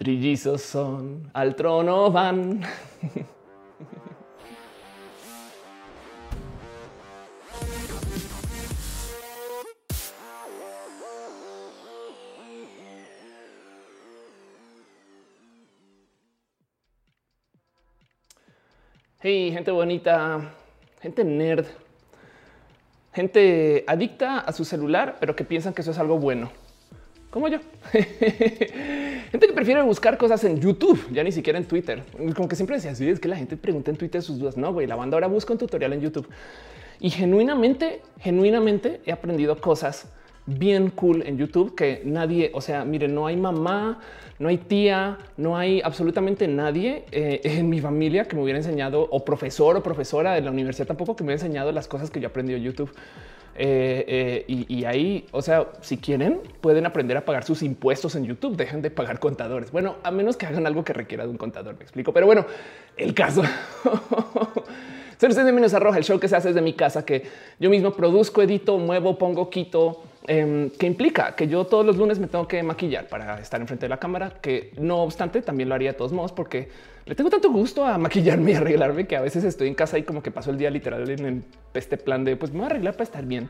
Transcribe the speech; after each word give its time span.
Trillizos 0.00 0.62
son, 0.62 1.30
al 1.34 1.54
trono 1.54 2.10
van. 2.10 2.62
Hey, 19.20 19.52
gente 19.52 19.70
bonita, 19.70 20.54
gente 21.02 21.24
nerd, 21.24 21.66
gente 23.12 23.84
adicta 23.86 24.38
a 24.38 24.52
su 24.52 24.64
celular, 24.64 25.18
pero 25.20 25.36
que 25.36 25.44
piensan 25.44 25.74
que 25.74 25.82
eso 25.82 25.90
es 25.90 25.98
algo 25.98 26.18
bueno, 26.18 26.50
como 27.30 27.48
yo. 27.48 27.58
gente 27.92 29.46
que 29.46 29.52
prefiere 29.52 29.82
buscar 29.82 30.18
cosas 30.18 30.42
en 30.44 30.60
YouTube, 30.60 31.00
ya 31.12 31.22
ni 31.22 31.32
siquiera 31.32 31.58
en 31.58 31.64
Twitter. 31.64 32.02
Como 32.34 32.48
que 32.48 32.56
siempre 32.56 32.76
decía, 32.76 32.94
sí, 32.94 33.08
es 33.08 33.20
que 33.20 33.28
la 33.28 33.36
gente 33.36 33.56
pregunta 33.56 33.90
en 33.90 33.96
Twitter 33.96 34.20
sus 34.22 34.38
dudas. 34.38 34.56
No, 34.56 34.72
güey, 34.72 34.86
la 34.86 34.96
banda 34.96 35.16
ahora 35.16 35.28
busca 35.28 35.52
un 35.52 35.58
tutorial 35.58 35.92
en 35.92 36.00
YouTube. 36.00 36.28
Y 36.98 37.10
genuinamente, 37.10 38.02
genuinamente 38.18 39.00
he 39.06 39.12
aprendido 39.12 39.60
cosas 39.60 40.06
bien 40.46 40.90
cool 40.90 41.22
en 41.26 41.38
YouTube 41.38 41.74
que 41.74 42.02
nadie, 42.04 42.50
o 42.54 42.60
sea, 42.60 42.84
miren, 42.84 43.14
no 43.14 43.26
hay 43.26 43.36
mamá, 43.36 44.00
no 44.38 44.48
hay 44.48 44.58
tía, 44.58 45.18
no 45.36 45.56
hay 45.56 45.80
absolutamente 45.82 46.48
nadie 46.48 47.04
eh, 47.12 47.40
en 47.44 47.68
mi 47.68 47.80
familia 47.80 48.24
que 48.24 48.36
me 48.36 48.42
hubiera 48.42 48.58
enseñado 48.58 49.06
o 49.10 49.24
profesor 49.24 49.76
o 49.76 49.82
profesora 49.82 50.34
de 50.34 50.40
la 50.40 50.50
universidad 50.50 50.86
tampoco 50.86 51.14
que 51.14 51.22
me 51.22 51.28
hubiera 51.28 51.44
enseñado 51.44 51.72
las 51.72 51.86
cosas 51.86 52.10
que 52.10 52.20
yo 52.20 52.28
aprendí 52.28 52.54
en 52.54 52.62
YouTube. 52.62 52.90
Eh, 53.62 54.44
eh, 54.48 54.66
y, 54.68 54.84
ahí, 54.86 55.26
o 55.32 55.42
sea, 55.42 55.66
si 55.82 55.98
quieren, 55.98 56.40
pueden 56.62 56.86
aprender 56.86 57.14
a 57.18 57.26
pagar 57.26 57.44
sus 57.44 57.62
impuestos 57.62 58.14
en 58.14 58.24
YouTube. 58.24 58.56
Dejen 58.56 58.80
de 58.80 58.90
pagar 58.90 59.20
contadores. 59.20 59.70
Bueno, 59.70 59.96
a 60.02 60.10
menos 60.10 60.38
que 60.38 60.46
hagan 60.46 60.66
algo 60.66 60.82
que 60.82 60.94
requiera 60.94 61.24
de 61.24 61.30
un 61.30 61.36
contador, 61.36 61.76
me 61.76 61.82
explico. 61.82 62.10
Pero 62.14 62.24
bueno, 62.24 62.46
el 62.96 63.12
caso. 63.12 63.42
Ser 65.18 65.34
de 65.34 65.52
Menos 65.52 65.74
Arroja, 65.74 65.98
el 65.98 66.04
show 66.04 66.18
que 66.18 66.28
se 66.28 66.36
hace 66.36 66.48
desde 66.48 66.62
mi 66.62 66.72
casa, 66.72 67.04
que 67.04 67.24
yo 67.58 67.68
mismo 67.68 67.92
produzco, 67.92 68.40
edito, 68.40 68.78
muevo, 68.78 69.18
pongo, 69.18 69.50
quito, 69.50 70.04
eh, 70.26 70.70
que 70.78 70.86
implica 70.86 71.36
que 71.36 71.46
yo 71.46 71.66
todos 71.66 71.84
los 71.84 71.98
lunes 71.98 72.18
me 72.18 72.28
tengo 72.28 72.48
que 72.48 72.62
maquillar 72.62 73.08
para 73.08 73.38
estar 73.38 73.60
enfrente 73.60 73.84
de 73.84 73.90
la 73.90 73.98
cámara, 73.98 74.38
que 74.40 74.72
no 74.78 75.02
obstante 75.02 75.42
también 75.42 75.68
lo 75.68 75.74
haría 75.74 75.92
de 75.92 75.98
todos 75.98 76.12
modos 76.12 76.32
porque 76.32 76.70
le 77.10 77.16
tengo 77.16 77.28
tanto 77.28 77.50
gusto 77.50 77.84
a 77.84 77.98
maquillarme 77.98 78.52
y 78.52 78.54
arreglarme 78.54 79.04
que 79.08 79.16
a 79.16 79.20
veces 79.20 79.42
estoy 79.42 79.66
en 79.66 79.74
casa 79.74 79.98
y 79.98 80.04
como 80.04 80.22
que 80.22 80.30
paso 80.30 80.52
el 80.52 80.58
día 80.58 80.70
literal 80.70 81.10
en 81.10 81.44
este 81.74 81.96
plan 81.96 82.22
de 82.22 82.36
pues 82.36 82.52
me 82.52 82.58
voy 82.58 82.68
a 82.68 82.70
arreglar 82.70 82.94
para 82.94 83.02
estar 83.02 83.26
bien. 83.26 83.48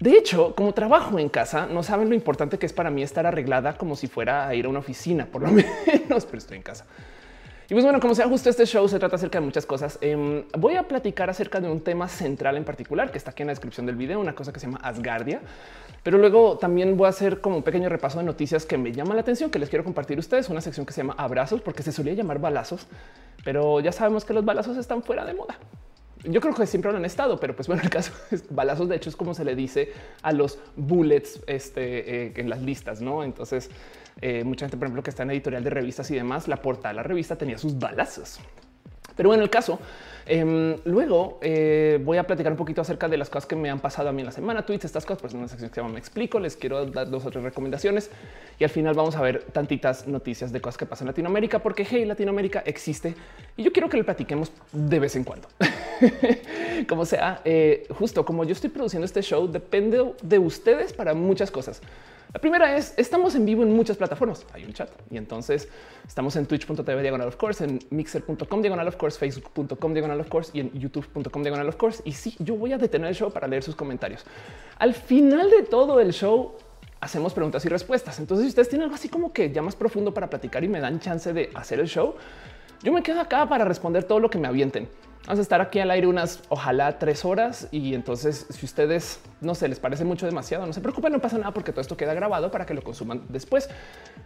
De 0.00 0.12
hecho, 0.12 0.54
como 0.54 0.72
trabajo 0.72 1.18
en 1.18 1.28
casa, 1.28 1.66
no 1.66 1.82
saben 1.82 2.08
lo 2.08 2.14
importante 2.14 2.58
que 2.58 2.64
es 2.64 2.72
para 2.72 2.88
mí 2.88 3.02
estar 3.02 3.26
arreglada 3.26 3.76
como 3.76 3.96
si 3.96 4.06
fuera 4.06 4.48
a 4.48 4.54
ir 4.54 4.64
a 4.64 4.70
una 4.70 4.78
oficina, 4.78 5.26
por 5.26 5.42
lo 5.42 5.48
menos, 5.52 6.24
pero 6.24 6.38
estoy 6.38 6.56
en 6.56 6.62
casa. 6.62 6.86
Y 7.70 7.74
pues 7.74 7.84
bueno, 7.84 8.00
como 8.00 8.14
sea 8.14 8.26
justo 8.26 8.48
este 8.48 8.64
show 8.64 8.88
se 8.88 8.98
trata 8.98 9.16
acerca 9.16 9.40
de 9.40 9.44
muchas 9.44 9.66
cosas. 9.66 9.98
Eh, 10.00 10.46
voy 10.56 10.76
a 10.76 10.84
platicar 10.84 11.28
acerca 11.28 11.60
de 11.60 11.68
un 11.68 11.82
tema 11.82 12.08
central 12.08 12.56
en 12.56 12.64
particular 12.64 13.10
que 13.10 13.18
está 13.18 13.32
aquí 13.32 13.42
en 13.42 13.48
la 13.48 13.52
descripción 13.52 13.84
del 13.84 13.94
video, 13.94 14.18
una 14.18 14.34
cosa 14.34 14.54
que 14.54 14.58
se 14.60 14.64
llama 14.64 14.80
Asgardia. 14.82 15.42
Pero 16.02 16.16
luego 16.16 16.56
también 16.56 16.96
voy 16.96 17.04
a 17.04 17.10
hacer 17.10 17.42
como 17.42 17.58
un 17.58 17.62
pequeño 17.62 17.90
repaso 17.90 18.20
de 18.20 18.24
noticias 18.24 18.64
que 18.64 18.78
me 18.78 18.90
llaman 18.92 19.16
la 19.16 19.20
atención, 19.20 19.50
que 19.50 19.58
les 19.58 19.68
quiero 19.68 19.84
compartir 19.84 20.16
a 20.16 20.20
ustedes. 20.20 20.48
Una 20.48 20.62
sección 20.62 20.86
que 20.86 20.94
se 20.94 21.02
llama 21.02 21.14
abrazos, 21.18 21.60
porque 21.60 21.82
se 21.82 21.92
solía 21.92 22.14
llamar 22.14 22.38
balazos, 22.38 22.86
pero 23.44 23.80
ya 23.80 23.92
sabemos 23.92 24.24
que 24.24 24.32
los 24.32 24.46
balazos 24.46 24.78
están 24.78 25.02
fuera 25.02 25.26
de 25.26 25.34
moda. 25.34 25.58
Yo 26.24 26.40
creo 26.40 26.54
que 26.54 26.66
siempre 26.66 26.90
lo 26.90 26.96
han 26.96 27.04
estado, 27.04 27.38
pero 27.38 27.54
pues 27.54 27.68
bueno, 27.68 27.82
el 27.82 27.90
caso 27.90 28.12
es 28.30 28.44
balazos. 28.48 28.88
De 28.88 28.96
hecho, 28.96 29.10
es 29.10 29.16
como 29.16 29.34
se 29.34 29.44
le 29.44 29.54
dice 29.54 29.92
a 30.22 30.32
los 30.32 30.58
bullets 30.74 31.42
este, 31.46 32.28
eh, 32.28 32.32
en 32.34 32.48
las 32.48 32.62
listas, 32.62 33.02
no? 33.02 33.22
Entonces, 33.22 33.68
eh, 34.20 34.44
mucha 34.44 34.66
gente, 34.66 34.76
por 34.76 34.86
ejemplo, 34.86 35.02
que 35.02 35.10
está 35.10 35.22
en 35.22 35.30
editorial 35.30 35.64
de 35.64 35.70
revistas 35.70 36.10
y 36.10 36.14
demás, 36.14 36.48
la 36.48 36.56
portada 36.56 36.90
de 36.90 36.94
la 36.96 37.02
revista 37.02 37.36
tenía 37.36 37.58
sus 37.58 37.78
balazos. 37.78 38.40
Pero 39.18 39.30
bueno, 39.30 39.42
el 39.42 39.50
caso, 39.50 39.80
eh, 40.26 40.78
luego 40.84 41.40
eh, 41.42 41.98
voy 42.04 42.18
a 42.18 42.24
platicar 42.24 42.52
un 42.52 42.56
poquito 42.56 42.82
acerca 42.82 43.08
de 43.08 43.16
las 43.16 43.28
cosas 43.28 43.46
que 43.46 43.56
me 43.56 43.68
han 43.68 43.80
pasado 43.80 44.08
a 44.08 44.12
mí 44.12 44.20
en 44.20 44.26
la 44.26 44.32
semana, 44.32 44.64
tweets, 44.64 44.84
estas 44.84 45.04
cosas, 45.04 45.20
pues 45.20 45.32
en 45.32 45.40
una 45.40 45.48
sección 45.48 45.70
que 45.70 45.74
se 45.74 45.80
llama 45.80 45.94
Me 45.94 45.98
explico, 45.98 46.38
les 46.38 46.54
quiero 46.54 46.86
dar 46.86 47.10
dos 47.10 47.26
o 47.26 47.30
tres 47.32 47.42
recomendaciones 47.42 48.12
y 48.60 48.64
al 48.64 48.70
final 48.70 48.94
vamos 48.94 49.16
a 49.16 49.20
ver 49.20 49.42
tantitas 49.44 50.06
noticias 50.06 50.52
de 50.52 50.60
cosas 50.60 50.78
que 50.78 50.86
pasan 50.86 51.06
en 51.06 51.12
Latinoamérica, 51.12 51.58
porque 51.58 51.84
hey, 51.90 52.04
Latinoamérica 52.04 52.62
existe 52.64 53.16
y 53.56 53.64
yo 53.64 53.72
quiero 53.72 53.88
que 53.88 53.96
le 53.96 54.04
platiquemos 54.04 54.52
de 54.70 55.00
vez 55.00 55.16
en 55.16 55.24
cuando. 55.24 55.48
como 56.88 57.04
sea, 57.04 57.40
eh, 57.44 57.88
justo 57.90 58.24
como 58.24 58.44
yo 58.44 58.52
estoy 58.52 58.70
produciendo 58.70 59.04
este 59.04 59.22
show, 59.22 59.50
depende 59.50 60.12
de 60.22 60.38
ustedes 60.38 60.92
para 60.92 61.14
muchas 61.14 61.50
cosas. 61.50 61.82
La 62.32 62.40
primera 62.40 62.76
es 62.76 62.92
estamos 62.98 63.34
en 63.34 63.46
vivo 63.46 63.62
en 63.62 63.72
muchas 63.72 63.96
plataformas. 63.96 64.44
Hay 64.52 64.64
un 64.64 64.72
chat 64.74 64.90
y 65.10 65.16
entonces 65.16 65.68
estamos 66.06 66.36
en 66.36 66.44
twitch.tv 66.46 67.00
diagonal 67.00 67.28
of 67.28 67.36
course, 67.36 67.64
en 67.64 67.78
mixer.com 67.90 68.60
diagonal 68.60 68.86
of 68.86 68.96
course, 68.96 69.18
facebook.com 69.18 69.94
diagonal 69.94 70.20
of 70.20 70.28
course 70.28 70.50
y 70.52 70.60
en 70.60 70.72
youtube.com 70.78 71.42
diagonal 71.42 71.68
of 71.68 71.76
course. 71.76 72.02
Y 72.04 72.12
sí, 72.12 72.36
yo 72.38 72.56
voy 72.56 72.72
a 72.72 72.78
detener 72.78 73.08
el 73.08 73.14
show 73.14 73.32
para 73.32 73.48
leer 73.48 73.62
sus 73.62 73.74
comentarios. 73.74 74.24
Al 74.78 74.92
final 74.94 75.50
de 75.50 75.62
todo 75.62 76.00
el 76.00 76.12
show 76.12 76.56
hacemos 77.00 77.32
preguntas 77.32 77.64
y 77.64 77.68
respuestas. 77.68 78.18
Entonces, 78.18 78.44
si 78.44 78.48
ustedes 78.50 78.68
tienen 78.68 78.84
algo 78.84 78.96
así 78.96 79.08
como 79.08 79.32
que 79.32 79.50
ya 79.50 79.62
más 79.62 79.76
profundo 79.76 80.12
para 80.12 80.28
platicar 80.28 80.62
y 80.64 80.68
me 80.68 80.80
dan 80.80 81.00
chance 81.00 81.32
de 81.32 81.50
hacer 81.54 81.80
el 81.80 81.88
show, 81.88 82.14
yo 82.82 82.92
me 82.92 83.02
quedo 83.02 83.20
acá 83.20 83.48
para 83.48 83.64
responder 83.64 84.04
todo 84.04 84.20
lo 84.20 84.30
que 84.30 84.38
me 84.38 84.48
avienten. 84.48 84.88
Vamos 85.26 85.40
a 85.40 85.42
estar 85.42 85.60
aquí 85.60 85.78
al 85.78 85.90
aire 85.90 86.06
unas, 86.06 86.42
ojalá 86.48 86.98
tres 86.98 87.24
horas. 87.24 87.68
Y 87.70 87.94
entonces, 87.94 88.46
si 88.48 88.64
ustedes 88.64 89.20
no 89.42 89.54
se 89.54 89.68
les 89.68 89.78
parece 89.78 90.04
mucho 90.04 90.24
demasiado, 90.24 90.64
no 90.64 90.72
se 90.72 90.80
preocupen, 90.80 91.12
no 91.12 91.20
pasa 91.20 91.36
nada 91.36 91.52
porque 91.52 91.70
todo 91.70 91.82
esto 91.82 91.98
queda 91.98 92.14
grabado 92.14 92.50
para 92.50 92.64
que 92.64 92.72
lo 92.72 92.82
consuman 92.82 93.22
después 93.28 93.68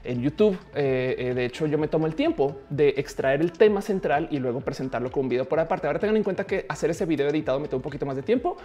en 0.05 0.23
YouTube. 0.23 0.57
Eh, 0.75 1.17
eh, 1.19 1.35
de 1.35 1.45
hecho, 1.45 1.67
yo 1.67 1.77
me 1.77 1.89
tomo 1.89 2.07
el 2.07 2.15
tiempo 2.15 2.57
de 2.71 2.91
extraer 2.91 3.41
el 3.41 3.51
tema 3.51 3.83
central 3.83 4.29
y 4.31 4.39
luego 4.39 4.61
presentarlo 4.61 5.11
con 5.11 5.25
un 5.25 5.29
video 5.31 5.45
por 5.49 5.59
aparte. 5.59 5.89
Ahora 5.89 5.99
tengan 5.99 6.19
en 6.19 6.23
cuenta 6.23 6.45
que 6.45 6.67
hacer 6.69 6.91
ese 6.91 7.05
video 7.05 7.29
editado 7.29 7.59
me 7.59 7.67
toma 7.67 7.79
un 7.79 7.83
poquito 7.83 8.07
más 8.07 8.15
de 8.15 8.23
tiempo. 8.23 8.57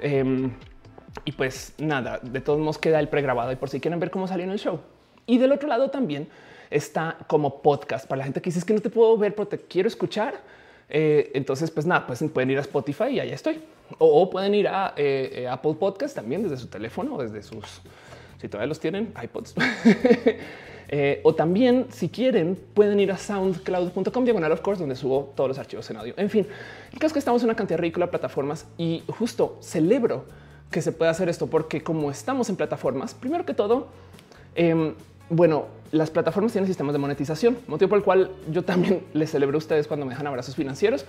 Eh, 0.00 0.50
y 1.24 1.32
pues 1.32 1.74
nada, 1.78 2.20
de 2.22 2.40
todos 2.40 2.58
modos 2.58 2.76
queda 2.76 3.00
el 3.00 3.08
pregrabado 3.08 3.50
y 3.50 3.56
por 3.56 3.70
si 3.70 3.80
quieren 3.80 3.98
ver 3.98 4.10
cómo 4.10 4.28
salió 4.28 4.44
en 4.44 4.50
el 4.50 4.58
show. 4.58 4.80
Y 5.24 5.38
del 5.38 5.52
otro 5.52 5.68
lado 5.68 5.90
también 5.90 6.28
está 6.70 7.18
como 7.26 7.62
podcast 7.62 8.06
para 8.06 8.18
la 8.18 8.24
gente 8.24 8.40
que 8.40 8.50
dice 8.50 8.64
que 8.64 8.74
no 8.74 8.80
te 8.80 8.90
puedo 8.90 9.16
ver, 9.16 9.34
pero 9.34 9.48
te 9.48 9.58
quiero 9.58 9.88
escuchar 9.88 10.40
eh, 10.88 11.30
entonces, 11.34 11.70
pues 11.70 11.86
nada, 11.86 12.06
pues 12.06 12.24
pueden 12.32 12.50
ir 12.50 12.58
a 12.58 12.62
Spotify 12.62 13.08
y 13.10 13.20
ahí 13.20 13.30
estoy. 13.30 13.60
O, 13.98 14.28
pueden 14.30 14.54
ir 14.54 14.68
a 14.68 14.94
eh, 14.96 15.30
eh, 15.42 15.48
Apple 15.48 15.74
Podcast 15.74 16.14
también 16.14 16.42
desde 16.42 16.56
su 16.56 16.68
teléfono 16.68 17.14
o 17.14 17.22
desde 17.22 17.42
sus, 17.42 17.80
si 18.40 18.48
todavía 18.48 18.68
los 18.68 18.80
tienen, 18.80 19.12
iPods. 19.22 19.54
o 21.22 21.34
también, 21.34 21.86
si 21.90 22.08
quieren, 22.08 22.58
pueden 22.74 23.00
ir 23.00 23.12
a 23.12 23.18
soundcloud.com 23.18 24.24
diagonal 24.24 24.52
of 24.52 24.60
course, 24.60 24.80
donde 24.80 24.96
subo 24.96 25.32
todos 25.34 25.48
los 25.48 25.58
archivos 25.58 25.88
en 25.90 25.98
audio. 25.98 26.14
En 26.16 26.30
fin, 26.30 26.46
el 26.92 26.98
caso 26.98 27.08
es 27.08 27.12
que 27.14 27.18
estamos 27.18 27.42
en 27.42 27.48
una 27.48 27.56
cantidad 27.56 27.78
ridícula 27.78 28.06
de 28.06 28.10
plataformas 28.10 28.66
y 28.78 29.02
justo 29.08 29.58
celebro 29.60 30.24
que 30.70 30.82
se 30.82 30.92
pueda 30.92 31.10
hacer 31.10 31.30
esto 31.30 31.46
porque 31.46 31.82
como 31.82 32.10
estamos 32.10 32.50
en 32.50 32.56
plataformas, 32.56 33.14
primero 33.14 33.46
que 33.46 33.54
todo, 33.54 33.88
em, 34.54 34.94
bueno, 35.30 35.66
las 35.90 36.10
plataformas 36.10 36.52
tienen 36.52 36.66
sistemas 36.66 36.92
de 36.92 36.98
monetización, 36.98 37.58
motivo 37.66 37.88
por 37.90 37.98
el 37.98 38.04
cual 38.04 38.30
yo 38.50 38.62
también 38.62 39.04
les 39.12 39.30
celebro 39.30 39.56
a 39.56 39.58
ustedes 39.58 39.86
cuando 39.86 40.06
me 40.06 40.10
dejan 40.10 40.26
abrazos 40.26 40.54
financieros. 40.54 41.04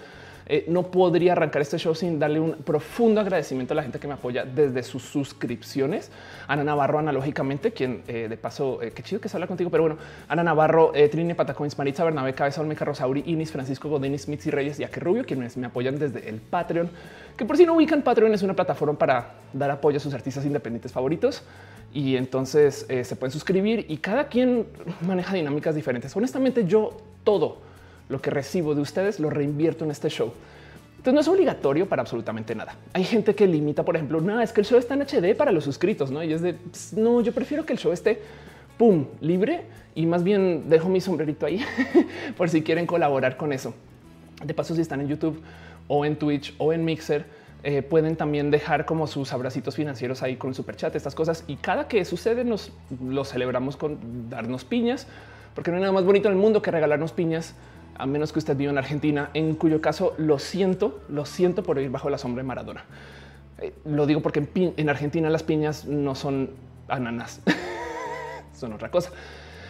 Eh, 0.51 0.65
no 0.67 0.89
podría 0.89 1.33
arrancar 1.33 1.61
este 1.61 1.77
show 1.77 1.93
sin 1.93 2.17
darle 2.17 2.39
un 2.39 2.53
profundo 2.53 3.21
agradecimiento 3.21 3.73
a 3.73 3.75
la 3.75 3.83
gente 3.83 3.99
que 3.99 4.07
me 4.07 4.15
apoya 4.15 4.45
desde 4.45 4.81
sus 4.81 5.03
suscripciones. 5.03 6.09
Ana 6.47 6.63
Navarro, 6.63 6.97
analógicamente, 6.97 7.71
quien 7.71 8.01
eh, 8.07 8.27
de 8.27 8.35
paso, 8.35 8.81
eh, 8.81 8.91
qué 8.91 9.03
chido 9.03 9.21
que 9.21 9.29
se 9.29 9.37
habla 9.37 9.45
contigo, 9.45 9.69
pero 9.69 9.83
bueno, 9.83 9.97
Ana 10.27 10.43
Navarro, 10.43 10.91
Trini 11.11 11.35
Patacoins, 11.35 11.77
Maritza 11.77 12.03
Bernabé, 12.03 12.33
Cabeza 12.33 12.61
Olmeca, 12.61 12.83
Rosauri, 12.83 13.23
Inis, 13.27 13.51
Francisco 13.51 13.89
Godín, 13.89 14.17
Smith 14.17 14.43
y 14.47 14.49
Reyes 14.49 14.79
y 14.79 14.83
Aque 14.83 14.99
Rubio, 14.99 15.23
quienes 15.23 15.55
me 15.55 15.67
apoyan 15.67 15.99
desde 15.99 16.27
el 16.27 16.41
Patreon, 16.41 16.89
que 17.37 17.45
por 17.45 17.55
si 17.55 17.65
no 17.67 17.75
ubican, 17.75 18.01
Patreon 18.01 18.33
es 18.33 18.41
una 18.41 18.55
plataforma 18.55 18.97
para 18.97 19.35
dar 19.53 19.69
apoyo 19.69 19.97
a 19.97 19.99
sus 19.99 20.13
artistas 20.15 20.45
independientes 20.45 20.91
favoritos 20.91 21.43
y 21.93 22.15
entonces 22.15 22.85
se 22.87 23.15
pueden 23.15 23.31
suscribir 23.31 23.85
y 23.87 23.97
cada 23.97 24.27
quien 24.27 24.65
maneja 25.01 25.35
dinámicas 25.35 25.75
diferentes. 25.75 26.15
Honestamente, 26.15 26.65
yo 26.65 26.97
todo 27.23 27.68
lo 28.09 28.21
que 28.21 28.29
recibo 28.29 28.75
de 28.75 28.81
ustedes 28.81 29.19
lo 29.19 29.29
reinvierto 29.29 29.85
en 29.85 29.91
este 29.91 30.09
show. 30.09 30.33
Entonces 30.97 31.13
no 31.13 31.21
es 31.21 31.27
obligatorio 31.29 31.87
para 31.87 32.01
absolutamente 32.01 32.53
nada. 32.53 32.75
Hay 32.91 33.05
gente 33.05 33.33
que 33.33 33.47
limita, 33.47 33.85
por 33.85 33.95
ejemplo, 33.95 34.19
no 34.19 34.41
es 34.41 34.51
que 34.51 34.61
el 34.61 34.67
show 34.67 34.77
está 34.77 34.95
en 34.95 35.03
HD 35.03 35.33
para 35.33 35.53
los 35.53 35.63
suscritos, 35.63 36.11
no? 36.11 36.21
Y 36.21 36.33
es 36.33 36.41
de 36.41 36.57
no, 36.97 37.21
yo 37.21 37.31
prefiero 37.31 37.65
que 37.65 37.71
el 37.71 37.79
show 37.79 37.93
esté 37.93 38.21
pum 38.77 39.05
libre 39.21 39.61
y 39.95 40.05
más 40.05 40.23
bien 40.23 40.65
dejo 40.67 40.89
mi 40.89 40.99
sombrerito 40.99 41.45
ahí 41.45 41.63
por 42.37 42.49
si 42.49 42.63
quieren 42.63 42.85
colaborar 42.85 43.37
con 43.37 43.53
eso. 43.53 43.73
De 44.43 44.53
paso, 44.53 44.75
si 44.75 44.81
están 44.81 44.99
en 44.99 45.07
YouTube 45.07 45.41
o 45.87 46.03
en 46.03 46.17
Twitch 46.17 46.53
o 46.57 46.73
en 46.73 46.83
Mixer, 46.83 47.25
eh, 47.63 47.81
pueden 47.81 48.15
también 48.15 48.51
dejar 48.51 48.85
como 48.85 49.05
sus 49.07 49.33
abracitos 49.33 49.75
financieros 49.75 50.23
ahí 50.23 50.37
con 50.37 50.53
super 50.53 50.75
chat, 50.75 50.95
estas 50.95 51.15
cosas. 51.15 51.43
Y 51.47 51.57
cada 51.57 51.87
que 51.87 52.03
sucede, 52.05 52.43
nos 52.43 52.71
lo 53.03 53.25
celebramos 53.25 53.77
con 53.77 54.29
darnos 54.29 54.65
piñas, 54.65 55.07
porque 55.55 55.71
no 55.71 55.77
hay 55.77 55.81
nada 55.81 55.93
más 55.93 56.05
bonito 56.05 56.27
en 56.29 56.35
el 56.35 56.39
mundo 56.39 56.61
que 56.61 56.71
regalarnos 56.71 57.11
piñas 57.11 57.55
a 57.99 58.05
menos 58.05 58.31
que 58.31 58.39
usted 58.39 58.55
viva 58.55 58.71
en 58.71 58.77
Argentina, 58.77 59.29
en 59.33 59.55
cuyo 59.55 59.81
caso 59.81 60.15
lo 60.17 60.39
siento, 60.39 61.01
lo 61.09 61.25
siento 61.25 61.63
por 61.63 61.77
ir 61.79 61.91
bajo 61.91 62.09
la 62.09 62.17
sombra 62.17 62.41
de 62.41 62.47
Maradona. 62.47 62.85
Eh, 63.59 63.73
lo 63.85 64.07
digo 64.07 64.21
porque 64.21 64.47
en, 64.55 64.89
Argentina 64.89 65.29
las 65.29 65.43
piñas 65.43 65.85
no 65.85 66.15
son 66.15 66.51
ananas, 66.87 67.41
son 68.53 68.71
otra 68.71 68.89
cosa. 68.89 69.11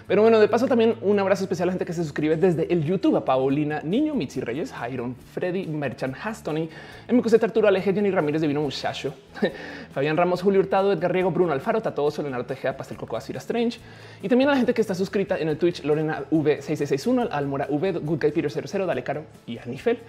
Pero 0.10 0.24
bueno, 0.24 0.40
de 0.40 0.48
paso 0.48 0.66
también 0.66 0.96
un 1.04 1.20
abrazo 1.20 1.44
especial 1.44 1.66
a 1.66 1.68
la 1.68 1.74
gente 1.74 1.86
que 1.86 1.94
se 1.94 2.04
suscribe 2.04 2.36
desde 2.36 2.74
el 2.74 2.84
YouTube 2.84 3.16
a 3.16 3.24
Paulina 3.24 3.80
Niño, 3.84 4.16
Mitzi 4.16 4.42
Reyes, 4.42 4.72
Jairon, 4.72 5.16
Freddy, 5.16 5.68
Merchan, 5.68 6.16
Hastony, 6.20 6.68
MQC 7.12 7.44
Arturo 7.44 7.68
Aleje, 7.68 7.94
Jenny 7.94 8.10
Ramírez, 8.10 8.42
Divino 8.42 8.60
Muchacho, 8.60 9.14
Fabián 9.94 10.18
Ramos, 10.18 10.42
Julio 10.42 10.62
Hurtado, 10.62 10.92
Edgar 10.92 11.14
Riego, 11.14 11.30
Bruno 11.30 11.54
Alfaro, 11.54 11.80
Tatoso, 11.80 12.24
Leonardo 12.24 12.48
Tejeda, 12.48 12.76
Pastel 12.76 12.98
Coco, 12.98 13.18
Asira 13.18 13.38
Strange. 13.38 13.80
Y 14.24 14.28
también 14.28 14.50
a 14.50 14.54
la 14.54 14.58
gente 14.58 14.74
que 14.74 14.82
está 14.82 14.96
suscrita 14.96 15.38
en 15.38 15.48
el 15.48 15.60
Twitch, 15.60 15.84
Lorena 15.84 16.24
V6661, 16.32 17.28
Almora 17.32 17.68
V, 17.70 17.92
Good 17.92 18.20
Guy 18.20 18.32
Peter 18.32 18.50
00, 18.50 18.88
Dale 18.88 19.04
Caro 19.04 19.26
y 19.46 19.60
Anifel. 19.60 20.00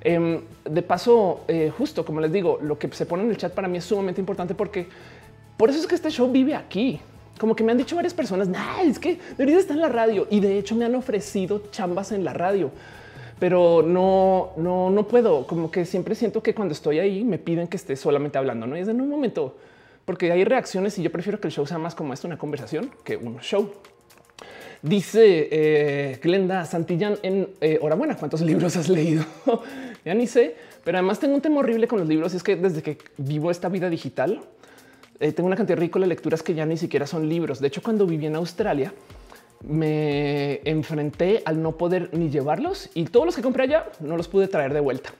Em, 0.00 0.40
de 0.64 0.82
paso, 0.82 1.44
eh, 1.46 1.70
justo 1.78 2.04
como 2.04 2.20
les 2.20 2.32
digo, 2.32 2.58
lo 2.60 2.76
que 2.76 2.88
se 2.88 3.06
pone 3.06 3.22
en 3.22 3.30
el 3.30 3.36
chat 3.36 3.54
para 3.54 3.68
mí 3.68 3.78
es 3.78 3.84
sumamente 3.84 4.20
importante 4.20 4.56
porque 4.56 4.88
por 5.56 5.70
eso 5.70 5.78
es 5.78 5.86
que 5.86 5.94
este 5.94 6.10
show 6.10 6.28
vive 6.28 6.56
aquí 6.56 7.00
como 7.38 7.56
que 7.56 7.64
me 7.64 7.72
han 7.72 7.78
dicho 7.78 7.96
varias 7.96 8.14
personas, 8.14 8.48
nah, 8.48 8.82
es 8.82 8.98
que 8.98 9.18
debería 9.36 9.58
estar 9.58 9.76
en 9.76 9.82
la 9.82 9.88
radio 9.88 10.26
y 10.30 10.40
de 10.40 10.58
hecho 10.58 10.74
me 10.74 10.84
han 10.84 10.94
ofrecido 10.94 11.62
chambas 11.70 12.12
en 12.12 12.24
la 12.24 12.32
radio, 12.32 12.70
pero 13.38 13.82
no, 13.82 14.52
no, 14.56 14.90
no 14.90 15.08
puedo. 15.08 15.46
Como 15.46 15.70
que 15.70 15.84
siempre 15.84 16.14
siento 16.14 16.42
que 16.42 16.54
cuando 16.54 16.72
estoy 16.72 16.98
ahí 16.98 17.24
me 17.24 17.38
piden 17.38 17.66
que 17.66 17.76
esté 17.76 17.96
solamente 17.96 18.38
hablando, 18.38 18.66
no 18.66 18.76
es 18.76 18.88
en 18.88 19.00
un 19.00 19.08
momento, 19.08 19.56
porque 20.04 20.30
hay 20.30 20.44
reacciones 20.44 20.98
y 20.98 21.02
yo 21.02 21.10
prefiero 21.10 21.40
que 21.40 21.48
el 21.48 21.52
show 21.52 21.66
sea 21.66 21.78
más 21.78 21.94
como 21.94 22.12
esto, 22.12 22.26
una 22.26 22.38
conversación 22.38 22.90
que 23.04 23.16
un 23.16 23.38
show. 23.40 23.72
Dice 24.82 25.48
eh, 25.50 26.20
Glenda 26.22 26.66
Santillán 26.66 27.16
en 27.22 27.48
eh, 27.62 27.78
buena 27.78 28.16
¿cuántos 28.16 28.42
libros 28.42 28.76
has 28.76 28.90
leído? 28.90 29.24
ya 30.04 30.12
ni 30.12 30.26
sé, 30.26 30.56
pero 30.84 30.98
además 30.98 31.18
tengo 31.18 31.34
un 31.34 31.40
tema 31.40 31.60
horrible 31.60 31.88
con 31.88 31.98
los 31.98 32.06
libros. 32.06 32.34
Y 32.34 32.36
es 32.36 32.42
que 32.42 32.54
desde 32.54 32.82
que 32.82 32.98
vivo 33.16 33.50
esta 33.50 33.70
vida 33.70 33.88
digital, 33.88 34.42
eh, 35.20 35.32
tengo 35.32 35.46
una 35.46 35.56
cantidad 35.56 35.78
ridícula 35.78 36.04
de 36.04 36.08
lecturas 36.08 36.42
que 36.42 36.54
ya 36.54 36.66
ni 36.66 36.76
siquiera 36.76 37.06
son 37.06 37.28
libros. 37.28 37.60
De 37.60 37.68
hecho, 37.68 37.82
cuando 37.82 38.06
viví 38.06 38.26
en 38.26 38.36
Australia, 38.36 38.92
me 39.62 40.60
enfrenté 40.64 41.42
al 41.44 41.62
no 41.62 41.72
poder 41.72 42.10
ni 42.12 42.30
llevarlos 42.30 42.90
y 42.94 43.04
todos 43.04 43.26
los 43.26 43.36
que 43.36 43.42
compré 43.42 43.64
allá 43.64 43.86
no 44.00 44.16
los 44.16 44.28
pude 44.28 44.48
traer 44.48 44.74
de 44.74 44.80
vuelta. 44.80 45.10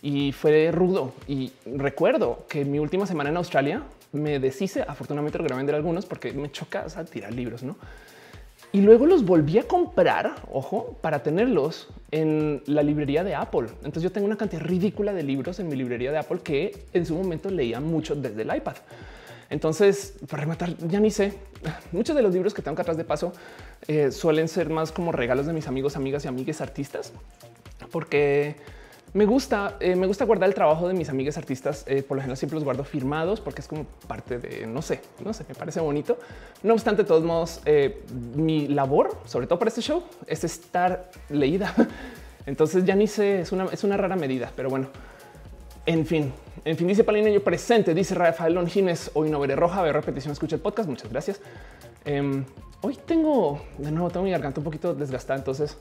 Y 0.00 0.32
fue 0.32 0.70
rudo. 0.72 1.12
Y 1.28 1.52
recuerdo 1.64 2.44
que 2.48 2.64
mi 2.64 2.78
última 2.80 3.06
semana 3.06 3.30
en 3.30 3.36
Australia 3.36 3.82
me 4.10 4.40
deshice. 4.40 4.82
Afortunadamente 4.82 5.38
logré 5.38 5.54
vender 5.54 5.74
algunos 5.74 6.06
porque 6.06 6.32
me 6.32 6.50
choca 6.50 6.86
tirar 7.10 7.32
libros, 7.32 7.62
no? 7.62 7.76
Y 8.72 8.80
luego 8.80 9.04
los 9.04 9.24
volví 9.24 9.58
a 9.58 9.64
comprar, 9.64 10.34
ojo, 10.50 10.96
para 11.02 11.22
tenerlos 11.22 11.88
en 12.10 12.62
la 12.64 12.82
librería 12.82 13.22
de 13.22 13.34
Apple. 13.34 13.68
Entonces 13.78 14.02
yo 14.02 14.12
tengo 14.12 14.26
una 14.26 14.38
cantidad 14.38 14.62
ridícula 14.62 15.12
de 15.12 15.22
libros 15.22 15.60
en 15.60 15.68
mi 15.68 15.76
librería 15.76 16.10
de 16.10 16.18
Apple 16.18 16.40
que 16.42 16.86
en 16.94 17.04
su 17.04 17.14
momento 17.14 17.50
leía 17.50 17.80
mucho 17.80 18.14
desde 18.14 18.42
el 18.42 18.56
iPad. 18.56 18.76
Entonces, 19.50 20.14
para 20.30 20.44
rematar, 20.44 20.74
ya 20.88 20.98
ni 20.98 21.10
sé. 21.10 21.34
Muchos 21.92 22.16
de 22.16 22.22
los 22.22 22.32
libros 22.32 22.54
que 22.54 22.62
tengo 22.62 22.72
acá 22.72 22.82
atrás 22.82 22.96
de 22.96 23.04
paso 23.04 23.34
eh, 23.86 24.10
suelen 24.10 24.48
ser 24.48 24.70
más 24.70 24.90
como 24.90 25.12
regalos 25.12 25.44
de 25.44 25.52
mis 25.52 25.68
amigos, 25.68 25.94
amigas 25.94 26.24
y 26.24 26.28
amigues 26.28 26.62
artistas, 26.62 27.12
porque 27.90 28.56
me 29.14 29.26
gusta, 29.26 29.76
eh, 29.80 29.94
me 29.94 30.06
gusta 30.06 30.24
guardar 30.24 30.48
el 30.48 30.54
trabajo 30.54 30.88
de 30.88 30.94
mis 30.94 31.10
amigas 31.10 31.36
artistas. 31.36 31.84
Eh, 31.86 32.02
por 32.02 32.16
lo 32.16 32.22
general 32.22 32.36
siempre 32.36 32.54
los 32.54 32.64
guardo 32.64 32.82
firmados 32.84 33.40
porque 33.40 33.60
es 33.60 33.68
como 33.68 33.84
parte 34.06 34.38
de, 34.38 34.66
no 34.66 34.80
sé, 34.80 35.02
no 35.22 35.34
sé, 35.34 35.44
me 35.48 35.54
parece 35.54 35.80
bonito. 35.80 36.18
No 36.62 36.72
obstante, 36.72 37.02
de 37.02 37.08
todos 37.08 37.22
modos, 37.22 37.60
eh, 37.66 38.02
mi 38.34 38.68
labor, 38.68 39.18
sobre 39.26 39.46
todo 39.46 39.58
para 39.58 39.68
este 39.68 39.82
show, 39.82 40.02
es 40.26 40.44
estar 40.44 41.10
leída. 41.28 41.74
Entonces 42.46 42.84
ya 42.84 42.96
ni 42.96 43.06
sé, 43.06 43.40
es 43.40 43.52
una, 43.52 43.66
es 43.66 43.84
una 43.84 43.96
rara 43.96 44.16
medida, 44.16 44.50
pero 44.56 44.70
bueno. 44.70 44.88
En 45.84 46.06
fin, 46.06 46.32
en 46.64 46.76
fin, 46.76 46.86
dice 46.86 47.02
Palina, 47.02 47.28
yo 47.28 47.42
presente, 47.42 47.92
dice 47.92 48.14
Rafael 48.14 48.54
Longines, 48.54 49.10
hoy 49.14 49.30
no 49.30 49.40
veré 49.40 49.56
roja, 49.56 49.82
ver 49.82 49.94
repetición, 49.94 50.32
escucha 50.32 50.54
el 50.54 50.62
podcast, 50.62 50.88
muchas 50.88 51.10
gracias. 51.10 51.40
Em, 52.04 52.44
hoy 52.82 52.96
tengo, 53.04 53.60
de 53.78 53.90
nuevo, 53.90 54.08
tengo 54.08 54.24
mi 54.24 54.30
garganta 54.30 54.60
un 54.60 54.64
poquito 54.64 54.94
desgastada, 54.94 55.40
entonces 55.40 55.76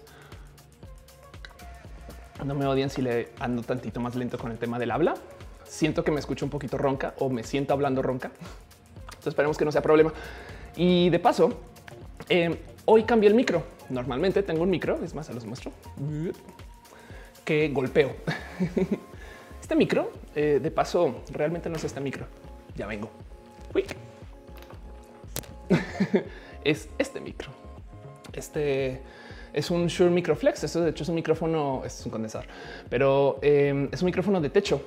no 2.45 2.55
me 2.55 2.65
odian 2.65 2.89
si 2.89 3.01
le 3.01 3.29
ando 3.39 3.61
tantito 3.61 3.99
más 3.99 4.15
lento 4.15 4.37
con 4.37 4.51
el 4.51 4.57
tema 4.57 4.79
del 4.79 4.91
habla. 4.91 5.13
Siento 5.63 6.03
que 6.03 6.11
me 6.11 6.19
escucho 6.19 6.45
un 6.45 6.51
poquito 6.51 6.77
ronca 6.77 7.13
o 7.19 7.29
me 7.29 7.43
siento 7.43 7.73
hablando 7.73 8.01
ronca. 8.01 8.31
Entonces 9.05 9.27
esperemos 9.27 9.57
que 9.57 9.65
no 9.65 9.71
sea 9.71 9.81
problema. 9.81 10.11
Y 10.75 11.09
de 11.09 11.19
paso, 11.19 11.59
eh, 12.29 12.59
hoy 12.85 13.03
cambié 13.03 13.29
el 13.29 13.35
micro. 13.35 13.63
Normalmente 13.89 14.41
tengo 14.43 14.63
un 14.63 14.69
micro, 14.69 14.99
es 15.03 15.13
más, 15.13 15.27
se 15.27 15.33
los 15.33 15.45
muestro, 15.45 15.71
que 17.45 17.69
golpeo. 17.69 18.15
Este 19.61 19.75
micro, 19.75 20.11
eh, 20.35 20.59
de 20.61 20.71
paso, 20.71 21.21
realmente 21.31 21.69
no 21.69 21.77
es 21.77 21.83
este 21.85 22.01
micro. 22.01 22.25
Ya 22.75 22.87
vengo. 22.87 23.09
es 26.65 26.89
este 26.97 27.21
micro. 27.21 27.51
Este 28.33 29.01
es 29.53 29.71
un 29.71 29.87
Shure 29.87 30.09
Microflex. 30.09 30.63
Esto 30.63 30.81
de 30.81 30.91
hecho 30.91 31.03
es 31.03 31.09
un 31.09 31.15
micrófono, 31.15 31.83
es 31.85 32.05
un 32.05 32.11
condensador, 32.11 32.47
pero 32.89 33.39
em, 33.41 33.89
es 33.91 34.01
un 34.01 34.05
micrófono 34.07 34.41
de 34.41 34.49
techo 34.49 34.81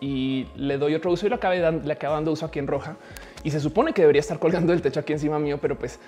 y 0.00 0.46
le 0.56 0.78
doy 0.78 0.94
otro 0.94 1.12
uso 1.12 1.26
y 1.26 1.28
lo 1.28 1.36
acabé 1.36 1.58
le 1.58 1.92
acabo 1.92 2.14
dando 2.14 2.32
uso 2.32 2.44
aquí 2.44 2.58
en 2.58 2.66
roja 2.66 2.96
y 3.44 3.50
se 3.50 3.60
supone 3.60 3.92
que 3.92 4.02
debería 4.02 4.20
estar 4.20 4.38
colgando 4.38 4.72
el 4.72 4.82
techo 4.82 4.98
aquí 4.98 5.12
encima 5.12 5.38
mío, 5.38 5.58
pero 5.60 5.78
pues 5.78 6.00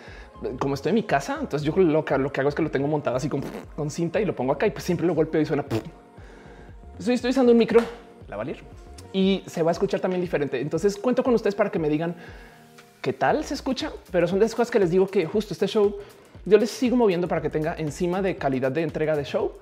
como 0.59 0.75
estoy 0.75 0.91
en 0.91 0.97
mi 0.97 1.03
casa, 1.05 1.39
entonces 1.41 1.63
yo 1.63 1.77
lo 1.77 2.05
que, 2.05 2.19
lo 2.19 2.33
que 2.33 2.41
hago 2.41 2.49
es 2.49 2.55
que 2.55 2.63
lo 2.63 2.71
tengo 2.71 2.89
montado 2.89 3.17
así 3.17 3.29
con, 3.29 3.91
cinta 3.91 4.21
y 4.21 4.25
lo 4.25 4.35
pongo 4.35 4.53
acá 4.53 4.67
y 4.67 4.71
pues 4.71 4.85
siempre 4.85 5.07
lo 5.07 5.15
golpeo 5.15 5.41
y 5.41 5.47
suena. 5.47 5.65
Estoy, 6.99 7.15
estoy 7.15 7.31
usando 7.31 7.53
un 7.53 7.59
micro, 7.59 7.81
la 8.27 8.37
Valier, 8.37 8.59
y 9.13 9.43
se 9.47 9.63
va 9.63 9.71
a 9.71 9.73
escuchar 9.73 10.01
también 10.01 10.21
diferente. 10.21 10.61
Entonces 10.61 10.97
cuento 10.97 11.23
con 11.23 11.35
ustedes 11.35 11.55
para 11.55 11.71
que 11.71 11.79
me 11.79 11.89
digan 11.89 12.17
qué 13.01 13.13
tal 13.13 13.45
se 13.45 13.55
escucha, 13.55 13.93
pero 14.11 14.27
son 14.27 14.39
de 14.39 14.47
esas 14.47 14.57
cosas 14.57 14.71
que 14.71 14.81
les 14.81 14.91
digo 14.91 15.07
que 15.07 15.27
justo 15.27 15.55
este 15.55 15.67
show 15.67 15.97
yo 16.45 16.59
les 16.59 16.71
sigo 16.71 16.97
moviendo 16.97 17.29
para 17.29 17.41
que 17.43 17.51
tenga 17.51 17.75
encima 17.79 18.23
de 18.23 18.37
calidad 18.37 18.73
de 18.73 18.83
entrega 18.83 19.17
de 19.17 19.25
show, 19.25 19.53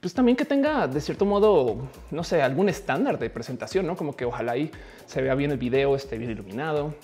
pues 0.00 0.14
también 0.14 0.36
que 0.36 0.44
tenga 0.44 0.88
de 0.88 1.00
cierto 1.00 1.24
modo, 1.24 1.88
no 2.10 2.24
sé, 2.24 2.42
algún 2.42 2.68
estándar 2.68 3.18
de 3.18 3.30
presentación, 3.30 3.86
no 3.86 3.96
como 3.96 4.16
que 4.16 4.24
ojalá 4.24 4.52
ahí 4.52 4.70
se 5.06 5.22
vea 5.22 5.34
bien 5.34 5.52
el 5.52 5.58
video, 5.58 5.94
esté 5.94 6.18
bien 6.18 6.30
iluminado, 6.30 6.94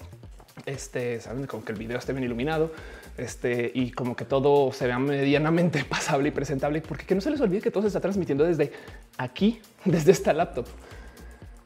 este 0.67 1.21
saben 1.21 1.47
como 1.47 1.65
que 1.65 1.73
el 1.73 1.79
video 1.79 1.99
esté 1.99 2.13
bien 2.13 2.25
iluminado, 2.25 2.73
este 3.17 3.71
y 3.73 3.93
como 3.93 4.17
que 4.17 4.25
todo 4.25 4.73
se 4.73 4.87
vea 4.87 4.99
medianamente 4.99 5.85
pasable 5.89 6.31
y 6.31 6.33
presentable, 6.33 6.81
porque 6.81 7.07
que 7.07 7.15
no 7.15 7.21
se 7.21 7.31
les 7.31 7.41
olvide 7.41 7.61
que 7.61 7.71
todo 7.71 7.83
se 7.83 7.89
está 7.89 8.01
transmitiendo 8.01 8.45
desde 8.45 8.73
aquí, 9.17 9.61
desde 9.85 10.13
esta 10.13 10.33
laptop. 10.33 10.67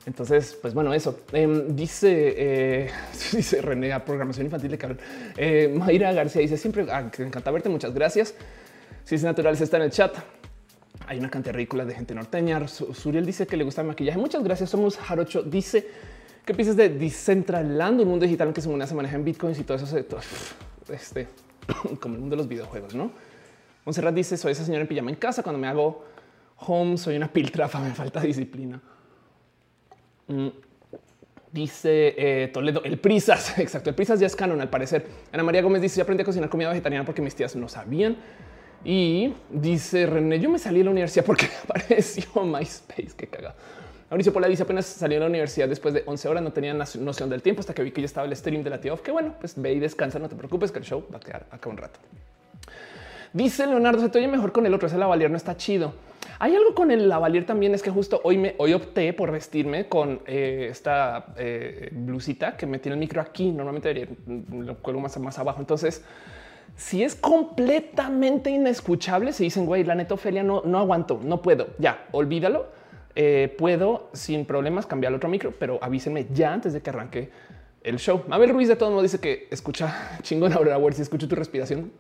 Entonces, 0.05 0.59
pues 0.61 0.75
bueno, 0.75 0.93
eso 0.93 1.21
em, 1.33 1.77
dice, 1.77 2.35
eh, 2.37 2.91
dice 3.33 3.63
René 3.63 3.93
a 3.93 4.05
programación 4.05 4.47
infantil 4.47 4.71
de 4.73 4.79
Carol. 4.79 4.99
Eh, 5.37 5.73
Mayra 5.77 6.13
García 6.13 6.43
dice 6.43 6.57
siempre 6.57 6.87
ah, 6.91 7.09
encanta 7.19 7.51
verte. 7.51 7.69
Muchas 7.69 7.95
gracias. 7.95 8.35
Si 9.05 9.15
es 9.15 9.23
natural, 9.23 9.57
se 9.57 9.65
está 9.65 9.77
en 9.77 9.85
el 9.85 9.91
chat. 9.91 10.15
Hay 11.07 11.19
una 11.19 11.31
cantidad 11.31 11.55
ridícula 11.55 11.85
de 11.85 11.95
gente 11.95 12.15
norteña. 12.15 12.67
Suriel 12.67 13.27
dice 13.27 13.47
que 13.47 13.57
le 13.57 13.65
gusta 13.65 13.83
el 13.83 13.89
maquillaje. 13.89 14.19
Muchas 14.19 14.43
gracias. 14.43 14.71
Somos 14.71 14.97
Jarocho. 14.97 15.43
Dice 15.43 15.87
que 16.45 16.55
piensas 16.55 16.77
de 16.77 16.89
Decentraland, 16.89 18.01
un 18.01 18.09
mundo 18.09 18.25
digital 18.25 18.49
en 18.49 18.55
que 18.55 18.61
se 18.61 18.69
maneja 18.69 19.17
en 19.17 19.25
bitcoins 19.25 19.59
y 19.59 19.65
todo 19.65 19.77
eso. 19.77 19.87
Este 20.89 21.29
como 22.01 22.17
el 22.17 22.21
mundo 22.21 22.35
de 22.35 22.39
los 22.39 22.49
videojuegos, 22.49 22.95
no? 22.95 23.13
Monserrat 23.85 24.15
dice: 24.15 24.37
Soy 24.37 24.53
esa 24.53 24.65
señora 24.65 24.83
en 24.83 24.89
pijama 24.89 25.11
en 25.11 25.17
casa. 25.17 25.45
Cuando 25.45 25.61
me 25.61 25.69
hago 25.69 26.05
home, 26.57 26.99
soy 26.99 27.17
una 27.17 27.33
piltrafa. 27.33 27.79
Me 27.81 27.95
falta 27.95 28.21
disciplina. 28.21 28.81
Mm. 30.29 30.49
Dice 31.53 32.15
eh, 32.17 32.49
Toledo, 32.49 32.83
el 32.83 32.99
Prisas, 32.99 33.59
exacto, 33.59 33.91
el 33.91 33.95
Prisas 33.95 34.19
ya 34.19 34.27
es 34.27 34.35
canon 34.35 34.61
al 34.61 34.71
parecer. 34.71 35.07
Ana 35.33 35.43
María 35.43 35.61
Gómez 35.61 35.83
dice, 35.83 35.99
yo 35.99 36.03
aprendí 36.03 36.23
a 36.23 36.25
cocinar 36.25 36.49
comida 36.49 36.71
vegetariana 36.71 37.05
porque 37.05 37.21
mis 37.21 37.35
tías 37.35 37.55
no 37.57 37.69
sabían. 37.69 38.17
Y 38.85 39.35
dice 39.51 40.07
René, 40.07 40.41
yo 40.41 40.49
me 40.51 40.59
salí 40.59 40.79
de 40.79 40.85
la 40.85 40.91
universidad 40.91 41.25
porque 41.25 41.49
apareció 41.65 42.45
MySpace, 42.45 43.11
qué 43.17 43.27
caga. 43.27 43.55
Mauricio 44.11 44.33
Pola 44.33 44.49
dice, 44.49 44.63
apenas 44.63 44.87
salió 44.87 45.17
de 45.17 45.21
la 45.21 45.29
universidad 45.29 45.69
después 45.69 45.95
de 45.95 46.03
11 46.05 46.29
horas, 46.29 46.43
no 46.43 46.53
tenía 46.53 46.75
noción 46.75 47.31
del 47.31 47.41
tiempo 47.41 47.61
hasta 47.61 47.73
que 47.73 47.83
vi 47.83 47.93
que 47.93 48.03
ya 48.03 48.07
estaba 48.07 48.27
el 48.27 48.37
stream 48.37 48.63
de 48.63 48.69
la 48.69 48.81
tía 48.81 48.95
que 48.97 49.11
bueno, 49.11 49.35
pues 49.41 49.55
ve 49.57 49.73
y 49.73 49.79
descansa, 49.79 50.19
no 50.19 50.29
te 50.29 50.37
preocupes 50.37 50.71
que 50.71 50.81
el 50.81 50.85
show 50.85 51.07
va 51.13 51.17
a 51.17 51.21
quedar 51.21 51.47
acá 51.51 51.71
un 51.71 51.79
rato. 51.79 51.99
Dice 53.33 53.67
Leonardo, 53.67 54.01
se 54.01 54.09
te 54.11 54.19
oye 54.19 54.29
mejor 54.29 54.53
con 54.53 54.67
el 54.67 54.75
otro, 54.75 54.89
ese 54.89 54.99
lavalier 54.99 55.31
no 55.31 55.37
está 55.37 55.57
chido. 55.57 55.95
Hay 56.39 56.55
algo 56.55 56.75
con 56.75 56.91
el 56.91 57.09
lavalier 57.09 57.47
también, 57.47 57.75
es 57.75 57.83
que 57.83 57.91
justo 57.91 58.21
hoy 58.25 58.37
me 58.37 58.55
hoy 58.59 58.75
opté 58.75 59.13
por 59.13 59.31
vestirme 59.31 59.89
con 59.89 60.21
eh, 60.27 60.69
esta 60.71 61.27
eh, 61.37 61.89
blusita 61.93 62.57
que 62.57 62.67
me 62.67 62.79
tiene 62.79 62.95
el 62.95 63.01
micro 63.01 63.21
aquí. 63.21 63.53
Normalmente 63.53 64.09
lo 64.51 64.77
cuelgo 64.79 65.01
más, 65.01 65.19
más 65.19 65.39
abajo. 65.39 65.61
Entonces, 65.61 66.05
si 66.77 67.03
es 67.03 67.15
completamente 67.15 68.51
inescuchable, 68.51 69.33
se 69.33 69.45
dicen, 69.45 69.67
güey, 69.67 69.85
la 69.85 69.95
neta 69.95 70.15
Ofelia 70.15 70.43
no, 70.43 70.63
no 70.65 70.79
aguanto, 70.79 71.21
no 71.23 71.41
puedo. 71.43 71.69
Ya, 71.79 72.07
olvídalo. 72.13 72.67
Eh, 73.15 73.55
puedo 73.59 74.09
sin 74.13 74.47
problemas 74.47 74.87
cambiar 74.87 75.13
el 75.13 75.17
otro 75.17 75.29
micro, 75.29 75.53
pero 75.59 75.79
avísenme 75.83 76.27
ya 76.33 76.53
antes 76.53 76.73
de 76.73 76.81
que 76.81 76.91
arranque 76.91 77.31
el 77.83 77.99
show. 77.99 78.25
Mabel 78.27 78.51
Ruiz 78.51 78.69
de 78.69 78.77
todo 78.77 78.91
modo 78.91 79.03
dice 79.03 79.21
que 79.21 79.49
escucha 79.51 80.19
chingón 80.23 80.53
ahora, 80.53 80.77
ver 80.79 80.95
si 80.95 81.03
escucho 81.03 81.29
tu 81.29 81.35
respiración. 81.35 81.93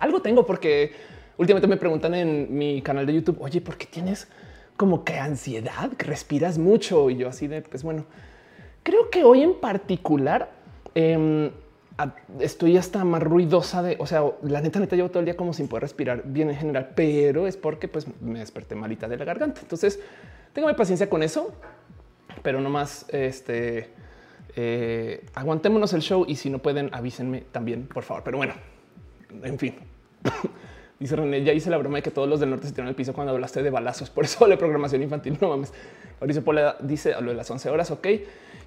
Algo 0.00 0.22
tengo 0.22 0.46
porque 0.46 0.92
Últimamente 1.38 1.68
me 1.68 1.76
preguntan 1.76 2.14
en 2.14 2.58
mi 2.58 2.82
canal 2.82 3.06
de 3.06 3.14
YouTube, 3.14 3.38
oye, 3.40 3.60
¿por 3.60 3.76
qué 3.78 3.86
tienes 3.86 4.26
como 4.76 5.04
que 5.04 5.18
ansiedad, 5.18 5.92
que 5.92 6.04
respiras 6.04 6.58
mucho? 6.58 7.08
Y 7.10 7.16
yo 7.16 7.28
así 7.28 7.46
de, 7.46 7.62
pues 7.62 7.84
bueno, 7.84 8.06
creo 8.82 9.08
que 9.08 9.22
hoy 9.22 9.42
en 9.42 9.54
particular 9.54 10.50
em, 10.96 11.52
estoy 12.40 12.76
hasta 12.76 13.04
más 13.04 13.22
ruidosa 13.22 13.84
de, 13.84 13.96
o 14.00 14.06
sea, 14.06 14.24
la 14.42 14.60
neta, 14.60 14.80
neta, 14.80 14.96
llevo 14.96 15.10
todo 15.10 15.20
el 15.20 15.26
día 15.26 15.36
como 15.36 15.52
sin 15.52 15.68
poder 15.68 15.82
respirar 15.82 16.24
bien 16.24 16.50
en 16.50 16.56
general, 16.56 16.90
pero 16.96 17.46
es 17.46 17.56
porque 17.56 17.86
pues 17.86 18.08
me 18.20 18.40
desperté 18.40 18.74
malita 18.74 19.06
de 19.06 19.16
la 19.16 19.24
garganta. 19.24 19.60
Entonces, 19.60 20.00
tengo 20.52 20.74
paciencia 20.74 21.08
con 21.08 21.22
eso, 21.22 21.52
pero 22.42 22.60
no 22.60 22.68
más, 22.68 23.06
este, 23.10 23.90
eh, 24.56 25.24
aguantémonos 25.34 25.92
el 25.92 26.02
show 26.02 26.24
y 26.26 26.34
si 26.34 26.50
no 26.50 26.58
pueden, 26.58 26.90
avísenme 26.92 27.42
también, 27.52 27.86
por 27.86 28.02
favor. 28.02 28.24
Pero 28.24 28.38
bueno, 28.38 28.54
en 29.44 29.56
fin. 29.56 29.87
Dice 30.98 31.14
René, 31.14 31.44
ya 31.44 31.52
hice 31.52 31.70
la 31.70 31.78
broma 31.78 31.98
de 31.98 32.02
que 32.02 32.10
todos 32.10 32.28
los 32.28 32.40
del 32.40 32.50
norte 32.50 32.66
se 32.66 32.72
tiraron 32.72 32.88
al 32.88 32.96
piso 32.96 33.12
cuando 33.12 33.32
hablaste 33.32 33.62
de 33.62 33.70
balazos. 33.70 34.10
Por 34.10 34.24
eso 34.24 34.46
la 34.48 34.58
programación 34.58 35.02
infantil, 35.02 35.38
no 35.40 35.48
mames. 35.48 35.72
Mauricio 36.20 36.42
Pola 36.42 36.76
dice 36.80 37.14
a 37.14 37.20
lo 37.20 37.30
de 37.30 37.36
las 37.36 37.48
11 37.48 37.70
horas, 37.70 37.92
ok. 37.92 38.06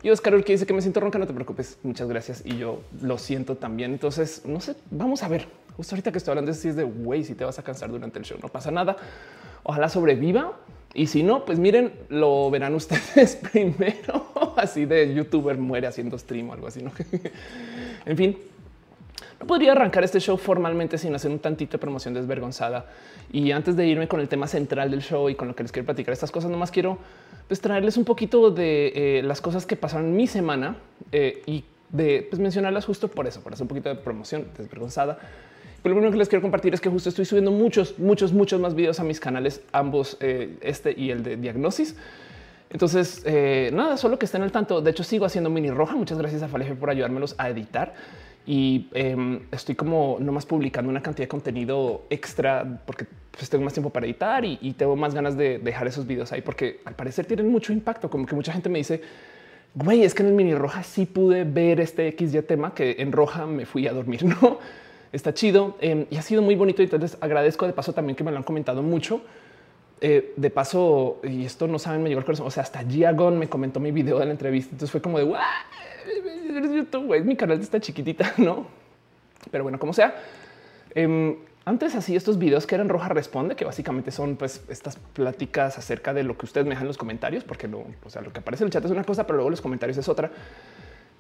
Y 0.04 0.10
Oscar 0.10 0.42
que 0.44 0.54
dice 0.54 0.66
que 0.66 0.74
me 0.74 0.82
siento 0.82 1.02
ronca, 1.02 1.20
no 1.20 1.28
te 1.28 1.34
preocupes, 1.34 1.78
muchas 1.84 2.08
gracias. 2.08 2.42
Y 2.46 2.58
yo 2.58 2.82
lo 3.02 3.18
siento 3.18 3.58
también. 3.58 3.92
Entonces, 3.92 4.44
no 4.46 4.62
sé, 4.62 4.76
vamos 4.90 5.24
a 5.24 5.28
ver. 5.28 5.48
Justo 5.76 5.96
ahorita 5.96 6.12
que 6.12 6.18
estoy 6.18 6.32
hablando 6.32 6.52
de 6.52 6.58
es 6.58 6.76
de 6.76 6.84
güey, 6.84 7.24
si 7.24 7.36
te 7.36 7.44
vas 7.44 7.60
a 7.60 7.64
cansar 7.64 7.92
durante 7.92 8.18
el 8.18 8.26
show, 8.26 8.38
no 8.42 8.48
pasa 8.48 8.72
nada. 8.72 8.96
Ojalá 9.64 9.90
sobreviva. 9.90 10.58
Y 10.94 11.08
si 11.08 11.24
no, 11.24 11.46
pues 11.46 11.60
miren, 11.60 11.94
lo 12.10 12.50
verán 12.50 12.76
ustedes 12.76 13.36
primero. 13.36 14.54
Así 14.56 14.86
de 14.86 15.14
youtuber 15.14 15.58
muere 15.58 15.88
haciendo 15.88 16.18
stream 16.18 16.50
o 16.50 16.54
algo 16.54 16.68
así. 16.68 16.82
¿no? 16.82 16.92
en 18.06 18.18
fin, 18.18 18.38
podría 19.48 19.72
arrancar 19.72 20.04
este 20.04 20.20
show 20.20 20.38
formalmente 20.38 20.98
sin 20.98 21.14
hacer 21.16 21.32
un 21.32 21.40
tantito 21.40 21.74
de 21.74 21.78
promoción 21.80 22.14
desvergonzada. 22.14 22.86
Y 23.32 23.52
antes 23.52 23.76
de 23.76 23.88
irme 23.88 24.08
con 24.08 24.20
el 24.20 24.28
tema 24.28 24.48
central 24.48 24.92
del 24.92 25.02
show 25.02 25.30
y 25.30 25.36
con 25.36 25.48
lo 25.48 25.56
que 25.56 25.64
les 25.64 25.72
quiero 25.72 25.86
platicar 25.86 26.14
estas 26.14 26.32
cosas, 26.32 26.52
nomás 26.52 26.72
quiero 26.72 26.98
pues, 27.48 27.62
traerles 27.62 27.98
un 27.98 28.06
poquito 28.06 28.52
de 28.52 29.20
eh, 29.20 29.24
las 29.24 29.42
cosas 29.42 29.66
que 29.66 29.76
pasaron 29.76 30.16
mi 30.16 30.28
semana 30.28 30.78
eh, 31.12 31.42
y 31.46 31.64
de 31.90 32.28
pues, 32.30 32.40
mencionarlas 32.40 32.86
justo 32.86 33.08
por 33.08 33.28
eso, 33.28 33.42
por 33.42 33.54
hacer 33.54 33.64
un 33.64 33.68
poquito 33.68 33.90
de 33.90 33.96
promoción 33.96 34.48
desvergonzada. 34.58 35.18
Pero 35.82 35.96
lo 35.96 36.00
primero 36.00 36.12
que 36.12 36.20
les 36.20 36.30
quiero 36.30 36.42
compartir 36.42 36.74
es 36.74 36.82
que 36.82 36.90
justo 36.90 37.10
estoy 37.10 37.26
subiendo 37.26 37.52
muchos, 37.52 37.98
muchos, 37.98 38.34
muchos 38.34 38.60
más 38.60 38.76
videos 38.76 39.00
a 39.00 39.04
mis 39.04 39.20
canales, 39.20 39.62
ambos, 39.72 40.18
eh, 40.20 40.58
este 40.62 40.94
y 40.96 41.10
el 41.10 41.24
de 41.24 41.38
diagnosis. 41.38 41.96
Entonces, 42.70 43.26
nada, 43.74 43.98
solo 43.98 44.18
que 44.18 44.24
estén 44.24 44.44
al 44.44 44.52
tanto. 44.54 44.80
De 44.80 44.92
hecho, 44.92 45.04
sigo 45.04 45.26
haciendo 45.26 45.50
mini 45.50 45.72
roja. 45.72 45.94
Muchas 45.98 46.18
gracias 46.18 46.42
a 46.42 46.48
Faleje 46.48 46.74
por 46.74 46.90
ayudármelos 46.90 47.36
a 47.38 47.50
editar 47.50 47.94
y 48.46 48.88
em, 48.94 49.42
estoy 49.52 49.76
como 49.76 50.18
nomás 50.20 50.46
publicando 50.46 50.90
una 50.90 51.02
cantidad 51.02 51.26
de 51.26 51.30
contenido 51.30 52.06
extra 52.10 52.82
porque 52.86 53.06
pues, 53.32 53.50
tengo 53.50 53.64
más 53.64 53.74
tiempo 53.74 53.92
para 53.92 54.06
editar 54.06 54.44
y, 54.44 54.74
tengo 54.78 54.96
más 54.96 55.14
ganas 55.14 55.38
de 55.38 55.60
dejar 55.60 55.88
esos 55.88 56.08
videos 56.08 56.32
ahí 56.32 56.42
porque 56.42 56.82
al 56.86 56.96
parecer 56.96 57.26
tienen 57.26 57.50
mucho 57.50 57.72
impacto. 57.72 58.10
Como 58.10 58.26
que 58.26 58.36
mucha 58.36 58.52
gente 58.52 58.70
me 58.70 58.80
dice, 58.80 59.02
güey, 59.76 60.04
es 60.04 60.14
que 60.14 60.24
en 60.24 60.30
el 60.30 60.36
mini 60.36 60.56
roja 60.56 60.82
sí 60.84 61.06
pude 61.06 61.44
ver 61.44 61.80
este 61.80 62.16
XY 62.18 62.42
tema 62.42 62.74
que 62.74 62.96
en 63.00 63.12
roja 63.12 63.46
me 63.46 63.66
fui 63.66 63.88
a 63.88 63.94
dormir. 63.94 64.26
No 64.42 64.60
está 65.12 65.34
chido 65.34 65.76
em, 65.82 66.06
y 66.10 66.16
ha 66.16 66.22
sido 66.22 66.42
muy 66.42 66.56
bonito. 66.56 66.82
Entonces 66.82 67.18
agradezco 67.22 67.68
de 67.68 67.74
paso 67.74 67.94
también 67.94 68.16
que 68.16 68.24
me 68.24 68.32
lo 68.32 68.38
han 68.38 68.44
comentado 68.44 68.82
mucho. 68.82 69.22
Eh, 70.04 70.34
de 70.36 70.50
paso, 70.50 71.20
y 71.24 71.46
esto 71.46 71.68
no 71.68 71.78
saben, 71.78 72.02
me 72.02 72.10
llegó 72.10 72.20
el 72.20 72.26
corazón. 72.26 72.48
O 72.48 72.52
sea, 72.52 72.64
hasta 72.64 72.84
Giagon 72.84 73.38
me 73.38 73.48
comentó 73.48 73.80
mi 73.80 73.92
video 73.92 74.18
de 74.18 74.26
la 74.26 74.32
entrevista. 74.32 74.72
Entonces 74.72 74.90
fue 74.90 75.00
como 75.00 75.20
de 75.20 75.32
YouTube, 76.76 77.24
mi 77.24 77.36
canal 77.36 77.62
está 77.62 77.80
chiquitita, 77.80 78.34
no? 78.38 78.66
Pero 79.52 79.64
bueno, 79.64 79.78
como 79.78 79.94
sea, 79.94 80.16
em, 80.96 81.36
antes 81.66 81.94
así 81.94 82.16
estos 82.16 82.40
videos 82.40 82.66
que 82.66 82.74
eran 82.74 82.90
Roja 82.90 83.10
Responde, 83.10 83.56
que 83.56 83.64
básicamente 83.64 84.10
son 84.10 84.38
pues 84.38 84.64
estas 84.70 84.98
pláticas 84.98 85.78
acerca 85.78 86.16
de 86.16 86.24
lo 86.24 86.36
que 86.36 86.48
ustedes 86.48 86.66
me 86.66 86.72
dejan 86.72 86.86
en 86.86 86.88
los 86.88 86.98
comentarios, 86.98 87.44
porque 87.44 87.68
lo, 87.68 87.86
o 88.04 88.10
sea, 88.10 88.24
lo 88.24 88.34
que 88.34 88.40
aparece 88.40 88.64
en 88.64 88.70
el 88.70 88.72
chat 88.72 88.84
es 88.84 88.90
una 88.90 89.04
cosa, 89.04 89.28
pero 89.28 89.38
luego 89.38 89.52
los 89.52 89.62
comentarios 89.62 90.00
es 90.00 90.10
otra. 90.10 90.32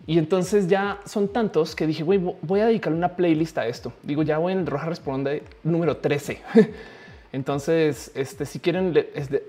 Y 0.07 0.17
entonces 0.17 0.67
ya 0.67 0.99
son 1.05 1.27
tantos 1.31 1.75
que 1.75 1.85
dije, 1.85 2.01
güey, 2.01 2.19
voy 2.41 2.59
a 2.59 2.65
dedicarle 2.65 2.97
una 2.97 3.15
playlist 3.15 3.59
a 3.59 3.67
esto. 3.67 3.93
Digo, 4.01 4.23
ya 4.23 4.39
voy 4.39 4.53
en 4.53 4.65
Roja 4.65 4.87
Responde 4.87 5.43
número 5.63 5.97
13. 5.97 6.41
entonces, 7.33 8.11
este, 8.15 8.45
si 8.45 8.59
quieren, 8.59 8.93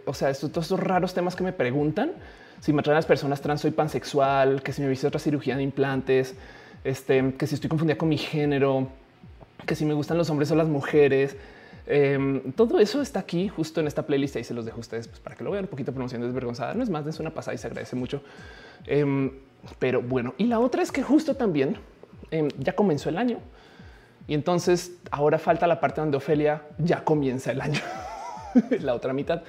o 0.07 0.15
sea, 0.15 0.31
estos, 0.31 0.51
todos 0.53 0.67
estos 0.67 0.81
raros 0.81 1.15
temas 1.15 1.35
que 1.35 1.43
me 1.43 1.53
preguntan, 1.53 2.12
si 2.61 2.73
me 2.73 2.81
atraen 2.81 2.97
las 2.97 3.07
personas 3.07 3.41
trans, 3.41 3.61
soy 3.61 3.73
pansexual, 3.73 4.62
que 4.62 4.73
si 4.73 4.83
me 4.83 4.93
hice 4.93 5.07
otra 5.07 5.19
cirugía 5.19 5.57
de 5.57 5.65
implantes, 5.65 6.37
este, 6.85 7.35
que 7.35 7.47
si 7.47 7.57
estoy 7.57 7.69
confundida 7.69 7.99
con 7.99 8.09
mi 8.09 8.19
género, 8.19 8.89
que 9.67 9.75
si 9.75 9.85
me 9.85 9.95
gustan 9.95 10.17
los 10.17 10.31
hombres 10.31 10.51
o 10.53 10.55
las 10.55 10.69
mujeres. 10.69 11.37
Em, 11.87 12.53
todo 12.53 12.79
eso 12.79 13.03
está 13.03 13.21
aquí 13.21 13.49
justo 13.49 13.81
en 13.81 13.89
esta 13.89 14.07
playlist 14.07 14.37
y 14.37 14.45
se 14.45 14.55
los 14.55 14.65
dejo 14.65 14.77
a 14.77 14.81
ustedes 14.81 15.09
pues, 15.09 15.19
para 15.19 15.35
que 15.35 15.43
lo 15.43 15.51
vean 15.51 15.65
un 15.65 15.71
poquito 15.71 15.93
promoción 15.93 16.23
desvergonzada. 16.23 16.75
No 16.75 16.85
es 16.85 16.91
más, 16.91 17.05
es 17.07 17.19
una 17.19 17.31
pasada 17.31 17.55
y 17.55 17.59
se 17.59 17.67
agradece 17.67 17.97
mucho. 17.97 18.23
Em, 18.87 19.33
pero 19.81 20.01
bueno, 20.01 20.35
y 20.39 20.45
la 20.45 20.61
otra 20.61 20.83
es 20.83 20.93
que 20.93 21.03
justo 21.03 21.35
también 21.35 21.77
em, 22.31 22.49
ya 22.59 22.75
comenzó 22.75 23.09
el 23.09 23.19
año 23.19 23.39
y 24.29 24.35
entonces 24.35 24.93
ahora 25.11 25.38
falta 25.38 25.67
la 25.67 25.81
parte 25.81 26.00
donde 26.00 26.17
Ofelia 26.17 26.62
ya 26.79 27.05
comienza 27.05 27.52
el 27.52 27.61
año, 27.61 27.81
la 28.81 28.95
otra 28.95 29.12
mitad. 29.12 29.43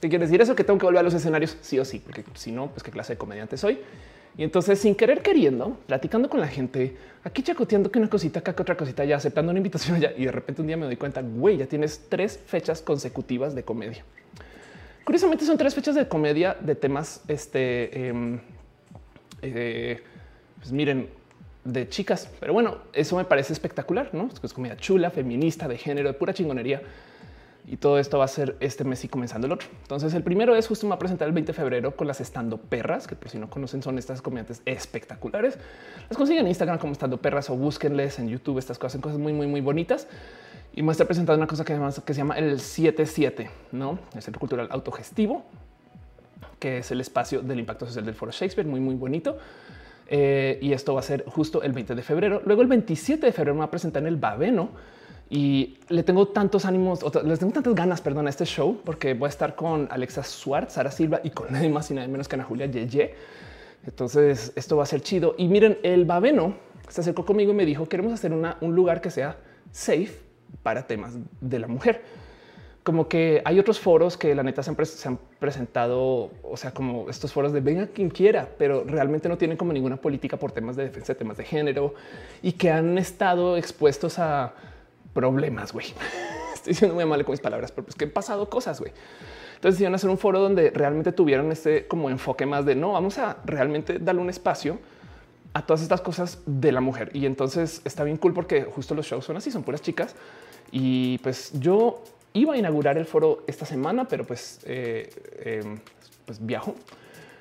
¿Qué 0.00 0.08
quiere 0.08 0.26
decir 0.26 0.40
eso? 0.40 0.54
Que 0.54 0.64
tengo 0.64 0.78
que 0.78 0.86
volver 0.86 1.00
a 1.00 1.02
los 1.02 1.14
escenarios 1.14 1.56
sí 1.62 1.78
o 1.78 1.84
sí, 1.84 2.00
porque 2.00 2.24
si 2.34 2.52
no, 2.52 2.68
pues 2.68 2.82
qué 2.82 2.90
clase 2.90 3.14
de 3.14 3.18
comediante 3.18 3.56
soy. 3.56 3.78
Y 4.38 4.42
entonces, 4.44 4.78
sin 4.78 4.94
querer 4.94 5.22
queriendo, 5.22 5.78
platicando 5.86 6.28
con 6.28 6.40
la 6.40 6.46
gente, 6.46 6.94
aquí 7.24 7.42
chacoteando 7.42 7.90
que 7.90 7.98
una 7.98 8.10
cosita, 8.10 8.40
acá 8.40 8.54
que 8.54 8.60
otra 8.60 8.76
cosita, 8.76 9.02
ya 9.04 9.16
aceptando 9.16 9.50
una 9.50 9.58
invitación 9.58 9.98
ya. 9.98 10.12
Y 10.14 10.26
de 10.26 10.32
repente 10.32 10.60
un 10.60 10.66
día 10.66 10.76
me 10.76 10.84
doy 10.84 10.96
cuenta, 10.96 11.22
güey, 11.22 11.56
ya 11.56 11.66
tienes 11.66 12.02
tres 12.10 12.38
fechas 12.46 12.82
consecutivas 12.82 13.54
de 13.54 13.62
comedia. 13.62 14.04
Curiosamente 15.04 15.46
son 15.46 15.56
tres 15.56 15.74
fechas 15.74 15.94
de 15.94 16.06
comedia 16.06 16.54
de 16.60 16.74
temas, 16.74 17.22
este, 17.28 18.08
em, 18.08 18.40
eh, 19.40 20.02
pues 20.58 20.72
miren, 20.72 21.08
de 21.66 21.88
chicas. 21.88 22.30
Pero 22.40 22.52
bueno, 22.52 22.78
eso 22.92 23.16
me 23.16 23.24
parece 23.24 23.52
espectacular, 23.52 24.10
¿no? 24.12 24.28
Es 24.42 24.52
comedia 24.52 24.76
chula, 24.76 25.10
feminista, 25.10 25.68
de 25.68 25.78
género, 25.78 26.08
de 26.08 26.14
pura 26.14 26.32
chingonería 26.32 26.82
y 27.68 27.78
todo 27.78 27.98
esto 27.98 28.18
va 28.18 28.24
a 28.24 28.28
ser 28.28 28.56
este 28.60 28.84
mes 28.84 29.04
y 29.04 29.08
comenzando 29.08 29.48
el 29.48 29.52
otro. 29.52 29.68
Entonces, 29.82 30.14
el 30.14 30.22
primero 30.22 30.54
es 30.54 30.68
justo 30.68 30.86
me 30.86 30.90
va 30.90 30.96
a 30.96 30.98
presentar 31.00 31.26
el 31.26 31.34
20 31.34 31.50
de 31.50 31.56
febrero 31.56 31.96
con 31.96 32.06
las 32.06 32.20
estando 32.20 32.58
perras, 32.58 33.08
que 33.08 33.16
por 33.16 33.28
si 33.28 33.38
no 33.38 33.50
conocen, 33.50 33.82
son 33.82 33.98
estas 33.98 34.22
comediantes 34.22 34.62
espectaculares. 34.64 35.58
Las 36.08 36.16
consiguen 36.16 36.44
en 36.44 36.48
Instagram 36.48 36.78
como 36.78 36.92
estando 36.92 37.20
perras 37.20 37.50
o 37.50 37.56
búsquenles 37.56 38.20
en 38.20 38.28
YouTube. 38.28 38.58
Estas 38.58 38.78
cosas, 38.78 39.00
cosas 39.00 39.18
muy, 39.18 39.32
muy, 39.32 39.48
muy 39.48 39.60
bonitas. 39.60 40.06
Y 40.74 40.82
me 40.82 40.92
está 40.92 41.06
presentando 41.06 41.38
una 41.38 41.48
cosa 41.48 41.64
que, 41.64 41.74
que 42.04 42.14
se 42.14 42.18
llama 42.18 42.38
el 42.38 42.60
77, 42.60 43.50
no 43.72 43.98
el 44.14 44.22
Centro 44.22 44.38
Cultural 44.38 44.68
Autogestivo, 44.70 45.44
que 46.60 46.78
es 46.78 46.90
el 46.92 47.00
espacio 47.00 47.40
del 47.40 47.58
impacto 47.58 47.86
social 47.86 48.04
del 48.04 48.14
Foro 48.14 48.30
Shakespeare, 48.30 48.68
muy, 48.68 48.78
muy 48.78 48.94
bonito. 48.94 49.38
Eh, 50.08 50.58
y 50.62 50.72
esto 50.72 50.94
va 50.94 51.00
a 51.00 51.02
ser 51.02 51.24
justo 51.26 51.62
el 51.62 51.72
20 51.72 51.94
de 51.94 52.02
febrero. 52.02 52.42
Luego, 52.44 52.62
el 52.62 52.68
27 52.68 53.26
de 53.26 53.32
febrero, 53.32 53.54
me 53.54 53.60
va 53.60 53.66
a 53.66 53.70
presentar 53.70 54.02
en 54.02 54.08
el 54.08 54.16
Baveno 54.16 54.70
y 55.28 55.78
le 55.88 56.04
tengo 56.04 56.28
tantos 56.28 56.64
ánimos, 56.64 57.00
les 57.24 57.38
tengo 57.40 57.52
tantas 57.52 57.74
ganas, 57.74 58.00
perdón, 58.00 58.28
a 58.28 58.30
este 58.30 58.44
show, 58.44 58.80
porque 58.84 59.14
voy 59.14 59.26
a 59.26 59.30
estar 59.30 59.56
con 59.56 59.88
Alexa 59.90 60.22
Suárez, 60.22 60.72
Sara 60.72 60.90
Silva 60.90 61.20
y 61.24 61.30
con 61.30 61.52
nadie 61.52 61.68
más 61.68 61.90
y 61.90 61.94
nadie 61.94 62.08
menos 62.08 62.28
que 62.28 62.36
Ana 62.36 62.44
Julia 62.44 62.66
Yeye. 62.66 63.14
Entonces 63.84 64.52
esto 64.54 64.76
va 64.76 64.84
a 64.84 64.86
ser 64.86 65.00
chido. 65.00 65.34
Y 65.38 65.48
miren, 65.48 65.78
el 65.82 66.04
Babeno 66.04 66.54
se 66.88 67.00
acercó 67.00 67.24
conmigo 67.24 67.52
y 67.52 67.54
me 67.54 67.64
dijo, 67.64 67.88
queremos 67.88 68.12
hacer 68.12 68.32
un 68.32 68.74
lugar 68.74 69.00
que 69.00 69.10
sea 69.10 69.36
safe 69.72 70.20
para 70.62 70.86
temas 70.86 71.14
de 71.40 71.58
la 71.58 71.66
mujer. 71.66 72.02
Como 72.86 73.08
que 73.08 73.42
hay 73.44 73.58
otros 73.58 73.80
foros 73.80 74.16
que 74.16 74.32
la 74.32 74.44
neta 74.44 74.62
se 74.62 74.70
han, 74.70 74.86
se 74.86 75.08
han 75.08 75.18
presentado, 75.40 76.30
o 76.44 76.56
sea, 76.56 76.70
como 76.70 77.10
estos 77.10 77.32
foros 77.32 77.52
de 77.52 77.58
venga 77.58 77.88
quien 77.88 78.10
quiera, 78.10 78.48
pero 78.56 78.84
realmente 78.84 79.28
no 79.28 79.36
tienen 79.36 79.56
como 79.56 79.72
ninguna 79.72 79.96
política 79.96 80.36
por 80.36 80.52
temas 80.52 80.76
de 80.76 80.84
defensa 80.84 81.14
de 81.14 81.18
temas 81.18 81.36
de 81.36 81.42
género 81.42 81.94
y 82.42 82.52
que 82.52 82.70
han 82.70 82.96
estado 82.96 83.56
expuestos 83.56 84.20
a 84.20 84.54
problemas, 85.12 85.72
güey. 85.72 85.86
Estoy 86.54 86.74
diciendo 86.74 86.94
muy 86.94 87.04
mal 87.04 87.24
con 87.24 87.32
mis 87.32 87.40
palabras, 87.40 87.72
pero 87.72 87.86
pues 87.86 87.96
que 87.96 88.04
han 88.04 88.12
pasado 88.12 88.48
cosas, 88.48 88.78
güey. 88.78 88.92
Entonces 89.56 89.84
a 89.84 89.92
hacer 89.92 90.08
un 90.08 90.18
foro 90.18 90.38
donde 90.38 90.70
realmente 90.70 91.10
tuvieron 91.10 91.50
este 91.50 91.88
como 91.88 92.08
enfoque 92.08 92.46
más 92.46 92.64
de 92.66 92.76
no, 92.76 92.92
vamos 92.92 93.18
a 93.18 93.38
realmente 93.44 93.98
darle 93.98 94.20
un 94.20 94.30
espacio 94.30 94.78
a 95.54 95.66
todas 95.66 95.82
estas 95.82 96.02
cosas 96.02 96.38
de 96.46 96.70
la 96.70 96.80
mujer. 96.80 97.10
Y 97.14 97.26
entonces 97.26 97.82
está 97.84 98.04
bien 98.04 98.16
cool 98.16 98.32
porque 98.32 98.62
justo 98.62 98.94
los 98.94 99.06
shows 99.06 99.24
son 99.24 99.38
así, 99.38 99.50
son 99.50 99.64
puras 99.64 99.82
chicas. 99.82 100.14
Y 100.70 101.18
pues 101.18 101.50
yo 101.58 102.04
iba 102.38 102.54
a 102.54 102.56
inaugurar 102.56 102.98
el 102.98 103.06
foro 103.06 103.44
esta 103.46 103.66
semana, 103.66 104.06
pero 104.06 104.24
pues, 104.24 104.60
eh, 104.64 105.08
em, 105.44 105.78
pues 106.24 106.44
viajo 106.44 106.74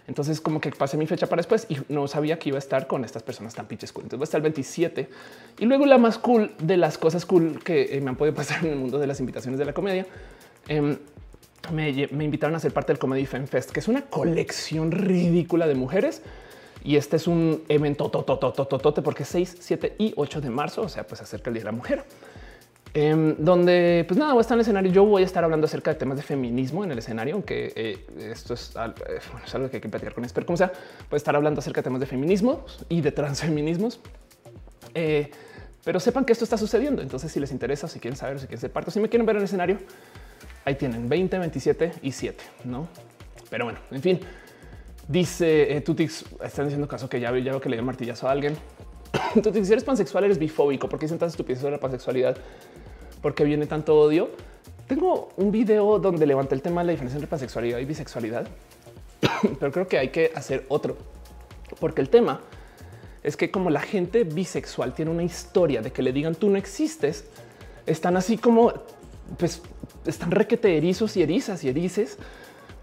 entonces, 0.07 0.39
como 0.39 0.61
que 0.61 0.69
pasé 0.71 0.97
mi 0.97 1.07
fecha 1.07 1.27
para 1.27 1.39
después 1.39 1.65
y 1.67 1.77
no 1.89 2.07
sabía 2.07 2.37
que 2.37 2.49
iba 2.49 2.57
a 2.57 2.59
estar 2.59 2.85
con 2.85 3.03
estas 3.03 3.23
personas 3.23 3.55
tan 3.55 3.65
pinches 3.65 3.91
cool. 3.91 4.03
Entonces, 4.03 4.19
va 4.19 4.23
a 4.23 4.25
estar 4.25 4.39
el 4.39 4.43
27 4.43 5.09
y 5.59 5.65
luego 5.65 5.85
la 5.85 5.97
más 5.97 6.19
cool 6.19 6.51
de 6.59 6.77
las 6.77 6.97
cosas 6.97 7.25
cool 7.25 7.63
que 7.63 7.95
eh, 7.95 8.01
me 8.01 8.09
han 8.09 8.15
podido 8.15 8.35
pasar 8.35 8.59
en 8.65 8.73
el 8.73 8.77
mundo 8.77 8.99
de 8.99 9.07
las 9.07 9.19
invitaciones 9.19 9.57
de 9.57 9.65
la 9.65 9.73
comedia. 9.73 10.05
Em, 10.67 10.97
me, 11.73 11.89
invitaron 11.89 12.55
a 12.55 12.59
ser 12.59 12.71
parte 12.71 12.93
del 12.93 12.99
Comedy 12.99 13.25
Fan 13.25 13.47
Fest, 13.47 13.71
que 13.71 13.79
es 13.79 13.87
una 13.87 14.03
colección 14.03 14.91
ridícula 14.91 15.65
de 15.67 15.73
mujeres. 15.73 16.21
Y 16.83 16.97
este 16.97 17.15
es 17.15 17.25
un 17.25 17.63
evento 17.67 18.11
tototototote 18.11 19.01
porque 19.01 19.25
6, 19.25 19.57
7 19.59 19.95
y 19.97 20.13
8 20.15 20.39
de 20.39 20.51
marzo, 20.51 20.83
o 20.83 20.89
sea, 20.89 21.07
pues 21.07 21.19
acerca 21.19 21.49
el 21.49 21.55
Día 21.55 21.61
de 21.61 21.65
la 21.65 21.71
Mujer. 21.71 22.05
Em, 22.97 23.35
donde 23.37 24.05
pues 24.07 24.17
nada, 24.17 24.31
voy 24.31 24.39
a 24.39 24.41
estar 24.41 24.55
en 24.55 24.59
el 24.59 24.61
escenario. 24.61 24.89
Yo 24.89 25.03
voy 25.03 25.21
a 25.21 25.25
estar 25.25 25.43
hablando 25.43 25.65
acerca 25.65 25.91
de 25.91 25.99
temas 25.99 26.15
de 26.15 26.23
feminismo 26.23 26.81
en 26.85 26.91
el 26.93 26.97
escenario, 26.97 27.33
aunque 27.33 27.73
eh, 27.75 28.05
esto 28.31 28.53
es, 28.53 28.73
eh, 28.77 29.19
es, 29.45 29.53
algo 29.53 29.69
que 29.69 29.77
hay 29.77 29.81
que 29.81 29.89
platicar 29.89 30.13
con 30.13 30.25
pero 30.33 30.45
como 30.45 30.55
sea, 30.55 30.71
voy 31.09 31.15
a 31.15 31.17
estar 31.17 31.35
hablando 31.35 31.59
acerca 31.59 31.81
de 31.81 31.83
temas 31.83 31.99
de 31.99 32.05
feminismo 32.05 32.65
y 32.87 33.01
de 33.01 33.11
transfeminismos. 33.11 33.99
Eh, 34.93 35.29
pero 35.83 35.99
sepan 35.99 36.23
que 36.23 36.31
esto 36.31 36.45
está 36.45 36.57
sucediendo. 36.57 37.01
Entonces, 37.01 37.29
si 37.33 37.41
les 37.41 37.51
interesa, 37.51 37.89
si 37.89 37.99
quieren 37.99 38.15
saber, 38.15 38.39
si 38.39 38.47
quieren 38.47 38.61
ser 38.61 38.71
parte, 38.71 38.91
si 38.91 39.01
me 39.01 39.09
quieren 39.09 39.25
ver 39.25 39.35
en 39.35 39.41
el 39.41 39.45
escenario, 39.45 39.77
ahí 40.63 40.75
tienen 40.75 41.09
20, 41.09 41.37
27 41.37 41.91
y 42.01 42.13
7, 42.13 42.45
no? 42.63 42.87
Pero 43.49 43.65
bueno, 43.65 43.79
en 43.91 44.01
fin, 44.01 44.21
dice 45.09 45.75
eh, 45.75 45.81
Tutix, 45.81 46.23
están 46.41 46.67
diciendo 46.67 46.87
caso 46.87 47.09
que 47.09 47.19
ya, 47.19 47.29
ya 47.39 47.51
veo 47.51 47.59
que 47.59 47.67
le 47.67 47.75
dio 47.75 47.83
martillazo 47.83 48.29
a 48.29 48.31
alguien. 48.31 48.55
Tutix, 49.43 49.67
si 49.67 49.73
eres 49.73 49.83
pansexual, 49.83 50.23
eres 50.23 50.39
bifóbico. 50.39 50.87
¿Por 50.87 50.97
qué 50.97 51.07
dicen 51.07 51.19
tantas 51.19 51.33
estupideces 51.33 51.61
sobre 51.61 51.75
la 51.75 51.81
pansexualidad? 51.81 52.37
¿Por 53.25 53.33
qué 53.33 53.43
viene 53.43 53.65
tanto 53.65 53.99
odio? 53.99 54.29
Tengo 54.87 55.29
un 55.37 55.51
video 55.51 55.97
donde 55.97 56.27
levanté 56.27 56.53
el 56.53 56.61
tema 56.61 56.81
de 56.81 56.85
la 56.85 56.91
diferencia 56.91 57.17
entre 57.17 57.27
pansexualidad 57.27 57.79
y 57.79 57.85
bisexualidad, 57.85 58.45
pero 59.59 59.71
creo 59.71 59.87
que 59.87 59.97
hay 59.97 60.09
que 60.09 60.31
hacer 60.35 60.63
otro, 60.67 60.95
porque 61.79 62.01
el 62.01 62.09
tema 62.09 62.41
es 63.23 63.35
que 63.35 63.49
como 63.49 63.71
la 63.71 63.81
gente 63.81 64.25
bisexual 64.25 64.93
tiene 64.93 65.09
una 65.09 65.23
historia 65.23 65.81
de 65.81 65.91
que 65.91 66.03
le 66.03 66.13
digan 66.13 66.35
tú 66.35 66.51
no 66.51 66.57
existes, 66.59 67.25
están 67.87 68.15
así 68.15 68.37
como, 68.37 68.71
pues, 69.39 69.59
están 70.05 70.29
requete 70.29 70.77
erizos 70.77 71.17
y 71.17 71.23
erizas 71.23 71.63
y 71.63 71.69
erices 71.69 72.19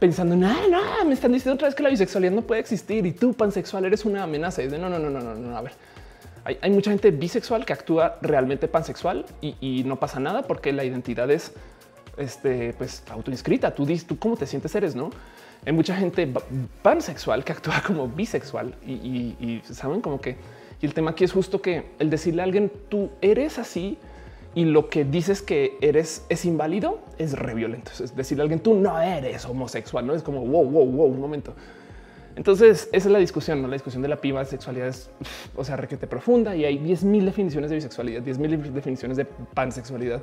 pensando, 0.01 0.35
no, 0.35 0.53
no, 0.67 1.05
me 1.05 1.15
están 1.15 1.31
diciendo 1.31 1.55
otra 1.55 1.69
vez 1.69 1.77
que 1.77 1.85
la 1.85 1.91
bisexualidad 1.91 2.33
no 2.33 2.43
puede 2.43 2.61
existir 2.61 3.07
y 3.07 3.13
tú 3.13 3.33
pansexual 3.33 3.85
eres 3.85 4.05
una 4.05 4.25
amenaza. 4.25 4.61
Y 4.61 4.67
de 4.67 4.77
no, 4.77 4.89
no, 4.89 4.99
no, 4.99 5.09
no, 5.09 5.21
no, 5.21 5.37
no, 5.37 5.57
a 5.57 5.61
ver. 5.61 5.75
Hay, 6.45 6.71
mucha 6.71 6.91
gente 6.91 7.13
bisexual 7.13 7.65
que 7.65 7.73
actúa 7.73 8.19
realmente 8.21 8.67
pansexual 8.67 9.27
y, 9.41 9.85
no 9.85 10.01
pasa 10.01 10.19
nada 10.19 10.43
porque 10.43 10.73
la 10.73 10.85
identidad 10.85 11.31
es 11.31 11.53
este, 12.17 12.73
pues 12.73 13.05
autoinscrita. 13.11 13.75
Tú 13.75 13.87
dices, 13.87 14.07
tú 14.07 14.19
cómo 14.19 14.37
te 14.37 14.47
sientes 14.47 14.75
eres, 14.75 14.97
no? 14.97 15.11
Hay 15.65 15.73
mucha 15.73 15.95
gente 15.95 16.29
pansexual 16.83 17.45
que 17.45 17.53
actúa 17.53 17.83
como 17.87 18.09
bisexual 18.09 18.75
y, 18.85 19.63
saben 19.71 20.01
como 20.01 20.21
que 20.21 20.37
y 20.81 20.87
el 20.87 20.95
tema 20.95 21.13
aquí 21.13 21.23
es 21.23 21.31
justo 21.31 21.63
que 21.63 21.91
el 22.01 22.11
decirle 22.11 22.43
a 22.43 22.45
alguien 22.45 22.71
tú 22.89 23.11
eres 23.21 23.61
así 23.61 23.99
y 24.53 24.65
lo 24.65 24.91
que 24.91 25.05
dices 25.05 25.41
que 25.41 25.79
eres 25.81 26.27
es 26.29 26.45
inválido 26.45 26.99
es 27.19 27.39
re 27.39 27.55
violento. 27.55 27.93
Es 28.01 28.17
decirle 28.17 28.43
a 28.43 28.45
alguien 28.45 28.59
tú 28.59 28.75
no 28.75 29.01
eres 29.01 29.45
homosexual, 29.45 30.05
no 30.05 30.13
es 30.13 30.25
como 30.25 30.45
wow, 30.45 30.65
wow, 30.65 30.87
wow, 30.87 31.07
un 31.07 31.21
momento. 31.21 31.55
Entonces, 32.37 32.89
esa 32.93 33.09
es 33.09 33.13
la 33.13 33.19
discusión. 33.19 33.63
La 33.63 33.73
discusión 33.73 34.03
de 34.03 34.09
la 34.09 34.21
piba 34.21 34.45
sexualidad 34.45 34.89
es, 34.89 35.11
o 35.55 35.65
sea, 35.65 35.77
requete 35.77 36.07
profunda 36.07 36.57
y 36.57 36.65
hay 36.65 36.79
10 36.79 37.05
mil 37.05 37.25
definiciones 37.25 37.71
de 37.71 37.77
bisexualidad, 37.77 38.23
10 38.23 38.39
mil 38.39 38.75
definiciones 38.75 39.17
de 39.17 39.25
pansexualidad. 39.25 40.23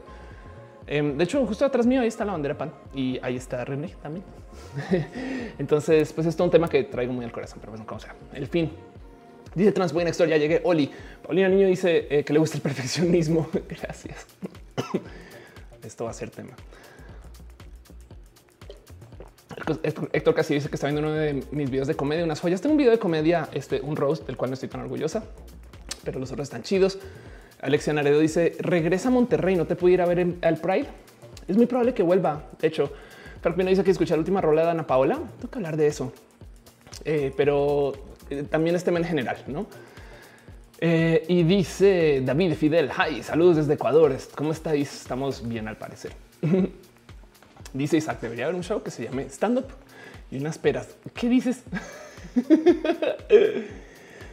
Em, 0.88 1.16
de 1.16 1.24
hecho, 1.24 1.46
justo 1.46 1.66
atrás 1.66 1.86
mío 1.86 2.01
ahí 2.01 2.08
está 2.08 2.25
la 2.25 2.32
bandera 2.32 2.58
pan 2.58 2.74
y 2.96 3.20
ahí 3.22 3.36
está 3.36 3.63
René 3.63 3.94
también. 4.01 4.25
Entonces, 5.60 6.12
pues 6.13 6.25
es 6.25 6.39
un 6.39 6.50
tema 6.50 6.68
que 6.68 6.84
traigo 6.84 7.13
muy 7.13 7.24
al 7.25 7.32
corazón, 7.32 7.60
pero 7.60 7.72
bueno, 7.72 7.86
como 7.86 8.00
sea. 8.00 8.16
El 8.34 8.48
fin. 8.48 8.72
Dice 9.54 9.72
Trans 9.72 9.94
Next 9.94 10.20
ya 10.25 10.38
llegué. 10.38 10.62
Oli. 10.63 10.89
Paulina 11.24 11.48
Niño 11.48 11.68
dice 11.68 12.08
eh, 12.10 12.24
que 12.24 12.34
le 12.34 12.39
gusta 12.39 12.58
el 12.58 12.63
perfeccionismo. 12.63 13.48
Gracias. 13.70 14.25
Esto 15.84 16.06
va 16.06 16.10
a 16.10 16.13
ser 16.13 16.32
tema. 16.32 16.51
Héctor 20.13 20.34
casi 20.34 20.54
dice 20.54 20.70
que 20.70 20.75
está 20.75 20.88
viendo 20.88 21.01
uno 21.01 21.12
de 21.12 21.44
mis 21.51 21.70
videos 21.70 21.88
de 21.88 21.96
comedia, 21.96 22.24
unas 22.24 22.39
joyas. 22.39 22.62
Tengo 22.62 22.74
un 22.74 22.78
video 22.78 22.92
de 22.92 23.00
comedia, 23.00 23.50
este, 23.54 23.82
un 23.82 23.96
roast 23.96 24.25
del 24.25 24.38
cual 24.38 24.51
no 24.51 24.54
estoy 24.54 24.70
tan 24.70 24.82
orgullosa, 24.82 25.24
pero 26.04 26.20
los 26.20 26.32
otros 26.32 26.48
están 26.48 26.63
chidos. 26.63 27.00
Alexia 27.62 27.94
Naredo 27.94 28.20
dice 28.20 28.56
regresa 28.60 29.10
a 29.10 29.12
Monterrey, 29.12 29.56
no 29.56 29.66
te 29.66 29.75
pude 29.75 29.94
ir 29.94 30.01
a 30.01 30.06
ver 30.06 30.36
al 30.42 30.58
Pride. 30.58 30.88
Es 31.48 31.58
muy 31.58 31.66
probable 31.66 31.94
que 31.94 32.04
vuelva. 32.04 32.44
De 32.60 32.68
hecho, 32.68 32.92
Pino 33.42 33.70
dice 33.70 33.84
que 33.84 33.92
escuchar 33.92 34.18
la 34.18 34.22
última 34.22 34.42
rola 34.42 34.63
de 34.63 34.72
Ana 34.72 34.88
Paola. 34.88 35.16
Tengo 35.16 35.50
que 35.50 35.58
hablar 35.58 35.78
de 35.78 35.88
eso, 35.88 36.13
eh, 37.06 37.34
pero 37.36 37.94
eh, 38.30 38.44
también 38.44 38.75
este 38.75 38.86
tema 38.86 39.00
en 39.00 39.06
general, 39.06 39.38
no? 39.48 39.66
Eh, 40.82 41.25
y 41.28 41.44
dice 41.44 42.22
David 42.24 42.54
Fidel, 42.54 42.89
hi, 42.89 43.24
saludos 43.24 43.58
desde 43.58 43.74
Ecuador. 43.74 44.16
¿Cómo 44.36 44.51
estáis? 44.51 45.01
Estamos 45.01 45.48
bien 45.48 45.68
al 45.68 45.78
parecer. 45.78 46.13
dice 47.74 47.98
Isaac, 47.98 48.20
debería 48.22 48.46
haber 48.46 48.56
un 48.56 48.64
show 48.64 48.82
que 48.82 48.92
se 48.92 49.04
llame 49.04 49.30
Stand 49.30 49.60
Up 49.60 49.65
y 50.32 50.38
unas 50.38 50.58
peras. 50.58 50.96
¿Qué 51.13 51.30
dices? 51.30 51.63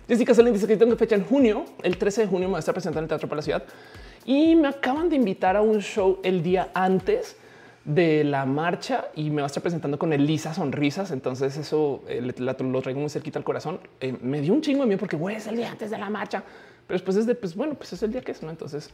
Jessica 0.08 0.34
Solín 0.34 0.52
dice 0.52 0.66
que 0.66 0.76
tengo 0.76 0.96
fecha 0.96 1.16
en 1.16 1.24
junio, 1.24 1.64
el 1.82 1.98
13 1.98 2.22
de 2.22 2.26
junio 2.28 2.48
me 2.48 2.52
voy 2.52 2.58
a 2.58 2.60
estar 2.60 2.74
presentando 2.74 3.00
en 3.00 3.04
el 3.04 3.08
Teatro 3.08 3.28
para 3.28 3.38
la 3.38 3.42
Ciudad 3.42 3.64
y 4.24 4.54
me 4.54 4.68
acaban 4.68 5.08
de 5.08 5.16
invitar 5.16 5.56
a 5.56 5.62
un 5.62 5.80
show 5.80 6.20
el 6.22 6.42
día 6.42 6.70
antes 6.74 7.36
de 7.84 8.24
la 8.24 8.44
marcha 8.44 9.06
y 9.14 9.30
me 9.30 9.42
va 9.42 9.44
a 9.44 9.46
estar 9.46 9.62
presentando 9.62 9.98
con 9.98 10.12
Elisa 10.12 10.52
Sonrisas. 10.52 11.12
Entonces 11.12 11.56
eso 11.56 12.02
eh, 12.08 12.20
lo 12.20 12.82
traigo 12.82 13.00
muy 13.00 13.10
cerquita 13.10 13.38
al 13.38 13.44
corazón. 13.44 13.80
Eh, 14.00 14.16
me 14.20 14.40
dio 14.40 14.52
un 14.52 14.60
chingo 14.60 14.80
de 14.80 14.86
miedo 14.86 14.98
porque 14.98 15.16
güey, 15.16 15.36
es 15.36 15.46
el 15.46 15.56
día 15.56 15.70
antes 15.70 15.90
de 15.90 15.98
la 15.98 16.10
marcha, 16.10 16.42
pero 16.86 16.98
después 16.98 17.16
es 17.16 17.26
de 17.26 17.34
pues 17.34 17.54
bueno, 17.54 17.74
pues 17.74 17.92
es 17.92 18.02
el 18.02 18.12
día 18.12 18.20
que 18.20 18.32
es, 18.32 18.42
¿no? 18.42 18.50
Entonces 18.50 18.90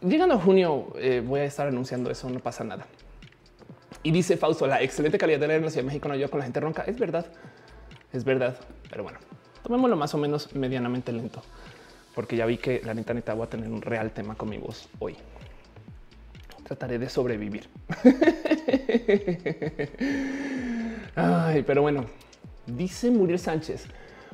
llegando 0.00 0.36
a 0.36 0.38
junio 0.38 0.92
eh, 0.96 1.22
voy 1.24 1.40
a 1.40 1.44
estar 1.44 1.66
anunciando 1.66 2.10
eso, 2.10 2.30
no 2.30 2.38
pasa 2.38 2.64
nada. 2.64 2.86
Y 4.02 4.10
dice 4.10 4.36
Fausto, 4.36 4.66
la 4.66 4.82
excelente 4.82 5.18
calidad 5.18 5.38
del 5.38 5.50
aire 5.50 5.58
en 5.58 5.64
la 5.64 5.70
Ciudad 5.70 5.84
de 5.84 5.86
México 5.86 6.08
no 6.08 6.14
ayuda 6.14 6.28
con 6.28 6.38
la 6.38 6.44
gente 6.44 6.60
ronca. 6.60 6.84
Es 6.86 6.98
verdad, 6.98 7.26
es 8.12 8.24
verdad, 8.24 8.56
pero 8.90 9.04
bueno, 9.04 9.18
tomémoslo 9.62 9.96
más 9.96 10.14
o 10.14 10.18
menos 10.18 10.54
medianamente 10.54 11.12
lento, 11.12 11.42
porque 12.14 12.36
ya 12.36 12.46
vi 12.46 12.58
que 12.58 12.82
la 12.84 12.94
neta 12.94 13.14
neta 13.14 13.34
voy 13.34 13.46
a 13.46 13.50
tener 13.50 13.70
un 13.70 13.80
real 13.80 14.10
tema 14.10 14.34
con 14.34 14.48
mi 14.48 14.58
voz 14.58 14.88
hoy. 14.98 15.16
Trataré 16.64 16.98
de 16.98 17.08
sobrevivir. 17.08 17.68
Pero 21.14 21.82
bueno, 21.82 22.06
dice 22.66 23.10
Muriel 23.10 23.38
Sánchez. 23.38 23.86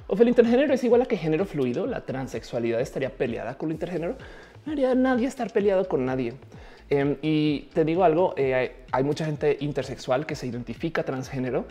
O 0.07 0.17
el 0.17 0.29
intergénero 0.29 0.73
es 0.73 0.85
igual 0.85 1.03
a 1.03 1.07
que 1.07 1.17
género 1.17 1.45
fluido. 1.45 1.87
La 1.87 2.05
transexualidad 2.05 2.81
estaría 2.81 3.11
peleada 3.11 3.59
con 3.59 3.69
el 3.69 3.75
intergénero. 3.75 4.17
No 4.65 4.73
haría 4.73 4.95
nadie 4.95 5.27
estar 5.27 5.53
peleado 5.53 5.87
con 5.89 6.07
nadie. 6.07 6.35
Em, 6.91 7.17
y 7.23 7.69
te 7.75 7.85
digo 7.85 8.05
algo, 8.05 8.35
eh, 8.37 8.85
hay 8.91 9.05
mucha 9.05 9.25
gente 9.25 9.57
intersexual 9.61 10.27
que 10.27 10.35
se 10.35 10.47
identifica 10.47 11.03
transgénero. 11.03 11.67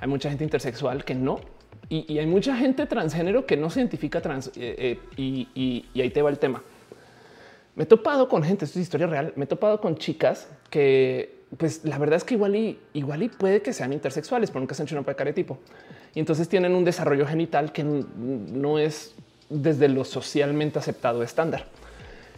Hay 0.00 0.08
mucha 0.08 0.28
gente 0.28 0.44
intersexual 0.44 1.04
que 1.04 1.14
no 1.14 1.40
y, 1.88 2.18
hay 2.18 2.26
mucha 2.26 2.56
gente 2.56 2.86
transgénero 2.86 3.46
que 3.46 3.56
no 3.56 3.70
se 3.70 3.80
identifica 3.80 4.20
trans 4.20 4.48
eh, 4.48 4.52
eh, 4.56 4.98
y, 5.16 6.00
ahí 6.00 6.10
te 6.10 6.20
va 6.20 6.30
el 6.30 6.38
tema. 6.38 6.62
Me 7.74 7.84
he 7.84 7.86
topado 7.86 8.28
con 8.28 8.42
gente, 8.42 8.64
esto 8.64 8.78
es 8.78 8.82
historia 8.82 9.06
real, 9.06 9.32
me 9.36 9.44
he 9.44 9.46
topado 9.46 9.80
con 9.80 9.96
chicas 9.96 10.48
que 10.68 11.38
pues 11.56 11.82
la 11.84 11.96
verdad 11.96 12.16
es 12.16 12.24
que 12.24 12.34
igual 12.34 12.56
y 12.56 12.78
igual 12.92 13.30
puede 13.38 13.62
que 13.62 13.72
sean 13.72 13.94
intersexuales, 13.94 14.50
pero 14.50 14.60
nunca 14.60 14.74
se 14.74 14.82
han 14.82 14.86
hecho 14.86 14.96
una 14.96 15.02
prueba 15.02 15.24
de 15.24 15.32
tipo. 15.32 15.58
Y 16.14 16.20
entonces 16.20 16.48
tienen 16.48 16.74
un 16.74 16.84
desarrollo 16.84 17.26
genital 17.26 17.72
que 17.72 17.84
no 17.84 18.78
es 18.78 19.14
desde 19.48 19.88
lo 19.88 20.04
socialmente 20.04 20.78
aceptado 20.78 21.22
estándar. 21.22 21.66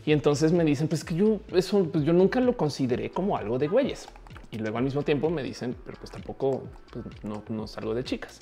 Y 0.07 0.13
entonces 0.13 0.53
me 0.53 0.65
dicen, 0.65 0.89
pues 0.89 1.05
que 1.05 1.15
yo 1.15 1.41
eso, 1.53 1.85
pues 1.91 2.05
yo 2.05 2.13
nunca 2.13 2.41
lo 2.41 2.57
consideré 2.57 3.11
como 3.11 3.37
algo 3.37 3.59
de 3.59 3.69
güeyes. 3.69 4.09
Y 4.51 4.59
luego 4.59 4.79
al 4.79 4.85
mismo 4.85 5.03
tiempo 5.03 5.31
me 5.31 5.43
dicen, 5.43 5.77
pero 5.85 5.97
pues 5.99 6.11
tampoco 6.11 6.65
pues, 6.93 7.05
no, 7.23 7.43
no 7.49 7.67
salgo 7.67 7.95
de 7.95 8.03
chicas. 8.03 8.41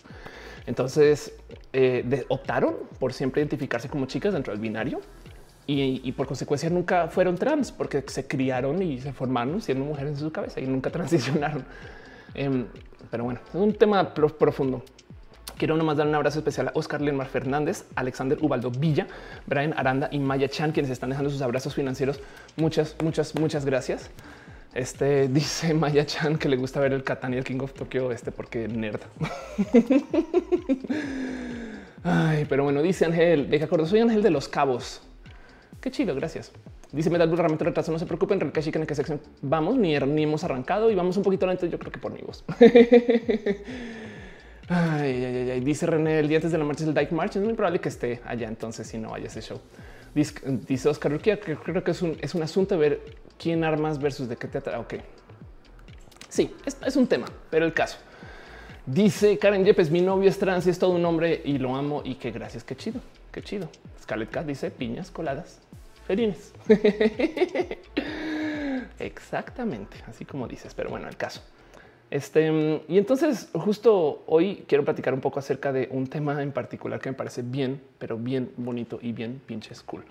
Entonces 0.66 1.34
eh, 1.72 2.24
optaron 2.28 2.76
por 2.98 3.12
siempre 3.12 3.42
identificarse 3.42 3.88
como 3.88 4.06
chicas 4.06 4.34
dentro 4.34 4.52
del 4.52 4.60
binario 4.60 5.00
y, 5.70 6.12
por 6.12 6.26
consecuencia 6.26 6.70
nunca 6.70 7.08
fueron 7.08 7.36
trans 7.36 7.72
porque 7.72 8.02
se 8.06 8.26
criaron 8.26 8.82
y 8.82 9.00
se 9.00 9.12
formaron 9.12 9.60
siendo 9.60 9.84
mujeres 9.84 10.12
en 10.12 10.18
su 10.18 10.32
cabeza 10.32 10.60
y 10.60 10.66
nunca 10.66 10.90
transicionaron. 10.98 11.62
Em, 12.34 12.66
pero 13.10 13.24
bueno, 13.24 13.40
es 13.46 13.54
un 13.54 13.74
tema 13.74 14.14
profundo. 14.14 14.82
Quiero 15.58 15.76
nomás 15.76 15.96
dar 15.96 16.06
un 16.06 16.14
abrazo 16.14 16.38
especial 16.38 16.68
a 16.68 16.70
Oscar 16.74 17.00
Lenmar 17.00 17.26
Fernández, 17.26 17.84
Alexander 17.96 18.38
Ubaldo 18.40 18.70
Villa, 18.70 19.08
Brian 19.46 19.74
Aranda 19.76 20.08
y 20.12 20.20
Maya 20.20 20.48
Chan, 20.48 20.70
quienes 20.70 20.88
están 20.88 21.10
dejando 21.10 21.30
sus 21.30 21.42
abrazos 21.42 21.74
financieros. 21.74 22.20
Muchas, 22.56 22.94
muchas, 23.02 23.34
muchas 23.34 23.64
gracias. 23.64 24.08
Este 24.72 25.26
dice 25.32 25.74
Maya 25.74 26.06
Chan 26.06 26.38
que 26.38 26.48
le 26.48 26.56
gusta 26.56 26.78
ver 26.78 26.92
el 26.92 27.02
Catán 27.02 27.34
y 27.34 27.38
el 27.38 27.44
King 27.44 27.58
of 27.60 27.72
Tokyo 27.72 28.12
este 28.12 28.30
porque 28.30 28.68
nerd. 28.68 29.00
Ay, 32.04 32.46
pero 32.48 32.62
bueno, 32.62 32.80
dice 32.80 33.06
Ángel, 33.06 33.50
deja 33.50 33.64
acuerdo, 33.64 33.86
soy 33.86 33.98
Ángel 33.98 34.22
de 34.22 34.30
los 34.30 34.46
Cabos. 34.46 35.02
Qué 35.80 35.90
chido, 35.90 36.14
gracias. 36.14 36.52
Dice 36.92 37.10
Metal 37.10 37.36
realmente 37.36 37.64
retraso, 37.64 37.90
no 37.90 37.98
se 37.98 38.06
preocupen, 38.06 38.40
en 38.40 38.52
en 38.54 38.86
qué 38.86 38.94
sección 38.94 39.20
vamos, 39.42 39.76
ni, 39.76 39.98
ni 39.98 40.22
hemos 40.22 40.44
arrancado 40.44 40.88
y 40.88 40.94
vamos 40.94 41.16
un 41.16 41.24
poquito 41.24 41.48
lento, 41.48 41.66
yo 41.66 41.80
creo 41.80 41.90
que 41.90 41.98
por 41.98 42.12
mi 42.12 42.20
voz. 42.20 42.44
ay, 44.68 45.60
dice 45.60 45.86
René, 45.86 46.18
el 46.18 46.28
día 46.28 46.38
antes 46.38 46.52
de 46.52 46.58
la 46.58 46.64
marcha 46.64 46.82
es 46.82 46.88
el 46.88 46.94
Dyke 46.94 47.12
March, 47.12 47.36
es 47.36 47.42
muy 47.42 47.54
probable 47.54 47.80
que 47.80 47.88
esté 47.88 48.20
allá 48.24 48.48
entonces 48.48 48.86
si 48.86 48.98
no 48.98 49.10
vaya 49.10 49.26
ese 49.26 49.40
show. 49.40 49.60
Dice, 50.14 50.88
Oscar 50.88 51.18
que 51.20 51.38
creo 51.38 51.84
que 51.84 51.90
es 51.90 52.02
un, 52.02 52.16
es 52.20 52.34
un 52.34 52.42
asunto 52.42 52.78
ver 52.78 53.00
quién 53.38 53.62
armas 53.62 54.00
versus 54.00 54.28
de 54.28 54.36
qué 54.36 54.48
te 54.48 54.58
Ok. 54.76 54.94
Sí, 56.28 56.54
es, 56.84 56.96
un 56.96 57.06
tema, 57.06 57.26
pero 57.50 57.64
el 57.64 57.72
caso. 57.72 57.98
Dice 58.84 59.38
Karen 59.38 59.64
Yepes, 59.64 59.90
mi 59.90 60.00
novio 60.00 60.28
es 60.28 60.38
trans 60.38 60.66
y 60.66 60.70
es 60.70 60.78
todo 60.78 60.90
un 60.90 61.04
hombre 61.04 61.40
y 61.44 61.58
lo 61.58 61.76
amo 61.76 62.02
y 62.04 62.16
que 62.16 62.30
gracias, 62.30 62.64
qué 62.64 62.76
chido, 62.76 63.00
qué 63.32 63.42
chido. 63.42 63.68
Scarlett 64.02 64.30
Cat 64.30 64.46
dice 64.46 64.70
piñas 64.70 65.10
coladas, 65.10 65.60
ferines. 66.06 66.52
Exactamente, 68.98 69.98
así 70.06 70.24
como 70.24 70.48
dices, 70.48 70.74
pero 70.74 70.90
bueno, 70.90 71.08
el 71.08 71.16
caso. 71.16 71.42
Este, 72.10 72.82
y 72.88 72.96
entonces 72.96 73.50
justo 73.52 74.22
hoy 74.26 74.64
quiero 74.66 74.84
platicar 74.84 75.12
un 75.12 75.20
poco 75.20 75.38
acerca 75.38 75.72
de 75.72 75.88
un 75.90 76.06
tema 76.06 76.42
en 76.42 76.52
particular 76.52 77.00
que 77.00 77.10
me 77.10 77.16
parece 77.16 77.42
bien, 77.42 77.82
pero 77.98 78.16
bien 78.16 78.50
bonito 78.56 78.98
y 79.02 79.12
bien 79.12 79.40
pinches 79.44 79.82
cool. 79.82 80.04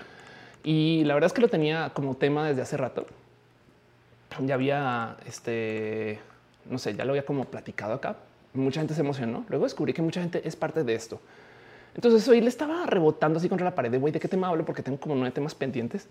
Y 0.64 1.04
la 1.06 1.16
verdad 1.16 1.28
es 1.28 1.34
que 1.34 1.42
lo 1.42 1.48
tenía 1.48 1.92
como 1.94 2.16
tema 2.16 2.48
desde 2.48 2.62
hace 2.62 2.78
rato. 2.78 3.08
Ya 4.46 4.54
había 4.54 5.18
este, 5.26 6.20
no 6.70 6.78
sé, 6.78 6.94
ya 6.96 7.04
lo 7.06 7.14
había 7.14 7.26
como 7.26 7.46
platicado 7.46 7.94
acá. 7.94 8.18
Mucha 8.54 8.80
gente 8.82 8.94
se 8.94 9.02
emocionó. 9.02 9.46
Luego 9.50 9.66
descubrí 9.66 9.94
que 9.94 10.02
mucha 10.02 10.22
gente 10.22 10.48
es 10.48 10.56
parte 10.56 10.84
de 10.84 10.94
esto. 10.94 11.20
Entonces 11.96 12.28
hoy 12.28 12.42
le 12.42 12.50
estaba 12.50 12.86
rebotando 12.86 13.40
así 13.40 13.50
contra 13.50 13.66
la 13.66 13.74
pared 13.74 13.90
de 13.90 13.98
güey, 13.98 14.14
¿de 14.14 14.20
qué 14.20 14.28
tema 14.28 14.50
hablo? 14.50 14.66
Porque 14.66 14.84
tengo 14.84 15.00
como 15.00 15.16
nueve 15.16 15.32
temas 15.32 15.56
pendientes. 15.56 16.08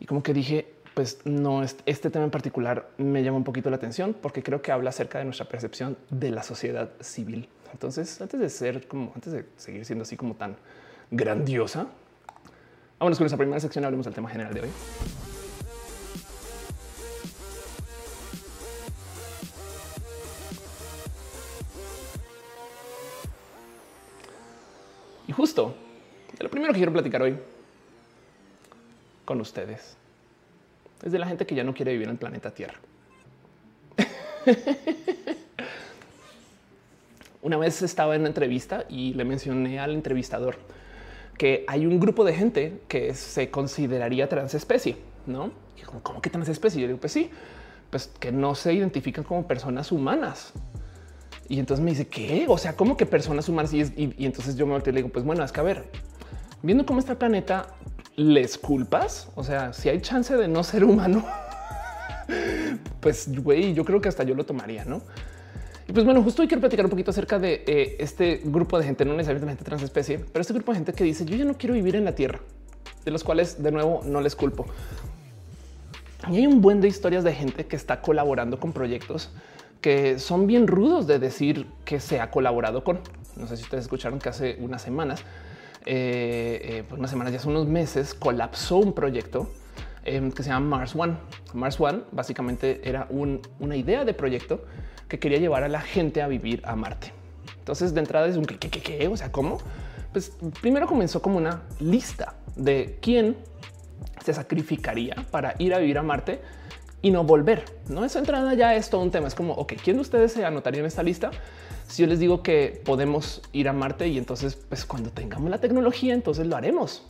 Y 0.00 0.06
como 0.06 0.24
que 0.24 0.34
dije, 0.34 0.66
pues 0.94 1.20
no, 1.24 1.62
este 1.62 2.10
tema 2.10 2.24
en 2.24 2.30
particular 2.30 2.90
me 2.98 3.22
llama 3.22 3.38
un 3.38 3.44
poquito 3.44 3.70
la 3.70 3.76
atención 3.76 4.14
porque 4.20 4.42
creo 4.42 4.60
que 4.60 4.72
habla 4.72 4.90
acerca 4.90 5.18
de 5.18 5.24
nuestra 5.24 5.48
percepción 5.48 5.96
de 6.10 6.30
la 6.30 6.42
sociedad 6.42 6.90
civil. 7.00 7.48
Entonces, 7.72 8.20
antes 8.20 8.38
de 8.38 8.50
ser 8.50 8.86
como, 8.86 9.12
antes 9.14 9.32
de 9.32 9.46
seguir 9.56 9.84
siendo 9.86 10.02
así 10.02 10.16
como 10.16 10.34
tan 10.34 10.56
grandiosa, 11.10 11.86
vámonos 12.98 13.18
con 13.18 13.26
esa 13.26 13.36
primera 13.38 13.58
sección, 13.60 13.84
hablemos 13.84 14.04
del 14.04 14.14
tema 14.14 14.28
general 14.28 14.52
de 14.52 14.60
hoy. 14.60 14.68
Y 25.26 25.32
justo 25.32 25.74
lo 26.38 26.50
primero 26.50 26.72
que 26.74 26.78
quiero 26.80 26.92
platicar 26.92 27.22
hoy 27.22 27.38
con 29.24 29.40
ustedes 29.40 29.96
es 31.02 31.12
de 31.12 31.18
la 31.18 31.26
gente 31.26 31.46
que 31.46 31.54
ya 31.54 31.64
no 31.64 31.74
quiere 31.74 31.92
vivir 31.92 32.08
en 32.08 32.12
el 32.12 32.18
planeta 32.18 32.52
Tierra. 32.52 32.78
Una 37.42 37.56
vez 37.56 37.82
estaba 37.82 38.14
en 38.14 38.20
una 38.22 38.28
entrevista 38.28 38.84
y 38.88 39.14
le 39.14 39.24
mencioné 39.24 39.80
al 39.80 39.92
entrevistador 39.92 40.56
que 41.36 41.64
hay 41.66 41.86
un 41.86 41.98
grupo 41.98 42.24
de 42.24 42.34
gente 42.34 42.82
que 42.86 43.14
se 43.14 43.50
consideraría 43.50 44.28
transespecie, 44.28 44.96
¿no? 45.26 45.50
¿Cómo 46.02 46.22
que 46.22 46.30
transespecie? 46.30 46.80
Yo 46.80 46.86
digo, 46.86 47.00
pues 47.00 47.12
sí, 47.12 47.30
pues 47.90 48.06
que 48.06 48.30
no 48.30 48.54
se 48.54 48.72
identifican 48.72 49.24
como 49.24 49.46
personas 49.46 49.90
humanas. 49.90 50.52
Y 51.48 51.58
entonces 51.58 51.84
me 51.84 51.90
dice, 51.90 52.06
¿qué? 52.06 52.46
O 52.48 52.56
sea, 52.56 52.76
¿cómo 52.76 52.96
que 52.96 53.06
personas 53.06 53.48
humanas? 53.48 53.74
Y, 53.74 53.84
entonces 54.24 54.56
yo 54.56 54.66
me 54.66 54.72
volteo 54.72 54.92
y 54.92 54.94
le 54.94 55.02
digo, 55.02 55.12
pues 55.12 55.24
bueno, 55.24 55.44
es 55.44 55.52
que 55.52 55.60
a 55.60 55.64
ver, 55.64 55.84
viendo 56.62 56.86
cómo 56.86 57.00
está 57.00 57.12
el 57.12 57.18
planeta, 57.18 57.66
¿les 58.16 58.58
culpas? 58.58 59.28
O 59.34 59.44
sea, 59.44 59.72
si 59.72 59.88
hay 59.88 60.00
chance 60.00 60.36
de 60.36 60.48
no 60.48 60.62
ser 60.62 60.84
humano, 60.84 61.24
pues 63.00 63.28
güey, 63.42 63.74
yo 63.74 63.84
creo 63.84 64.00
que 64.00 64.08
hasta 64.08 64.24
yo 64.24 64.34
lo 64.34 64.44
tomaría, 64.44 64.84
¿no? 64.84 65.02
Y 65.88 65.92
pues 65.92 66.04
bueno, 66.04 66.22
justo 66.22 66.42
hoy 66.42 66.48
quiero 66.48 66.60
platicar 66.60 66.86
un 66.86 66.90
poquito 66.90 67.10
acerca 67.10 67.38
de 67.38 67.64
eh, 67.66 67.96
este 67.98 68.40
grupo 68.44 68.78
de 68.78 68.84
gente, 68.84 69.04
no 69.04 69.14
necesariamente 69.14 69.64
transespecie, 69.64 70.18
pero 70.18 70.40
este 70.40 70.54
grupo 70.54 70.72
de 70.72 70.76
gente 70.76 70.92
que 70.92 71.04
dice 71.04 71.24
yo 71.24 71.36
ya 71.36 71.44
no 71.44 71.54
quiero 71.54 71.74
vivir 71.74 71.96
en 71.96 72.04
la 72.04 72.14
Tierra, 72.14 72.40
de 73.04 73.10
los 73.10 73.24
cuales 73.24 73.62
de 73.62 73.72
nuevo 73.72 74.02
no 74.04 74.20
les 74.20 74.36
culpo. 74.36 74.66
Y 76.30 76.36
hay 76.36 76.46
un 76.46 76.60
buen 76.60 76.80
de 76.80 76.86
historias 76.86 77.24
de 77.24 77.34
gente 77.34 77.66
que 77.66 77.74
está 77.74 78.00
colaborando 78.00 78.60
con 78.60 78.72
proyectos 78.72 79.30
que 79.82 80.20
son 80.20 80.46
bien 80.46 80.68
rudos 80.68 81.06
de 81.08 81.18
decir 81.18 81.66
que 81.84 81.98
se 81.98 82.20
ha 82.20 82.30
colaborado 82.30 82.84
con. 82.84 83.00
No 83.36 83.48
sé 83.48 83.56
si 83.56 83.64
ustedes 83.64 83.84
escucharon 83.84 84.20
que 84.20 84.28
hace 84.28 84.56
unas 84.60 84.80
semanas, 84.80 85.24
eh, 85.86 86.60
eh, 86.62 86.84
pues 86.88 86.98
unas 86.98 87.10
semanas, 87.10 87.32
ya 87.32 87.38
hace 87.38 87.48
unos 87.48 87.66
meses, 87.66 88.14
colapsó 88.14 88.76
un 88.76 88.92
proyecto 88.92 89.50
em, 90.04 90.30
que 90.30 90.42
se 90.42 90.50
llama 90.50 90.78
Mars 90.78 90.94
One. 90.94 91.14
Mars 91.54 91.80
One 91.80 92.02
básicamente 92.12 92.80
era 92.84 93.08
una 93.10 93.76
idea 93.76 94.04
de 94.04 94.14
proyecto 94.14 94.64
que 95.08 95.18
quería 95.18 95.38
llevar 95.38 95.64
a 95.64 95.68
la 95.68 95.80
gente 95.80 96.22
a 96.22 96.28
vivir 96.28 96.62
a 96.64 96.74
Marte. 96.76 97.12
Entonces, 97.58 97.94
de 97.94 98.00
entrada 98.00 98.26
es 98.26 98.36
un 98.36 98.44
que, 98.44 98.58
qué, 98.58 99.08
o 99.08 99.16
sea, 99.16 99.30
¿cómo? 99.30 99.58
Pues 100.12 100.32
primero 100.60 100.86
comenzó 100.86 101.22
como 101.22 101.36
una 101.36 101.62
lista 101.80 102.34
de 102.56 102.98
quién 103.00 103.36
se 104.24 104.32
sacrificaría 104.32 105.14
para 105.30 105.54
ir 105.58 105.74
a 105.74 105.78
vivir 105.78 105.98
a 105.98 106.02
Marte 106.02 106.40
y 107.02 107.10
no 107.10 107.24
volver. 107.24 107.64
No 107.88 108.04
esa 108.04 108.20
entrada 108.20 108.54
ya 108.54 108.74
es 108.74 108.88
todo 108.88 109.02
un 109.02 109.10
tema. 109.10 109.28
Es 109.28 109.34
como, 109.34 109.54
ok, 109.54 109.74
¿quién 109.82 109.96
de 109.96 110.02
ustedes 110.02 110.32
se 110.32 110.44
anotaría 110.44 110.80
en 110.80 110.86
esta 110.86 111.02
lista? 111.02 111.30
Si 111.92 112.00
yo 112.00 112.08
les 112.08 112.20
digo 112.20 112.42
que 112.42 112.80
podemos 112.86 113.42
ir 113.52 113.68
a 113.68 113.74
Marte 113.74 114.08
y 114.08 114.16
entonces, 114.16 114.56
pues 114.56 114.86
cuando 114.86 115.10
tengamos 115.10 115.50
la 115.50 115.58
tecnología, 115.58 116.14
entonces 116.14 116.46
lo 116.46 116.56
haremos. 116.56 117.02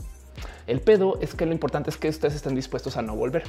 El 0.66 0.80
pedo 0.80 1.20
es 1.20 1.36
que 1.36 1.46
lo 1.46 1.52
importante 1.52 1.88
es 1.88 1.96
que 1.96 2.08
ustedes 2.08 2.34
estén 2.34 2.56
dispuestos 2.56 2.96
a 2.96 3.02
no 3.02 3.14
volver. 3.14 3.44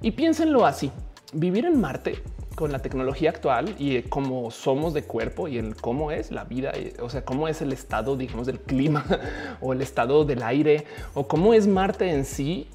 Y 0.00 0.10
piénsenlo 0.10 0.66
así. 0.66 0.90
Vivir 1.32 1.64
en 1.64 1.80
Marte 1.80 2.20
con 2.56 2.72
la 2.72 2.80
tecnología 2.80 3.30
actual 3.30 3.76
y 3.78 4.02
cómo 4.02 4.50
somos 4.50 4.94
de 4.94 5.04
cuerpo 5.04 5.46
y 5.46 5.58
el 5.58 5.76
cómo 5.76 6.10
es 6.10 6.32
la 6.32 6.42
vida, 6.42 6.72
o 7.00 7.08
sea, 7.08 7.24
cómo 7.24 7.46
es 7.46 7.62
el 7.62 7.72
estado, 7.72 8.16
digamos, 8.16 8.48
del 8.48 8.58
clima 8.58 9.04
o 9.60 9.72
el 9.72 9.80
estado 9.80 10.24
del 10.24 10.42
aire 10.42 10.86
o 11.14 11.28
cómo 11.28 11.54
es 11.54 11.68
Marte 11.68 12.10
en 12.10 12.24
sí, 12.24 12.66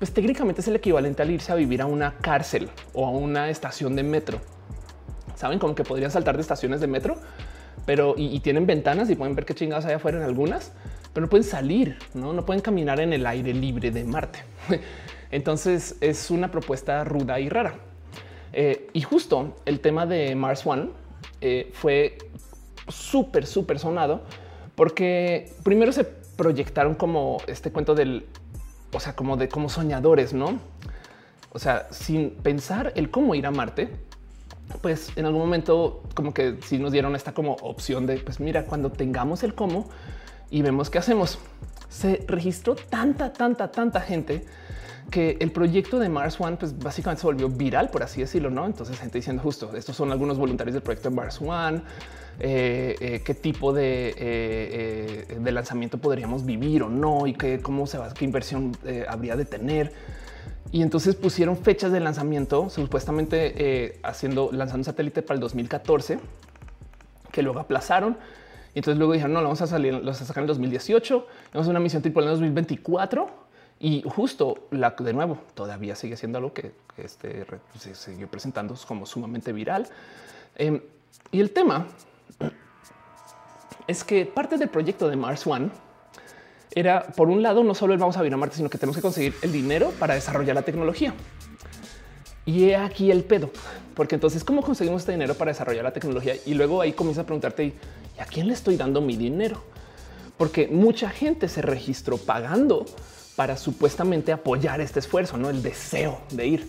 pues 0.00 0.12
técnicamente 0.12 0.60
es 0.60 0.66
el 0.66 0.74
equivalente 0.74 1.22
al 1.22 1.30
irse 1.30 1.52
a 1.52 1.54
vivir 1.54 1.82
a 1.82 1.86
una 1.86 2.18
cárcel 2.18 2.68
o 2.92 3.06
a 3.06 3.10
una 3.10 3.48
estación 3.48 3.94
de 3.94 4.02
metro. 4.02 4.40
Saben 5.42 5.58
como 5.58 5.74
que 5.74 5.82
podrían 5.82 6.12
saltar 6.12 6.36
de 6.36 6.40
estaciones 6.40 6.80
de 6.80 6.86
metro, 6.86 7.16
pero 7.84 8.14
y, 8.16 8.38
tienen 8.38 8.64
ventanas 8.64 9.10
y 9.10 9.16
pueden 9.16 9.34
ver 9.34 9.44
qué 9.44 9.56
chingados 9.56 9.84
hay 9.86 9.94
afuera 9.94 10.18
en 10.18 10.22
algunas, 10.22 10.70
pero 11.12 11.26
no 11.26 11.28
pueden 11.28 11.42
salir, 11.42 11.98
no, 12.14 12.32
no 12.32 12.46
pueden 12.46 12.62
caminar 12.62 13.00
en 13.00 13.12
el 13.12 13.26
aire 13.26 13.52
libre 13.52 13.90
de 13.90 14.04
Marte. 14.04 14.44
Entonces 15.32 15.96
es 16.00 16.30
una 16.30 16.52
propuesta 16.52 17.02
ruda 17.02 17.40
y 17.40 17.48
rara. 17.48 17.74
Eh, 18.52 18.88
y 18.92 19.00
justo 19.00 19.56
el 19.64 19.80
tema 19.80 20.06
de 20.06 20.36
Mars 20.36 20.64
One 20.64 20.90
eh, 21.40 21.72
fue 21.72 22.18
súper, 22.86 23.44
súper 23.44 23.80
sonado 23.80 24.22
porque 24.76 25.52
primero 25.64 25.90
se 25.90 26.04
proyectaron 26.04 26.94
como 26.94 27.38
este 27.48 27.72
cuento 27.72 27.96
del 27.96 28.26
o 28.92 29.00
sea, 29.00 29.16
como 29.16 29.36
de 29.36 29.48
como 29.48 29.68
soñadores, 29.68 30.34
no? 30.34 30.60
O 31.50 31.58
sea, 31.58 31.88
sin 31.90 32.30
pensar 32.30 32.92
el 32.94 33.10
cómo 33.10 33.34
ir 33.34 33.44
a 33.46 33.50
Marte, 33.50 33.90
pues 34.80 35.12
en 35.16 35.26
algún 35.26 35.40
momento 35.40 36.02
como 36.14 36.32
que 36.32 36.58
si 36.64 36.78
nos 36.78 36.92
dieron 36.92 37.14
esta 37.14 37.32
como 37.32 37.54
opción 37.54 38.06
de 38.06 38.18
pues 38.18 38.40
mira, 38.40 38.64
cuando 38.64 38.90
tengamos 38.90 39.42
el 39.42 39.54
cómo 39.54 39.88
y 40.50 40.62
vemos 40.62 40.90
qué 40.90 40.98
hacemos. 40.98 41.38
Se 41.88 42.24
registró 42.26 42.74
tanta, 42.74 43.32
tanta, 43.32 43.70
tanta 43.70 44.00
gente 44.00 44.46
que 45.10 45.36
el 45.40 45.50
proyecto 45.52 45.98
de 45.98 46.08
Mars 46.08 46.40
One, 46.40 46.56
pues 46.56 46.78
básicamente 46.78 47.20
se 47.20 47.26
volvió 47.26 47.48
viral, 47.48 47.90
por 47.90 48.02
así 48.02 48.20
decirlo, 48.20 48.50
no? 48.50 48.64
Entonces, 48.64 48.98
gente 48.98 49.18
diciendo 49.18 49.42
justo 49.42 49.70
estos 49.76 49.94
son 49.96 50.10
algunos 50.10 50.38
voluntarios 50.38 50.74
del 50.74 50.82
proyecto 50.82 51.10
de 51.10 51.16
Mars 51.16 51.40
One. 51.40 51.82
Eh, 52.40 52.96
eh, 52.98 53.22
qué 53.22 53.34
tipo 53.34 53.74
de, 53.74 54.14
eh, 54.16 55.38
de, 55.38 55.52
lanzamiento 55.52 55.98
podríamos 55.98 56.46
vivir 56.46 56.82
o 56.82 56.88
no 56.88 57.26
y 57.26 57.34
qué, 57.34 57.60
cómo 57.60 57.86
se 57.86 57.98
va, 57.98 58.12
qué 58.14 58.24
inversión 58.24 58.76
habría 59.06 59.36
de 59.36 59.44
tener. 59.44 59.92
Y 60.70 60.82
entonces 60.82 61.16
pusieron 61.16 61.56
fechas 61.56 61.92
de 61.92 62.00
lanzamiento, 62.00 62.70
supuestamente 62.70 64.00
haciendo 64.02 64.50
lanzando 64.52 64.80
un 64.80 64.84
satélite 64.84 65.22
para 65.22 65.34
el 65.34 65.40
2014, 65.40 66.18
que 67.30 67.42
luego 67.42 67.60
aplazaron. 67.60 68.16
Y 68.74 68.78
entonces 68.78 68.98
luego 68.98 69.12
dijeron, 69.12 69.34
no, 69.34 69.40
lo 69.40 69.48
vamos 69.48 69.60
a 69.60 69.66
salir, 69.66 69.92
lo 69.92 70.00
vamos 70.00 70.22
a 70.22 70.24
sacar 70.24 70.42
en 70.42 70.44
el 70.44 70.48
2018, 70.48 71.26
vamos 71.52 71.66
a 71.66 71.70
una 71.70 71.80
misión 71.80 72.00
tipo 72.00 72.20
en 72.20 72.28
el 72.28 72.32
2024 72.32 73.42
y 73.80 74.02
justo 74.02 74.68
la 74.70 74.90
de 74.90 75.12
nuevo 75.12 75.38
todavía 75.54 75.96
sigue 75.96 76.16
siendo 76.16 76.38
algo 76.38 76.54
que 76.54 76.72
este, 76.96 77.44
se 77.76 77.94
siguió 77.94 78.28
presentando 78.28 78.74
como 78.86 79.04
sumamente 79.06 79.52
viral. 79.52 79.88
Em, 80.54 80.80
y 81.32 81.40
el 81.40 81.50
tema 81.50 81.86
es 83.86 84.04
que 84.04 84.24
parte 84.24 84.56
del 84.56 84.68
proyecto 84.68 85.08
de 85.08 85.16
Mars 85.16 85.46
One 85.46 85.70
era, 86.74 87.02
por 87.02 87.28
un 87.28 87.42
lado, 87.42 87.64
no 87.64 87.74
solo 87.74 87.92
el 87.92 87.98
vamos 87.98 88.16
a 88.16 88.26
ir 88.26 88.32
a 88.32 88.36
Marte, 88.36 88.56
sino 88.56 88.70
que 88.70 88.78
tenemos 88.78 88.96
que 88.96 89.02
conseguir 89.02 89.34
el 89.42 89.52
dinero 89.52 89.92
para 89.98 90.14
desarrollar 90.14 90.54
la 90.54 90.62
tecnología. 90.62 91.14
Y 92.44 92.64
he 92.64 92.76
aquí 92.76 93.10
el 93.10 93.24
pedo, 93.24 93.50
porque 93.94 94.16
entonces, 94.16 94.42
¿cómo 94.42 94.62
conseguimos 94.62 95.02
este 95.02 95.12
dinero 95.12 95.34
para 95.34 95.52
desarrollar 95.52 95.84
la 95.84 95.92
tecnología? 95.92 96.34
Y 96.44 96.54
luego 96.54 96.80
ahí 96.80 96.92
comienza 96.92 97.22
a 97.22 97.24
preguntarte, 97.24 97.64
¿y 97.64 97.74
a 98.20 98.24
quién 98.24 98.48
le 98.48 98.54
estoy 98.54 98.76
dando 98.76 99.00
mi 99.00 99.16
dinero? 99.16 99.62
Porque 100.36 100.66
mucha 100.66 101.10
gente 101.10 101.48
se 101.48 101.62
registró 101.62 102.16
pagando 102.18 102.84
para 103.36 103.56
supuestamente 103.56 104.32
apoyar 104.32 104.80
este 104.80 104.98
esfuerzo, 104.98 105.36
no 105.36 105.50
el 105.50 105.62
deseo 105.62 106.20
de 106.30 106.46
ir. 106.46 106.68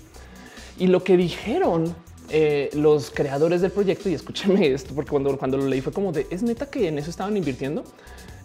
Y 0.78 0.88
lo 0.88 1.04
que 1.04 1.18
dijeron 1.18 1.96
eh, 2.30 2.70
los 2.74 3.10
creadores 3.10 3.62
del 3.62 3.72
proyecto, 3.72 4.10
y 4.10 4.13
escúcheme 4.13 4.68
esto, 4.68 4.94
porque 4.94 5.12
cuando, 5.12 5.38
cuando 5.38 5.58
lo 5.58 5.66
leí 5.66 5.82
fue 5.82 5.92
como 5.92 6.12
de 6.12 6.28
es 6.30 6.44
neta 6.44 6.70
que 6.70 6.88
en 6.88 6.98
eso 6.98 7.10
estaban 7.10 7.36
invirtiendo. 7.36 7.84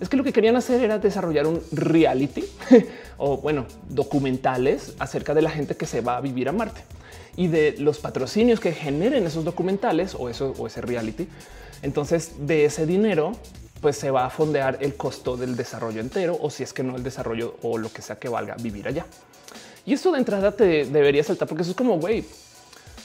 Es 0.00 0.08
que 0.08 0.16
lo 0.16 0.24
que 0.24 0.32
querían 0.32 0.56
hacer 0.56 0.82
era 0.82 0.98
desarrollar 0.98 1.46
un 1.46 1.61
reality 1.72 2.44
o 3.18 3.38
bueno, 3.38 3.66
documentales 3.88 4.94
acerca 4.98 5.34
de 5.34 5.42
la 5.42 5.50
gente 5.50 5.76
que 5.76 5.87
se 5.87 6.00
va 6.00 6.16
a 6.16 6.20
vivir 6.20 6.48
a 6.48 6.52
Marte 6.52 6.82
y 7.37 7.48
de 7.48 7.76
los 7.78 7.98
patrocinios 7.98 8.61
que 8.61 8.72
generen 8.72 9.26
esos 9.26 9.44
documentales 9.44 10.14
o 10.14 10.28
eso 10.28 10.54
o 10.58 10.66
ese 10.66 10.80
reality. 10.80 11.28
Entonces, 11.82 12.32
de 12.46 12.64
ese 12.64 12.87
dinero 12.87 13.32
pues 13.80 13.96
se 13.96 14.11
va 14.11 14.26
a 14.26 14.30
fondear 14.30 14.78
el 14.80 14.96
costo 14.96 15.37
del 15.37 15.56
desarrollo 15.56 16.00
entero 16.00 16.37
o 16.40 16.50
si 16.50 16.62
es 16.62 16.72
que 16.72 16.82
no 16.82 16.96
el 16.96 17.02
desarrollo 17.02 17.56
o 17.62 17.78
lo 17.78 17.92
que 17.92 18.02
sea 18.02 18.16
que 18.16 18.28
valga 18.28 18.56
vivir 18.61 18.88
allá. 18.88 19.06
Y 19.87 19.92
esto 19.92 20.12
de 20.12 20.18
entrada 20.18 20.52
te 20.52 20.84
debería 20.84 21.22
saltar 21.22 21.48
porque 21.48 21.62
eso 21.62 21.70
es 21.70 21.76
como, 21.76 21.98
güey, 21.98 22.24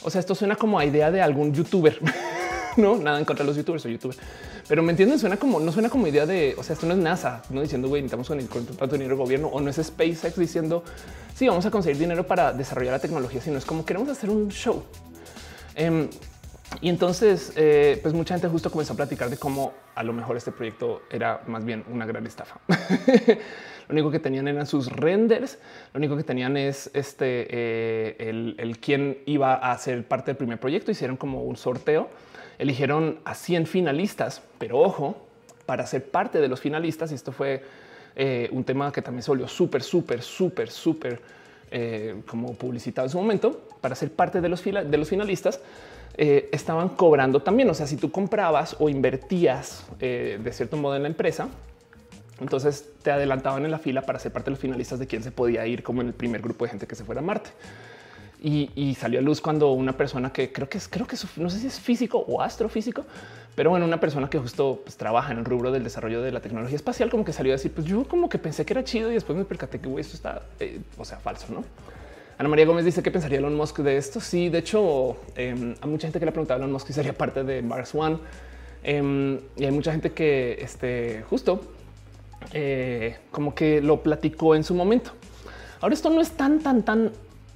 o 0.02 0.10
sea, 0.10 0.20
esto 0.20 0.34
suena 0.34 0.56
como 0.56 0.78
a 0.78 0.84
idea 0.84 1.10
de 1.10 1.22
algún 1.22 1.54
youtuber, 1.54 1.98
no 2.76 2.96
nada 2.96 3.18
en 3.18 3.24
contra 3.24 3.44
de 3.44 3.48
los 3.48 3.56
youtubers 3.56 3.86
o 3.86 3.88
youtubers, 3.88 4.18
pero 4.68 4.82
me 4.82 4.92
entienden, 4.92 5.18
suena 5.18 5.36
como 5.36 5.60
no 5.60 5.72
suena 5.72 5.88
como 5.88 6.06
idea 6.06 6.26
de, 6.26 6.54
o 6.58 6.62
sea, 6.62 6.74
esto 6.74 6.86
no 6.86 6.94
es 6.94 6.98
NASA, 6.98 7.42
no 7.50 7.60
diciendo 7.60 7.88
güey, 7.88 8.02
necesitamos 8.02 8.30
un 8.30 8.66
tanto 8.76 8.94
dinero 8.96 9.16
del 9.16 9.18
gobierno 9.18 9.48
o 9.48 9.60
no 9.60 9.70
es 9.70 9.76
SpaceX 9.76 10.36
diciendo 10.36 10.84
sí, 11.34 11.48
vamos 11.48 11.66
a 11.66 11.70
conseguir 11.70 11.98
dinero 11.98 12.26
para 12.26 12.52
desarrollar 12.52 12.92
la 12.92 12.98
tecnología, 12.98 13.40
sino 13.40 13.58
es 13.58 13.64
como 13.64 13.84
queremos 13.84 14.08
hacer 14.08 14.30
un 14.30 14.48
show. 14.48 14.84
Em, 15.74 16.08
y 16.80 16.88
entonces, 16.88 17.52
eh, 17.56 17.98
pues 18.02 18.14
mucha 18.14 18.34
gente 18.34 18.48
justo 18.48 18.70
comenzó 18.70 18.94
a 18.94 18.96
platicar 18.96 19.30
de 19.30 19.36
cómo 19.36 19.72
a 19.94 20.02
lo 20.02 20.12
mejor 20.12 20.36
este 20.36 20.52
proyecto 20.52 21.02
era 21.10 21.42
más 21.46 21.64
bien 21.64 21.84
una 21.90 22.06
gran 22.06 22.26
estafa. 22.26 22.60
lo 23.88 23.92
único 23.92 24.10
que 24.10 24.18
tenían 24.18 24.48
eran 24.48 24.66
sus 24.66 24.90
renders, 24.90 25.58
lo 25.92 25.98
único 25.98 26.16
que 26.16 26.24
tenían 26.24 26.56
es 26.56 26.90
este 26.94 27.46
eh, 27.50 28.16
el, 28.18 28.56
el 28.58 28.78
quién 28.78 29.18
iba 29.26 29.54
a 29.54 29.76
ser 29.78 30.06
parte 30.06 30.30
del 30.30 30.36
primer 30.36 30.58
proyecto. 30.58 30.90
Hicieron 30.90 31.16
como 31.16 31.42
un 31.42 31.56
sorteo, 31.56 32.08
eligieron 32.58 33.18
a 33.24 33.34
100 33.34 33.66
finalistas, 33.66 34.42
pero 34.58 34.80
ojo, 34.80 35.16
para 35.66 35.86
ser 35.86 36.04
parte 36.10 36.40
de 36.40 36.48
los 36.48 36.60
finalistas, 36.60 37.12
y 37.12 37.14
esto 37.14 37.32
fue 37.32 37.62
eh, 38.16 38.48
un 38.52 38.64
tema 38.64 38.92
que 38.92 39.02
también 39.02 39.22
se 39.22 39.30
volvió 39.30 39.48
súper, 39.48 39.82
súper, 39.82 40.22
súper, 40.22 40.70
súper 40.70 41.20
como 42.26 42.54
publicitado 42.54 43.06
en 43.06 43.10
su 43.10 43.18
momento, 43.18 43.66
para 43.80 43.96
ser 43.96 44.12
parte 44.12 44.40
de 44.40 44.48
los, 44.48 44.62
de 44.62 44.96
los 44.96 45.08
finalistas 45.08 45.60
eh, 46.16 46.48
estaban 46.52 46.90
cobrando 46.90 47.40
también. 47.40 47.68
O 47.70 47.74
sea, 47.74 47.86
si 47.86 47.96
tú 47.96 48.10
comprabas 48.10 48.76
o 48.78 48.88
invertías 48.88 49.84
eh, 50.00 50.38
de 50.42 50.52
cierto 50.52 50.76
modo 50.76 50.94
en 50.94 51.02
la 51.02 51.08
empresa, 51.08 51.48
entonces 52.40 52.88
te 53.02 53.10
adelantaban 53.10 53.64
en 53.64 53.70
la 53.70 53.78
fila 53.78 54.02
para 54.02 54.18
ser 54.18 54.32
parte 54.32 54.46
de 54.46 54.52
los 54.52 54.60
finalistas 54.60 54.98
de 54.98 55.06
quién 55.06 55.22
se 55.22 55.32
podía 55.32 55.66
ir 55.66 55.82
como 55.82 56.02
en 56.02 56.08
el 56.08 56.14
primer 56.14 56.40
grupo 56.40 56.64
de 56.64 56.70
gente 56.70 56.86
que 56.86 56.94
se 56.94 57.04
fuera 57.04 57.20
a 57.20 57.24
Marte. 57.24 57.50
Y, 58.46 58.94
salió 59.00 59.20
a 59.20 59.22
luz 59.22 59.40
cuando 59.40 59.72
una 59.72 59.96
persona 59.96 60.30
que 60.30 60.52
creo 60.52 60.68
que 60.68 60.76
es, 60.76 60.86
creo 60.86 61.06
que 61.06 61.16
no 61.36 61.48
sé 61.48 61.60
si 61.60 61.66
es 61.66 61.80
físico 61.80 62.18
o 62.28 62.42
astrofísico, 62.42 63.06
pero 63.54 63.70
bueno, 63.70 63.86
una 63.86 63.98
persona 63.98 64.28
que 64.28 64.38
justo 64.38 64.82
pues, 64.84 64.98
trabaja 64.98 65.32
en 65.32 65.38
el 65.38 65.46
rubro 65.46 65.72
del 65.72 65.82
desarrollo 65.82 66.20
de 66.20 66.30
la 66.30 66.40
tecnología 66.40 66.76
espacial, 66.76 67.08
como 67.08 67.24
que 67.24 67.32
salió 67.32 67.52
a 67.52 67.56
decir, 67.56 67.72
pues 67.72 67.86
yo 67.86 68.04
como 68.04 68.28
que 68.28 68.38
pensé 68.38 68.66
que 68.66 68.74
era 68.74 68.84
chido 68.84 69.10
y 69.10 69.14
después 69.14 69.38
me 69.38 69.46
percaté 69.46 69.80
que 69.80 69.88
esto 69.98 70.14
está, 70.14 70.42
eh, 70.60 70.78
o 70.98 71.06
sea, 71.06 71.18
falso, 71.20 71.46
¿no? 71.54 71.64
Ana 72.36 72.48
María 72.50 72.66
Gómez 72.66 72.84
dice 72.84 73.02
qué 73.02 73.10
pensaría 73.10 73.38
Elon 73.38 73.54
Musk 73.54 73.78
de 73.78 73.96
esto. 73.96 74.20
Sí, 74.20 74.50
de 74.50 74.58
hecho, 74.58 75.16
eh, 75.36 75.74
hay 75.80 75.88
mucha 75.88 76.06
gente 76.06 76.18
que 76.18 76.26
le 76.26 76.30
ha 76.30 76.32
preguntado 76.32 76.60
a 76.60 76.64
Elon 76.64 76.72
Musk 76.72 76.88
si 76.88 76.92
sería 76.92 77.14
parte 77.14 77.44
de 77.44 77.62
Mars 77.62 77.94
One. 77.94 78.18
Em, 78.82 79.38
y 79.56 79.64
hay 79.64 79.70
mucha 79.70 79.92
gente 79.92 80.12
que 80.12 80.58
este, 80.60 81.24
justo 81.30 81.62
eh, 82.52 83.16
como 83.30 83.54
que 83.54 83.80
lo 83.80 84.02
platicó 84.02 84.54
en 84.54 84.64
su 84.64 84.74
momento. 84.74 85.12
Ahora 85.80 85.94
esto 85.94 86.10
no 86.10 86.20
es 86.20 86.32
tan, 86.32 86.58
tan, 86.58 86.82
tan 86.82 87.12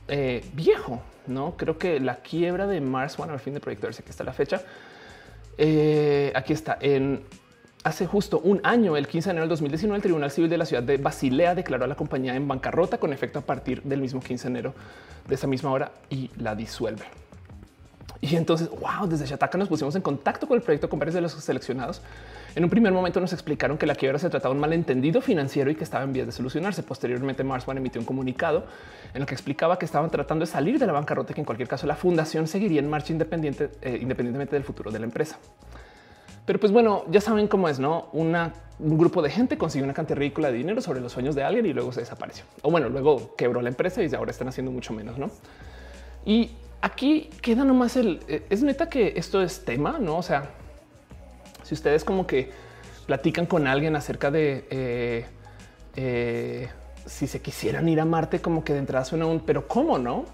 eh, 0.09 0.45
viejo. 0.55 1.03
No 1.27 1.57
creo 1.57 1.79
que 1.79 2.01
la 2.01 2.17
quiebra 2.17 2.67
de 2.67 2.81
Mars 2.81 3.19
One 3.19 3.33
al 3.33 3.41
fin 3.41 3.55
de 3.55 3.61
proyecto, 3.61 3.89
que 3.89 4.11
está 4.11 4.25
la 4.25 4.33
fecha. 4.33 4.63
Eh, 5.57 6.33
aquí 6.35 6.53
está 6.53 6.79
en 6.81 7.23
Hace 7.85 8.07
justo 8.07 8.41
un 8.41 8.61
año, 8.65 8.97
el 8.97 9.07
15 9.07 9.29
de 9.29 9.31
enero 9.31 9.43
del 9.45 9.51
2019, 9.51 9.97
el 9.97 10.03
Tribunal 10.03 10.31
Civil 10.33 10.51
de 10.51 10.59
la 10.59 10.67
ciudad 10.67 10.83
de 10.83 10.97
Basilea 10.97 11.55
declaró 11.55 11.85
a 11.85 11.87
la 11.87 11.95
compañía 11.95 12.35
en 12.35 12.49
bancarrota 12.49 12.99
con 12.99 13.13
efecto 13.13 13.39
a 13.39 13.43
partir 13.43 13.83
del 13.83 14.01
mismo 14.01 14.21
15 14.21 14.43
de 14.43 14.51
enero 14.51 14.75
de 15.29 15.35
esa 15.37 15.47
misma 15.47 15.71
hora 15.71 15.93
y 16.11 16.29
la 16.37 16.57
disuelve. 16.57 17.05
Y 18.21 18.35
entonces, 18.35 18.69
wow, 18.69 19.07
desde 19.09 19.27
Shataka 19.27 19.57
nos 19.59 19.69
pusimos 19.69 19.95
en 19.95 20.03
contacto 20.03 20.49
con 20.49 20.57
el 20.57 20.63
proyecto 20.63 20.89
con 20.89 20.99
varios 20.99 21.15
de 21.15 21.21
los 21.21 21.33
seleccionados. 21.33 22.03
En 22.55 22.65
un 22.65 22.71
primer 22.71 22.93
momento 22.93 23.21
nos 23.21 23.33
explicaron 23.33 23.79
que 23.79 23.87
la 23.87 23.95
quiebra 23.95 24.19
se 24.19 24.31
trataba 24.31 24.53
de 24.53 24.57
un 24.57 24.61
malentendido 24.61 25.21
financiero 25.21 25.71
y 25.71 25.75
que 25.75 25.85
estaba 25.85 26.05
en 26.05 26.13
vías 26.13 26.27
de 26.27 26.33
solucionarse. 26.33 26.83
Posteriormente, 26.83 27.45
Mars 27.45 27.69
One 27.69 27.79
emitió 27.79 28.01
un 28.01 28.07
comunicado 28.07 28.65
en 29.15 29.23
el 29.23 29.27
que 29.27 29.35
explicaba 29.35 29.79
que 29.79 29.85
estaban 29.85 30.11
tratando 30.11 30.45
de 30.45 30.51
salir 30.51 30.79
de 30.79 30.87
la 30.87 30.93
bancarrota 30.93 31.33
y 31.33 31.35
que 31.35 31.41
en 31.41 31.45
cualquier 31.45 31.69
caso 31.69 31.87
la 31.87 31.97
fundación 31.97 32.47
seguiría 32.47 32.81
en 32.81 32.89
marcha 32.89 33.13
independiente, 33.13 33.71
eh, 33.83 33.99
independientemente 34.01 34.57
del 34.57 34.65
futuro 34.65 34.91
de 34.91 34.99
la 34.99 35.05
empresa. 35.05 35.39
Pero 36.49 36.59
pues 36.59 36.73
bueno, 36.73 37.05
ya 37.11 37.21
saben 37.21 37.47
cómo 37.47 37.69
es, 37.69 37.79
¿no? 37.79 38.09
un 38.13 38.97
grupo 38.97 39.21
de 39.21 39.29
gente 39.29 39.59
consiguió 39.59 39.85
una 39.85 39.93
cantidad 39.93 40.19
ridícula 40.19 40.51
de 40.51 40.57
dinero 40.57 40.81
sobre 40.81 41.01
los 41.01 41.13
sueños 41.13 41.35
de 41.35 41.43
alguien 41.43 41.67
y 41.67 41.75
luego 41.75 41.93
se 41.93 42.01
desapareció. 42.01 42.45
O 42.63 42.71
bueno, 42.71 42.89
luego 42.89 43.35
quebró 43.37 43.61
la 43.61 43.69
empresa 43.69 44.03
y 44.03 44.15
ahora 44.15 44.31
están 44.31 44.49
haciendo 44.49 44.73
mucho 44.73 44.95
menos, 44.95 45.19
¿no? 45.19 45.31
Y 46.25 46.53
aquí 46.81 47.29
queda 47.43 47.65
nomás 47.65 47.97
el... 47.97 48.21
Eh, 48.29 48.47
es 48.49 48.63
neta 48.63 48.89
que 48.89 49.13
esto 49.17 49.43
es 49.43 49.65
tema, 49.67 49.99
¿no? 49.99 50.17
O 50.17 50.23
sea, 50.23 50.51
si 51.69 51.75
ustedes 51.75 52.03
como 52.03 52.27
que 52.27 52.51
platican 53.07 53.45
con 53.45 53.67
alguien 53.67 53.95
acerca 53.95 54.31
de... 54.31 54.65
Eh, 54.71 55.27
eh, 55.97 56.69
si 57.05 57.27
se 57.27 57.43
quisieran 57.43 57.87
ir 57.91 58.01
a 58.01 58.07
Marte, 58.07 58.41
como 58.41 58.65
que 58.65 58.73
de 58.73 58.79
entrada 58.79 59.05
suena 59.05 59.27
un, 59.27 59.41
pero 59.41 59.69
¿cómo 59.69 59.99
no? 59.99 60.25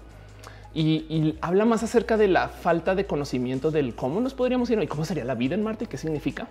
y, 0.73 1.37
habla 1.41 1.65
más 1.65 1.83
acerca 1.83 2.15
de 2.15 2.29
la 2.29 2.47
falta 2.47 2.95
de 2.95 3.05
conocimiento 3.05 3.69
del 3.69 3.95
cómo 3.95 4.21
nos 4.21 4.33
podríamos 4.33 4.69
ir 4.69 4.81
y 4.81 4.87
cómo 4.87 5.03
sería 5.03 5.25
la 5.25 5.35
vida 5.35 5.55
en 5.55 5.63
Marte 5.63 5.87
qué 5.87 5.97
significa. 5.97 6.47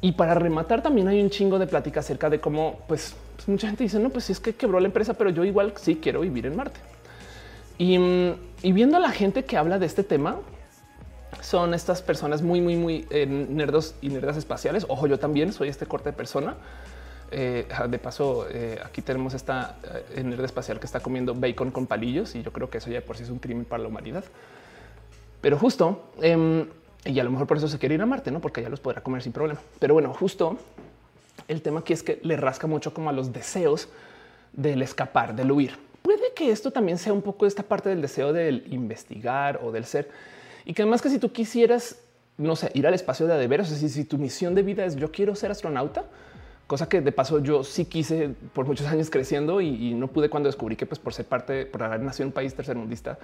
Y 0.00 0.12
para 0.12 0.34
rematar 0.34 0.80
también 0.80 1.08
hay 1.08 1.20
un 1.20 1.30
chingo 1.30 1.58
de 1.58 1.66
plática 1.66 2.00
acerca 2.00 2.30
de 2.30 2.40
cómo, 2.40 2.80
pues, 2.86 3.16
pues 3.34 3.48
mucha 3.48 3.66
gente 3.66 3.82
dice, 3.82 3.98
no, 3.98 4.10
pues 4.10 4.30
es 4.30 4.38
que 4.38 4.54
quebró 4.54 4.78
la 4.78 4.86
empresa, 4.86 5.14
pero 5.14 5.30
yo 5.30 5.44
igual 5.44 5.72
sí 5.76 5.98
quiero 6.00 6.20
vivir 6.20 6.46
en 6.46 6.54
Marte. 6.54 6.78
Y, 7.78 7.98
y 8.62 8.72
viendo 8.72 8.96
a 8.96 9.00
la 9.00 9.10
gente 9.10 9.44
que 9.44 9.56
habla 9.56 9.80
de 9.80 9.86
este 9.86 10.04
tema, 10.04 10.36
son 11.40 11.74
estas 11.74 12.02
personas 12.02 12.42
muy, 12.42 12.60
muy, 12.60 12.76
muy 12.76 13.06
eh, 13.10 13.26
nerdos 13.26 13.94
y 14.00 14.08
nerdas 14.08 14.36
espaciales. 14.36 14.86
Ojo, 14.88 15.06
yo 15.06 15.18
también 15.18 15.52
soy 15.52 15.68
este 15.68 15.86
corte 15.86 16.10
de 16.10 16.16
persona. 16.16 16.56
Eh, 17.30 17.68
de 17.88 17.98
paso, 17.98 18.46
eh, 18.50 18.80
aquí 18.82 19.02
tenemos 19.02 19.34
esta 19.34 19.76
eh, 20.14 20.22
nerd 20.22 20.44
espacial 20.44 20.80
que 20.80 20.86
está 20.86 21.00
comiendo 21.00 21.34
bacon 21.34 21.70
con 21.70 21.86
palillos 21.86 22.34
y 22.34 22.42
yo 22.42 22.52
creo 22.52 22.70
que 22.70 22.78
eso 22.78 22.90
ya 22.90 23.02
por 23.02 23.18
sí 23.18 23.24
es 23.24 23.30
un 23.30 23.38
crimen 23.38 23.66
para 23.66 23.82
la 23.82 23.88
humanidad. 23.88 24.24
Pero 25.42 25.58
justo, 25.58 26.10
em, 26.22 26.66
y 27.04 27.20
a 27.20 27.24
lo 27.24 27.30
mejor 27.30 27.46
por 27.46 27.58
eso 27.58 27.68
se 27.68 27.78
quiere 27.78 27.94
ir 27.96 28.02
a 28.02 28.06
Marte, 28.06 28.30
no? 28.30 28.40
Porque 28.40 28.62
ya 28.62 28.70
los 28.70 28.80
podrá 28.80 29.02
comer 29.02 29.22
sin 29.22 29.32
problema. 29.32 29.60
Pero 29.78 29.94
bueno, 29.94 30.14
justo 30.14 30.56
el 31.48 31.60
tema 31.60 31.80
aquí 31.80 31.92
es 31.92 32.02
que 32.02 32.18
le 32.22 32.36
rasca 32.36 32.66
mucho 32.66 32.94
como 32.94 33.10
a 33.10 33.12
los 33.12 33.32
deseos 33.32 33.88
del 34.54 34.80
escapar, 34.80 35.36
del 35.36 35.52
huir. 35.52 35.78
Puede 36.00 36.32
que 36.34 36.50
esto 36.50 36.70
también 36.70 36.96
sea 36.96 37.12
un 37.12 37.22
poco 37.22 37.44
esta 37.44 37.62
parte 37.62 37.90
del 37.90 38.00
deseo 38.00 38.32
del 38.32 38.64
investigar 38.72 39.60
o 39.62 39.70
del 39.70 39.84
ser 39.84 40.08
y 40.68 40.74
que 40.74 40.82
además 40.82 41.00
que 41.00 41.08
si 41.08 41.18
tú 41.18 41.32
quisieras, 41.32 41.98
no 42.36 42.54
sé, 42.54 42.70
ir 42.74 42.86
al 42.86 42.92
espacio 42.92 43.26
de 43.26 43.32
adeveras, 43.32 43.72
o 43.72 43.74
sea, 43.74 43.88
si, 43.88 44.04
tu 44.04 44.18
misión 44.18 44.54
de 44.54 44.62
vida 44.62 44.84
es 44.84 44.96
yo 44.96 45.10
quiero 45.10 45.34
ser 45.34 45.50
astronauta, 45.50 46.04
cosa 46.66 46.90
que 46.90 47.00
de 47.00 47.10
paso 47.10 47.38
yo 47.38 47.64
sí 47.64 47.86
quise 47.86 48.34
por 48.52 48.66
muchos 48.66 48.86
años 48.92 49.08
creciendo 49.08 49.62
y, 49.62 49.94
no 49.94 50.08
pude 50.08 50.28
cuando 50.28 50.50
descubrí 50.50 50.76
que 50.76 50.84
pues 50.84 50.98
por 50.98 51.14
ser 51.14 51.24
parte, 51.24 51.64
por 51.64 51.82
haber 51.82 52.00
nacido 52.00 52.24
en 52.24 52.28
un 52.28 52.32
país 52.34 52.54
tercermundista, 52.54 53.18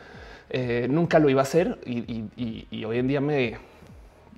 eh, 0.49 0.87
nunca 0.89 1.19
lo 1.19 1.29
iba 1.29 1.43
a 1.43 1.45
hacer 1.45 1.79
y, 1.85 2.83
hoy 2.87 2.99
en 2.99 3.09
día 3.09 3.21
me 3.21 3.59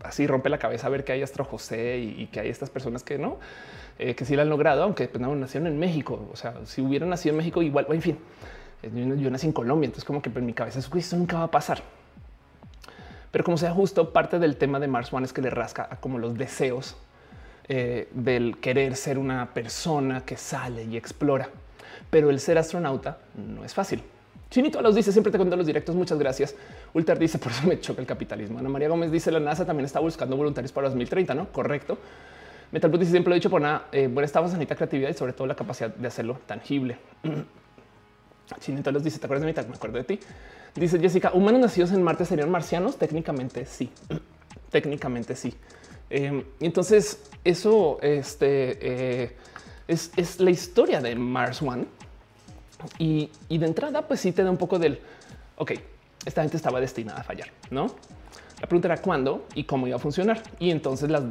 así 0.03 0.27
rompe 0.27 0.49
la 0.49 0.59
cabeza 0.59 0.89
ver 0.89 1.05
que 1.05 1.13
hay 1.13 1.23
Astro 1.23 1.45
José 1.45 1.99
y, 1.99 2.27
que 2.27 2.41
hay 2.41 2.49
estas 2.49 2.71
personas 2.71 3.05
que 3.05 3.19
no, 3.19 3.39
eh, 4.01 4.17
que 4.17 4.25
sí 4.25 4.35
lo 4.35 4.43
han 4.43 4.49
logrado, 4.49 4.83
aunque 4.83 5.07
pues, 5.07 5.21
no, 5.21 5.33
nacieron 5.37 5.69
en 5.69 5.79
México. 5.79 6.29
O 6.33 6.35
sea, 6.35 6.55
si 6.65 6.83
hubieran 6.83 7.09
nacido 7.09 7.35
en 7.35 7.37
México 7.37 7.63
igual, 7.63 7.87
en 7.89 8.03
fin, 8.03 8.19
eh, 8.83 8.91
yo, 9.17 9.31
nací 9.31 9.47
en 9.47 9.53
Colombia, 9.53 9.87
entonces 9.87 10.05
como 10.05 10.21
que 10.21 10.29
en 10.29 10.45
mi 10.45 10.55
cabeza 10.55 10.81
eso 10.81 11.17
nunca 11.17 11.39
va 11.39 11.45
a 11.45 11.51
pasar. 11.53 11.85
Pero 13.37 13.45
como 13.45 13.59
sea 13.59 13.71
justo 13.71 14.15
parte 14.15 14.39
del 14.39 14.57
tema 14.57 14.81
de 14.81 14.89
Mars 14.89 15.13
One 15.13 15.27
es 15.27 15.35
que 15.35 15.43
le 15.43 15.51
rasca 15.51 15.87
a 15.91 15.97
como 15.97 16.19
los 16.19 16.39
deseos 16.39 16.97
eh, 17.69 18.09
del 18.15 18.57
querer 18.57 18.97
ser 18.97 19.19
una 19.19 19.53
persona 19.53 20.23
que 20.25 20.39
sale 20.39 20.85
y 20.85 20.97
explora. 20.97 21.51
Pero 22.09 22.31
el 22.31 22.41
ser 22.41 22.57
astronauta 22.57 23.19
no 23.35 23.63
es 23.63 23.75
fácil. 23.75 24.03
Chinito 24.49 24.81
los 24.81 24.95
dice, 24.95 25.13
siempre 25.13 25.31
te 25.31 25.37
cuento 25.37 25.55
los 25.55 25.67
directos, 25.67 25.95
muchas 25.95 26.19
gracias. 26.19 26.55
Ulter 26.95 27.19
dice, 27.19 27.39
por 27.39 27.53
eso 27.53 27.67
me 27.67 27.79
choca 27.79 28.01
el 28.01 28.07
capitalismo. 28.07 28.59
Ana 28.59 28.71
María 28.71 28.89
Gómez 28.89 29.13
dice, 29.13 29.31
la 29.31 29.39
NASA 29.39 29.67
también 29.67 29.85
está 29.85 30.01
buscando 30.01 30.35
voluntarios 30.35 30.73
para 30.73 30.89
2030, 30.89 31.35
¿no? 31.35 31.53
Correcto. 31.53 31.99
Metal 32.73 32.91
dice, 32.91 33.11
siempre 33.11 33.29
lo 33.29 33.35
he 33.35 33.39
dicho 33.39 33.51
por 33.51 33.61
nada, 33.61 33.89
eh, 33.93 34.09
bueno, 34.11 34.25
estamos 34.25 34.55
en 34.55 34.65
creatividad 34.65 35.11
y 35.11 35.13
sobre 35.13 35.35
todo 35.35 35.47
la 35.47 35.57
capacidad 35.57 35.95
de 35.95 36.09
hacerlo 36.09 36.39
tangible. 36.47 36.97
Chinito 38.61 38.91
los 38.93 39.05
dice, 39.05 39.19
¿te 39.19 39.27
acuerdas 39.27 39.45
de 39.45 39.53
mí? 39.53 39.69
Me 39.69 39.75
acuerdo 39.75 39.99
de 39.99 40.05
ti. 40.05 40.21
Dice 40.77 40.99
Jessica, 41.01 41.31
humanos 41.33 41.61
nacidos 41.63 41.91
en 41.93 42.03
Marte 42.03 42.27
serían 42.27 42.51
marcianos. 42.51 42.97
Técnicamente 42.97 43.65
sí. 43.65 43.91
Técnicamente 44.71 45.35
sí. 45.35 45.55
Em, 46.11 46.45
entonces, 46.61 47.31
eso 47.45 47.99
este, 48.03 49.25
eh, 49.25 49.37
es, 49.89 50.39
la 50.39 50.51
historia 50.51 51.01
de 51.01 51.17
Mars 51.17 51.63
One. 51.63 51.87
Y, 52.99 53.31
de 53.49 53.67
entrada, 53.67 54.07
pues 54.07 54.21
sí 54.21 54.33
te 54.33 54.45
da 54.45 54.51
un 54.51 54.59
poco 54.59 54.79
del, 54.79 55.01
ok, 55.57 55.73
esta 56.27 56.43
gente 56.43 56.59
estaba 56.59 56.79
destinada 56.79 57.21
a 57.21 57.25
fallar, 57.25 57.49
¿no? 57.71 57.87
La 58.61 58.69
pregunta 58.69 58.89
era 58.89 58.99
cuándo 58.99 59.47
y 59.55 59.65
cómo 59.65 59.87
iba 59.87 59.97
a 59.97 59.99
funcionar. 59.99 60.43
Y 60.59 60.71
entonces 60.71 61.11
las, 61.11 61.23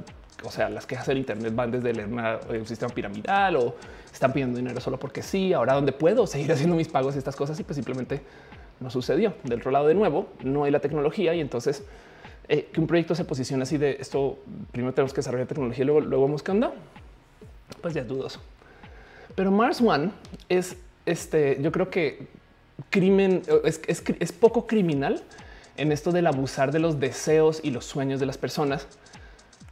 o 0.43 0.51
sea, 0.51 0.69
las 0.69 0.87
quejas 0.87 1.07
en 1.09 1.17
Internet 1.17 1.53
van 1.55 1.71
desde 1.71 1.93
leer 1.93 2.09
eh, 2.49 2.63
sistema 2.65 2.93
piramidal 2.93 3.57
o 3.57 3.75
están 4.11 4.33
pidiendo 4.33 4.57
dinero 4.57 4.81
solo 4.81 4.99
porque 4.99 5.21
sí. 5.21 5.53
Ahora 5.53 5.75
donde 5.75 5.91
puedo 5.91 6.25
seguir 6.25 6.51
haciendo 6.51 6.75
mis 6.75 6.87
pagos 6.87 7.15
y 7.15 7.19
estas 7.19 7.35
cosas 7.35 7.59
y 7.59 7.63
pues 7.63 7.75
simplemente 7.75 8.21
no 8.79 8.89
sucedió. 8.89 9.33
Del 9.43 9.59
otro 9.59 9.71
lado 9.71 9.87
de 9.87 9.93
nuevo, 9.93 10.27
no 10.43 10.63
hay 10.63 10.71
la 10.71 10.79
tecnología 10.79 11.33
y 11.33 11.41
entonces 11.41 11.83
eh, 12.47 12.69
que 12.71 12.79
un 12.79 12.87
proyecto 12.87 13.15
se 13.15 13.25
posiciona 13.25 13.63
así 13.63 13.77
de 13.77 13.97
esto. 13.99 14.39
Primero 14.71 14.93
tenemos 14.93 15.13
que 15.13 15.17
desarrollar 15.17 15.47
tecnología 15.47 15.83
y 15.83 15.85
luego, 15.85 16.01
luego 16.01 16.25
vemos 16.25 16.43
qué 16.43 16.51
onda. 16.51 16.73
Pues 17.81 17.93
ya 17.93 18.01
es 18.01 18.07
dudoso. 18.07 18.39
Pero 19.35 19.51
Mars 19.51 19.81
One 19.81 20.11
es 20.49 20.77
este. 21.05 21.57
Yo 21.61 21.71
creo 21.71 21.89
que 21.89 22.27
crimen 22.89 23.41
es, 23.63 23.81
es, 23.87 24.31
poco 24.31 24.67
criminal 24.67 25.21
en 25.77 25.91
esto 25.91 26.11
del 26.11 26.27
abusar 26.27 26.71
de 26.71 26.79
los 26.79 26.99
deseos 26.99 27.61
y 27.63 27.71
los 27.71 27.85
sueños 27.85 28.19
de 28.19 28.25
las 28.25 28.37
personas 28.37 28.87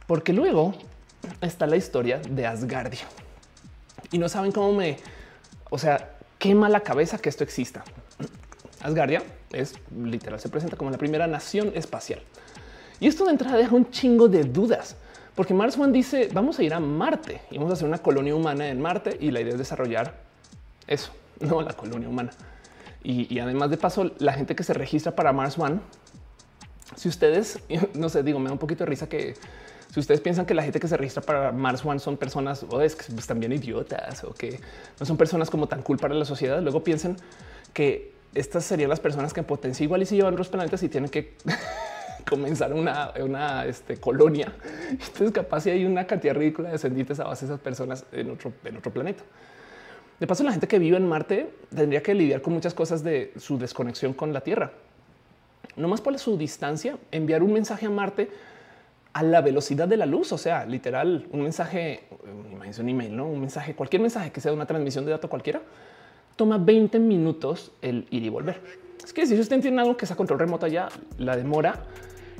Porque 0.06 0.32
luego 0.32 0.74
está 1.40 1.66
la 1.66 1.76
historia 1.76 2.18
de 2.18 2.46
Asgardia 2.46 3.04
y 4.10 4.18
no 4.18 4.28
saben 4.28 4.52
cómo 4.52 4.72
me, 4.72 4.98
o 5.70 5.78
sea, 5.78 6.16
quema 6.38 6.68
la 6.68 6.80
cabeza 6.80 7.18
que 7.18 7.28
esto 7.28 7.42
exista. 7.42 7.84
Asgardia 8.84 9.22
es 9.50 9.74
literal, 9.96 10.38
se 10.38 10.50
presenta 10.50 10.76
como 10.76 10.90
la 10.90 10.98
primera 10.98 11.26
nación 11.26 11.72
espacial. 11.74 12.20
Y 13.00 13.08
esto 13.08 13.24
de 13.24 13.32
entrada 13.32 13.56
deja 13.56 13.74
un 13.74 13.90
chingo 13.90 14.28
de 14.28 14.44
dudas, 14.44 14.96
porque 15.34 15.54
Mars 15.54 15.78
One 15.78 15.90
dice 15.90 16.28
vamos 16.32 16.58
a 16.58 16.62
ir 16.62 16.74
a 16.74 16.80
Marte 16.80 17.40
y 17.50 17.56
vamos 17.56 17.70
a 17.70 17.74
hacer 17.74 17.88
una 17.88 17.98
colonia 17.98 18.34
humana 18.34 18.68
en 18.68 18.80
Marte 18.82 19.16
y 19.18 19.30
la 19.30 19.40
idea 19.40 19.52
es 19.52 19.58
desarrollar 19.58 20.14
eso, 20.86 21.12
no 21.40 21.62
la 21.62 21.72
colonia 21.72 22.08
humana. 22.08 22.30
Y, 23.02 23.38
además 23.38 23.68
de 23.68 23.76
paso, 23.76 24.12
la 24.18 24.32
gente 24.32 24.54
que 24.54 24.62
se 24.62 24.72
registra 24.72 25.14
para 25.14 25.30
Mars 25.32 25.58
One, 25.58 25.80
si 26.96 27.08
ustedes, 27.08 27.58
no 27.94 28.08
sé, 28.08 28.22
digo, 28.22 28.38
me 28.38 28.46
da 28.46 28.52
un 28.52 28.58
poquito 28.58 28.84
de 28.84 28.90
risa 28.90 29.08
que 29.08 29.34
si 29.92 30.00
ustedes 30.00 30.20
piensan 30.20 30.44
que 30.44 30.54
la 30.54 30.62
gente 30.62 30.80
que 30.80 30.88
se 30.88 30.96
registra 30.96 31.22
para 31.22 31.52
Mars 31.52 31.84
One 31.84 32.00
son 32.00 32.16
personas 32.16 32.64
o 32.68 32.80
es 32.82 32.96
que 32.96 33.14
están 33.14 33.40
bien 33.40 33.52
idiotas 33.52 34.24
o 34.24 34.34
que 34.34 34.60
no 34.98 35.06
son 35.06 35.16
personas 35.16 35.48
como 35.48 35.68
tan 35.68 35.82
cool 35.82 35.98
para 35.98 36.14
la 36.14 36.24
sociedad, 36.24 36.60
luego 36.62 36.82
piensen 36.82 37.16
que 37.72 38.13
estas 38.34 38.64
serían 38.64 38.90
las 38.90 39.00
personas 39.00 39.32
que 39.32 39.40
en 39.40 39.46
potencia 39.46 39.84
igual 39.84 40.02
y 40.02 40.06
se 40.06 40.16
llevan 40.16 40.36
los 40.36 40.48
planetas 40.48 40.82
y 40.82 40.88
tienen 40.88 41.10
que 41.10 41.34
comenzar 42.28 42.72
una, 42.72 43.12
una 43.20 43.64
este, 43.64 43.96
colonia. 43.96 44.52
Entonces, 44.90 45.30
capaz 45.32 45.62
si 45.62 45.70
hay 45.70 45.84
una 45.84 46.06
cantidad 46.06 46.34
ridícula 46.34 46.68
de 46.68 46.72
descendientes 46.72 47.20
a 47.20 47.24
base 47.24 47.46
de 47.46 47.52
esas 47.52 47.62
personas 47.62 48.04
en 48.12 48.30
otro, 48.30 48.52
en 48.64 48.76
otro 48.76 48.92
planeta. 48.92 49.22
De 50.18 50.26
paso, 50.26 50.44
la 50.44 50.52
gente 50.52 50.68
que 50.68 50.78
vive 50.78 50.96
en 50.96 51.08
Marte 51.08 51.50
tendría 51.74 52.02
que 52.02 52.14
lidiar 52.14 52.40
con 52.40 52.52
muchas 52.52 52.74
cosas 52.74 53.02
de 53.02 53.32
su 53.36 53.58
desconexión 53.58 54.14
con 54.14 54.32
la 54.32 54.40
Tierra. 54.40 54.72
No 55.76 55.88
más 55.88 56.00
por 56.00 56.16
su 56.18 56.36
distancia, 56.36 56.98
enviar 57.10 57.42
un 57.42 57.52
mensaje 57.52 57.86
a 57.86 57.90
Marte 57.90 58.30
a 59.12 59.22
la 59.22 59.40
velocidad 59.40 59.88
de 59.88 59.96
la 59.96 60.06
luz. 60.06 60.32
O 60.32 60.38
sea, 60.38 60.66
literal, 60.66 61.26
un 61.30 61.42
mensaje, 61.42 62.04
imagínense 62.52 62.82
un 62.82 62.88
email, 62.88 63.16
no 63.16 63.26
un 63.26 63.40
mensaje, 63.40 63.74
cualquier 63.74 64.02
mensaje 64.02 64.30
que 64.30 64.40
sea 64.40 64.52
una 64.52 64.66
transmisión 64.66 65.04
de 65.04 65.10
datos 65.10 65.28
cualquiera, 65.28 65.62
toma 66.36 66.58
20 66.58 66.98
minutos 66.98 67.72
el 67.82 68.06
ir 68.10 68.24
y 68.24 68.28
volver. 68.28 68.60
Es 69.04 69.12
que 69.12 69.26
si 69.26 69.38
usted 69.38 69.60
tiene 69.60 69.80
algo 69.80 69.96
que 69.96 70.06
es 70.06 70.10
a 70.10 70.16
control 70.16 70.38
remoto 70.38 70.66
ya, 70.66 70.88
la 71.18 71.36
demora 71.36 71.84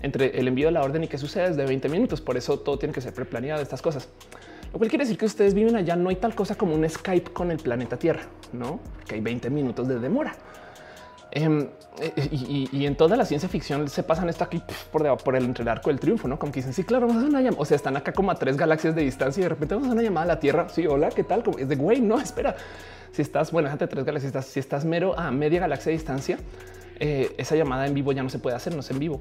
entre 0.02 0.38
el 0.38 0.48
envío 0.48 0.66
de 0.66 0.72
la 0.72 0.82
orden 0.82 1.04
y 1.04 1.08
que 1.08 1.18
sucede 1.18 1.50
es 1.50 1.56
de 1.56 1.66
20 1.66 1.88
minutos. 1.88 2.20
Por 2.20 2.36
eso 2.36 2.58
todo 2.58 2.78
tiene 2.78 2.92
que 2.92 3.00
ser 3.00 3.14
preplaneado 3.14 3.62
estas 3.62 3.82
cosas. 3.82 4.08
Lo 4.72 4.78
cual 4.78 4.90
quiere 4.90 5.04
decir 5.04 5.16
que 5.16 5.26
ustedes 5.26 5.54
viven 5.54 5.76
allá. 5.76 5.96
No 5.96 6.08
hay 6.08 6.16
tal 6.16 6.34
cosa 6.34 6.56
como 6.56 6.74
un 6.74 6.88
Skype 6.88 7.32
con 7.32 7.50
el 7.50 7.58
planeta 7.58 7.96
Tierra, 7.96 8.22
no 8.52 8.80
que 9.06 9.14
hay 9.14 9.20
20 9.20 9.48
minutos 9.50 9.88
de 9.88 9.98
demora. 9.98 10.36
Em, 11.36 11.66
eh, 12.00 12.28
y, 12.30 12.86
en 12.86 12.94
toda 12.94 13.16
la 13.16 13.24
ciencia 13.24 13.48
ficción 13.48 13.88
se 13.88 14.04
pasan 14.04 14.28
esto 14.28 14.44
aquí 14.44 14.62
por, 14.92 15.18
por 15.18 15.34
el 15.34 15.44
entre 15.44 15.62
el 15.62 15.68
arco 15.68 15.90
del 15.90 15.98
triunfo, 15.98 16.28
no 16.28 16.38
como 16.38 16.52
que 16.52 16.60
dicen 16.60 16.72
sí, 16.72 16.84
claro, 16.84 17.08
vamos 17.08 17.24
a 17.24 17.26
una 17.26 17.40
llamada. 17.40 17.60
O 17.60 17.64
sea, 17.64 17.74
están 17.74 17.96
acá 17.96 18.12
como 18.12 18.30
a 18.30 18.36
tres 18.36 18.56
galaxias 18.56 18.94
de 18.94 19.02
distancia 19.02 19.40
y 19.40 19.42
de 19.42 19.48
repente 19.48 19.74
vamos 19.74 19.90
a 19.90 19.92
una 19.92 20.02
llamada 20.02 20.24
a 20.24 20.28
la 20.28 20.40
Tierra. 20.40 20.68
Sí, 20.68 20.86
hola, 20.86 21.08
qué 21.08 21.24
tal? 21.24 21.42
Como 21.42 21.58
es 21.58 21.68
de 21.68 21.74
güey, 21.74 22.00
no 22.00 22.20
espera. 22.20 22.54
Si 23.10 23.20
estás 23.20 23.50
bueno, 23.50 23.66
déjate 23.66 23.88
tres 23.88 24.04
galaxias, 24.04 24.46
si 24.46 24.60
estás 24.60 24.84
mero 24.84 25.18
a 25.18 25.32
media 25.32 25.58
galaxia 25.58 25.90
de 25.90 25.96
distancia, 25.96 26.38
eh, 27.00 27.34
esa 27.36 27.56
llamada 27.56 27.86
en 27.86 27.94
vivo 27.94 28.12
ya 28.12 28.22
no 28.22 28.30
se 28.30 28.38
puede 28.38 28.54
hacer, 28.54 28.72
no 28.72 28.80
es 28.80 28.90
en 28.92 29.00
vivo. 29.00 29.20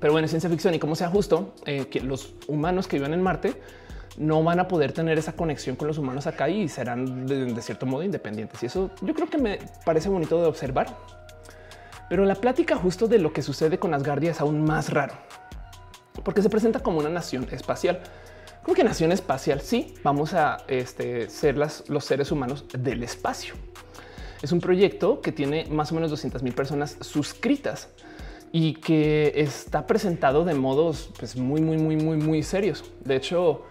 Pero 0.00 0.12
bueno, 0.12 0.26
ciencia 0.26 0.50
ficción 0.50 0.74
y 0.74 0.80
como 0.80 0.96
sea 0.96 1.08
justo 1.08 1.54
eh, 1.64 1.86
que 1.86 2.00
los 2.00 2.34
humanos 2.48 2.88
que 2.88 2.96
viven 2.96 3.14
en 3.14 3.22
Marte 3.22 3.54
no 4.16 4.42
van 4.42 4.60
a 4.60 4.68
poder 4.68 4.92
tener 4.92 5.18
esa 5.18 5.32
conexión 5.32 5.76
con 5.76 5.88
los 5.88 5.98
humanos 5.98 6.26
acá 6.26 6.48
y 6.48 6.68
serán 6.68 7.26
de, 7.26 7.60
cierto 7.62 7.86
modo 7.86 8.02
independientes. 8.02 8.62
Y 8.62 8.66
eso 8.66 8.90
yo 9.00 9.14
creo 9.14 9.28
que 9.28 9.38
me 9.38 9.58
parece 9.84 10.08
bonito 10.08 10.40
de 10.40 10.46
observar. 10.46 10.94
Pero 12.08 12.24
la 12.24 12.34
plática 12.34 12.76
justo 12.76 13.08
de 13.08 13.18
lo 13.18 13.32
que 13.32 13.42
sucede 13.42 13.78
con 13.78 13.94
Asgardia 13.94 14.32
es 14.32 14.40
aún 14.40 14.64
más 14.64 14.90
raro, 14.90 15.14
porque 16.24 16.42
se 16.42 16.50
presenta 16.50 16.80
como 16.80 16.98
una 16.98 17.08
nación 17.08 17.46
espacial. 17.50 18.00
Como 18.62 18.74
que 18.74 18.84
nación 18.84 19.12
espacial, 19.12 19.60
sí, 19.60 19.94
vamos 20.04 20.34
a 20.34 20.58
este, 20.68 21.28
ser 21.30 21.56
las, 21.56 21.88
los 21.88 22.04
seres 22.04 22.30
humanos 22.30 22.66
del 22.78 23.02
espacio. 23.02 23.54
Es 24.42 24.52
un 24.52 24.60
proyecto 24.60 25.20
que 25.20 25.32
tiene 25.32 25.66
más 25.70 25.90
o 25.90 25.94
menos 25.94 26.10
200 26.10 26.42
mil 26.42 26.52
personas 26.52 26.96
suscritas 27.00 27.88
y 28.52 28.74
que 28.74 29.32
está 29.36 29.86
presentado 29.86 30.44
de 30.44 30.54
modos 30.54 31.10
pues, 31.18 31.36
muy, 31.36 31.62
muy, 31.62 31.78
muy, 31.78 31.96
muy, 31.96 32.18
muy 32.18 32.42
serios. 32.42 32.84
De 33.04 33.16
hecho, 33.16 33.62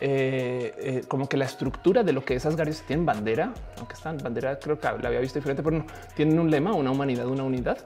eh, 0.00 0.74
eh, 0.78 1.02
como 1.08 1.28
que 1.28 1.36
la 1.36 1.44
estructura 1.44 2.04
de 2.04 2.12
lo 2.12 2.24
que 2.24 2.34
esas 2.34 2.52
Asgardia 2.52 2.74
tienen 2.86 3.04
bandera, 3.04 3.52
aunque 3.78 3.94
están 3.94 4.18
bandera, 4.18 4.58
creo 4.58 4.78
que 4.78 4.86
la 4.86 5.08
había 5.08 5.20
visto 5.20 5.38
diferente, 5.38 5.62
pero 5.62 5.78
no 5.78 5.86
tienen 6.14 6.38
un 6.38 6.50
lema, 6.50 6.72
una 6.72 6.90
humanidad, 6.90 7.26
una 7.26 7.42
unidad. 7.42 7.78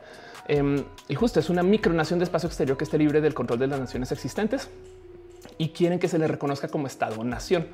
Em, 0.46 0.84
y 1.08 1.14
justo 1.14 1.40
es 1.40 1.48
una 1.48 1.62
micronación 1.62 2.18
de 2.18 2.24
espacio 2.24 2.48
exterior 2.48 2.76
que 2.76 2.84
esté 2.84 2.98
libre 2.98 3.20
del 3.20 3.32
control 3.32 3.60
de 3.60 3.66
las 3.68 3.80
naciones 3.80 4.12
existentes 4.12 4.68
y 5.56 5.70
quieren 5.70 5.98
que 5.98 6.08
se 6.08 6.18
le 6.18 6.26
reconozca 6.26 6.68
como 6.68 6.86
Estado 6.86 7.22
nación. 7.24 7.66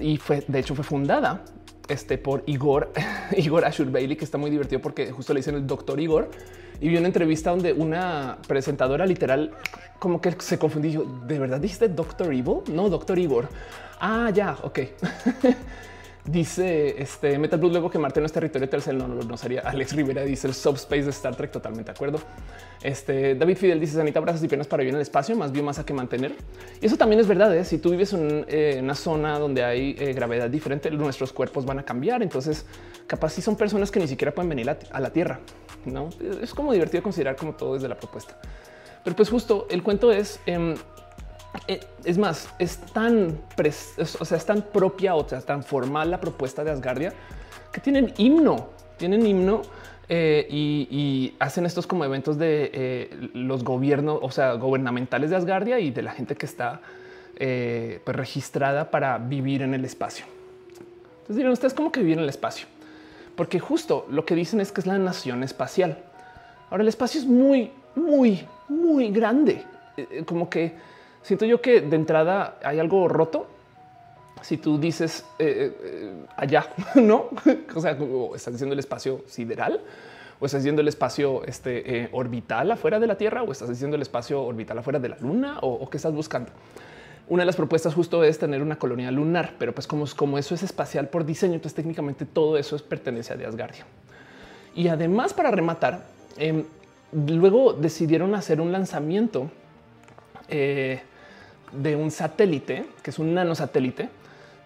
Y 0.00 0.16
fue, 0.16 0.42
de 0.46 0.58
hecho, 0.58 0.74
fue 0.74 0.84
fundada 0.84 1.44
este, 1.88 2.16
por 2.16 2.44
Igor, 2.46 2.92
Igor 3.36 3.64
Ashur 3.64 3.90
Bailey, 3.90 4.16
que 4.16 4.24
está 4.24 4.38
muy 4.38 4.50
divertido 4.50 4.80
porque 4.80 5.10
justo 5.12 5.34
le 5.34 5.40
dicen 5.40 5.56
el 5.56 5.66
doctor 5.66 6.00
Igor. 6.00 6.30
Y 6.80 6.88
vi 6.88 6.96
una 6.96 7.06
entrevista 7.06 7.50
donde 7.50 7.72
una 7.72 8.38
presentadora 8.46 9.06
literal 9.06 9.52
como 9.98 10.20
que 10.20 10.32
se 10.40 10.58
confundió. 10.58 11.04
¿De 11.26 11.38
verdad 11.38 11.60
dijiste 11.60 11.88
Doctor 11.88 12.32
Evil? 12.32 12.58
No, 12.72 12.88
Doctor 12.88 13.18
Igor. 13.18 13.48
Ah, 14.00 14.30
ya, 14.34 14.56
ok. 14.62 14.80
Dice 16.24 17.02
este 17.02 17.36
Metal 17.36 17.58
Blue 17.58 17.70
luego 17.70 17.90
que 17.90 17.98
Marte 17.98 18.20
no 18.20 18.26
es 18.26 18.32
territorio 18.32 18.68
Telcel. 18.68 18.96
No, 18.96 19.08
no, 19.08 19.22
no 19.22 19.36
sería. 19.36 19.62
Alex 19.62 19.92
Rivera 19.92 20.22
dice 20.22 20.46
el 20.46 20.54
subspace 20.54 21.02
de 21.02 21.10
Star 21.10 21.34
Trek. 21.34 21.50
Totalmente 21.50 21.90
de 21.90 21.96
acuerdo. 21.96 22.20
Este 22.80 23.34
David 23.34 23.56
Fidel 23.56 23.80
dice 23.80 23.96
Sanita 23.96 24.20
brazos 24.20 24.44
y 24.44 24.46
piernas 24.46 24.68
para 24.68 24.82
vivir 24.82 24.94
en 24.94 24.96
el 24.96 25.02
espacio, 25.02 25.34
más 25.34 25.50
biomasa 25.50 25.84
que 25.84 25.92
mantener. 25.92 26.36
Y 26.80 26.86
eso 26.86 26.96
también 26.96 27.20
es 27.20 27.26
verdad. 27.26 27.56
¿eh? 27.56 27.64
Si 27.64 27.78
tú 27.78 27.90
vives 27.90 28.12
en 28.12 28.44
eh, 28.46 28.78
una 28.80 28.94
zona 28.94 29.36
donde 29.40 29.64
hay 29.64 29.96
eh, 29.98 30.12
gravedad 30.12 30.48
diferente, 30.48 30.92
nuestros 30.92 31.32
cuerpos 31.32 31.66
van 31.66 31.80
a 31.80 31.82
cambiar. 31.82 32.22
Entonces, 32.22 32.66
capaz 33.08 33.30
si 33.30 33.42
son 33.42 33.56
personas 33.56 33.90
que 33.90 33.98
ni 33.98 34.06
siquiera 34.06 34.32
pueden 34.32 34.48
venir 34.48 34.70
a, 34.70 35.00
la 35.00 35.10
Tierra. 35.10 35.40
No 35.84 36.08
es 36.40 36.54
como 36.54 36.72
divertido 36.72 37.02
considerar 37.02 37.34
como 37.34 37.54
todo 37.54 37.74
desde 37.74 37.88
la 37.88 37.96
propuesta. 37.96 38.38
Pero 39.02 39.16
pues 39.16 39.28
justo 39.28 39.66
el 39.70 39.82
cuento 39.82 40.12
es 40.12 40.38
em, 40.46 40.76
es 41.66 42.18
más, 42.18 42.48
es 42.58 42.78
tan, 42.78 43.38
o 44.18 44.24
sea, 44.24 44.36
es 44.36 44.46
tan 44.46 44.62
propia 44.62 45.14
o 45.14 45.28
sea, 45.28 45.40
tan 45.40 45.62
formal 45.62 46.10
la 46.10 46.20
propuesta 46.20 46.64
de 46.64 46.70
Asgardia 46.70 47.12
que 47.70 47.80
tienen 47.80 48.12
himno, 48.18 48.68
tienen 48.96 49.26
himno 49.26 49.62
eh, 50.08 50.46
y, 50.50 51.34
hacen 51.38 51.64
estos 51.64 51.86
como 51.86 52.04
eventos 52.04 52.36
de 52.36 52.70
eh, 52.74 53.28
los 53.34 53.64
gobiernos, 53.64 54.18
o 54.20 54.30
sea, 54.30 54.54
gubernamentales 54.54 55.30
de 55.30 55.36
Asgardia 55.36 55.78
y 55.78 55.90
de 55.90 56.02
la 56.02 56.12
gente 56.12 56.34
que 56.34 56.46
está 56.46 56.80
pues, 57.34 58.16
registrada 58.16 58.90
para 58.90 59.18
vivir 59.18 59.62
en 59.62 59.74
el 59.74 59.84
espacio. 59.84 60.26
Entonces 61.20 61.36
dirán 61.36 61.52
ustedes 61.52 61.72
cómo 61.74 61.90
que 61.90 62.00
vivir 62.00 62.18
en 62.18 62.24
el 62.24 62.28
espacio, 62.28 62.66
porque 63.36 63.58
justo 63.58 64.06
lo 64.10 64.26
que 64.26 64.34
dicen 64.34 64.60
es 64.60 64.70
que 64.70 64.80
es 64.80 64.86
la 64.86 64.98
nación 64.98 65.42
espacial. 65.42 65.98
Ahora 66.70 66.82
el 66.82 66.88
espacio 66.88 67.20
es 67.20 67.26
muy, 67.26 67.70
muy, 67.94 68.46
muy 68.68 69.10
grande, 69.10 69.64
como 70.26 70.50
que 70.50 70.91
siento 71.22 71.44
yo 71.44 71.60
que 71.60 71.80
de 71.80 71.96
entrada 71.96 72.58
hay 72.62 72.78
algo 72.78 73.08
roto. 73.08 73.46
Si 74.42 74.56
tú 74.56 74.78
dices 74.78 75.24
eh, 75.38 75.72
eh, 75.82 76.26
allá, 76.36 76.66
no, 76.96 77.28
o 77.74 77.80
sea, 77.80 77.96
estás 78.34 78.54
diciendo 78.54 78.72
el 78.72 78.78
espacio 78.80 79.22
sideral 79.26 79.80
o 80.40 80.46
estás 80.46 80.62
diciendo 80.62 80.82
el 80.82 80.88
espacio 80.88 81.44
este, 81.44 82.02
eh, 82.02 82.08
orbital 82.10 82.72
afuera 82.72 82.98
de 82.98 83.06
la 83.06 83.16
Tierra 83.16 83.44
o 83.44 83.52
estás 83.52 83.68
diciendo 83.68 83.94
el 83.94 84.02
espacio 84.02 84.42
orbital 84.42 84.78
afuera 84.78 84.98
de 84.98 85.08
la 85.08 85.16
Luna 85.20 85.58
o, 85.62 85.88
qué 85.88 85.96
estás 85.96 86.12
buscando. 86.12 86.50
Una 87.28 87.42
de 87.42 87.46
las 87.46 87.54
propuestas 87.54 87.94
justo 87.94 88.24
es 88.24 88.40
tener 88.40 88.60
una 88.60 88.76
colonia 88.76 89.12
lunar, 89.12 89.54
pero 89.56 89.72
pues 89.72 89.86
como, 89.86 90.04
como 90.16 90.38
eso 90.38 90.56
es 90.56 90.64
espacial 90.64 91.08
por 91.08 91.24
diseño, 91.24 91.54
entonces 91.54 91.76
técnicamente 91.76 92.26
todo 92.26 92.58
eso 92.58 92.74
es 92.74 92.82
pertenece 92.82 93.32
a 93.32 93.48
Asgardia. 93.48 93.86
Y 94.74 94.88
además 94.88 95.32
para 95.32 95.52
rematar, 95.52 96.04
em, 96.36 96.64
luego 97.12 97.74
decidieron 97.74 98.34
hacer 98.34 98.60
un 98.60 98.72
lanzamiento 98.72 99.48
de 101.72 101.96
un 101.96 102.10
satélite, 102.10 102.86
que 103.02 103.10
es 103.10 103.18
un 103.18 103.34
nanosatélite, 103.34 104.08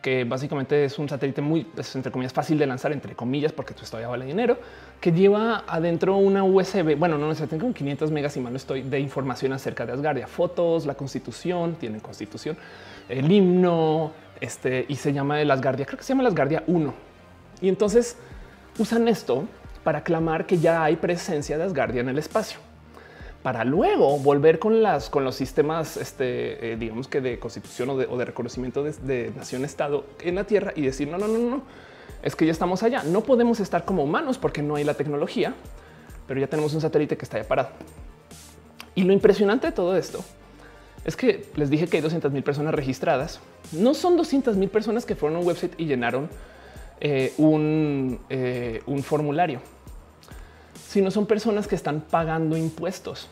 que 0.02 0.24
básicamente 0.24 0.84
es 0.84 0.98
un 0.98 1.08
satélite 1.08 1.40
muy, 1.40 1.64
pues, 1.64 1.96
entre 1.96 2.12
comillas, 2.12 2.32
fácil 2.32 2.58
de 2.58 2.66
lanzar, 2.66 2.92
entre 2.92 3.14
comillas, 3.14 3.52
porque 3.52 3.72
esto 3.72 3.84
todavía 3.86 4.08
vale 4.08 4.24
dinero, 4.24 4.56
que 5.00 5.10
lleva 5.10 5.64
adentro 5.66 6.16
una 6.16 6.44
USB, 6.44 6.96
bueno, 6.96 7.18
no 7.18 7.28
necesariamente 7.28 7.64
con 7.64 7.74
500 7.74 8.10
megas 8.12 8.36
y 8.36 8.40
mal 8.40 8.54
estoy, 8.54 8.82
de 8.82 9.00
información 9.00 9.52
acerca 9.52 9.84
de 9.84 9.92
Asgardia, 9.92 10.28
fotos, 10.28 10.86
la 10.86 10.94
constitución, 10.94 11.74
tienen 11.74 12.00
constitución, 12.00 12.56
el 13.08 13.30
himno, 13.30 14.12
este, 14.40 14.86
y 14.88 14.96
se 14.96 15.12
llama 15.12 15.40
el 15.40 15.50
Asgardia, 15.50 15.86
creo 15.86 15.98
que 15.98 16.04
se 16.04 16.10
llama 16.10 16.22
el 16.22 16.28
Asgardia 16.28 16.62
1. 16.66 16.94
Y 17.62 17.68
entonces 17.68 18.16
usan 18.78 19.08
esto 19.08 19.44
para 19.82 20.04
clamar 20.04 20.46
que 20.46 20.58
ya 20.58 20.84
hay 20.84 20.96
presencia 20.96 21.58
de 21.58 21.64
Asgardia 21.64 22.02
en 22.02 22.10
el 22.10 22.18
espacio 22.18 22.65
para 23.46 23.62
luego 23.62 24.18
volver 24.18 24.58
con 24.58 24.82
las 24.82 25.08
con 25.08 25.22
los 25.22 25.36
sistemas, 25.36 25.96
este, 25.98 26.72
eh, 26.72 26.76
digamos 26.76 27.06
que 27.06 27.20
de 27.20 27.38
constitución 27.38 27.90
o 27.90 27.96
de, 27.96 28.24
reconocimiento 28.24 28.82
de, 28.82 29.32
nación 29.36 29.64
estado 29.64 30.04
en 30.20 30.34
la 30.34 30.42
tierra 30.42 30.72
y 30.74 30.82
decir 30.82 31.06
no, 31.06 31.16
no, 31.16 31.28
no, 31.28 31.38
no, 31.38 31.62
es 32.24 32.34
que 32.34 32.44
ya 32.44 32.50
estamos 32.50 32.82
allá. 32.82 33.04
No 33.04 33.20
podemos 33.20 33.60
estar 33.60 33.84
como 33.84 34.02
humanos 34.02 34.36
porque 34.36 34.62
no 34.62 34.74
hay 34.74 34.82
la 34.82 34.94
tecnología, 34.94 35.54
pero 36.26 36.40
ya 36.40 36.48
tenemos 36.48 36.74
un 36.74 36.80
satélite 36.80 37.16
que 37.16 37.24
está 37.24 37.40
ya 37.40 37.46
parado. 37.46 37.68
Y 38.96 39.04
lo 39.04 39.12
impresionante 39.12 39.68
de 39.68 39.72
todo 39.72 39.96
esto 39.96 40.24
es 41.04 41.14
que 41.14 41.46
les 41.54 41.70
dije 41.70 41.86
que 41.86 41.98
hay 41.98 42.02
200 42.02 42.32
mil 42.32 42.42
personas 42.42 42.74
registradas. 42.74 43.38
No 43.70 43.94
son 43.94 44.16
200 44.16 44.56
mil 44.56 44.70
personas 44.70 45.06
que 45.06 45.14
fueron 45.14 45.36
a 45.36 45.38
un 45.38 45.46
website 45.46 45.74
y 45.78 45.84
llenaron 45.84 46.28
eh, 46.98 47.32
un, 47.38 48.18
eh, 48.28 48.82
un 48.86 49.04
formulario, 49.04 49.60
sino 50.88 51.12
son 51.12 51.26
personas 51.26 51.68
que 51.68 51.76
están 51.76 52.00
pagando 52.00 52.56
impuestos 52.56 53.28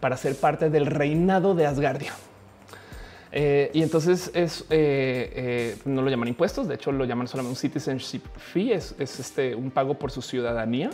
para 0.00 0.16
ser 0.16 0.36
parte 0.36 0.70
del 0.70 0.86
reinado 0.86 1.54
de 1.54 1.66
Asgardia. 1.66 2.12
Eh, 3.32 3.70
y 3.72 3.82
entonces 3.82 4.30
es 4.34 4.64
no 5.84 6.02
lo 6.02 6.10
llaman 6.10 6.28
impuestos, 6.28 6.66
de 6.66 6.74
hecho 6.74 6.90
lo 6.90 7.04
llaman 7.04 7.28
solamente 7.28 7.52
un 7.52 7.56
citizenship 7.56 8.22
fee, 8.36 8.72
es, 8.72 8.94
es 8.98 9.20
este 9.20 9.54
un 9.54 9.70
pago 9.70 9.94
por 9.94 10.10
su 10.10 10.22
ciudadanía. 10.22 10.90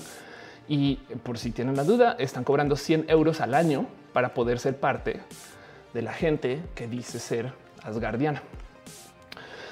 Y 0.69 0.97
por 1.23 1.39
si 1.39 1.53
tienen 1.53 1.77
la 1.77 1.85
duda, 1.85 2.17
están 2.19 2.43
cobrando 2.43 2.77
100 2.77 3.07
euros 3.09 3.41
al 3.41 3.55
año 3.55 3.87
para 4.13 4.35
poder 4.35 4.59
ser 4.59 4.77
parte 4.79 5.21
de 5.95 6.03
la 6.03 6.13
gente 6.13 6.61
que 6.75 6.89
dice 6.89 7.19
ser 7.19 7.53
asgardiana. 7.85 8.43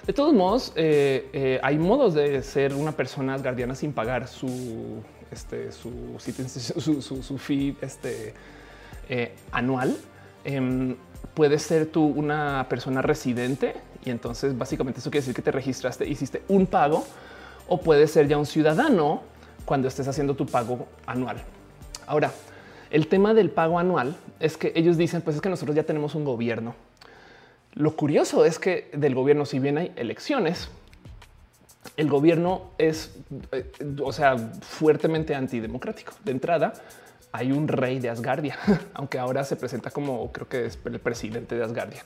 De 0.06 0.12
todos 0.12 0.34
modos, 0.34 0.72
eh, 0.76 1.28
eh, 1.32 1.60
hay 1.62 1.78
modos 1.78 2.14
de 2.14 2.42
ser 2.42 2.74
una 2.74 2.92
persona 2.92 3.34
asgardiana 3.34 3.74
sin 3.74 3.92
pagar 3.92 4.28
su, 4.28 5.02
este, 5.32 5.72
su, 5.72 5.90
su, 6.80 7.22
su, 7.22 7.38
fee 7.38 7.76
este, 7.80 8.34
eh, 9.08 9.34
anual. 9.52 9.96
Em, 10.44 10.96
puedes 11.34 11.62
ser 11.62 11.86
tú 11.86 12.04
una 12.04 12.66
persona 12.68 13.02
residente 13.02 13.74
y 14.04 14.10
entonces 14.10 14.56
básicamente 14.56 15.00
eso 15.00 15.10
quiere 15.10 15.22
decir 15.22 15.34
que 15.34 15.42
te 15.42 15.50
registraste, 15.50 16.06
hiciste 16.06 16.42
un 16.48 16.66
pago 16.66 17.04
o 17.66 17.80
puedes 17.80 18.10
ser 18.10 18.28
ya 18.28 18.38
un 18.38 18.46
ciudadano 18.46 19.22
cuando 19.64 19.88
estés 19.88 20.06
haciendo 20.06 20.34
tu 20.34 20.46
pago 20.46 20.86
anual. 21.06 21.38
Ahora, 22.06 22.32
el 22.90 23.08
tema 23.08 23.34
del 23.34 23.50
pago 23.50 23.78
anual 23.78 24.16
es 24.38 24.56
que 24.56 24.72
ellos 24.76 24.96
dicen, 24.96 25.22
pues 25.22 25.36
es 25.36 25.42
que 25.42 25.48
nosotros 25.48 25.74
ya 25.74 25.82
tenemos 25.84 26.14
un 26.14 26.24
gobierno 26.24 26.74
lo 27.74 27.96
curioso 27.96 28.44
es 28.44 28.58
que 28.58 28.88
del 28.92 29.14
gobierno, 29.14 29.46
si 29.46 29.58
bien 29.58 29.78
hay 29.78 29.92
elecciones, 29.96 30.68
el 31.96 32.08
gobierno 32.08 32.70
es, 32.78 33.16
eh, 33.52 33.70
o 34.02 34.12
sea, 34.12 34.36
fuertemente 34.38 35.34
antidemocrático. 35.34 36.12
De 36.24 36.30
entrada, 36.30 36.72
hay 37.34 37.50
un 37.50 37.66
rey 37.66 37.98
de 37.98 38.08
Asgardia, 38.08 38.56
aunque 38.94 39.18
ahora 39.18 39.42
se 39.42 39.56
presenta 39.56 39.90
como 39.90 40.30
creo 40.30 40.48
que 40.48 40.66
es 40.66 40.78
el 40.84 41.00
presidente 41.00 41.56
de 41.56 41.64
Asgardia. 41.64 42.04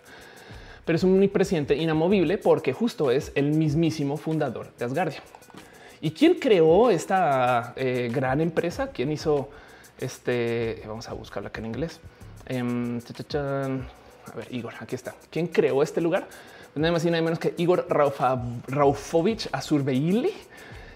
Pero 0.86 0.96
es 0.96 1.04
un 1.04 1.28
presidente 1.30 1.76
inamovible 1.76 2.38
porque 2.38 2.72
justo 2.72 3.10
es 3.10 3.30
el 3.34 3.50
mismísimo 3.50 4.16
fundador 4.16 4.72
de 4.78 4.86
Asgardia. 4.86 5.22
¿Y 6.00 6.12
quién 6.12 6.36
creó 6.36 6.88
esta 6.88 7.74
eh, 7.76 8.08
gran 8.10 8.40
empresa? 8.40 8.86
¿Quién 8.86 9.12
hizo 9.12 9.50
este? 10.00 10.82
Vamos 10.86 11.06
a 11.10 11.12
buscarla 11.12 11.50
acá 11.50 11.60
en 11.60 11.66
inglés. 11.66 12.00
Em, 12.46 12.98
a 13.36 14.34
ver, 14.34 14.46
Igor, 14.50 14.72
aquí 14.80 14.94
está. 14.94 15.14
¿Quién 15.30 15.48
creó 15.48 15.82
este 15.82 16.00
lugar? 16.00 16.26
Nada 16.74 16.92
más 16.92 17.04
y 17.04 17.10
nada 17.10 17.22
menos 17.22 17.38
que 17.38 17.52
Igor 17.58 17.86
Raufovich 18.66 19.50
Azurbeili, 19.52 20.32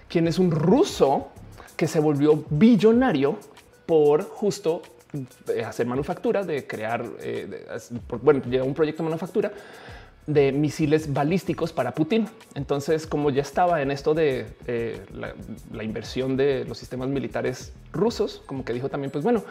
quien 0.09 0.27
es 0.27 0.39
un 0.39 0.49
ruso 0.49 1.27
que 1.77 1.87
se 1.87 1.99
volvió 1.99 2.43
billonario 2.49 3.37
por 3.85 4.23
justo 4.23 4.81
eh, 5.47 5.63
hacer 5.63 5.85
manufactura, 5.85 6.43
de 6.43 6.65
crear, 6.65 7.05
eh, 7.19 7.67
bueno, 8.21 8.41
llegó 8.49 8.65
un 8.65 8.73
proyecto 8.73 9.03
de 9.03 9.09
manufactura 9.09 9.51
de 10.25 10.51
misiles 10.51 11.11
balísticos 11.11 11.73
para 11.73 11.93
Putin. 11.93 12.27
Entonces, 12.55 13.05
como 13.05 13.29
ya 13.29 13.41
estaba 13.41 13.81
en 13.81 13.91
esto 13.91 14.13
de 14.13 14.47
eh, 14.67 15.01
la, 15.13 15.33
la, 15.71 15.83
inversión 15.83 16.37
de 16.37 16.65
los 16.65 16.77
sistemas 16.77 17.09
militares 17.09 17.73
rusos, 17.91 18.41
como 18.45 18.63
que 18.63 18.73
dijo 18.73 18.89
también, 18.89 19.11
pues 19.11 19.23
bueno, 19.23 19.43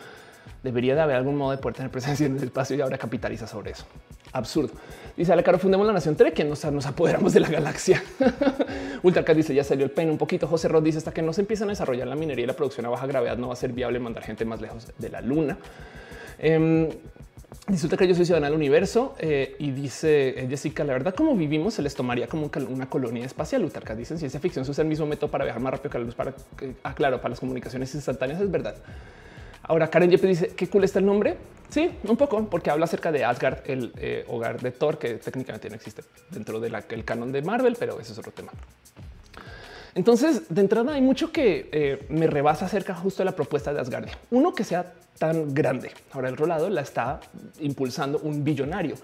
debería 0.62 0.95
de 0.95 1.03
haber 1.03 1.16
algún 1.16 1.37
modo 1.37 1.51
de 1.53 1.59
poder 1.59 1.76
tener 1.76 1.91
presencia 1.91 2.26
en 2.26 2.37
el 2.37 2.45
espacio 2.45 2.76
y 2.76 2.80
ahora 2.80 2.99
capitaliza 2.99 3.47
sobre 3.47 3.72
eso. 3.72 3.85
Absurdo. 4.33 4.72
Dice 5.17 5.33
Ale 5.33 5.43
Caro, 5.43 5.59
fundemos 5.59 5.87
la 5.87 5.93
nación 5.93 6.17
Trek, 6.17 6.35
que 6.35 6.45
nos, 6.45 6.65
nos 6.65 6.87
apoderamos 6.87 7.33
de 7.33 7.41
la 7.41 7.49
galaxia. 7.49 8.03
Ultracat 9.03 9.37
dice 9.37 9.55
ya 9.55 9.65
salió 9.65 9.85
el 9.85 9.91
pen 9.91 10.11
un 10.11 10.19
poquito. 10.19 10.47
José 10.47 10.69
Rod 10.69 10.83
dice 10.83 10.99
hasta 10.99 11.13
que 11.13 11.23
no 11.23 11.33
se 11.33 11.43
empiezan 11.43 11.69
a 11.69 11.73
desarrollar 11.73 12.07
la 12.09 12.17
minería 12.17 12.45
y 12.45 12.47
la 12.47 12.55
producción 12.55 12.87
a 12.87 12.89
baja 12.89 13.07
gravedad 13.07 13.37
no 13.37 13.49
va 13.49 13.53
a 13.53 13.57
ser 13.57 13.73
viable 13.73 13.99
mandar 13.99 14.23
gente 14.23 14.45
más 14.45 14.61
lejos 14.61 14.93
de 14.99 15.09
la 15.11 15.21
luna. 15.21 15.59
Eh, 16.39 16.89
Disfruta 17.69 17.97
que 17.97 18.09
yo 18.09 18.15
soy 18.15 18.25
ciudadana 18.25 18.49
del 18.49 18.57
universo 18.57 19.15
eh, 19.21 19.55
y 19.59 19.71
dice 19.71 20.31
eh, 20.31 20.47
Jessica, 20.49 20.83
la 20.83 20.95
verdad, 20.95 21.15
como 21.15 21.37
vivimos, 21.37 21.75
se 21.75 21.83
les 21.83 21.95
tomaría 21.95 22.27
como 22.27 22.51
una 22.69 22.91
colonia 22.91 23.25
espacial. 23.25 23.65
Utarca 23.65 23.95
dicen 23.95 24.19
ciencia 24.19 24.41
ficción, 24.41 24.65
se 24.65 24.73
usa 24.73 24.83
el 24.83 24.89
mismo 24.89 25.07
método 25.07 25.31
para 25.31 25.45
viajar 25.45 25.63
más 25.63 25.73
rápido 25.73 25.91
que 25.91 25.99
la 25.99 26.05
luz. 26.05 26.15
Para 26.15 26.35
ah, 26.83 26.95
claro, 26.95 27.19
para 27.19 27.31
las 27.31 27.41
comunicaciones 27.41 27.95
instantáneas 27.95 28.41
es 28.41 28.51
verdad. 28.51 28.75
Ahora 29.63 29.89
Karen 29.89 30.11
Yepes 30.11 30.29
dice 30.29 30.55
qué 30.55 30.69
cool 30.69 30.85
está 30.85 30.99
el 30.99 31.07
nombre. 31.07 31.37
Sí, 31.69 31.91
un 32.05 32.17
poco, 32.19 32.45
porque 32.51 32.71
habla 32.71 32.85
acerca 32.85 33.11
de 33.11 33.25
Asgard, 33.25 33.61
el 33.65 33.93
eh, 33.97 34.27
hogar 34.29 34.61
de 34.61 34.73
Thor, 34.73 34.99
que 34.99 35.15
técnicamente 35.15 35.71
no 35.71 35.77
existe 35.77 36.03
dentro 36.31 36.61
del 36.61 36.75
canon 37.05 37.33
de 37.33 37.41
Marvel, 37.41 37.77
pero 37.79 37.99
ese 37.99 38.13
es 38.13 38.19
otro 38.19 38.31
tema. 38.31 38.53
Entonces, 39.95 40.43
de 40.49 40.61
entrada 40.61 40.95
hay 40.95 41.01
mucho 41.01 41.33
que 41.33 41.69
eh, 41.73 42.07
me 42.11 42.27
rebasa 42.27 42.67
acerca 42.67 42.95
justo 42.95 43.23
de 43.23 43.27
la 43.27 43.37
propuesta 43.37 43.73
de 43.73 43.81
Asgard. 43.81 44.09
Uno 44.31 44.53
que 44.53 44.65
sea 44.65 44.93
tan 45.19 45.55
grande. 45.55 45.93
Ahora 46.13 46.29
el 46.29 46.37
rolado 46.37 46.69
la 46.69 46.81
está 46.81 47.21
impulsando 47.61 48.19
un 48.19 48.43
billonario. 48.45 48.97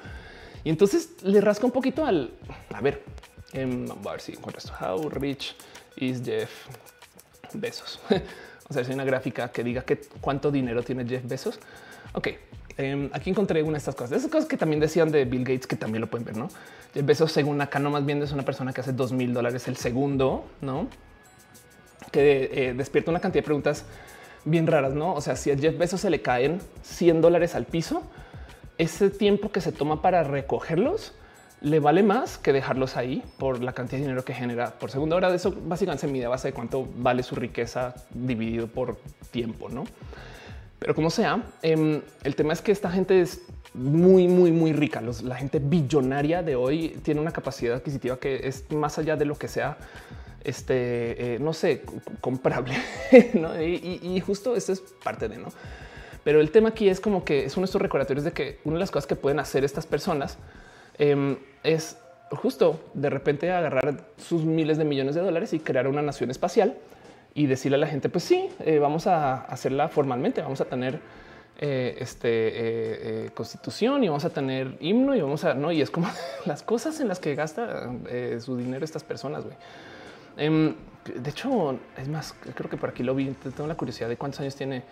Y 0.65 0.71
entonces 0.71 1.11
le 1.23 1.41
rasca 1.41 1.65
un 1.67 1.73
poquito 1.73 2.05
al, 2.05 2.33
a 2.75 2.81
ver, 2.81 3.03
em, 3.53 3.87
a 3.91 4.11
ver 4.11 4.21
si 4.21 4.33
encuentro 4.33 4.59
esto. 4.59 4.73
How 4.79 5.09
rich 5.09 5.55
is 5.97 6.23
Jeff? 6.23 6.51
Besos. 7.55 8.01
O 8.69 8.75
sea, 8.75 8.83
hay 8.83 8.93
una 8.93 9.05
gráfica 9.05 9.51
que 9.51 9.65
diga 9.65 9.83
que 9.83 9.99
cuánto 10.21 10.51
dinero 10.51 10.83
tiene 10.83 11.07
Jeff 11.07 11.27
Bezos. 11.27 11.59
Ok, 12.13 12.29
em, 12.77 13.11
aquí 13.13 13.31
encontré 13.31 13.63
una 13.63 13.73
de 13.73 13.79
estas 13.79 13.95
cosas. 13.95 14.19
Esas 14.19 14.31
cosas 14.31 14.49
que 14.49 14.57
también 14.57 14.81
decían 14.81 15.11
de 15.11 15.25
Bill 15.25 15.45
Gates, 15.45 15.67
que 15.67 15.77
también 15.77 16.01
lo 16.01 16.09
pueden 16.09 16.27
ver, 16.27 16.37
¿no? 16.37 16.49
Jeff 16.95 17.05
Bezos, 17.05 17.33
según 17.33 17.61
acá, 17.61 17.79
no 17.79 17.91
más 17.91 18.05
bien 18.05 18.23
es 18.23 18.33
una 18.33 18.45
persona 18.45 18.73
que 18.73 18.81
hace 18.81 18.93
dos 18.93 19.13
mil 19.13 19.33
dólares 19.33 19.69
el 19.69 19.77
segundo, 19.77 20.45
¿no? 20.61 20.89
Que 22.11 22.51
eh, 22.53 22.75
despierta 22.75 23.11
una 23.11 23.21
cantidad 23.21 23.43
de 23.43 23.47
preguntas 23.47 23.85
bien 24.45 24.67
raras, 24.67 24.95
¿no? 24.95 25.15
O 25.15 25.21
sea, 25.21 25.37
si 25.37 25.51
a 25.51 25.57
Jeff 25.57 25.77
Bezos 25.77 26.01
se 26.01 26.11
le 26.11 26.23
caen 26.23 26.61
100 26.83 27.21
dólares 27.21 27.55
al 27.55 27.65
piso, 27.65 28.03
ese 28.79 29.11
tiempo 29.11 29.51
que 29.51 29.61
se 29.61 29.73
toma 29.73 30.03
para 30.03 30.23
recogerlos 30.23 31.13
le 31.61 31.81
vale 31.81 32.03
más 32.03 32.39
que 32.39 32.53
dejarlos 32.53 32.97
ahí 32.97 33.23
por 33.39 33.63
la 33.63 33.73
cantidad 33.73 33.99
de 33.99 34.05
dinero 34.05 34.25
que 34.25 34.35
genera 34.35 34.71
por 34.79 34.91
segundo. 34.91 35.17
Ahora 35.17 35.31
de 35.31 35.37
eso 35.37 35.55
básicamente 35.67 36.07
se 36.07 36.13
mide 36.13 36.27
a 36.27 36.29
base 36.29 36.49
de 36.49 36.55
cuánto 36.55 36.89
vale 36.97 37.23
su 37.23 37.35
riqueza 37.35 37.95
dividido 38.11 38.69
por 38.69 38.97
tiempo, 39.31 39.69
no? 39.69 39.85
Pero 40.79 40.95
como 40.95 41.11
sea, 41.11 41.43
em, 41.63 42.01
el 42.23 42.37
tema 42.37 42.53
es 42.53 42.63
que 42.63 42.71
esta 42.71 42.91
gente 42.91 43.21
es 43.21 43.43
muy, 43.75 44.29
muy, 44.29 44.53
muy 44.53 44.73
rica. 44.73 45.03
la 45.25 45.35
gente 45.35 45.59
billonaria 45.59 46.43
de 46.43 46.55
hoy 46.55 46.97
tiene 47.03 47.21
una 47.21 47.33
capacidad 47.33 47.77
adquisitiva 47.77 48.19
que 48.19 48.47
es 48.47 48.71
más 48.71 48.99
allá 48.99 49.17
de 49.17 49.25
lo 49.25 49.37
que 49.37 49.49
sea, 49.49 49.77
este, 50.45 51.35
eh, 51.35 51.39
no 51.41 51.53
sé, 51.53 51.83
comprable. 52.21 52.75
¿no? 53.35 53.61
Y, 53.61 54.01
y, 54.03 54.21
justo 54.21 54.55
esto 54.55 54.73
es 54.73 54.81
parte 55.03 55.29
de 55.29 55.39
no. 55.39 55.49
Pero 56.23 56.41
el 56.41 56.51
tema 56.51 56.71
aquí 56.71 56.89
es 56.89 57.01
como 57.01 57.25
que 57.25 57.45
es 57.45 57.57
uno 57.57 57.63
de 57.63 57.67
estos 57.67 57.83
recordatorios 57.83 58.25
de 58.25 58.33
que 58.33 58.59
una 58.65 58.75
de 58.75 58.81
las 58.81 58.91
cosas 58.91 59.07
que 59.07 59.17
pueden 59.17 59.41
hacer 59.41 59.65
estas 59.65 59.87
personas 59.87 60.39
Em, 60.99 61.37
es 61.63 61.99
justo 62.31 62.81
de 62.95 63.11
repente 63.11 63.51
agarrar 63.51 64.05
sus 64.17 64.45
miles 64.45 64.79
de 64.79 64.85
millones 64.85 65.15
de 65.15 65.23
dólares 65.23 65.53
y 65.53 65.61
crear 65.61 65.89
una 65.89 66.03
nación 66.03 66.31
espacial 66.31 66.77
y 67.35 67.47
decirle 67.47 67.77
a 67.77 67.81
la 67.81 67.87
gente, 67.87 68.09
pues 68.09 68.25
sí, 68.25 68.49
eh, 68.61 68.79
vamos 68.79 69.07
a 69.07 69.43
hacerla 69.45 69.89
formalmente, 69.89 70.43
vamos 70.43 70.61
a 70.61 70.65
tener 70.65 71.01
eh, 71.61 71.97
este 71.99 72.29
eh, 72.31 73.31
constitución 73.35 74.05
y 74.05 74.09
vamos 74.09 74.25
a 74.25 74.31
tener 74.31 74.77
himno 74.81 75.15
y 75.15 75.21
vamos 75.21 75.45
a 75.45 75.55
no. 75.55 75.73
Y 75.73 75.81
es 75.81 75.91
como 75.91 76.09
las 76.47 76.63
cosas 76.63 77.01
en 77.01 77.09
las 77.09 77.21
que 77.21 77.35
gasta 77.35 77.93
su 78.41 78.57
dinero 78.57 78.85
estas 78.85 79.05
personas. 79.05 79.45
Em, 80.37 80.75
de 81.15 81.31
hecho, 81.31 81.79
es 81.97 82.09
más, 82.09 82.35
creo 82.55 82.69
que 82.69 82.77
por 82.77 82.91
aquí 82.91 83.03
lo 83.03 83.15
vi. 83.15 83.27
Tengo 83.57 83.67
la 83.67 83.77
curiosidad 83.77 84.09
de 84.09 84.17
cuántos 84.17 84.41
años 84.41 84.57
tiene 84.57 84.83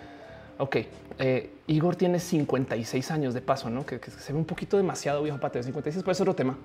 Ok, 0.58 0.76
eh, 1.18 1.50
Igor 1.66 1.96
tiene 1.96 2.18
56 2.18 3.10
años 3.10 3.34
de 3.34 3.40
paso, 3.40 3.68
¿no? 3.68 3.84
Que, 3.84 3.98
se 3.98 4.32
ve 4.32 4.38
un 4.38 4.44
poquito 4.44 4.76
demasiado 4.76 5.22
viejo 5.22 5.38
para 5.38 5.52
tener 5.52 5.64
56, 5.64 6.02
pero 6.02 6.12
es 6.12 6.20
otro 6.20 6.34
tema. 6.34 6.56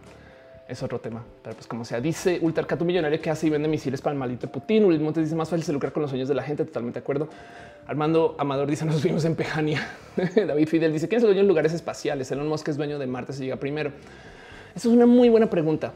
Es 0.68 0.82
otro 0.82 1.00
tema. 1.00 1.24
Pero 1.44 1.56
pues 1.56 1.68
como 1.68 1.84
sea, 1.84 2.00
dice 2.00 2.40
Ultracato 2.42 2.86
Millonario 2.86 3.20
que 3.20 3.30
hace 3.30 3.48
y 3.48 3.50
vende 3.50 3.68
misiles 3.68 4.02
para 4.02 4.14
el 4.14 4.20
maldito 4.20 4.50
Putin. 4.50 4.84
Luis 4.84 5.02
Montes 5.02 5.26
dice 5.26 5.36
más 5.36 5.50
fácil 5.50 5.66
se 5.66 5.74
lucrar 5.74 5.92
con 5.92 6.02
los 6.02 6.10
sueños 6.10 6.30
de 6.30 6.36
la 6.36 6.44
gente. 6.44 6.64
Totalmente 6.64 7.00
de 7.00 7.04
acuerdo. 7.04 7.28
Armando 7.88 8.36
Amador 8.40 8.70
dice 8.70 8.86
nos 8.86 9.04
vimos 9.04 9.26
en 9.26 9.36
Pejania. 9.36 9.86
David 10.36 10.68
Fidel 10.68 10.94
dice 10.94 11.10
quién 11.10 11.18
es 11.18 11.24
el 11.24 11.30
dueño 11.30 11.42
de 11.42 11.48
lugares 11.48 11.74
espaciales. 11.74 12.32
Elon 12.32 12.48
Musk 12.48 12.70
es 12.70 12.78
dueño 12.78 13.00
de 13.00 13.08
Marte 13.08 13.34
si 13.34 13.44
llega 13.44 13.58
primero. 13.58 13.92
Eso 14.74 14.90
es 14.90 14.96
una 14.96 15.06
muy 15.06 15.28
buena 15.28 15.50
pregunta. 15.50 15.92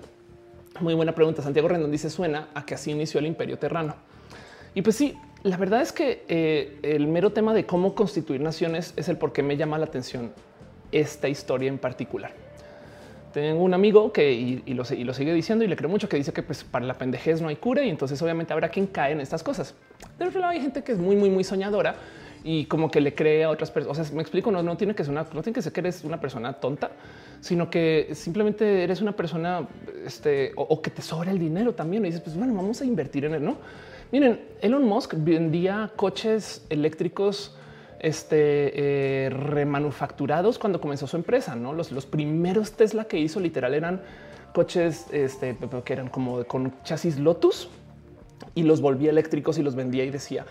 Muy 0.82 0.94
buena 0.94 1.16
pregunta. 1.16 1.42
Santiago 1.42 1.70
Rendón 1.70 1.92
dice 1.92 2.10
suena 2.10 2.50
a 2.54 2.66
que 2.66 2.76
así 2.76 2.92
inició 2.92 3.22
el 3.22 3.28
imperio 3.28 3.58
terrano. 3.58 3.96
Y 4.74 4.82
pues 4.82 4.98
sí, 4.98 5.18
la 5.46 5.58
verdad 5.58 5.82
es 5.84 5.92
que 5.92 6.26
eh, 6.28 6.80
el 6.82 7.06
mero 7.06 7.32
tema 7.32 7.54
de 7.54 7.68
cómo 7.68 7.94
constituir 7.94 8.42
naciones 8.42 8.96
es 8.98 9.10
el 9.10 9.18
por 9.18 9.32
qué 9.32 9.44
me 9.44 9.56
llama 9.58 9.78
la 9.78 9.86
atención 9.86 10.32
esta 10.92 11.30
historia 11.30 11.70
en 11.70 11.78
particular. 11.78 12.32
Tengo 13.32 13.64
un 13.64 13.76
amigo 13.76 14.12
que 14.12 14.34
y, 14.34 14.74
lo, 14.74 14.84
sigue 14.84 15.34
diciendo 15.36 15.64
y 15.64 15.68
le 15.68 15.76
creo 15.76 15.88
mucho 15.88 16.10
que 16.10 16.18
dice 16.18 16.34
que 16.34 16.42
pues, 16.42 16.64
para 16.64 16.84
la 16.86 16.96
pendejez 16.96 17.42
no 17.42 17.50
hay 17.50 17.58
cura 17.58 17.84
y 17.84 17.90
entonces 17.90 18.20
obviamente 18.24 18.54
habrá 18.54 18.70
quien 18.70 18.88
cae 18.88 19.12
en 19.12 19.22
estas 19.22 19.44
cosas. 19.44 19.76
De 20.18 20.26
otro 20.26 20.40
lado 20.40 20.52
hay 20.52 20.62
gente 20.62 20.84
que 20.84 20.94
es 20.94 20.98
muy, 20.98 21.16
muy, 21.16 21.30
muy 21.30 21.44
soñadora 21.44 21.96
y 22.44 22.66
como 22.66 22.90
que 22.90 23.00
le 23.00 23.14
cree 23.14 23.44
a 23.44 23.52
otras 23.52 23.70
personas. 23.70 24.00
O 24.00 24.04
sea, 24.04 24.16
me 24.16 24.24
explico, 24.24 24.50
no, 24.50 24.64
no 24.64 24.78
tiene 24.78 24.96
que 24.96 25.04
ser 25.04 25.12
una, 25.12 25.28
no 25.32 25.44
tiene 25.44 25.54
que 25.54 25.62
ser 25.62 25.72
que 25.72 25.82
eres 25.82 26.04
una 26.04 26.20
persona 26.20 26.54
tonta, 26.54 26.90
sino 27.40 27.70
que 27.70 28.10
simplemente 28.14 28.84
eres 28.84 29.00
una 29.00 29.12
persona 29.12 29.68
este, 30.04 30.54
o, 30.56 30.82
que 30.82 30.90
te 30.90 31.04
sobra 31.04 31.30
el 31.30 31.38
dinero 31.38 31.76
también. 31.76 32.04
Y 32.04 32.08
dices, 32.08 32.22
pues 32.22 32.36
bueno, 32.36 32.56
vamos 32.56 32.82
a 32.82 32.86
invertir 32.86 33.26
en 33.26 33.36
él, 33.36 33.46
no? 33.46 33.58
Miren, 34.12 34.40
Elon 34.62 34.84
Musk 34.84 35.16
vendía 35.18 35.92
coches 35.96 36.66
eléctricos 36.70 37.56
este, 38.00 39.26
eh, 39.26 39.30
remanufacturados 39.30 40.60
cuando 40.60 40.80
comenzó 40.80 41.08
su 41.08 41.18
empresa. 41.18 41.56
No 41.56 41.74
los, 41.74 42.06
primeros 42.06 42.74
Tesla 42.74 43.06
que 43.06 43.18
hizo 43.18 43.40
literal 43.40 43.74
eran 43.74 44.02
coches 44.54 45.08
este, 45.12 45.58
que 45.84 45.94
eran 45.94 46.08
como 46.08 46.44
con 46.46 46.74
chasis 46.84 47.20
Lotus 47.20 47.70
y 48.54 48.64
los 48.64 48.80
volvía 48.80 49.10
eléctricos 49.10 49.58
y 49.58 49.64
los 49.64 49.76
vendía 49.76 50.06
y 50.06 50.12
decía 50.12 50.46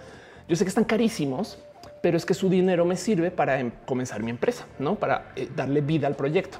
yo 0.49 0.57
sé 0.57 0.65
que 0.65 0.69
están 0.69 0.85
carísimos, 0.85 1.59
pero 2.03 2.17
es 2.17 2.27
que 2.27 2.35
su 2.35 2.51
dinero 2.51 2.85
me 2.85 2.97
sirve 2.97 3.31
para 3.31 3.59
em, 3.61 3.71
comenzar 3.87 4.23
mi 4.23 4.31
empresa, 4.31 4.67
no 4.79 4.97
para 4.97 5.33
eh, 5.37 5.49
darle 5.55 5.81
vida 5.81 6.07
al 6.07 6.17
proyecto. 6.17 6.59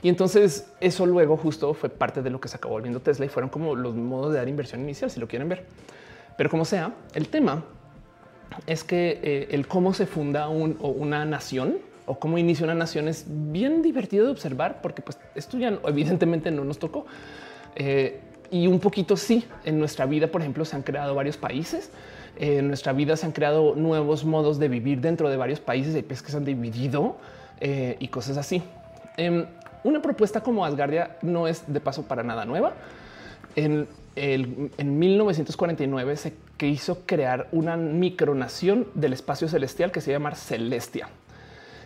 Y 0.00 0.08
entonces 0.08 0.66
eso 0.80 1.04
luego 1.04 1.36
justo 1.36 1.74
fue 1.74 1.90
parte 1.90 2.22
de 2.22 2.30
lo 2.30 2.40
que 2.40 2.48
se 2.48 2.56
acabó 2.56 2.74
volviendo 2.74 3.00
Tesla 3.00 3.26
y 3.26 3.28
fueron 3.28 3.50
como 3.50 3.76
los 3.76 3.94
modos 3.94 4.32
de 4.32 4.38
dar 4.38 4.48
inversión 4.48 4.80
inicial, 4.80 5.10
si 5.10 5.20
lo 5.20 5.28
quieren 5.28 5.48
ver. 5.48 5.66
Pero 6.36 6.50
como 6.50 6.64
sea, 6.64 6.94
el 7.14 7.28
tema 7.28 7.64
es 8.66 8.84
que 8.84 9.20
eh, 9.22 9.48
el 9.50 9.66
cómo 9.66 9.94
se 9.94 10.06
funda 10.06 10.48
una 10.48 11.24
nación 11.24 11.78
o 12.06 12.18
cómo 12.18 12.38
inicia 12.38 12.64
una 12.64 12.74
nación 12.74 13.08
es 13.08 13.24
bien 13.28 13.82
divertido 13.82 14.26
de 14.26 14.32
observar 14.32 14.80
porque 14.82 15.02
pues 15.02 15.18
esto 15.34 15.58
ya 15.58 15.78
evidentemente 15.86 16.50
no 16.50 16.64
nos 16.64 16.78
tocó. 16.78 17.06
Eh, 17.76 18.20
y 18.50 18.66
un 18.66 18.80
poquito 18.80 19.16
sí, 19.16 19.46
en 19.64 19.78
nuestra 19.78 20.04
vida, 20.04 20.26
por 20.26 20.42
ejemplo, 20.42 20.66
se 20.66 20.76
han 20.76 20.82
creado 20.82 21.14
varios 21.14 21.38
países. 21.38 21.90
En 22.38 22.68
nuestra 22.68 22.92
vida 22.92 23.16
se 23.16 23.24
han 23.24 23.32
creado 23.32 23.74
nuevos 23.74 24.26
modos 24.26 24.58
de 24.58 24.68
vivir 24.68 25.00
dentro 25.00 25.30
de 25.30 25.38
varios 25.38 25.58
países. 25.60 25.94
Hay 25.94 26.02
países 26.02 26.22
que 26.22 26.32
se 26.32 26.36
han 26.36 26.44
dividido 26.44 27.16
eh, 27.60 27.96
y 27.98 28.08
cosas 28.08 28.36
así. 28.36 28.62
Em, 29.16 29.46
una 29.84 30.02
propuesta 30.02 30.42
como 30.42 30.66
Asgardia 30.66 31.16
no 31.22 31.48
es 31.48 31.64
de 31.66 31.80
paso 31.80 32.02
para 32.02 32.22
nada 32.22 32.44
nueva. 32.44 32.74
En 34.16 34.98
1949 34.98 36.16
se 36.16 36.34
quiso 36.56 37.00
crear 37.06 37.48
una 37.52 37.76
micronación 37.76 38.86
del 38.94 39.12
espacio 39.12 39.48
celestial 39.48 39.90
que 39.90 40.00
se 40.00 40.12
llama 40.12 40.34
Celestia. 40.34 41.08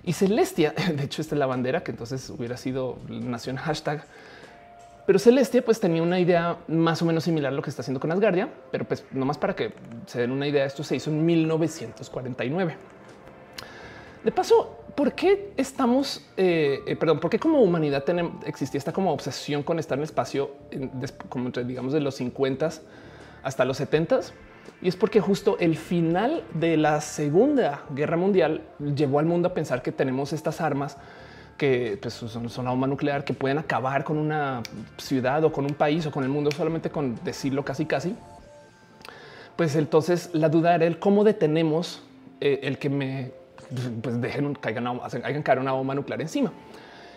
Y 0.04 0.12
Celestia, 0.12 0.72
de 0.96 1.04
hecho, 1.04 1.20
esta 1.22 1.34
es 1.34 1.38
la 1.38 1.46
bandera 1.46 1.82
que 1.82 1.90
entonces 1.90 2.30
hubiera 2.30 2.56
sido 2.56 2.98
nación 3.08 3.56
hashtag. 3.56 4.04
Pero 5.06 5.18
Celestia 5.20 5.64
pues 5.64 5.78
tenía 5.78 6.02
una 6.02 6.18
idea 6.18 6.56
más 6.66 7.00
o 7.00 7.04
menos 7.04 7.24
similar 7.24 7.52
a 7.52 7.54
lo 7.54 7.62
que 7.62 7.70
está 7.70 7.82
haciendo 7.82 8.00
con 8.00 8.10
Asgardia, 8.10 8.48
pero 8.72 8.84
pues 8.84 9.04
nomás 9.12 9.38
para 9.38 9.54
que 9.54 9.72
se 10.06 10.20
den 10.20 10.32
una 10.32 10.48
idea, 10.48 10.64
esto 10.64 10.82
se 10.82 10.96
hizo 10.96 11.10
en 11.10 11.24
1949. 11.24 12.76
De 14.26 14.32
paso, 14.32 14.76
¿por 14.96 15.12
qué 15.12 15.52
estamos, 15.56 16.20
eh, 16.36 16.82
eh, 16.84 16.96
perdón, 16.96 17.20
por 17.20 17.30
qué 17.30 17.38
como 17.38 17.62
humanidad 17.62 18.02
tenemos, 18.02 18.44
existía 18.44 18.76
esta 18.76 18.92
como 18.92 19.12
obsesión 19.12 19.62
con 19.62 19.78
estar 19.78 19.96
en 19.96 20.02
espacio, 20.02 20.50
como 21.28 21.46
entre, 21.46 21.62
digamos, 21.62 21.92
de 21.92 22.00
los 22.00 22.16
50 22.16 22.68
hasta 23.44 23.64
los 23.64 23.76
70 23.76 24.18
y 24.82 24.88
es 24.88 24.96
porque 24.96 25.20
justo 25.20 25.58
el 25.60 25.76
final 25.76 26.42
de 26.54 26.76
la 26.76 27.00
Segunda 27.00 27.84
Guerra 27.94 28.16
Mundial 28.16 28.62
llevó 28.96 29.20
al 29.20 29.26
mundo 29.26 29.46
a 29.46 29.54
pensar 29.54 29.80
que 29.80 29.92
tenemos 29.92 30.32
estas 30.32 30.60
armas 30.60 30.96
que 31.56 31.96
pues, 32.02 32.14
son, 32.14 32.50
son, 32.50 32.64
la 32.64 32.72
bomba 32.72 32.88
nuclear 32.88 33.22
que 33.22 33.32
pueden 33.32 33.58
acabar 33.58 34.02
con 34.02 34.18
una 34.18 34.60
ciudad 34.96 35.44
o 35.44 35.52
con 35.52 35.66
un 35.66 35.74
país 35.74 36.04
o 36.04 36.10
con 36.10 36.24
el 36.24 36.30
mundo 36.30 36.50
solamente 36.50 36.90
con 36.90 37.14
decirlo 37.22 37.64
casi 37.64 37.86
casi. 37.86 38.16
Pues 39.54 39.76
entonces 39.76 40.30
la 40.32 40.48
duda 40.48 40.74
era 40.74 40.84
el 40.84 40.98
cómo 40.98 41.22
detenemos 41.22 42.02
eh, 42.40 42.58
el 42.64 42.80
que 42.80 42.90
me 42.90 43.45
pues 44.02 44.20
dejen 44.20 44.54
caigan, 44.54 44.86
hagan 44.86 45.42
caer 45.42 45.58
una 45.58 45.72
bomba 45.72 45.94
nuclear 45.94 46.20
encima. 46.20 46.52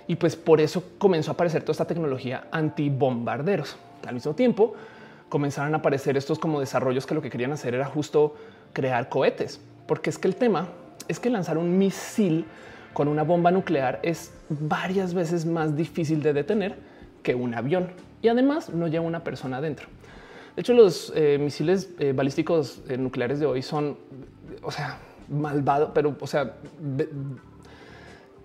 Y 0.08 0.16
pues 0.16 0.36
por 0.36 0.60
eso 0.60 0.84
comenzó 0.98 1.32
a 1.32 1.34
aparecer 1.34 1.62
toda 1.62 1.74
esta 1.74 1.86
tecnología 1.86 2.48
antibombarderos. 2.52 3.78
Al 4.08 4.16
mismo 4.16 4.34
tiempo, 4.34 4.74
comenzaron 5.30 5.74
a 5.76 5.78
aparecer 5.78 6.18
estos 6.18 6.40
como 6.40 6.60
desarrollos 6.60 7.06
que 7.06 7.14
lo 7.14 7.22
que 7.22 7.30
querían 7.30 7.52
hacer 7.52 7.76
era 7.76 7.86
justo 7.86 8.36
crear 8.74 9.10
cohetes, 9.10 9.62
porque 9.86 10.10
es 10.10 10.18
que 10.18 10.28
el 10.28 10.36
tema 10.36 10.68
es 11.08 11.20
que 11.20 11.30
lanzar 11.30 11.58
un 11.58 11.78
misil 11.78 12.46
con 12.94 13.08
una 13.08 13.24
bomba 13.24 13.52
nuclear 13.52 14.00
es 14.04 14.34
varias 14.50 15.14
veces 15.14 15.46
más 15.46 15.76
difícil 15.76 16.22
de 16.22 16.34
detener 16.34 16.78
que 17.24 17.36
un 17.36 17.54
avión 17.54 17.92
y 18.22 18.28
además 18.28 18.70
no 18.70 18.88
lleva 18.88 19.06
una 19.06 19.24
persona 19.24 19.58
adentro. 19.58 19.88
De 20.56 20.62
hecho, 20.62 20.74
los 20.74 21.14
eh, 21.16 21.38
misiles 21.40 21.90
eh, 22.00 22.14
balísticos 22.14 22.82
eh, 22.90 22.98
nucleares 22.98 23.40
de 23.40 23.46
hoy 23.46 23.62
son, 23.62 23.98
o 24.62 24.72
sea, 24.72 25.00
malvados, 25.30 25.92
pero, 25.94 26.16
o 26.20 26.28
sea, 26.28 26.56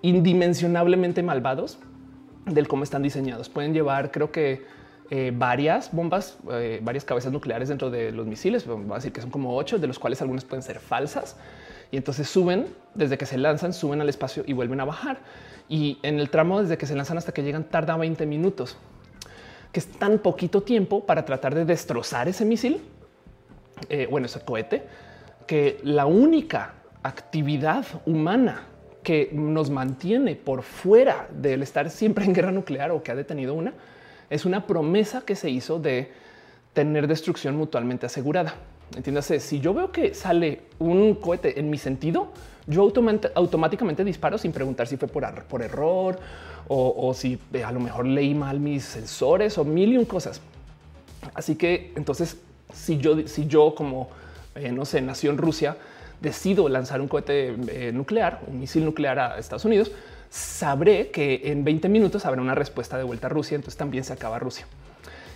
indimensionablemente 0.02 1.22
malvados 1.22 1.78
del 2.46 2.68
cómo 2.68 2.84
están 2.84 3.02
diseñados. 3.02 3.48
Pueden 3.48 3.72
llevar, 3.72 4.10
creo 4.10 4.30
que 4.30 4.62
eh, 5.10 5.32
varias 5.34 5.92
bombas, 5.92 6.38
eh, 6.50 6.80
varias 6.82 7.04
cabezas 7.04 7.32
nucleares 7.32 7.68
dentro 7.68 7.90
de 7.90 8.12
los 8.12 8.26
misiles. 8.26 8.66
Vamos 8.66 8.90
a 8.90 8.94
decir 8.96 9.12
que 9.12 9.20
son 9.20 9.30
como 9.30 9.56
ocho, 9.56 9.78
de 9.78 9.86
los 9.86 9.98
cuales 9.98 10.20
algunas 10.22 10.44
pueden 10.44 10.62
ser 10.62 10.78
falsas. 10.78 11.36
Y 11.90 11.96
entonces 11.96 12.28
suben 12.28 12.66
desde 12.94 13.18
que 13.18 13.26
se 13.26 13.38
lanzan, 13.38 13.72
suben 13.72 14.00
al 14.00 14.08
espacio 14.08 14.44
y 14.46 14.52
vuelven 14.52 14.80
a 14.80 14.84
bajar. 14.84 15.18
Y 15.68 15.98
en 16.02 16.18
el 16.18 16.30
tramo 16.30 16.60
desde 16.60 16.76
que 16.76 16.86
se 16.86 16.94
lanzan 16.94 17.18
hasta 17.18 17.32
que 17.32 17.42
llegan 17.42 17.64
tarda 17.64 17.96
20 17.96 18.26
minutos, 18.26 18.76
que 19.72 19.80
es 19.80 19.86
tan 19.86 20.18
poquito 20.18 20.62
tiempo 20.62 21.04
para 21.04 21.24
tratar 21.24 21.54
de 21.54 21.64
destrozar 21.64 22.28
ese 22.28 22.44
misil, 22.44 22.80
eh, 23.88 24.06
bueno, 24.10 24.26
ese 24.26 24.40
cohete, 24.40 24.86
que 25.46 25.80
la 25.82 26.06
única 26.06 26.74
actividad 27.02 27.84
humana 28.06 28.66
que 29.02 29.30
nos 29.32 29.70
mantiene 29.70 30.34
por 30.34 30.62
fuera 30.62 31.28
del 31.30 31.62
estar 31.62 31.90
siempre 31.90 32.24
en 32.24 32.32
guerra 32.32 32.50
nuclear 32.50 32.90
o 32.90 33.02
que 33.02 33.12
ha 33.12 33.14
detenido 33.14 33.54
una 33.54 33.74
es 34.30 34.44
una 34.46 34.66
promesa 34.66 35.20
que 35.20 35.36
se 35.36 35.50
hizo 35.50 35.78
de 35.78 36.10
tener 36.72 37.06
destrucción 37.06 37.56
mutuamente 37.56 38.06
asegurada. 38.06 38.54
Entiéndase, 38.96 39.40
si 39.40 39.60
yo 39.60 39.74
veo 39.74 39.92
que 39.92 40.14
sale 40.14 40.62
un 40.78 41.14
cohete 41.14 41.58
en 41.60 41.70
mi 41.70 41.78
sentido, 41.78 42.32
yo 42.66 42.90
automáticamente 43.34 44.04
disparo 44.04 44.38
sin 44.38 44.52
preguntar 44.52 44.86
si 44.86 44.96
fue 44.96 45.08
por, 45.08 45.44
por 45.44 45.62
error 45.62 46.18
o, 46.66 47.12
si 47.14 47.38
eh, 47.52 47.62
a 47.62 47.70
lo 47.70 47.80
mejor 47.80 48.06
leí 48.06 48.34
mal 48.34 48.58
mis 48.58 48.84
sensores 48.84 49.58
o 49.58 49.64
mil 49.64 49.92
y 49.92 49.98
un 49.98 50.06
cosas. 50.06 50.40
Así 51.34 51.56
que 51.56 51.92
entonces, 51.96 52.38
si 52.72 52.96
yo, 52.96 53.28
si 53.28 53.46
yo 53.46 53.74
como 53.74 54.08
eh, 54.54 54.72
no 54.72 54.84
sé, 54.84 55.00
nació 55.00 55.30
en 55.30 55.38
Rusia, 55.38 55.76
decido 56.20 56.68
lanzar 56.68 57.00
un 57.00 57.08
cohete 57.08 57.54
eh, 57.68 57.92
nuclear, 57.92 58.40
un 58.46 58.60
misil 58.60 58.84
nuclear 58.84 59.18
a 59.18 59.38
Estados 59.38 59.64
Unidos, 59.64 59.92
sabré 60.30 61.10
que 61.10 61.42
en 61.44 61.64
20 61.64 61.88
minutos 61.88 62.26
habrá 62.26 62.40
una 62.40 62.54
respuesta 62.54 62.96
de 62.96 63.04
vuelta 63.04 63.26
a 63.26 63.30
Rusia, 63.30 63.56
entonces 63.56 63.76
también 63.76 64.04
se 64.04 64.12
acaba 64.12 64.38
Rusia. 64.38 64.66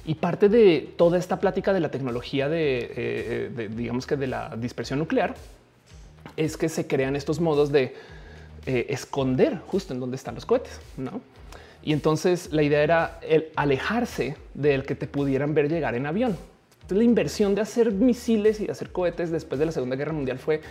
Y 0.04 0.14
parte 0.14 0.48
de 0.48 0.94
toda 0.96 1.18
esta 1.18 1.38
plática 1.38 1.72
de 1.72 1.80
la 1.80 1.90
tecnología 1.90 2.48
de, 2.48 2.92
eh, 2.96 3.68
digamos 3.74 4.06
que 4.06 4.16
de 4.16 4.26
la 4.26 4.56
dispersión 4.56 4.98
nuclear 4.98 5.34
es 6.36 6.56
que 6.56 6.68
se 6.68 6.86
crean 6.86 7.16
estos 7.16 7.40
modos 7.40 7.70
de 7.70 7.94
eh, 8.66 8.86
esconder 8.90 9.60
justo 9.66 9.94
en 9.94 10.00
donde 10.00 10.16
están 10.16 10.34
los 10.34 10.44
cohetes, 10.44 10.80
¿no? 10.96 11.20
Y 11.82 11.92
entonces 11.92 12.52
la 12.52 12.62
idea 12.62 12.82
era 12.82 13.18
el 13.22 13.48
alejarse 13.56 14.36
del 14.52 14.84
que 14.84 14.94
te 14.94 15.06
pudieran 15.06 15.54
ver 15.54 15.70
llegar 15.70 15.94
en 15.94 16.06
avión. 16.06 16.36
La 16.90 17.04
inversión 17.04 17.54
de 17.54 17.60
hacer 17.60 17.92
misiles 17.92 18.60
y 18.60 18.66
de 18.66 18.72
hacer 18.72 18.90
cohetes 18.90 19.30
después 19.30 19.58
de 19.58 19.66
la 19.66 19.72
Segunda 19.72 19.94
Guerra 19.94 20.12
Mundial 20.12 20.38
fue 20.38 20.62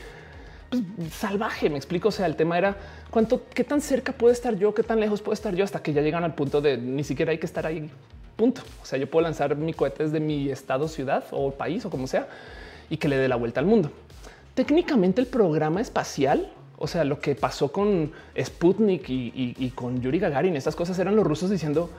pues, 0.70 0.82
salvaje. 1.14 1.70
Me 1.70 1.78
explico. 1.78 2.10
O 2.10 2.12
sea, 2.12 2.26
el 2.26 2.36
tema 2.36 2.58
era 2.58 2.76
cuánto, 3.12 3.44
qué 3.54 3.64
tan 3.64 3.82
cerca 3.82 4.14
puede 4.14 4.34
estar 4.34 4.56
yo, 4.58 4.74
qué 4.74 4.84
tan 4.84 5.00
lejos 5.00 5.22
puedo 5.22 5.34
estar 5.34 5.54
yo 5.56 5.64
hasta 5.64 5.82
que 5.84 5.94
ya 5.94 6.02
llegan 6.02 6.24
al 6.24 6.34
punto 6.34 6.62
de 6.62 6.78
ni 6.78 7.04
siquiera 7.04 7.32
hay 7.32 7.38
que 7.38 7.46
estar 7.46 7.68
ahí. 7.68 7.90
Punto. 8.36 8.62
O 8.82 8.86
sea, 8.86 8.98
yo 8.98 9.10
puedo 9.10 9.24
lanzar 9.24 9.56
mi 9.56 9.74
cohete 9.74 10.04
desde 10.04 10.20
mi 10.20 10.50
estado, 10.50 10.88
ciudad 10.88 11.24
o 11.32 11.52
país 11.52 11.86
o 11.86 11.90
como 11.90 12.08
sea 12.08 12.28
y 12.90 12.98
que 12.98 13.08
le 13.08 13.18
dé 13.18 13.28
la 13.28 13.36
vuelta 13.36 13.60
al 13.60 13.66
mundo. 13.66 13.92
Técnicamente, 14.56 15.22
el 15.22 15.28
programa 15.28 15.82
espacial, 15.82 16.52
o 16.78 16.88
sea, 16.88 17.04
lo 17.04 17.20
que 17.20 17.36
pasó 17.36 17.72
con 17.72 18.12
Sputnik 18.40 19.04
y 19.08 19.72
con 19.76 20.02
Yuri 20.02 20.18
Gagarin, 20.18 20.56
estas 20.56 20.76
cosas 20.76 20.98
eran 20.98 21.16
los 21.16 21.26
rusos 21.26 21.52
diciendo, 21.52 21.92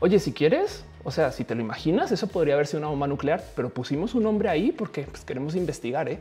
oye, 0.00 0.18
si 0.18 0.32
quieres, 0.32 0.84
o 1.04 1.10
sea, 1.10 1.32
si 1.32 1.44
te 1.44 1.54
lo 1.54 1.60
imaginas, 1.60 2.12
eso 2.12 2.26
podría 2.26 2.54
haber 2.54 2.66
sido 2.66 2.80
una 2.80 2.88
bomba 2.88 3.06
nuclear, 3.06 3.44
pero 3.54 3.70
pusimos 3.70 4.14
un 4.14 4.26
hombre 4.26 4.48
ahí 4.48 4.72
porque 4.72 5.02
pues, 5.02 5.24
queremos 5.24 5.54
investigar. 5.54 6.08
¿eh? 6.08 6.18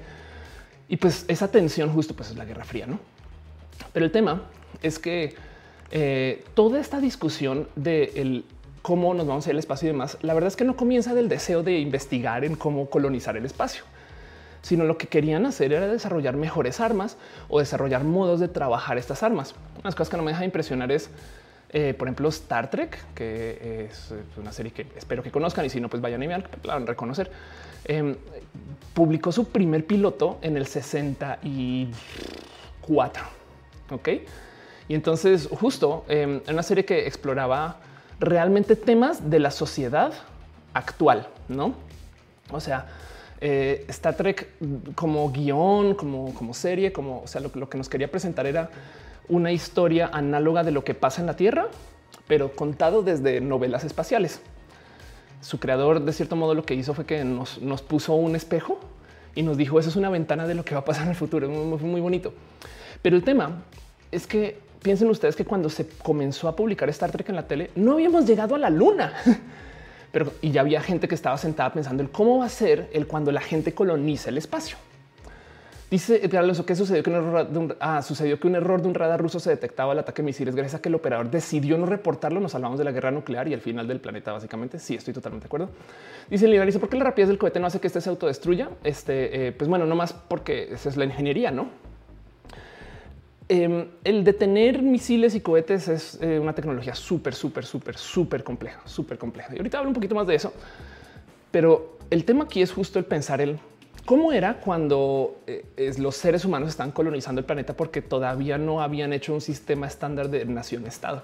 Y 0.88 0.98
pues 0.98 1.26
esa 1.28 1.50
tensión 1.50 1.92
justo 1.92 2.16
pues 2.16 2.30
es 2.30 2.38
la 2.38 2.46
Guerra 2.46 2.64
Fría, 2.64 2.86
¿no? 2.86 3.00
Pero 3.94 4.06
el 4.06 4.12
tema 4.12 4.44
es 4.82 5.00
que 5.00 5.36
eh, 5.92 6.44
toda 6.54 6.80
esta 6.80 7.00
discusión 7.00 7.68
de 7.76 8.44
cómo 8.82 9.14
nos 9.14 9.26
vamos 9.26 9.48
a 9.48 9.50
ir 9.50 9.56
al 9.56 9.60
espacio 9.60 9.90
y 9.90 9.92
demás, 9.92 10.18
la 10.22 10.34
verdad 10.34 10.50
es 10.50 10.56
que 10.56 10.64
no 10.64 10.76
comienza 10.76 11.14
del 11.14 11.30
deseo 11.30 11.64
de 11.64 11.80
investigar 11.80 12.46
en 12.46 12.56
cómo 12.56 12.90
colonizar 12.90 13.36
el 13.38 13.46
espacio, 13.46 13.84
sino 14.62 14.84
lo 14.84 14.98
que 14.98 15.08
querían 15.08 15.46
hacer 15.46 15.74
era 15.74 15.88
desarrollar 15.88 16.36
mejores 16.36 16.80
armas 16.80 17.18
o 17.50 17.60
desarrollar 17.60 18.04
modos 18.04 18.40
de 18.40 18.48
trabajar 18.48 18.98
estas 18.98 19.24
armas. 19.24 19.56
Unas 19.82 19.96
cosas 19.96 20.10
que 20.12 20.18
no 20.18 20.24
me 20.24 20.32
deja 20.32 20.46
impresionar 20.46 20.92
es 20.92 21.10
Eh, 21.78 21.94
por 21.94 22.08
ejemplo, 22.08 22.30
Star 22.30 22.70
Trek, 22.70 22.98
que 23.14 23.90
es 23.90 24.14
una 24.38 24.54
serie 24.54 24.72
que 24.72 24.88
espero 24.96 25.22
que 25.22 25.30
conozcan 25.30 25.66
y 25.66 25.70
si 25.70 25.82
no, 25.82 25.90
pues 25.90 26.02
vayan 26.02 26.24
y 26.24 26.28
vean, 26.28 26.46
la 26.64 26.76
van 26.76 26.84
a 26.84 26.86
reconocer. 26.86 27.30
Em, 27.84 28.16
publicó 28.94 29.34
su 29.34 29.50
primer 29.50 29.86
piloto 29.86 30.38
en 30.42 30.56
el 30.56 30.68
64. 30.68 33.26
Ok. 33.92 34.08
Y 34.88 34.96
entonces, 34.96 35.50
justo 35.52 36.06
en 36.08 36.42
una 36.48 36.64
serie 36.64 36.86
que 36.86 37.08
exploraba 37.08 37.82
realmente 38.22 38.78
temas 38.78 39.30
de 39.30 39.40
la 39.40 39.52
sociedad 39.52 40.14
actual, 40.74 41.28
no? 41.50 41.76
O 42.52 42.62
sea, 42.62 42.88
eh, 43.42 43.84
Star 43.90 44.16
Trek 44.16 44.48
como 44.96 45.30
guion, 45.30 45.94
como, 45.96 46.34
como 46.34 46.54
serie, 46.54 46.94
como 46.94 47.24
o 47.24 47.28
sea, 47.28 47.42
lo, 47.42 47.70
que 47.70 47.78
nos 47.78 47.90
quería 47.90 48.10
presentar 48.10 48.46
era 48.46 48.70
una 49.30 49.52
historia 49.52 50.10
análoga 50.12 50.64
de 50.64 50.72
lo 50.72 50.84
que 50.84 50.94
pasa 50.94 51.22
en 51.22 51.28
la 51.28 51.36
Tierra, 51.36 51.68
pero 52.28 52.52
contado 52.52 53.02
desde 53.02 53.42
novelas 53.42 53.84
espaciales. 53.84 54.42
Su 55.42 55.60
creador, 55.60 56.04
de 56.04 56.14
cierto 56.14 56.36
modo, 56.36 56.56
lo 56.56 56.66
que 56.66 56.74
hizo 56.74 56.94
fue 56.94 57.06
que 57.06 57.24
nos, 57.24 57.62
nos 57.62 57.82
puso 57.82 58.14
un 58.16 58.36
espejo 58.36 58.80
y 59.36 59.44
nos 59.44 59.58
dijo 59.58 59.80
eso 59.80 59.90
es 59.90 59.96
una 59.96 60.10
ventana 60.10 60.48
de 60.48 60.56
lo 60.56 60.66
que 60.66 60.74
va 60.74 60.82
a 60.82 60.86
pasar 60.86 61.04
en 61.04 61.10
el 61.10 61.16
futuro. 61.16 61.48
Fue 61.48 61.88
muy 61.88 62.02
bonito. 62.02 62.34
Pero 63.02 63.16
el 63.16 63.24
tema 63.24 63.64
es 64.12 64.26
que 64.26 64.58
piensen 64.82 65.10
ustedes 65.10 65.36
que 65.36 65.46
cuando 65.46 65.70
se 65.70 65.88
comenzó 65.88 66.48
a 66.48 66.56
publicar 66.56 66.90
Star 66.90 67.12
Trek 67.12 67.30
en 67.30 67.36
la 67.36 67.48
tele, 67.48 67.70
no 67.76 67.94
habíamos 67.94 68.26
llegado 68.26 68.56
a 68.56 68.58
la 68.58 68.70
luna. 68.70 69.14
Pero 70.12 70.32
y 70.42 70.52
ya 70.52 70.62
había 70.62 70.80
gente 70.80 71.08
que 71.08 71.16
estaba 71.16 71.38
sentada 71.38 71.74
pensando 71.74 72.02
en 72.02 72.08
cómo 72.08 72.40
va 72.40 72.46
a 72.46 72.50
ser 72.50 72.90
el 72.94 73.06
cuando 73.06 73.32
la 73.32 73.42
gente 73.42 73.74
coloniza 73.74 74.30
el 74.30 74.38
espacio. 74.38 74.78
Dice 75.90 76.30
Alonso 76.36 76.66
que 76.66 76.76
sucedió 76.76 77.04
que 77.04 77.12
un 77.12 77.16
error 77.16 77.48
de 77.48 77.60
un, 77.60 77.76
ah, 77.80 78.02
sucedió 78.02 78.40
que 78.40 78.48
un 78.48 78.56
error 78.56 78.82
de 78.82 78.88
un 78.88 78.96
radar 78.96 79.22
ruso 79.22 79.40
se 79.40 79.52
detectaba 79.52 79.94
el 79.94 80.00
ataque 80.00 80.24
de 80.24 80.26
misiles 80.26 80.56
gracias 80.56 80.80
a 80.80 80.82
que 80.82 80.90
el 80.90 80.96
operador 80.96 81.30
decidió 81.30 81.78
no 81.78 81.86
reportarlo. 81.86 82.40
Nos 82.40 82.54
salvamos 82.54 82.80
de 82.80 82.86
la 82.86 82.92
guerra 82.92 83.12
nuclear 83.12 83.48
y 83.48 83.54
el 83.54 83.62
final 83.62 83.88
del 83.88 84.00
planeta. 84.00 84.32
Básicamente, 84.32 84.80
sí, 84.80 84.96
estoy 84.96 85.14
totalmente 85.14 85.44
de 85.44 85.48
acuerdo. 85.48 85.70
Dice 86.30 86.48
Lina, 86.48 86.66
dice 86.66 86.80
por 86.80 86.90
qué 86.90 86.98
la 86.98 87.04
rapidez 87.04 87.28
del 87.30 87.38
cohete 87.38 87.60
no 87.60 87.68
hace 87.68 87.80
que 87.80 87.88
este 87.88 88.02
se 88.02 88.10
autodestruya. 88.10 88.70
Este, 88.84 89.48
eh, 89.48 89.52
pues 89.52 89.70
bueno, 89.70 89.86
no 89.86 89.96
más 89.96 90.14
porque 90.14 90.74
esa 90.74 90.90
es 90.90 90.98
la 90.98 91.06
ingeniería, 91.06 91.52
no? 91.52 91.70
Em, 93.48 93.90
el 94.04 94.24
detener 94.24 94.82
misiles 94.82 95.36
y 95.36 95.42
cohetes 95.42 95.88
es 95.88 96.18
eh, 96.20 96.40
una 96.40 96.54
tecnología 96.56 96.96
súper, 96.96 97.36
súper, 97.36 97.64
súper, 97.64 97.96
súper 97.96 98.44
compleja, 98.44 98.82
súper 98.86 99.20
compleja. 99.20 99.54
Y 99.54 99.58
ahorita 99.58 99.78
hablo 99.78 99.92
un 99.92 99.94
poquito 99.94 100.16
más 100.16 100.26
de 100.26 100.34
eso, 100.34 100.52
pero 101.52 102.00
el 102.10 102.26
tema 102.26 102.46
aquí 102.46 102.64
es 102.64 102.72
justo 102.72 102.98
el 102.98 103.06
pensar 103.06 103.42
el 103.42 103.60
cómo 104.06 104.32
era 104.32 104.60
cuando 104.60 105.42
eh, 105.48 105.94
los 105.98 106.16
seres 106.16 106.46
humanos 106.46 106.70
están 106.70 106.92
colonizando 106.92 107.40
el 107.40 107.46
planeta 107.46 107.76
porque 107.76 108.02
todavía 108.02 108.58
no 108.58 108.82
habían 108.82 109.12
hecho 109.14 109.34
un 109.34 109.42
sistema 109.42 109.88
estándar 109.88 110.30
de 110.30 110.46
nación-estado. 110.46 111.24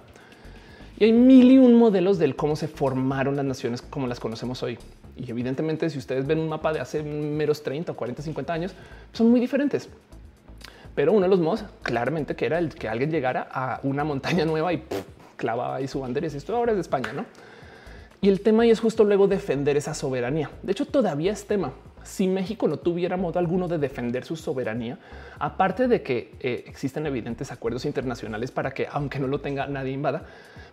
Y 0.98 1.06
hay 1.06 1.14
mil 1.14 1.52
y 1.52 1.58
un 1.58 1.76
modelos 1.76 2.20
del 2.20 2.36
cómo 2.36 2.56
se 2.56 2.68
formaron 2.68 3.36
las 3.36 3.46
naciones 3.46 3.82
como 3.82 4.08
las 4.08 4.20
conocemos 4.20 4.62
hoy. 4.62 4.78
Y 5.18 5.30
evidentemente, 5.30 5.90
si 5.90 5.98
ustedes 5.98 6.28
ven 6.28 6.40
un 6.40 6.50
mapa 6.50 6.74
de 6.74 6.80
hace 6.80 7.02
meros 7.04 7.64
30 7.64 7.92
o 7.92 7.96
40, 7.96 8.22
50 8.22 8.54
años, 8.54 8.74
son 9.12 9.30
muy 9.30 9.40
diferentes. 9.40 9.90
Pero 10.94 11.14
uno 11.14 11.24
de 11.24 11.30
los 11.30 11.40
modos 11.40 11.66
claramente 11.82 12.36
que 12.36 12.46
era 12.46 12.60
el 12.60 12.76
que 12.76 12.88
alguien 12.88 13.12
llegara 13.12 13.48
a 13.52 13.80
una 13.84 14.04
montaña 14.04 14.46
nueva 14.46 14.74
y 14.74 14.84
clavaba 15.38 15.78
ahí 15.78 15.88
su 15.88 16.00
bandera. 16.02 16.28
Y 16.28 16.36
esto 16.36 16.56
ahora 16.56 16.72
es 16.72 16.78
de 16.78 16.82
España, 16.82 17.14
no? 17.14 17.26
Y 18.22 18.30
el 18.30 18.42
tema 18.42 18.66
y 18.66 18.70
es 18.70 18.80
justo 18.80 19.04
luego 19.04 19.28
defender 19.28 19.78
esa 19.78 19.96
soberanía. 19.96 20.52
De 20.62 20.72
hecho, 20.72 20.86
todavía 20.86 21.32
es 21.32 21.46
tema. 21.46 21.74
Si 22.04 22.28
México 22.28 22.68
no 22.68 22.78
tuviera 22.78 23.18
modo 23.18 23.40
alguno 23.40 23.68
de 23.68 23.78
defender 23.78 24.26
su 24.26 24.36
soberanía, 24.36 24.98
aparte 25.40 25.88
de 25.88 26.02
que 26.02 26.34
eh, 26.40 26.64
existen 26.68 27.06
evidentes 27.06 27.52
acuerdos 27.52 27.86
internacionales 27.86 28.52
para 28.52 28.72
que, 28.72 28.88
aunque 28.92 29.20
no 29.20 29.28
lo 29.28 29.40
tenga 29.40 29.68
nadie 29.68 29.92
invada, 29.92 30.24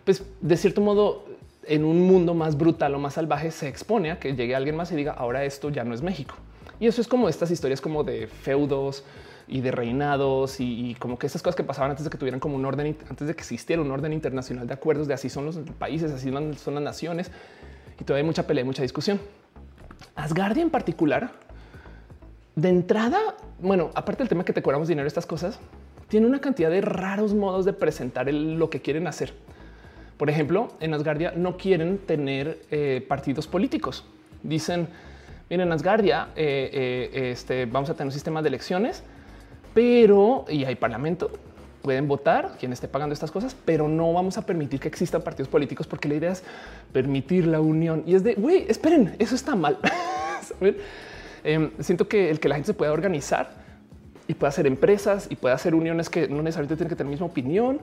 pues 0.05 0.23
de 0.41 0.57
cierto 0.57 0.81
modo, 0.81 1.25
en 1.65 1.83
un 1.83 2.01
mundo 2.01 2.33
más 2.33 2.57
brutal 2.57 2.95
o 2.95 2.99
más 2.99 3.13
salvaje, 3.13 3.51
se 3.51 3.67
expone 3.67 4.11
a 4.11 4.19
que 4.19 4.35
llegue 4.35 4.55
alguien 4.55 4.75
más 4.75 4.91
y 4.91 4.95
diga 4.95 5.13
ahora 5.13 5.43
esto 5.45 5.69
ya 5.69 5.83
no 5.83 5.93
es 5.93 6.01
México. 6.01 6.35
Y 6.79 6.87
eso 6.87 7.01
es 7.01 7.07
como 7.07 7.29
estas 7.29 7.51
historias 7.51 7.81
como 7.81 8.03
de 8.03 8.27
feudos, 8.27 9.03
y 9.49 9.61
de 9.61 9.71
reinados 9.71 10.59
y, 10.59 10.95
como 10.99 11.17
que 11.17 11.27
esas 11.27 11.41
cosas 11.41 11.55
que 11.55 11.63
pasaban 11.63 11.89
antes 11.89 12.05
de 12.05 12.11
que 12.11 12.17
tuvieran 12.17 12.39
como 12.39 12.55
un 12.55 12.65
orden, 12.65 12.95
antes 13.09 13.27
de 13.27 13.33
que 13.33 13.41
existiera 13.41 13.81
un 13.81 13.89
orden 13.89 14.13
internacional 14.13 14.67
de 14.67 14.73
acuerdos 14.73 15.07
de 15.07 15.15
así 15.15 15.29
son 15.29 15.45
los 15.45 15.57
países, 15.77 16.11
así 16.11 16.31
son 16.31 16.75
las 16.75 16.83
naciones 16.83 17.31
y 17.99 18.03
todavía 18.03 18.21
hay 18.21 18.27
mucha 18.27 18.45
pelea, 18.45 18.63
mucha 18.63 18.83
discusión. 18.83 19.19
Asgardia 20.15 20.63
en 20.63 20.69
particular, 20.69 21.31
de 22.55 22.69
entrada, 22.69 23.19
bueno, 23.59 23.91
aparte 23.95 24.23
del 24.23 24.29
tema 24.29 24.43
que 24.43 24.53
te 24.53 24.61
cobramos 24.61 24.87
dinero, 24.87 25.07
estas 25.07 25.25
cosas, 25.25 25.59
tiene 26.07 26.27
una 26.27 26.39
cantidad 26.41 26.69
de 26.69 26.81
raros 26.81 27.33
modos 27.33 27.65
de 27.65 27.73
presentar 27.73 28.31
lo 28.33 28.69
que 28.69 28.81
quieren 28.81 29.07
hacer. 29.07 29.33
Por 30.17 30.29
ejemplo, 30.29 30.73
en 30.79 30.93
Asgardia 30.93 31.31
no 31.35 31.55
quieren 31.55 31.99
tener 31.99 32.59
eh, 32.71 33.05
partidos 33.07 33.47
políticos. 33.47 34.05
Dicen, 34.43 34.87
miren, 35.49 35.71
Asgardia, 35.71 36.29
eh, 36.35 37.09
eh, 37.13 37.31
este, 37.31 37.65
vamos 37.65 37.89
a 37.89 37.93
tener 37.93 38.07
un 38.07 38.11
sistema 38.11 38.41
de 38.41 38.49
elecciones 38.49 39.03
pero 39.73 40.45
y 40.49 40.65
hay 40.65 40.75
parlamento, 40.75 41.31
pueden 41.81 42.07
votar 42.07 42.55
quien 42.59 42.73
esté 42.73 42.87
pagando 42.87 43.13
estas 43.13 43.31
cosas, 43.31 43.55
pero 43.65 43.87
no 43.87 44.11
vamos 44.13 44.37
a 44.37 44.45
permitir 44.45 44.79
que 44.79 44.87
existan 44.87 45.21
partidos 45.21 45.47
políticos 45.47 45.87
porque 45.87 46.07
la 46.09 46.15
idea 46.15 46.31
es 46.31 46.43
permitir 46.91 47.47
la 47.47 47.61
unión 47.61 48.03
y 48.05 48.15
es 48.15 48.23
de 48.23 48.35
güey, 48.35 48.65
esperen, 48.67 49.15
eso 49.19 49.35
está 49.35 49.55
mal. 49.55 49.77
Em, 51.41 51.71
siento 51.79 52.05
que 52.05 52.29
el 52.29 52.41
que 52.41 52.49
la 52.49 52.55
gente 52.55 52.67
se 52.67 52.73
pueda 52.73 52.91
organizar 52.91 53.51
y 54.27 54.33
pueda 54.33 54.49
hacer 54.49 54.67
empresas 54.67 55.27
y 55.29 55.37
pueda 55.37 55.55
hacer 55.55 55.73
uniones 55.73 56.09
que 56.09 56.27
no 56.27 56.41
necesariamente 56.41 56.75
tienen 56.75 56.89
que 56.89 56.95
tener 56.97 57.07
la 57.07 57.11
misma 57.11 57.27
opinión. 57.27 57.79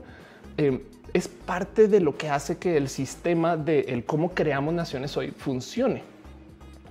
Em, 0.58 0.82
es 1.14 1.26
parte 1.26 1.88
de 1.88 2.00
lo 2.00 2.18
que 2.18 2.28
hace 2.28 2.58
que 2.58 2.76
el 2.76 2.90
sistema 2.90 3.56
de 3.56 4.04
cómo 4.06 4.34
creamos 4.34 4.74
naciones 4.74 5.16
hoy 5.16 5.30
funcione. 5.30 6.02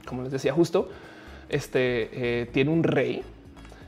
Como 0.08 0.24
les 0.24 0.32
decía, 0.32 0.54
justo 0.54 0.90
este 1.50 2.42
eh, 2.42 2.46
tiene 2.48 2.72
un 2.72 2.84
rey 2.84 3.24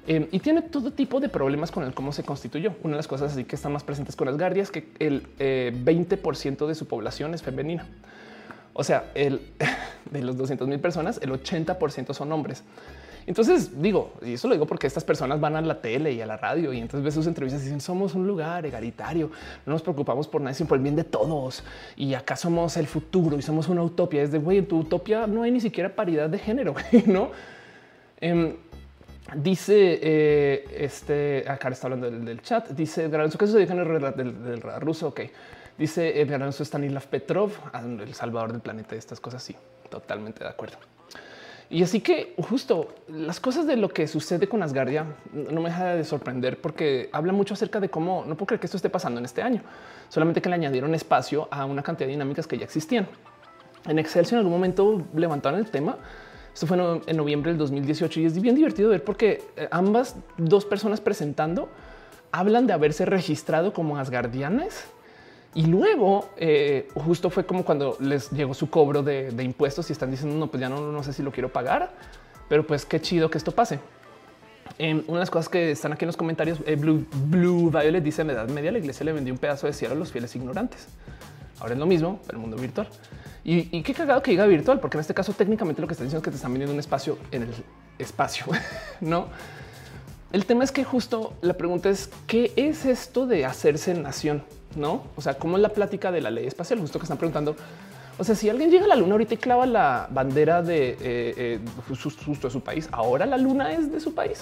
Em, 0.07 0.25
y 0.31 0.39
tiene 0.39 0.61
todo 0.61 0.91
tipo 0.91 1.19
de 1.19 1.27
problemas 1.27 1.69
con 1.69 1.83
el 1.83 1.93
cómo 1.93 2.13
se 2.13 2.23
constituyó. 2.23 2.73
Una 2.83 2.93
de 2.93 2.97
las 2.97 3.07
cosas 3.09 3.33
así 3.33 3.43
que 3.43 3.57
están 3.57 3.73
más 3.73 3.83
presentes 3.83 4.15
con 4.15 4.27
las 4.27 4.37
guardias 4.37 4.71
que 4.71 4.87
el 4.99 5.27
20% 5.37 6.65
eh, 6.65 6.67
de 6.67 6.75
su 6.75 6.87
población 6.87 7.33
es 7.33 7.43
femenina. 7.43 7.85
O 8.71 8.85
sea, 8.85 9.11
el, 9.15 9.41
de 10.11 10.21
los 10.21 10.37
200 10.37 10.65
mil 10.65 10.79
personas, 10.79 11.19
el 11.21 11.31
80% 11.31 12.13
son 12.13 12.31
hombres. 12.31 12.63
Entonces 13.25 13.81
digo, 13.81 14.13
y 14.21 14.35
eso 14.35 14.47
lo 14.47 14.53
digo 14.53 14.65
porque 14.65 14.87
estas 14.87 15.03
personas 15.03 15.41
van 15.41 15.57
a 15.57 15.61
la 15.61 15.81
tele 15.81 16.13
y 16.13 16.21
a 16.21 16.25
la 16.25 16.37
radio 16.37 16.71
y 16.71 16.79
entonces 16.79 17.03
ves 17.03 17.13
sus 17.13 17.27
entrevistas 17.27 17.61
y 17.61 17.65
dicen 17.65 17.81
somos 17.81 18.15
un 18.15 18.25
lugar 18.25 18.65
egalitario, 18.65 19.29
no 19.65 19.73
nos 19.73 19.81
preocupamos 19.81 20.29
por 20.29 20.39
nadie, 20.39 20.53
sino 20.53 20.69
por 20.69 20.77
el 20.77 20.83
bien 20.83 20.95
de 20.95 21.03
todos 21.03 21.61
y 21.97 22.13
acá 22.13 22.37
somos 22.37 22.77
el 22.77 22.87
futuro 22.87 23.37
y 23.37 23.41
somos 23.41 23.67
una 23.67 23.83
utopía. 23.83 24.23
Es 24.23 24.31
de 24.31 24.37
güey, 24.37 24.59
en 24.59 24.65
tu 24.65 24.79
utopía 24.79 25.27
no 25.27 25.43
hay 25.43 25.51
ni 25.51 25.59
siquiera 25.59 25.93
paridad 25.93 26.29
de 26.29 26.39
género, 26.39 26.73
no? 27.05 27.31
Em, 28.21 28.55
Dice 29.35 29.99
eh, 30.01 30.65
este 30.77 31.43
acá 31.47 31.69
está 31.69 31.87
hablando 31.87 32.09
del, 32.09 32.41
chat. 32.41 32.69
Dice 32.69 33.09
Garanzo 33.09 33.37
que 33.37 33.47
se 33.47 33.57
dedica 33.57 33.73
en 33.73 33.79
el 33.79 34.15
del, 34.15 34.43
del 34.43 34.61
radar 34.61 34.83
ruso. 34.83 35.07
Ok, 35.09 35.21
dice 35.77 36.23
Garanzo 36.25 36.63
Stanislav 36.63 37.07
Petrov, 37.07 37.51
ah, 37.73 37.81
el 37.81 38.13
salvador 38.13 38.53
del 38.53 38.61
planeta. 38.61 38.95
Estas 38.95 39.19
cosas. 39.19 39.43
Sí, 39.43 39.55
totalmente 39.89 40.43
de 40.43 40.49
acuerdo. 40.49 40.77
Y 41.69 41.83
así 41.83 41.99
que 41.99 42.33
justo 42.37 42.95
las 43.09 43.41
cosas 43.41 43.67
de 43.67 43.75
lo 43.75 43.89
que 43.89 44.07
sucede 44.07 44.47
con 44.47 44.63
Asgardia 44.63 45.05
no 45.33 45.61
me 45.61 45.69
deja 45.69 45.95
de 45.95 46.05
sorprender 46.05 46.61
porque 46.61 47.09
habla 47.11 47.33
mucho 47.33 47.55
acerca 47.55 47.81
de 47.81 47.89
cómo 47.89 48.23
no 48.25 48.35
puedo 48.35 48.47
creer 48.47 48.61
que 48.61 48.67
esto 48.67 48.77
esté 48.77 48.89
pasando 48.89 49.19
en 49.19 49.25
este 49.25 49.41
año, 49.41 49.61
solamente 50.07 50.41
que 50.41 50.47
le 50.47 50.55
añadieron 50.55 50.95
espacio 50.95 51.49
a 51.51 51.65
una 51.65 51.83
cantidad 51.83 52.07
de 52.07 52.13
dinámicas 52.13 52.47
que 52.47 52.57
ya 52.57 52.63
existían. 52.63 53.09
En 53.85 53.99
Excel, 53.99 54.25
en 54.31 54.37
algún 54.37 54.53
momento 54.53 55.03
levantaron 55.13 55.59
el 55.59 55.69
tema 55.69 55.97
esto 56.57 56.65
fue 56.65 57.01
en 57.05 57.17
noviembre 57.17 57.51
del 57.51 57.59
2018 57.59 58.19
y 58.19 58.25
es 58.25 58.41
bien 58.41 58.55
divertido 58.55 58.89
ver 58.89 59.03
porque 59.03 59.43
eh, 59.57 59.67
ambas 59.69 60.15
dos 60.37 60.65
personas 60.65 60.99
presentando 60.99 61.69
hablan 62.31 62.65
de 62.65 62.73
haberse 62.73 63.05
registrado 63.05 63.73
como 63.73 63.99
asgardianes 63.99 64.85
y 65.53 65.67
luego 65.67 66.27
eh, 66.35 66.87
justo 66.95 67.29
fue 67.29 67.45
como 67.45 67.63
cuando 67.63 67.95
les 67.99 68.31
llegó 68.31 68.55
su 68.55 68.71
cobro 68.71 69.03
de, 69.03 69.31
impuestos 69.43 69.87
y 69.91 69.93
están 69.93 70.09
diciendo 70.09 70.35
no, 70.35 70.47
pues 70.47 70.59
ya 70.59 70.67
no, 70.67 70.91
no 70.91 71.03
sé 71.03 71.13
si 71.13 71.21
lo 71.21 71.31
quiero 71.31 71.53
pagar, 71.53 71.91
pero 72.49 72.65
pues 72.65 72.85
qué 72.85 72.99
chido 72.99 73.29
que 73.29 73.37
esto 73.37 73.51
pase. 73.51 73.79
Em, 74.79 75.03
una 75.05 75.17
de 75.17 75.19
las 75.19 75.29
cosas 75.29 75.49
que 75.49 75.69
están 75.69 75.93
aquí 75.93 76.05
en 76.05 76.07
los 76.07 76.17
comentarios, 76.17 76.57
eh, 76.65 76.75
Blue, 76.75 77.05
Blue 77.27 77.69
Violet 77.69 78.03
dice 78.03 78.23
en 78.23 78.31
edad 78.31 78.49
media 78.49 78.71
la 78.71 78.79
iglesia 78.79 79.03
le 79.05 79.13
vendió 79.13 79.31
un 79.31 79.39
pedazo 79.39 79.67
de 79.67 79.73
cielo 79.73 79.93
a 79.93 79.97
los 79.97 80.11
fieles 80.11 80.35
ignorantes. 80.35 80.87
Ahora 81.59 81.73
es 81.73 81.79
lo 81.79 81.85
mismo, 81.85 82.19
el 82.31 82.39
mundo 82.39 82.57
virtual. 82.57 82.87
Y, 83.49 83.81
qué 83.81 83.93
cagado 83.93 84.21
que 84.21 84.31
diga 84.31 84.45
virtual, 84.45 84.81
porque 84.81 84.97
en 84.97 85.01
este 85.01 85.13
caso 85.13 85.31
técnicamente 85.31 85.79
lo 85.79 85.87
que 85.87 85.93
está 85.93 86.03
diciendo 86.03 86.19
es 86.19 86.23
que 86.25 86.31
te 86.31 86.35
están 86.35 86.51
vendiendo 86.51 86.73
un 86.73 86.81
espacio 86.81 87.17
en 87.31 87.43
el 87.43 87.49
espacio, 87.97 88.45
no? 88.99 89.27
El 90.33 90.45
tema 90.45 90.65
es 90.65 90.73
que 90.73 90.83
justo 90.83 91.33
la 91.39 91.53
pregunta 91.53 91.89
es 91.89 92.09
qué 92.27 92.51
es 92.57 92.83
esto 92.83 93.25
de 93.25 93.45
hacerse 93.45 93.93
nación, 93.93 94.43
no? 94.75 95.05
O 95.15 95.21
sea, 95.21 95.35
cómo 95.35 95.55
es 95.55 95.61
la 95.61 95.69
plática 95.69 96.11
de 96.11 96.19
la 96.19 96.29
ley 96.29 96.45
espacial, 96.45 96.77
justo 96.81 96.99
que 96.99 97.03
están 97.03 97.17
preguntando. 97.17 97.55
O 98.17 98.25
sea, 98.25 98.35
si 98.35 98.49
alguien 98.49 98.69
llega 98.69 98.83
a 98.83 98.89
la 98.89 98.97
luna 98.97 99.13
ahorita 99.13 99.35
y 99.35 99.37
clava 99.37 99.65
la 99.65 100.09
bandera 100.11 100.61
de 100.61 100.89
eh, 100.89 100.97
eh, 101.01 101.59
justo 101.87 102.49
de 102.49 102.51
su 102.51 102.59
país, 102.59 102.89
ahora 102.91 103.25
la 103.25 103.37
luna 103.37 103.71
es 103.71 103.89
de 103.89 104.01
su 104.01 104.13
país. 104.13 104.41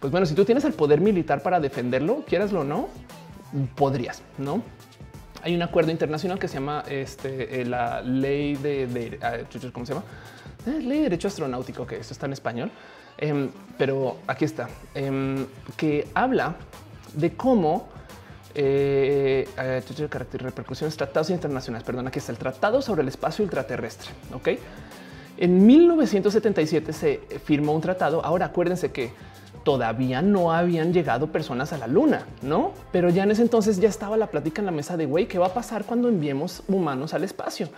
Pues 0.00 0.10
bueno, 0.10 0.24
si 0.24 0.34
tú 0.34 0.46
tienes 0.46 0.64
el 0.64 0.72
poder 0.72 1.02
militar 1.02 1.42
para 1.42 1.60
defenderlo, 1.60 2.24
quieraslo 2.24 2.60
o 2.60 2.64
no, 2.64 2.88
podrías, 3.76 4.22
no? 4.38 4.62
Hay 5.42 5.54
un 5.54 5.62
acuerdo 5.62 5.90
internacional 5.90 6.38
que 6.38 6.48
se 6.48 6.54
llama 6.54 6.84
este, 6.88 7.60
eh, 7.60 7.64
la 7.64 8.02
ley 8.02 8.56
de, 8.56 9.18
ah, 9.22 9.38
¿cómo 9.72 9.86
se 9.86 9.94
llama? 9.94 10.04
Eh, 10.66 10.80
ley 10.80 10.98
de 10.98 11.02
derecho 11.04 11.28
astronáutico, 11.28 11.86
que 11.86 11.96
esto 11.96 12.12
está 12.12 12.26
en 12.26 12.32
español, 12.32 12.70
em, 13.16 13.50
pero 13.76 14.18
aquí 14.26 14.44
está, 14.44 14.68
em, 14.94 15.46
que 15.76 16.08
habla 16.14 16.56
de 17.14 17.34
cómo 17.34 17.88
eh, 18.54 19.46
carácter 20.10 20.42
repercusiones, 20.42 20.96
tratados 20.96 21.30
internacionales. 21.30 21.86
Perdón, 21.86 22.08
aquí 22.08 22.18
está 22.18 22.32
el 22.32 22.38
Tratado 22.38 22.82
sobre 22.82 23.02
el 23.02 23.08
Espacio 23.08 23.44
Ultraterrestre. 23.44 24.10
Ok. 24.34 24.48
En 25.36 25.64
1977 25.64 26.92
se 26.92 27.20
firmó 27.44 27.72
un 27.72 27.80
tratado. 27.80 28.24
Ahora 28.24 28.46
acuérdense 28.46 28.90
que 28.90 29.12
todavía 29.68 30.22
no 30.22 30.50
habían 30.50 30.94
llegado 30.94 31.26
personas 31.26 31.74
a 31.74 31.76
la 31.76 31.86
luna, 31.86 32.24
no? 32.40 32.72
Pero 32.90 33.10
ya 33.10 33.24
en 33.24 33.32
ese 33.32 33.42
entonces 33.42 33.78
ya 33.78 33.90
estaba 33.90 34.16
la 34.16 34.28
plática 34.28 34.62
en 34.62 34.64
la 34.64 34.72
mesa 34.72 34.96
de 34.96 35.04
güey, 35.04 35.28
¿qué 35.28 35.38
va 35.38 35.48
a 35.48 35.52
pasar 35.52 35.84
cuando 35.84 36.08
enviemos 36.08 36.62
humanos 36.68 37.12
al 37.12 37.22
espacio? 37.22 37.68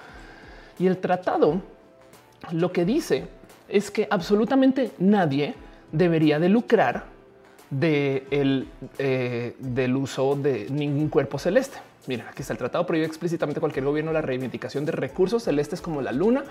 Y 0.79 0.87
el 0.87 0.99
tratado 0.99 1.61
lo 2.53 2.71
que 2.71 2.85
dice 2.85 3.27
es 3.69 3.91
que 3.91 4.07
absolutamente 4.09 4.93
nadie 5.01 5.57
debería 5.91 6.39
de 6.39 6.49
lucrar 6.49 7.07
eh, 7.81 9.57
del 9.59 9.97
uso 9.97 10.37
de 10.37 10.69
ningún 10.71 11.09
cuerpo 11.09 11.41
celeste. 11.41 11.79
Mira, 12.07 12.29
aquí 12.31 12.43
está 12.43 12.53
el 12.53 12.59
tratado 12.61 12.87
prohíbe 12.87 13.07
explícitamente 13.07 13.59
cualquier 13.59 13.85
gobierno 13.85 14.13
la 14.13 14.23
reivindicación 14.23 14.85
de 14.85 14.93
recursos 14.93 15.43
celestes 15.43 15.81
como 15.81 16.03
la 16.03 16.13
luna 16.13 16.45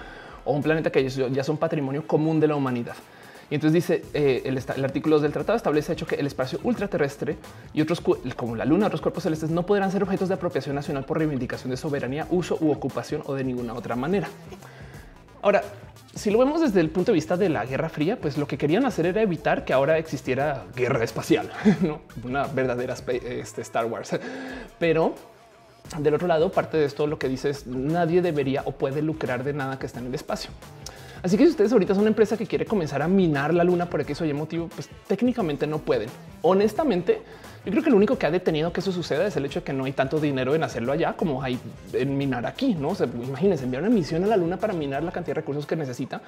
o 0.43 0.51
un 0.51 0.61
planeta 0.61 0.91
que 0.91 1.07
ya 1.07 1.45
son 1.45 1.55
patrimonio 1.55 2.05
común 2.05 2.41
de 2.41 2.47
la 2.49 2.57
humanidad. 2.57 2.97
Y 3.49 3.55
entonces 3.55 3.73
dice 3.73 4.03
eh, 4.13 4.43
el, 4.45 4.57
el, 4.57 4.85
artículo 4.85 5.19
del 5.19 5.31
tratado 5.31 5.57
establece 5.57 5.93
hecho 5.93 6.05
que 6.05 6.15
el 6.15 6.27
espacio 6.27 6.59
ultraterrestre 6.63 7.37
y 7.73 7.81
otros 7.81 8.01
como 8.35 8.55
la 8.55 8.65
luna, 8.65 8.87
otros 8.87 9.01
cuerpos 9.01 9.23
celestes 9.23 9.49
no 9.49 9.65
podrán 9.65 9.91
ser 9.91 10.03
objetos 10.03 10.27
de 10.29 10.35
apropiación 10.35 10.75
nacional 10.75 11.03
por 11.05 11.17
reivindicación 11.17 11.71
de 11.71 11.77
soberanía, 11.77 12.27
uso 12.29 12.57
u 12.61 12.71
ocupación 12.71 13.23
o 13.25 13.33
de 13.33 13.43
ninguna 13.43 13.73
otra 13.73 13.95
manera. 13.95 14.27
Ahora, 15.41 15.63
si 16.13 16.31
lo 16.31 16.39
vemos 16.39 16.61
desde 16.61 16.79
el 16.81 16.89
punto 16.89 17.11
de 17.11 17.15
vista 17.15 17.37
de 17.37 17.49
la 17.49 17.65
Guerra 17.65 17.89
Fría, 17.89 18.19
pues 18.19 18.37
lo 18.37 18.47
que 18.47 18.57
querían 18.57 18.85
hacer 18.85 19.05
era 19.05 19.21
evitar 19.21 19.63
que 19.63 19.73
ahora 19.73 19.97
existiera 19.97 20.65
guerra 20.75 21.03
espacial, 21.03 21.49
¿no? 21.81 22.01
una 22.23 22.45
verdadera 22.45 22.95
este, 23.07 23.61
Star 23.61 23.85
Wars. 23.85 24.19
Pero 24.77 25.15
del 25.97 26.13
otro 26.13 26.27
lado, 26.27 26.51
parte 26.51 26.77
de 26.77 26.85
esto 26.85 27.07
lo 27.07 27.17
que 27.17 27.27
dice 27.29 27.49
es 27.49 27.65
nadie 27.67 28.21
debería 28.21 28.63
o 28.65 28.73
puede 28.73 29.01
lucrar 29.01 29.43
de 29.43 29.53
nada 29.53 29.79
que 29.79 29.85
está 29.85 29.99
en 29.99 30.07
el 30.07 30.15
espacio. 30.15 30.51
Así 31.21 31.37
que 31.37 31.43
si 31.43 31.51
ustedes 31.51 31.71
ahorita 31.71 31.93
son 31.93 32.01
una 32.01 32.09
empresa 32.09 32.37
que 32.37 32.45
quiere 32.45 32.65
comenzar 32.65 33.01
a 33.01 33.07
minar 33.07 33.53
la 33.53 33.63
luna 33.63 33.89
por 33.89 34.01
X 34.01 34.21
o 34.21 34.25
Y 34.25 34.33
motivo, 34.33 34.69
pues 34.69 34.89
técnicamente 35.07 35.67
no 35.67 35.79
pueden. 35.79 36.09
Honestamente, 36.41 37.21
yo 37.65 37.71
creo 37.71 37.83
que 37.83 37.89
lo 37.89 37.97
único 37.97 38.17
que 38.17 38.25
ha 38.25 38.31
detenido 38.31 38.71
que 38.71 38.79
eso 38.79 38.91
suceda 38.91 39.27
es 39.27 39.35
el 39.35 39.45
hecho 39.45 39.59
de 39.59 39.65
que 39.65 39.73
no 39.73 39.83
hay 39.83 39.91
tanto 39.91 40.19
dinero 40.19 40.55
en 40.55 40.63
hacerlo 40.63 40.93
allá 40.93 41.13
como 41.13 41.43
hay 41.43 41.59
en 41.91 42.17
minar 42.17 42.45
aquí. 42.45 42.73
No 42.73 42.89
o 42.89 43.03
imagínense 43.03 43.65
enviar 43.65 43.83
una 43.83 43.91
misión 43.91 44.23
a 44.23 44.27
la 44.27 44.37
luna 44.37 44.57
para 44.57 44.73
minar 44.73 45.03
la 45.03 45.11
cantidad 45.11 45.35
de 45.35 45.41
recursos 45.41 45.65
que 45.65 45.75
necesita 45.75 46.21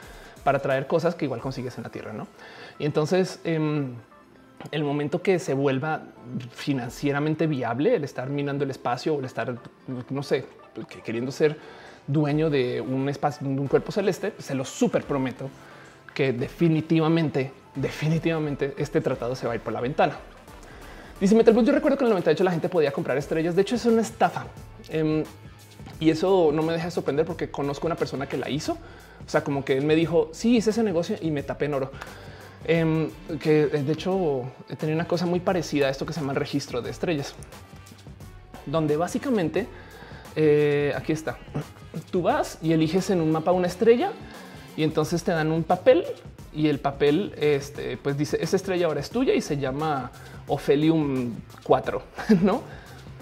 para 0.44 0.60
traer 0.60 0.88
cosas 0.88 1.16
que 1.16 1.26
igual 1.26 1.39
consigues 1.39 1.78
en 1.78 1.84
la 1.84 1.89
tierra. 1.89 2.12
No? 2.12 2.28
Y 2.80 2.86
entonces, 2.86 3.39
em, 3.46 3.94
el 4.72 4.84
momento 4.84 5.22
que 5.22 5.39
se 5.39 5.54
vuelva 5.54 6.04
financieramente 6.52 7.48
viable 7.48 7.96
el 7.96 8.04
estar 8.04 8.30
minando 8.30 8.66
el 8.66 8.70
espacio 8.70 9.16
o 9.16 9.20
el 9.20 9.26
estar, 9.26 9.58
no 10.10 10.24
sé, 10.24 10.46
queriendo 11.04 11.32
ser 11.32 11.58
dueño 12.08 12.49
de 12.49 12.82
un 12.82 13.10
espacio, 13.10 13.47
de 13.47 13.60
un 13.60 13.68
cuerpo 13.68 13.91
celeste, 13.91 14.34
se 14.39 14.56
lo 14.56 14.66
súper 14.66 15.04
prometo 15.04 15.49
que 16.14 16.34
definitivamente, 16.34 17.52
definitivamente 17.76 18.74
este 18.78 19.02
tratado 19.02 19.36
se 19.36 19.47
va 19.47 19.54
a 19.54 19.56
ir 19.56 19.62
por 19.62 19.74
la 19.74 19.82
ventana. 19.82 20.18
Dice 21.20 21.36
Metalbus, 21.36 21.66
yo 21.66 21.72
recuerdo 21.72 21.97
que 21.97 22.04
en 22.04 22.08
el 22.08 22.14
98 22.14 22.43
la 22.43 22.52
gente 22.52 22.68
podía 22.68 22.91
comprar 22.91 23.18
estrellas. 23.18 23.56
De 23.56 23.62
hecho, 23.62 23.76
es 23.76 23.86
una 23.86 24.02
estafa. 24.02 24.47
Em, 24.89 25.24
y 25.99 26.10
eso 26.10 26.52
no 26.52 26.64
me 26.64 26.74
deja 26.74 26.86
de 26.86 26.91
sorprender 26.91 27.26
porque 27.26 27.52
conozco 27.52 27.86
una 27.86 27.95
persona 27.95 28.28
que 28.28 28.38
la 28.38 28.49
hizo. 28.49 28.74
O 28.74 29.30
sea, 29.30 29.43
como 29.43 29.64
que 29.64 29.78
él 29.78 29.86
me 29.86 29.95
dijo, 29.95 30.30
sí, 30.34 30.58
hice 30.58 30.72
ese 30.72 30.82
negocio 30.82 31.16
y 31.22 31.30
me 31.30 31.43
tapé 31.43 31.66
en 31.66 31.76
oro. 31.76 31.91
Em, 32.66 33.10
que 33.39 33.68
de 33.68 33.91
hecho 33.91 34.43
tenía 34.80 34.95
una 34.95 35.08
cosa 35.08 35.26
muy 35.26 35.39
parecida 35.39 35.88
a 35.88 35.89
esto 35.89 36.06
que 36.06 36.14
se 36.14 36.22
llama 36.22 36.34
el 36.34 36.39
registro 36.39 36.82
de 36.82 36.91
estrellas, 36.91 37.34
donde 38.66 38.97
básicamente 38.97 39.68
eh, 40.36 40.94
aquí 40.96 41.12
está. 41.12 41.38
Tú 42.12 42.22
vas 42.22 42.58
y 42.62 42.74
eliges 42.74 43.10
en 43.10 43.22
un 43.22 43.32
mapa 43.32 43.52
una 43.52 43.68
estrella 43.68 44.12
y 44.78 44.84
entonces 44.84 45.24
te 45.24 45.32
dan 45.32 45.52
un 45.52 45.64
papel 45.64 46.06
y 46.54 46.68
el 46.68 46.80
papel 46.80 47.34
este, 47.38 47.98
pues 47.98 48.18
dice 48.18 48.38
esa 48.42 48.56
estrella 48.56 48.88
ahora 48.88 49.00
es 49.00 49.10
tuya 49.10 49.34
y 49.34 49.42
se 49.42 49.58
llama 49.58 50.12
Ophelium 50.48 51.36
4, 51.64 52.02
¿no? 52.42 52.62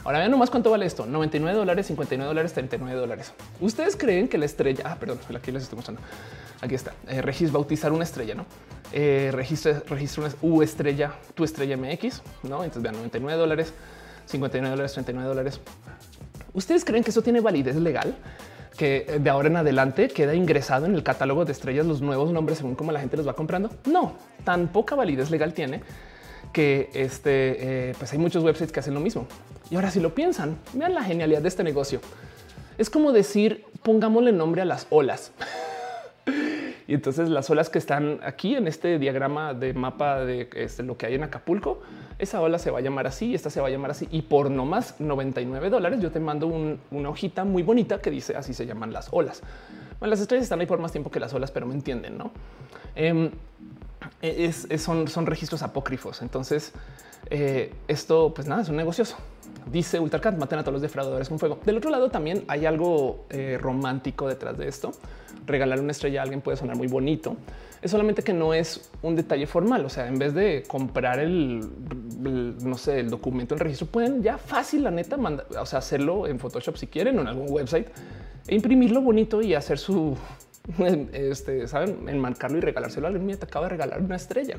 Ahora 0.04 0.20
vean 0.20 0.32
nomás 0.32 0.50
cuánto 0.50 0.72
vale 0.72 0.86
esto. 0.86 1.06
99 1.06 1.58
dólares, 1.58 1.88
59 1.88 2.28
dólares, 2.28 2.54
39 2.54 3.00
dólares. 3.00 3.34
¿Ustedes 3.60 3.96
creen 3.96 4.28
que 4.28 4.38
la 4.38 4.46
estrella, 4.46 4.84
ah, 4.86 4.96
perdón, 4.96 5.20
aquí 5.36 5.52
les 5.52 5.64
estoy 5.64 5.76
mostrando. 5.76 6.02
Aquí 6.62 6.76
está, 6.76 6.94
eh, 7.08 7.22
bautizar 7.52 7.92
una 7.92 8.04
estrella, 8.04 8.36
¿no? 8.36 8.46
Eh, 8.92 9.30
registra, 9.34 9.84
registra 9.88 10.26
una 10.26 10.34
U 10.42 10.62
estrella, 10.62 11.14
tu 11.36 11.44
estrella 11.44 11.78
MX, 11.78 12.22
¿no? 12.44 12.64
Entonces 12.64 12.82
vean 12.82 12.96
99 12.96 13.40
dólares, 13.40 13.74
59 14.26 14.72
dólares, 14.72 14.94
39 14.94 15.28
dólares. 15.28 15.62
¿Ustedes 16.54 16.86
creen 16.86 17.04
que 17.04 17.12
eso 17.12 17.22
tiene 17.22 17.42
validez 17.42 17.76
legal? 17.76 18.16
Que 18.78 19.20
de 19.20 19.30
ahora 19.30 19.50
en 19.50 19.58
adelante 19.58 20.08
queda 20.08 20.34
ingresado 20.34 20.86
en 20.86 20.96
el 20.96 21.04
catálogo 21.04 21.46
de 21.46 21.52
estrellas 21.52 21.86
los 21.86 22.02
nuevos 22.02 22.32
nombres 22.32 22.60
según 22.60 22.76
cómo 22.76 22.92
la 22.92 23.00
gente 23.00 23.18
los 23.18 23.28
va 23.28 23.34
comprando. 23.34 23.70
No, 23.86 24.14
tan 24.44 24.70
poca 24.70 24.96
validez 24.96 25.30
legal 25.32 25.54
tiene 25.54 25.82
que 26.54 26.90
este, 26.94 27.90
eh, 27.90 27.96
pues 27.98 28.12
hay 28.14 28.20
muchos 28.20 28.44
websites 28.44 28.72
que 28.72 28.80
hacen 28.80 28.94
lo 28.94 29.00
mismo. 29.00 29.28
Y 29.70 29.76
ahora 29.76 29.92
si 29.92 30.00
lo 30.00 30.16
piensan, 30.16 30.58
vean 30.74 30.96
la 30.96 31.04
genialidad 31.04 31.42
de 31.42 31.48
este 31.48 31.64
negocio. 31.64 32.02
Es 32.78 32.90
como 32.90 33.12
decir, 33.12 33.66
pongámosle 33.84 34.32
nombre 34.32 34.62
a 34.62 34.66
las 34.66 34.88
olas. 34.90 35.32
Y 36.88 36.96
entonces 36.96 37.30
las 37.30 37.50
olas 37.50 37.70
que 37.70 37.78
están 37.78 38.20
aquí 38.24 38.56
en 38.56 38.68
este 38.68 38.98
diagrama 38.98 39.54
de 39.54 39.74
mapa 39.74 40.26
de 40.26 40.50
este, 40.56 40.82
lo 40.82 40.98
que 40.98 41.06
hay 41.06 41.16
en 41.16 41.24
Acapulco, 41.24 41.82
esa 42.18 42.42
ola 42.42 42.58
se 42.58 42.72
va 42.72 42.80
a 42.80 42.82
llamar 42.82 43.06
así, 43.06 43.28
y 43.28 43.36
esta 43.36 43.50
se 43.50 43.62
va 43.62 43.68
a 43.68 43.70
llamar 43.70 43.92
así. 43.92 44.08
Y 44.12 44.24
por 44.24 44.50
no 44.50 44.66
más 44.66 45.00
99 45.00 45.70
dólares, 45.70 46.00
yo 46.02 46.12
te 46.12 46.20
mando 46.20 46.48
una 46.48 47.10
hojita 47.10 47.44
muy 47.44 47.62
bonita 47.62 48.02
que 48.02 48.10
dice 48.10 48.36
así 48.36 48.54
se 48.54 48.66
llaman 48.66 48.92
las 48.92 49.10
olas. 49.12 49.44
Bueno, 50.00 50.12
las 50.12 50.22
estrellas 50.22 50.44
están 50.44 50.62
ahí 50.62 50.66
por 50.66 50.80
más 50.80 50.92
tiempo 50.92 51.12
que 51.12 51.20
las 51.20 51.34
olas, 51.34 51.52
pero 51.52 51.66
me 51.66 51.74
entienden, 51.74 52.18
no? 52.18 52.32
Em, 52.96 53.32
son, 54.78 55.08
son 55.08 55.26
registros 55.26 55.62
apócrifos. 55.62 56.22
Entonces, 56.22 56.74
eh, 57.30 57.74
esto, 57.88 58.34
pues 58.34 58.48
nada, 58.48 58.62
es 58.62 58.70
un 58.70 58.78
negocioso. 58.78 59.18
Dice 59.72 60.00
Ultracat, 60.00 60.38
maten 60.38 60.60
a 60.60 60.64
todos 60.64 60.74
los 60.74 60.82
defraudadores 60.82 61.30
con 61.30 61.38
fuego. 61.38 61.60
Del 61.66 61.78
otro 61.78 61.92
lado 61.92 62.10
también 62.10 62.44
hay 62.48 62.66
algo 62.66 63.26
eh, 63.30 63.58
romántico 63.62 64.28
detrás 64.28 64.58
de 64.58 64.68
esto. 64.68 64.92
Regalar 65.50 65.80
una 65.80 65.92
estrella 65.92 66.20
a 66.20 66.24
alguien 66.24 66.42
puede 66.42 66.58
sonar 66.58 66.78
muy 66.78 66.88
bonito. 66.88 67.36
Es 67.82 67.90
solamente 67.90 68.22
que 68.22 68.34
no 68.34 68.54
es 68.54 68.92
un 69.02 69.16
detalle 69.16 69.48
formal. 69.48 69.84
O 69.84 69.90
sea, 69.90 70.08
en 70.08 70.20
vez 70.20 70.36
de 70.36 70.64
comprar 70.68 71.20
el, 71.20 71.62
no 72.64 72.78
sé, 72.78 73.00
el 73.00 73.10
documento, 73.10 73.56
el 73.56 73.60
registro, 73.60 73.88
pueden 73.88 74.22
ya 74.22 74.38
fácil, 74.38 74.84
la 74.84 74.92
neta, 74.92 75.18
o 75.60 75.66
sea, 75.66 75.80
hacerlo 75.80 76.28
en 76.28 76.38
Photoshop 76.38 76.78
si 76.78 76.86
quieren 76.86 77.18
o 77.18 77.22
en 77.22 77.28
algún 77.28 77.48
website 77.50 77.88
e 78.48 78.56
imprimirlo 78.56 79.02
bonito 79.02 79.42
y 79.42 79.56
hacer 79.56 79.80
su, 79.80 80.16
este, 81.14 81.68
saben, 81.68 82.08
enmarcarlo 82.08 82.60
y 82.60 82.62
regalárselo 82.62 83.08
a 83.08 83.10
alguien. 83.10 83.38
Te 83.38 83.46
acaba 83.46 83.66
de 83.66 83.72
regalar 83.72 84.02
una 84.02 84.18
estrella. 84.18 84.58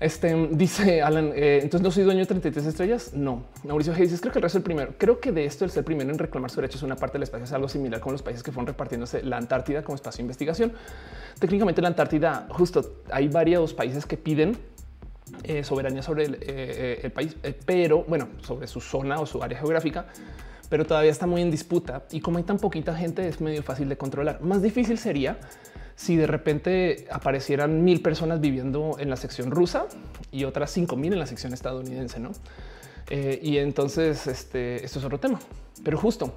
Este 0.00 0.48
dice 0.52 1.02
Alan, 1.02 1.32
eh, 1.34 1.58
entonces 1.60 1.82
no 1.82 1.90
soy 1.90 2.04
dueño 2.04 2.20
de 2.20 2.26
33 2.26 2.66
estrellas. 2.66 3.14
No, 3.14 3.44
Mauricio 3.64 3.92
G 3.92 3.98
dice, 3.98 4.18
creo 4.20 4.32
que 4.32 4.38
el 4.38 4.42
resto 4.44 4.58
es 4.58 4.60
el 4.60 4.64
primero. 4.64 4.94
Creo 4.96 5.18
que 5.18 5.32
de 5.32 5.44
esto 5.44 5.64
el 5.64 5.72
ser 5.72 5.84
primero 5.84 6.10
en 6.10 6.18
reclamar 6.18 6.50
su 6.50 6.60
derecho 6.60 6.76
es 6.76 6.84
una 6.84 6.94
parte 6.94 7.14
del 7.14 7.24
espacio, 7.24 7.44
es 7.44 7.52
algo 7.52 7.68
similar 7.68 8.00
con 8.00 8.12
los 8.12 8.22
países 8.22 8.44
que 8.44 8.52
fueron 8.52 8.68
repartiéndose 8.68 9.22
la 9.24 9.38
Antártida 9.38 9.82
como 9.82 9.96
espacio 9.96 10.18
de 10.18 10.22
investigación. 10.22 10.72
Técnicamente 11.40 11.82
la 11.82 11.88
Antártida, 11.88 12.46
justo 12.50 13.02
hay 13.10 13.26
varios 13.26 13.74
países 13.74 14.06
que 14.06 14.16
piden 14.16 14.56
eh, 15.42 15.64
soberanía 15.64 16.02
sobre 16.02 16.26
el, 16.26 16.38
eh, 16.42 17.00
el 17.02 17.10
país, 17.10 17.36
pero 17.66 18.04
bueno, 18.04 18.28
sobre 18.42 18.68
su 18.68 18.80
zona 18.80 19.20
o 19.20 19.26
su 19.26 19.42
área 19.42 19.58
geográfica, 19.58 20.06
pero 20.68 20.86
todavía 20.86 21.10
está 21.10 21.26
muy 21.26 21.42
en 21.42 21.50
disputa 21.50 22.04
y 22.12 22.20
como 22.20 22.38
hay 22.38 22.44
tan 22.44 22.58
poquita 22.58 22.94
gente 22.94 23.26
es 23.26 23.40
medio 23.40 23.64
fácil 23.64 23.88
de 23.88 23.96
controlar. 23.96 24.40
Más 24.42 24.62
difícil 24.62 24.96
sería 24.96 25.38
si 25.98 26.14
de 26.14 26.28
repente 26.28 27.08
aparecieran 27.10 27.82
mil 27.82 28.00
personas 28.00 28.40
viviendo 28.40 28.96
en 29.00 29.10
la 29.10 29.16
sección 29.16 29.50
rusa 29.50 29.86
y 30.30 30.44
otras 30.44 30.70
cinco 30.70 30.94
mil 30.94 31.12
en 31.12 31.18
la 31.18 31.26
sección 31.26 31.52
estadounidense, 31.52 32.20
¿no? 32.20 32.30
Eh, 33.10 33.40
y 33.42 33.58
entonces 33.58 34.28
este, 34.28 34.84
esto 34.84 35.00
es 35.00 35.04
otro 35.04 35.18
tema. 35.18 35.40
Pero 35.82 35.98
justo 35.98 36.32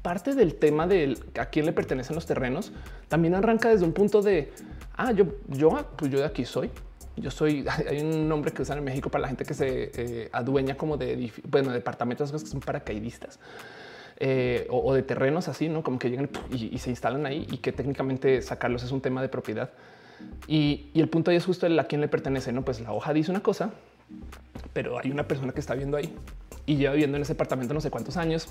parte 0.00 0.36
del 0.36 0.54
tema 0.54 0.86
de 0.86 1.18
a 1.40 1.46
quién 1.46 1.66
le 1.66 1.72
pertenecen 1.72 2.14
los 2.14 2.24
terrenos 2.24 2.70
también 3.08 3.34
arranca 3.34 3.68
desde 3.68 3.84
un 3.84 3.92
punto 3.92 4.22
de 4.22 4.52
ah, 4.96 5.10
yo, 5.10 5.24
yo, 5.48 5.70
pues 5.96 6.12
yo 6.12 6.20
de 6.20 6.26
aquí 6.26 6.44
soy. 6.44 6.70
Yo 7.16 7.32
soy, 7.32 7.66
hay 7.90 7.98
un 7.98 8.28
nombre 8.28 8.52
que 8.52 8.62
usan 8.62 8.78
en 8.78 8.84
México 8.84 9.10
para 9.10 9.22
la 9.22 9.28
gente 9.28 9.44
que 9.44 9.54
se 9.54 9.90
eh, 9.92 10.28
adueña 10.30 10.76
como 10.76 10.96
de 10.96 11.32
bueno, 11.48 11.72
departamentos 11.72 12.30
que 12.30 12.38
son 12.38 12.60
paracaidistas. 12.60 13.40
Eh, 14.18 14.66
o, 14.70 14.94
de 14.94 15.02
terrenos 15.02 15.48
así, 15.48 15.68
no 15.68 15.82
como 15.82 15.98
que 15.98 16.08
llegan 16.08 16.30
y, 16.50 16.78
se 16.78 16.90
instalan 16.90 17.26
ahí 17.26 17.48
y 17.50 17.58
que 17.58 17.72
técnicamente 17.72 18.42
sacarlos 18.42 18.84
es 18.84 18.92
un 18.92 19.00
tema 19.00 19.22
de 19.22 19.28
propiedad. 19.28 19.70
Y, 20.46 20.90
el 20.94 21.08
punto 21.08 21.30
ahí 21.30 21.36
es 21.36 21.44
justo 21.44 21.66
el 21.66 21.78
a 21.78 21.84
quién 21.84 22.00
le 22.00 22.08
pertenece. 22.08 22.52
No, 22.52 22.64
pues 22.64 22.80
la 22.80 22.92
hoja 22.92 23.12
dice 23.12 23.30
una 23.30 23.42
cosa, 23.42 23.70
pero 24.72 24.98
hay 24.98 25.10
una 25.10 25.26
persona 25.26 25.52
que 25.52 25.60
está 25.60 25.74
viendo 25.74 25.96
ahí 25.96 26.14
y 26.66 26.76
lleva 26.76 26.92
viviendo 26.92 27.16
en 27.16 27.22
ese 27.22 27.32
apartamento 27.32 27.74
no 27.74 27.80
sé 27.80 27.90
cuántos 27.90 28.16
años 28.16 28.48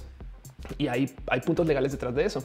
y 0.77 0.87
hay, 0.87 1.13
hay 1.27 1.41
puntos 1.41 1.65
legales 1.65 1.91
detrás 1.91 2.13
de 2.13 2.25
eso. 2.25 2.43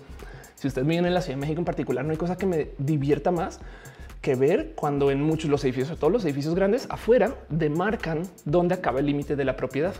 Si 0.55 0.67
ustedes 0.67 0.87
viven 0.87 1.07
en 1.07 1.15
la 1.15 1.21
Ciudad 1.21 1.37
de 1.37 1.41
México 1.41 1.61
en 1.61 1.65
particular, 1.65 2.05
no 2.05 2.11
hay 2.11 2.17
cosa 2.17 2.37
que 2.37 2.47
me 2.47 2.71
divierta 2.79 3.31
más 3.31 3.61
que 4.21 4.35
ver 4.35 4.73
cuando 4.75 5.11
en 5.11 5.23
muchos 5.23 5.51
los 5.51 5.63
edificios, 5.65 5.97
todos 5.99 6.13
los 6.13 6.25
edificios 6.25 6.55
grandes 6.55 6.87
afuera, 6.91 7.35
demarcan 7.49 8.23
dónde 8.45 8.75
acaba 8.75 9.01
el 9.01 9.07
límite 9.07 9.37
de 9.37 9.45
la 9.45 9.57
propiedad. 9.57 9.95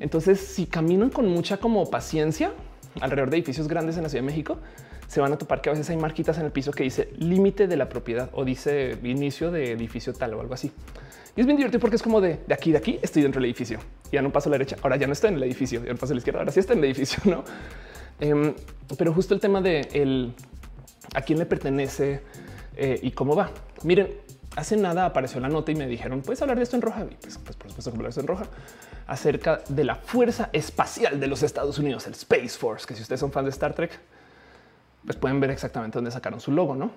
Entonces, 0.00 0.40
si 0.40 0.66
caminan 0.66 1.10
con 1.10 1.28
mucha 1.28 1.58
como 1.58 1.88
paciencia 1.88 2.52
alrededor 3.00 3.30
de 3.30 3.36
edificios 3.36 3.68
grandes 3.68 3.96
en 3.96 4.02
la 4.02 4.08
Ciudad 4.08 4.22
de 4.24 4.26
México, 4.26 4.58
se 5.06 5.20
van 5.20 5.32
a 5.32 5.38
topar 5.38 5.60
que 5.60 5.68
a 5.68 5.72
veces 5.72 5.88
hay 5.90 5.96
marquitas 5.96 6.38
en 6.38 6.46
el 6.46 6.52
piso 6.52 6.72
que 6.72 6.82
dice 6.84 7.10
límite 7.18 7.66
de 7.66 7.76
la 7.76 7.88
propiedad 7.88 8.30
o 8.32 8.44
dice 8.44 8.96
inicio 9.02 9.50
de 9.50 9.72
edificio 9.72 10.12
tal 10.12 10.34
o 10.34 10.40
algo 10.40 10.54
así. 10.54 10.72
Y 11.36 11.40
es 11.40 11.46
bien 11.46 11.56
divertido 11.56 11.80
porque 11.80 11.96
es 11.96 12.02
como 12.02 12.20
de, 12.20 12.40
de 12.46 12.54
aquí, 12.54 12.72
de 12.72 12.78
aquí 12.78 12.98
estoy 13.02 13.22
dentro 13.22 13.40
del 13.40 13.50
edificio. 13.50 13.78
Ya 14.10 14.22
no 14.22 14.32
paso 14.32 14.48
a 14.48 14.50
la 14.50 14.58
derecha, 14.58 14.76
ahora 14.82 14.96
ya 14.96 15.06
no 15.06 15.12
estoy 15.12 15.30
en 15.30 15.36
el 15.36 15.42
edificio, 15.42 15.84
ya 15.84 15.92
no 15.92 15.98
paso 15.98 16.12
a 16.12 16.14
la 16.14 16.18
izquierda, 16.18 16.40
ahora 16.40 16.52
sí 16.52 16.60
está 16.60 16.72
en 16.72 16.78
el 16.78 16.86
edificio, 16.86 17.22
¿no? 17.30 17.44
Em, 18.20 18.54
pero 18.96 19.12
justo 19.12 19.34
el 19.34 19.40
tema 19.40 19.60
de 19.60 19.80
el, 19.92 20.32
a 21.14 21.22
quién 21.22 21.38
le 21.38 21.46
pertenece 21.46 22.22
eh, 22.76 22.98
y 23.02 23.10
cómo 23.10 23.36
va. 23.36 23.50
Miren, 23.82 24.08
hace 24.56 24.76
nada 24.76 25.06
apareció 25.06 25.40
la 25.40 25.48
nota 25.48 25.72
y 25.72 25.74
me 25.74 25.86
dijeron, 25.86 26.22
puedes 26.22 26.40
hablar 26.40 26.56
de 26.56 26.62
esto 26.62 26.76
en 26.76 26.82
roja. 26.82 27.04
Y 27.10 27.16
pues, 27.20 27.38
pues 27.38 27.56
por 27.56 27.68
supuesto 27.68 27.90
que 27.90 27.96
hablar 27.96 28.06
de 28.06 28.10
esto 28.10 28.20
en 28.20 28.26
roja 28.26 28.44
acerca 29.10 29.60
de 29.68 29.82
la 29.82 29.96
Fuerza 29.96 30.50
Espacial 30.52 31.18
de 31.18 31.26
los 31.26 31.42
Estados 31.42 31.78
Unidos, 31.78 32.06
el 32.06 32.12
Space 32.12 32.50
Force, 32.50 32.86
que 32.86 32.94
si 32.94 33.02
ustedes 33.02 33.18
son 33.18 33.32
fans 33.32 33.46
de 33.46 33.50
Star 33.50 33.74
Trek, 33.74 33.90
pues 35.04 35.16
pueden 35.16 35.40
ver 35.40 35.50
exactamente 35.50 35.98
dónde 35.98 36.12
sacaron 36.12 36.40
su 36.40 36.52
logo, 36.52 36.76
¿no? 36.76 36.92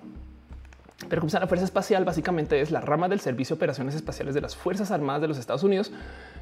Pero 1.08 1.20
como 1.20 1.32
la 1.32 1.48
Fuerza 1.48 1.64
Espacial 1.64 2.04
básicamente 2.04 2.60
es 2.60 2.70
la 2.70 2.80
rama 2.80 3.08
del 3.08 3.18
Servicio 3.18 3.56
de 3.56 3.58
Operaciones 3.58 3.96
Espaciales 3.96 4.32
de 4.32 4.40
las 4.40 4.54
Fuerzas 4.54 4.92
Armadas 4.92 5.22
de 5.22 5.28
los 5.28 5.38
Estados 5.38 5.64
Unidos 5.64 5.90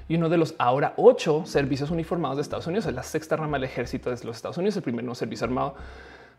y 0.08 0.16
uno 0.16 0.28
de 0.28 0.36
los 0.36 0.54
ahora 0.58 0.92
ocho 0.98 1.44
servicios 1.46 1.90
uniformados 1.90 2.36
de 2.36 2.42
Estados 2.42 2.66
Unidos. 2.66 2.84
Es 2.84 2.94
la 2.94 3.02
sexta 3.02 3.36
rama 3.36 3.56
del 3.56 3.64
ejército 3.64 4.10
de 4.10 4.22
los 4.24 4.36
Estados 4.36 4.58
Unidos, 4.58 4.76
el 4.76 4.82
primer 4.82 5.04
nuevo 5.04 5.14
servicio 5.14 5.46
armado 5.46 5.74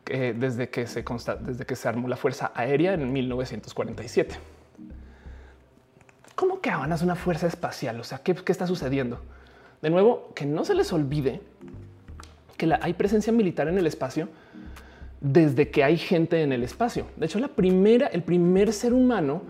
que 0.05 0.33
desde 0.33 0.69
que 0.69 0.85
se 0.85 1.03
desde 1.41 1.65
que 1.65 1.75
se 1.75 1.87
armó 1.87 2.07
la 2.07 2.17
Fuerza 2.17 2.51
Aérea 2.53 2.93
en 2.93 3.11
1947. 3.11 4.35
¿Cómo 6.35 6.61
que 6.61 6.69
Habana 6.69 6.95
es 6.95 7.01
una 7.01 7.15
fuerza 7.15 7.47
espacial? 7.47 7.99
O 7.99 8.03
sea, 8.03 8.19
¿qué, 8.19 8.35
está 8.47 8.67
sucediendo? 8.67 9.19
De 9.81 9.89
nuevo, 9.89 10.31
que 10.35 10.45
no 10.45 10.65
se 10.65 10.75
les 10.75 10.91
olvide 10.93 11.41
que 12.57 12.71
hay 12.81 12.93
presencia 12.93 13.33
militar 13.33 13.67
en 13.67 13.77
el 13.77 13.87
espacio 13.87 14.29
desde 15.21 15.69
que 15.69 15.83
hay 15.83 15.97
gente 15.97 16.41
en 16.41 16.51
el 16.51 16.63
espacio. 16.63 17.07
De 17.17 17.25
hecho, 17.25 17.39
la 17.39 17.49
primera, 17.49 18.07
el 18.07 18.23
primer 18.23 18.73
ser 18.73 18.93
humano 18.93 19.41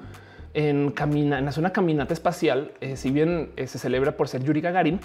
en, 0.54 0.92
camina, 0.92 1.40
en 1.40 1.50
una 1.58 1.72
caminata 1.72 2.14
espacial, 2.14 2.72
eh, 2.82 2.96
si 2.96 3.12
bien 3.12 3.52
eh, 3.56 3.68
se 3.68 3.80
celebra 3.80 4.18
por 4.18 4.28
ser 4.28 4.44
Yuri 4.44 4.62
Gagarin, 4.62 5.00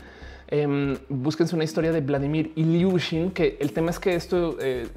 eh, 0.50 0.98
búsquense 1.10 1.54
una 1.54 1.64
historia 1.64 1.92
de 1.92 2.00
Vladimir 2.00 2.52
Ilyushin, 2.56 3.32
que 3.32 3.58
el 3.60 3.72
tema 3.72 3.90
es 3.90 3.98
que 3.98 4.14
esto 4.14 4.56
eh, 4.60 4.88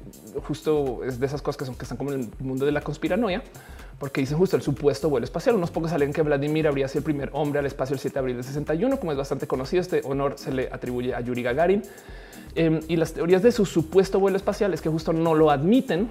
justo 0.44 1.04
es 1.04 1.20
de 1.20 1.26
esas 1.26 1.42
cosas 1.42 1.58
que, 1.58 1.64
son, 1.66 1.74
que 1.74 1.82
están 1.82 1.98
como 1.98 2.12
en 2.12 2.20
el 2.20 2.28
mundo 2.38 2.64
de 2.64 2.72
la 2.72 2.80
conspiranoia, 2.80 3.42
porque 4.02 4.20
dicen 4.20 4.36
justo 4.36 4.56
el 4.56 4.62
supuesto 4.62 5.08
vuelo 5.08 5.22
espacial. 5.22 5.54
Unos 5.54 5.70
pocos 5.70 5.92
salen 5.92 6.12
que 6.12 6.22
Vladimir 6.22 6.66
habría 6.66 6.88
sido 6.88 6.98
el 6.98 7.04
primer 7.04 7.30
hombre 7.34 7.60
al 7.60 7.66
espacio 7.66 7.94
el 7.94 8.00
7 8.00 8.12
de 8.12 8.18
abril 8.18 8.36
de 8.36 8.42
61, 8.42 8.98
como 8.98 9.12
es 9.12 9.16
bastante 9.16 9.46
conocido. 9.46 9.80
Este 9.80 10.00
honor 10.02 10.34
se 10.38 10.50
le 10.50 10.68
atribuye 10.72 11.14
a 11.14 11.20
Yuri 11.20 11.40
Gagarin. 11.44 11.84
Em, 12.56 12.80
y 12.88 12.96
las 12.96 13.12
teorías 13.12 13.44
de 13.44 13.52
su 13.52 13.64
supuesto 13.64 14.18
vuelo 14.18 14.36
espacial 14.36 14.74
es 14.74 14.82
que 14.82 14.88
justo 14.88 15.12
no 15.12 15.36
lo 15.36 15.52
admiten, 15.52 16.10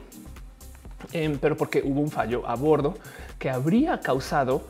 em, 1.11 1.37
pero 1.37 1.57
porque 1.57 1.81
hubo 1.83 1.99
un 1.99 2.09
fallo 2.09 2.47
a 2.47 2.55
bordo 2.55 2.93
que 3.37 3.49
habría 3.49 3.99
causado 3.99 4.61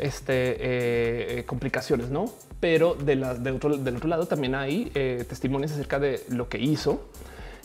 este, 0.00 0.56
eh, 0.58 1.44
complicaciones, 1.44 2.10
no? 2.10 2.24
Pero 2.58 2.96
de 2.96 3.14
del 3.14 3.96
otro 3.96 4.08
lado 4.08 4.26
también 4.26 4.56
hay 4.56 4.90
eh, 4.96 5.24
testimonios 5.28 5.70
acerca 5.70 6.00
de 6.00 6.24
lo 6.28 6.48
que 6.48 6.58
hizo. 6.58 7.02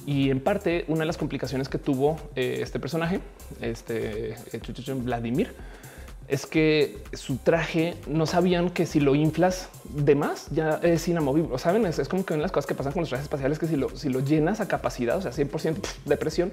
Y 0.05 0.29
en 0.29 0.39
parte, 0.39 0.85
una 0.87 1.01
de 1.01 1.05
las 1.05 1.17
complicaciones 1.17 1.69
que 1.69 1.77
tuvo 1.77 2.17
eh, 2.35 2.59
este 2.61 2.79
personaje, 2.79 3.19
este 3.61 4.35
Vladimir, 4.95 5.53
es 6.27 6.45
que 6.45 6.97
su 7.13 7.37
traje 7.37 7.95
no 8.07 8.27
sabían 8.27 8.69
que 8.69 8.85
si 8.85 8.99
lo 8.99 9.15
inflas 9.15 9.69
de 9.83 10.13
más 10.13 10.47
ya 10.51 10.79
es 10.83 11.07
inamovible. 11.07 11.57
Saben, 11.57 11.85
es, 11.87 12.07
como 12.07 12.23
que 12.23 12.33
una 12.33 12.41
de 12.41 12.43
las 12.43 12.51
cosas 12.51 12.67
que 12.67 12.75
pasan 12.75 12.93
con 12.93 13.01
los 13.01 13.09
trajes 13.09 13.23
espaciales 13.23 13.57
que 13.57 13.65
si 13.65 13.75
lo, 13.75 13.89
si 13.95 14.09
lo 14.09 14.19
llenas 14.19 14.61
a 14.61 14.67
capacidad, 14.67 15.17
o 15.17 15.21
sea, 15.21 15.31
100% 15.31 15.77
de 16.05 16.17
presión, 16.17 16.51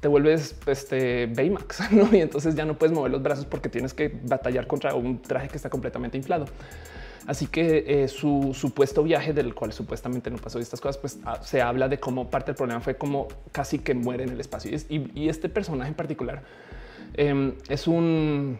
te 0.00 0.08
vuelves 0.08 0.56
este 0.66 1.26
Baymax 1.26 1.92
¿no? 1.92 2.08
y 2.12 2.20
entonces 2.20 2.54
ya 2.54 2.64
no 2.64 2.78
puedes 2.78 2.94
mover 2.94 3.12
los 3.12 3.22
brazos 3.22 3.44
porque 3.44 3.68
tienes 3.68 3.92
que 3.92 4.12
batallar 4.24 4.66
contra 4.66 4.94
un 4.94 5.20
traje 5.20 5.48
que 5.48 5.56
está 5.56 5.68
completamente 5.68 6.16
inflado. 6.16 6.46
Así 7.26 7.46
que 7.46 7.84
eh, 7.86 8.08
su 8.08 8.52
supuesto 8.54 9.02
viaje 9.02 9.32
del 9.32 9.54
cual 9.54 9.72
supuestamente 9.72 10.30
no 10.30 10.38
pasó 10.38 10.58
estas 10.58 10.80
cosas, 10.80 10.98
pues 10.98 11.18
ah, 11.24 11.38
se 11.42 11.62
habla 11.62 11.88
de 11.88 11.98
cómo 11.98 12.30
parte 12.30 12.46
del 12.46 12.56
problema 12.56 12.80
fue 12.80 12.96
como 12.96 13.28
casi 13.52 13.78
que 13.78 13.94
muere 13.94 14.24
en 14.24 14.30
el 14.30 14.40
espacio. 14.40 14.76
Y, 14.88 15.28
este 15.28 15.48
personaje 15.48 15.88
en 15.88 15.94
particular 15.94 16.42
em, 17.14 17.54
es 17.68 17.86
un 17.86 18.58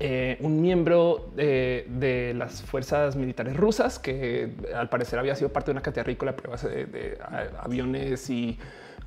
eh, 0.00 0.38
miembro 0.40 1.30
de, 1.34 2.34
las 2.36 2.62
fuerzas 2.62 3.16
militares 3.16 3.56
rusas 3.56 3.98
que 3.98 4.52
al 4.74 4.88
parecer 4.88 5.18
había 5.18 5.34
sido 5.34 5.50
parte 5.50 5.70
de 5.70 5.72
una 5.72 5.82
cantidad 5.82 6.04
ridícula 6.04 6.32
de 6.32 6.86
de, 6.86 7.18
aviones 7.60 8.28
y 8.28 8.58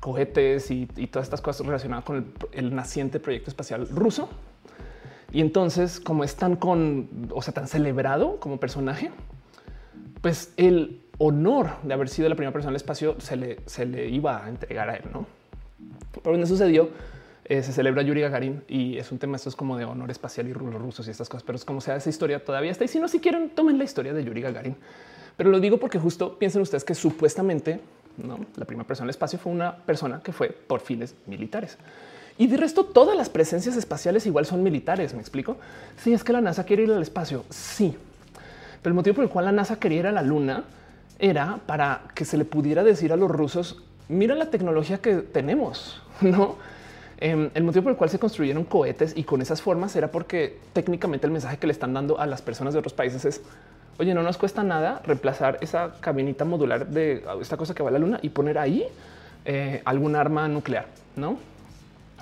cohetes 0.02 0.70
y, 0.72 0.86
todas 0.86 1.26
estas 1.26 1.40
cosas 1.40 1.64
relacionadas 1.64 2.04
con 2.04 2.34
el, 2.52 2.74
naciente 2.74 3.20
proyecto 3.20 3.50
espacial 3.50 3.88
ruso. 3.88 4.28
Y 5.32 5.40
entonces, 5.40 5.98
como 5.98 6.24
es 6.24 6.36
tan 6.36 6.56
con, 6.56 7.08
o 7.30 7.40
sea, 7.40 7.54
tan 7.54 7.66
celebrado 7.66 8.38
como 8.38 8.58
personaje, 8.58 9.10
pues 10.20 10.52
el 10.56 11.00
honor 11.18 11.70
de 11.82 11.94
haber 11.94 12.08
sido 12.08 12.28
la 12.28 12.34
primera 12.34 12.52
persona 12.52 12.70
en 12.70 12.74
el 12.74 12.76
espacio 12.76 13.16
se 13.18 13.36
le, 13.36 13.58
se 13.66 13.86
le 13.86 14.08
iba 14.08 14.44
a 14.44 14.48
entregar 14.48 14.90
a 14.90 14.96
él, 14.96 15.04
¿no? 15.12 15.26
Pero 16.12 16.32
donde 16.32 16.46
sucedió 16.46 16.90
eh, 17.44 17.62
se 17.62 17.72
celebra 17.72 18.02
Yuri 18.02 18.20
Gagarin 18.20 18.62
y 18.68 18.98
es 18.98 19.10
un 19.10 19.18
tema, 19.18 19.36
esto 19.36 19.48
es 19.48 19.56
como 19.56 19.76
de 19.76 19.84
honor 19.84 20.10
espacial 20.10 20.48
y 20.48 20.52
los 20.52 20.74
rusos 20.74 21.08
y 21.08 21.10
estas 21.10 21.28
cosas, 21.28 21.42
pero 21.42 21.56
es 21.56 21.64
como 21.64 21.80
sea 21.80 21.96
esa 21.96 22.08
historia 22.08 22.44
todavía 22.44 22.70
está. 22.70 22.84
Y 22.84 22.88
si 22.88 23.00
no, 23.00 23.08
si 23.08 23.18
quieren, 23.18 23.50
tomen 23.50 23.78
la 23.78 23.84
historia 23.84 24.12
de 24.12 24.24
Yuri 24.24 24.42
Gagarin. 24.42 24.76
Pero 25.36 25.50
lo 25.50 25.60
digo 25.60 25.78
porque 25.78 25.98
justo 25.98 26.38
piensen 26.38 26.62
ustedes 26.62 26.84
que 26.84 26.94
supuestamente 26.94 27.80
¿no? 28.16 28.38
la 28.56 28.64
primera 28.64 28.86
persona 28.86 29.06
en 29.06 29.08
el 29.08 29.10
espacio 29.10 29.38
fue 29.38 29.50
una 29.50 29.76
persona 29.76 30.20
que 30.22 30.32
fue 30.32 30.50
por 30.50 30.80
fines 30.80 31.14
militares. 31.26 31.78
Y 32.38 32.46
de 32.46 32.56
resto, 32.56 32.84
todas 32.84 33.16
las 33.16 33.28
presencias 33.28 33.76
espaciales 33.76 34.26
igual 34.26 34.46
son 34.46 34.62
militares. 34.62 35.14
Me 35.14 35.20
explico. 35.20 35.56
Si 35.96 36.12
es 36.12 36.24
que 36.24 36.32
la 36.32 36.40
NASA 36.40 36.64
quiere 36.64 36.84
ir 36.84 36.92
al 36.92 37.02
espacio, 37.02 37.44
sí, 37.50 37.96
pero 38.82 38.92
el 38.92 38.94
motivo 38.94 39.16
por 39.16 39.24
el 39.24 39.30
cual 39.30 39.46
la 39.46 39.52
NASA 39.52 39.78
quería 39.78 40.00
ir 40.00 40.06
a 40.06 40.12
la 40.12 40.22
Luna 40.22 40.64
era 41.18 41.58
para 41.66 42.02
que 42.14 42.24
se 42.24 42.36
le 42.36 42.44
pudiera 42.44 42.82
decir 42.82 43.12
a 43.12 43.16
los 43.16 43.30
rusos: 43.30 43.82
mira 44.08 44.34
la 44.34 44.50
tecnología 44.50 44.98
que 44.98 45.16
tenemos, 45.16 46.00
no? 46.20 46.56
Em, 47.18 47.50
el 47.54 47.62
motivo 47.62 47.84
por 47.84 47.92
el 47.92 47.96
cual 47.96 48.10
se 48.10 48.18
construyeron 48.18 48.64
cohetes 48.64 49.12
y 49.16 49.22
con 49.22 49.40
esas 49.40 49.62
formas 49.62 49.94
era 49.94 50.10
porque 50.10 50.58
técnicamente 50.72 51.26
el 51.26 51.32
mensaje 51.32 51.56
que 51.56 51.68
le 51.68 51.72
están 51.72 51.94
dando 51.94 52.18
a 52.18 52.26
las 52.26 52.42
personas 52.42 52.72
de 52.74 52.80
otros 52.80 52.94
países 52.94 53.24
es 53.24 53.42
oye, 53.98 54.14
no 54.14 54.22
nos 54.22 54.36
cuesta 54.38 54.62
nada 54.62 55.00
reemplazar 55.04 55.58
esa 55.60 55.92
cabinita 56.00 56.44
modular 56.44 56.88
de 56.88 57.22
esta 57.40 57.56
cosa 57.56 57.74
que 57.74 57.82
va 57.82 57.90
a 57.90 57.92
la 57.92 57.98
luna 57.98 58.18
y 58.22 58.30
poner 58.30 58.58
ahí 58.58 58.84
eh, 59.44 59.82
algún 59.84 60.16
arma 60.16 60.48
nuclear, 60.48 60.86
no? 61.14 61.38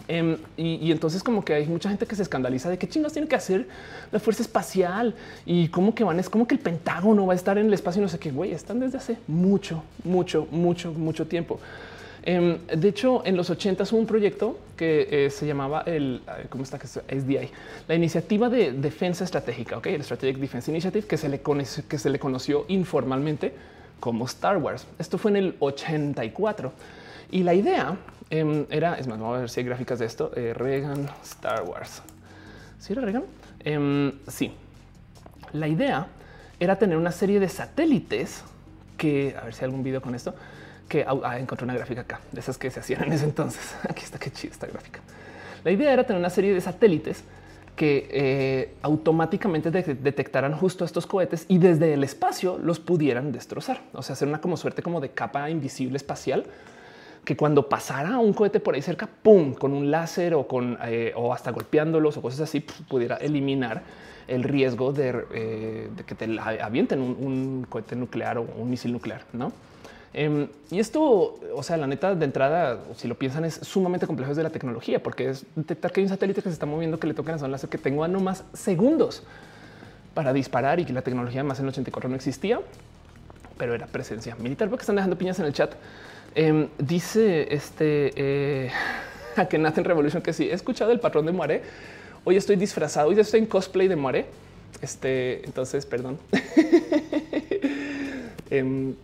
Em, 0.09 0.37
y, 0.57 0.91
entonces 0.91 1.23
como 1.23 1.45
que 1.45 1.55
hay 1.55 1.67
mucha 1.67 1.89
gente 1.89 2.07
que 2.07 2.17
se 2.17 2.23
escandaliza 2.23 2.69
de 2.69 2.79
qué 2.79 2.89
chingas 2.89 3.13
tiene 3.13 3.29
que 3.29 3.37
hacer 3.37 3.67
la 4.11 4.19
fuerza 4.19 4.43
espacial 4.43 5.15
y 5.47 5.69
cómo 5.69 5.95
que 5.95 6.05
van, 6.05 6.19
es 6.19 6.29
como 6.29 6.47
que 6.47 6.55
el 6.55 6.61
Pentágono 6.61 7.27
va 7.27 7.33
a 7.33 7.37
estar 7.37 7.59
en 7.59 7.67
el 7.67 7.75
espacio 7.75 8.01
y 8.01 8.03
no 8.03 8.09
sé 8.09 8.19
qué, 8.19 8.31
güey, 8.31 8.53
están 8.53 8.81
desde 8.81 8.99
hace 8.99 9.19
mucho, 9.29 9.83
mucho, 10.05 10.47
mucho, 10.51 10.93
mucho 10.93 11.27
tiempo. 11.27 11.61
Em, 12.23 12.59
de 12.67 12.89
hecho, 12.89 13.23
en 13.25 13.37
los 13.37 13.49
80 13.49 13.85
hubo 13.85 13.99
un 13.99 14.07
proyecto 14.07 14.59
que 14.77 15.09
eh, 15.11 15.31
se 15.31 15.47
llamaba 15.47 15.83
el 15.87 16.21
cómo 16.51 16.65
está 16.65 16.79
que 16.79 16.87
es 16.87 17.01
SDI, 17.09 17.49
la 17.89 17.95
iniciativa 17.95 18.51
de 18.51 18.73
defensa 18.73 19.25
estratégica, 19.25 19.79
ok, 19.79 19.87
el 19.87 20.05
Strategic 20.05 20.39
Defense 20.39 20.71
Initiative, 20.71 21.07
que 21.07 21.17
se 21.17 21.29
le 21.29 21.41
conoció, 21.41 21.85
que 21.89 21.99
se 21.99 22.11
le 22.11 22.19
conoció 22.19 22.67
informalmente 22.69 23.55
como 24.01 24.25
Star 24.27 24.59
Wars. 24.59 24.87
Esto 24.99 25.19
fue 25.19 25.31
en 25.31 25.37
el 25.37 25.57
84 25.61 26.73
y 27.31 27.43
la 27.43 27.55
idea 27.55 27.97
em, 28.31 28.67
era, 28.71 28.99
es 28.99 29.07
más, 29.07 29.19
vamos 29.19 29.37
a 29.37 29.41
ver 29.41 29.51
si 29.51 29.61
hay 29.61 29.67
gráficas 29.67 29.99
de 29.99 30.07
esto. 30.07 30.33
Eh, 30.35 30.55
Reagan 30.55 31.09
Star 31.23 31.63
Wars. 31.63 32.03
¿Sí 32.79 32.93
era 32.93 33.03
Reagan? 33.03 33.25
Em, 33.61 34.13
sí. 34.29 34.53
La 35.53 35.69
idea 35.69 36.07
era 36.59 36.77
tener 36.79 36.97
una 36.97 37.13
serie 37.13 37.41
de 37.41 37.49
satélites 37.49 38.43
que, 38.97 39.35
a 39.41 39.45
ver 39.45 39.55
si 39.55 39.61
hay 39.61 39.67
algún 39.67 39.83
video 39.83 40.01
con 40.01 40.15
esto, 40.15 40.35
que 40.89 41.05
ah, 41.07 41.39
encontré 41.39 41.65
una 41.65 41.75
gráfica 41.75 42.03
acá, 42.03 42.21
de 42.33 42.41
esas 42.41 42.59
que 42.59 42.71
se 42.71 42.81
hacían 42.81 43.05
en 43.05 43.13
ese 43.13 43.25
entonces. 43.25 43.75
Aquí 43.89 44.05
está, 44.05 44.19
qué 44.19 44.31
chida 44.31 44.53
esta 44.53 44.67
gráfica. 44.67 45.01
La 45.65 45.71
idea 45.71 45.93
era 45.93 46.05
tener 46.05 46.19
una 46.19 46.31
serie 46.31 46.53
de 46.53 46.61
satélites 46.61 47.25
que 47.77 48.09
eh, 48.11 48.75
automáticamente 48.83 49.71
detectaran 49.71 50.53
justo 50.53 50.85
estos 50.85 51.07
cohetes 51.07 51.47
y 51.49 51.59
desde 51.59 51.95
el 51.95 52.05
espacio 52.05 52.59
los 52.59 52.79
pudieran 52.79 53.33
destrozar. 53.33 53.81
O 53.95 54.03
sea, 54.03 54.13
hacer 54.13 54.29
una 54.29 54.41
como 54.41 54.59
suerte 54.59 54.83
como 54.83 55.01
de 55.01 55.11
capa 55.11 55.49
invisible 55.49 55.97
espacial 55.97 56.45
que 57.25 57.37
cuando 57.37 57.69
pasara 57.69 58.19
un 58.19 58.33
cohete 58.33 58.61
por 58.61 58.75
ahí 58.75 58.83
cerca, 58.83 59.07
pum, 59.07 59.55
con 59.55 59.73
un 59.73 59.91
láser 59.91 60.35
o 60.35 60.47
con 60.47 60.79
eh, 60.85 61.13
o 61.17 61.33
hasta 61.33 61.51
golpeándolos 61.51 62.17
o 62.17 62.23
cosas 62.23 62.41
así, 62.41 62.61
pudiera 62.61 63.17
eliminar 63.17 63.83
el 64.27 64.45
riesgo 64.45 64.93
de, 64.93 65.25
eh, 65.33 65.91
que 66.07 66.15
te 66.15 66.39
avienten 66.39 67.01
un, 67.01 67.67
cohete 67.69 67.97
nuclear 67.97 68.39
o 68.39 68.43
un 68.43 68.71
misil 68.71 68.93
nuclear, 68.93 69.23
no? 69.33 69.53
Em, 70.13 70.49
y 70.71 70.81
esto, 70.81 71.39
o 71.55 71.63
sea, 71.63 71.77
la 71.77 71.87
neta 71.87 72.15
de 72.15 72.25
entrada, 72.25 72.81
si 72.97 73.07
lo 73.07 73.17
piensan, 73.17 73.45
es 73.45 73.55
sumamente 73.55 74.07
complejo 74.07 74.35
de 74.35 74.43
la 74.43 74.51
tecnología, 74.51 75.03
porque 75.03 75.31
es 75.31 75.47
detectar 75.55 75.93
que 75.93 76.01
hay 76.01 76.05
un 76.05 76.11
satélite 76.11 76.43
que 76.43 76.49
se 76.49 76.55
está 76.55 76.67
moviendo, 76.67 76.99
que 76.99 77.07
le 77.07 77.15
toca 77.15 77.35
a 77.35 77.49
láser 77.49 77.71
que 77.71 77.79
tengo 77.79 78.07
no 78.09 78.21
más 78.21 78.45
segundos 78.53 79.23
para 80.15 80.33
disparar 80.33 80.81
y 80.81 80.85
que 80.85 80.93
la 80.93 81.03
tecnología 81.03 81.45
más 81.45 81.59
en 81.61 81.67
el 81.67 81.69
84 81.71 82.09
no 82.09 82.17
existía, 82.17 82.61
pero 83.57 83.75
era 83.75 83.87
presencia 83.87 84.35
militar. 84.37 84.69
Porque 84.69 84.83
están 84.83 84.97
dejando 84.97 85.17
piñas 85.17 85.39
en 85.39 85.47
el 85.47 85.53
chat. 85.53 85.73
Em, 86.35 86.69
dice 86.79 87.53
este 87.53 88.13
eh, 88.17 88.71
a 89.37 89.47
que 89.49 89.57
en 89.57 89.85
Revolution 89.85 90.23
que 90.23 90.33
sí 90.33 90.45
he 90.45 90.55
escuchado 90.55 90.93
el 90.93 91.01
patrón 91.01 91.27
de 91.27 91.33
Moaré. 91.33 91.63
Hoy 92.25 92.37
estoy 92.37 92.57
disfrazado, 92.57 93.09
hoy 93.09 93.19
estoy 93.19 93.41
en 93.41 93.47
cosplay 93.47 93.89
de 93.89 93.97
Moaré. 93.97 94.27
Este, 94.83 95.45
entonces, 95.45 95.87
perdón. 95.87 96.19
eh, 98.51 98.95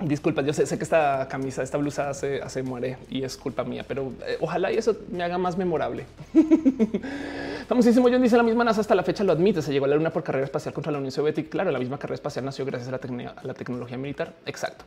Disculpa, 0.00 0.42
yo 0.42 0.52
sé, 0.52 0.66
que 0.76 0.84
esta 0.84 1.26
camisa, 1.26 1.62
esta 1.62 1.78
blusa 1.78 2.10
hace 2.10 2.62
muere 2.62 2.98
y 3.08 3.22
es 3.22 3.34
culpa 3.34 3.64
mía, 3.64 3.82
pero 3.88 4.12
eh, 4.26 4.36
ojalá 4.42 4.70
y 4.70 4.76
eso 4.76 4.94
me 5.10 5.24
haga 5.24 5.38
más 5.38 5.56
memorable. 5.56 6.04
Famosísimo 7.66 8.06
John 8.10 8.20
dice 8.20 8.36
la 8.36 8.42
misma 8.42 8.62
NASA 8.62 8.82
hasta 8.82 8.94
la 8.94 9.02
fecha 9.02 9.24
lo 9.24 9.32
admite. 9.32 9.62
Se 9.62 9.72
llegó 9.72 9.86
a 9.86 9.88
la 9.88 9.96
luna 9.96 10.10
por 10.10 10.22
carrera 10.22 10.44
espacial 10.44 10.74
contra 10.74 10.92
la 10.92 10.98
Unión 10.98 11.12
Soviética. 11.12 11.48
Claro, 11.48 11.70
la 11.70 11.78
misma 11.78 11.98
carrera 11.98 12.16
espacial 12.16 12.44
nació 12.44 12.66
gracias 12.66 12.88
a 12.88 12.92
la, 12.92 13.30
a 13.30 13.46
la 13.46 13.54
tecnología 13.54 13.96
militar. 13.96 14.34
Exacto. 14.44 14.84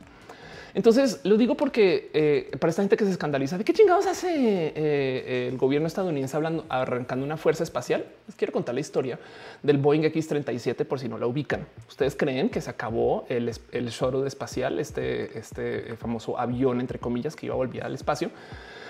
Entonces 0.74 1.20
lo 1.24 1.36
digo 1.36 1.56
porque 1.56 2.10
eh, 2.12 2.56
para 2.58 2.70
esta 2.70 2.82
gente 2.82 2.96
que 2.96 3.04
se 3.04 3.10
escandaliza 3.10 3.58
de 3.58 3.64
qué 3.64 3.72
chingados 3.72 4.06
hace 4.06 4.72
eh, 4.74 5.48
el 5.50 5.58
gobierno 5.58 5.86
estadounidense 5.86 6.36
hablando, 6.36 6.64
arrancando 6.68 7.24
una 7.24 7.36
fuerza 7.36 7.64
espacial. 7.64 8.04
Les 8.26 8.36
quiero 8.36 8.52
contar 8.52 8.74
la 8.74 8.80
historia 8.80 9.18
del 9.62 9.78
Boeing 9.78 10.04
X-37 10.04 10.84
por 10.84 11.00
si 11.00 11.08
no 11.08 11.18
la 11.18 11.26
ubican. 11.26 11.66
Ustedes 11.88 12.14
creen 12.14 12.48
que 12.50 12.60
se 12.60 12.70
acabó 12.70 13.24
el, 13.28 13.50
el 13.72 13.88
shuttle 13.88 14.26
espacial, 14.26 14.78
este, 14.78 15.38
este 15.38 15.96
famoso 15.96 16.38
avión, 16.38 16.80
entre 16.80 16.98
comillas, 16.98 17.34
que 17.34 17.46
iba 17.46 17.54
a 17.54 17.58
volver 17.58 17.84
al 17.84 17.94
espacio. 17.94 18.30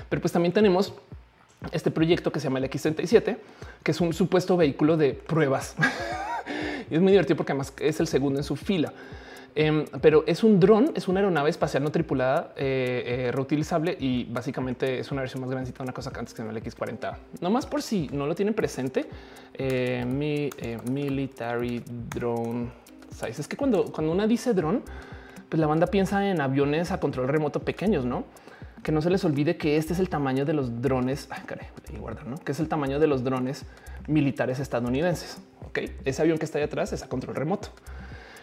Pero 0.09 0.21
pues 0.21 0.33
también 0.33 0.53
tenemos 0.53 0.93
este 1.73 1.91
proyecto 1.91 2.33
que 2.33 2.41
se 2.41 2.45
llama 2.45 2.59
el 2.59 2.65
X-37, 2.65 3.37
que 3.83 3.91
es 3.91 4.01
un 4.01 4.13
supuesto 4.13 4.57
vehículo 4.57 4.97
de 4.97 5.15
pruebas. 5.15 5.77
y 6.91 6.95
es 6.95 7.01
muy 7.01 7.13
divertido 7.13 7.37
porque 7.37 7.53
además 7.53 7.73
es 7.81 8.01
el 8.01 8.07
segundo 8.07 8.39
en 8.39 8.45
su 8.45 8.57
fila. 8.57 8.93
Em, 9.55 9.85
pero 10.01 10.25
es 10.27 10.45
un 10.45 10.61
dron, 10.61 10.93
es 10.95 11.09
una 11.09 11.21
aeronave 11.21 11.51
espacial 11.51 11.83
no 11.83 11.91
tripulada 11.91 12.53
eh, 12.57 13.27
eh, 13.27 13.33
reutilizable 13.33 13.97
y 13.99 14.25
básicamente 14.25 15.01
es 15.01 15.11
una 15.11 15.23
versión 15.23 15.41
más 15.41 15.51
grandecita, 15.51 15.83
una 15.83 15.93
cosa 15.93 16.13
que 16.13 16.21
antes 16.21 16.35
que 16.35 16.43
el 16.43 16.63
X40. 16.63 17.17
No 17.41 17.51
más 17.51 17.67
por 17.67 17.83
si 17.83 18.09
no 18.13 18.27
lo 18.27 18.35
tienen 18.35 18.55
presente, 18.55 19.07
eh, 19.55 20.05
mi 20.07 20.51
military 20.91 21.83
drone 21.87 22.71
size. 23.11 23.41
Es 23.41 23.49
que 23.49 23.57
cuando, 23.57 23.87
cuando 23.87 24.13
una 24.13 24.27
dice 24.27 24.55
dron, 24.55 24.83
pues 25.49 25.61
la 25.61 25.67
banda 25.67 25.89
piensa 25.89 26.29
en 26.29 26.41
aviones 26.41 26.93
a 26.93 27.01
control 27.01 27.29
remoto 27.29 27.61
pequeños, 27.61 28.05
no? 28.05 28.25
Que 28.85 28.93
no 28.93 29.03
se 29.03 29.11
les 29.11 29.25
olvide 29.25 29.57
que 29.57 29.77
este 29.77 29.93
es 29.93 29.99
el 29.99 30.09
tamaño 30.09 30.45
de 30.45 30.55
los 30.55 30.81
drones, 30.81 31.29
ay, 31.31 31.43
caray, 31.45 31.67
¿no? 32.27 32.37
Que 32.37 32.53
es 32.53 32.61
el 32.61 32.69
tamaño 32.69 33.01
de 33.01 33.09
los 33.09 33.25
drones 33.25 33.65
militares 34.07 34.61
estadounidenses. 34.61 35.39
Ok, 35.67 35.81
ese 36.05 36.23
avión 36.23 36.39
que 36.39 36.45
está 36.45 36.59
ahí 36.59 36.65
atrás 36.65 36.93
es 36.93 37.03
a 37.03 37.09
control 37.09 37.35
remoto. 37.35 37.71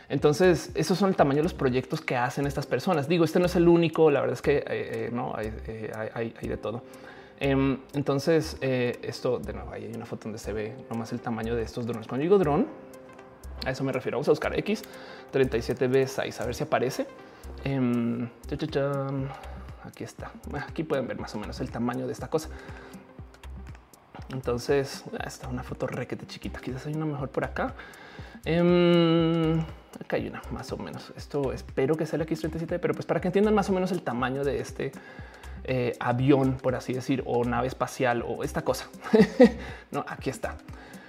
Entonces, 0.09 0.71
esos 0.73 0.97
son 0.97 1.09
el 1.09 1.15
tamaño 1.15 1.37
de 1.37 1.43
los 1.43 1.53
proyectos 1.53 2.01
que 2.01 2.15
hacen 2.15 2.47
estas 2.47 2.65
personas. 2.65 3.07
Digo, 3.09 3.25
este 3.25 3.39
no 3.39 3.45
es 3.47 3.55
el 3.55 3.67
único, 3.67 4.09
la 4.09 4.21
verdad 4.21 4.33
es 4.33 4.41
que 4.41 4.57
eh, 4.57 4.63
eh, 4.67 5.09
no 5.11 5.35
eh, 5.39 5.91
hay, 6.13 6.47
de 6.47 6.57
todo. 6.57 6.83
Em, 7.39 7.79
entonces, 7.93 8.57
esto 8.61 9.39
de 9.39 9.53
nuevo, 9.53 9.71
hay 9.71 9.91
una 9.93 10.05
foto 10.05 10.23
donde 10.23 10.39
se 10.39 10.53
ve 10.53 10.75
nomás 10.89 11.11
el 11.11 11.19
tamaño 11.19 11.55
de 11.55 11.63
estos 11.63 11.85
drones. 11.85 12.07
Cuando 12.07 12.23
digo 12.23 12.37
dron, 12.37 12.67
a 13.65 13.71
eso 13.71 13.83
me 13.83 13.91
refiero. 13.91 14.17
Vamos 14.17 14.29
a 14.29 14.31
buscar 14.31 14.57
X 14.57 14.83
37B6, 15.33 16.41
a 16.41 16.45
ver 16.45 16.55
si 16.55 16.63
aparece. 16.63 17.05
Em, 17.63 18.29
aquí 19.83 20.03
está. 20.03 20.31
Aquí 20.67 20.83
pueden 20.83 21.07
ver 21.07 21.19
más 21.19 21.35
o 21.35 21.39
menos 21.39 21.59
el 21.59 21.69
tamaño 21.69 22.07
de 22.07 22.13
esta 22.13 22.29
cosa. 22.29 22.49
Entonces, 24.33 25.03
ah, 25.19 25.23
está 25.25 25.47
una 25.47 25.63
foto 25.63 25.87
requete 25.87 26.25
chiquita. 26.25 26.59
Quizás 26.59 26.85
hay 26.85 26.95
una 26.95 27.05
mejor 27.05 27.29
por 27.29 27.45
acá. 27.45 27.73
Em, 28.45 29.59
acá 29.99 30.17
hay 30.17 30.27
una 30.27 30.41
más 30.51 30.71
o 30.71 30.77
menos. 30.77 31.13
Esto 31.15 31.53
espero 31.53 31.95
que 31.95 32.05
sea 32.05 32.19
el 32.19 32.27
X37, 32.27 32.79
pero 32.79 32.93
pues 32.93 33.05
para 33.05 33.19
que 33.19 33.27
entiendan 33.27 33.53
más 33.53 33.69
o 33.69 33.73
menos 33.73 33.91
el 33.91 34.01
tamaño 34.01 34.43
de 34.43 34.59
este 34.59 34.91
eh, 35.63 35.93
avión, 35.99 36.57
por 36.57 36.75
así 36.75 36.93
decir, 36.93 37.23
o 37.25 37.43
nave 37.43 37.67
espacial 37.67 38.23
o 38.25 38.43
esta 38.43 38.63
cosa. 38.63 38.89
no, 39.91 40.05
aquí 40.07 40.29
está. 40.29 40.57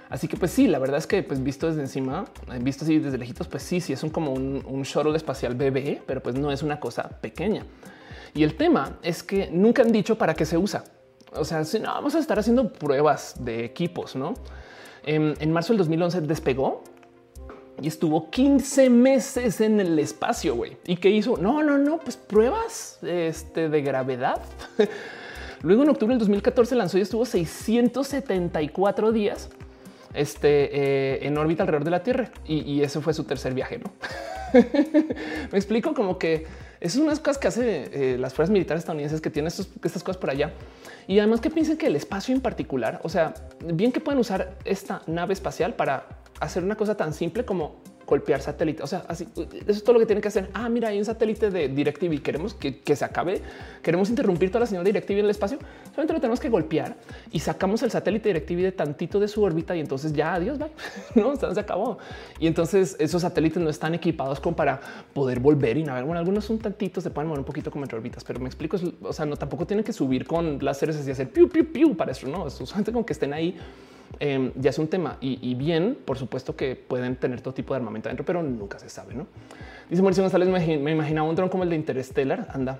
Así 0.09 0.27
que 0.27 0.37
pues 0.37 0.51
sí, 0.51 0.67
la 0.67 0.79
verdad 0.79 0.97
es 0.97 1.05
que 1.05 1.21
pues 1.21 1.43
visto 1.43 1.67
desde 1.67 1.81
encima, 1.81 2.25
visto 2.61 2.83
así 2.83 2.97
desde 2.97 3.17
lejitos, 3.17 3.47
pues 3.47 3.61
sí, 3.61 3.79
sí 3.79 3.93
es 3.93 4.03
un 4.03 4.09
como 4.09 4.31
un, 4.31 4.63
un 4.65 4.81
shuttle 4.81 5.15
espacial 5.15 5.53
bebé, 5.53 6.01
pero 6.05 6.21
pues 6.21 6.35
no 6.35 6.51
es 6.51 6.63
una 6.63 6.79
cosa 6.79 7.07
pequeña. 7.21 7.63
Y 8.33 8.43
el 8.43 8.55
tema 8.55 8.97
es 9.03 9.21
que 9.21 9.49
nunca 9.51 9.83
han 9.83 9.91
dicho 9.91 10.17
para 10.17 10.33
qué 10.33 10.45
se 10.45 10.57
usa. 10.57 10.83
O 11.33 11.45
sea, 11.45 11.63
si 11.63 11.79
no 11.79 11.87
vamos 11.87 12.15
a 12.15 12.19
estar 12.19 12.39
haciendo 12.39 12.71
pruebas 12.71 13.35
de 13.39 13.63
equipos, 13.63 14.15
no? 14.15 14.33
En, 15.03 15.51
marzo 15.51 15.73
del 15.73 15.79
2011 15.79 16.21
despegó 16.21 16.83
y 17.81 17.87
estuvo 17.87 18.29
15 18.29 18.89
meses 18.89 19.61
en 19.61 19.79
el 19.79 19.97
espacio. 19.99 20.55
güey. 20.55 20.77
¿Y 20.85 20.97
qué 20.97 21.09
hizo? 21.09 21.37
No, 21.37 21.63
no, 21.63 21.77
no, 21.77 21.99
pues 21.99 22.17
pruebas 22.17 22.99
este, 23.01 23.69
de 23.69 23.81
gravedad. 23.81 24.41
Luego 25.61 25.83
en 25.83 25.89
octubre 25.89 26.13
del 26.13 26.19
2014 26.19 26.75
lanzó 26.75 26.97
y 26.97 27.01
estuvo 27.01 27.25
674 27.25 29.11
días 29.11 29.49
este, 30.13 30.69
eh, 30.71 31.27
en 31.27 31.37
órbita 31.37 31.63
alrededor 31.63 31.85
de 31.85 31.91
la 31.91 32.03
Tierra. 32.03 32.31
Y, 32.45 32.59
y 32.61 32.83
ese 32.83 33.01
fue 33.01 33.13
su 33.13 33.23
tercer 33.23 33.53
viaje. 33.53 33.79
No 33.79 33.91
me 35.51 35.57
explico 35.57 35.93
como 35.93 36.17
que 36.17 36.45
es 36.81 36.95
unas 36.95 37.19
cosas 37.19 37.37
que 37.37 37.47
hace 37.47 38.13
eh, 38.13 38.17
las 38.17 38.33
fuerzas 38.33 38.51
militares 38.51 38.81
estadounidenses 38.81 39.21
que 39.21 39.29
tienen 39.29 39.47
estas 39.47 40.03
cosas 40.03 40.17
por 40.17 40.29
allá. 40.29 40.53
Y 41.07 41.19
además 41.19 41.41
que 41.41 41.49
piensen 41.49 41.77
que 41.77 41.87
el 41.87 41.95
espacio 41.95 42.33
en 42.33 42.41
particular, 42.41 43.01
o 43.03 43.09
sea, 43.09 43.33
bien 43.65 43.91
que 43.91 43.99
pueden 43.99 44.19
usar 44.19 44.57
esta 44.63 45.01
nave 45.07 45.33
espacial 45.33 45.73
para 45.73 46.07
hacer 46.39 46.63
una 46.63 46.75
cosa 46.75 46.95
tan 46.95 47.13
simple 47.13 47.45
como 47.45 47.81
golpear 48.09 48.41
satélite. 48.41 48.81
O 48.81 48.87
sea, 48.87 49.05
así 49.07 49.27
eso 49.35 49.71
es 49.71 49.83
todo 49.83 49.93
lo 49.93 49.99
que 49.99 50.07
tiene 50.07 50.21
que 50.21 50.27
hacer. 50.27 50.49
Ah, 50.53 50.67
mira, 50.67 50.89
hay 50.89 50.97
un 50.97 51.05
satélite 51.05 51.51
de 51.51 51.69
DirecTV. 51.69 52.21
Queremos 52.21 52.55
que, 52.55 52.81
se 52.95 53.05
acabe. 53.05 53.41
Queremos 53.83 54.09
interrumpir 54.09 54.49
toda 54.49 54.61
la 54.61 54.65
señal 54.65 54.83
de 54.83 54.91
DirecTV 54.91 55.19
en 55.19 55.25
el 55.25 55.29
espacio. 55.29 55.59
Solamente 55.91 56.13
lo 56.13 56.19
tenemos 56.19 56.39
que 56.39 56.49
golpear 56.49 56.97
y 57.31 57.39
sacamos 57.39 57.83
el 57.83 57.91
satélite 57.91 58.29
DirecTV 58.29 58.61
de 58.63 58.71
tantito 58.71 59.19
de 59.19 59.27
su 59.27 59.43
órbita 59.43 59.75
y 59.75 59.79
entonces 59.79 60.11
ya 60.13 60.33
adiós, 60.33 60.57
no 61.15 61.35
se 61.35 61.59
acabó. 61.59 61.99
Y 62.39 62.47
entonces 62.47 62.95
esos 62.99 63.21
satélites 63.21 63.61
no 63.61 63.69
están 63.69 63.93
equipados 63.93 64.39
como 64.39 64.55
para 64.55 64.81
poder 65.13 65.39
volver 65.39 65.77
y 65.77 65.83
navegar. 65.83 66.05
Bueno, 66.05 66.19
algunos 66.19 66.45
son 66.45 66.57
tantitos, 66.57 67.03
se 67.03 67.11
pueden 67.11 67.27
mover 67.27 67.39
un 67.39 67.45
poquito 67.45 67.69
como 67.69 67.85
entre 67.85 67.97
órbitas, 67.97 68.23
pero 68.23 68.39
me 68.39 68.47
explico. 68.47 68.77
O 69.03 69.13
sea, 69.13 69.25
no 69.25 69.37
tampoco 69.37 69.67
tienen 69.67 69.83
que 69.83 69.93
subir 69.93 70.25
con 70.25 70.57
láseres 70.63 71.07
y 71.07 71.11
hacer 71.11 71.29
piu, 71.29 71.47
piu, 71.47 71.71
piu 71.71 71.95
para 71.95 72.11
eso. 72.11 72.27
No, 72.27 72.47
es 72.47 72.53
solamente 72.53 72.91
con 72.91 73.03
que 73.03 73.13
estén 73.13 73.33
ahí 73.33 73.55
Em, 74.19 74.51
ya 74.55 74.71
es 74.71 74.79
un 74.79 74.87
tema 74.87 75.17
y, 75.21 75.53
bien, 75.55 75.97
por 76.03 76.17
supuesto 76.17 76.55
que 76.55 76.75
pueden 76.75 77.15
tener 77.15 77.41
todo 77.41 77.53
tipo 77.53 77.73
de 77.73 77.77
armamento 77.77 78.09
adentro, 78.09 78.25
pero 78.25 78.43
nunca 78.43 78.79
se 78.79 78.89
sabe. 78.89 79.13
No 79.13 79.27
dice 79.89 80.01
Mauricio 80.01 80.23
González. 80.23 80.49
Me, 80.49 80.91
imaginaba 80.91 81.27
un 81.27 81.35
dron 81.35 81.49
como 81.49 81.63
el 81.63 81.69
de 81.69 81.75
Interstellar. 81.75 82.47
Anda. 82.51 82.79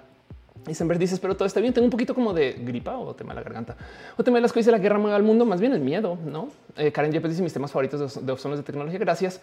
Y 0.67 0.73
siempre 0.73 0.97
dices, 0.97 1.19
pero 1.19 1.35
todo 1.35 1.45
está 1.45 1.61
bien. 1.61 1.73
Tengo 1.73 1.85
un 1.85 1.91
poquito 1.91 2.13
como 2.13 2.33
de 2.33 2.53
gripa 2.53 2.97
o 2.97 3.15
tema 3.15 3.33
de 3.33 3.35
la 3.35 3.43
garganta 3.43 3.77
o 4.17 4.23
tema 4.23 4.37
de 4.37 4.41
las 4.41 4.51
cosas 4.51 4.67
de 4.67 4.71
la 4.73 4.79
guerra 4.79 4.99
mueve 4.99 5.15
al 5.15 5.23
mundo. 5.23 5.45
Más 5.45 5.61
bien 5.61 5.73
el 5.73 5.79
miedo. 5.79 6.17
No 6.25 6.49
eh, 6.75 6.91
Karen 6.91 7.11
Yepes 7.11 7.31
dice 7.31 7.43
mis 7.43 7.53
temas 7.53 7.71
favoritos 7.71 8.25
de 8.25 8.31
opciones 8.31 8.59
de 8.59 8.63
tecnología. 8.63 8.99
Gracias. 8.99 9.41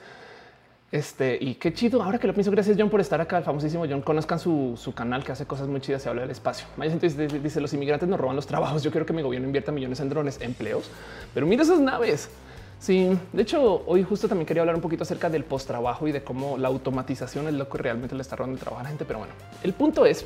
Este 0.97 1.37
y 1.39 1.57
qué 1.57 1.75
chido. 1.75 2.03
Ahora 2.03 2.19
que 2.19 2.27
lo 2.27 2.33
pienso, 2.33 2.51
gracias 2.51 2.75
John 2.79 2.89
por 2.89 3.03
estar 3.03 3.21
acá. 3.21 3.37
El 3.37 3.45
famosísimo 3.45 3.85
John. 3.87 4.01
Conozcan 4.01 4.39
su, 4.39 4.93
canal 4.95 5.23
que 5.25 5.33
hace 5.33 5.45
cosas 5.45 5.69
muy 5.69 5.83
chidas. 5.83 6.03
Se 6.03 6.09
habla 6.09 6.23
del 6.23 6.31
espacio. 6.31 6.67
Maya 6.79 6.97
dice, 6.97 7.29
dice 7.29 7.61
los 7.61 7.75
inmigrantes 7.75 8.09
nos 8.09 8.19
roban 8.19 8.35
los 8.35 8.47
trabajos. 8.47 8.83
Yo 8.83 8.91
quiero 8.91 9.05
que 9.05 9.13
mi 9.13 9.21
gobierno 9.21 9.47
invierta 9.47 9.73
millones 9.73 10.01
en 10.01 10.09
drones, 10.09 10.41
empleos, 10.41 10.91
pero 11.35 11.47
mira 11.47 11.65
esas 11.65 11.81
naves. 11.81 12.31
Sí, 12.79 13.19
de 13.33 13.43
hecho, 13.43 13.83
hoy 13.87 14.05
justo 14.05 14.27
también 14.27 14.47
quería 14.47 14.63
hablar 14.63 14.75
un 14.75 14.81
poquito 14.81 15.03
acerca 15.03 15.29
del 15.29 15.45
post 15.45 15.67
trabajo 15.67 16.09
y 16.09 16.13
de 16.13 16.23
cómo 16.23 16.57
la 16.57 16.69
automatización 16.69 17.47
es 17.49 17.55
lo 17.55 17.69
que 17.69 17.77
realmente 17.77 18.15
le 18.15 18.23
está 18.23 18.37
robando 18.37 18.55
el 18.55 18.61
trabajo 18.61 18.81
a 18.81 18.85
la 18.85 18.89
gente. 18.89 19.05
Pero 19.05 19.19
bueno, 19.19 19.35
el 19.63 19.75
punto 19.75 20.07
es: 20.07 20.25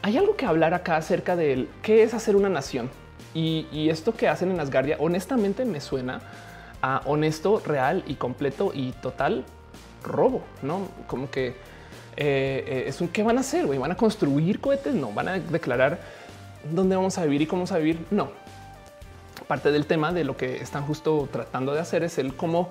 hay 0.00 0.16
algo 0.16 0.34
que 0.34 0.46
hablar 0.46 0.72
acá 0.72 0.96
acerca 0.96 1.36
de 1.36 1.68
qué 1.82 2.04
es 2.04 2.14
hacer 2.14 2.36
una 2.36 2.48
nación 2.48 2.88
y, 3.34 3.66
y 3.70 3.90
esto 3.90 4.14
que 4.14 4.28
hacen 4.28 4.50
en 4.50 4.60
Asgardia. 4.60 4.96
Honestamente, 4.98 5.66
me 5.66 5.80
suena 5.82 6.22
honesto, 7.04 7.62
real 7.64 8.04
y 8.06 8.14
completo 8.14 8.72
y 8.74 8.92
total 8.92 9.44
robo, 10.02 10.42
no 10.62 10.88
como 11.06 11.30
que 11.30 11.48
eh, 12.16 12.64
eh, 12.66 12.84
es 12.86 13.00
un 13.00 13.08
qué 13.08 13.22
van 13.22 13.38
a 13.38 13.40
hacer. 13.40 13.66
Van 13.66 13.90
a 13.90 13.96
construir 13.96 14.60
cohetes, 14.60 14.94
no 14.94 15.12
van 15.12 15.28
a 15.28 15.38
declarar 15.38 16.00
dónde 16.70 16.96
vamos 16.96 17.18
a 17.18 17.24
vivir 17.24 17.42
y 17.42 17.46
cómo 17.46 17.60
vamos 17.60 17.72
a 17.72 17.78
vivir. 17.78 18.06
No, 18.10 18.30
parte 19.46 19.72
del 19.72 19.86
tema 19.86 20.12
de 20.12 20.24
lo 20.24 20.36
que 20.36 20.56
están 20.56 20.84
justo 20.86 21.28
tratando 21.30 21.74
de 21.74 21.80
hacer 21.80 22.04
es 22.04 22.18
el 22.18 22.34
cómo, 22.34 22.70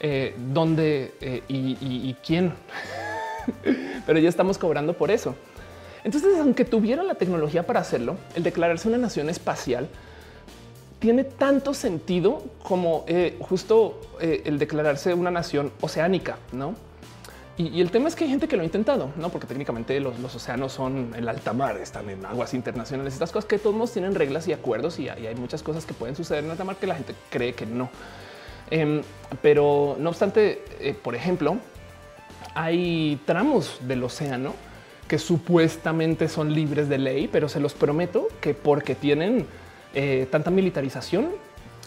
eh, 0.00 0.34
dónde 0.38 1.42
y, 1.48 1.76
y 1.80 2.16
quién. 2.24 2.54
Pero 4.06 4.18
ya 4.18 4.28
estamos 4.28 4.58
cobrando 4.58 4.94
por 4.94 5.10
eso. 5.10 5.34
Entonces, 6.04 6.38
aunque 6.38 6.64
tuviera 6.64 7.02
la 7.02 7.16
tecnología 7.16 7.66
para 7.66 7.80
hacerlo, 7.80 8.16
el 8.34 8.42
declararse 8.42 8.88
una 8.88 8.98
nación 8.98 9.28
espacial 9.28 9.88
tiene 10.98 11.24
tanto 11.24 11.74
sentido 11.74 12.42
como 12.62 13.04
eh, 13.06 13.36
justo 13.40 14.00
eh, 14.20 14.42
el 14.44 14.58
declararse 14.58 15.14
una 15.14 15.30
nación 15.30 15.72
oceánica, 15.80 16.38
¿no? 16.52 16.74
Y, 17.56 17.80
el 17.80 17.90
tema 17.90 18.06
es 18.08 18.14
que 18.14 18.22
hay 18.22 18.30
gente 18.30 18.46
que 18.46 18.56
lo 18.56 18.62
ha 18.62 18.64
intentado, 18.64 19.10
no 19.16 19.30
porque 19.30 19.48
técnicamente 19.48 19.98
los, 19.98 20.14
océanos 20.32 20.72
son 20.72 21.12
el 21.16 21.28
alta 21.28 21.52
mar, 21.52 21.76
están 21.78 22.08
en 22.08 22.24
aguas 22.24 22.54
internacionales. 22.54 23.14
Estas 23.14 23.32
cosas 23.32 23.48
que 23.48 23.58
todos 23.58 23.92
tienen 23.92 24.14
reglas 24.14 24.46
y 24.46 24.52
acuerdos 24.52 25.00
y, 25.00 25.08
hay 25.08 25.34
muchas 25.34 25.64
cosas 25.64 25.84
que 25.84 25.92
pueden 25.92 26.14
suceder 26.14 26.44
en 26.44 26.52
alta 26.52 26.62
mar 26.62 26.76
que 26.76 26.86
la 26.86 26.94
gente 26.94 27.14
cree 27.30 27.54
que 27.54 27.66
no. 27.66 27.90
Em, 28.70 29.02
pero 29.42 29.96
no 29.98 30.10
obstante, 30.10 30.62
eh, 30.78 30.94
por 30.94 31.16
ejemplo, 31.16 31.56
hay 32.54 33.20
tramos 33.24 33.80
del 33.82 34.04
océano 34.04 34.54
que 35.08 35.18
supuestamente 35.18 36.28
son 36.28 36.52
libres 36.52 36.88
de 36.88 36.98
ley, 36.98 37.28
pero 37.28 37.48
se 37.48 37.58
los 37.58 37.74
prometo 37.74 38.28
que 38.40 38.54
porque 38.54 38.94
tienen 38.94 39.46
eh, 39.94 40.28
tanta 40.30 40.50
militarización, 40.50 41.30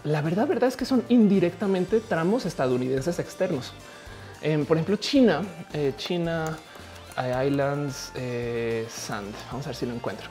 la 0.03 0.21
verdad, 0.21 0.47
verdad 0.47 0.67
es 0.67 0.77
que 0.77 0.85
son 0.85 1.03
indirectamente 1.09 1.99
tramos 1.99 2.45
estadounidenses 2.45 3.19
externos. 3.19 3.73
Em, 4.41 4.65
por 4.65 4.77
ejemplo, 4.77 4.95
China, 4.95 5.43
eh, 5.73 5.93
China 5.97 6.57
Islands 7.45 8.13
Sand. 8.89 9.33
Vamos 9.51 9.65
a 9.65 9.69
ver 9.69 9.75
si 9.75 9.85
lo 9.85 9.93
encuentro. 9.93 10.27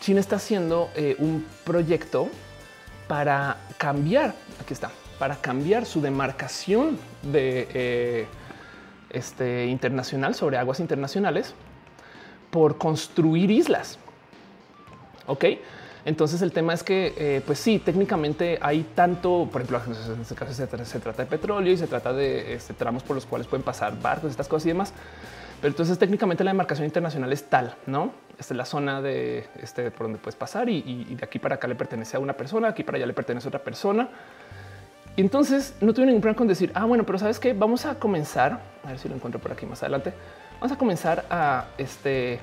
China 0.00 0.20
está 0.20 0.36
haciendo 0.36 0.90
un 1.18 1.46
proyecto 1.64 2.28
para 3.06 3.56
cambiar. 3.78 4.34
Aquí 4.60 4.74
está 4.74 4.90
para 5.20 5.36
cambiar 5.36 5.84
su 5.84 6.00
demarcación 6.00 6.98
de 7.20 7.68
eh, 7.74 8.26
este 9.10 9.66
internacional 9.66 10.34
sobre 10.34 10.56
aguas 10.56 10.80
internacionales 10.80 11.54
por 12.50 12.78
construir 12.78 13.50
islas. 13.50 13.98
Ok, 15.26 15.44
entonces 16.04 16.42
el 16.42 16.52
tema 16.52 16.72
es 16.72 16.82
que, 16.82 17.14
eh, 17.16 17.42
pues 17.44 17.58
sí, 17.58 17.78
técnicamente 17.78 18.58
hay 18.60 18.84
tanto, 18.94 19.48
por 19.50 19.62
ejemplo, 19.62 19.82
en 20.14 20.20
este 20.20 20.34
caso 20.34 20.52
se, 20.52 20.66
trata 20.66 21.22
de 21.22 21.28
petróleo 21.28 21.72
y 21.72 21.76
se 21.76 21.86
trata 21.86 22.12
de 22.12 22.54
este, 22.54 22.74
tramos 22.74 23.02
por 23.02 23.16
los 23.16 23.26
cuales 23.26 23.46
pueden 23.46 23.62
pasar 23.62 24.00
barcos, 24.00 24.30
estas 24.30 24.48
cosas 24.48 24.66
y 24.66 24.68
demás. 24.70 24.92
Pero 25.60 25.72
entonces 25.72 25.98
técnicamente 25.98 26.42
la 26.42 26.52
demarcación 26.52 26.86
internacional 26.86 27.30
es 27.32 27.44
tal, 27.44 27.76
¿no? 27.86 28.12
Esta 28.38 28.54
es 28.54 28.56
la 28.56 28.64
zona 28.64 29.02
de 29.02 29.46
este 29.62 29.90
por 29.90 30.06
donde 30.06 30.18
puedes 30.18 30.36
pasar 30.36 30.70
y, 30.70 30.78
y 30.86 31.14
de 31.14 31.24
aquí 31.24 31.38
para 31.38 31.56
acá 31.56 31.68
le 31.68 31.74
pertenece 31.74 32.16
a 32.16 32.20
una 32.20 32.32
persona, 32.32 32.68
aquí 32.68 32.82
para 32.82 32.96
allá 32.96 33.06
le 33.06 33.12
pertenece 33.12 33.46
a 33.46 33.50
otra 33.50 33.62
persona. 33.62 34.08
Y 35.16 35.20
entonces 35.20 35.74
no 35.80 35.92
tuve 35.92 36.06
ningún 36.06 36.22
problema 36.22 36.38
con 36.38 36.48
decir, 36.48 36.70
ah, 36.74 36.84
bueno, 36.84 37.04
pero 37.04 37.18
sabes 37.18 37.38
que 37.38 37.52
vamos 37.52 37.84
a 37.84 37.96
comenzar, 37.96 38.60
a 38.84 38.88
ver 38.88 38.98
si 38.98 39.08
lo 39.08 39.14
encuentro 39.14 39.40
por 39.40 39.52
aquí 39.52 39.66
más 39.66 39.82
adelante, 39.82 40.14
vamos 40.54 40.72
a 40.72 40.78
comenzar 40.78 41.26
a, 41.28 41.66
este, 41.78 42.40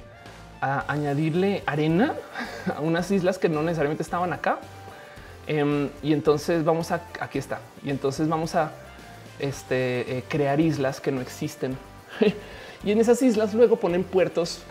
a 0.61 0.91
añadirle 0.91 1.63
arena 1.65 2.15
a 2.75 2.81
unas 2.81 3.09
islas 3.11 3.37
que 3.37 3.49
no 3.49 3.63
necesariamente 3.63 4.03
estaban 4.03 4.33
acá. 4.33 4.59
Em, 5.47 5.89
y 6.03 6.13
entonces 6.13 6.63
vamos 6.65 6.91
a, 6.91 7.01
aquí 7.21 7.39
está, 7.39 7.59
y 7.83 7.89
entonces 7.89 8.27
vamos 8.27 8.55
a 8.55 8.71
este, 9.39 10.17
eh, 10.17 10.23
crear 10.27 10.59
islas 10.59 10.99
que 10.99 11.11
no 11.11 11.21
existen. 11.21 11.77
y 12.83 12.91
en 12.91 12.99
esas 12.99 13.21
islas 13.21 13.53
luego 13.53 13.77
ponen 13.77 14.03
puertos 14.03 14.63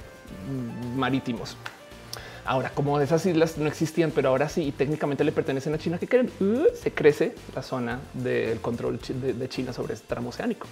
marítimos. 0.95 1.57
Ahora, 2.45 2.71
como 2.71 3.01
esas 3.01 3.27
islas 3.27 3.59
no 3.59 3.67
existían, 3.67 4.13
pero 4.13 4.29
ahora 4.29 4.49
sí, 4.49 4.63
y 4.63 4.73
técnicamente 4.73 5.25
le 5.25 5.33
pertenecen 5.33 5.75
a 5.75 5.79
China, 5.79 5.99
que 5.99 6.07
creen, 6.07 6.31
uh, 6.41 6.67
se 6.81 6.93
crece 6.93 7.35
la 7.55 7.63
zona 7.63 7.99
del 8.15 8.61
control 8.61 9.01
de, 9.01 9.49
China 9.49 9.73
sobre 9.73 9.95
este 9.95 10.07
tramo 10.07 10.29
oceánico. 10.29 10.69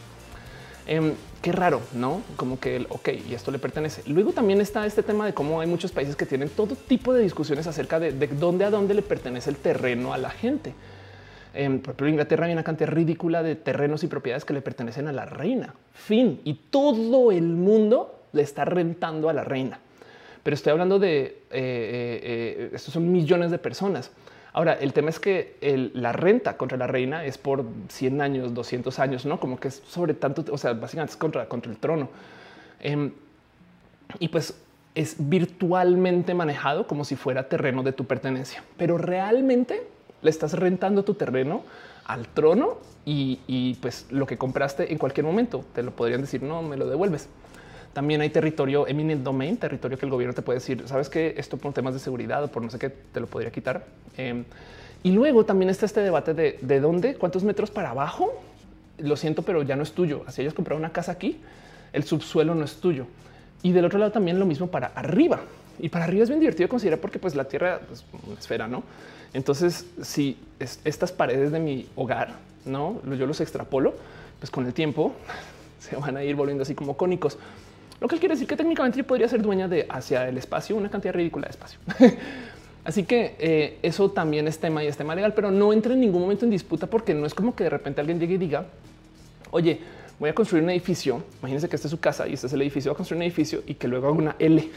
Em, 0.86 1.14
qué 1.40 1.52
raro, 1.52 1.80
no? 1.94 2.22
Como 2.36 2.60
que 2.60 2.76
el 2.76 2.86
ok, 2.90 3.08
y 3.28 3.34
esto 3.34 3.50
le 3.50 3.58
pertenece. 3.58 4.02
Luego 4.06 4.32
también 4.32 4.60
está 4.60 4.84
este 4.86 5.02
tema 5.02 5.26
de 5.26 5.34
cómo 5.34 5.60
hay 5.60 5.66
muchos 5.66 5.92
países 5.92 6.16
que 6.16 6.26
tienen 6.26 6.48
todo 6.50 6.74
tipo 6.74 7.12
de 7.14 7.22
discusiones 7.22 7.66
acerca 7.66 7.98
de, 7.98 8.12
dónde 8.12 8.64
a 8.64 8.70
dónde 8.70 8.94
le 8.94 9.02
pertenece 9.02 9.50
el 9.50 9.56
terreno 9.56 10.12
a 10.12 10.18
la 10.18 10.30
gente. 10.30 10.74
Em, 11.54 11.78
por 11.78 11.90
ejemplo, 11.90 12.08
Inglaterra 12.08 12.46
hay 12.46 12.52
una 12.52 12.64
cantidad 12.64 12.90
ridícula 12.90 13.42
de 13.42 13.54
terrenos 13.54 14.02
y 14.04 14.08
propiedades 14.08 14.44
que 14.44 14.52
le 14.52 14.60
pertenecen 14.60 15.08
a 15.08 15.12
la 15.12 15.24
reina. 15.24 15.74
Fin. 15.92 16.40
Y 16.44 16.54
todo 16.54 17.32
el 17.32 17.44
mundo 17.44 18.22
le 18.32 18.42
está 18.42 18.64
rentando 18.64 19.28
a 19.28 19.32
la 19.32 19.44
reina 19.44 19.78
pero 20.44 20.54
estoy 20.54 20.72
hablando 20.72 20.98
de 20.98 21.22
eh, 21.22 21.38
eh, 21.50 22.20
eh, 22.22 22.70
estos 22.74 22.92
son 22.92 23.10
millones 23.10 23.50
de 23.50 23.58
personas. 23.58 24.12
Ahora, 24.54 24.74
el 24.74 24.92
tema 24.92 25.10
es 25.10 25.18
que 25.18 25.56
la 25.94 26.12
renta 26.12 26.56
contra 26.56 26.78
la 26.78 26.86
reina 26.86 27.24
es 27.24 27.38
por 27.38 27.66
100 27.88 28.20
años, 28.20 28.54
200 28.54 29.00
años, 29.00 29.26
no 29.26 29.40
como 29.40 29.58
que 29.58 29.66
es 29.66 29.82
sobre 29.84 30.14
tanto, 30.14 30.44
o 30.52 30.56
sea, 30.56 30.74
básicamente 30.74 31.10
es 31.10 31.16
contra, 31.16 31.48
contra 31.48 31.72
el 31.72 31.78
trono. 31.78 32.08
Em, 32.78 33.12
y 34.20 34.28
pues 34.28 34.54
es 34.94 35.16
virtualmente 35.18 36.34
manejado 36.34 36.86
como 36.86 37.04
si 37.04 37.16
fuera 37.16 37.48
terreno 37.48 37.82
de 37.82 37.92
tu 37.92 38.04
pertenencia, 38.04 38.62
pero 38.76 38.96
realmente 38.96 39.88
le 40.22 40.30
estás 40.30 40.52
rentando 40.52 41.02
tu 41.02 41.14
terreno 41.14 41.64
al 42.04 42.28
trono 42.28 42.78
y, 43.04 43.40
y 43.48 43.74
pues 43.74 44.06
lo 44.10 44.24
que 44.24 44.38
compraste 44.38 44.92
en 44.92 44.98
cualquier 44.98 45.26
momento 45.26 45.64
te 45.74 45.82
lo 45.82 45.90
podrían 45.90 46.20
decir, 46.20 46.44
no 46.44 46.62
me 46.62 46.76
lo 46.76 46.86
devuelves. 46.86 47.28
También 47.94 48.20
hay 48.20 48.28
territorio 48.28 48.86
eminent 48.86 49.22
domain, 49.22 49.56
territorio 49.56 49.96
que 49.96 50.04
el 50.04 50.10
gobierno 50.10 50.34
te 50.34 50.42
puede 50.42 50.58
decir, 50.58 50.82
sabes 50.86 51.08
que 51.08 51.34
esto 51.38 51.56
por 51.56 51.72
temas 51.72 51.94
de 51.94 52.00
seguridad 52.00 52.44
o 52.44 52.48
por 52.48 52.62
no 52.62 52.68
sé 52.68 52.78
qué 52.78 52.90
te 52.90 53.20
lo 53.20 53.26
podría 53.26 53.50
quitar. 53.50 53.86
Em, 54.16 54.44
y 55.02 55.12
luego 55.12 55.44
también 55.44 55.70
está 55.70 55.86
este 55.86 56.00
debate 56.00 56.34
de, 56.34 56.58
de 56.60 56.80
dónde, 56.80 57.14
cuántos 57.14 57.44
metros 57.44 57.70
para 57.70 57.90
abajo. 57.90 58.42
Lo 58.98 59.16
siento, 59.16 59.42
pero 59.42 59.62
ya 59.62 59.76
no 59.76 59.82
es 59.82 59.92
tuyo. 59.92 60.24
Si 60.28 60.42
ellos 60.42 60.54
compraron 60.54 60.82
una 60.82 60.92
casa 60.92 61.12
aquí, 61.12 61.40
el 61.92 62.04
subsuelo 62.04 62.54
no 62.54 62.64
es 62.64 62.76
tuyo. 62.76 63.06
Y 63.62 63.72
del 63.72 63.84
otro 63.84 63.98
lado 63.98 64.12
también 64.12 64.38
lo 64.38 64.44
mismo 64.44 64.66
para 64.66 64.88
arriba. 64.88 65.40
Y 65.78 65.88
para 65.88 66.04
arriba 66.04 66.22
es 66.22 66.28
bien 66.28 66.40
divertido 66.40 66.68
considerar 66.68 67.00
porque 67.00 67.18
pues 67.18 67.34
la 67.34 67.44
tierra 67.44 67.80
es 67.92 68.04
una 68.26 68.38
esfera, 68.38 68.68
¿no? 68.68 68.82
Entonces, 69.32 69.86
si 70.02 70.38
estas 70.58 71.12
paredes 71.12 71.50
de 71.50 71.58
mi 71.58 71.88
hogar, 71.96 72.34
no, 72.64 73.00
yo 73.16 73.26
los 73.26 73.40
extrapolo, 73.40 73.94
pues 74.38 74.50
con 74.50 74.66
el 74.66 74.72
tiempo 74.72 75.12
se 75.80 75.96
van 75.96 76.16
a 76.16 76.24
ir 76.24 76.36
volviendo 76.36 76.62
así 76.62 76.74
como 76.74 76.96
cónicos. 76.96 77.38
Lo 78.04 78.08
que 78.08 78.18
quiere 78.18 78.34
decir 78.34 78.46
que 78.46 78.54
técnicamente 78.54 78.98
yo 78.98 79.06
podría 79.06 79.26
ser 79.26 79.40
dueña 79.40 79.66
de 79.66 79.86
hacia 79.88 80.28
el 80.28 80.36
espacio 80.36 80.76
una 80.76 80.90
cantidad 80.90 81.14
ridícula 81.14 81.46
de 81.46 81.52
espacio. 81.52 81.78
Así 82.84 83.04
que 83.04 83.34
eh, 83.38 83.78
eso 83.80 84.10
también 84.10 84.46
es 84.46 84.58
tema 84.58 84.84
y 84.84 84.88
es 84.88 84.98
tema 84.98 85.14
legal, 85.14 85.32
pero 85.32 85.50
no 85.50 85.72
entra 85.72 85.94
en 85.94 86.00
ningún 86.00 86.20
momento 86.20 86.44
en 86.44 86.50
disputa 86.50 86.86
porque 86.86 87.14
no 87.14 87.24
es 87.24 87.32
como 87.32 87.56
que 87.56 87.64
de 87.64 87.70
repente 87.70 88.02
alguien 88.02 88.20
llegue 88.20 88.34
y 88.34 88.36
diga, 88.36 88.66
oye, 89.52 89.80
voy 90.20 90.28
a 90.28 90.34
construir 90.34 90.62
un 90.62 90.68
edificio. 90.68 91.22
Imagínense 91.38 91.66
que 91.66 91.76
este 91.76 91.88
es 91.88 91.90
su 91.92 91.98
casa 91.98 92.28
y 92.28 92.34
este 92.34 92.46
es 92.46 92.52
el 92.52 92.60
edificio. 92.60 92.90
Voy 92.90 92.96
a 92.96 92.98
construir 92.98 93.16
un 93.16 93.22
edificio 93.22 93.62
y 93.66 93.72
que 93.72 93.88
luego 93.88 94.08
haga 94.08 94.18
una 94.18 94.36
L. 94.38 94.70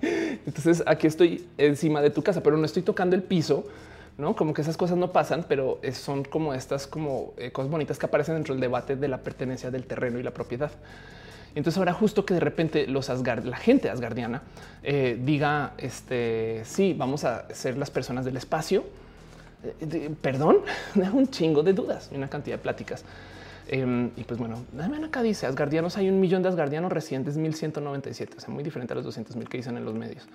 Entonces 0.46 0.82
aquí 0.86 1.06
estoy 1.06 1.46
encima 1.58 2.00
de 2.00 2.08
tu 2.08 2.22
casa, 2.22 2.42
pero 2.42 2.56
no 2.56 2.64
estoy 2.64 2.82
tocando 2.82 3.14
el 3.14 3.22
piso. 3.22 3.68
No 4.16 4.34
como 4.34 4.54
que 4.54 4.62
esas 4.62 4.78
cosas 4.78 4.96
no 4.96 5.12
pasan, 5.12 5.44
pero 5.46 5.78
son 5.92 6.24
como 6.24 6.54
estas 6.54 6.86
como 6.86 7.34
eh, 7.36 7.52
cosas 7.52 7.70
bonitas 7.70 7.98
que 7.98 8.06
aparecen 8.06 8.36
dentro 8.36 8.54
del 8.54 8.62
debate 8.62 8.96
de 8.96 9.08
la 9.08 9.18
pertenencia 9.18 9.70
del 9.70 9.84
terreno 9.84 10.18
y 10.18 10.22
la 10.22 10.30
propiedad. 10.30 10.70
Entonces 11.54 11.78
ahora 11.78 11.92
justo 11.92 12.24
que 12.24 12.34
de 12.34 12.40
repente 12.40 12.86
los 12.86 13.10
Asgard, 13.10 13.44
la 13.44 13.56
gente 13.56 13.90
asgardiana 13.90 14.42
eh, 14.82 15.18
diga, 15.22 15.74
este, 15.78 16.62
sí, 16.64 16.94
vamos 16.96 17.24
a 17.24 17.52
ser 17.54 17.76
las 17.76 17.90
personas 17.90 18.24
del 18.24 18.36
espacio. 18.36 18.84
Eh, 19.80 20.10
perdón, 20.20 20.58
un 21.12 21.28
chingo 21.28 21.62
de 21.62 21.72
dudas 21.72 22.08
y 22.12 22.16
una 22.16 22.28
cantidad 22.28 22.56
de 22.56 22.62
pláticas. 22.62 23.04
Em, 23.68 24.10
y 24.16 24.24
pues 24.24 24.38
bueno, 24.40 24.64
acá 25.04 25.22
dice 25.22 25.46
Asgardianos, 25.46 25.96
hay 25.96 26.08
un 26.08 26.20
millón 26.20 26.42
de 26.42 26.48
Asgardianos 26.48 26.90
recientes, 26.90 27.36
1197, 27.36 28.36
o 28.36 28.40
sea, 28.40 28.52
muy 28.52 28.64
diferente 28.64 28.92
a 28.92 28.96
los 28.96 29.04
200 29.04 29.36
mil 29.36 29.48
que 29.48 29.58
dicen 29.58 29.76
en 29.76 29.84
los 29.84 29.94
medios. 29.94 30.26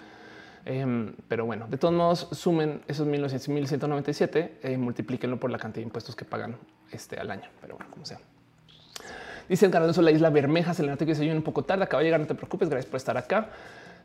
Em, 0.66 1.14
pero 1.28 1.46
bueno, 1.46 1.68
de 1.70 1.78
todos 1.78 1.94
modos, 1.94 2.28
sumen 2.32 2.82
esos 2.88 3.08
1900, 3.08 3.50
1197, 3.50 4.60
eh, 4.64 4.78
multiplíquenlo 4.78 5.40
por 5.40 5.50
la 5.50 5.58
cantidad 5.58 5.82
de 5.82 5.88
impuestos 5.88 6.16
que 6.16 6.26
pagan 6.26 6.58
este 6.92 7.18
al 7.18 7.32
año. 7.32 7.50
Pero 7.62 7.76
bueno, 7.76 7.92
como 7.92 8.06
sea. 8.06 8.20
Dice 9.50 9.66
Edgar 9.66 9.82
Alonso, 9.82 10.02
la 10.02 10.12
isla 10.12 10.30
Bermeja, 10.30 10.74
Selena, 10.74 10.98
que 10.98 11.16
se 11.16 11.32
un 11.32 11.42
poco 11.42 11.64
tarde, 11.64 11.84
acaba 11.84 12.02
de 12.02 12.08
llegar, 12.08 12.20
no 12.20 12.28
te 12.28 12.36
preocupes, 12.36 12.70
gracias 12.70 12.90
por 12.90 12.98
estar 12.98 13.18
acá. 13.18 13.50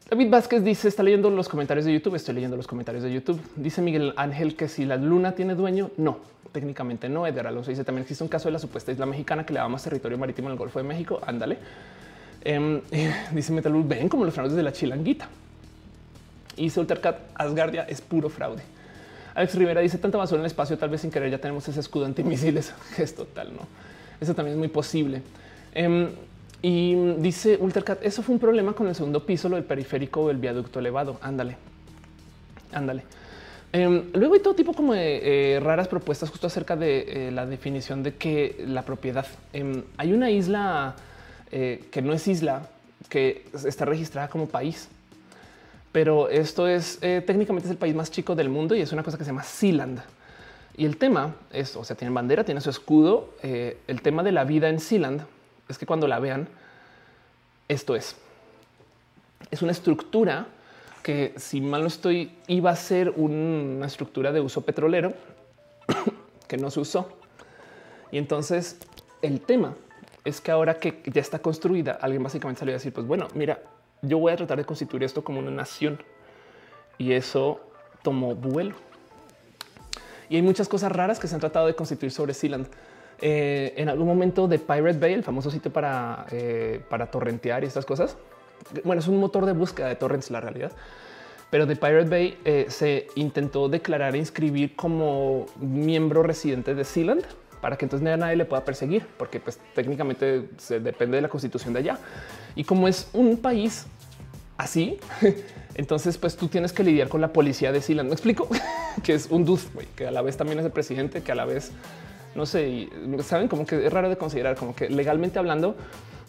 David 0.09 0.31
Vázquez 0.31 0.63
dice, 0.63 0.89
está 0.89 1.03
leyendo 1.03 1.31
los 1.31 1.49
comentarios 1.49 1.87
de 1.87 1.93
YouTube, 1.93 2.15
estoy 2.15 2.35
leyendo 2.35 2.57
los 2.57 2.67
comentarios 2.67 3.03
de 3.03 3.13
YouTube. 3.13 3.41
Dice 3.57 3.81
Miguel 3.83 4.13
Ángel 4.17 4.57
que 4.57 4.69
si 4.69 4.85
la 4.85 4.97
luna 4.97 5.33
tiene 5.33 5.55
dueño, 5.55 5.91
no, 5.97 6.19
técnicamente 6.53 7.09
no. 7.09 7.27
Edgar 7.27 7.47
Alonso 7.47 7.71
dice, 7.71 7.83
también 7.83 8.03
existe 8.03 8.23
un 8.23 8.29
caso 8.29 8.49
de 8.49 8.53
la 8.53 8.59
supuesta 8.59 8.93
isla 8.93 9.07
mexicana 9.07 9.47
que 9.47 9.53
le 9.53 9.61
da 9.61 9.69
más 9.69 9.83
territorio 9.83 10.19
marítimo 10.19 10.49
el 10.51 10.57
Golfo 10.57 10.79
de 10.79 10.85
México, 10.85 11.21
ándale. 11.27 11.59
Em, 12.45 12.81
dice 13.33 13.53
Metalul, 13.53 13.85
ven 13.85 14.09
como 14.09 14.25
los 14.25 14.35
fraudes 14.35 14.55
de 14.55 14.63
la 14.63 14.73
chilanguita. 14.73 15.29
Y 16.57 16.65
dice 16.65 16.79
Ultercat, 16.81 17.19
Asgardia 17.35 17.85
es 17.85 18.01
puro 18.01 18.29
fraude. 18.29 18.63
Alex 19.35 19.55
Rivera 19.55 19.81
dice, 19.81 19.97
tanta 19.99 20.19
basura 20.19 20.41
en 20.41 20.45
el 20.45 20.47
espacio, 20.47 20.77
tal 20.77 20.91
vez 20.91 21.01
sin 21.01 21.11
querer 21.11 21.31
ya 21.31 21.39
tenemos 21.39 21.67
ese 21.69 21.81
escudo 21.81 22.05
antimisiles. 22.05 22.75
es 22.99 23.15
total, 23.15 23.55
¿no? 23.55 23.67
Eso 24.23 24.35
también 24.35 24.55
es 24.55 24.59
muy 24.59 24.69
posible. 24.69 25.21
Em, 25.75 26.09
y 26.63 26.95
dice 27.19 27.59
Ultercat, 27.61 28.05
eso 28.05 28.23
fue 28.23 28.35
un 28.35 28.39
problema 28.39 28.73
con 28.73 28.87
el 28.87 28.95
segundo 28.95 29.27
piso, 29.27 29.49
lo 29.49 29.57
del 29.57 29.65
periférico 29.65 30.21
o 30.21 30.31
el 30.31 30.37
viaducto 30.37 30.79
elevado. 30.79 31.19
Ándale, 31.21 31.57
ándale. 32.73 33.03
Em, 33.73 34.13
luego 34.13 34.35
hay 34.35 34.41
todo 34.41 34.55
tipo 34.55 34.75
como 34.75 34.95
de 34.95 35.57
eh, 35.57 35.61
raras 35.61 35.89
propuestas 35.89 36.31
justo 36.31 36.47
acerca 36.47 36.77
de 36.77 37.29
eh, 37.29 37.31
la 37.33 37.47
definición 37.47 38.05
de 38.05 38.15
que 38.15 38.65
la 38.65 38.83
propiedad. 38.83 39.27
Em, 39.53 39.83
hay 39.97 40.13
una 40.13 40.31
isla 40.31 40.95
eh, 41.51 41.83
que 41.91 42.01
no 42.01 42.13
es 42.13 42.29
isla, 42.29 42.69
que 43.09 43.45
está 43.67 43.87
registrada 43.87 44.29
como 44.29 44.47
país. 44.47 44.89
pero 45.91 46.31
esto 46.31 46.67
es 46.69 46.99
técnicamente 47.01 47.67
es 47.67 47.71
el 47.71 47.77
país 47.77 47.95
más 47.95 48.11
chico 48.11 48.35
del 48.35 48.49
mundo 48.49 48.75
y 48.75 48.81
es 48.81 48.93
una 48.93 49.03
cosa 49.03 49.19
que 49.19 49.25
se 49.25 49.31
llama 49.31 49.43
Sealand. 49.43 50.01
Y 50.77 50.87
el 50.87 50.97
tema 50.97 51.35
es, 51.53 51.77
o 51.77 51.85
sea, 51.85 51.97
tiene 51.97 52.15
bandera, 52.15 52.45
tiene 52.45 52.61
su 52.61 52.71
escudo. 52.71 53.31
Eh, 53.43 53.79
el 53.87 54.01
tema 54.03 54.23
de 54.23 54.33
la 54.33 54.45
vida 54.45 54.69
en 54.69 54.81
Sealand 54.81 55.23
es 55.69 55.79
que 55.79 55.87
cuando 55.87 56.09
la 56.09 56.19
vean, 56.19 56.49
esto 57.69 57.95
es. 57.95 58.17
Es 59.51 59.63
una 59.63 59.73
estructura 59.73 60.47
que, 61.03 61.35
si 61.37 61.61
mal 61.61 61.83
no 61.83 61.89
estoy, 61.89 62.33
iba 62.47 62.71
a 62.71 62.77
ser 62.77 63.11
una 63.11 63.87
estructura 63.87 64.33
de 64.33 64.41
uso 64.41 64.63
petrolero 64.63 65.13
que 66.49 66.57
no 66.57 66.71
se 66.71 66.81
usó. 66.81 67.09
Y 68.11 68.19
entonces 68.19 68.79
el 69.21 69.41
tema 69.41 69.75
es 70.25 70.41
que 70.41 70.51
ahora 70.51 70.79
que 70.79 71.03
ya 71.07 71.21
está 71.21 71.41
construida, 71.41 71.99
alguien 72.01 72.23
básicamente 72.23 72.61
salió 72.61 72.75
a 72.75 72.77
decir, 72.79 72.93
pues 72.93 73.07
bueno, 73.07 73.29
mira, 73.35 73.61
yo 74.03 74.19
voy 74.19 74.33
a 74.33 74.37
tratar 74.37 74.59
de 74.59 74.65
constituir 74.65 75.03
esto 75.03 75.23
como 75.23 75.41
una 75.41 75.51
nación. 75.51 76.03
Y 76.99 77.13
eso 77.13 77.61
tomó 78.03 78.35
vuelo. 78.35 78.77
Y 80.33 80.37
hay 80.37 80.43
muchas 80.43 80.67
cosas 80.67 80.91
raras 80.91 81.19
que 81.19 81.29
se 81.29 81.35
han 81.35 81.43
tratado 81.43 81.67
de 81.67 81.75
constituir 81.75 82.11
sobre 82.11 82.33
Sealand. 82.33 82.67
Eh, 83.21 83.75
en 83.77 83.91
algún 83.91 84.07
momento 84.07 84.49
de 84.49 84.59
Pirate 84.59 84.97
Bay, 84.97 85.13
el 85.13 85.23
famoso 85.23 85.51
sitio 85.51 85.71
para, 85.71 86.25
eh, 86.31 86.81
para 86.89 87.11
torrentear 87.11 87.65
y 87.65 87.67
estas 87.67 87.85
cosas. 87.85 88.17
Bueno, 88.83 89.01
es 89.01 89.09
un 89.09 89.21
motor 89.21 89.45
de 89.45 89.53
búsqueda 89.53 89.89
de 89.89 89.97
torrents, 89.97 90.31
la 90.31 90.41
realidad. 90.41 90.73
Pero 91.51 91.67
de 91.67 91.77
Pirate 91.77 92.09
Bay 92.09 92.39
eh, 92.47 92.65
se 92.71 93.09
intentó 93.15 93.69
declarar 93.69 94.15
e 94.15 94.19
inscribir 94.21 94.75
como 94.75 95.45
miembro 95.61 96.23
residente 96.23 96.75
de 96.75 96.85
Sealand 96.85 97.27
para 97.61 97.77
que 97.77 97.85
entonces 97.85 98.19
nadie 98.19 98.37
le 98.37 98.47
pueda 98.47 98.65
perseguir, 98.65 99.07
porque 99.19 99.39
pues 99.39 99.61
técnicamente 99.75 100.49
se 100.57 100.81
depende 100.81 101.17
de 101.17 101.21
la 101.21 101.29
constitución 101.29 101.75
de 101.75 101.81
allá. 101.81 101.99
Y 102.55 102.65
como 102.65 102.89
es 102.89 103.11
un 103.13 103.37
país 103.37 103.85
así, 104.57 104.99
entonces 105.75 106.19
pues 106.19 106.37
tú 106.37 106.49
tienes 106.49 106.73
que 106.73 106.85
lidiar 106.85 107.09
con 107.09 107.21
la 107.21 107.33
policía 107.33 107.73
de 107.73 107.81
Sealand. 107.81 108.09
Me 108.09 108.15
explico 108.15 108.49
que 109.03 109.15
es 109.15 109.29
un 109.31 109.45
dude 109.45 109.63
que 109.97 110.07
a 110.07 110.11
la 110.11 110.23
vez 110.23 110.37
también 110.37 110.59
es 110.59 110.65
el 110.65 110.73
presidente, 110.73 111.23
que 111.23 111.33
a 111.33 111.35
la 111.35 111.45
vez 111.45 111.73
no 112.35 112.47
sé, 112.47 112.89
saben 113.23 113.49
como 113.49 113.67
que 113.67 113.87
es 113.87 113.93
raro 113.93 114.09
de 114.09 114.17
considerar, 114.17 114.57
como 114.57 114.75
que 114.75 114.89
legalmente 114.89 115.39
hablando 115.39 115.77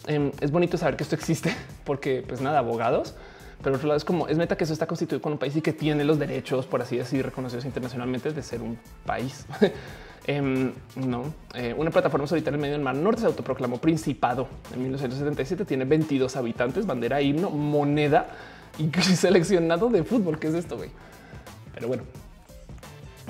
em, 0.06 0.30
es 0.40 0.50
bonito 0.50 0.76
saber 0.76 0.96
que 0.96 1.02
esto 1.02 1.14
existe, 1.14 1.54
porque 1.84 2.22
pues 2.26 2.40
nada, 2.40 2.58
abogados. 2.58 3.14
Pero 3.62 3.76
otro 3.76 3.88
lado 3.88 3.96
es 3.96 4.04
como 4.04 4.28
es 4.28 4.36
meta 4.36 4.56
que 4.56 4.64
eso 4.64 4.74
está 4.74 4.86
constituido 4.86 5.22
con 5.22 5.32
un 5.32 5.38
país 5.38 5.56
y 5.56 5.62
que 5.62 5.72
tiene 5.72 6.04
los 6.04 6.18
derechos, 6.18 6.66
por 6.66 6.82
así 6.82 6.98
decir, 6.98 7.24
reconocidos 7.24 7.64
internacionalmente 7.64 8.30
de 8.30 8.42
ser 8.42 8.60
un 8.60 8.78
país. 9.06 9.46
Em, 10.26 10.72
no, 10.96 11.34
eh, 11.54 11.74
una 11.76 11.90
plataforma 11.90 12.26
solitaria 12.26 12.54
en 12.54 12.62
medio 12.62 12.72
del 12.72 12.82
Mar 12.82 12.94
Norte 12.94 13.20
se 13.20 13.26
autoproclamó 13.26 13.76
Principado 13.76 14.48
en 14.72 14.80
1977. 14.80 15.66
Tiene 15.66 15.84
22 15.84 16.34
habitantes, 16.36 16.86
bandera, 16.86 17.20
himno, 17.20 17.50
moneda 17.50 18.28
y 18.78 18.90
seleccionado 19.16 19.88
de 19.88 20.04
fútbol. 20.04 20.38
¿Qué 20.38 20.48
es 20.48 20.54
esto? 20.54 20.76
güey? 20.76 20.90
Pero 21.74 21.88
bueno, 21.88 22.04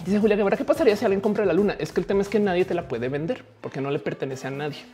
dice 0.04 0.18
Julia 0.18 0.36
Guevara, 0.36 0.56
¿qué 0.56 0.64
pasaría 0.64 0.96
si 0.96 1.04
alguien 1.04 1.20
compra 1.20 1.44
la 1.44 1.52
luna? 1.52 1.76
Es 1.78 1.92
que 1.92 2.00
el 2.00 2.06
tema 2.06 2.22
es 2.22 2.28
que 2.28 2.38
nadie 2.38 2.64
te 2.64 2.74
la 2.74 2.88
puede 2.88 3.08
vender 3.08 3.44
porque 3.60 3.80
no 3.80 3.90
le 3.90 3.98
pertenece 3.98 4.46
a 4.46 4.50
nadie. 4.50 4.84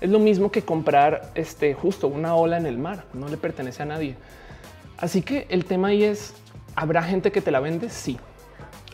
Es 0.00 0.10
lo 0.10 0.18
mismo 0.18 0.50
que 0.50 0.62
comprar 0.62 1.30
este 1.34 1.74
justo 1.74 2.08
una 2.08 2.34
ola 2.34 2.56
en 2.56 2.66
el 2.66 2.78
mar, 2.78 3.04
no 3.12 3.28
le 3.28 3.36
pertenece 3.36 3.82
a 3.82 3.86
nadie. 3.86 4.16
Así 4.98 5.22
que 5.22 5.46
el 5.50 5.64
tema 5.64 5.88
ahí 5.88 6.04
es, 6.04 6.34
¿habrá 6.74 7.02
gente 7.02 7.32
que 7.32 7.40
te 7.40 7.50
la 7.50 7.60
vende? 7.60 7.90
Sí. 7.90 8.18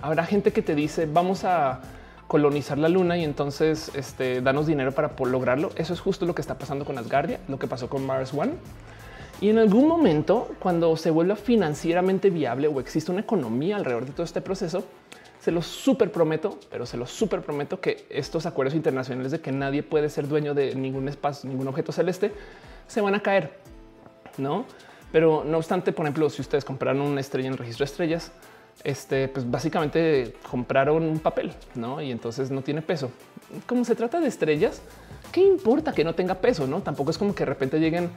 Habrá 0.03 0.25
gente 0.25 0.53
que 0.53 0.63
te 0.63 0.75
dice, 0.75 1.07
vamos 1.07 1.45
a 1.45 1.81
colonizar 2.27 2.79
la 2.79 2.89
luna 2.89 3.17
y 3.19 3.25
entonces 3.25 3.91
este, 3.95 4.41
danos 4.41 4.67
dinero 4.67 4.93
para 4.93 5.13
lograrlo. 5.25 5.71
Eso 5.75 5.93
es 5.93 6.01
justo 6.01 6.27
lo 6.27 6.35
que 6.35 6.41
está 6.41 6.57
pasando 6.59 6.85
con 6.85 6.97
Asgardia, 6.97 7.41
lo 7.49 7.59
que 7.59 7.67
pasó 7.67 7.89
con 7.89 8.07
Mars 8.07 8.33
One. 8.33 8.53
Y 9.41 9.49
en 9.49 9.59
algún 9.59 9.89
momento, 9.89 10.49
cuando 10.59 10.95
se 10.97 11.11
vuelva 11.11 11.35
financieramente 11.35 12.29
viable 12.29 12.69
o 12.69 12.79
existe 12.79 13.11
una 13.11 13.23
economía 13.23 13.77
alrededor 13.77 14.05
de 14.05 14.13
todo 14.13 14.25
este 14.25 14.43
proceso, 14.43 14.85
se 15.41 15.51
lo 15.51 15.63
súper 15.63 16.13
prometo, 16.13 16.59
pero 16.71 16.85
se 16.85 16.99
lo 16.99 17.07
súper 17.07 17.41
prometo 17.41 17.81
que 17.81 18.05
estos 18.11 18.45
acuerdos 18.45 18.75
internacionales 18.75 19.33
de 19.33 19.41
que 19.41 19.51
nadie 19.51 19.83
puede 19.83 20.11
ser 20.11 20.29
dueño 20.29 20.53
de 20.53 20.75
ningún 20.75 21.09
espacio, 21.09 21.49
ningún 21.49 21.69
objeto 21.69 21.93
celeste, 21.93 22.33
se 22.87 23.01
van 23.01 23.15
a 23.15 23.23
caer, 23.23 23.59
no? 24.37 24.67
Pero 25.11 25.43
no 25.45 25.57
obstante, 25.57 25.93
por 25.93 26.05
ejemplo, 26.05 26.29
si 26.29 26.43
ustedes 26.43 26.65
compraron 26.65 27.01
una 27.01 27.21
estrella 27.21 27.49
en 27.49 27.57
registro 27.57 27.85
de 27.85 27.91
estrellas, 27.91 28.33
este, 28.85 29.29
pues 29.29 29.51
básicamente 29.51 30.35
compraron 30.49 31.03
un 31.03 31.19
papel, 31.19 31.53
¿no? 31.75 32.01
Y 32.01 32.11
entonces 32.11 32.51
no 32.51 32.63
tiene 32.63 32.83
peso. 32.83 33.11
Como 33.67 33.85
se 33.85 33.95
trata 33.95 34.21
de 34.21 34.29
estrellas, 34.29 34.81
¿qué 35.33 35.43
importa 35.43 35.93
que 35.93 36.05
no 36.05 36.15
tenga 36.15 36.37
peso? 36.37 36.67
No, 36.67 36.81
tampoco 36.83 37.11
es 37.11 37.19
como 37.19 37.35
que 37.35 37.45
de 37.45 37.51
repente 37.51 37.79
lleguen 37.79 38.11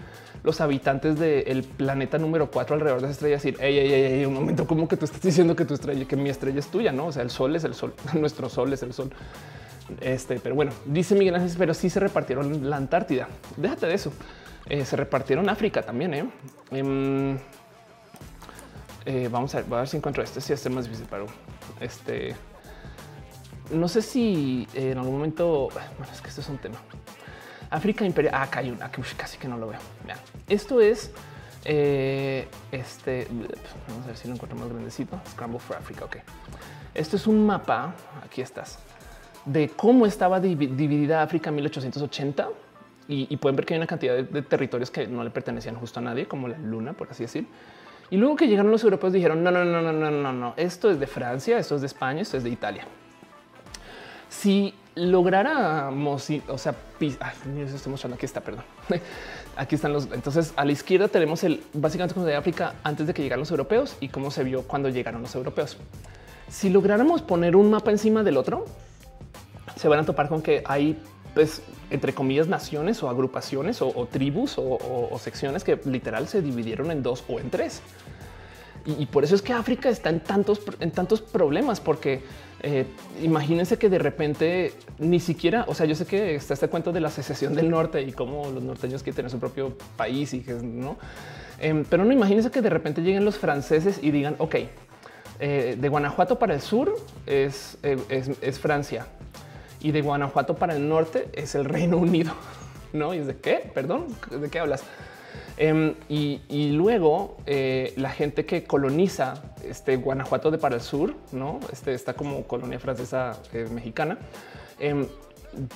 los 0.43 0.61
habitantes 0.61 1.19
del 1.19 1.63
planeta 1.63 2.17
número 2.17 2.51
4 2.51 2.75
alrededor 2.75 3.01
de 3.01 3.07
esa 3.07 3.13
estrella 3.13 3.69
y 3.69 3.89
decir, 3.89 4.27
un 4.27 4.33
momento, 4.33 4.67
como 4.67 4.87
que 4.87 4.97
tú 4.97 5.05
estás 5.05 5.21
diciendo 5.21 5.55
que 5.55 5.65
tu 5.65 5.73
estrella, 5.73 6.05
que 6.05 6.15
mi 6.15 6.29
estrella 6.29 6.59
es 6.59 6.67
tuya, 6.67 6.91
no? 6.91 7.07
O 7.07 7.11
sea, 7.11 7.23
el 7.23 7.29
sol 7.29 7.55
es 7.55 7.63
el 7.63 7.73
sol, 7.73 7.93
nuestro 8.13 8.49
sol 8.49 8.71
es 8.73 8.83
el 8.83 8.93
sol. 8.93 9.11
Este, 10.01 10.39
pero 10.39 10.55
bueno, 10.55 10.71
dice 10.85 11.15
Miguel 11.15 11.35
Ángel, 11.35 11.51
pero 11.57 11.73
sí 11.73 11.89
se 11.89 11.99
repartieron 11.99 12.69
la 12.69 12.77
Antártida. 12.77 13.27
Déjate 13.57 13.87
de 13.87 13.95
eso. 13.95 14.13
Eh, 14.69 14.85
se 14.85 14.95
repartieron 14.95 15.49
África 15.49 15.81
también. 15.81 16.13
¿eh? 16.13 16.29
Em, 16.71 17.37
eh, 19.05 19.27
vamos 19.31 19.53
a 19.55 19.61
ver, 19.61 19.87
si 19.87 19.97
encuentro 19.97 20.23
este. 20.23 20.41
Si 20.41 20.53
este 20.53 20.69
es 20.69 20.75
más 20.75 20.85
difícil 20.85 21.05
para 21.05 21.25
este. 21.79 22.35
No 23.71 23.87
sé 23.87 24.01
si 24.01 24.67
en 24.73 24.97
algún 24.97 25.15
momento. 25.15 25.69
Es 26.11 26.21
que 26.21 26.29
esto 26.29 26.41
es 26.41 26.49
un 26.49 26.57
tema. 26.57 26.77
África 27.69 28.05
Imperial. 28.05 28.33
Ah, 28.35 28.43
acá 28.43 28.59
hay 28.59 28.69
una 28.69 28.91
que 28.91 29.01
casi 29.17 29.37
que 29.37 29.47
no 29.47 29.57
lo 29.57 29.67
veo. 29.67 29.79
Esto 30.47 30.79
es 30.79 31.11
eh, 31.65 32.47
este. 32.71 33.27
Vamos 33.87 34.03
a 34.05 34.07
ver 34.07 34.17
si 34.17 34.27
lo 34.27 34.35
encuentro 34.35 34.57
más 34.57 34.69
grandecito. 34.69 35.19
Scramble 35.31 35.59
for 35.59 35.77
Africa. 35.77 36.05
Ok. 36.05 36.17
Esto 36.93 37.15
es 37.15 37.27
un 37.27 37.45
mapa. 37.45 37.93
Aquí 38.23 38.41
estás 38.41 38.79
de 39.45 39.69
cómo 39.69 40.05
estaba 40.05 40.39
dividida 40.39 41.21
África 41.21 41.49
en 41.49 41.55
1880 41.55 42.49
y, 43.05 43.35
pueden 43.35 43.57
ver 43.57 43.65
que 43.65 43.73
hay 43.73 43.79
una 43.79 43.87
cantidad 43.87 44.15
de, 44.15 44.23
de, 44.23 44.41
territorios 44.41 44.89
que 44.89 45.05
no 45.07 45.25
le 45.25 45.29
pertenecían 45.29 45.75
justo 45.75 45.99
a 45.99 46.01
nadie, 46.01 46.25
como 46.25 46.47
la 46.47 46.57
luna, 46.57 46.93
por 46.93 47.11
así 47.11 47.23
decir. 47.23 47.45
Y 48.13 48.17
luego 48.17 48.35
que 48.35 48.47
llegaron 48.47 48.69
los 48.69 48.83
europeos 48.83 49.11
dijeron, 49.11 49.43
no, 49.43 49.49
no, 49.49 49.65
no, 49.65 49.81
no, 49.81 49.91
no, 49.91 50.11
no, 50.11 50.31
no, 50.31 50.53
esto 50.55 50.91
es 50.91 50.99
de 50.99 51.07
Francia, 51.07 51.57
esto 51.57 51.73
es 51.73 51.81
de 51.81 51.87
España, 51.87 52.21
esto 52.21 52.37
es 52.37 52.43
de 52.43 52.51
Italia. 52.51 52.85
Si 54.29 54.71
lográramos, 54.93 56.29
o 56.47 56.57
sea, 56.59 56.75
estoy 56.99 57.89
mostrando 57.89 58.13
aquí 58.13 58.27
está, 58.27 58.41
perdón. 58.41 58.65
Aquí 59.55 59.73
están 59.73 59.93
los. 59.93 60.07
Entonces, 60.11 60.53
a 60.55 60.63
la 60.63 60.71
izquierda 60.71 61.07
tenemos 61.07 61.43
el 61.43 61.63
básicamente 61.73 62.13
como 62.13 62.27
de 62.27 62.35
África 62.35 62.75
antes 62.83 63.07
de 63.07 63.15
que 63.15 63.23
llegaran 63.23 63.39
los 63.39 63.49
europeos 63.49 63.97
y 63.99 64.09
cómo 64.09 64.29
se 64.29 64.43
vio 64.43 64.61
cuando 64.61 64.89
llegaron 64.89 65.23
los 65.23 65.33
europeos. 65.33 65.77
Si 66.49 66.69
lográramos 66.69 67.23
poner 67.23 67.55
un 67.55 67.71
mapa 67.71 67.89
encima 67.89 68.21
del 68.21 68.37
otro, 68.37 68.65
se 69.75 69.87
van 69.87 69.99
a 69.99 70.05
topar 70.05 70.29
con 70.29 70.43
que 70.43 70.61
hay, 70.65 70.99
pues, 71.33 71.63
entre 71.89 72.13
comillas, 72.13 72.47
naciones 72.47 73.01
o 73.01 73.09
agrupaciones 73.09 73.81
o, 73.81 74.07
tribus 74.11 74.55
o, 74.57 75.17
secciones 75.19 75.63
que 75.63 75.79
literal 75.85 76.27
se 76.27 76.43
dividieron 76.43 76.91
en 76.91 77.01
dos 77.01 77.23
o 77.27 77.39
en 77.39 77.49
tres. 77.49 77.81
Y, 78.85 79.05
por 79.05 79.23
eso 79.23 79.35
es 79.35 79.41
que 79.41 79.53
África 79.53 79.89
está 79.89 80.09
en 80.09 80.19
tantos, 80.19 80.59
en 80.81 80.91
tantos 80.91 81.21
problemas, 81.21 81.79
porque 81.79 82.21
eh, 82.61 82.85
imagínense 83.21 83.77
que 83.77 83.89
de 83.89 83.97
repente 83.97 84.73
ni 84.99 85.21
siquiera, 85.21 85.63
o 85.67 85.73
sea, 85.73 85.85
yo 85.85 85.95
sé 85.95 86.05
que 86.05 86.35
está 86.35 86.53
este 86.53 86.67
cuento 86.67 86.91
de 86.91 86.99
la 86.99 87.09
secesión 87.09 87.55
del 87.55 87.69
norte 87.69 88.01
y 88.01 88.11
cómo 88.11 88.51
los 88.51 88.61
norteños 88.61 89.01
quieren 89.01 89.15
tener 89.15 89.31
su 89.31 89.39
propio 89.39 89.77
país 89.95 90.33
y 90.33 90.41
que 90.41 90.53
no, 90.53 90.97
em, 91.59 91.85
pero 91.89 92.03
no 92.03 92.11
imagínense 92.11 92.51
que 92.51 92.61
de 92.61 92.69
repente 92.69 93.01
lleguen 93.01 93.23
los 93.23 93.37
franceses 93.37 93.99
y 94.01 94.11
digan, 94.11 94.35
ok, 94.39 94.55
eh, 95.39 95.77
de 95.79 95.89
Guanajuato 95.89 96.37
para 96.37 96.53
el 96.53 96.61
sur 96.61 96.93
es, 97.25 97.77
eh, 97.83 97.97
es, 98.09 98.31
es 98.41 98.59
Francia 98.59 99.07
y 99.83 99.91
de 99.91 100.01
Guanajuato 100.01 100.55
para 100.55 100.75
el 100.75 100.87
norte 100.87 101.29
es 101.33 101.55
el 101.55 101.65
Reino 101.65 101.97
Unido. 101.97 102.33
No, 102.93 103.11
y 103.11 103.17
es 103.17 103.25
de 103.25 103.35
qué? 103.37 103.71
Perdón, 103.73 104.05
de 104.29 104.51
qué 104.51 104.59
hablas? 104.59 104.83
Em, 105.57 105.93
y, 106.09 106.71
luego 106.71 107.37
eh, 107.45 107.93
la 107.95 108.09
gente 108.09 108.45
que 108.45 108.63
coloniza 108.63 109.35
este 109.63 109.97
Guanajuato 109.97 110.49
de 110.49 110.57
para 110.57 110.75
el 110.75 110.81
sur, 110.81 111.15
no 111.31 111.59
este 111.71 111.93
está 111.93 112.13
como 112.13 112.43
colonia 112.43 112.79
francesa 112.79 113.39
eh, 113.53 113.67
mexicana. 113.71 114.17
Em, 114.79 115.07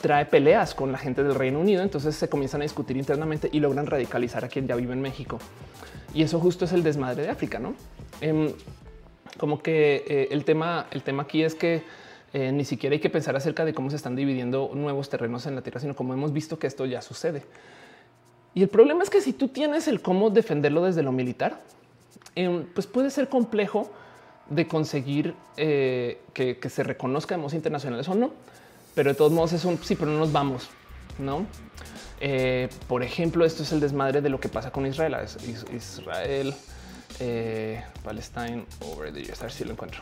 trae 0.02 0.26
peleas 0.26 0.74
con 0.74 0.92
la 0.92 0.98
gente 0.98 1.24
del 1.24 1.36
Reino 1.36 1.60
Unido. 1.60 1.84
Entonces 1.84 2.16
se 2.16 2.28
comienzan 2.28 2.62
a 2.62 2.64
discutir 2.64 2.98
internamente 2.98 3.50
y 3.52 3.60
logran 3.60 3.86
radicalizar 3.86 4.44
a 4.44 4.48
quien 4.48 4.68
ya 4.68 4.76
vive 4.76 4.94
en 4.94 5.02
México. 5.02 5.38
Y 6.14 6.24
eso 6.24 6.40
justo 6.40 6.66
es 6.66 6.74
el 6.74 6.82
desmadre 6.82 7.24
de 7.24 7.30
África, 7.30 7.60
no? 7.60 7.76
Em, 8.22 8.52
como 9.38 9.62
que 9.62 10.04
eh, 10.08 10.30
el 10.32 10.44
tema, 10.44 10.88
el 10.90 11.04
tema 11.04 11.24
aquí 11.24 11.44
es 11.44 11.54
que 11.54 11.84
ni 12.34 12.66
siquiera 12.66 12.94
hay 12.94 13.00
que 13.00 13.10
pensar 13.10 13.36
acerca 13.36 13.66
de 13.66 13.74
cómo 13.74 13.90
se 13.90 13.96
están 13.96 14.16
dividiendo 14.16 14.70
nuevos 14.76 15.10
terrenos 15.10 15.48
en 15.48 15.56
la 15.56 15.64
tierra, 15.64 15.80
sino 15.80 15.96
como 15.96 16.14
hemos 16.14 16.34
visto 16.34 16.60
que 16.60 16.68
esto 16.68 16.86
ya 16.86 17.02
sucede. 17.02 17.42
Y 18.58 18.64
el 18.64 18.70
problema 18.70 19.04
es 19.04 19.12
que 19.12 19.22
si 19.22 19.34
tú 19.34 19.50
tienes 19.50 19.88
el 19.88 20.02
cómo 20.02 20.32
defenderlo 20.32 20.84
desde 20.84 21.04
lo 21.04 21.12
militar, 21.12 21.62
em, 22.34 22.66
pues 22.74 22.88
puede 22.88 23.12
ser 23.12 23.30
complejo 23.30 23.88
de 24.50 24.68
conseguir 24.68 25.36
eh, 25.58 26.20
que, 26.34 26.58
se 26.68 26.82
reconozca 26.82 27.36
de 27.36 27.38
modos 27.38 27.54
internacionales 27.54 28.10
o 28.10 28.16
no. 28.16 28.32
Pero 28.96 29.12
de 29.12 29.16
todos 29.16 29.32
modos 29.32 29.54
es 29.54 29.64
un 29.64 29.78
sí, 29.84 29.94
pero 29.94 30.10
no 30.10 30.18
nos 30.18 30.32
vamos, 30.32 30.72
no? 31.20 31.46
Eh, 32.20 32.68
por 32.88 33.04
ejemplo, 33.04 33.46
esto 33.46 33.62
es 33.62 33.72
el 33.74 33.80
desmadre 33.80 34.24
de 34.24 34.30
lo 34.30 34.40
que 34.40 34.50
pasa 34.50 34.72
con 34.72 34.88
Israel. 34.88 35.16
Israel 35.72 36.56
Eh, 37.20 37.80
Palestine 38.04 38.66
over 38.82 39.14
the 39.14 39.22
years. 39.22 39.40
A 39.42 39.44
ver 39.44 39.52
si 39.52 39.66
lo 39.66 39.74
encuentro. 39.74 40.02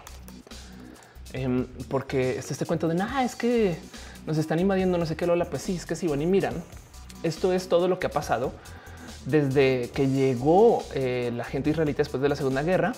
Em, 1.34 1.68
porque 1.90 2.38
este, 2.38 2.53
este 2.53 2.65
cuento 2.65 2.88
de 2.88 2.95
nada 2.95 3.26
es 3.26 3.36
que 3.36 3.77
nos 4.26 4.38
están 4.38 4.60
invadiendo, 4.60 4.98
no 4.98 5.06
sé 5.06 5.18
qué, 5.18 5.27
Lola. 5.27 5.49
Pues 5.49 5.61
sí, 5.61 5.76
es 5.76 5.86
que 5.86 5.98
si 5.98 6.07
van 6.07 6.22
y 6.22 6.26
miran, 6.26 6.64
esto 7.24 7.54
es 7.54 7.70
todo 7.70 7.88
lo 7.88 8.00
que 8.00 8.08
ha 8.08 8.12
pasado 8.12 8.54
desde 9.26 9.90
que 9.94 10.08
llegó 10.08 10.84
eh, 10.94 11.32
la 11.36 11.44
gente 11.44 11.72
israelita 11.72 12.00
después 12.00 12.22
de 12.22 12.30
la 12.30 12.36
Segunda 12.36 12.62
Guerra 12.62 12.94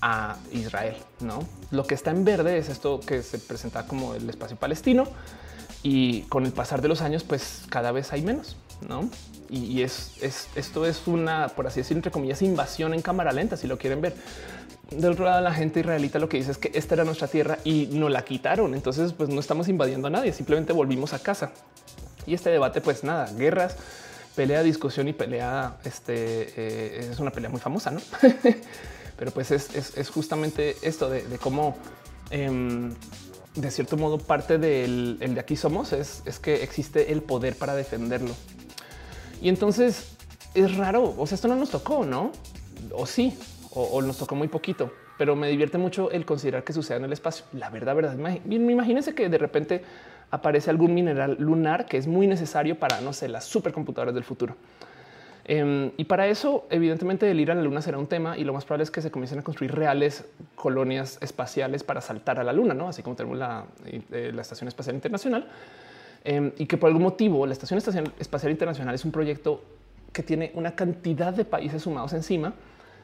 a 0.00 0.36
Israel. 0.52 0.96
No 1.20 1.40
lo 1.70 1.84
que 1.84 1.94
está 1.94 2.10
en 2.10 2.24
verde 2.24 2.58
es 2.58 2.68
esto 2.68 3.00
que 3.00 3.22
se 3.22 3.38
presenta 3.38 3.86
como 3.86 4.14
el 4.14 4.28
espacio 4.28 4.56
palestino 4.56 5.04
y 5.82 6.22
con 6.22 6.44
el 6.44 6.52
pasar 6.52 6.82
de 6.82 6.88
los 6.88 7.02
años, 7.02 7.24
pues 7.24 7.62
cada 7.68 7.92
vez 7.92 8.12
hay 8.12 8.22
menos, 8.22 8.56
no? 8.88 9.08
Y, 9.50 9.80
es, 9.82 10.12
esto 10.56 10.84
es 10.84 11.06
una, 11.06 11.48
por 11.48 11.66
así 11.66 11.80
decir, 11.80 11.96
entre 11.96 12.10
comillas, 12.10 12.42
invasión 12.42 12.92
en 12.92 13.00
cámara 13.00 13.32
lenta. 13.32 13.56
Si 13.56 13.66
lo 13.66 13.78
quieren 13.78 14.02
ver 14.02 14.14
del 14.90 15.12
otro 15.12 15.24
lado, 15.24 15.40
la 15.40 15.54
gente 15.54 15.80
israelita 15.80 16.18
lo 16.18 16.28
que 16.28 16.36
dice 16.36 16.50
es 16.50 16.58
que 16.58 16.70
esta 16.74 16.94
era 16.94 17.04
nuestra 17.04 17.28
tierra 17.28 17.58
y 17.64 17.88
no 17.92 18.10
la 18.10 18.24
quitaron. 18.24 18.74
Entonces, 18.74 19.14
pues 19.14 19.30
no 19.30 19.40
estamos 19.40 19.68
invadiendo 19.68 20.08
a 20.08 20.10
nadie, 20.10 20.32
simplemente 20.34 20.74
volvimos 20.74 21.14
a 21.14 21.20
casa. 21.20 21.52
Y 22.28 22.34
este 22.34 22.50
debate, 22.50 22.80
pues 22.80 23.04
nada, 23.04 23.32
guerras, 23.32 23.76
pelea, 24.36 24.62
discusión 24.62 25.08
y 25.08 25.14
pelea. 25.14 25.78
Este 25.84 26.52
eh, 26.56 27.08
es 27.10 27.18
una 27.18 27.30
pelea 27.30 27.48
muy 27.48 27.60
famosa, 27.60 27.90
no? 27.90 28.00
Pero 29.18 29.30
pues 29.32 29.50
es, 29.50 30.10
justamente 30.10 30.76
esto 30.82 31.08
de, 31.10 31.24
cómo 31.40 31.76
em, 32.30 32.94
de 33.56 33.70
cierto 33.70 33.96
modo 33.96 34.18
parte 34.18 34.58
del 34.58 35.16
el 35.20 35.34
de 35.34 35.40
aquí 35.40 35.56
somos 35.56 35.92
es, 35.92 36.22
es 36.24 36.38
que 36.38 36.62
existe 36.62 37.10
el 37.10 37.22
poder 37.22 37.56
para 37.56 37.74
defenderlo. 37.74 38.34
Y 39.40 39.48
entonces 39.48 40.16
es 40.54 40.76
raro. 40.76 41.14
O 41.16 41.26
sea, 41.26 41.36
esto 41.36 41.48
no 41.48 41.56
nos 41.56 41.70
tocó, 41.70 42.04
no? 42.04 42.30
O 42.92 43.06
sí, 43.06 43.36
o, 43.70 44.02
nos 44.02 44.18
tocó 44.18 44.34
muy 44.34 44.48
poquito, 44.48 44.92
pero 45.16 45.34
me 45.36 45.48
divierte 45.48 45.78
mucho 45.78 46.10
el 46.10 46.24
considerar 46.24 46.62
que 46.62 46.72
sucede 46.72 46.98
en 46.98 47.04
el 47.04 47.12
espacio. 47.12 47.44
La 47.52 47.70
verdad, 47.70 47.94
verdad. 47.94 48.16
Imagínense 48.48 49.14
que 49.14 49.28
de 49.28 49.38
repente 49.38 49.82
aparece 50.30 50.70
algún 50.70 50.94
mineral 50.94 51.36
lunar 51.38 51.86
que 51.86 51.96
es 51.96 52.06
muy 52.06 52.26
necesario 52.26 52.78
para, 52.78 53.00
no 53.00 53.12
sé, 53.12 53.28
las 53.28 53.44
supercomputadoras 53.44 54.14
del 54.14 54.24
futuro. 54.24 54.56
Em, 55.44 55.92
y 55.96 56.04
para 56.04 56.26
eso, 56.26 56.66
evidentemente, 56.68 57.30
el 57.30 57.40
ir 57.40 57.50
a 57.50 57.54
la 57.54 57.62
luna 57.62 57.80
será 57.80 57.96
un 57.96 58.06
tema 58.06 58.36
y 58.36 58.44
lo 58.44 58.52
más 58.52 58.66
probable 58.66 58.84
es 58.84 58.90
que 58.90 59.00
se 59.00 59.10
comiencen 59.10 59.38
a 59.38 59.42
construir 59.42 59.74
reales 59.74 60.26
colonias 60.54 61.18
espaciales 61.22 61.82
para 61.82 62.02
saltar 62.02 62.38
a 62.38 62.44
la 62.44 62.52
luna, 62.52 62.74
¿no? 62.74 62.88
así 62.88 63.02
como 63.02 63.16
tenemos 63.16 63.38
la, 63.38 63.64
eh, 63.86 64.30
la 64.34 64.42
Estación 64.42 64.68
Espacial 64.68 64.94
Internacional. 64.94 65.48
Em, 66.24 66.52
y 66.58 66.66
que 66.66 66.76
por 66.76 66.88
algún 66.88 67.02
motivo 67.02 67.46
la 67.46 67.52
Estación 67.52 67.78
Espacial 68.18 68.50
Internacional 68.50 68.94
es 68.94 69.04
un 69.04 69.12
proyecto 69.12 69.62
que 70.12 70.22
tiene 70.22 70.50
una 70.54 70.74
cantidad 70.74 71.32
de 71.32 71.44
países 71.44 71.82
sumados 71.82 72.12
encima 72.12 72.52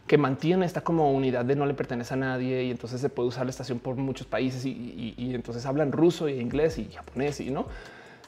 que 0.06 0.18
mantiene 0.18 0.66
esta 0.66 0.82
como 0.82 1.12
unidad 1.12 1.44
de 1.44 1.56
no 1.56 1.64
le 1.64 1.74
pertenece 1.74 2.14
a 2.14 2.16
nadie 2.16 2.64
y 2.64 2.70
entonces 2.70 3.00
se 3.00 3.08
puede 3.08 3.28
usar 3.28 3.46
la 3.46 3.50
estación 3.50 3.78
por 3.78 3.96
muchos 3.96 4.26
países 4.26 4.64
y, 4.66 5.14
entonces 5.34 5.64
hablan 5.64 5.92
ruso 5.92 6.28
y 6.28 6.40
inglés 6.40 6.78
y 6.78 6.90
japonés 6.92 7.40
y 7.40 7.50
no 7.50 7.66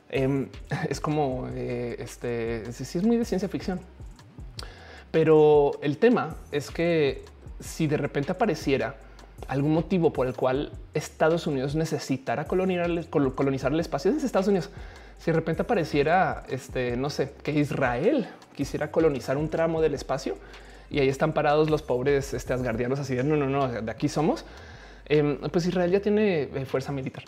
em, 0.09 0.49
es 0.89 1.01
como 1.01 1.49
eh, 1.53 1.97
este 1.99 2.73
sí 2.73 2.99
es 2.99 3.05
muy 3.05 3.17
de 3.17 3.25
ciencia 3.25 3.49
ficción. 3.49 3.81
Pero 5.11 5.73
el 5.83 5.99
tema 5.99 6.37
es 6.53 6.71
que 6.71 7.25
si 7.61 7.87
de 7.87 7.97
repente 7.97 8.33
apareciera 8.33 8.97
algún 9.49 9.73
motivo 9.73 10.13
por 10.13 10.27
el 10.27 10.35
cual 10.35 10.73
Estados 10.95 11.47
Unidos 11.47 11.75
necesitara 11.75 12.47
colonizar, 12.47 13.73
el 13.73 13.81
espacio 13.81 14.13
desde 14.13 14.27
Estados 14.27 14.49
Unidos, 14.49 14.71
si 15.19 15.31
de 15.31 15.37
repente 15.37 15.63
apareciera, 15.63 16.45
este, 16.49 16.97
no 16.97 17.11
sé, 17.11 17.33
que 17.43 17.53
Israel 17.53 18.27
quisiera 18.55 18.91
colonizar 18.91 19.37
un 19.37 19.49
tramo 19.49 19.81
del 19.81 19.95
espacio 19.95 20.37
y 20.91 21.01
ahí 21.01 21.09
están 21.09 21.33
parados 21.33 21.71
los 21.71 21.83
pobres 21.83 22.35
este, 22.35 22.53
asgardianos 22.53 22.99
así 22.99 23.15
de 23.15 23.25
no, 23.25 23.37
no, 23.37 23.47
no, 23.47 23.69
de 23.69 23.91
aquí 23.91 24.09
somos, 24.09 24.45
em, 25.07 25.39
pues 25.51 25.67
Israel 25.67 25.91
ya 25.91 26.01
tiene 26.01 26.43
eh, 26.43 26.65
fuerza 26.65 26.93
militar, 26.93 27.25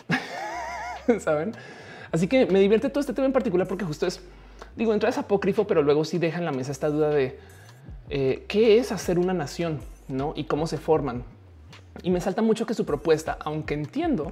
saben? 1.19 1.53
Así 2.11 2.27
que 2.27 2.45
me 2.45 2.59
divierte 2.59 2.89
todo 2.89 3.01
este 3.01 3.13
tema 3.13 3.27
en 3.27 3.33
particular 3.33 3.67
porque 3.67 3.85
justo 3.85 4.07
es, 4.07 4.21
digo, 4.75 4.93
entra 4.93 5.09
es 5.09 5.17
apócrifo, 5.17 5.67
pero 5.67 5.83
luego 5.83 6.05
sí 6.05 6.17
deja 6.17 6.39
en 6.39 6.45
la 6.45 6.51
mesa 6.51 6.71
esta 6.71 6.89
duda 6.89 7.09
de 7.09 7.37
eh, 8.09 8.45
qué 8.47 8.79
es 8.79 8.91
hacer 8.91 9.19
una 9.19 9.33
nación 9.33 9.79
¿no? 10.07 10.33
y 10.35 10.45
cómo 10.45 10.65
se 10.67 10.77
forman. 10.77 11.23
Y 12.01 12.09
me 12.09 12.21
salta 12.21 12.41
mucho 12.41 12.65
que 12.65 12.73
su 12.73 12.85
propuesta, 12.85 13.37
aunque 13.41 13.73
entiendo 13.73 14.31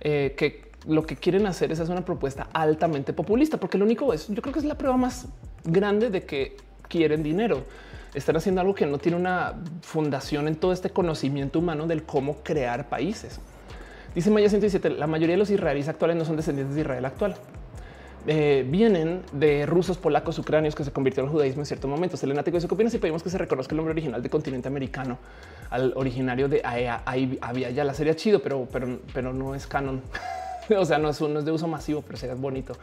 eh, 0.00 0.34
que 0.36 0.72
lo 0.86 1.06
que 1.06 1.16
quieren 1.16 1.46
hacer 1.46 1.72
es 1.72 1.80
hacer 1.80 1.92
una 1.92 2.04
propuesta 2.04 2.48
altamente 2.52 3.12
populista, 3.12 3.58
porque 3.58 3.78
lo 3.78 3.84
único 3.84 4.12
es, 4.12 4.28
yo 4.28 4.42
creo 4.42 4.52
que 4.52 4.58
es 4.58 4.64
la 4.64 4.76
prueba 4.76 4.96
más 4.96 5.26
grande 5.64 6.10
de 6.10 6.24
que 6.24 6.56
quieren 6.88 7.22
dinero. 7.22 7.64
Están 8.14 8.36
haciendo 8.36 8.60
algo 8.60 8.74
que 8.74 8.86
no 8.86 8.98
tiene 8.98 9.18
una 9.18 9.54
fundación 9.82 10.46
en 10.48 10.56
todo 10.56 10.72
este 10.72 10.90
conocimiento 10.90 11.58
humano 11.58 11.86
del 11.86 12.04
cómo 12.04 12.36
crear 12.42 12.88
países. 12.88 13.40
Dice 14.14 14.30
Maya 14.30 14.48
117, 14.48 14.90
la 14.90 15.08
mayoría 15.08 15.34
de 15.34 15.38
los 15.38 15.50
israelíes 15.50 15.88
actuales 15.88 16.16
no 16.16 16.24
son 16.24 16.36
descendientes 16.36 16.76
de 16.76 16.82
Israel 16.82 17.04
actual. 17.04 17.34
Eh, 18.26 18.64
vienen 18.66 19.22
de 19.32 19.66
rusos, 19.66 19.98
polacos, 19.98 20.38
ucranios 20.38 20.74
que 20.74 20.82
se 20.82 20.90
convirtieron 20.92 21.28
en 21.28 21.32
judaísmo 21.32 21.62
en 21.62 21.66
cierto 21.66 21.88
momento. 21.88 22.16
Selenático 22.16 22.56
dice: 22.56 22.68
¿Qué 22.68 22.74
opinas 22.74 22.92
si 22.92 22.98
pedimos 22.98 23.22
que 23.22 23.28
se 23.28 23.36
reconozca 23.36 23.72
el 23.72 23.76
nombre 23.76 23.92
original 23.92 24.22
del 24.22 24.30
continente 24.30 24.68
americano 24.68 25.18
al 25.68 25.92
originario 25.96 26.48
de 26.48 26.62
AEA? 26.64 27.02
Ahí 27.04 27.38
había 27.42 27.70
ya 27.70 27.84
la 27.84 27.92
serie 27.92 28.14
chido, 28.16 28.40
pero, 28.40 28.66
pero, 28.72 29.00
pero 29.12 29.32
no 29.32 29.54
es 29.54 29.66
canon. 29.66 30.00
o 30.78 30.84
sea, 30.84 30.98
no 30.98 31.10
es, 31.10 31.20
no 31.20 31.38
es 31.38 31.44
de 31.44 31.52
uso 31.52 31.68
masivo, 31.68 32.00
pero 32.00 32.16
sería 32.16 32.34
bonito. 32.34 32.74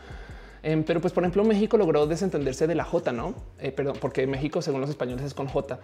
Em, 0.63 0.83
pero 0.83 1.01
pues 1.01 1.11
por 1.11 1.23
ejemplo 1.23 1.43
México 1.43 1.75
logró 1.77 2.05
desentenderse 2.05 2.67
de 2.67 2.75
la 2.75 2.83
J, 2.83 3.11
no? 3.11 3.33
Eh, 3.59 3.71
perdón, 3.71 3.97
porque 3.99 4.27
México 4.27 4.61
según 4.61 4.81
los 4.81 4.89
españoles 4.89 5.25
es 5.25 5.33
con 5.33 5.47
J 5.47 5.79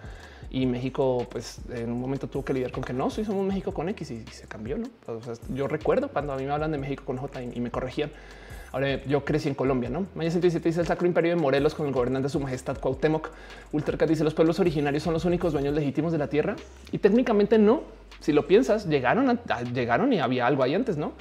y 0.50 0.66
México 0.66 1.26
pues 1.30 1.58
en 1.70 1.90
un 1.90 2.00
momento 2.00 2.28
tuvo 2.28 2.44
que 2.44 2.54
lidiar 2.54 2.70
con 2.70 2.84
que 2.84 2.92
no, 2.92 3.10
soy 3.10 3.24
somos 3.24 3.44
México 3.44 3.74
con 3.74 3.88
X 3.88 4.10
y, 4.12 4.24
se 4.30 4.46
cambió, 4.46 4.78
¿no? 4.78 4.88
yo 5.52 5.66
recuerdo 5.66 6.08
cuando 6.08 6.32
a 6.32 6.36
mí 6.36 6.44
me 6.44 6.52
hablan 6.52 6.70
de 6.70 6.78
México 6.78 7.02
con 7.04 7.16
J 7.16 7.42
y 7.42 7.60
me 7.60 7.70
corregían. 7.70 8.10
Ahora 8.70 9.02
yo 9.04 9.24
crecí 9.24 9.48
en 9.48 9.54
Colombia, 9.54 9.88
¿no? 9.88 10.06
Maya 10.14 10.30
117 10.30 10.68
dice 10.68 10.80
el 10.82 10.86
Sacro 10.86 11.06
Imperio 11.06 11.30
de 11.30 11.36
Morelos 11.40 11.74
con 11.74 11.86
el 11.86 11.92
gobernante 11.92 12.24
de 12.24 12.28
su 12.28 12.38
majestad 12.38 12.76
Cuauhtémoc. 12.78 13.30
Ultracat 13.72 14.08
dice 14.08 14.24
los 14.24 14.34
pueblos 14.34 14.60
originarios 14.60 15.02
son 15.02 15.14
los 15.14 15.24
únicos 15.24 15.54
dueños 15.54 15.74
legítimos 15.74 16.12
de 16.12 16.18
la 16.18 16.28
tierra 16.28 16.54
y 16.92 16.98
técnicamente 16.98 17.58
no. 17.58 17.82
Si 18.20 18.32
lo 18.32 18.46
piensas, 18.46 18.86
llegaron, 18.86 19.40
llegaron 19.72 20.12
y 20.12 20.20
había 20.20 20.46
algo 20.46 20.62
ahí 20.62 20.74
antes, 20.74 20.98
¿no? 20.98 21.12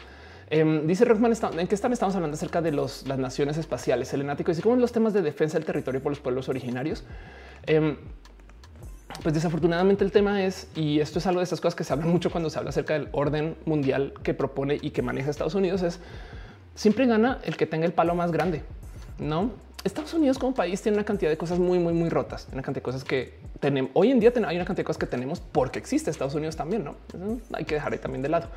Em, 0.50 0.88
dice 0.88 1.04
Rockman, 1.04 1.34
¿en 1.58 1.68
qué 1.68 1.76
están? 1.76 1.92
Estamos 1.92 2.16
hablando 2.16 2.36
acerca 2.36 2.62
de 2.62 2.72
las 2.72 3.06
naciones 3.06 3.58
espaciales. 3.58 4.14
Helenático 4.14 4.52
dice 4.52 4.62
cómo 4.62 4.76
los 4.78 4.92
temas 4.92 5.14
de 5.14 5.22
defensa 5.22 5.58
del 5.58 5.66
territorio 5.66 6.02
por 6.02 6.12
los 6.12 6.20
pueblos 6.20 6.48
originarios. 6.48 7.04
Em, 7.66 7.98
pues 9.24 9.34
desafortunadamente 9.36 10.06
el 10.06 10.12
tema 10.12 10.44
es, 10.46 10.68
y 10.76 11.00
esto 11.00 11.20
es 11.20 11.28
algo 11.28 11.42
de 11.42 11.44
estas 11.44 11.60
cosas 11.60 11.76
que 11.76 11.84
se 11.84 11.92
habla 11.92 12.06
mucho 12.06 12.32
cuando 12.32 12.50
se 12.50 12.60
habla 12.60 12.70
acerca 12.70 12.94
del 12.94 13.10
orden 13.12 13.56
mundial 13.66 14.14
que 14.24 14.34
propone 14.34 14.78
y 14.82 14.92
que 14.92 15.02
maneja 15.02 15.30
Estados 15.30 15.56
Unidos, 15.56 15.82
es 15.82 16.00
siempre 16.76 17.06
gana 17.08 17.40
el 17.44 17.58
que 17.58 17.66
tenga 17.66 17.86
el 17.86 17.94
palo 17.94 18.16
más 18.16 18.32
grande. 18.32 18.64
No, 19.20 19.52
Estados 19.84 20.14
Unidos 20.14 20.38
como 20.38 20.54
país 20.54 20.82
tiene 20.82 20.98
una 20.98 21.06
cantidad 21.06 21.30
de 21.30 21.38
cosas 21.38 21.60
muy, 21.60 21.80
muy, 21.80 21.94
muy 21.94 22.10
rotas. 22.10 22.48
Una 22.54 22.62
cantidad 22.62 22.82
de 22.82 22.86
cosas 22.86 23.04
que 23.04 23.40
tenemos 23.60 23.92
hoy 23.96 24.12
en 24.12 24.20
día. 24.20 24.32
Hay 24.36 24.56
una 24.56 24.66
cantidad 24.66 24.78
de 24.78 24.84
cosas 24.84 25.00
que 25.00 25.08
tenemos 25.08 25.40
porque 25.40 25.80
existe 25.80 26.10
Estados 26.10 26.36
Unidos 26.36 26.56
también. 26.56 26.84
No 26.84 26.96
hay 27.54 27.66
que 27.66 27.76
dejar 27.76 27.98
también 27.98 28.22
de 28.22 28.30
lado. 28.30 28.48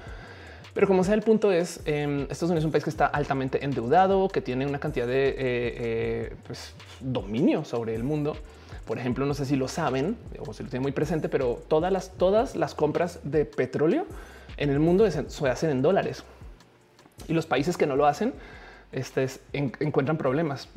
Pero 0.75 0.87
como 0.87 1.03
sea, 1.05 1.15
el 1.15 1.23
punto 1.23 1.53
es 1.53 1.81
eh, 1.85 2.27
Estados 2.31 2.51
Unidos 2.51 2.61
es 2.61 2.65
un 2.65 2.73
país 2.73 2.85
que 2.85 2.91
está 2.91 3.07
altamente 3.07 3.65
endeudado, 3.65 4.29
que 4.29 4.41
tiene 4.41 4.67
una 4.67 4.79
cantidad 4.79 5.07
de 5.07 5.29
eh, 5.29 5.35
eh, 5.39 6.37
pues, 6.47 6.75
dominio 7.01 7.65
sobre 7.65 7.95
el 7.95 8.05
mundo. 8.05 8.37
Por 8.87 8.99
ejemplo, 8.99 9.27
no 9.27 9.35
sé 9.35 9.45
si 9.45 9.57
lo 9.57 9.69
saben 9.69 10.17
o 10.39 10.53
si 10.53 10.63
lo 10.63 10.69
tienen 10.69 10.83
muy 10.83 10.93
presente, 10.93 11.29
pero 11.29 11.63
todas 11.69 11.93
las, 11.93 12.11
todas 12.13 12.57
las 12.57 12.75
compras 12.75 13.21
de 13.25 13.45
petróleo 13.45 14.07
en 14.57 14.71
el 14.71 14.81
mundo 14.81 15.09
se 15.11 15.49
hacen 15.49 15.71
en 15.71 15.83
dólares 15.83 16.25
y 17.29 17.33
los 17.33 17.47
países 17.47 17.77
que 17.77 17.87
no 17.87 17.97
lo 17.97 18.07
hacen 18.07 18.33
este 18.93 19.29
encuentran 19.53 20.17
problemas. 20.17 20.69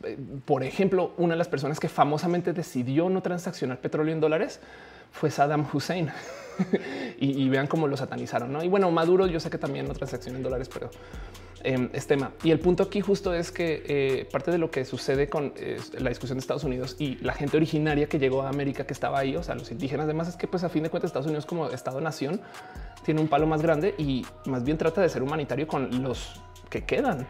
Por 0.45 0.63
ejemplo, 0.63 1.13
una 1.17 1.33
de 1.33 1.37
las 1.37 1.47
personas 1.47 1.79
que 1.79 1.89
famosamente 1.89 2.53
decidió 2.53 3.09
no 3.09 3.21
transaccionar 3.21 3.79
petróleo 3.79 4.13
en 4.13 4.19
dólares 4.19 4.59
fue 5.11 5.31
Saddam 5.31 5.65
Hussein. 5.71 6.11
y, 7.19 7.49
vean 7.49 7.67
cómo 7.67 7.87
lo 7.87 7.97
satanizaron. 7.97 8.51
¿no? 8.51 8.63
Y 8.63 8.67
bueno, 8.67 8.89
Maduro, 8.91 9.27
yo 9.27 9.39
sé 9.39 9.49
que 9.49 9.57
también 9.57 9.87
no 9.87 9.93
transacciona 9.93 10.37
en 10.37 10.43
dólares, 10.43 10.69
pero 10.73 10.89
eh, 11.63 11.89
es 11.93 12.07
tema. 12.07 12.31
Y 12.43 12.51
el 12.51 12.59
punto 12.59 12.83
aquí 12.83 13.01
justo 13.01 13.33
es 13.33 13.51
que 13.51 13.83
eh, 13.85 14.27
parte 14.31 14.51
de 14.51 14.57
lo 14.57 14.71
que 14.71 14.85
sucede 14.85 15.29
con 15.29 15.53
la 15.97 16.09
discusión 16.09 16.37
de 16.37 16.41
Estados 16.41 16.63
Unidos 16.63 16.95
y 16.99 17.15
la 17.17 17.33
gente 17.33 17.57
originaria 17.57 18.07
que 18.07 18.19
llegó 18.19 18.41
a 18.43 18.49
América 18.49 18.85
que 18.85 18.93
estaba 18.93 19.19
ahí, 19.19 19.35
o 19.35 19.43
sea, 19.43 19.55
los 19.55 19.71
indígenas, 19.71 20.05
además 20.05 20.27
es 20.27 20.35
que 20.35 20.47
pues 20.47 20.63
a 20.63 20.69
fin 20.69 20.83
de 20.83 20.89
cuentas 20.89 21.09
Estados 21.09 21.27
Unidos 21.27 21.45
como 21.45 21.69
Estado-nación 21.69 22.41
tiene 23.03 23.21
un 23.21 23.27
palo 23.27 23.47
más 23.47 23.61
grande 23.61 23.95
y 23.97 24.25
más 24.45 24.63
bien 24.63 24.77
trata 24.77 25.01
de 25.01 25.09
ser 25.09 25.23
humanitario 25.23 25.67
con 25.67 26.01
los 26.03 26.41
que 26.69 26.83
quedan. 26.83 27.27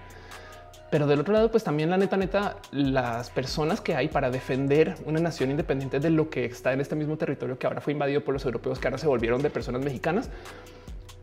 Pero 0.94 1.08
del 1.08 1.22
otro 1.22 1.34
lado, 1.34 1.50
pues 1.50 1.64
también 1.64 1.90
la 1.90 1.98
neta, 1.98 2.18
neta, 2.18 2.58
las 2.72 3.32
personas 3.32 3.82
que 3.82 3.96
hay 3.96 4.10
para 4.10 4.30
defender 4.30 4.94
una 5.08 5.20
nación 5.20 5.50
independiente 5.50 6.00
de 6.00 6.12
lo 6.12 6.30
que 6.30 6.46
está 6.46 6.72
en 6.72 6.82
este 6.82 6.96
mismo 6.96 7.18
territorio 7.18 7.58
que 7.58 7.66
ahora 7.66 7.82
fue 7.82 7.94
invadido 7.94 8.24
por 8.24 8.36
los 8.36 8.46
europeos, 8.46 8.78
que 8.78 8.90
ahora 8.90 9.00
se 9.00 9.08
volvieron 9.08 9.42
de 9.42 9.50
personas 9.50 9.84
mexicanas, 9.84 10.30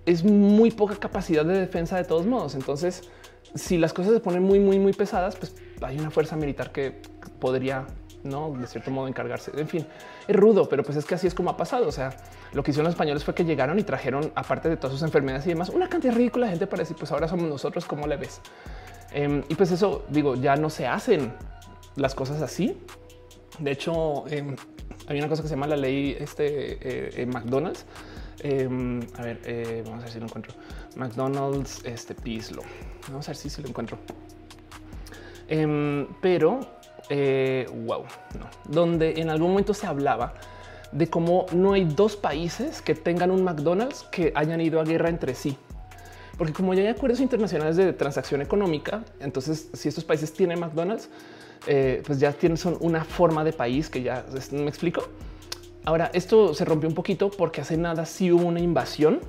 es 0.07 0.25
muy 0.25 0.73
poca 0.73 0.97
capacidad 0.97 1.45
de 1.45 1.57
defensa 1.57 1.97
de 1.97 2.03
todos 2.03 2.27
modos. 2.27 2.57
Entonces, 2.57 3.09
si 3.55 3.79
las 3.79 3.93
cosas 3.93 4.13
se 4.13 4.19
ponen 4.19 4.43
muy, 4.43 4.59
muy, 4.59 4.81
muy 4.81 4.93
pesadas, 4.93 5.37
pues 5.37 5.55
hay 5.83 6.01
una 6.01 6.11
fuerza 6.11 6.35
militar 6.35 6.73
que 6.73 7.01
podría 7.39 7.87
no 8.25 8.53
de 8.59 8.67
cierto 8.67 8.91
modo 8.91 9.07
encargarse. 9.07 9.53
En 9.57 9.69
fin, 9.69 9.87
es 10.27 10.35
rudo, 10.35 10.69
pero 10.69 10.83
pues 10.83 10.97
es 10.97 11.05
que 11.05 11.15
así 11.15 11.29
es 11.29 11.35
como 11.35 11.49
ha 11.49 11.57
pasado. 11.57 11.87
O 11.87 11.93
sea, 11.93 12.17
lo 12.55 12.65
que 12.65 12.73
hicieron 12.73 12.87
los 12.87 12.95
españoles 12.95 13.23
fue 13.23 13.37
que 13.37 13.45
llegaron 13.45 13.79
y 13.79 13.85
trajeron, 13.85 14.33
aparte 14.35 14.69
de 14.69 14.77
todas 14.77 14.95
sus 14.95 15.03
enfermedades 15.05 15.47
y 15.47 15.51
demás, 15.51 15.69
una 15.69 15.89
cantidad 15.89 16.13
ridícula 16.13 16.47
de 16.47 16.55
gente 16.55 16.67
para 16.67 16.81
decir, 16.81 16.97
pues 16.99 17.13
ahora 17.13 17.29
somos 17.29 17.49
nosotros, 17.49 17.85
¿cómo 17.85 18.09
le 18.09 18.17
ves? 18.17 18.41
Em, 19.13 19.43
y 19.49 19.55
pues 19.55 19.71
eso 19.73 20.05
digo, 20.09 20.35
ya 20.37 20.57
no 20.57 20.71
se 20.71 20.87
hacen 20.87 21.33
las 21.97 22.15
cosas 22.15 22.41
así. 22.43 22.77
De 23.59 23.73
hecho, 23.73 24.27
eh, 24.29 24.57
hay 25.07 25.19
una 25.19 25.29
cosa 25.29 25.43
que 25.43 25.49
se 25.49 25.55
llama 25.55 25.67
la 25.67 25.77
ley 25.77 26.17
este, 26.19 27.21
eh, 27.21 27.27
McDonald's. 27.27 27.85
Em, 28.41 29.01
a 29.19 29.23
ver, 29.23 29.41
eh, 29.45 29.83
vamos 29.85 30.01
a 30.01 30.05
ver 30.05 30.13
si 30.13 30.19
lo 30.19 30.27
encuentro. 30.27 30.55
McDonald's, 30.97 31.85
este 31.85 32.15
Pislo. 32.15 32.63
Vamos 33.09 33.27
a 33.29 33.31
ver 33.31 33.37
si, 33.37 33.51
si 33.51 33.63
lo 33.63 33.69
encuentro. 33.69 33.99
Pero, 36.23 36.61
wow, 37.09 38.05
no. 38.39 38.47
Donde 38.69 39.21
en 39.21 39.31
algún 39.31 39.51
momento 39.51 39.75
se 39.75 39.87
hablaba 39.87 40.35
de 40.93 41.09
cómo 41.09 41.47
no 41.53 41.73
hay 41.73 41.85
dos 41.85 42.17
países 42.17 42.83
que 42.83 42.95
tengan 42.95 43.31
un 43.31 43.43
McDonald's 43.43 44.05
que 44.11 44.33
hayan 44.35 44.61
ido 44.61 44.81
a 44.81 44.85
guerra 44.85 45.09
entre 45.09 45.35
sí. 45.35 45.57
Porque 46.41 46.55
como 46.55 46.73
ya 46.73 46.81
hay 46.81 46.89
acuerdos 46.89 47.21
internacionales 47.21 47.77
de 47.77 47.93
transacción 47.93 48.41
económica, 48.41 49.05
entonces 49.21 49.69
si 49.75 49.91
estos 49.91 50.05
países 50.05 50.33
tienen 50.33 50.59
McDonald's, 50.59 51.11
eh, 51.67 52.03
pues 52.07 52.19
ya 52.19 52.33
tienen 52.33 52.57
son 52.57 52.79
una 52.81 53.05
forma 53.05 53.45
de 53.45 53.53
país 53.53 53.91
que 53.91 54.03
ya 54.03 54.25
me 54.53 54.69
explico. 54.69 55.07
Ahora 55.85 56.11
esto 56.15 56.55
se 56.55 56.65
rompió 56.65 56.89
un 56.89 56.95
poquito 56.95 57.31
porque 57.31 57.61
hace 57.61 57.77
nada 57.77 58.07
sí 58.07 58.33
hubo 58.33 58.47
una 58.47 58.59
invasión 58.59 59.21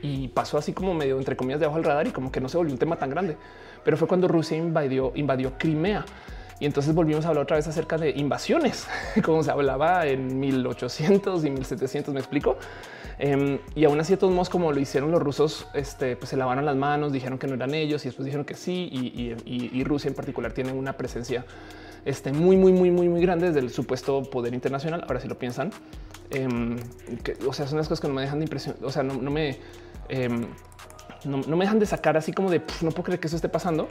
y 0.00 0.28
pasó 0.28 0.58
así 0.58 0.72
como 0.72 0.94
medio 0.94 1.18
entre 1.18 1.34
comillas 1.34 1.58
debajo 1.58 1.78
del 1.78 1.86
radar 1.86 2.06
y 2.06 2.12
como 2.12 2.30
que 2.30 2.40
no 2.40 2.48
se 2.48 2.56
volvió 2.56 2.72
un 2.72 2.78
tema 2.78 3.00
tan 3.00 3.10
grande. 3.10 3.36
Pero 3.82 3.96
fue 3.96 4.06
cuando 4.06 4.28
Rusia 4.28 4.56
invadió, 4.56 5.10
invadió 5.16 5.58
Crimea. 5.58 6.04
Y 6.60 6.66
entonces 6.66 6.94
volvimos 6.94 7.24
a 7.24 7.30
hablar 7.30 7.42
otra 7.42 7.56
vez 7.56 7.66
acerca 7.66 7.98
de 7.98 8.10
invasiones, 8.10 8.86
como 9.24 9.42
se 9.42 9.50
hablaba 9.50 10.06
en 10.06 10.38
1800 10.38 11.44
y 11.44 11.50
1700, 11.50 12.14
me 12.14 12.20
explico. 12.20 12.58
Em, 13.22 13.58
y 13.74 13.84
aún 13.84 14.00
así, 14.00 14.14
de 14.14 14.16
todos 14.16 14.32
modos, 14.32 14.48
como 14.48 14.72
lo 14.72 14.80
hicieron 14.80 15.10
los 15.10 15.20
rusos, 15.20 15.66
este, 15.74 16.16
pues 16.16 16.30
se 16.30 16.38
lavaron 16.38 16.64
las 16.64 16.74
manos, 16.74 17.12
dijeron 17.12 17.38
que 17.38 17.46
no 17.46 17.52
eran 17.52 17.74
ellos 17.74 18.02
y 18.06 18.08
después 18.08 18.24
dijeron 18.24 18.46
que 18.46 18.54
sí. 18.54 18.88
Y, 19.44 19.84
Rusia 19.84 20.08
en 20.08 20.14
particular 20.14 20.52
tiene 20.52 20.72
una 20.72 20.94
presencia 20.94 21.44
este, 22.06 22.32
muy, 22.32 22.56
muy, 22.56 22.72
muy, 22.72 22.90
muy, 22.90 23.10
muy 23.10 23.20
grande 23.20 23.48
desde 23.48 23.60
el 23.60 23.70
supuesto 23.70 24.22
poder 24.22 24.54
internacional. 24.54 25.02
Ahora, 25.06 25.20
si 25.20 25.28
lo 25.28 25.38
piensan, 25.38 25.70
em, 26.30 26.78
o 27.46 27.52
sea, 27.52 27.66
son 27.66 27.76
las 27.76 27.88
cosas 27.88 28.00
que 28.00 28.08
no 28.08 28.14
me 28.14 28.22
dejan 28.22 28.38
de 28.38 28.46
impresión. 28.46 28.76
O 28.82 28.90
sea, 28.90 29.02
no, 29.02 29.30
me, 29.30 29.58
em, 30.08 30.46
no, 31.26 31.56
me 31.56 31.64
dejan 31.64 31.78
de 31.78 31.84
sacar 31.84 32.16
así 32.16 32.32
como 32.32 32.50
de 32.50 32.62
no 32.80 32.90
puedo 32.90 33.02
creer 33.02 33.20
que 33.20 33.26
eso 33.26 33.36
esté 33.36 33.50
pasando, 33.50 33.88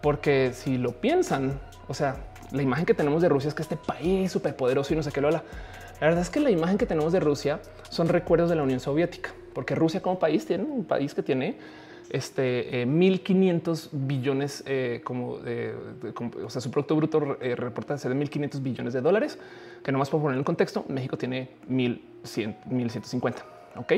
porque 0.00 0.52
si 0.54 0.78
lo 0.78 0.92
piensan, 0.92 1.60
o 1.86 1.92
sea, 1.92 2.16
la 2.50 2.62
imagen 2.62 2.86
que 2.86 2.94
tenemos 2.94 3.20
de 3.20 3.28
Rusia 3.28 3.48
es 3.48 3.54
que 3.54 3.62
este 3.62 3.76
país 3.76 4.32
súper 4.32 4.56
poderoso 4.56 4.94
y 4.94 4.96
no 4.96 5.02
sé 5.02 5.12
qué 5.12 5.20
lo 5.20 5.28
habla. 5.28 5.44
La 6.00 6.08
verdad 6.08 6.22
es 6.22 6.30
que 6.30 6.40
la 6.40 6.50
imagen 6.50 6.78
que 6.78 6.86
tenemos 6.86 7.12
de 7.12 7.20
Rusia 7.20 7.60
son 7.88 8.08
recuerdos 8.08 8.50
de 8.50 8.56
la 8.56 8.62
Unión 8.62 8.80
Soviética, 8.80 9.30
porque 9.52 9.74
Rusia 9.74 10.02
como 10.02 10.18
país 10.18 10.44
tiene 10.44 10.64
un 10.64 10.84
país 10.84 11.14
que 11.14 11.22
tiene 11.22 11.56
este 12.10 12.84
1500 12.86 13.84
eh, 13.84 13.88
billones 13.92 14.62
eh, 14.66 15.00
como, 15.04 15.38
de, 15.38 15.74
o 16.44 16.50
sea, 16.50 16.60
su 16.60 16.70
producto 16.70 16.96
bruto 16.96 17.38
eh, 17.40 17.56
reporta 17.56 17.96
ser 17.96 18.10
de 18.10 18.16
1500 18.16 18.62
billones 18.62 18.92
de 18.92 19.00
dólares, 19.00 19.38
que 19.82 19.92
nomás 19.92 20.10
por 20.10 20.20
poner 20.20 20.36
en 20.38 20.44
contexto, 20.44 20.84
México 20.88 21.16
tiene 21.16 21.50
1100, 21.68 22.56
1150. 22.66 23.44
Ok. 23.76 23.92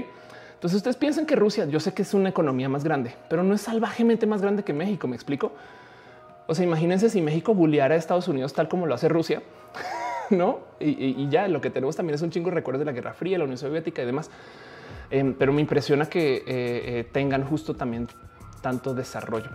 Entonces 0.54 0.76
ustedes 0.78 0.96
piensan 0.96 1.26
que 1.26 1.36
Rusia, 1.36 1.66
yo 1.66 1.80
sé 1.80 1.92
que 1.92 2.02
es 2.02 2.14
una 2.14 2.30
economía 2.30 2.68
más 2.68 2.82
grande, 2.82 3.14
pero 3.28 3.42
no 3.42 3.54
es 3.54 3.60
salvajemente 3.60 4.26
más 4.26 4.40
grande 4.40 4.62
que 4.62 4.72
México. 4.72 5.06
Me 5.06 5.16
explico. 5.16 5.52
O 6.46 6.54
sea, 6.54 6.64
imagínense 6.64 7.10
si 7.10 7.20
México 7.20 7.54
bulleara 7.54 7.94
a 7.94 7.98
Estados 7.98 8.28
Unidos 8.28 8.54
tal 8.54 8.68
como 8.68 8.86
lo 8.86 8.94
hace 8.94 9.08
Rusia. 9.08 9.42
no? 10.30 10.60
Y, 10.80 11.28
ya 11.28 11.48
lo 11.48 11.60
que 11.60 11.70
tenemos 11.70 11.96
también 11.96 12.14
es 12.14 12.22
un 12.22 12.30
chingo 12.30 12.50
de 12.50 12.56
recuerdos 12.56 12.80
de 12.80 12.86
la 12.86 12.92
Guerra 12.92 13.14
Fría, 13.14 13.38
la 13.38 13.44
Unión 13.44 13.58
Soviética 13.58 14.02
y 14.02 14.06
demás. 14.06 14.30
Em, 15.10 15.34
pero 15.34 15.52
me 15.52 15.60
impresiona 15.60 16.06
que 16.06 16.36
eh, 16.36 16.42
eh, 16.46 17.08
tengan 17.12 17.44
justo 17.44 17.74
también 17.74 18.08
tanto 18.60 18.94
desarrollo. 18.94 19.48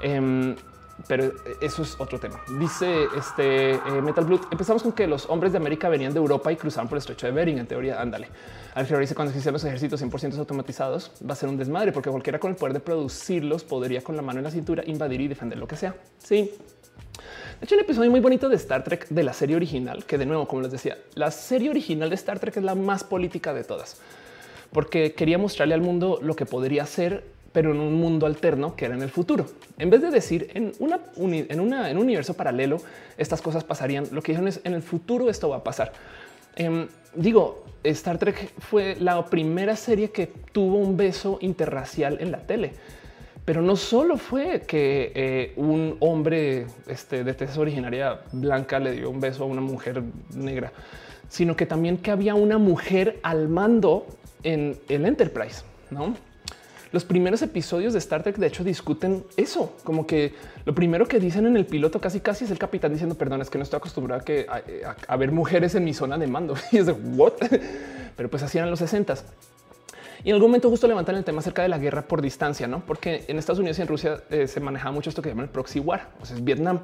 Em, 0.00 0.54
pero 1.08 1.32
eso 1.60 1.82
es 1.82 1.98
otro 1.98 2.20
tema. 2.20 2.40
Dice 2.58 3.06
este 3.16 3.72
eh, 3.72 4.02
Metal 4.02 4.24
Blood. 4.24 4.42
Empezamos 4.50 4.82
con 4.82 4.92
que 4.92 5.06
los 5.06 5.28
hombres 5.28 5.52
de 5.52 5.58
América 5.58 5.88
venían 5.88 6.12
de 6.12 6.18
Europa 6.18 6.52
y 6.52 6.56
cruzaban 6.56 6.88
por 6.88 6.96
el 6.96 7.00
estrecho 7.00 7.26
de 7.26 7.32
Bering. 7.32 7.58
En 7.58 7.66
teoría, 7.66 8.00
ándale. 8.00 8.28
Al 8.74 8.86
final 8.86 9.00
dice 9.00 9.14
cuando 9.14 9.30
existían 9.30 9.52
los 9.52 9.64
ejércitos 9.64 10.02
100% 10.02 10.38
automatizados, 10.38 11.10
va 11.28 11.32
a 11.32 11.36
ser 11.36 11.48
un 11.48 11.56
desmadre 11.56 11.92
porque 11.92 12.10
cualquiera 12.10 12.38
con 12.38 12.50
el 12.50 12.56
poder 12.56 12.72
de 12.74 12.80
producirlos 12.80 13.64
podría 13.64 14.02
con 14.02 14.16
la 14.16 14.22
mano 14.22 14.38
en 14.38 14.44
la 14.44 14.50
cintura 14.50 14.82
invadir 14.86 15.20
y 15.20 15.28
defender 15.28 15.58
lo 15.58 15.66
que 15.66 15.76
sea. 15.76 15.94
Sí, 16.18 16.52
hecho, 17.62 17.74
un 17.76 17.80
episodio 17.80 18.10
muy 18.10 18.20
bonito 18.20 18.48
de 18.48 18.56
Star 18.56 18.82
Trek 18.82 19.08
de 19.08 19.22
la 19.22 19.32
serie 19.32 19.54
original, 19.56 20.04
que 20.04 20.18
de 20.18 20.26
nuevo, 20.26 20.48
como 20.48 20.62
les 20.62 20.72
decía, 20.72 20.98
la 21.14 21.30
serie 21.30 21.70
original 21.70 22.08
de 22.08 22.16
Star 22.16 22.40
Trek 22.40 22.56
es 22.56 22.62
la 22.62 22.74
más 22.74 23.04
política 23.04 23.54
de 23.54 23.62
todas, 23.62 24.00
porque 24.72 25.12
quería 25.12 25.38
mostrarle 25.38 25.74
al 25.74 25.80
mundo 25.80 26.18
lo 26.22 26.34
que 26.34 26.44
podría 26.44 26.84
ser, 26.86 27.22
pero 27.52 27.70
en 27.70 27.80
un 27.80 27.94
mundo 27.94 28.26
alterno 28.26 28.74
que 28.74 28.86
era 28.86 28.94
en 28.94 29.02
el 29.02 29.10
futuro. 29.10 29.46
En 29.78 29.90
vez 29.90 30.02
de 30.02 30.10
decir 30.10 30.50
en, 30.54 30.72
una, 30.80 30.98
un 31.16 31.98
universo 31.98 32.34
paralelo, 32.34 32.78
estas 33.16 33.40
cosas 33.40 33.62
pasarían, 33.62 34.08
lo 34.10 34.22
que 34.22 34.32
dijeron 34.32 34.48
es 34.48 34.60
en 34.64 34.74
el 34.74 34.82
futuro 34.82 35.30
esto 35.30 35.48
va 35.48 35.56
a 35.58 35.64
pasar. 35.64 35.92
Em, 36.56 36.88
digo, 37.14 37.64
Star 37.84 38.18
Trek 38.18 38.52
fue 38.58 38.96
la 38.98 39.24
primera 39.26 39.76
serie 39.76 40.10
que 40.10 40.26
tuvo 40.26 40.78
un 40.78 40.96
beso 40.96 41.38
interracial 41.40 42.18
en 42.20 42.32
la 42.32 42.38
tele. 42.38 42.72
Pero 43.44 43.60
no 43.60 43.74
solo 43.74 44.18
fue 44.18 44.62
que 44.66 45.12
eh, 45.14 45.52
un 45.56 45.96
hombre 46.00 46.66
este, 46.86 47.24
de 47.24 47.34
tez 47.34 47.58
originaria 47.58 48.20
blanca 48.30 48.78
le 48.78 48.92
dio 48.92 49.10
un 49.10 49.20
beso 49.20 49.42
a 49.42 49.46
una 49.46 49.60
mujer 49.60 50.02
negra, 50.34 50.72
sino 51.28 51.56
que 51.56 51.66
también 51.66 51.98
que 51.98 52.12
había 52.12 52.34
una 52.36 52.58
mujer 52.58 53.18
al 53.22 53.48
mando 53.48 54.06
en 54.44 54.78
el 54.88 55.06
Enterprise, 55.06 55.62
¿no? 55.90 56.14
Los 56.92 57.06
primeros 57.06 57.40
episodios 57.40 57.94
de 57.94 57.98
Star 58.00 58.22
Trek, 58.22 58.36
de 58.36 58.46
hecho, 58.46 58.62
discuten 58.62 59.24
eso, 59.38 59.74
como 59.82 60.06
que 60.06 60.34
lo 60.66 60.74
primero 60.74 61.08
que 61.08 61.18
dicen 61.18 61.46
en 61.46 61.56
el 61.56 61.64
piloto 61.64 62.00
casi 62.02 62.20
casi 62.20 62.44
es 62.44 62.50
el 62.50 62.58
capitán 62.58 62.92
diciendo, 62.92 63.14
perdón, 63.14 63.40
es 63.40 63.48
que 63.48 63.56
no 63.56 63.64
estoy 63.64 63.78
acostumbrado 63.78 64.20
a, 64.20 64.24
que, 64.24 64.46
a, 65.08 65.16
ver 65.16 65.32
mujeres 65.32 65.74
en 65.74 65.84
mi 65.84 65.94
zona 65.94 66.18
de 66.18 66.26
mando. 66.26 66.54
Y 66.70 66.76
es 66.76 66.86
de, 66.86 66.92
what? 66.92 67.32
Pero 68.16 68.28
pues 68.28 68.42
hacían 68.42 68.70
los 68.70 68.78
60 68.80 69.14
y 70.24 70.28
en 70.28 70.34
algún 70.34 70.50
momento 70.50 70.70
justo 70.70 70.86
levantan 70.86 71.16
el 71.16 71.24
tema 71.24 71.40
acerca 71.40 71.62
de 71.62 71.68
la 71.68 71.78
guerra 71.78 72.02
por 72.02 72.22
distancia, 72.22 72.66
no? 72.66 72.80
Porque 72.86 73.24
en 73.28 73.38
Estados 73.38 73.58
Unidos 73.58 73.78
y 73.78 73.82
en 73.82 73.88
Rusia 73.88 74.22
eh, 74.30 74.46
se 74.46 74.60
manejaba 74.60 74.92
mucho 74.92 75.10
esto 75.10 75.22
que 75.22 75.28
llaman 75.28 75.44
el 75.44 75.50
proxy 75.50 75.80
war, 75.80 76.08
o 76.20 76.26
sea, 76.26 76.36
es 76.36 76.44
Vietnam. 76.44 76.80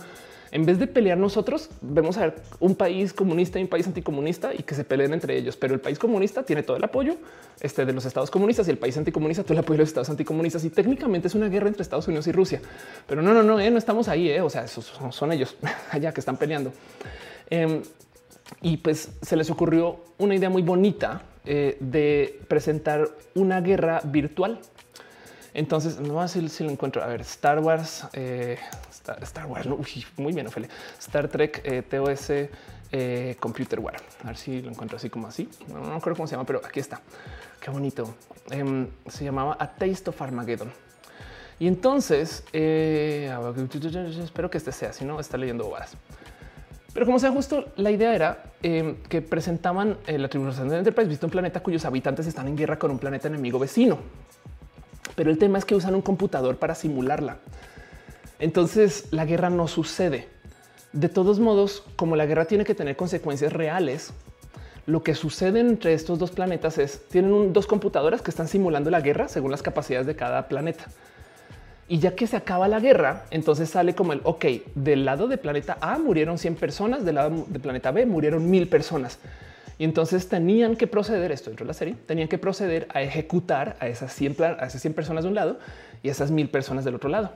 En 0.50 0.64
vez 0.64 0.78
de 0.78 0.86
pelear 0.86 1.18
nosotros, 1.18 1.68
vemos 1.82 2.16
a 2.16 2.22
ver 2.22 2.36
un 2.58 2.74
país 2.74 3.12
comunista 3.12 3.58
y 3.58 3.62
un 3.62 3.68
país 3.68 3.86
anticomunista 3.86 4.54
y 4.54 4.62
que 4.62 4.74
se 4.74 4.84
peleen 4.84 5.12
entre 5.12 5.36
ellos. 5.36 5.56
Pero 5.56 5.74
el 5.74 5.80
país 5.80 5.98
comunista 5.98 6.42
tiene 6.42 6.62
todo 6.62 6.76
el 6.76 6.84
apoyo 6.84 7.16
este, 7.60 7.84
de 7.84 7.92
los 7.92 8.06
estados 8.06 8.30
comunistas 8.30 8.66
y 8.66 8.70
el 8.70 8.78
país 8.78 8.96
anticomunista 8.96 9.42
todo 9.42 9.52
el 9.54 9.58
apoyo 9.58 9.76
de 9.76 9.82
los 9.82 9.88
estados 9.88 10.08
anticomunistas. 10.08 10.64
Y 10.64 10.70
técnicamente 10.70 11.28
es 11.28 11.34
una 11.34 11.48
guerra 11.48 11.68
entre 11.68 11.82
Estados 11.82 12.08
Unidos 12.08 12.26
y 12.28 12.32
Rusia. 12.32 12.62
Pero 13.06 13.20
no, 13.20 13.34
no, 13.34 13.42
no, 13.42 13.60
eh, 13.60 13.70
no 13.70 13.76
estamos 13.76 14.08
ahí. 14.08 14.30
Eh. 14.30 14.40
O 14.40 14.48
sea, 14.48 14.64
esos 14.64 14.86
son, 15.10 15.32
ellos 15.32 15.56
allá 15.90 16.12
que 16.12 16.20
están 16.20 16.38
peleando. 16.38 16.72
Em, 17.50 17.82
y 18.62 18.78
pues 18.78 19.10
se 19.20 19.36
les 19.36 19.50
ocurrió 19.50 20.00
una 20.16 20.34
idea 20.34 20.48
muy 20.48 20.62
bonita 20.62 21.22
eh, 21.44 21.76
de 21.80 22.40
presentar 22.48 23.08
una 23.34 23.60
guerra 23.60 24.00
virtual. 24.04 24.60
Entonces, 25.54 25.98
no 25.98 26.26
sé 26.28 26.48
si 26.48 26.64
lo 26.64 26.70
encuentro. 26.70 27.02
A 27.02 27.06
ver, 27.06 27.22
Star 27.22 27.58
Wars, 27.60 28.06
eh, 28.12 28.58
Star, 29.22 29.46
Wars, 29.46 29.66
muy 30.16 30.32
bien, 30.32 30.46
Ophelia. 30.46 30.68
Star 30.98 31.28
Trek, 31.28 31.62
eh, 31.64 31.82
TOS, 31.82 32.32
Computer 33.40 33.80
War. 33.80 33.96
A 34.22 34.28
ver 34.28 34.36
si 34.36 34.62
lo 34.62 34.70
encuentro 34.70 34.96
así 34.96 35.10
como 35.10 35.26
así. 35.26 35.48
No, 35.68 35.80
no 35.80 35.94
recuerdo 35.94 36.16
cómo 36.16 36.26
se 36.26 36.32
llama, 36.32 36.44
pero 36.44 36.60
aquí 36.64 36.80
está. 36.80 37.00
Qué 37.60 37.70
bonito. 37.70 38.14
Em, 38.50 38.88
se 39.08 39.24
llamaba 39.24 39.56
A 39.58 39.68
Taste 39.68 40.10
of 40.10 40.20
Armageddon. 40.22 40.70
Y 41.58 41.66
entonces, 41.66 42.44
espero 42.52 44.48
que 44.48 44.58
este 44.58 44.70
sea, 44.70 44.92
si 44.92 45.04
no, 45.04 45.18
está 45.18 45.36
leyendo 45.36 45.64
bobadas. 45.64 45.96
Pero 46.98 47.06
como 47.06 47.20
sea 47.20 47.30
justo, 47.30 47.66
la 47.76 47.92
idea 47.92 48.12
era 48.12 48.42
em, 48.60 48.96
que 49.08 49.22
presentaban 49.22 49.98
eh, 50.08 50.18
la 50.18 50.26
tribulación 50.26 50.68
del 50.68 50.78
Enterprise, 50.78 51.08
visto 51.08 51.26
un 51.26 51.30
planeta 51.30 51.60
cuyos 51.60 51.84
habitantes 51.84 52.26
están 52.26 52.48
en 52.48 52.56
guerra 52.56 52.76
con 52.76 52.90
un 52.90 52.98
planeta 52.98 53.28
enemigo 53.28 53.60
vecino. 53.60 54.00
Pero 55.14 55.30
el 55.30 55.38
tema 55.38 55.58
es 55.58 55.64
que 55.64 55.76
usan 55.76 55.94
un 55.94 56.02
computador 56.02 56.56
para 56.56 56.74
simularla. 56.74 57.36
Entonces 58.40 59.06
la 59.12 59.26
guerra 59.26 59.48
no 59.48 59.68
sucede. 59.68 60.26
De 60.92 61.08
todos 61.08 61.38
modos, 61.38 61.84
como 61.94 62.16
la 62.16 62.26
guerra 62.26 62.46
tiene 62.46 62.64
que 62.64 62.74
tener 62.74 62.96
consecuencias 62.96 63.52
reales, 63.52 64.12
lo 64.86 65.04
que 65.04 65.14
sucede 65.14 65.60
entre 65.60 65.94
estos 65.94 66.18
dos 66.18 66.32
planetas 66.32 66.78
es 66.78 67.06
tienen 67.10 67.52
dos 67.52 67.68
computadoras 67.68 68.22
que 68.22 68.32
están 68.32 68.48
simulando 68.48 68.90
la 68.90 69.02
guerra 69.02 69.28
según 69.28 69.52
las 69.52 69.62
capacidades 69.62 70.08
de 70.08 70.16
cada 70.16 70.48
planeta. 70.48 70.86
Y 71.88 71.98
ya 71.98 72.14
que 72.14 72.26
se 72.26 72.36
acaba 72.36 72.68
la 72.68 72.80
guerra, 72.80 73.24
entonces 73.30 73.70
sale 73.70 73.94
como 73.94 74.12
el 74.12 74.20
ok, 74.24 74.44
del 74.74 75.06
lado 75.06 75.26
de 75.26 75.38
planeta 75.38 75.78
A 75.80 75.98
murieron 75.98 76.36
100 76.36 76.56
personas, 76.56 77.04
del 77.04 77.14
lado 77.14 77.46
de 77.48 77.58
planeta 77.58 77.90
B 77.90 78.04
murieron 78.04 78.50
mil 78.50 78.68
personas. 78.68 79.18
Y 79.78 79.84
entonces 79.84 80.28
tenían 80.28 80.76
que 80.76 80.86
proceder, 80.86 81.32
esto 81.32 81.50
dentro 81.50 81.64
de 81.64 81.68
la 81.68 81.74
serie, 81.74 81.94
tenían 82.06 82.28
que 82.28 82.36
proceder 82.36 82.88
a 82.92 83.00
ejecutar 83.00 83.76
a 83.80 83.88
esas 83.88 84.12
100, 84.12 84.36
a 84.58 84.66
esas 84.66 84.82
100 84.82 84.92
personas 84.92 85.24
de 85.24 85.28
un 85.28 85.34
lado 85.34 85.58
y 86.02 86.08
a 86.08 86.12
esas 86.12 86.30
mil 86.30 86.50
personas 86.50 86.84
del 86.84 86.96
otro 86.96 87.08
lado. 87.08 87.30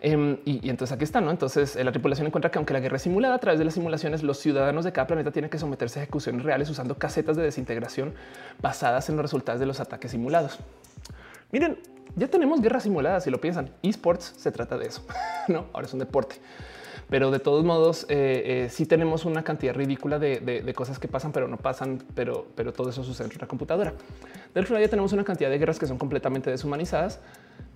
Em, 0.00 0.38
y, 0.44 0.68
entonces 0.68 0.94
aquí 0.94 1.04
está, 1.04 1.20
¿no? 1.20 1.30
Entonces 1.30 1.76
eh, 1.76 1.84
la 1.84 1.92
tripulación 1.92 2.26
encuentra 2.26 2.50
que 2.50 2.58
aunque 2.58 2.72
la 2.72 2.80
guerra 2.80 2.96
es 2.96 3.02
simulada 3.02 3.34
a 3.34 3.38
través 3.38 3.58
de 3.58 3.66
las 3.66 3.74
simulaciones, 3.74 4.22
los 4.22 4.38
ciudadanos 4.38 4.84
de 4.84 4.92
cada 4.92 5.06
planeta 5.06 5.30
tienen 5.30 5.50
que 5.50 5.58
someterse 5.58 6.00
a 6.00 6.02
ejecuciones 6.02 6.42
reales 6.42 6.70
usando 6.70 6.96
casetas 6.96 7.36
de 7.36 7.42
desintegración 7.42 8.14
basadas 8.60 9.08
en 9.10 9.16
los 9.16 9.22
resultados 9.22 9.60
de 9.60 9.66
los 9.66 9.78
ataques 9.78 10.10
simulados. 10.10 10.58
Miren, 11.52 11.78
ya 12.16 12.28
tenemos 12.28 12.60
guerras 12.60 12.82
simuladas, 12.82 13.24
si 13.24 13.30
lo 13.30 13.40
piensan. 13.40 13.70
Esports 13.82 14.34
se 14.36 14.52
trata 14.52 14.78
de 14.78 14.86
eso, 14.86 15.04
¿no? 15.48 15.66
Ahora 15.72 15.86
es 15.86 15.92
un 15.92 16.00
deporte. 16.00 16.36
Pero 17.08 17.32
de 17.32 17.40
todos 17.40 17.64
modos, 17.64 18.06
eh, 18.08 18.64
eh, 18.64 18.68
sí 18.70 18.86
tenemos 18.86 19.24
una 19.24 19.42
cantidad 19.42 19.74
ridícula 19.74 20.20
de, 20.20 20.72
cosas 20.76 21.00
que 21.00 21.08
pasan, 21.08 21.32
pero 21.32 21.48
no 21.48 21.56
pasan, 21.56 22.02
pero, 22.14 22.46
todo 22.72 22.90
eso 22.90 23.02
sucede 23.02 23.28
en 23.32 23.40
la 23.40 23.48
computadora. 23.48 23.94
Del 24.54 24.62
otro 24.64 24.74
lado 24.74 24.86
ya 24.86 24.90
tenemos 24.90 25.12
una 25.12 25.24
cantidad 25.24 25.50
de 25.50 25.58
guerras 25.58 25.80
que 25.80 25.86
son 25.86 25.98
completamente 25.98 26.50
deshumanizadas 26.50 27.20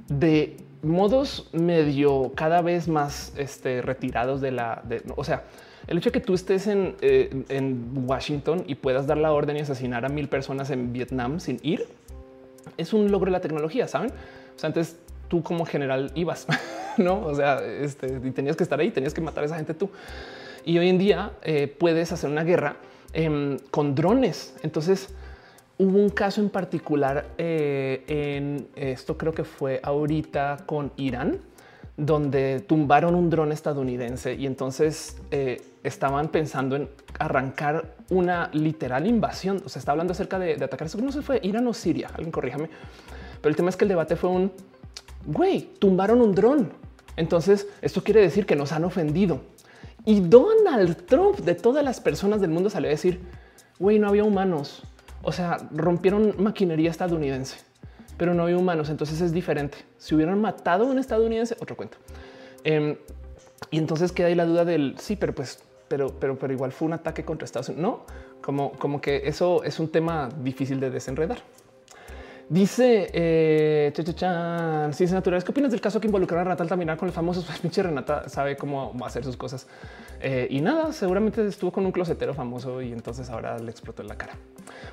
de 0.08 0.56
modos 0.82 1.48
medio 1.52 2.32
cada 2.34 2.60
vez 2.60 2.88
más 2.88 3.32
este, 3.36 3.80
retirados 3.82 4.40
de 4.40 4.52
la, 4.52 4.82
o 5.16 5.24
sea, 5.24 5.44
el 5.86 5.98
hecho 5.98 6.10
de 6.10 6.12
que 6.12 6.20
tú 6.20 6.34
estés 6.34 6.66
eh, 6.66 7.44
en, 7.48 8.04
Washington 8.06 8.64
y 8.66 8.74
puedas 8.74 9.06
dar 9.06 9.18
la 9.18 9.32
orden 9.32 9.56
y 9.56 9.60
asesinar 9.60 10.04
a 10.04 10.08
mil 10.08 10.28
personas 10.28 10.70
en 10.70 10.92
Vietnam 10.92 11.40
sin 11.40 11.58
ir 11.62 11.86
es 12.76 12.92
un 12.92 13.10
logro 13.10 13.26
de 13.26 13.32
la 13.32 13.40
tecnología, 13.40 13.88
saben? 13.88 14.10
O 14.10 14.58
sea, 14.58 14.68
antes 14.68 14.96
tú 15.28 15.42
como 15.42 15.64
general 15.64 16.12
ibas, 16.14 16.46
no? 16.96 17.24
O 17.26 17.34
sea, 17.34 17.62
este, 17.64 18.20
y 18.22 18.30
tenías 18.30 18.56
que 18.56 18.62
estar 18.62 18.78
ahí, 18.78 18.90
tenías 18.90 19.14
que 19.14 19.20
matar 19.20 19.42
a 19.42 19.46
esa 19.46 19.56
gente 19.56 19.74
tú. 19.74 19.90
Y 20.64 20.78
hoy 20.78 20.88
en 20.88 20.98
día 20.98 21.32
eh, 21.42 21.66
puedes 21.66 22.12
hacer 22.12 22.30
una 22.30 22.44
guerra 22.44 22.76
em, 23.12 23.58
con 23.70 23.94
drones. 23.94 24.54
Entonces, 24.62 25.14
Hubo 25.76 25.98
un 25.98 26.10
caso 26.10 26.40
en 26.40 26.50
particular 26.50 27.26
eh, 27.36 28.04
en 28.06 28.68
esto, 28.76 29.18
creo 29.18 29.32
que 29.32 29.42
fue 29.42 29.80
ahorita 29.82 30.58
con 30.66 30.92
Irán, 30.96 31.40
donde 31.96 32.60
tumbaron 32.60 33.16
un 33.16 33.28
dron 33.28 33.50
estadounidense 33.50 34.34
y 34.34 34.46
entonces 34.46 35.16
eh, 35.32 35.60
estaban 35.84 36.28
pensando 36.28 36.74
en 36.74 36.88
arrancar 37.18 37.94
una 38.10 38.50
literal 38.52 39.06
invasión. 39.06 39.62
O 39.64 39.68
sea, 39.68 39.78
está 39.78 39.92
hablando 39.92 40.12
acerca 40.12 40.38
de, 40.38 40.54
atacar 40.54 40.86
eso. 40.86 40.98
No 40.98 41.12
se 41.12 41.22
fue 41.22 41.38
Irán 41.42 41.66
o 41.68 41.72
Siria. 41.72 42.08
Alguien 42.08 42.32
corríjame. 42.32 42.68
Pero 43.40 43.50
el 43.50 43.56
tema 43.56 43.68
es 43.68 43.76
que 43.76 43.84
el 43.84 43.90
debate 43.90 44.16
fue 44.16 44.30
un 44.30 44.52
güey, 45.26 45.70
tumbaron 45.78 46.20
un 46.20 46.34
dron. 46.34 46.72
Entonces, 47.16 47.68
esto 47.80 48.02
quiere 48.02 48.20
decir 48.20 48.44
que 48.46 48.56
nos 48.56 48.72
han 48.72 48.84
ofendido. 48.84 49.42
Y 50.04 50.20
Donald 50.20 51.06
Trump, 51.06 51.38
de 51.38 51.54
todas 51.54 51.84
las 51.84 52.00
personas 52.00 52.40
del 52.40 52.50
mundo, 52.50 52.68
salió 52.68 52.88
a 52.88 52.90
decir: 52.90 53.20
güey, 53.78 53.98
no 53.98 54.08
había 54.08 54.24
humanos 54.24 54.82
o 55.24 55.32
sea, 55.32 55.56
rompieron 55.72 56.34
maquinaria 56.38 56.90
estadounidense, 56.90 57.56
pero 58.16 58.34
no 58.34 58.44
había 58.44 58.58
humanos. 58.58 58.90
Entonces 58.90 59.20
es 59.20 59.32
diferente. 59.32 59.78
Si 59.98 60.14
hubieran 60.14 60.40
matado 60.40 60.84
a 60.84 60.86
un 60.86 60.98
estadounidense, 60.98 61.56
otro 61.60 61.76
cuento. 61.76 61.96
Em, 62.62 62.96
y 63.70 63.78
entonces 63.78 64.12
queda 64.12 64.28
ahí 64.28 64.34
la 64.34 64.44
duda 64.44 64.64
del 64.64 64.96
sí, 64.98 65.16
pero 65.16 65.34
pues, 65.34 65.62
pero, 65.88 66.08
pero, 66.18 66.38
pero 66.38 66.52
igual 66.52 66.72
fue 66.72 66.86
un 66.86 66.94
ataque 66.94 67.24
contra 67.24 67.44
Estados 67.44 67.68
Unidos. 67.68 67.82
No, 67.82 68.06
como, 68.42 68.72
como 68.72 69.00
que 69.00 69.22
eso 69.24 69.62
es 69.64 69.78
un 69.80 69.88
tema 69.88 70.28
difícil 70.42 70.80
de 70.80 70.90
desenredar. 70.90 71.38
Dice 72.48 73.10
eh, 73.12 73.92
ciencias 73.94 75.12
naturales. 75.12 75.44
¿Qué 75.44 75.50
opinas 75.50 75.70
del 75.70 75.80
caso 75.80 76.00
que 76.00 76.06
involucraron 76.06 76.42
a 76.42 76.44
Renata 76.44 76.62
Altamira 76.62 76.96
con 76.96 77.08
el 77.08 77.14
famoso? 77.14 77.42
Pues 77.54 77.58
pinche 77.58 77.82
Renata 77.82 78.28
sabe 78.28 78.56
cómo 78.56 78.92
hacer 79.04 79.24
sus 79.24 79.36
cosas 79.36 79.66
eh, 80.20 80.46
y 80.50 80.60
nada, 80.60 80.92
seguramente 80.92 81.46
estuvo 81.46 81.70
con 81.70 81.84
un 81.84 81.92
closetero 81.92 82.32
famoso 82.32 82.80
y 82.80 82.92
entonces 82.92 83.28
ahora 83.28 83.58
le 83.58 83.70
explotó 83.70 84.02
en 84.02 84.08
la 84.08 84.16
cara. 84.16 84.34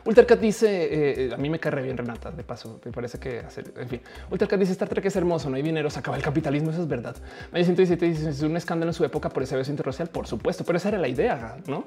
Ultercat 0.05 0.39
dice 0.39 1.27
eh, 1.27 1.33
a 1.33 1.37
mí 1.37 1.49
me 1.49 1.59
cae 1.59 1.81
bien 1.81 1.97
Renata. 1.97 2.31
De 2.31 2.43
paso, 2.43 2.79
me 2.83 2.91
parece 2.91 3.17
que 3.17 3.39
hacer 3.39 3.73
en 3.77 3.87
fin. 3.87 4.01
Ultercat 4.29 4.59
dice 4.59 4.73
Star 4.73 4.89
Trek 4.89 5.05
es 5.05 5.15
hermoso, 5.15 5.49
no 5.49 5.55
hay 5.55 5.61
dinero, 5.61 5.89
se 5.89 5.99
acaba 5.99 6.17
el 6.17 6.23
capitalismo. 6.23 6.71
Eso 6.71 6.81
es 6.81 6.87
verdad. 6.87 7.15
Mayo 7.51 7.65
117 7.65 8.05
dice 8.05 8.29
es 8.29 8.41
un 8.41 8.57
escándalo 8.57 8.89
en 8.89 8.93
su 8.93 9.05
época 9.05 9.29
por 9.29 9.43
ese 9.43 9.55
beso 9.55 9.71
interracial. 9.71 10.09
Por 10.09 10.27
supuesto, 10.27 10.63
pero 10.65 10.77
esa 10.77 10.89
era 10.89 10.97
la 10.97 11.07
idea, 11.07 11.57
no? 11.67 11.85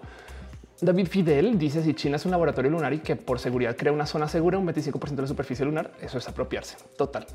David 0.80 1.06
Fidel 1.06 1.58
dice 1.58 1.82
si 1.82 1.94
China 1.94 2.16
es 2.16 2.24
un 2.24 2.32
laboratorio 2.32 2.70
lunar 2.70 2.92
y 2.92 2.98
que 2.98 3.16
por 3.16 3.38
seguridad 3.38 3.76
crea 3.76 3.92
una 3.92 4.06
zona 4.06 4.28
segura, 4.28 4.58
un 4.58 4.66
25% 4.66 5.14
de 5.14 5.22
la 5.22 5.28
superficie 5.28 5.64
lunar, 5.64 5.92
eso 6.00 6.18
es 6.18 6.28
apropiarse. 6.28 6.76
Total. 6.96 7.26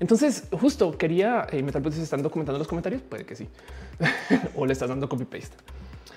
Entonces, 0.00 0.44
justo 0.50 0.96
quería, 0.96 1.46
y 1.52 1.58
eh, 1.58 1.62
Metal 1.62 1.92
se 1.92 2.02
están 2.02 2.22
documentando 2.22 2.58
los 2.58 2.68
comentarios, 2.68 3.02
puede 3.02 3.24
que 3.24 3.36
sí, 3.36 3.48
o 4.56 4.66
le 4.66 4.72
estás 4.72 4.88
dando 4.88 5.08
copy 5.08 5.24
paste. 5.24 5.56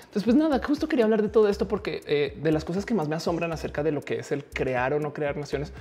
Entonces, 0.08 0.24
pues 0.24 0.36
nada, 0.36 0.60
justo 0.64 0.88
quería 0.88 1.04
hablar 1.04 1.22
de 1.22 1.28
todo 1.28 1.48
esto 1.48 1.68
porque 1.68 2.00
eh, 2.06 2.38
de 2.42 2.50
las 2.50 2.64
cosas 2.64 2.86
que 2.86 2.94
más 2.94 3.08
me 3.08 3.16
asombran 3.16 3.52
acerca 3.52 3.82
de 3.82 3.92
lo 3.92 4.00
que 4.00 4.20
es 4.20 4.32
el 4.32 4.44
crear 4.44 4.94
o 4.94 5.00
no 5.00 5.12
crear 5.12 5.36
naciones 5.36 5.72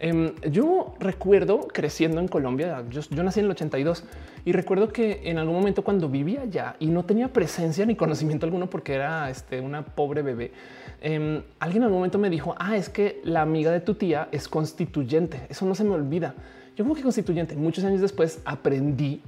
Em, 0.00 0.32
yo 0.48 0.94
recuerdo 1.00 1.66
creciendo 1.66 2.20
en 2.20 2.28
Colombia, 2.28 2.84
yo, 2.88 3.02
nací 3.24 3.40
en 3.40 3.46
el 3.46 3.50
82 3.50 4.04
y 4.44 4.52
recuerdo 4.52 4.92
que 4.92 5.22
en 5.24 5.38
algún 5.38 5.56
momento 5.56 5.82
cuando 5.82 6.08
vivía 6.08 6.42
allá 6.42 6.76
y 6.78 6.86
no 6.86 7.04
tenía 7.04 7.32
presencia 7.32 7.84
ni 7.84 7.96
conocimiento 7.96 8.46
alguno 8.46 8.70
porque 8.70 8.94
era 8.94 9.28
este, 9.28 9.60
una 9.60 9.82
pobre 9.82 10.22
bebé, 10.22 10.52
em, 11.00 11.42
alguien 11.58 11.82
en 11.82 11.86
algún 11.86 11.98
momento 11.98 12.18
me 12.18 12.30
dijo, 12.30 12.54
ah, 12.58 12.76
es 12.76 12.88
que 12.88 13.20
la 13.24 13.42
amiga 13.42 13.72
de 13.72 13.80
tu 13.80 13.94
tía 13.94 14.28
es 14.30 14.46
constituyente, 14.46 15.46
eso 15.48 15.66
no 15.66 15.74
se 15.74 15.82
me 15.82 15.94
olvida. 15.94 16.34
Yo 16.76 16.84
como 16.84 16.94
que 16.94 17.02
constituyente, 17.02 17.56
muchos 17.56 17.82
años 17.82 18.00
después 18.00 18.40
aprendí, 18.44 19.20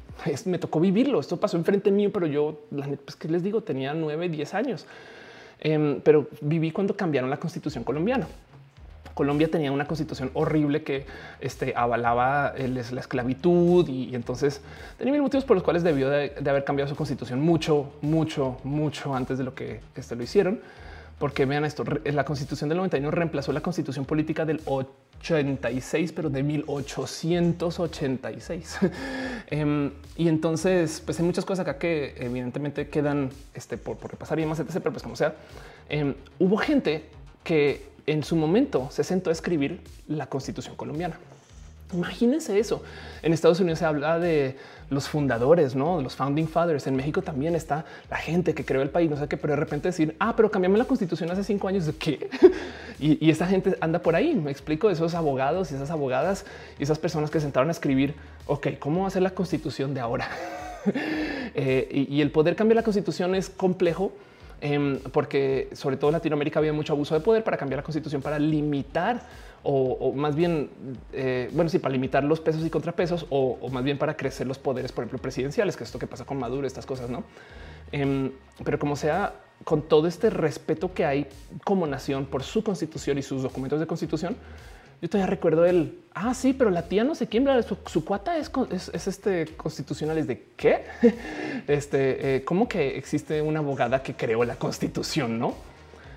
me 0.45 0.59
tocó 0.59 0.79
vivirlo, 0.79 1.19
esto 1.19 1.41
pasó 1.41 1.57
enfrente 1.57 1.91
mío, 1.91 2.13
pero 2.13 2.29
yo, 2.29 2.61
pues 3.05 3.17
que 3.17 3.27
les 3.27 3.43
digo, 3.43 3.61
tenía 3.65 3.93
nueve, 3.93 4.29
diez 4.29 4.55
años, 4.55 4.87
em, 5.59 6.01
pero 6.01 6.29
viví 6.41 6.71
cuando 6.71 6.95
cambiaron 6.95 7.29
la 7.29 7.39
constitución 7.39 7.83
colombiana. 7.83 8.29
Colombia 9.15 9.51
tenía 9.51 9.73
una 9.73 9.87
constitución 9.87 10.31
horrible 10.35 10.83
que 10.83 11.07
este, 11.41 11.73
avalaba 11.77 12.53
la 12.57 13.01
esclavitud 13.01 13.89
y, 13.89 14.15
entonces 14.15 14.61
tenía 14.99 15.13
mil 15.13 15.23
motivos 15.23 15.45
por 15.45 15.57
los 15.57 15.65
cuales 15.65 15.83
debió 15.83 16.11
de, 16.11 16.33
haber 16.49 16.65
cambiado 16.65 16.89
su 16.89 16.97
constitución 16.97 17.41
mucho, 17.41 17.93
mucho, 18.01 18.59
mucho 18.65 19.15
antes 19.15 19.39
de 19.39 19.45
lo 19.45 19.55
que 19.55 19.81
este, 19.95 20.17
lo 20.17 20.23
hicieron. 20.23 20.61
Porque 21.19 21.45
vean 21.45 21.67
esto, 21.67 21.85
la 22.05 22.25
constitución 22.25 22.71
del 22.71 22.79
91 22.79 23.11
reemplazó 23.11 23.53
la 23.53 23.61
constitución 23.61 24.07
política 24.07 24.47
del 24.47 24.63
86, 24.65 26.13
pero 26.13 26.31
de 26.31 26.43
1886. 26.43 28.79
Em, 29.53 29.91
y 30.17 30.29
entonces, 30.29 31.03
pues 31.05 31.19
hay 31.19 31.27
muchas 31.27 31.45
cosas 31.45 31.67
acá 31.67 31.77
que 31.77 32.15
evidentemente 32.19 32.89
quedan 32.89 33.31
este, 33.53 33.77
por, 33.77 34.01
repasar 34.01 34.39
y 34.39 34.47
más, 34.47 34.61
etc. 34.61 34.75
Pero 34.75 34.93
pues 34.93 35.03
como 35.03 35.17
sea, 35.17 35.35
em, 35.89 36.15
hubo 36.39 36.57
gente 36.57 37.07
que 37.43 37.90
en 38.07 38.23
su 38.25 38.37
momento 38.37 38.89
se 38.91 39.05
sentó 39.05 39.31
a 39.31 39.33
escribir 39.33 39.81
la 40.09 40.27
constitución 40.27 40.77
colombiana. 40.77 41.19
Imagínense 41.93 42.59
eso. 42.59 42.83
En 43.23 43.33
Estados 43.33 43.59
Unidos 43.59 43.81
se 43.81 43.85
habla 43.85 44.19
de 44.19 44.57
los 44.91 45.09
fundadores, 45.09 45.75
no 45.75 46.01
los 46.01 46.15
founding 46.15 46.47
fathers. 46.47 46.87
En 46.87 46.95
México 46.95 47.23
también 47.23 47.57
está 47.57 47.85
la 48.09 48.17
gente 48.17 48.55
que 48.55 48.65
creó 48.65 48.83
el 48.83 48.91
país. 48.91 49.11
No 49.11 49.17
sé 49.17 49.27
qué, 49.27 49.37
pero 49.37 49.55
de 49.55 49.57
repente 49.57 49.89
decir, 49.89 50.15
ah, 50.21 50.35
pero 50.37 50.51
cambiamos 50.51 50.79
la 50.79 50.85
constitución 50.85 51.31
hace 51.31 51.43
cinco 51.43 51.67
años 51.67 51.87
de 51.87 51.95
qué? 51.95 52.31
y, 53.01 53.29
esa 53.29 53.47
gente 53.47 53.77
anda 53.81 54.01
por 54.01 54.15
ahí. 54.15 54.35
Me 54.37 54.53
explico 54.53 54.89
esos 54.89 55.15
abogados 55.15 55.73
y 55.73 55.75
esas 55.75 55.91
abogadas 55.91 56.45
y 56.79 56.85
esas 56.85 56.99
personas 56.99 57.31
que 57.31 57.41
sentaron 57.41 57.69
a 57.69 57.73
escribir, 57.73 58.15
ok, 58.47 58.69
cómo 58.79 59.03
va 59.03 59.09
a 59.09 59.11
ser 59.11 59.23
la 59.23 59.31
constitución 59.31 59.95
de 59.95 60.01
ahora? 60.01 60.29
Eh, 61.53 62.07
y 62.09 62.23
el 62.23 62.31
poder 62.31 62.55
cambiar 62.55 62.77
la 62.77 62.85
constitución 62.85 63.35
es 63.35 63.51
complejo 63.51 64.13
Em, 64.63 64.99
porque 65.13 65.71
sobre 65.73 65.97
todo 65.97 66.11
en 66.11 66.15
Latinoamérica 66.15 66.59
había 66.59 66.73
mucho 66.73 66.93
abuso 66.93 67.15
de 67.15 67.21
poder 67.21 67.43
para 67.43 67.57
cambiar 67.57 67.79
la 67.79 67.83
constitución, 67.83 68.21
para 68.21 68.39
limitar 68.39 69.23
o, 69.63 70.13
más 70.15 70.35
bien, 70.35 70.71
eh, 71.13 71.51
bueno, 71.53 71.69
sí, 71.69 71.79
para 71.79 71.93
limitar 71.93 72.25
los 72.25 72.41
pesos 72.41 72.65
y 72.65 72.71
contrapesos 72.71 73.27
o, 73.29 73.69
más 73.71 73.85
bien 73.85 73.99
para 73.99 74.17
crecer 74.17 74.47
los 74.47 74.59
poderes, 74.59 74.91
por 74.91 75.05
ejemplo, 75.05 75.19
presidenciales, 75.19 75.77
que 75.77 75.85
es 75.85 75.89
esto 75.89 75.99
que 75.99 76.07
pasa 76.07 76.25
con 76.25 76.39
Maduro, 76.39 76.67
estas 76.67 76.87
cosas, 76.87 77.11
¿no? 77.11 77.25
Em, 77.93 78.33
pero 78.65 78.79
como 78.79 78.97
sea, 78.97 79.35
con 79.65 79.83
todo 79.83 80.07
este 80.07 80.31
respeto 80.31 80.95
que 80.95 81.05
hay 81.05 81.27
como 81.65 81.87
nación 81.87 82.25
por 82.25 82.43
su 82.43 82.63
constitución 82.63 83.19
y 83.19 83.23
sus 83.23 83.43
documentos 83.43 83.81
de 83.81 83.87
constitución, 83.87 84.37
yo 85.03 85.09
todavía 85.09 85.31
recuerdo 85.31 85.65
el, 85.65 85.99
ah, 86.15 86.35
sí, 86.35 86.53
pero 86.53 86.71
la 86.71 86.83
tía 86.83 87.05
no 87.05 87.15
sé 87.15 87.27
quién, 87.27 87.47
su, 87.67 87.79
su 87.87 88.05
cuata 88.05 88.37
es, 88.37 88.51
es, 88.71 89.07
este 89.07 89.47
constitucional. 89.57 90.19
Es 90.19 90.27
de 90.27 90.47
qué? 90.57 90.85
Este, 91.67 92.37
eh, 92.37 92.45
¿cómo 92.45 92.69
que 92.69 92.97
existe 92.97 93.41
una 93.43 93.61
abogada 93.61 94.03
que 94.03 94.15
creó 94.15 94.45
la 94.45 94.57
constitución? 94.57 95.39
No? 95.39 95.55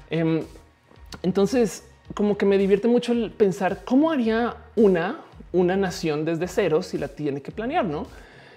Em, 0.10 0.42
entonces, 1.22 1.84
como 2.14 2.38
que 2.38 2.46
me 2.46 2.58
divierte 2.58 2.88
mucho 2.88 3.12
el 3.12 3.32
pensar 3.32 3.84
cómo 3.86 4.12
haría 4.12 4.56
una, 4.76 5.20
una 5.52 5.76
nación 5.78 6.26
desde 6.26 6.48
cero 6.48 6.82
si 6.82 6.98
la 6.98 7.08
tiene 7.08 7.42
que 7.42 7.52
planear, 7.52 7.86
no? 7.86 8.08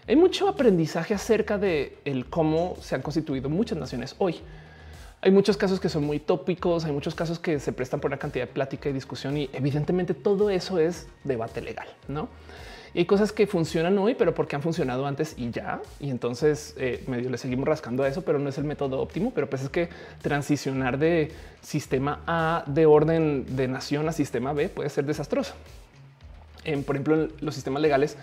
Hay 0.09 0.17
mucho 0.17 0.49
aprendizaje 0.49 1.15
acerca 1.15 1.59
de 1.59 1.99
el 2.05 2.27
cómo 2.27 2.77
se 2.81 2.95
han 2.95 3.03
constituido 3.03 3.49
muchas 3.49 3.79
naciones 3.79 4.15
hoy. 4.19 4.41
Hay 5.23 5.31
muchos 5.31 5.57
casos 5.57 5.81
que 5.81 5.89
son 5.89 6.05
muy 6.05 6.21
tópicos, 6.21 6.85
hay 6.85 6.93
muchos 6.93 7.15
casos 7.15 7.39
que 7.39 7.59
se 7.59 7.73
prestan 7.73 8.01
por 8.01 8.11
una 8.11 8.19
cantidad 8.19 8.47
de 8.47 8.53
plática 8.53 8.89
y 8.89 8.93
discusión 8.93 9.37
y 9.37 9.51
evidentemente 9.53 10.15
todo 10.15 10.51
eso 10.51 10.79
es 10.79 11.09
debate 11.25 11.63
legal, 11.63 11.89
¿no? 12.07 12.29
Y 12.97 13.01
hay 13.01 13.05
cosas 13.05 13.31
que 13.31 13.47
funcionan 13.47 13.99
hoy, 13.99 14.15
pero 14.15 14.35
porque 14.35 14.57
han 14.57 14.63
funcionado 14.63 15.07
antes 15.07 15.35
y 15.37 15.51
ya. 15.51 15.83
Y 16.01 16.09
entonces 16.09 16.75
eh, 16.79 17.05
medio 17.07 17.29
le 17.29 17.37
seguimos 17.37 17.69
rascando 17.69 18.03
a 18.03 18.09
eso, 18.09 18.23
pero 18.23 18.39
no 18.39 18.49
es 18.49 18.57
el 18.57 18.65
método 18.65 19.03
óptimo. 19.03 19.33
Pero 19.35 19.51
pues 19.51 19.63
es 19.63 19.69
que 19.69 19.91
transicionar 20.23 20.97
de 20.99 21.31
sistema 21.61 22.23
A 22.27 22.65
de 22.67 22.87
orden 22.87 23.55
de 23.55 23.69
nación 23.69 24.09
a 24.09 24.13
sistema 24.13 24.55
B 24.55 24.71
puede 24.71 24.89
ser 24.89 25.05
desastroso. 25.05 25.53
por 26.87 26.97
ejemplo, 26.97 27.29
los 27.41 27.55
sistemas 27.55 27.83
legales 27.83 28.17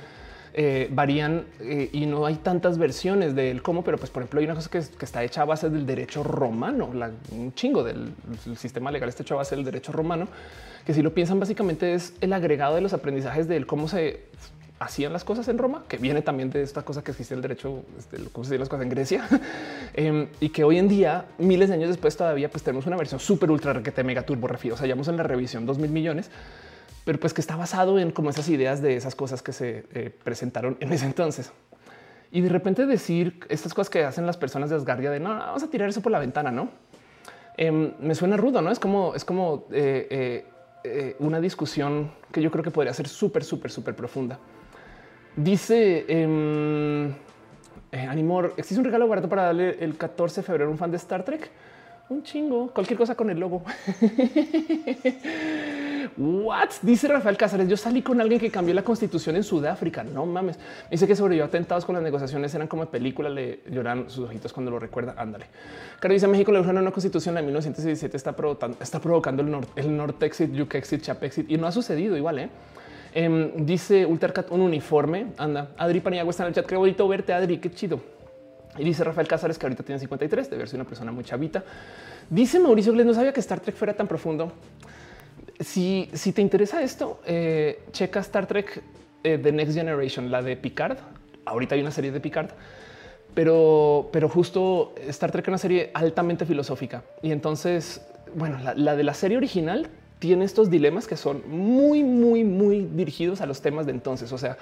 eh, 0.55 0.87
varían 0.91 1.45
eh, 1.59 1.89
y 1.91 2.05
no 2.05 2.25
hay 2.25 2.35
tantas 2.35 2.77
versiones 2.77 3.33
del 3.33 3.61
cómo, 3.63 3.83
pero 3.83 3.97
pues 3.97 4.11
por 4.11 4.21
ejemplo 4.21 4.39
hay 4.39 4.45
una 4.45 4.55
cosa 4.55 4.69
que, 4.69 4.77
está 4.77 5.23
hecha 5.23 5.41
a 5.41 5.45
base 5.45 5.69
del 5.69 5.85
derecho 5.85 6.23
romano, 6.23 6.91
un 7.31 7.53
chingo 7.55 7.83
del 7.83 8.13
sistema 8.55 8.91
legal 8.91 9.09
está 9.09 9.23
hecho 9.23 9.33
a 9.33 9.37
base 9.37 9.55
del 9.55 9.65
derecho 9.65 9.91
romano, 9.91 10.27
que 10.85 10.93
si 10.93 11.01
lo 11.01 11.13
piensan 11.13 11.39
básicamente 11.39 11.93
es 11.95 12.13
el 12.21 12.33
agregado 12.33 12.75
de 12.75 12.81
los 12.81 12.93
aprendizajes 12.93 13.47
del 13.47 13.65
cómo 13.65 13.87
se 13.87 14.21
hacían 14.79 15.13
las 15.13 15.23
cosas 15.23 15.47
en 15.47 15.57
Roma, 15.57 15.83
que 15.87 15.97
viene 15.97 16.21
también 16.21 16.49
de 16.49 16.61
esta 16.61 16.83
cosa 16.83 17.03
que 17.03 17.11
existe 17.11 17.33
el 17.33 17.41
derecho, 17.41 17.83
este, 17.97 18.17
cómo 18.31 18.43
se 18.43 18.49
hacían 18.49 18.59
las 18.59 18.69
cosas 18.69 18.83
en 18.83 18.89
Grecia, 18.89 19.27
em, 19.93 20.27
y 20.39 20.49
que 20.49 20.63
hoy 20.63 20.77
en 20.77 20.87
día, 20.87 21.25
miles 21.37 21.69
de 21.69 21.75
años 21.75 21.89
después, 21.89 22.15
todavía 22.15 22.49
pues 22.49 22.63
tenemos 22.63 22.85
una 22.85 22.97
versión 22.97 23.19
súper 23.19 23.49
ultra 23.49 23.73
requete 23.73 24.03
mega 24.03 24.23
turbo 24.23 24.47
refiero. 24.47 24.75
O 24.75 24.77
sea, 24.77 24.87
en 24.87 25.17
la 25.17 25.23
revisión 25.23 25.65
dos 25.65 25.79
mil 25.79 25.89
millones, 25.89 26.29
pero 27.05 27.19
pues 27.19 27.33
que 27.33 27.41
está 27.41 27.55
basado 27.55 27.99
en 27.99 28.11
como 28.11 28.29
esas 28.29 28.47
ideas 28.49 28.81
de 28.81 28.95
esas 28.95 29.15
cosas 29.15 29.41
que 29.41 29.51
se 29.51 29.85
eh, 29.93 30.11
presentaron 30.23 30.77
en 30.79 30.91
ese 30.93 31.05
entonces. 31.05 31.51
Y 32.31 32.41
de 32.41 32.49
repente 32.49 32.85
decir 32.85 33.39
estas 33.49 33.73
cosas 33.73 33.89
que 33.89 34.03
hacen 34.03 34.25
las 34.25 34.37
personas 34.37 34.69
de 34.69 34.75
Asgardia 34.75 35.11
de 35.11 35.19
no, 35.19 35.29
vamos 35.29 35.63
a 35.63 35.69
tirar 35.69 35.89
eso 35.89 36.01
por 36.01 36.11
la 36.11 36.19
ventana, 36.19 36.51
no? 36.51 36.69
Em, 37.57 37.93
me 37.99 38.15
suena 38.15 38.37
rudo, 38.37 38.61
no 38.61 38.71
es 38.71 38.79
como 38.79 39.13
es 39.13 39.23
como 39.23 39.67
eh, 39.71 40.45
eh, 40.83 41.15
una 41.19 41.39
discusión 41.39 42.11
que 42.31 42.41
yo 42.41 42.49
creo 42.49 42.63
que 42.63 42.71
podría 42.71 42.93
ser 42.93 43.07
súper, 43.07 43.43
súper, 43.43 43.69
súper 43.69 43.95
profunda. 43.95 44.39
Dice 45.35 46.05
em, 46.07 47.13
Animor, 47.91 48.53
¿existe 48.57 48.79
un 48.79 48.85
regalo 48.85 49.07
barato 49.07 49.29
para 49.29 49.43
darle 49.43 49.77
el 49.79 49.97
14 49.97 50.41
de 50.41 50.45
febrero 50.45 50.69
a 50.69 50.71
un 50.71 50.77
fan 50.77 50.89
de 50.89 50.97
Star 50.97 51.23
Trek? 51.23 51.51
Un 52.09 52.23
chingo, 52.23 52.71
cualquier 52.73 52.97
cosa 52.97 53.15
con 53.15 53.29
el 53.29 53.39
logo. 53.39 53.63
What 56.17 56.69
dice 56.81 57.07
Rafael 57.07 57.37
Cáceres? 57.37 57.67
Yo 57.67 57.77
salí 57.77 58.01
con 58.01 58.21
alguien 58.21 58.39
que 58.39 58.51
cambió 58.51 58.73
la 58.73 58.83
constitución 58.83 59.35
en 59.35 59.43
Sudáfrica. 59.43 60.03
No 60.03 60.25
mames. 60.25 60.57
Dice 60.91 61.07
que 61.07 61.15
sobrevivió 61.15 61.45
atentados 61.45 61.85
con 61.85 61.95
las 61.95 62.03
negociaciones. 62.03 62.53
Eran 62.53 62.67
como 62.67 62.85
película. 62.85 63.29
Le 63.29 63.61
lloran 63.69 64.09
sus 64.09 64.25
ojitos 64.25 64.53
cuando 64.53 64.71
lo 64.71 64.79
recuerda. 64.79 65.15
Ándale. 65.17 65.45
Caro 65.99 66.13
dice 66.13 66.27
México 66.27 66.51
le 66.51 66.59
una 66.59 66.91
constitución 66.91 67.37
en 67.37 67.45
1917 67.45 68.15
está 68.17 68.35
provocando, 68.35 68.77
está 68.81 68.99
provocando 68.99 69.41
el, 69.41 69.51
norte, 69.51 69.81
el 69.81 69.95
Nortexit, 69.95 70.51
Yukexit, 70.51 71.01
Chapexit 71.01 71.49
y 71.49 71.57
no 71.57 71.67
ha 71.67 71.71
sucedido 71.71 72.15
igual. 72.17 72.39
¿eh? 72.39 72.49
Em, 73.13 73.65
dice 73.65 74.05
Ultercat 74.05 74.51
un 74.51 74.61
uniforme. 74.61 75.27
Anda, 75.37 75.69
Adri 75.77 75.99
Paniagua 75.99 76.31
está 76.31 76.43
en 76.43 76.49
el 76.49 76.55
chat. 76.55 76.65
Qué 76.65 76.75
bonito 76.75 77.07
verte, 77.07 77.33
Adri. 77.33 77.57
Qué 77.57 77.71
chido. 77.71 77.99
Y 78.77 78.83
dice 78.83 79.03
Rafael 79.03 79.27
Cázares 79.27 79.57
que 79.57 79.65
ahorita 79.65 79.83
tiene 79.83 79.99
53, 79.99 80.49
de 80.49 80.57
verse 80.57 80.75
una 80.75 80.85
persona 80.85 81.11
muy 81.11 81.23
chavita. 81.23 81.63
Dice 82.29 82.59
Mauricio 82.59 82.91
Glenn, 82.93 83.07
no 83.07 83.13
sabía 83.13 83.31
que 83.31 83.39
Star 83.39 83.59
Trek 83.59 83.75
fuera 83.75 83.93
tan 83.93 84.07
profundo. 84.07 84.51
Si, 85.63 86.09
te 86.33 86.41
interesa 86.41 86.81
esto, 86.81 87.19
eh, 87.25 87.83
checa 87.91 88.19
Star 88.19 88.47
Trek 88.47 88.81
eh, 89.23 89.37
The 89.37 89.51
Next 89.51 89.75
Generation, 89.75 90.31
la 90.31 90.41
de 90.41 90.57
Picard. 90.57 90.97
Ahorita 91.45 91.75
hay 91.75 91.81
una 91.81 91.91
serie 91.91 92.11
de 92.11 92.19
Picard, 92.19 92.49
pero, 93.33 94.09
pero 94.11 94.29
justo 94.29 94.93
Star 95.07 95.31
Trek 95.31 95.45
es 95.45 95.49
una 95.49 95.57
serie 95.57 95.91
altamente 95.93 96.45
filosófica. 96.45 97.03
Y 97.21 97.31
entonces, 97.31 98.01
bueno, 98.35 98.59
la 98.75 98.95
de 98.95 99.03
la 99.03 99.13
serie 99.13 99.37
original 99.37 99.89
tiene 100.23 100.45
estos 100.45 100.69
dilemas 100.69 101.05
que 101.05 101.17
son 101.17 101.43
muy, 101.49 102.01
muy, 102.01 102.45
muy 102.45 102.85
dirigidos 102.85 103.41
a 103.41 103.45
los 103.45 103.61
temas 103.61 103.85
de 103.85 103.91
entonces. 103.91 104.31
O 104.31 104.37
sea, 104.37 104.57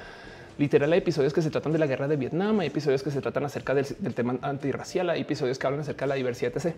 literal 0.57 0.91
hay 0.91 0.97
episodios 0.97 1.33
que 1.33 1.43
se 1.43 1.51
tratan 1.51 1.71
de 1.71 1.77
la 1.77 1.85
guerra 1.85 2.07
de 2.07 2.15
Vietnam, 2.15 2.61
hay 2.61 2.67
episodios 2.69 3.03
que 3.03 3.11
se 3.11 3.21
tratan 3.21 3.45
acerca 3.45 3.75
del, 3.75 3.85
tema 4.15 4.39
antirracial, 4.41 5.11
hay 5.11 5.21
episodios 5.21 5.59
que 5.59 5.67
hablan 5.67 5.81
acerca 5.81 6.05
de 6.05 6.09
la 6.09 6.15
diversidad, 6.15 6.51
etc. 6.55 6.73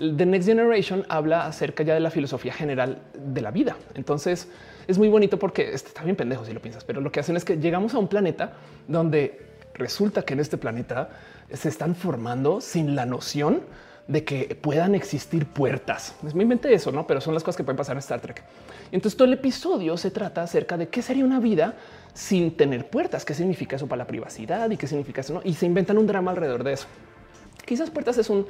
The 0.00 0.24
Next 0.24 0.48
Generation 0.48 1.04
habla 1.10 1.44
acerca 1.44 1.82
ya 1.82 1.92
de 1.92 2.00
la 2.00 2.10
filosofía 2.10 2.54
general 2.54 3.02
de 3.12 3.42
la 3.42 3.50
vida. 3.50 3.76
Entonces 3.94 4.48
es 4.88 4.96
muy 4.96 5.08
bonito 5.08 5.38
porque 5.38 5.74
está 5.74 6.02
bien 6.02 6.16
pendejo 6.16 6.46
si 6.46 6.54
lo 6.54 6.62
piensas, 6.62 6.84
pero 6.84 7.02
lo 7.02 7.12
que 7.12 7.20
hacen 7.20 7.36
es 7.36 7.44
que 7.44 7.58
llegamos 7.58 7.92
a 7.92 7.98
un 7.98 8.08
planeta 8.08 8.54
donde 8.88 9.50
resulta 9.74 10.22
que 10.22 10.32
en 10.32 10.40
este 10.40 10.56
planeta 10.56 11.10
se 11.52 11.68
están 11.68 11.94
formando 11.94 12.62
sin 12.62 12.96
la 12.96 13.04
noción 13.04 13.60
de 14.08 14.24
que 14.24 14.58
puedan 14.58 14.94
existir 14.94 15.44
puertas. 15.44 16.14
Mi 16.34 16.46
mente 16.46 16.72
eso, 16.72 16.90
no? 16.90 17.06
Pero 17.06 17.20
son 17.20 17.34
las 17.34 17.44
cosas 17.44 17.58
que 17.58 17.64
pueden 17.64 17.76
pasar 17.76 17.94
en 17.94 17.98
Star 17.98 18.20
Trek. 18.20 18.42
entonces 18.90 19.16
todo 19.18 19.28
el 19.28 19.34
episodio 19.34 19.98
se 19.98 20.10
trata 20.10 20.42
acerca 20.42 20.78
de 20.78 20.88
qué 20.88 21.02
sería 21.02 21.26
una 21.26 21.40
vida 21.40 21.74
sin 22.14 22.56
tener 22.56 22.88
puertas, 22.88 23.26
qué 23.26 23.34
significa 23.34 23.76
eso 23.76 23.86
para 23.86 23.98
la 23.98 24.06
privacidad 24.06 24.70
y 24.70 24.78
qué 24.78 24.86
significa 24.86 25.20
eso. 25.20 25.42
Y 25.44 25.52
se 25.52 25.66
inventan 25.66 25.98
un 25.98 26.06
drama 26.06 26.30
alrededor 26.30 26.64
de 26.64 26.72
eso. 26.72 26.86
Quizás 27.66 27.90
puertas 27.90 28.18
es 28.18 28.30
un, 28.30 28.46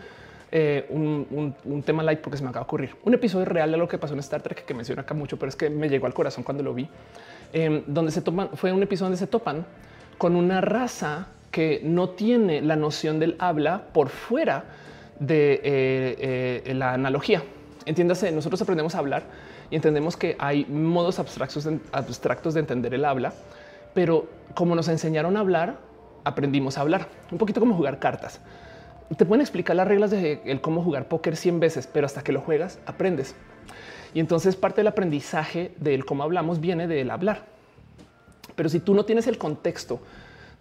eh, 0.52 0.86
un, 0.90 1.82
tema 1.84 2.02
light 2.02 2.20
porque 2.20 2.36
se 2.36 2.42
me 2.42 2.50
acaba 2.50 2.64
de 2.64 2.66
ocurrir 2.66 2.96
un 3.04 3.14
episodio 3.14 3.44
real 3.44 3.70
de 3.70 3.76
lo 3.76 3.86
que 3.86 3.98
pasó 3.98 4.14
en 4.14 4.20
Star 4.20 4.42
Trek 4.42 4.64
que 4.64 4.74
menciona 4.74 5.02
acá 5.02 5.14
mucho, 5.14 5.38
pero 5.38 5.48
es 5.48 5.56
que 5.56 5.70
me 5.70 5.88
llegó 5.88 6.06
al 6.06 6.14
corazón 6.14 6.42
cuando 6.42 6.62
lo 6.62 6.74
vi, 6.74 6.88
em, 7.52 7.82
donde 7.86 8.10
se 8.10 8.20
toman, 8.20 8.50
fue 8.54 8.72
un 8.72 8.82
episodio 8.82 9.06
donde 9.06 9.18
se 9.18 9.26
topan 9.26 9.64
con 10.18 10.36
una 10.36 10.60
raza 10.60 11.28
que 11.50 11.80
no 11.84 12.10
tiene 12.10 12.62
la 12.62 12.76
noción 12.76 13.18
del 13.18 13.36
habla 13.38 13.84
por 13.92 14.08
fuera 14.08 14.64
de 15.18 15.60
eh, 15.62 16.62
eh, 16.64 16.74
la 16.74 16.94
analogía. 16.94 17.42
Entiéndase, 17.86 18.30
nosotros 18.32 18.60
aprendemos 18.62 18.94
a 18.94 18.98
hablar 18.98 19.24
y 19.70 19.76
entendemos 19.76 20.16
que 20.16 20.36
hay 20.38 20.64
modos 20.66 21.18
abstractos 21.18 21.64
de, 21.64 21.78
abstractos 21.92 22.54
de 22.54 22.60
entender 22.60 22.94
el 22.94 23.04
habla, 23.04 23.32
pero 23.94 24.28
como 24.54 24.74
nos 24.74 24.88
enseñaron 24.88 25.36
a 25.36 25.40
hablar, 25.40 25.78
aprendimos 26.24 26.78
a 26.78 26.82
hablar. 26.82 27.08
Un 27.30 27.38
poquito 27.38 27.60
como 27.60 27.74
jugar 27.74 27.98
cartas. 27.98 28.40
Te 29.16 29.26
pueden 29.26 29.40
explicar 29.40 29.74
las 29.74 29.88
reglas 29.88 30.10
de 30.10 30.40
el 30.44 30.60
cómo 30.60 30.82
jugar 30.82 31.08
póker 31.08 31.36
100 31.36 31.60
veces, 31.60 31.86
pero 31.86 32.06
hasta 32.06 32.22
que 32.22 32.32
lo 32.32 32.40
juegas, 32.40 32.78
aprendes. 32.86 33.34
Y 34.14 34.20
entonces 34.20 34.56
parte 34.56 34.80
del 34.80 34.86
aprendizaje 34.86 35.72
del 35.78 36.04
cómo 36.04 36.22
hablamos 36.22 36.60
viene 36.60 36.86
del 36.86 37.10
hablar. 37.10 37.44
Pero 38.54 38.68
si 38.68 38.80
tú 38.80 38.94
no 38.94 39.04
tienes 39.04 39.26
el 39.26 39.38
contexto 39.38 40.00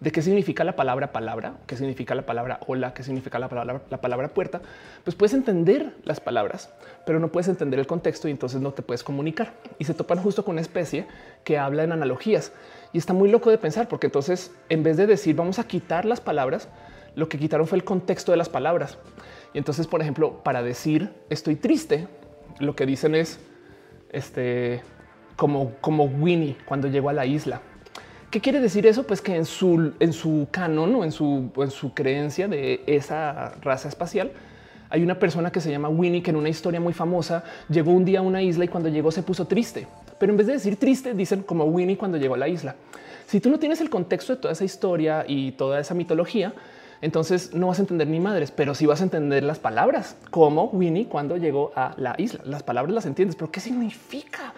de 0.00 0.10
qué 0.10 0.22
significa 0.22 0.64
la 0.64 0.74
palabra 0.76 1.12
palabra, 1.12 1.54
qué 1.66 1.76
significa 1.76 2.14
la 2.14 2.22
palabra 2.22 2.58
hola, 2.66 2.94
qué 2.94 3.02
significa 3.02 3.38
la 3.38 3.48
palabra, 3.48 3.82
la 3.90 4.00
palabra 4.00 4.28
puerta, 4.28 4.62
pues 5.04 5.14
puedes 5.14 5.34
entender 5.34 5.94
las 6.04 6.20
palabras, 6.20 6.70
pero 7.04 7.20
no 7.20 7.28
puedes 7.28 7.48
entender 7.48 7.78
el 7.78 7.86
contexto 7.86 8.26
y 8.26 8.30
entonces 8.30 8.60
no 8.60 8.72
te 8.72 8.82
puedes 8.82 9.04
comunicar. 9.04 9.52
Y 9.78 9.84
se 9.84 9.94
topan 9.94 10.18
justo 10.18 10.44
con 10.44 10.52
una 10.52 10.62
especie 10.62 11.06
que 11.44 11.58
habla 11.58 11.84
en 11.84 11.92
analogías 11.92 12.52
y 12.92 12.98
está 12.98 13.12
muy 13.12 13.30
loco 13.30 13.50
de 13.50 13.58
pensar 13.58 13.88
porque 13.88 14.06
entonces 14.06 14.52
en 14.70 14.82
vez 14.82 14.96
de 14.96 15.06
decir 15.06 15.36
vamos 15.36 15.58
a 15.58 15.64
quitar 15.64 16.06
las 16.06 16.20
palabras, 16.20 16.68
lo 17.14 17.28
que 17.28 17.38
quitaron 17.38 17.66
fue 17.66 17.78
el 17.78 17.84
contexto 17.84 18.32
de 18.32 18.38
las 18.38 18.48
palabras. 18.48 18.98
Y 19.52 19.58
entonces, 19.58 19.86
por 19.86 20.00
ejemplo, 20.00 20.42
para 20.42 20.62
decir 20.62 21.10
estoy 21.28 21.56
triste, 21.56 22.08
lo 22.58 22.76
que 22.76 22.86
dicen 22.86 23.14
es 23.14 23.40
este 24.10 24.82
como 25.36 25.72
como 25.80 26.04
Winnie 26.04 26.56
cuando 26.66 26.88
llegó 26.88 27.08
a 27.08 27.12
la 27.12 27.26
isla 27.26 27.60
¿Qué 28.30 28.40
quiere 28.40 28.60
decir 28.60 28.86
eso? 28.86 29.02
Pues 29.02 29.20
que 29.20 29.34
en 29.34 29.44
su, 29.44 29.92
en 29.98 30.12
su 30.12 30.46
canon 30.52 30.94
o 30.94 31.02
en 31.02 31.10
su, 31.10 31.50
en 31.56 31.70
su 31.72 31.92
creencia 31.94 32.46
de 32.46 32.80
esa 32.86 33.56
raza 33.60 33.88
espacial, 33.88 34.30
hay 34.88 35.02
una 35.02 35.18
persona 35.18 35.50
que 35.50 35.60
se 35.60 35.68
llama 35.68 35.88
Winnie 35.88 36.22
que 36.22 36.30
en 36.30 36.36
una 36.36 36.48
historia 36.48 36.78
muy 36.78 36.92
famosa 36.92 37.42
llegó 37.68 37.90
un 37.90 38.04
día 38.04 38.20
a 38.20 38.22
una 38.22 38.40
isla 38.40 38.64
y 38.64 38.68
cuando 38.68 38.88
llegó 38.88 39.10
se 39.10 39.24
puso 39.24 39.48
triste. 39.48 39.88
Pero 40.20 40.30
en 40.30 40.36
vez 40.36 40.46
de 40.46 40.52
decir 40.52 40.76
triste, 40.76 41.12
dicen 41.12 41.42
como 41.42 41.64
Winnie 41.64 41.96
cuando 41.96 42.18
llegó 42.18 42.34
a 42.34 42.38
la 42.38 42.46
isla. 42.46 42.76
Si 43.26 43.40
tú 43.40 43.50
no 43.50 43.58
tienes 43.58 43.80
el 43.80 43.90
contexto 43.90 44.36
de 44.36 44.40
toda 44.40 44.52
esa 44.52 44.64
historia 44.64 45.24
y 45.26 45.50
toda 45.52 45.80
esa 45.80 45.94
mitología, 45.94 46.54
entonces 47.02 47.54
no 47.54 47.68
vas 47.68 47.78
a 47.78 47.82
entender 47.82 48.08
ni 48.08 48.20
madres, 48.20 48.50
pero 48.50 48.74
sí 48.74 48.86
vas 48.86 49.00
a 49.00 49.04
entender 49.04 49.42
las 49.42 49.58
palabras, 49.58 50.16
como 50.30 50.64
Winnie 50.66 51.06
cuando 51.06 51.36
llegó 51.36 51.72
a 51.74 51.94
la 51.96 52.14
isla. 52.18 52.40
Las 52.44 52.62
palabras 52.62 52.94
las 52.94 53.06
entiendes, 53.06 53.36
pero 53.36 53.50
¿qué 53.50 53.60
significa? 53.60 54.52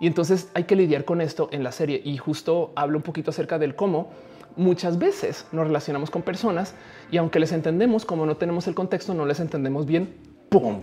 Y 0.00 0.06
entonces 0.06 0.48
hay 0.54 0.64
que 0.64 0.74
lidiar 0.74 1.04
con 1.04 1.20
esto 1.20 1.48
en 1.52 1.62
la 1.62 1.72
serie. 1.72 2.00
Y 2.04 2.16
justo 2.16 2.72
hablo 2.74 2.98
un 2.98 3.02
poquito 3.02 3.30
acerca 3.30 3.58
del 3.58 3.76
cómo 3.76 4.08
muchas 4.56 4.98
veces 4.98 5.46
nos 5.52 5.66
relacionamos 5.66 6.10
con 6.10 6.22
personas 6.22 6.74
y 7.10 7.18
aunque 7.18 7.38
les 7.38 7.52
entendemos, 7.52 8.04
como 8.04 8.26
no 8.26 8.36
tenemos 8.36 8.66
el 8.66 8.74
contexto, 8.74 9.14
no 9.14 9.26
les 9.26 9.38
entendemos 9.38 9.86
bien. 9.86 10.14
¡Pum! 10.48 10.82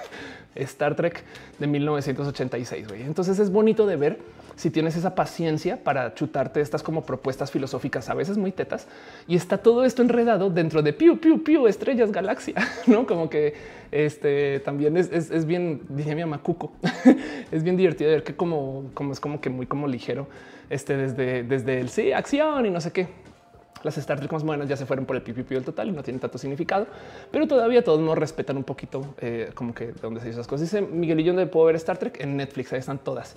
Star 0.56 0.96
Trek 0.96 1.22
de 1.58 1.66
1986. 1.66 2.86
Entonces 3.00 3.38
es 3.38 3.50
bonito 3.50 3.86
de 3.86 3.96
ver 3.96 4.18
si 4.56 4.70
tienes 4.70 4.96
esa 4.96 5.14
paciencia 5.14 5.82
para 5.82 6.14
chutarte 6.14 6.60
estas 6.60 6.82
como 6.82 7.04
propuestas 7.04 7.50
filosóficas, 7.50 8.08
a 8.08 8.14
veces 8.14 8.38
muy 8.38 8.52
tetas, 8.52 8.86
y 9.26 9.36
está 9.36 9.58
todo 9.58 9.84
esto 9.84 10.02
enredado 10.02 10.50
dentro 10.50 10.82
de 10.82 10.92
piu, 10.92 11.18
piu, 11.18 11.42
piu, 11.42 11.66
estrellas, 11.66 12.12
galaxia, 12.12 12.54
no 12.86 13.06
como 13.06 13.28
que 13.28 13.54
este 13.90 14.60
también 14.60 14.96
es, 14.96 15.10
es, 15.12 15.44
bien, 15.46 15.82
dije 15.88 16.14
mi 16.14 16.22
mamá 16.22 16.42
Cuco, 16.42 16.72
es 17.50 17.62
bien 17.62 17.76
divertido 17.76 18.10
ver 18.10 18.24
que 18.24 18.34
como, 18.34 18.90
como 18.94 19.12
es 19.12 19.20
como 19.20 19.40
que 19.40 19.50
muy 19.50 19.66
como 19.66 19.86
ligero, 19.86 20.28
este 20.70 20.96
desde, 20.96 21.42
desde 21.42 21.80
el 21.80 21.88
sí, 21.88 22.12
acción 22.12 22.66
y 22.66 22.70
no 22.70 22.80
sé 22.80 22.92
qué. 22.92 23.24
Las 23.84 23.98
Star 23.98 24.18
Trek 24.18 24.32
más 24.32 24.42
modernas 24.42 24.66
ya 24.66 24.78
se 24.78 24.86
fueron 24.86 25.04
por 25.04 25.14
el 25.14 25.22
piu 25.22 25.34
del 25.34 25.62
total 25.62 25.88
y 25.88 25.92
no 25.92 26.02
tienen 26.02 26.18
tanto 26.18 26.38
significado, 26.38 26.86
pero 27.30 27.46
todavía 27.46 27.84
todos 27.84 28.00
nos 28.00 28.16
respetan 28.16 28.56
un 28.56 28.64
poquito 28.64 29.14
eh, 29.18 29.50
como 29.54 29.74
que 29.74 29.88
de 29.88 30.00
dónde 30.00 30.20
se 30.20 30.30
esas 30.30 30.46
cosas. 30.46 30.72
Dice 30.72 30.80
Miguelillo 30.80 31.34
de 31.34 31.46
puedo 31.46 31.66
ver 31.66 31.76
Star 31.76 31.98
Trek 31.98 32.18
en 32.20 32.36
Netflix, 32.38 32.72
ahí 32.72 32.78
están 32.78 32.98
todas. 32.98 33.36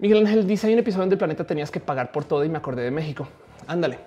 Miguel 0.00 0.26
Ángel 0.26 0.46
dice 0.46 0.66
hay 0.66 0.72
un 0.72 0.78
episodio 0.78 1.02
donde 1.02 1.14
el 1.14 1.18
planeta 1.18 1.44
tenías 1.44 1.70
que 1.70 1.78
pagar 1.78 2.10
por 2.10 2.24
todo 2.24 2.42
y 2.42 2.48
me 2.48 2.56
acordé 2.56 2.82
de 2.82 2.90
México. 2.90 3.28
Ándale. 3.66 3.98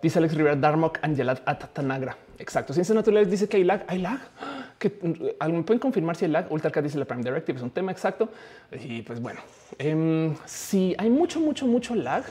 Dice 0.00 0.20
Alex 0.20 0.34
Rivera 0.34 0.54
Darmok 0.54 1.00
Angela 1.02 1.32
Atatanagra. 1.44 2.16
Exacto. 2.38 2.72
Ciencias 2.72 2.94
naturales 2.94 3.28
dice 3.28 3.48
que 3.48 3.56
hay 3.56 3.64
lag. 3.64 3.84
Hay 3.88 3.98
lag. 3.98 4.20
Que 4.78 4.92
me 5.02 5.62
pueden 5.64 5.80
confirmar 5.80 6.14
si 6.14 6.26
el 6.26 6.32
lag. 6.32 6.46
Ultracat 6.52 6.84
dice 6.84 6.96
la 6.96 7.06
Prime 7.06 7.24
Directive 7.24 7.58
es 7.58 7.62
un 7.64 7.70
tema 7.70 7.90
exacto. 7.90 8.28
Y 8.70 9.02
pues 9.02 9.20
bueno, 9.20 9.40
em, 9.78 10.36
si 10.44 10.94
hay 10.96 11.10
mucho, 11.10 11.40
mucho, 11.40 11.66
mucho 11.66 11.96
lag, 11.96 12.22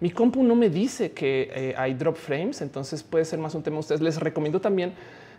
Mi 0.00 0.10
compu 0.10 0.42
no 0.42 0.54
me 0.54 0.68
dice 0.68 1.12
que 1.12 1.50
eh, 1.54 1.74
hay 1.78 1.94
drop 1.94 2.16
frames, 2.16 2.60
entonces 2.60 3.02
puede 3.02 3.24
ser 3.24 3.38
más 3.38 3.54
un 3.54 3.62
tema. 3.62 3.78
Ustedes 3.78 4.02
les 4.02 4.20
recomiendo 4.20 4.60
también 4.60 4.92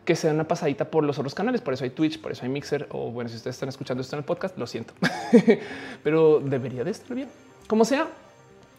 que 0.05 0.15
se 0.15 0.27
den 0.27 0.35
una 0.35 0.47
pasadita 0.47 0.85
por 0.85 1.03
los 1.03 1.17
otros 1.17 1.33
canales. 1.33 1.61
Por 1.61 1.73
eso 1.73 1.83
hay 1.83 1.89
Twitch, 1.89 2.21
por 2.21 2.31
eso 2.31 2.43
hay 2.43 2.49
Mixer. 2.49 2.87
O 2.91 3.11
bueno, 3.11 3.29
si 3.29 3.35
ustedes 3.35 3.55
están 3.55 3.69
escuchando 3.69 4.01
esto 4.01 4.15
en 4.15 4.19
el 4.19 4.25
podcast, 4.25 4.57
lo 4.57 4.67
siento, 4.67 4.93
pero 6.03 6.39
debería 6.39 6.83
de 6.83 6.91
estar 6.91 7.15
bien. 7.15 7.27
Como 7.67 7.83
sea, 7.83 8.07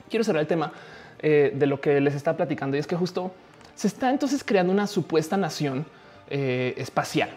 quiero 0.08 0.24
cerrar 0.24 0.40
el 0.40 0.46
tema 0.46 0.72
eh, 1.18 1.52
de 1.54 1.66
lo 1.66 1.80
que 1.80 2.00
les 2.00 2.14
está 2.14 2.36
platicando 2.36 2.76
y 2.76 2.80
es 2.80 2.86
que 2.86 2.96
justo 2.96 3.32
se 3.74 3.88
está 3.88 4.10
entonces 4.10 4.44
creando 4.44 4.72
una 4.72 4.86
supuesta 4.86 5.36
nación 5.36 5.84
eh, 6.30 6.74
espacial. 6.76 7.30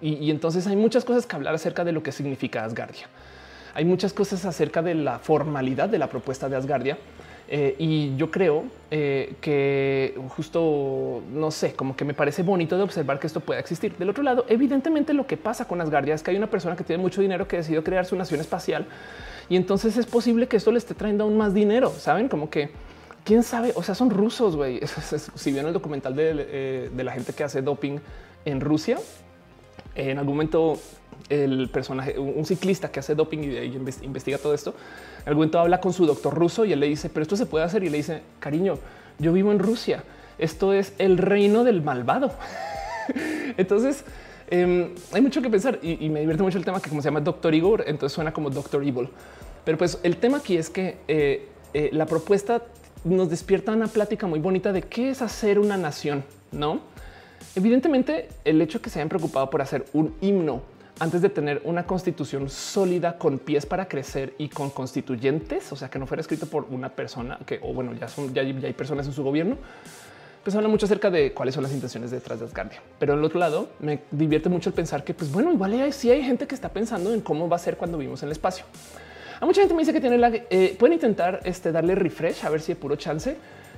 Y, 0.00 0.14
y 0.14 0.30
entonces 0.30 0.66
hay 0.68 0.76
muchas 0.76 1.04
cosas 1.04 1.26
que 1.26 1.34
hablar 1.34 1.54
acerca 1.54 1.84
de 1.84 1.90
lo 1.90 2.02
que 2.02 2.12
significa 2.12 2.64
Asgardia. 2.64 3.08
Hay 3.74 3.84
muchas 3.84 4.12
cosas 4.12 4.44
acerca 4.44 4.80
de 4.80 4.94
la 4.94 5.18
formalidad 5.18 5.88
de 5.88 5.98
la 5.98 6.08
propuesta 6.08 6.48
de 6.48 6.56
Asgardia 6.56 6.98
eh, 7.50 7.74
y 7.78 8.14
yo 8.16 8.30
creo 8.30 8.64
eh, 8.90 9.34
que 9.40 10.14
justo, 10.28 11.22
no 11.32 11.50
sé, 11.50 11.72
como 11.72 11.96
que 11.96 12.04
me 12.04 12.12
parece 12.12 12.42
bonito 12.42 12.76
de 12.76 12.82
observar 12.82 13.18
que 13.18 13.26
esto 13.26 13.40
pueda 13.40 13.58
existir. 13.58 13.96
Del 13.96 14.10
otro 14.10 14.22
lado, 14.22 14.44
evidentemente 14.48 15.14
lo 15.14 15.26
que 15.26 15.38
pasa 15.38 15.66
con 15.66 15.80
Asgardia 15.80 16.14
es 16.14 16.22
que 16.22 16.30
hay 16.30 16.36
una 16.36 16.50
persona 16.50 16.76
que 16.76 16.84
tiene 16.84 17.02
mucho 17.02 17.22
dinero 17.22 17.48
que 17.48 17.56
decidió 17.56 17.82
crear 17.82 18.04
su 18.04 18.16
nación 18.16 18.40
espacial 18.40 18.86
y 19.48 19.56
entonces 19.56 19.96
es 19.96 20.04
posible 20.04 20.46
que 20.46 20.58
esto 20.58 20.70
le 20.72 20.78
esté 20.78 20.94
trayendo 20.94 21.24
aún 21.24 21.38
más 21.38 21.54
dinero, 21.54 21.90
¿saben? 21.90 22.28
Como 22.28 22.50
que 22.50 22.70
quién 23.24 23.42
sabe, 23.42 23.72
o 23.74 23.82
sea, 23.82 23.94
son 23.94 24.10
rusos, 24.10 24.54
güey. 24.54 24.80
Si 25.34 25.50
vieron 25.50 25.68
el 25.68 25.74
documental 25.74 26.14
de, 26.14 26.32
eh, 26.36 26.90
de 26.92 27.04
la 27.04 27.12
gente 27.12 27.32
que 27.32 27.44
hace 27.44 27.62
doping 27.62 27.98
en 28.44 28.60
Rusia, 28.60 28.98
en 29.94 30.18
algún 30.18 30.34
momento 30.34 30.78
el 31.28 31.68
personaje, 31.68 32.18
un 32.18 32.44
ciclista 32.44 32.90
que 32.90 33.00
hace 33.00 33.14
doping 33.14 33.38
y, 33.38 34.04
investiga 34.04 34.38
todo 34.38 34.54
esto, 34.54 34.74
algún 35.24 35.40
momento 35.40 35.58
habla 35.58 35.80
con 35.80 35.92
su 35.92 36.06
doctor 36.06 36.34
ruso 36.34 36.64
y 36.64 36.72
él 36.72 36.80
le 36.80 36.88
dice, 36.88 37.08
pero 37.10 37.22
esto 37.22 37.36
se 37.36 37.46
puede 37.46 37.64
hacer 37.64 37.84
y 37.84 37.90
le 37.90 37.98
dice, 37.98 38.22
cariño, 38.40 38.78
yo 39.18 39.32
vivo 39.32 39.52
en 39.52 39.58
Rusia, 39.58 40.04
esto 40.38 40.72
es 40.72 40.92
el 40.98 41.18
reino 41.18 41.64
del 41.64 41.82
malvado. 41.82 42.32
Entonces, 43.56 44.04
em, 44.50 44.94
hay 45.12 45.20
mucho 45.20 45.42
que 45.42 45.50
pensar 45.50 45.78
y, 45.82 46.08
me 46.08 46.20
divierte 46.20 46.42
mucho 46.42 46.58
el 46.58 46.64
tema 46.64 46.80
que 46.80 46.88
como 46.88 47.02
se 47.02 47.08
llama 47.08 47.20
Doctor 47.20 47.54
Igor, 47.54 47.84
entonces 47.86 48.14
suena 48.14 48.32
como 48.32 48.50
Doctor 48.50 48.82
Evil. 48.82 49.08
Pero 49.64 49.76
pues 49.76 49.98
el 50.02 50.16
tema 50.16 50.38
aquí 50.38 50.56
es 50.56 50.70
que 50.70 50.96
eh, 51.08 51.48
eh, 51.74 51.90
la 51.92 52.06
propuesta 52.06 52.62
nos 53.04 53.28
despierta 53.28 53.72
una 53.72 53.86
plática 53.86 54.26
muy 54.26 54.40
bonita 54.40 54.72
de 54.72 54.82
qué 54.82 55.10
es 55.10 55.20
hacer 55.22 55.58
una 55.58 55.76
nación, 55.76 56.24
¿no? 56.52 56.80
Evidentemente, 57.54 58.28
el 58.44 58.60
hecho 58.62 58.78
de 58.78 58.84
que 58.84 58.90
se 58.90 58.98
hayan 58.98 59.08
preocupado 59.08 59.50
por 59.50 59.60
hacer 59.60 59.84
un 59.92 60.14
himno 60.20 60.62
antes 61.00 61.22
de 61.22 61.28
tener 61.28 61.62
una 61.64 61.86
constitución 61.86 62.50
sólida 62.50 63.18
con 63.18 63.38
pies 63.38 63.66
para 63.66 63.88
crecer 63.88 64.34
y 64.38 64.48
con 64.48 64.70
constituyentes, 64.70 65.72
o 65.72 65.76
sea, 65.76 65.88
que 65.88 65.98
no 65.98 66.06
fuera 66.06 66.20
escrito 66.20 66.46
por 66.46 66.64
una 66.70 66.88
persona 66.90 67.38
que, 67.46 67.60
o 67.62 67.72
bueno, 67.72 67.94
ya 67.94 68.08
son, 68.08 68.34
ya, 68.34 68.42
hay 68.42 68.72
personas 68.72 69.06
en 69.06 69.12
su 69.12 69.22
gobierno, 69.22 69.56
pues 70.42 70.56
habla 70.56 70.68
mucho 70.68 70.86
acerca 70.86 71.10
de 71.10 71.32
cuáles 71.32 71.54
son 71.54 71.62
las 71.62 71.72
intenciones 71.72 72.10
detrás 72.10 72.40
de 72.40 72.46
Asgardia. 72.46 72.80
Pero 72.98 73.12
al 73.12 73.22
otro 73.22 73.38
lado, 73.38 73.68
me 73.80 74.00
divierte 74.10 74.48
mucho 74.48 74.70
el 74.70 74.74
pensar 74.74 75.04
que, 75.04 75.14
pues 75.14 75.30
bueno, 75.30 75.52
igual 75.52 75.72
hay, 75.74 75.92
sí 75.92 76.10
hay 76.10 76.22
gente 76.22 76.46
que 76.46 76.54
está 76.54 76.70
pensando 76.70 77.12
en 77.12 77.20
cómo 77.20 77.48
va 77.48 77.56
a 77.56 77.58
ser 77.58 77.76
cuando 77.76 77.98
vivimos 77.98 78.22
en 78.22 78.28
el 78.28 78.32
espacio. 78.32 78.64
A 79.40 79.46
mucha 79.46 79.60
gente 79.60 79.74
me 79.74 79.82
dice 79.82 79.92
que 79.92 80.00
tiene 80.00 80.18
lag. 80.18 80.46
Eh, 80.50 80.74
pueden 80.78 80.94
intentar 80.94 81.40
este, 81.44 81.70
darle 81.70 81.94
refresh 81.94 82.44
a 82.44 82.50
ver 82.50 82.60
si 82.60 82.72
hay 82.72 82.76
puro 82.76 82.96
chance. 82.96 83.36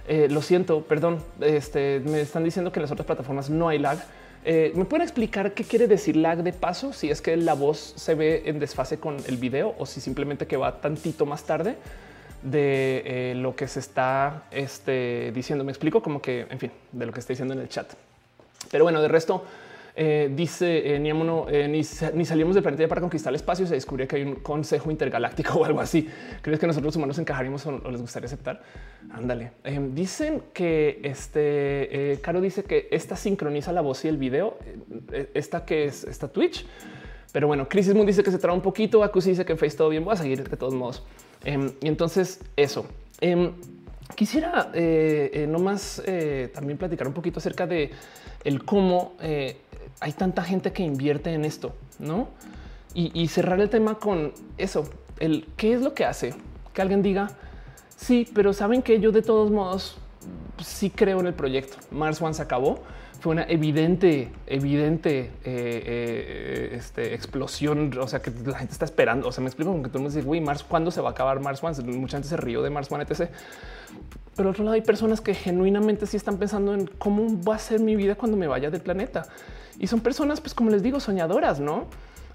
Eh, 0.09 0.29
lo 0.31 0.41
siento, 0.41 0.83
perdón. 0.85 1.19
Este, 1.41 2.01
me 2.01 2.21
están 2.21 2.45
diciendo 2.45 2.73
que 2.73 2.79
en 2.79 2.83
las 2.83 2.93
otras 2.93 3.07
plataformas 3.07 3.51
no 3.51 3.69
hay 3.69 3.79
lag. 3.79 3.99
Eh, 4.45 4.73
¿Me 4.75 4.87
pueden 4.87 5.03
explicar 5.03 5.53
qué 5.53 5.65
quiere 5.65 5.87
decir 5.87 6.17
lag 6.17 6.43
de 6.43 6.53
paso? 6.53 6.93
Si 6.93 7.11
es 7.11 7.21
que 7.21 7.37
la 7.37 7.55
voz 7.55 7.93
se 7.97 8.15
ve 8.15 8.43
en 8.47 8.59
desfase 8.59 8.99
con 8.99 9.19
el 9.27 9.37
video 9.37 9.75
o 9.79 9.85
si 9.85 10.01
simplemente 10.01 10.47
que 10.47 10.57
va 10.57 10.81
tantito 10.81 11.27
más 11.27 11.45
tarde 11.45 11.77
de 12.43 13.03
eh, 13.05 13.35
lo 13.35 13.55
que 13.55 13.69
se 13.69 13.81
está 13.81 14.45
este, 14.51 15.31
diciendo. 15.35 15.63
Me 15.63 15.73
explico 15.73 16.03
como 16.03 16.23
que, 16.23 16.47
en 16.49 16.59
fin, 16.59 16.71
de 16.93 17.07
lo 17.07 17.13
que 17.13 17.21
está 17.21 17.35
diciendo 17.35 17.53
en 17.53 17.61
el 17.61 17.69
chat. 17.69 17.93
Pero 18.71 18.85
bueno, 18.85 19.03
de 19.03 19.09
resto, 19.09 19.45
eh, 20.03 20.31
dice 20.35 20.95
eh, 20.95 20.97
eh, 20.97 21.69
ni, 21.69 21.85
salimos 22.25 22.55
del 22.55 22.63
planeta 22.63 22.89
para 22.89 23.03
conquistar 23.03 23.33
el 23.33 23.35
espacio. 23.35 23.67
Se 23.67 23.75
descubrió 23.75 24.09
que 24.09 24.17
hay 24.17 24.23
un 24.23 24.37
consejo 24.37 24.91
intergaláctico 24.91 25.53
o 25.59 25.65
algo 25.67 25.79
así. 25.79 26.09
¿Crees 26.41 26.59
que 26.59 26.67
nosotros 26.67 26.97
humanos 26.97 27.19
encajaríamos 27.19 27.67
o, 27.67 27.91
les 27.91 28.01
gustaría 28.01 28.25
aceptar? 28.25 28.63
Ándale. 29.11 29.53
dicen 29.93 30.45
que 30.55 31.01
este 31.03 32.19
Caro 32.23 32.41
dice 32.41 32.65
que 32.65 32.89
esta 32.91 33.15
sincroniza 33.15 33.73
la 33.73 33.83
voz 33.83 34.03
y 34.07 34.09
el 34.09 34.17
video. 34.17 34.57
Esta 35.35 35.67
que 35.67 35.85
es 35.85 36.05
esta 36.05 36.29
Twitch. 36.29 36.65
Pero 37.31 37.47
bueno, 37.47 37.69
Crisis 37.69 37.95
Moon 37.95 38.07
dice 38.07 38.23
que 38.23 38.31
se 38.31 38.39
traba 38.39 38.55
un 38.55 38.63
poquito. 38.63 39.05
Acusi 39.05 39.31
dice 39.31 39.45
que 39.45 39.53
en 39.53 39.59
Face 39.59 39.77
todo 39.77 39.91
bien. 39.91 40.03
Voy 40.03 40.15
a 40.15 40.17
seguir 40.17 40.49
de 40.49 40.57
todos 40.57 40.73
modos. 40.73 41.05
Em, 41.45 41.73
y 41.83 41.89
entonces 41.89 42.41
eso. 42.57 42.87
Em, 43.21 43.53
quisiera 44.17 44.73
no 45.47 45.59
más 45.59 46.03
también 46.55 46.79
platicar 46.79 47.07
un 47.07 47.13
poquito 47.13 47.39
acerca 47.39 47.67
de 47.67 47.91
el 48.45 48.65
cómo 48.65 49.19
hay 50.01 50.13
tanta 50.13 50.43
gente 50.43 50.73
que 50.73 50.83
invierte 50.83 51.33
en 51.33 51.45
esto, 51.45 51.75
¿no? 51.99 52.29
Y, 52.93 53.29
cerrar 53.29 53.61
el 53.61 53.71
tema 53.71 54.01
con 54.01 54.33
eso, 54.59 54.91
el 55.21 55.47
qué 55.57 55.75
es 55.75 55.81
lo 55.81 55.95
que 55.95 56.05
hace 56.05 56.35
que 56.73 56.83
alguien 56.83 57.03
diga, 57.03 57.31
sí, 57.97 58.29
pero 58.35 58.53
saben 58.53 58.83
que 58.83 58.99
yo 58.99 59.13
de 59.13 59.23
todos 59.23 59.53
modos 59.53 59.97
sí 60.59 60.91
creo 60.91 61.21
en 61.21 61.27
el 61.27 61.35
proyecto. 61.35 61.77
Mars 61.91 62.21
One 62.21 62.35
se 62.35 62.43
acabó. 62.43 62.81
Fue 63.21 63.33
una 63.33 63.45
evidente, 63.45 64.33
evidente 64.47 65.21
eh, 65.21 65.31
eh, 65.45 66.71
este, 66.73 67.15
explosión. 67.15 67.97
O 67.99 68.09
sea, 68.09 68.21
que 68.21 68.33
la 68.47 68.59
gente 68.59 68.73
está 68.73 68.87
esperando. 68.87 69.29
O 69.29 69.33
sea, 69.33 69.43
me 69.43 69.49
explico 69.49 69.71
como 69.71 69.83
que 69.83 69.89
todo 69.89 69.99
el 69.99 70.05
mundo 70.05 70.17
dice, 70.17 70.27
güey, 70.27 70.41
Mars, 70.41 70.65
¿cuándo 70.65 70.91
se 70.91 71.01
va 71.01 71.11
a 71.11 71.13
acabar 71.13 71.39
Mars 71.41 71.63
One? 71.63 71.77
Mucha 71.97 72.17
gente 72.17 72.29
se 72.29 72.37
rió 72.37 72.63
de 72.63 72.71
Mars 72.71 72.91
One, 72.91 73.05
etc. 73.05 73.31
Pero 74.35 74.49
al 74.49 74.55
otro 74.55 74.65
lado 74.65 74.75
hay 74.75 74.83
personas 74.83 75.21
que 75.21 75.35
genuinamente 75.35 76.07
sí 76.07 76.17
están 76.17 76.39
pensando 76.39 76.73
en 76.73 76.87
cómo 76.87 77.43
va 77.43 77.57
a 77.57 77.59
ser 77.59 77.81
mi 77.81 77.95
vida 77.95 78.15
cuando 78.15 78.37
me 78.37 78.47
vaya 78.47 78.71
del 78.71 78.81
planeta. 78.81 79.27
Y 79.81 79.87
son 79.87 80.01
personas, 80.01 80.43
pues 80.43 80.55
como 80.55 80.69
les 80.71 80.83
digo, 80.83 81.01
soñadoras, 81.01 81.59
¿no? 81.59 81.87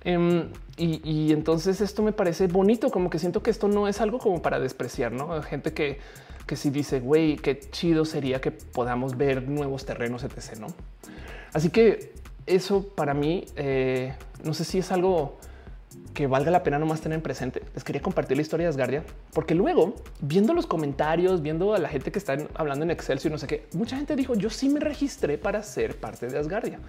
Em, 0.03 0.49
y, 0.77 1.31
entonces 1.31 1.79
esto 1.79 2.01
me 2.01 2.11
parece 2.11 2.47
bonito, 2.47 2.89
como 2.89 3.09
que 3.09 3.19
siento 3.19 3.41
que 3.41 3.51
esto 3.51 3.67
no 3.67 3.87
es 3.87 4.01
algo 4.01 4.17
como 4.17 4.41
para 4.41 4.59
despreciar, 4.59 5.11
¿no? 5.11 5.41
Gente 5.43 5.71
que, 5.71 5.99
que 6.47 6.55
sí 6.55 6.71
dice, 6.71 6.99
güey, 6.99 7.37
qué 7.37 7.59
chido 7.59 8.03
sería 8.03 8.41
que 8.41 8.51
podamos 8.51 9.15
ver 9.15 9.47
nuevos 9.47 9.85
terrenos, 9.85 10.23
etc., 10.23 10.59
¿no? 10.59 10.67
Así 11.53 11.69
que 11.69 12.13
eso 12.47 12.87
para 12.87 13.13
mí, 13.13 13.45
eh, 13.55 14.15
no 14.43 14.55
sé 14.55 14.65
si 14.65 14.79
es 14.79 14.91
algo 14.91 15.37
que 16.15 16.25
valga 16.25 16.49
la 16.49 16.63
pena 16.63 16.79
nomás 16.79 17.01
tener 17.01 17.21
presente. 17.21 17.61
Les 17.75 17.83
quería 17.83 18.01
compartir 18.01 18.37
la 18.37 18.41
historia 18.41 18.65
de 18.65 18.69
Asgardia, 18.69 19.03
porque 19.33 19.53
luego, 19.53 19.95
viendo 20.19 20.55
los 20.55 20.65
comentarios, 20.65 21.43
viendo 21.43 21.75
a 21.75 21.77
la 21.77 21.89
gente 21.89 22.11
que 22.11 22.17
está 22.17 22.37
hablando 22.55 22.85
en 22.85 22.91
Excel 22.91 23.19
y 23.23 23.29
no 23.29 23.37
sé 23.37 23.45
qué, 23.45 23.67
mucha 23.73 23.97
gente 23.97 24.15
dijo, 24.15 24.33
yo 24.33 24.49
sí 24.49 24.67
me 24.67 24.79
registré 24.79 25.37
para 25.37 25.61
ser 25.61 25.95
parte 25.99 26.27
de 26.27 26.39
Asgardia 26.39 26.79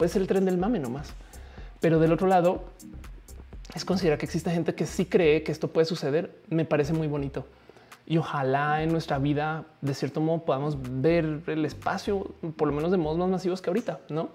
puede 0.00 0.08
ser 0.08 0.22
el 0.22 0.28
tren 0.28 0.46
del 0.46 0.56
mame 0.56 0.78
nomás. 0.78 1.12
Pero 1.78 1.98
del 1.98 2.10
otro 2.10 2.26
lado, 2.26 2.64
es 3.74 3.84
considerar 3.84 4.18
que 4.18 4.24
existe 4.24 4.50
gente 4.50 4.74
que 4.74 4.86
sí 4.86 5.04
cree 5.04 5.42
que 5.42 5.52
esto 5.52 5.68
puede 5.68 5.84
suceder. 5.84 6.40
Me 6.48 6.64
parece 6.64 6.94
muy 6.94 7.06
bonito. 7.06 7.44
Y 8.06 8.16
ojalá 8.16 8.82
en 8.82 8.92
nuestra 8.92 9.18
vida, 9.18 9.66
de 9.82 9.92
cierto 9.92 10.22
modo, 10.22 10.46
podamos 10.46 10.78
ver 10.80 11.42
el 11.48 11.66
espacio, 11.66 12.32
por 12.56 12.68
lo 12.68 12.72
menos 12.72 12.90
de 12.92 12.96
modos 12.96 13.18
más 13.18 13.28
masivos 13.28 13.60
que 13.60 13.68
ahorita, 13.68 14.00
¿no? 14.08 14.30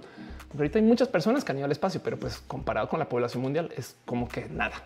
Porque 0.50 0.58
ahorita 0.58 0.78
hay 0.78 0.86
muchas 0.86 1.08
personas 1.08 1.44
que 1.44 1.52
han 1.52 1.58
ido 1.58 1.66
al 1.66 1.72
espacio, 1.72 2.00
pero 2.04 2.20
pues 2.20 2.44
comparado 2.46 2.88
con 2.88 3.00
la 3.00 3.10
población 3.10 3.42
mundial 3.42 3.72
es 3.76 3.96
como 4.06 4.30
que 4.30 4.48
nada. 4.48 4.84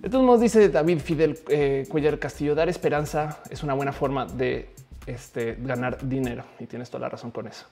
De 0.00 0.10
todos 0.10 0.24
modos, 0.24 0.40
dice 0.40 0.68
David 0.68 0.98
Fidel 0.98 1.38
eh, 1.48 1.86
Cuellar 1.88 2.18
Castillo, 2.18 2.56
dar 2.56 2.68
esperanza 2.68 3.38
es 3.50 3.62
una 3.62 3.74
buena 3.74 3.92
forma 3.92 4.26
de 4.26 4.74
este, 5.06 5.56
ganar 5.60 6.08
dinero. 6.08 6.42
Y 6.58 6.66
tienes 6.66 6.90
toda 6.90 7.02
la 7.02 7.08
razón 7.08 7.30
con 7.30 7.46
eso. 7.46 7.66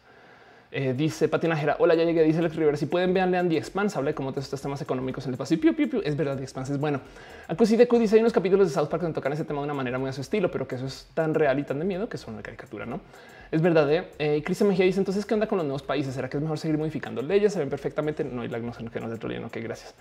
Eh, 0.75 0.95
dice 0.97 1.29
Patinajera, 1.29 1.77
hola, 1.81 1.95
ya 1.95 2.05
llegué, 2.05 2.23
dice 2.23 2.39
Alex 2.39 2.57
Rivera, 2.57 2.79
si 2.79 2.87
pueden 2.87 3.13
vean, 3.13 3.31
lean 3.31 3.47
The 3.47 3.59
Expanse, 3.59 3.99
habla 3.99 4.13
de 4.13 4.15
cómo 4.15 4.31
estos 4.31 4.59
temas 4.59 4.81
económicos 4.81 5.23
en 5.25 5.29
el 5.29 5.35
espacio. 5.35 5.61
Piu, 5.61 5.77
piu, 5.77 6.01
Es 6.03 6.17
verdad, 6.17 6.35
The 6.39 6.45
Expanse 6.45 6.73
es 6.73 6.81
bueno. 6.81 7.03
Deku 7.47 7.99
dice, 7.99 8.15
hay 8.15 8.23
unos 8.23 8.33
capítulos 8.33 8.69
de 8.69 8.73
South 8.73 8.89
Park 8.89 9.03
donde 9.03 9.15
tocan 9.15 9.35
ese 9.35 9.45
tema 9.45 9.61
de 9.61 9.65
una 9.65 9.75
manera 9.75 9.99
muy 9.99 10.09
a 10.09 10.15
su 10.15 10.23
estilo, 10.23 10.51
pero 10.51 10.67
que 10.67 10.77
eso 10.77 10.87
es 10.87 11.11
tan 11.13 11.35
real 11.35 11.59
y 11.59 11.65
tan 11.65 11.79
de 11.79 11.85
miedo 11.85 12.09
que 12.09 12.17
son 12.17 12.33
una 12.33 12.43
caricatura, 12.43 12.87
¿no? 12.87 13.03
Es 13.51 13.61
verdad, 13.61 13.93
¿eh? 13.93 14.09
eh 14.19 14.43
Cristian 14.43 14.71
Mejía 14.71 14.87
dice, 14.87 14.99
entonces, 14.99 15.27
¿qué 15.27 15.35
onda 15.35 15.47
con 15.47 15.59
los 15.59 15.67
nuevos 15.67 15.83
países? 15.83 16.15
¿Será 16.15 16.31
que 16.31 16.39
es 16.39 16.43
mejor 16.43 16.59
seguir 16.59 16.79
modificando 16.79 17.21
leyes? 17.21 17.53
Se 17.53 17.59
ven 17.59 17.69
perfectamente. 17.69 18.25
No 18.25 18.41
hay 18.41 18.49
la 18.49 18.59
no 18.59 18.73
que 18.73 18.99
nos 18.99 19.11
destruyen. 19.11 19.45
Ok, 19.45 19.59
gracias. 19.61 19.95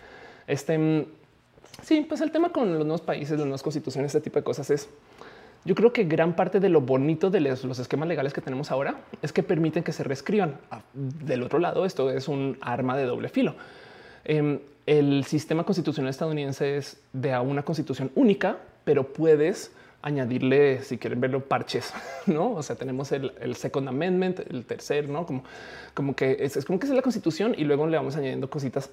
Este, 0.47 0.77
mm, 0.77 1.05
sí, 1.83 2.05
pues 2.07 2.21
el 2.21 2.31
tema 2.31 2.53
con 2.53 2.71
los 2.71 2.85
nuevos 2.85 3.01
países, 3.01 3.31
las 3.31 3.45
nuevas 3.45 3.61
constituciones, 3.61 4.15
este 4.15 4.21
tipo 4.21 4.39
de 4.39 4.43
cosas 4.45 4.69
es 4.69 4.87
yo 5.63 5.75
creo 5.75 5.93
que 5.93 6.05
gran 6.05 6.35
parte 6.35 6.59
de 6.59 6.69
lo 6.69 6.81
bonito 6.81 7.29
de 7.29 7.39
los, 7.39 7.79
esquemas 7.79 8.07
legales 8.07 8.33
que 8.33 8.41
tenemos 8.41 8.71
ahora 8.71 9.01
es 9.21 9.31
que 9.31 9.43
permiten 9.43 9.83
que 9.83 9.93
se 9.93 10.03
reescriban. 10.03 10.57
Ah, 10.71 10.81
del 10.93 11.43
otro 11.43 11.59
lado, 11.59 11.85
esto 11.85 12.09
es 12.09 12.27
un 12.27 12.57
arma 12.61 12.97
de 12.97 13.05
doble 13.05 13.29
filo. 13.29 13.55
Em, 14.23 14.59
el 14.85 15.23
sistema 15.25 15.63
constitucional 15.63 16.09
estadounidense 16.09 16.77
es 16.77 16.99
de 17.13 17.37
una 17.37 17.63
constitución 17.63 18.11
única, 18.15 18.57
pero 18.83 19.13
puedes 19.13 19.71
añadirle, 20.01 20.81
si 20.81 20.97
quieren 20.97 21.21
verlo, 21.21 21.41
parches, 21.41 21.93
no? 22.25 22.53
O 22.53 22.63
sea, 22.63 22.75
tenemos 22.75 23.11
el, 23.11 23.55
Second 23.55 23.87
Amendment, 23.87 24.39
el 24.39 24.65
tercer, 24.65 25.09
no 25.09 25.27
como, 25.27 25.43
como 25.93 26.15
que 26.15 26.37
es, 26.39 26.65
como 26.65 26.79
que 26.79 26.87
es 26.87 26.93
la 26.93 27.03
constitución 27.03 27.53
y 27.55 27.65
luego 27.65 27.85
le 27.85 27.97
vamos 27.97 28.15
añadiendo 28.15 28.49
cositas 28.49 28.89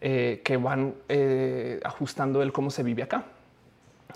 eh, 0.00 0.40
que 0.44 0.56
van 0.56 0.94
eh, 1.08 1.80
ajustando 1.84 2.42
el 2.42 2.52
cómo 2.52 2.70
se 2.70 2.84
vive 2.84 3.02
acá. 3.02 3.24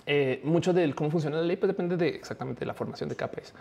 Eh, 0.07 0.41
mucho 0.45 0.73
de 0.73 0.93
cómo 0.95 1.11
funciona 1.11 1.37
la 1.37 1.43
ley 1.43 1.57
pues 1.57 1.69
depende 1.69 1.97
de 1.97 2.09
exactamente 2.09 2.61
de 2.61 2.67
la 2.67 2.75
formación 2.75 3.09
de 3.09 3.17
cada 3.17 3.33
país. 3.33 3.53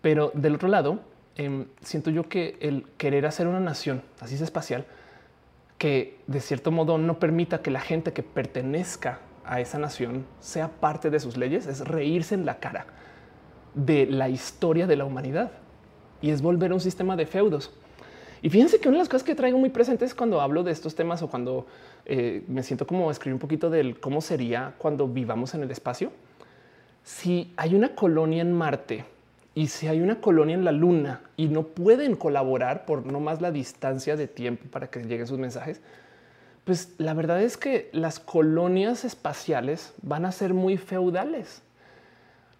Pero 0.00 0.30
del 0.34 0.54
otro 0.54 0.68
lado, 0.68 1.00
em, 1.36 1.66
siento 1.82 2.10
yo 2.10 2.28
que 2.28 2.56
el 2.60 2.86
querer 2.96 3.26
hacer 3.26 3.46
una 3.46 3.60
nación 3.60 4.02
así 4.20 4.34
es 4.34 4.40
espacial 4.40 4.86
que 5.78 6.18
de 6.26 6.40
cierto 6.40 6.70
modo 6.70 6.98
no 6.98 7.18
permita 7.18 7.62
que 7.62 7.70
la 7.70 7.80
gente 7.80 8.12
que 8.12 8.22
pertenezca 8.22 9.20
a 9.44 9.60
esa 9.60 9.78
nación 9.78 10.26
sea 10.38 10.68
parte 10.68 11.10
de 11.10 11.18
sus 11.20 11.36
leyes 11.36 11.66
es 11.66 11.80
reírse 11.80 12.34
en 12.34 12.44
la 12.44 12.58
cara 12.58 12.86
de 13.74 14.06
la 14.06 14.28
historia 14.28 14.86
de 14.86 14.96
la 14.96 15.04
humanidad 15.04 15.52
y 16.20 16.30
es 16.30 16.42
volver 16.42 16.72
a 16.72 16.74
un 16.74 16.80
sistema 16.80 17.16
de 17.16 17.26
feudos. 17.26 17.72
Y 18.42 18.50
fíjense 18.50 18.80
que 18.80 18.88
una 18.88 18.98
de 18.98 19.02
las 19.02 19.08
cosas 19.08 19.24
que 19.24 19.34
traigo 19.34 19.58
muy 19.58 19.70
presentes 19.70 20.14
cuando 20.14 20.40
hablo 20.40 20.62
de 20.62 20.72
estos 20.72 20.94
temas 20.94 21.22
o 21.22 21.28
cuando 21.28 21.66
eh, 22.06 22.42
me 22.48 22.62
siento 22.62 22.86
como 22.86 23.10
escribir 23.10 23.34
un 23.34 23.40
poquito 23.40 23.70
del 23.70 24.00
cómo 24.00 24.20
sería 24.20 24.74
cuando 24.78 25.06
vivamos 25.08 25.54
en 25.54 25.62
el 25.62 25.70
espacio. 25.70 26.12
Si 27.02 27.52
hay 27.56 27.74
una 27.74 27.94
colonia 27.94 28.42
en 28.42 28.52
Marte 28.52 29.04
y 29.54 29.68
si 29.68 29.88
hay 29.88 30.00
una 30.00 30.20
colonia 30.20 30.54
en 30.54 30.64
la 30.64 30.72
Luna 30.72 31.22
y 31.36 31.48
no 31.48 31.64
pueden 31.64 32.16
colaborar 32.16 32.84
por 32.84 33.06
no 33.06 33.20
más 33.20 33.40
la 33.40 33.50
distancia 33.50 34.16
de 34.16 34.28
tiempo 34.28 34.66
para 34.70 34.88
que 34.88 35.00
lleguen 35.00 35.26
sus 35.26 35.38
mensajes, 35.38 35.80
pues 36.64 36.94
la 36.98 37.14
verdad 37.14 37.42
es 37.42 37.56
que 37.56 37.90
las 37.92 38.20
colonias 38.20 39.04
espaciales 39.04 39.94
van 40.02 40.24
a 40.24 40.32
ser 40.32 40.54
muy 40.54 40.76
feudales. 40.76 41.62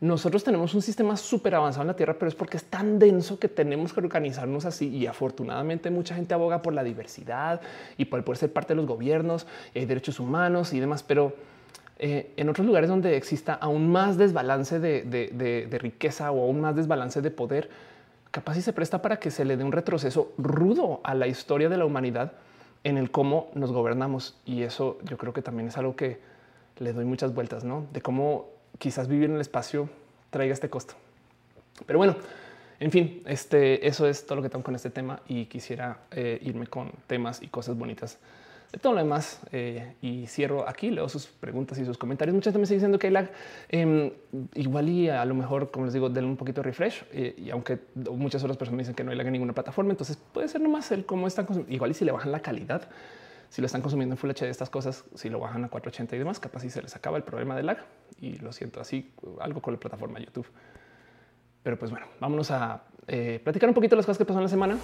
Nosotros 0.00 0.42
tenemos 0.42 0.74
un 0.74 0.80
sistema 0.80 1.14
súper 1.18 1.54
avanzado 1.54 1.82
en 1.82 1.88
la 1.88 1.96
Tierra, 1.96 2.14
pero 2.18 2.30
es 2.30 2.34
porque 2.34 2.56
es 2.56 2.64
tan 2.64 2.98
denso 2.98 3.38
que 3.38 3.48
tenemos 3.48 3.92
que 3.92 4.00
organizarnos 4.00 4.64
así. 4.64 4.88
Y 4.88 5.06
afortunadamente 5.06 5.90
mucha 5.90 6.14
gente 6.14 6.32
aboga 6.32 6.62
por 6.62 6.72
la 6.72 6.82
diversidad 6.82 7.60
y 7.98 8.06
por 8.06 8.24
poder 8.24 8.38
ser 8.38 8.52
parte 8.52 8.72
de 8.72 8.76
los 8.76 8.86
gobiernos, 8.86 9.46
hay 9.74 9.84
derechos 9.84 10.18
humanos 10.18 10.72
y 10.72 10.80
demás. 10.80 11.02
Pero 11.02 11.34
eh, 11.98 12.32
en 12.38 12.48
otros 12.48 12.66
lugares 12.66 12.88
donde 12.88 13.14
exista 13.14 13.52
aún 13.52 13.92
más 13.92 14.16
desbalance 14.16 14.80
de, 14.80 15.78
riqueza 15.78 16.32
o 16.32 16.44
aún 16.44 16.62
más 16.62 16.74
desbalance 16.76 17.20
de 17.20 17.30
poder, 17.30 17.68
capaz 18.30 18.56
y 18.56 18.62
se 18.62 18.72
presta 18.72 19.02
para 19.02 19.18
que 19.18 19.30
se 19.30 19.44
le 19.44 19.58
dé 19.58 19.64
un 19.64 19.72
retroceso 19.72 20.32
rudo 20.38 21.00
a 21.04 21.14
la 21.14 21.26
historia 21.26 21.68
de 21.68 21.76
la 21.76 21.84
humanidad 21.84 22.32
en 22.84 22.96
el 22.96 23.10
cómo 23.10 23.50
nos 23.52 23.70
gobernamos. 23.70 24.38
Y 24.46 24.62
eso 24.62 24.96
yo 25.04 25.18
creo 25.18 25.34
que 25.34 25.42
también 25.42 25.68
es 25.68 25.76
algo 25.76 25.94
que 25.94 26.20
le 26.78 26.94
doy 26.94 27.04
muchas 27.04 27.34
vueltas, 27.34 27.64
¿no? 27.64 27.84
De 27.92 28.00
cómo 28.00 28.59
quizás 28.80 29.06
vivir 29.06 29.28
en 29.28 29.36
el 29.36 29.40
espacio 29.40 29.88
traiga 30.30 30.54
este 30.54 30.68
costo. 30.68 30.94
Pero 31.86 31.98
bueno, 31.98 32.16
en 32.80 32.90
fin, 32.90 33.22
este, 33.26 33.86
eso 33.86 34.08
es 34.08 34.24
todo 34.24 34.36
lo 34.36 34.42
que 34.42 34.48
tengo 34.48 34.64
con 34.64 34.74
este 34.74 34.90
tema 34.90 35.20
y 35.28 35.44
quisiera 35.44 35.98
eh, 36.10 36.38
irme 36.42 36.66
con 36.66 36.90
temas 37.06 37.42
y 37.42 37.48
cosas 37.48 37.76
bonitas 37.76 38.18
de 38.72 38.78
todo 38.78 38.94
lo 38.94 39.00
demás. 39.00 39.40
Eh, 39.52 39.94
y 40.00 40.26
cierro 40.26 40.66
aquí, 40.66 40.90
leo 40.90 41.08
sus 41.08 41.26
preguntas 41.26 41.78
y 41.78 41.84
sus 41.84 41.98
comentarios. 41.98 42.34
Muchas 42.34 42.54
veces 42.54 42.70
me 42.70 42.74
diciendo 42.74 42.98
que 42.98 43.08
hay 43.08 43.12
lag. 43.12 43.30
Em, 43.68 44.10
igual 44.54 44.88
y 44.88 45.10
a 45.10 45.24
lo 45.26 45.34
mejor, 45.34 45.70
como 45.70 45.84
les 45.86 45.94
digo, 45.94 46.08
denle 46.08 46.30
un 46.30 46.36
poquito 46.36 46.62
de 46.62 46.64
refresh. 46.64 47.04
Eh, 47.12 47.34
y 47.36 47.50
aunque 47.50 47.78
muchas 47.94 48.42
otras 48.42 48.56
personas 48.56 48.78
dicen 48.78 48.94
que 48.94 49.04
no 49.04 49.10
hay 49.10 49.16
lag 49.18 49.26
en 49.26 49.34
ninguna 49.34 49.52
plataforma, 49.52 49.90
entonces 49.90 50.16
puede 50.32 50.48
ser 50.48 50.62
nomás 50.62 50.90
el 50.90 51.04
cómo 51.04 51.26
están 51.26 51.46
Igual 51.68 51.90
y 51.90 51.94
si 51.94 52.04
le 52.04 52.12
bajan 52.12 52.32
la 52.32 52.40
calidad, 52.40 52.88
si 53.50 53.60
lo 53.60 53.66
están 53.66 53.82
consumiendo 53.82 54.14
en 54.14 54.16
Full 54.16 54.30
HD, 54.30 54.44
estas 54.44 54.70
cosas, 54.70 55.04
si 55.16 55.28
lo 55.28 55.40
bajan 55.40 55.64
a 55.64 55.68
480 55.68 56.14
y 56.14 56.18
demás, 56.20 56.38
capaz 56.38 56.60
si 56.60 56.70
se 56.70 56.80
les 56.80 56.94
acaba 56.94 57.16
el 57.16 57.24
problema 57.24 57.56
de 57.56 57.64
lag. 57.64 57.78
Y 58.20 58.38
lo 58.38 58.52
siento 58.52 58.80
así, 58.80 59.12
algo 59.40 59.60
con 59.60 59.74
la 59.74 59.80
plataforma 59.80 60.20
YouTube. 60.20 60.46
Pero 61.64 61.76
pues 61.76 61.90
bueno, 61.90 62.06
vámonos 62.20 62.52
a 62.52 62.84
eh, 63.08 63.40
platicar 63.42 63.68
un 63.68 63.74
poquito 63.74 63.96
las 63.96 64.06
cosas 64.06 64.18
que 64.18 64.24
pasaron 64.24 64.44
la 64.44 64.48
semana. 64.48 64.78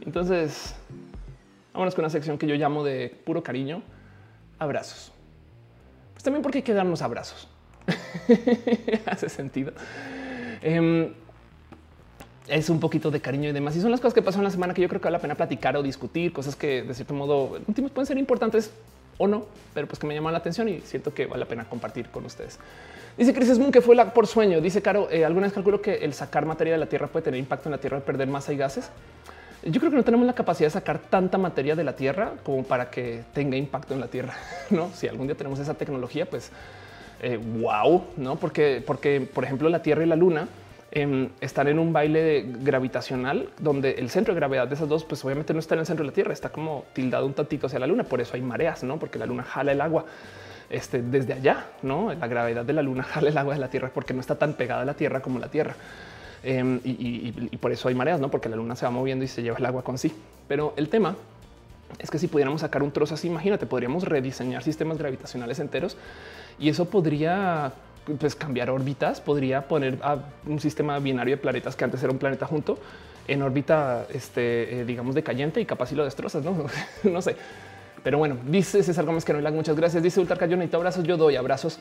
Entonces, 0.00 0.74
vámonos 1.72 1.94
con 1.94 2.04
una 2.04 2.10
sección 2.10 2.38
que 2.38 2.48
yo 2.48 2.56
llamo 2.56 2.82
de 2.82 3.16
puro 3.24 3.44
cariño, 3.44 3.84
abrazos. 4.58 5.12
Pues 6.20 6.24
también 6.26 6.42
porque 6.42 6.58
hay 6.58 6.62
que 6.62 6.74
darnos 6.74 7.00
abrazos. 7.00 7.48
Hace 9.06 9.30
sentido. 9.30 9.72
Em, 10.60 11.14
es 12.46 12.68
un 12.68 12.78
poquito 12.78 13.10
de 13.10 13.22
cariño 13.22 13.48
y 13.48 13.52
demás. 13.52 13.74
Y 13.74 13.80
son 13.80 13.90
las 13.90 14.00
cosas 14.00 14.12
que 14.12 14.20
pasan 14.20 14.44
la 14.44 14.50
semana 14.50 14.74
que 14.74 14.82
yo 14.82 14.88
creo 14.90 15.00
que 15.00 15.06
vale 15.06 15.16
la 15.16 15.22
pena 15.22 15.34
platicar 15.34 15.78
o 15.78 15.82
discutir, 15.82 16.30
cosas 16.34 16.56
que 16.56 16.82
de 16.82 16.92
cierto 16.92 17.14
modo 17.14 17.58
últimos 17.66 17.90
pueden 17.90 18.06
ser 18.06 18.18
importantes 18.18 18.70
o 19.16 19.26
no, 19.26 19.46
pero 19.72 19.86
pues 19.86 19.98
que 19.98 20.06
me 20.06 20.12
llaman 20.12 20.34
la 20.34 20.40
atención 20.40 20.68
y 20.68 20.82
siento 20.82 21.14
que 21.14 21.24
vale 21.24 21.40
la 21.40 21.48
pena 21.48 21.64
compartir 21.66 22.10
con 22.10 22.26
ustedes. 22.26 22.58
Dice 23.16 23.32
Chris 23.32 23.58
Moon 23.58 23.72
que 23.72 23.80
fue 23.80 23.96
la 23.96 24.12
por 24.12 24.26
sueño. 24.26 24.60
Dice 24.60 24.82
Caro, 24.82 25.08
eh, 25.10 25.24
alguna 25.24 25.46
vez 25.46 25.54
calculo 25.54 25.80
que 25.80 26.04
el 26.04 26.12
sacar 26.12 26.44
materia 26.44 26.74
de 26.74 26.80
la 26.80 26.86
Tierra 26.86 27.06
puede 27.06 27.24
tener 27.24 27.40
impacto 27.40 27.70
en 27.70 27.72
la 27.72 27.78
Tierra 27.78 27.96
al 27.96 28.02
perder 28.02 28.28
masa 28.28 28.52
y 28.52 28.58
gases. 28.58 28.90
Yo 29.62 29.78
creo 29.78 29.90
que 29.90 29.96
no 29.96 30.04
tenemos 30.04 30.26
la 30.26 30.32
capacidad 30.32 30.68
de 30.68 30.72
sacar 30.72 30.98
tanta 30.98 31.36
materia 31.36 31.76
de 31.76 31.84
la 31.84 31.94
Tierra 31.94 32.32
como 32.42 32.64
para 32.64 32.90
que 32.90 33.24
tenga 33.34 33.56
impacto 33.56 33.92
en 33.92 34.00
la 34.00 34.08
Tierra. 34.08 34.34
No, 34.70 34.90
si 34.94 35.08
algún 35.08 35.26
día 35.26 35.36
tenemos 35.36 35.58
esa 35.58 35.74
tecnología, 35.74 36.26
pues 36.26 36.50
wow, 37.60 37.96
eh, 37.96 38.00
no? 38.16 38.36
Porque, 38.36 38.82
porque, 38.86 39.20
por 39.20 39.44
ejemplo, 39.44 39.68
la 39.68 39.82
Tierra 39.82 40.04
y 40.04 40.06
la 40.06 40.16
Luna 40.16 40.48
em, 40.90 41.28
están 41.40 41.68
en 41.68 41.78
un 41.78 41.92
baile 41.92 42.46
gravitacional 42.62 43.50
donde 43.58 43.92
el 43.92 44.10
centro 44.10 44.32
de 44.34 44.40
gravedad 44.40 44.68
de 44.68 44.74
esas 44.74 44.88
dos, 44.88 45.04
pues 45.04 45.24
obviamente 45.24 45.52
no 45.52 45.60
está 45.60 45.74
en 45.74 45.80
el 45.80 45.86
centro 45.86 46.04
de 46.04 46.10
la 46.10 46.14
Tierra, 46.14 46.32
está 46.32 46.50
como 46.50 46.84
tildado 46.92 47.26
un 47.26 47.34
tantito 47.34 47.66
hacia 47.66 47.78
la 47.78 47.86
Luna. 47.86 48.04
Por 48.04 48.20
eso 48.20 48.34
hay 48.34 48.42
mareas, 48.42 48.82
no? 48.82 48.98
Porque 48.98 49.18
la 49.18 49.26
Luna 49.26 49.42
jala 49.42 49.72
el 49.72 49.80
agua 49.80 50.06
este, 50.70 51.02
desde 51.02 51.34
allá, 51.34 51.66
no? 51.82 52.14
La 52.14 52.26
gravedad 52.28 52.64
de 52.64 52.72
la 52.72 52.82
Luna 52.82 53.02
jala 53.12 53.28
el 53.28 53.36
agua 53.36 53.54
de 53.54 53.60
la 53.60 53.68
Tierra 53.68 53.90
porque 53.92 54.14
no 54.14 54.20
está 54.20 54.36
tan 54.36 54.54
pegada 54.54 54.82
a 54.82 54.84
la 54.84 54.94
Tierra 54.94 55.20
como 55.20 55.38
la 55.38 55.48
Tierra. 55.48 55.74
Em, 56.42 56.80
y, 56.84 57.32
por 57.58 57.72
eso 57.72 57.88
hay 57.88 57.94
mareas, 57.94 58.20
no 58.20 58.30
porque 58.30 58.48
la 58.48 58.56
luna 58.56 58.76
se 58.76 58.86
va 58.86 58.90
moviendo 58.90 59.24
y 59.24 59.28
se 59.28 59.42
lleva 59.42 59.58
el 59.58 59.66
agua 59.66 59.82
con 59.82 59.98
sí. 59.98 60.12
Pero 60.48 60.72
el 60.76 60.88
tema 60.88 61.16
es 61.98 62.10
que 62.10 62.18
si 62.18 62.28
pudiéramos 62.28 62.62
sacar 62.62 62.82
un 62.82 62.90
trozo 62.92 63.14
así, 63.14 63.28
imagínate, 63.28 63.66
podríamos 63.66 64.04
rediseñar 64.04 64.62
sistemas 64.62 64.98
gravitacionales 64.98 65.58
enteros 65.58 65.96
y 66.58 66.68
eso 66.68 66.86
podría 66.86 67.72
pues, 68.18 68.34
cambiar 68.34 68.70
órbitas, 68.70 69.20
podría 69.20 69.68
poner 69.68 69.98
a 70.02 70.18
un 70.46 70.60
sistema 70.60 70.98
binario 70.98 71.36
de 71.36 71.42
planetas 71.42 71.76
que 71.76 71.84
antes 71.84 72.02
era 72.02 72.12
un 72.12 72.18
planeta 72.18 72.46
junto 72.46 72.78
en 73.28 73.42
órbita, 73.42 74.06
este, 74.12 74.80
eh, 74.80 74.84
digamos, 74.84 75.14
decayente 75.14 75.60
y 75.60 75.66
capaz 75.66 75.86
si 75.86 75.94
lo 75.94 76.04
destrozas, 76.04 76.42
no, 76.44 76.66
no 77.04 77.22
sé. 77.22 77.36
Pero 78.02 78.18
bueno, 78.18 78.38
dice 78.46 78.82
César 78.82 79.04
Gómez 79.04 79.24
que 79.24 79.32
no 79.32 79.40
le 79.40 79.50
muchas 79.50 79.76
gracias. 79.76 80.02
Dice 80.02 80.20
Ultra 80.20 80.36
Cayonito, 80.36 80.76
abrazos, 80.76 81.04
yo 81.04 81.16
doy 81.16 81.36
abrazos. 81.36 81.78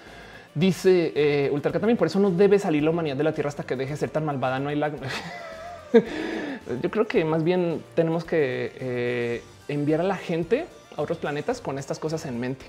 Dice 0.56 1.14
eh, 1.16 1.50
Ultraca 1.52 1.80
también, 1.80 1.98
por 1.98 2.08
eso 2.08 2.20
no 2.20 2.32
debe 2.32 2.60
salir 2.60 2.84
la 2.84 2.90
humanidad 2.90 3.16
de 3.16 3.24
la 3.24 3.34
Tierra 3.34 3.50
hasta 3.50 3.64
que 3.64 3.76
deje 3.76 3.92
de 3.92 3.98
ser 3.98 4.10
tan 4.10 4.26
malvada. 4.26 4.60
No 4.60 4.70
hay 4.70 4.76
la... 4.76 4.92
Yo 6.82 6.92
creo 6.92 7.08
que 7.08 7.24
más 7.26 7.44
bien 7.44 7.84
tenemos 7.96 8.26
que 8.26 8.72
eh, 8.80 9.44
enviar 9.68 10.02
a 10.02 10.04
la 10.04 10.18
gente 10.18 10.66
a 10.96 11.02
otros 11.02 11.18
planetas 11.18 11.62
con 11.62 11.80
estas 11.80 12.00
cosas 12.00 12.26
en 12.26 12.40
mente. 12.40 12.66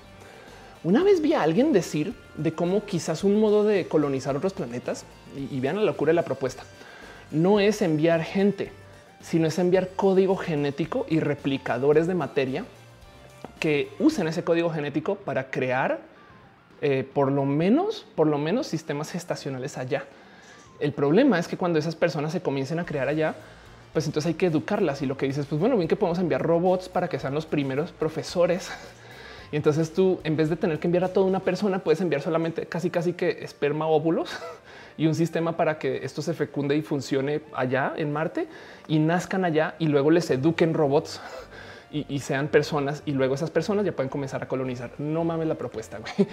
Una 0.83 1.03
vez 1.03 1.21
vi 1.21 1.33
a 1.33 1.43
alguien 1.43 1.73
decir 1.73 2.13
de 2.35 2.53
cómo 2.53 2.85
quizás 2.85 3.23
un 3.23 3.39
modo 3.39 3.63
de 3.63 3.87
colonizar 3.87 4.35
otros 4.35 4.53
planetas 4.53 5.05
y, 5.37 5.55
y 5.55 5.59
vean 5.59 5.75
la 5.75 5.83
locura 5.83 6.09
de 6.09 6.15
la 6.15 6.23
propuesta 6.23 6.63
no 7.31 7.59
es 7.59 7.81
enviar 7.81 8.23
gente, 8.23 8.71
sino 9.21 9.47
es 9.47 9.57
enviar 9.57 9.89
código 9.95 10.35
genético 10.35 11.05
y 11.09 11.19
replicadores 11.19 12.07
de 12.07 12.15
materia 12.15 12.65
que 13.59 13.89
usen 13.99 14.27
ese 14.27 14.43
código 14.43 14.69
genético 14.69 15.15
para 15.15 15.49
crear 15.49 15.99
eh, 16.81 17.07
por 17.13 17.31
lo 17.31 17.45
menos, 17.45 18.05
por 18.15 18.27
lo 18.27 18.37
menos 18.37 18.67
sistemas 18.67 19.11
gestacionales 19.11 19.77
allá. 19.77 20.05
El 20.79 20.93
problema 20.93 21.37
es 21.37 21.47
que 21.47 21.57
cuando 21.57 21.77
esas 21.77 21.95
personas 21.95 22.31
se 22.31 22.41
comiencen 22.41 22.79
a 22.79 22.85
crear 22.85 23.07
allá, 23.07 23.35
pues 23.93 24.05
entonces 24.07 24.29
hay 24.29 24.33
que 24.33 24.47
educarlas 24.47 25.01
y 25.01 25.05
lo 25.05 25.17
que 25.17 25.27
dices, 25.27 25.45
pues 25.45 25.59
bueno, 25.59 25.75
bien 25.77 25.87
que 25.87 25.95
podemos 25.95 26.19
enviar 26.19 26.41
robots 26.41 26.89
para 26.89 27.07
que 27.07 27.19
sean 27.19 27.33
los 27.33 27.45
primeros 27.45 27.91
profesores. 27.91 28.71
Y 29.51 29.57
entonces 29.57 29.93
tú, 29.93 30.19
en 30.23 30.37
vez 30.37 30.49
de 30.49 30.55
tener 30.55 30.79
que 30.79 30.87
enviar 30.87 31.03
a 31.03 31.09
toda 31.09 31.27
una 31.27 31.41
persona, 31.41 31.79
puedes 31.79 31.99
enviar 32.01 32.21
solamente 32.21 32.65
casi, 32.65 32.89
casi 32.89 33.13
que 33.13 33.43
esperma 33.43 33.85
óvulos 33.85 34.31
y 34.97 35.07
un 35.07 35.15
sistema 35.15 35.57
para 35.57 35.77
que 35.77 36.05
esto 36.05 36.21
se 36.21 36.33
fecunde 36.33 36.75
y 36.75 36.81
funcione 36.81 37.41
allá 37.53 37.93
en 37.97 38.13
Marte 38.13 38.47
y 38.87 38.99
nazcan 38.99 39.43
allá 39.43 39.75
y 39.77 39.87
luego 39.87 40.09
les 40.09 40.29
eduquen 40.31 40.73
robots 40.73 41.21
y, 41.91 42.19
sean 42.19 42.47
personas 42.47 43.03
y 43.05 43.11
luego 43.11 43.35
esas 43.35 43.51
personas 43.51 43.85
ya 43.85 43.91
pueden 43.91 44.09
comenzar 44.09 44.41
a 44.41 44.47
colonizar. 44.47 44.91
No 44.97 45.25
mames 45.25 45.47
la 45.47 45.55
propuesta. 45.55 45.99
Güey. 45.99 46.29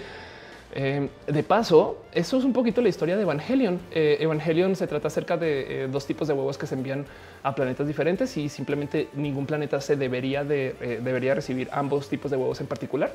Eh, 0.71 1.09
de 1.25 1.43
paso, 1.43 2.03
eso 2.11 2.37
es 2.37 2.43
un 2.43 2.53
poquito 2.53 2.81
la 2.81 2.89
historia 2.89 3.15
de 3.15 3.23
Evangelion. 3.23 3.79
Eh, 3.91 4.17
Evangelion 4.19 4.75
se 4.75 4.85
trata 4.85 5.07
acerca 5.07 5.35
de 5.35 5.85
eh, 5.85 5.87
dos 5.87 6.05
tipos 6.05 6.27
de 6.27 6.35
huevos 6.35 6.57
que 6.57 6.67
se 6.67 6.75
envían 6.75 7.05
a 7.41 7.55
planetas 7.55 7.87
diferentes 7.87 8.37
y 8.37 8.49
simplemente 8.49 9.09
ningún 9.13 9.45
planeta 9.45 9.81
se 9.81 9.95
debería 9.95 10.43
de 10.43 10.99
debería 11.01 11.33
recibir 11.33 11.69
ambos 11.71 12.09
tipos 12.09 12.29
de 12.29 12.37
huevos 12.37 12.61
en 12.61 12.67
particular. 12.67 13.11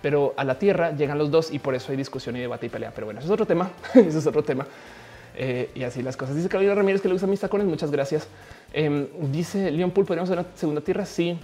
Pero 0.00 0.34
a 0.36 0.44
la 0.44 0.58
Tierra 0.58 0.92
llegan 0.92 1.18
los 1.18 1.30
dos 1.30 1.52
y 1.52 1.58
por 1.58 1.74
eso 1.74 1.90
hay 1.90 1.96
discusión 1.96 2.36
y 2.36 2.40
debate 2.40 2.66
y 2.66 2.68
pelea. 2.68 2.92
Pero 2.94 3.06
bueno, 3.06 3.20
eso 3.20 3.28
es 3.28 3.32
otro 3.32 3.46
tema. 3.46 3.70
eso 3.94 4.18
es 4.18 4.26
otro 4.26 4.42
tema. 4.42 4.66
y 5.74 5.82
así 5.82 6.02
las 6.02 6.16
cosas. 6.16 6.36
Dice 6.36 6.48
Carolina 6.48 6.74
Ramírez 6.74 7.00
que 7.00 7.08
le 7.08 7.14
gusta 7.14 7.26
mis 7.26 7.40
tacones. 7.40 7.66
Muchas 7.66 7.90
gracias. 7.90 8.28
Em, 8.72 9.06
dice 9.30 9.70
Leon 9.70 9.90
Pool, 9.90 10.04
podríamos 10.04 10.30
hacer 10.30 10.44
una 10.44 10.56
segunda 10.56 10.80
tierra. 10.80 11.04
Sí. 11.04 11.38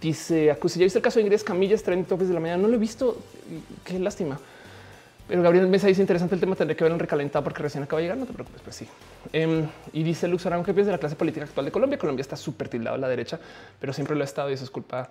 Dice 0.00 0.50
Acusi, 0.50 0.78
ya 0.78 0.84
viste 0.84 0.98
el 0.98 1.02
caso 1.02 1.18
de 1.18 1.24
Ingrid 1.24 1.42
Camillas, 1.42 1.82
30 1.82 2.08
toques 2.08 2.28
de 2.28 2.34
la 2.34 2.40
mañana. 2.40 2.62
No 2.62 2.68
lo 2.68 2.76
he 2.76 2.78
visto. 2.78 3.18
Qué 3.84 3.98
lástima. 3.98 4.38
Pero 5.32 5.42
Gabriel 5.42 5.66
Mesa 5.66 5.86
dice 5.86 6.02
interesante 6.02 6.34
el 6.34 6.42
tema, 6.42 6.54
tendré 6.54 6.76
que 6.76 6.84
ver 6.84 6.92
un 6.92 6.98
recalentado 6.98 7.42
porque 7.42 7.62
recién 7.62 7.82
acaba 7.82 8.00
de 8.00 8.04
llegar. 8.04 8.18
No 8.18 8.26
te 8.26 8.34
preocupes, 8.34 8.60
pues 8.60 8.76
sí. 8.76 8.86
Em, 9.32 9.66
y 9.94 10.02
dice 10.02 10.28
Luz 10.28 10.44
Arango 10.44 10.62
que 10.62 10.74
piensa 10.74 10.90
de 10.90 10.96
la 10.96 11.00
clase 11.00 11.16
política 11.16 11.46
actual 11.46 11.64
de 11.64 11.72
Colombia. 11.72 11.98
Colombia 11.98 12.20
está 12.20 12.36
súper 12.36 12.68
tildado 12.68 12.96
a 12.96 12.98
la 12.98 13.08
derecha, 13.08 13.40
pero 13.80 13.94
siempre 13.94 14.14
lo 14.14 14.20
ha 14.20 14.24
estado 14.26 14.50
y 14.50 14.52
eso 14.52 14.64
es 14.64 14.70
culpa 14.70 15.08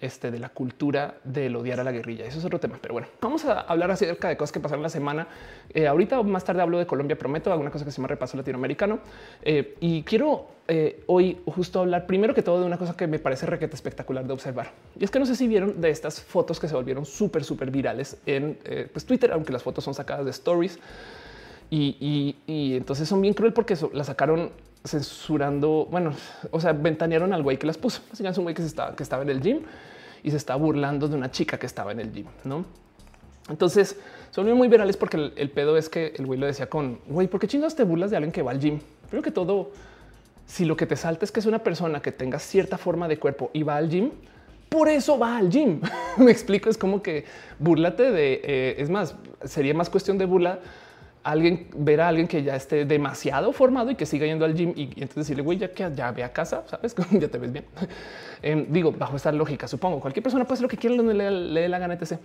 este, 0.00 0.30
de 0.30 0.38
la 0.38 0.48
cultura 0.48 1.16
del 1.24 1.54
odiar 1.56 1.80
a 1.80 1.84
la 1.84 1.92
guerrilla. 1.92 2.24
Eso 2.24 2.38
es 2.38 2.44
otro 2.44 2.58
tema. 2.58 2.78
Pero 2.80 2.94
bueno, 2.94 3.08
vamos 3.20 3.44
a 3.44 3.60
hablar 3.60 3.90
acerca 3.90 4.28
de 4.28 4.36
cosas 4.36 4.52
que 4.52 4.60
pasaron 4.60 4.82
la 4.82 4.88
semana. 4.88 5.28
Eh, 5.72 5.86
ahorita 5.86 6.22
más 6.22 6.44
tarde 6.44 6.62
hablo 6.62 6.78
de 6.78 6.86
Colombia, 6.86 7.18
prometo, 7.18 7.52
alguna 7.52 7.70
cosa 7.70 7.84
que 7.84 7.90
se 7.90 7.98
llama 7.98 8.08
repaso 8.08 8.36
latinoamericano. 8.36 9.00
Eh, 9.42 9.76
y 9.80 10.02
quiero 10.02 10.48
eh, 10.68 11.02
hoy 11.06 11.38
justo 11.46 11.80
hablar 11.80 12.06
primero 12.06 12.34
que 12.34 12.42
todo 12.42 12.60
de 12.60 12.66
una 12.66 12.78
cosa 12.78 12.96
que 12.96 13.06
me 13.06 13.18
parece 13.18 13.46
requete 13.46 13.74
espectacular 13.74 14.26
de 14.26 14.32
observar. 14.32 14.72
Y 14.98 15.04
es 15.04 15.10
que 15.10 15.18
no 15.18 15.26
sé 15.26 15.36
si 15.36 15.46
vieron 15.48 15.80
de 15.80 15.90
estas 15.90 16.20
fotos 16.20 16.58
que 16.58 16.68
se 16.68 16.74
volvieron 16.74 17.04
súper, 17.04 17.44
súper 17.44 17.70
virales 17.70 18.16
en 18.26 18.58
pues, 18.92 19.04
Twitter, 19.04 19.32
aunque 19.32 19.52
las 19.52 19.62
fotos 19.62 19.84
son 19.84 19.94
sacadas 19.94 20.24
de 20.24 20.30
stories. 20.30 20.78
Y, 21.72 22.36
entonces 22.46 23.08
son 23.08 23.20
bien 23.20 23.34
cruel 23.34 23.52
porque 23.52 23.76
las 23.92 24.08
sacaron 24.08 24.50
censurando, 24.84 25.86
bueno, 25.90 26.14
o 26.50 26.60
sea, 26.60 26.72
ventanearon 26.72 27.32
al 27.32 27.42
güey 27.42 27.58
que 27.58 27.66
las 27.66 27.78
puso. 27.78 28.02
Es 28.12 28.38
un 28.38 28.44
güey 28.44 28.54
que, 28.54 28.62
estaba, 28.62 28.94
que 28.94 29.02
estaba 29.02 29.22
en 29.22 29.30
el 29.30 29.40
gym 29.40 29.60
y 30.22 30.30
se 30.30 30.36
está 30.36 30.56
burlando 30.56 31.08
de 31.08 31.16
una 31.16 31.30
chica 31.30 31.58
que 31.58 31.66
estaba 31.66 31.92
en 31.92 32.00
el 32.00 32.12
gym, 32.12 32.26
¿no? 32.44 32.64
Entonces 33.48 33.98
son 34.30 34.50
muy 34.52 34.68
virales 34.68 34.96
porque 34.96 35.32
el, 35.34 35.50
pedo 35.50 35.76
es 35.76 35.88
que 35.88 36.14
el 36.16 36.26
güey 36.26 36.38
lo 36.38 36.46
decía 36.46 36.68
con 36.68 37.00
güey, 37.08 37.26
¿por 37.26 37.40
qué 37.40 37.48
chingados 37.48 37.74
te 37.74 37.82
burlas 37.82 38.10
de 38.10 38.16
alguien 38.16 38.32
que 38.32 38.42
va 38.42 38.52
al 38.52 38.60
gym? 38.60 38.80
Primero 39.08 39.22
que 39.22 39.32
todo, 39.32 39.72
si 40.46 40.64
lo 40.64 40.76
que 40.76 40.86
te 40.86 40.94
salta 40.94 41.24
es 41.24 41.32
que 41.32 41.40
es 41.40 41.46
una 41.46 41.58
persona 41.58 42.00
que 42.00 42.12
tenga 42.12 42.38
cierta 42.38 42.78
forma 42.78 43.08
de 43.08 43.18
cuerpo 43.18 43.50
y 43.52 43.64
va 43.64 43.76
al 43.76 43.88
gym, 43.88 44.10
por 44.68 44.88
eso 44.88 45.18
va 45.18 45.36
al 45.36 45.50
gym. 45.50 45.80
Me 46.16 46.30
explico, 46.30 46.70
es 46.70 46.78
como 46.78 47.02
que 47.02 47.24
burlate 47.58 48.12
de, 48.12 48.40
eh, 48.44 48.74
es 48.78 48.88
más, 48.88 49.16
sería 49.44 49.74
más 49.74 49.90
cuestión 49.90 50.16
de 50.16 50.26
burla 50.26 50.60
alguien 51.22 51.68
ver 51.76 52.00
a 52.00 52.08
alguien 52.08 52.26
que 52.26 52.42
ya 52.42 52.56
esté 52.56 52.84
demasiado 52.84 53.52
formado 53.52 53.90
y 53.90 53.94
que 53.94 54.06
siga 54.06 54.26
yendo 54.26 54.44
al 54.44 54.54
gym 54.54 54.72
y, 54.74 54.84
entonces 54.84 55.16
decirle, 55.16 55.42
güey, 55.42 55.58
ya 55.58 55.72
que 55.72 55.90
ya 55.94 56.10
ve 56.12 56.24
a 56.24 56.32
casa, 56.32 56.64
sabes, 56.66 56.94
ya 57.12 57.28
te 57.28 57.38
ves 57.38 57.52
bien. 57.52 57.64
Em, 58.42 58.64
digo, 58.70 58.90
bajo 58.90 59.16
esta 59.16 59.30
lógica, 59.30 59.68
supongo 59.68 60.00
cualquier 60.00 60.22
persona 60.22 60.44
puede 60.44 60.54
hacer 60.54 60.62
lo 60.62 60.68
que 60.70 60.78
quiera 60.78 60.96
donde 60.96 61.12
le, 61.12 61.60
dé 61.60 61.68
la 61.68 61.78
gana, 61.78 61.92
etc. 61.92 62.18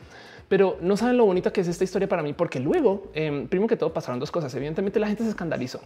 Pero 0.47 0.77
no 0.79 0.95
saben 0.95 1.17
lo 1.17 1.25
bonito 1.25 1.51
que 1.51 1.59
es 1.59 1.67
esta 1.67 1.83
historia 1.83 2.07
para 2.07 2.23
mí, 2.23 2.31
porque 2.31 2.57
luego, 2.61 3.11
eh, 3.13 3.45
primero 3.49 3.67
que 3.67 3.75
todo, 3.75 3.91
pasaron 3.91 4.17
dos 4.17 4.31
cosas. 4.31 4.55
Evidentemente, 4.55 4.97
la 4.97 5.07
gente 5.07 5.23
se 5.23 5.29
escandalizó 5.31 5.81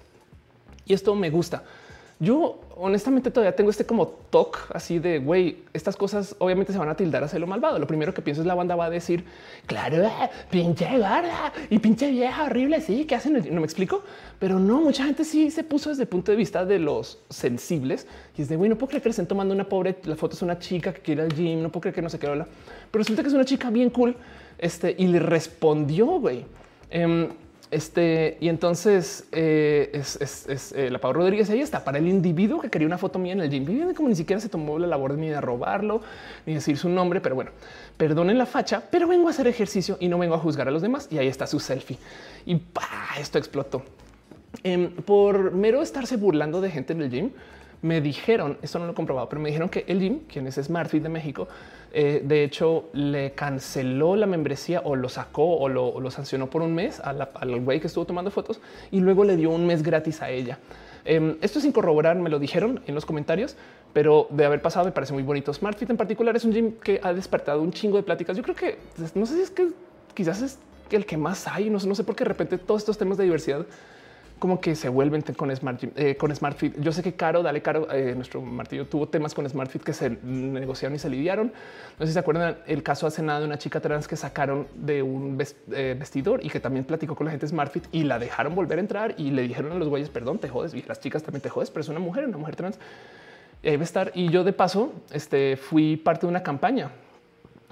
y 0.86 0.94
esto 0.94 1.15
me 1.15 1.31
gusta 1.31 1.64
yo 2.20 2.60
honestamente 2.76 3.32
todavía 3.32 3.56
tengo 3.56 3.70
este 3.70 3.86
como 3.86 4.08
talk 4.30 4.72
así 4.74 5.00
de 5.00 5.20
güey, 5.20 5.60
estas 5.74 5.96
cosas 5.96 6.36
obviamente 6.40 6.74
se 6.74 6.80
van 6.80 6.90
a 6.90 6.96
tildar 6.96 7.24
a 7.24 7.30
ser 7.30 7.40
lo 7.40 7.48
malvado. 7.48 7.80
Lo 7.80 7.88
primero 7.88 8.14
que 8.14 8.22
pienso 8.22 8.41
es 8.41 8.48
la 8.48 8.56
banda 8.56 8.76
va 8.76 8.86
a 8.86 8.90
decir, 8.90 9.24
claro, 9.66 10.10
pinche 10.50 10.86
gorda 10.98 11.54
y 11.70 11.80
pinche 11.80 12.12
vieja 12.12 12.44
horrible. 12.44 12.82
Sí, 12.82 13.06
que 13.06 13.16
hacen? 13.16 13.34
No 13.34 13.62
me 13.62 13.66
explico, 13.66 14.04
pero 14.38 14.60
no, 14.60 14.82
mucha 14.82 15.06
gente 15.06 15.24
sí 15.24 15.50
se 15.50 15.64
puso 15.64 15.90
desde 15.90 16.04
el 16.04 16.10
punto 16.10 16.32
de 16.32 16.38
vista 16.38 16.66
de 16.66 16.80
los 16.80 17.20
sensibles 17.30 18.06
y 18.38 18.41
es 18.41 18.50
de 18.50 18.58
güey, 18.58 18.70
no 18.70 18.78
puedo 18.78 18.90
creer 18.90 19.02
que 19.02 19.10
le 19.10 19.12
estén 19.12 19.28
tomando 19.28 19.54
una 19.54 19.68
pobre. 19.68 19.96
La 20.04 20.18
foto 20.18 20.36
es 20.36 20.41
una 20.41 20.60
chica 20.60 20.94
que 20.94 21.02
quiere 21.02 21.22
al 21.22 21.34
gym, 21.34 21.62
no 21.62 21.70
puedo 21.70 21.82
creer 21.82 21.96
que 21.96 22.02
no 22.02 22.10
se 22.10 22.20
quedó 22.20 22.36
la, 22.36 22.46
pero 22.91 23.00
resulta 23.00 23.22
que 23.22 23.30
es 23.30 23.34
una 23.34 23.46
chica 23.46 23.70
bien 23.70 23.90
cool. 23.91 24.16
Este 24.58 24.94
y 24.98 25.08
le 25.08 25.20
respondió, 25.20 26.06
güey. 26.20 26.44
Em, 26.90 27.30
este, 27.72 28.38
y 28.40 28.50
entonces 28.50 29.26
eh, 29.32 29.91
es, 29.94 30.74
eh, 30.74 30.90
la 30.90 31.00
Pau 31.00 31.14
Rodríguez. 31.14 31.50
Ahí 31.52 31.62
está 31.62 31.84
para 31.84 32.00
el 32.00 32.08
individuo 32.08 32.60
que 32.60 32.70
quería 32.70 32.88
una 32.88 32.98
foto 32.98 33.20
mía 33.20 33.34
en 33.34 33.41
el 33.41 33.50
gym. 33.50 33.94
como 33.94 34.10
ni 34.10 34.16
siquiera 34.16 34.40
se 34.40 34.50
tomó 34.50 34.80
la 34.80 34.88
labor 34.88 35.14
ni 35.14 35.30
de 35.30 35.40
robarlo 35.40 36.02
ni 36.48 36.56
decir 36.56 36.78
su 36.78 36.90
nombre. 36.90 37.22
Pero 37.22 37.36
bueno, 37.36 37.52
perdonen 37.98 38.40
la 38.40 38.48
facha, 38.48 38.82
pero 38.90 39.08
vengo 39.08 39.28
a 39.28 39.32
hacer 39.32 39.48
ejercicio 39.48 39.98
y 40.00 40.08
no 40.08 40.18
vengo 40.18 40.34
a 40.34 40.40
juzgar 40.40 40.68
a 40.68 40.72
los 40.72 40.82
demás. 40.82 41.08
Y 41.12 41.20
ahí 41.20 41.28
está 41.28 41.46
su 41.46 41.60
selfie 41.60 41.98
y 42.46 42.60
esto 43.20 43.38
explotó 43.38 43.84
em, 44.64 44.91
por 44.91 45.52
mero 45.52 45.84
estarse 45.84 46.18
burlando 46.18 46.62
de 46.62 46.72
gente 46.72 46.94
en 46.94 47.02
el 47.04 47.12
gym. 47.12 47.32
Me 47.82 48.02
dijeron, 48.02 48.58
esto 48.62 48.80
no 48.80 48.86
lo 48.86 48.91
he 48.91 48.96
comprobado, 48.96 49.30
pero 49.30 49.41
me 49.41 49.50
dijeron 49.50 49.70
que 49.70 49.86
el 49.88 50.00
gym, 50.00 50.20
quien 50.28 50.48
es 50.48 50.56
SmartFit 50.56 51.04
de 51.04 51.10
México, 51.10 51.48
eh, 51.91 52.22
de 52.24 52.44
hecho, 52.44 52.86
le 52.94 53.32
canceló 53.32 54.16
la 54.16 54.26
membresía 54.26 54.82
o 54.84 54.95
lo 54.95 55.10
sacó 55.10 55.57
o 55.57 55.70
lo, 55.70 56.11
sancionó 56.11 56.49
por 56.49 56.61
un 56.61 56.76
mes 56.76 56.99
al 56.99 57.61
güey 57.61 57.80
que 57.80 57.88
estuvo 57.88 58.06
tomando 58.06 58.32
fotos 58.32 58.61
y 58.91 58.99
luego 58.99 59.24
le 59.24 59.36
dio 59.36 59.49
un 59.49 59.66
mes 59.66 59.84
gratis 59.84 60.22
a 60.22 60.30
ella. 60.30 60.60
Em, 61.06 61.38
esto 61.41 61.60
sin 61.60 61.72
corroborar, 61.72 62.16
me 62.18 62.30
lo 62.30 62.40
dijeron 62.40 62.82
en 62.86 62.95
los 62.95 63.06
comentarios, 63.06 63.56
pero 63.94 64.28
de 64.30 64.45
haber 64.45 64.61
pasado 64.61 64.86
me 64.86 64.91
parece 64.91 65.14
muy 65.14 65.24
bonito. 65.24 65.53
SmartFit 65.53 65.90
en 65.90 65.98
particular 65.98 66.36
es 66.36 66.45
un 66.45 66.53
gym 66.53 66.74
que 66.74 66.99
ha 67.02 67.14
despertado 67.14 67.61
un 67.61 67.72
chingo 67.72 67.98
de 67.98 68.03
pláticas. 68.03 68.38
Yo 68.38 68.44
creo 68.44 68.56
que 68.56 68.78
no 69.16 69.26
sé 69.26 69.36
si 69.36 69.41
es 69.41 69.49
que 69.49 69.70
quizás 70.14 70.41
es 70.41 70.60
el 70.91 71.06
que 71.06 71.18
más 71.18 71.48
hay. 71.48 71.70
No, 71.70 71.80
no 71.80 71.95
sé 71.95 72.03
por 72.03 72.16
qué 72.16 72.24
de 72.24 72.30
repente 72.30 72.57
todos 72.57 72.82
estos 72.82 72.98
temas 72.98 73.18
de 73.18 73.24
diversidad 73.24 73.66
como 74.40 74.61
que 74.61 74.76
se 74.76 74.90
vuelven 74.90 75.22
con 75.22 75.56
Smart, 75.56 75.84
eh, 75.95 76.16
con 76.16 76.34
SmartFit. 76.34 76.80
Yo 76.80 76.94
sé 76.94 77.03
que 77.03 77.14
Caro, 77.14 77.44
dale 77.44 77.61
Caro, 77.61 77.91
eh, 77.91 78.14
nuestro 78.16 78.41
martillo 78.41 78.88
tuvo 78.88 79.07
temas 79.07 79.34
con 79.34 79.48
SmartFit 79.48 79.84
que 79.84 79.94
se 79.94 80.18
negociaron 80.24 80.95
y 80.95 80.99
se 80.99 81.10
lidiaron. 81.10 81.52
No 81.99 82.06
sé 82.06 82.07
si 82.07 82.14
se 82.14 82.20
acuerdan 82.20 82.57
el 82.66 82.82
caso 82.82 83.06
hace 83.06 83.22
nada 83.22 83.41
de 83.41 83.45
una 83.45 83.57
chica 83.57 83.82
trans 83.82 84.07
que 84.07 84.16
sacaron 84.16 84.68
de 84.76 85.03
un 85.03 85.38
eh, 85.72 85.95
vestidor 85.99 86.44
y 86.44 86.49
que 86.49 86.61
también 86.61 86.86
platicó 86.86 87.16
con 87.16 87.26
la 87.26 87.32
gente 87.32 87.45
de 87.45 87.49
SmartFit 87.49 87.88
y 87.91 88.03
la 88.03 88.18
dejaron 88.18 88.56
volver 88.56 88.78
a 88.80 88.82
entrar 88.82 89.14
y 89.18 89.32
le 89.32 89.41
dijeron 89.41 89.74
a 89.74 89.76
los 89.76 89.90
güeyes, 89.90 90.10
perdón, 90.10 90.40
te 90.40 90.48
jodes 90.48 90.74
y 90.74 90.84
las 90.84 91.02
chicas 91.02 91.22
también 91.22 91.41
te 91.41 91.49
jodes, 91.49 91.70
pero 91.70 91.82
es 91.82 91.90
una 91.90 91.99
mujer, 91.99 92.26
una 92.26 92.38
mujer 92.38 92.56
trans. 92.56 92.80
Y 93.61 93.68
ahí 93.68 93.76
va 93.76 93.82
a 93.82 93.84
estar. 93.84 94.14
Y 94.16 94.30
yo 94.30 94.45
de 94.45 94.53
paso 94.53 94.94
este, 95.11 95.57
fui 95.57 95.98
parte 95.98 96.26
de 96.26 96.28
una 96.28 96.41
campaña 96.41 96.91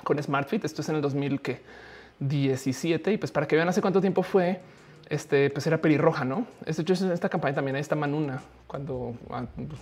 con 0.04 0.22
SmartFit. 0.22 0.66
Esto 0.66 0.82
es 0.82 0.90
en 0.90 0.98
el 0.98 1.02
2017 1.02 3.14
y 3.14 3.18
pues 3.18 3.32
para 3.32 3.48
que 3.48 3.56
vean 3.56 3.70
hace 3.70 3.80
cuánto 3.80 4.02
tiempo 4.02 4.22
fue 4.22 4.60
este 5.10 5.50
pues 5.50 5.66
era 5.68 5.78
pelirroja, 5.78 6.26
no? 6.26 6.48
Este 6.66 6.82
hecho 6.82 6.94
en 7.06 7.12
esta 7.12 7.30
campaña 7.30 7.56
también 7.56 7.76
ahí 7.76 7.82
está 7.82 7.96
Manuna 7.96 8.42
cuando, 8.68 9.16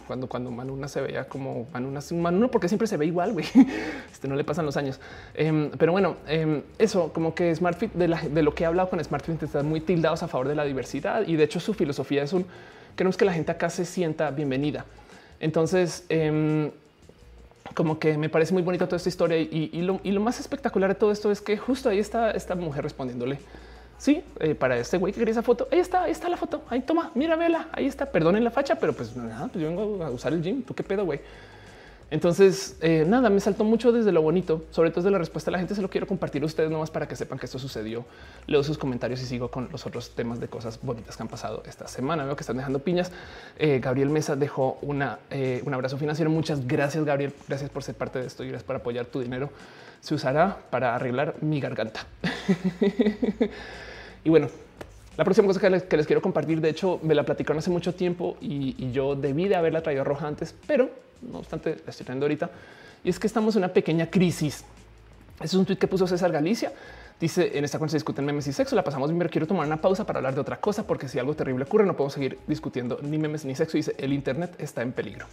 cuando, 0.07 0.27
cuando 0.27 0.51
Manuna 0.51 0.87
se 0.87 1.01
veía 1.01 1.27
como 1.27 1.67
Manuna, 1.73 1.99
Manuna, 2.11 2.47
porque 2.49 2.67
siempre 2.67 2.87
se 2.87 2.97
ve 2.97 3.07
igual, 3.07 3.33
güey. 3.33 3.45
Este 4.11 4.27
no 4.27 4.35
le 4.35 4.43
pasan 4.43 4.65
los 4.65 4.77
años. 4.77 4.99
Em, 5.33 5.71
pero 5.71 5.91
bueno, 5.91 6.17
em, 6.27 6.61
eso 6.77 7.11
como 7.11 7.33
que 7.33 7.53
SmartFit 7.55 7.93
de, 7.93 8.43
lo 8.43 8.53
que 8.53 8.63
he 8.63 8.67
hablado 8.67 8.89
con 8.89 9.03
SmartFit 9.03 9.43
están 9.43 9.67
muy 9.67 9.81
tildados 9.81 10.21
a 10.23 10.27
favor 10.27 10.47
de 10.47 10.55
la 10.55 10.63
diversidad 10.63 11.27
y 11.27 11.35
de 11.35 11.43
hecho 11.43 11.59
su 11.59 11.73
filosofía 11.73 12.23
es 12.23 12.33
un 12.33 12.45
queremos 12.95 13.17
que 13.17 13.25
la 13.25 13.33
gente 13.33 13.51
acá 13.51 13.69
se 13.69 13.85
sienta 13.85 14.29
bienvenida. 14.31 14.85
Entonces, 15.39 16.05
em, 16.07 16.71
como 17.73 17.99
que 17.99 18.17
me 18.17 18.29
parece 18.29 18.53
muy 18.53 18.61
bonita 18.61 18.85
toda 18.85 18.97
esta 18.97 19.09
historia 19.09 19.37
y 19.37 19.81
lo 19.81 20.21
más 20.21 20.39
espectacular 20.39 20.91
de 20.91 20.95
todo 20.95 21.11
esto 21.11 21.31
es 21.31 21.41
que 21.41 21.57
justo 21.57 21.89
ahí 21.89 21.99
está 21.99 22.31
esta 22.31 22.55
mujer 22.55 22.83
respondiéndole 22.83 23.39
Sí, 23.97 24.23
eh, 24.39 24.55
para 24.55 24.77
este 24.77 24.97
güey 24.97 25.13
que 25.13 25.19
quería 25.19 25.31
esa 25.31 25.41
foto. 25.41 25.67
Ahí 25.71 25.79
está, 25.79 26.03
ahí 26.03 26.11
está 26.11 26.27
la 26.29 26.37
foto. 26.37 26.63
Ahí 26.69 26.81
toma, 26.81 27.11
mira, 27.15 27.35
vela. 27.35 27.69
Ahí 27.71 27.85
está. 27.85 28.05
Perdonen 28.05 28.43
la 28.43 28.51
facha, 28.51 28.75
pero 28.75 28.93
pues 28.93 29.15
nada, 29.15 29.47
pues 29.47 29.61
yo 29.61 29.69
vengo 29.69 30.03
a 30.03 30.09
usar 30.09 30.33
el 30.33 30.41
gym. 30.41 30.63
¿Tú 30.63 30.73
qué 30.73 30.83
pedo, 30.83 31.05
güey? 31.05 31.21
Entonces, 32.11 32.77
eh, 32.81 33.03
nada, 33.07 33.31
me 33.31 33.39
saltó 33.39 33.63
mucho 33.63 33.91
desde 33.91 34.11
lo 34.11 34.21
bonito, 34.21 34.63
sobre 34.69 34.91
todo 34.91 35.03
de 35.05 35.11
la 35.11 35.17
respuesta 35.17 35.49
de 35.49 35.53
la 35.53 35.57
gente. 35.57 35.73
Se 35.73 35.81
lo 35.81 35.89
quiero 35.89 36.05
compartir 36.05 36.43
a 36.43 36.45
ustedes 36.45 36.69
nomás 36.69 36.91
para 36.91 37.07
que 37.07 37.15
sepan 37.15 37.39
que 37.39 37.47
esto 37.47 37.57
sucedió. 37.57 38.05
Leo 38.45 38.63
sus 38.63 38.77
comentarios 38.77 39.21
y 39.21 39.25
sigo 39.25 39.49
con 39.49 39.69
los 39.71 39.87
otros 39.87 40.11
temas 40.11 40.39
de 40.39 40.47
cosas 40.47 40.79
bonitas 40.81 41.17
que 41.17 41.23
han 41.23 41.29
pasado 41.29 41.63
esta 41.65 41.87
semana. 41.87 42.25
Veo 42.25 42.35
que 42.35 42.41
están 42.41 42.57
dejando 42.57 42.79
piñas. 42.79 43.11
Eh, 43.57 43.79
Gabriel 43.81 44.09
Mesa 44.09 44.35
dejó 44.35 44.77
una, 44.81 45.19
un 45.63 45.73
abrazo 45.73 45.97
financiero. 45.97 46.29
Muchas 46.29 46.67
gracias, 46.67 47.03
Gabriel. 47.05 47.33
Gracias 47.47 47.71
por 47.71 47.81
ser 47.81 47.95
parte 47.95 48.19
de 48.19 48.27
esto 48.27 48.43
y 48.43 48.49
gracias 48.49 48.65
por 48.65 48.75
apoyar 48.75 49.07
tu 49.07 49.19
dinero. 49.19 49.49
Se 50.05 50.13
usará 50.13 50.55
para 50.69 50.93
arreglar 50.93 51.35
mi 51.41 51.59
garganta. 51.59 52.05
Y 54.25 54.29
bueno, 54.29 54.47
la 55.17 55.23
próxima 55.23 55.47
cosa 55.47 55.59
que 55.59 55.69
les, 55.69 56.07
quiero 56.07 56.19
compartir, 56.19 56.59
de 56.59 56.69
hecho, 56.69 56.99
me 57.03 57.13
la 57.13 57.21
platicaron 57.23 57.59
hace 57.59 57.69
mucho 57.69 57.93
tiempo 57.93 58.37
y, 58.41 58.91
yo 58.91 59.15
debí 59.15 59.47
de 59.47 59.55
haberla 59.55 59.83
traído 59.83 60.03
roja 60.03 60.27
antes, 60.27 60.55
pero 60.65 60.89
no 61.21 61.37
obstante, 61.37 61.77
la 61.85 61.91
estoy 61.91 62.05
trayendo 62.05 62.25
ahorita. 62.25 62.49
Y 63.03 63.09
es 63.09 63.19
que 63.19 63.27
estamos 63.27 63.55
en 63.55 63.59
una 63.59 63.71
pequeña 63.71 64.09
crisis. 64.09 64.65
Es 65.39 65.53
un 65.53 65.63
tweet 65.63 65.77
que 65.77 65.87
puso 65.87 66.07
César 66.07 66.31
Galicia. 66.31 66.73
Dice 67.19 67.55
en 67.55 67.63
esta 67.63 67.77
cuenta 67.77 67.91
se 67.91 67.97
discuten 67.97 68.25
memes 68.25 68.47
y 68.47 68.53
sexo. 68.53 68.75
La 68.75 68.83
pasamos 68.83 69.09
bien, 69.09 69.19
pero 69.19 69.29
quiero 69.29 69.45
tomar 69.45 69.67
una 69.67 69.79
pausa 69.79 70.07
para 70.07 70.17
hablar 70.17 70.33
de 70.33 70.41
otra 70.41 70.57
cosa, 70.57 70.87
porque 70.87 71.07
si 71.07 71.19
algo 71.19 71.35
terrible 71.35 71.65
ocurre, 71.65 71.85
no 71.85 71.93
podemos 71.95 72.13
seguir 72.13 72.39
discutiendo 72.47 72.97
ni 73.03 73.19
memes 73.19 73.45
ni 73.45 73.53
sexo. 73.53 73.77
Dice 73.77 73.95
el 73.99 74.11
Internet 74.11 74.55
está 74.57 74.81
en 74.81 74.91
peligro. 74.91 75.27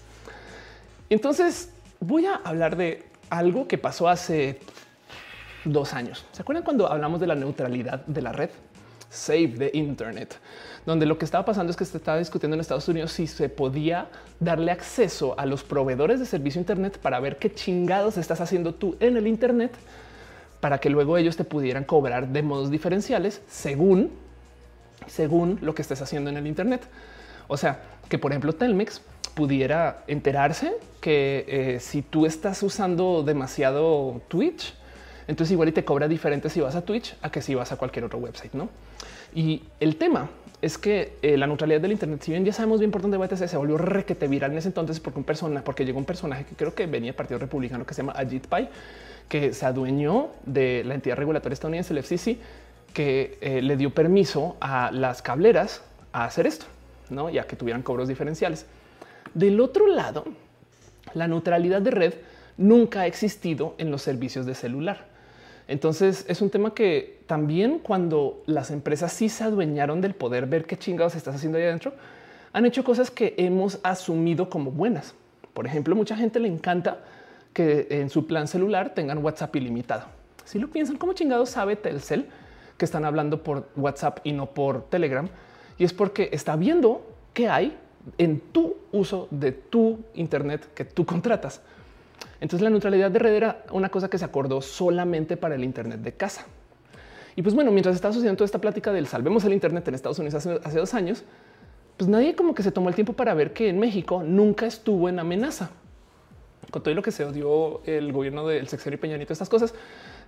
Entonces 1.09 1.70
voy 1.99 2.27
a 2.27 2.35
hablar 2.36 2.77
de 2.77 3.12
algo 3.33 3.67
que 3.67 3.79
pasó 3.79 4.09
hace 4.09 4.61
dos 5.65 5.95
años. 5.95 6.27
¿Se 6.33 6.43
acuerdan 6.43 6.65
cuando 6.65 6.93
hablamos 6.93 7.19
de 7.19 7.27
la 7.27 7.35
neutralidad 7.35 8.05
de 8.05 8.21
la 8.21 8.31
red? 8.31 8.51
Save 9.09 9.49
the 9.59 9.71
Internet, 9.75 10.39
donde 10.85 11.07
lo 11.07 11.17
que 11.17 11.25
estaba 11.25 11.45
pasando 11.45 11.71
es 11.71 11.77
que 11.77 11.85
se 11.85 11.97
estaba 11.97 12.19
discutiendo 12.19 12.55
en 12.55 12.61
Estados 12.61 12.89
Unidos 12.89 13.13
si 13.13 13.27
se 13.27 13.49
podía 13.49 14.09
darle 14.39 14.71
acceso 14.71 15.35
a 15.39 15.47
los 15.47 15.65
proveedores 15.65 16.21
de 16.21 16.27
servicio 16.27 16.61
Internet 16.61 16.99
para 16.99 17.21
ver 17.21 17.39
qué 17.39 17.53
chingados 17.53 18.19
estás 18.19 18.41
haciendo 18.41 18.75
tú 18.75 18.97
en 19.01 19.17
el 19.17 19.27
Internet 19.27 19.73
para 20.61 20.79
que 20.79 20.91
luego 20.91 21.17
ellos 21.17 21.37
te 21.37 21.45
pudieran 21.45 21.85
cobrar 21.85 22.29
de 22.29 22.43
modos 22.43 22.71
diferenciales 22.71 23.41
según, 23.49 24.11
según 25.07 25.59
lo 25.63 25.75
que 25.75 25.83
estés 25.83 26.03
haciendo 26.03 26.29
en 26.29 26.37
el 26.37 26.47
Internet. 26.47 26.83
O 27.49 27.57
sea, 27.57 27.81
que 28.09 28.19
por 28.19 28.31
ejemplo 28.33 28.55
Telmex 28.55 29.01
pudiera 29.35 30.05
enterarse 30.07 30.73
que 31.01 31.45
eh, 31.49 31.81
si 31.81 32.03
tú 32.03 32.27
estás 32.27 32.63
usando 32.63 33.23
demasiado 33.23 34.21
Twitch, 34.29 34.75
Entonces 35.29 35.53
igual 35.53 35.69
y 35.69 35.73
te 35.73 35.85
cobra 35.85 36.09
diferente 36.09 36.51
si 36.51 36.61
vas 36.61 36.75
a 36.75 36.83
Twitch 36.83 37.15
a 37.23 37.31
que 37.31 37.41
si 37.41 37.55
vas 37.55 37.71
a 37.73 37.77
cualquier 37.77 38.05
otro 38.05 38.19
website, 38.19 38.55
¿no? 38.55 38.69
Y 39.35 39.63
el 39.81 39.97
tema 39.97 40.29
es 40.61 40.79
que 40.79 41.17
eh, 41.23 41.37
la 41.37 41.47
neutralidad 41.47 41.81
del 41.81 41.93
Internet, 41.93 42.23
si 42.23 42.31
bien 42.31 42.45
ya 42.45 42.53
sabemos 42.53 42.79
bien 42.79 42.91
por 42.91 43.03
dónde 43.03 43.19
BTC 43.19 43.49
se 43.49 43.57
volvió 43.57 43.79
requete 43.79 44.29
viral 44.29 44.53
en 44.53 44.59
ese 44.59 44.69
entonces 44.69 45.01
porque 45.01 45.19
un 45.19 45.25
persona, 45.25 45.63
porque 45.65 45.85
llegó 45.85 45.99
un 45.99 46.05
personaje 46.05 46.45
que 46.45 46.55
creo 46.55 46.75
que 46.75 46.87
venía 46.87 47.09
del 47.09 47.17
Partido 47.17 47.39
Republicano 47.39 47.85
que 47.85 47.95
se 47.95 48.03
llama 48.03 48.13
Ajit 48.17 48.47
Pai, 48.47 48.69
que 49.29 49.55
se 49.55 49.67
adueñó 49.67 50.29
de 50.45 50.85
la 50.85 50.95
entidad 50.95 51.17
regulatoria 51.17 51.55
estadounidense, 51.55 51.93
el 51.93 52.03
FCC, 52.03 52.39
que 52.93 53.39
eh, 53.41 53.63
le 53.63 53.77
dio 53.77 53.91
permiso 53.91 54.57
a 54.61 54.91
las 54.93 55.23
cableras 55.23 55.83
a 56.13 56.27
hacer 56.27 56.47
esto, 56.47 56.67
no 57.11 57.31
ya 57.31 57.47
que 57.47 57.57
tuvieran 57.57 57.83
cobros 57.83 58.09
diferenciales. 58.09 58.67
Del 59.35 59.61
otro 59.61 59.87
lado, 59.87 60.25
la 61.15 61.29
neutralidad 61.29 61.83
de 61.83 61.91
red 61.91 62.15
nunca 62.57 63.03
ha 63.03 63.07
existido 63.07 63.75
en 63.79 63.91
los 63.91 64.03
servicios 64.03 64.47
de 64.47 64.55
celular. 64.55 65.07
Entonces 65.69 66.25
es 66.29 66.43
un 66.43 66.51
tema 66.51 66.75
que 66.75 67.23
también 67.27 67.79
cuando 67.79 68.43
las 68.47 68.71
empresas 68.71 69.13
sí 69.13 69.29
se 69.29 69.45
adueñaron 69.45 70.01
del 70.01 70.15
poder 70.15 70.47
ver 70.47 70.67
qué 70.67 70.77
chingados 70.77 71.15
estás 71.15 71.37
haciendo 71.37 71.59
ahí 71.59 71.65
adentro, 71.65 71.95
han 72.53 72.67
hecho 72.67 72.85
cosas 72.85 73.11
que 73.11 73.35
hemos 73.39 73.79
asumido 73.83 74.51
como 74.51 74.71
buenas. 74.71 75.15
Por 75.55 75.67
ejemplo, 75.67 75.95
mucha 75.95 76.17
gente 76.17 76.41
le 76.41 76.49
encanta 76.49 76.99
que 77.53 77.87
en 77.91 78.11
su 78.11 78.27
plan 78.27 78.49
celular 78.49 78.95
tengan 78.95 79.25
WhatsApp 79.25 79.55
ilimitado. 79.57 80.07
Si 80.45 80.59
lo 80.59 80.69
piensan, 80.69 80.97
¿cómo 80.97 81.13
chingados 81.13 81.51
sabe 81.51 81.77
Telcel 81.77 82.27
que 82.77 82.85
están 82.85 83.05
hablando 83.05 83.43
por 83.43 83.69
WhatsApp 83.77 84.19
y 84.25 84.33
no 84.33 84.47
por 84.47 84.89
Telegram? 84.91 85.29
Y 85.79 85.85
es 85.85 85.93
porque 85.93 86.29
está 86.33 86.57
viendo 86.57 87.07
qué 87.33 87.49
hay 87.49 87.79
en 88.19 88.41
tu 88.41 88.77
uso 88.93 89.29
de 89.31 89.53
tu 89.53 90.01
Internet 90.15 90.69
que 90.74 90.85
tú 90.85 91.05
contratas. 91.07 91.61
Entonces 92.41 92.62
la 92.62 92.70
neutralidad 92.70 93.11
de 93.11 93.19
red 93.19 93.35
era 93.35 93.65
una 93.70 93.89
cosa 93.89 94.09
que 94.11 94.19
se 94.19 94.24
acordó 94.24 94.61
solamente 94.61 95.37
para 95.37 95.55
el 95.55 95.65
Internet 95.65 96.01
de 96.01 96.12
casa. 96.12 96.47
Y 97.37 97.43
pues 97.43 97.55
bueno, 97.55 97.70
mientras 97.70 97.95
estaba 97.95 98.12
sucediendo 98.12 98.39
toda 98.39 98.47
esta 98.47 98.61
plática 98.61 98.93
del 98.93 99.07
salvemos 99.07 99.45
el 99.45 99.53
Internet 99.53 99.87
en 99.89 99.95
Estados 99.95 100.19
Unidos 100.19 100.47
hace, 100.47 100.79
dos 100.79 100.95
años, 100.95 101.24
pues 101.97 102.09
nadie 102.09 102.35
como 102.35 102.55
que 102.55 102.62
se 102.62 102.73
tomó 102.73 102.89
el 102.89 102.95
tiempo 102.95 103.12
para 103.12 103.33
ver 103.35 103.53
que 103.53 103.69
en 103.69 103.79
México 103.79 104.23
nunca 104.24 104.66
estuvo 104.66 105.09
en 105.09 105.19
amenaza. 105.19 105.70
Con 106.70 106.83
todo 106.83 106.95
lo 106.95 107.03
que 107.03 107.11
se 107.11 107.24
odió 107.24 107.83
el 107.85 108.12
gobierno 108.12 108.47
del 108.47 108.69
sexenio 108.69 108.97
y 108.97 109.01
Peñanito, 109.01 109.33
estas 109.33 109.49
cosas, 109.49 109.74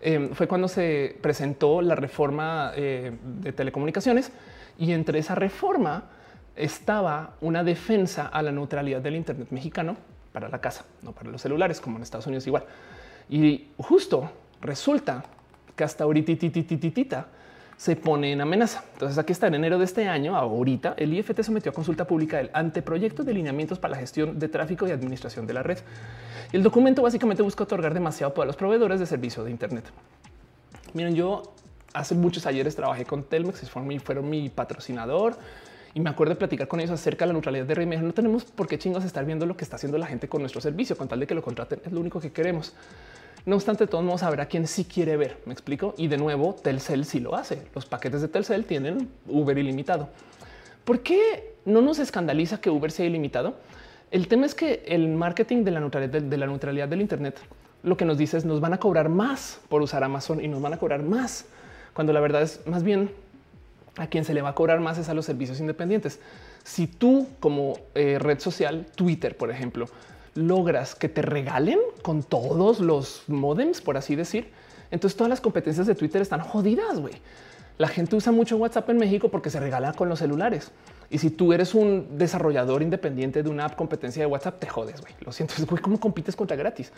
eh, 0.01 0.31
fue 0.33 0.47
cuando 0.47 0.69
se 0.69 1.17
presentó 1.21 1.81
la 1.81 1.95
reforma 1.95 2.73
eh, 2.77 3.13
de 3.41 3.53
telecomunicaciones 3.53 4.31
y 4.79 4.93
entre 4.93 5.19
esa 5.19 5.35
reforma 5.35 6.11
estaba 6.57 7.35
una 7.41 7.65
defensa 7.65 8.27
a 8.27 8.43
la 8.43 8.53
neutralidad 8.53 9.01
del 9.01 9.17
Internet 9.17 9.49
mexicano 9.51 9.97
para 10.33 10.49
la 10.49 10.61
casa, 10.61 10.85
no 11.03 11.13
para 11.13 11.31
los 11.31 11.41
celulares, 11.41 11.81
como 11.81 11.97
en 11.97 12.03
Estados 12.03 12.27
Unidos 12.27 12.47
igual. 12.47 12.65
Y 13.29 13.69
justo 13.79 14.31
resulta 14.61 15.25
que 15.77 15.85
hasta 15.85 16.05
ahorita 16.05 16.33
se 17.77 17.97
pone 17.97 18.33
en 18.33 18.41
amenaza. 18.41 18.85
Entonces 18.93 19.19
aquí 19.19 19.33
está 19.33 19.49
en 19.49 19.55
enero 19.55 19.79
de 19.79 19.85
este 19.85 20.09
año, 20.09 20.37
ahorita 20.37 20.95
el 20.97 21.13
IFT 21.13 21.43
sometió 21.43 21.73
a 21.73 21.75
consulta 21.75 22.07
pública 22.07 22.41
el 22.41 22.51
anteproyecto 22.53 23.25
de 23.25 23.35
lineamientos 23.35 23.79
para 23.79 23.93
la 23.93 23.99
gestión 23.99 24.39
de 24.39 24.49
tráfico 24.49 24.87
y 24.87 24.93
administración 24.93 25.47
de 25.47 25.55
la 25.55 25.63
red. 25.63 25.79
El 26.53 26.63
documento 26.63 27.03
básicamente 27.03 27.43
busca 27.43 27.65
otorgar 27.65 27.93
demasiado 27.95 28.33
poder 28.33 28.47
a 28.47 28.49
los 28.49 28.57
proveedores 28.57 29.01
de 29.01 29.07
servicio 29.07 29.43
de 29.43 29.51
Internet. 29.51 29.85
Miren, 30.93 31.17
yo 31.17 31.43
hace 31.93 32.15
muchos 32.15 32.47
ayeres 32.47 32.77
trabajé 32.77 33.05
con 33.05 33.25
Telmex, 33.25 33.69
fueron 33.69 34.01
fueron 34.01 34.31
mi 34.31 34.49
patrocinador 34.49 35.37
y 35.95 36.01
me 36.01 36.11
acuerdo 36.11 36.35
de 36.35 36.39
platicar 36.39 36.69
con 36.69 36.81
ellos 36.81 36.91
acerca 36.91 37.25
de 37.25 37.29
la 37.29 37.33
neutralidad 37.35 37.65
de 37.65 37.75
red. 37.75 37.87
no 37.87 38.13
tenemos 38.13 38.45
por 38.45 38.67
qué 38.67 38.79
chingos 38.79 39.05
estar 39.05 39.25
viendo 39.25 39.47
lo 39.47 39.57
que 39.57 39.65
está 39.65 39.77
haciendo 39.77 39.97
la 39.97 40.07
gente 40.07 40.29
con 40.29 40.43
nuestro 40.43 40.61
servicio, 40.61 40.97
con 40.97 41.09
tal 41.09 41.21
de 41.21 41.27
que 41.27 41.35
lo 41.35 41.43
contraten. 41.43 41.81
Es 41.85 41.93
lo 41.93 42.01
único 42.01 42.21
que 42.21 42.33
queremos. 42.33 42.75
No 43.47 43.57
obstante, 43.57 43.87
todos 43.87 44.31
ver 44.31 44.41
a 44.41 44.47
quien 44.47 44.67
sí 44.67 44.85
quiere 44.85 45.17
ver. 45.17 45.39
Me 45.47 45.53
explico. 45.53 45.95
Y 45.97 46.09
de 46.09 46.17
nuevo, 46.17 46.55
Telcel 46.55 47.05
sí 47.05 47.21
lo 47.21 47.37
hace. 47.37 47.63
Los 47.75 47.87
paquetes 47.87 48.23
de 48.23 48.29
Telcel 48.29 48.65
tienen 48.65 49.09
Uber 49.29 49.57
ilimitado. 49.57 50.09
¿Por 50.85 51.01
qué 51.01 51.55
no 51.65 51.81
nos 51.81 51.99
escandaliza 51.99 52.61
que 52.61 52.71
Uber 52.71 52.91
sea 52.91 53.07
ilimitado? 53.07 53.55
El 54.11 54.27
tema 54.29 54.47
es 54.47 54.55
que 54.55 54.83
el 54.87 55.09
marketing 55.09 55.63
de 55.63 55.71
la 55.71 55.81
neutralidad, 55.81 56.23
de 56.23 56.37
la 56.37 56.47
neutralidad 56.47 56.89
del 56.89 57.03
Internet 57.03 57.39
lo 57.85 57.97
que 57.97 58.05
nos 58.05 58.19
dice 58.19 58.39
es 58.39 58.45
nos 58.45 58.61
van 58.61 58.73
a 58.73 58.79
cobrar 58.79 59.09
más 59.09 59.61
por 59.69 59.83
usar 59.83 60.03
Amazon 60.03 60.43
y 60.43 60.49
nos 60.49 60.61
van 60.61 60.73
a 60.73 60.79
cobrar 60.79 61.03
más 61.03 61.47
cuando 61.93 62.13
la 62.13 62.21
verdad 62.21 62.43
es 62.43 62.67
más 62.67 62.83
bien 62.83 63.11
a 63.97 64.07
quien 64.07 64.25
se 64.25 64.35
le 64.35 64.43
va 64.43 64.51
a 64.51 64.55
cobrar 64.55 64.81
más 64.81 64.99
es 64.99 65.09
a 65.09 65.15
los 65.15 65.25
servicios 65.25 65.61
independientes. 65.61 66.19
Si 66.65 66.87
tú 66.87 67.29
como 67.41 67.79
eh, 67.95 68.19
red 68.19 68.41
social, 68.41 68.87
Twitter, 68.95 69.37
por 69.37 69.51
ejemplo, 69.51 69.87
logras 70.35 70.95
que 70.95 71.09
te 71.09 71.23
regalen 71.23 71.79
con 72.03 72.23
todos 72.23 72.81
los 72.81 73.25
modems, 73.29 73.81
por 73.81 73.97
así 73.97 74.17
decir, 74.17 74.51
entonces 74.91 75.17
todas 75.17 75.31
las 75.31 75.41
competencias 75.41 75.87
de 75.87 75.95
Twitter 75.95 76.23
están 76.23 76.41
jodidas, 76.41 76.99
güey. 76.99 77.15
La 77.77 77.89
gente 77.89 78.15
usa 78.15 78.31
mucho 78.31 78.57
WhatsApp 78.57 78.89
en 78.91 78.99
México 78.99 79.29
porque 79.31 79.51
se 79.51 79.59
regala 79.59 79.93
con 79.95 80.09
los 80.09 80.21
celulares. 80.21 80.71
Y 81.11 81.19
si 81.19 81.31
tú 81.31 81.53
eres 81.53 81.75
un 81.75 82.17
desarrollador 82.19 82.83
independiente 82.83 83.43
de 83.43 83.51
una 83.51 83.65
app 83.65 83.75
competencia 83.75 84.23
de 84.23 84.27
WhatsApp, 84.27 84.61
te 84.61 84.69
jodes, 84.69 85.01
güey. 85.01 85.13
Lo 85.21 85.33
siento, 85.33 85.55
güey, 85.69 85.83
¿cómo 85.83 85.99
compites 85.99 86.37
contra 86.37 86.57
gratis? 86.57 86.93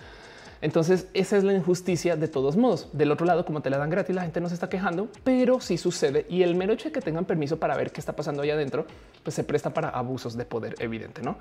Entonces 0.60 1.08
esa 1.14 1.36
es 1.36 1.44
la 1.44 1.52
injusticia 1.52 2.16
de 2.16 2.28
todos 2.28 2.56
modos. 2.56 2.88
Del 2.92 3.12
otro 3.12 3.26
lado, 3.26 3.44
como 3.44 3.60
te 3.60 3.70
la 3.70 3.78
dan 3.78 3.90
gratis, 3.90 4.14
la 4.14 4.22
gente 4.22 4.40
no 4.40 4.48
se 4.48 4.54
está 4.54 4.68
quejando, 4.68 5.08
pero 5.24 5.60
sí 5.60 5.78
sucede. 5.78 6.26
Y 6.28 6.42
el 6.42 6.54
mero 6.54 6.72
hecho 6.72 6.88
de 6.88 6.92
que 6.92 7.00
tengan 7.00 7.24
permiso 7.24 7.58
para 7.58 7.76
ver 7.76 7.92
qué 7.92 8.00
está 8.00 8.14
pasando 8.14 8.42
allá 8.42 8.54
adentro, 8.54 8.86
pues 9.22 9.34
se 9.34 9.44
presta 9.44 9.70
para 9.70 9.90
abusos 9.90 10.36
de 10.36 10.44
poder 10.44 10.74
evidente, 10.78 11.22
¿no? 11.22 11.36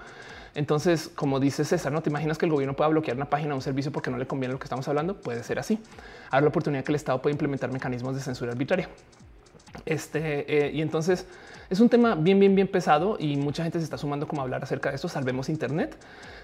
Entonces, 0.53 1.09
como 1.13 1.39
dice 1.39 1.65
César, 1.65 1.91
¿no? 1.91 2.01
¿Te 2.01 2.09
imaginas 2.09 2.37
que 2.37 2.45
el 2.45 2.51
gobierno 2.51 2.75
pueda 2.75 2.89
bloquear 2.89 3.17
una 3.17 3.29
página 3.29 3.53
o 3.53 3.57
un 3.57 3.61
servicio 3.61 3.91
porque 3.91 4.09
no 4.09 4.17
le 4.17 4.25
conviene 4.25 4.53
lo 4.53 4.59
que 4.59 4.65
estamos 4.65 4.87
hablando? 4.87 5.19
Puede 5.19 5.43
ser 5.43 5.59
así. 5.59 5.79
Ahora 6.29 6.41
la 6.41 6.49
oportunidad 6.49 6.83
que 6.83 6.91
el 6.91 6.95
Estado 6.95 7.21
puede 7.21 7.33
implementar 7.33 7.71
mecanismos 7.71 8.15
de 8.15 8.21
censura 8.21 8.51
arbitraria. 8.51 8.89
Este, 9.85 10.67
eh, 10.67 10.71
y 10.71 10.81
entonces 10.81 11.25
es 11.69 11.79
un 11.79 11.89
tema 11.89 12.15
bien, 12.15 12.39
bien, 12.39 12.55
bien 12.55 12.67
pesado 12.67 13.17
y 13.19 13.35
mucha 13.37 13.63
gente 13.63 13.79
se 13.79 13.83
está 13.83 13.97
sumando 13.97 14.27
como 14.27 14.41
a 14.41 14.43
hablar 14.43 14.63
acerca 14.63 14.89
de 14.89 14.95
esto. 14.95 15.07
Salvemos 15.07 15.49
Internet. 15.49 15.97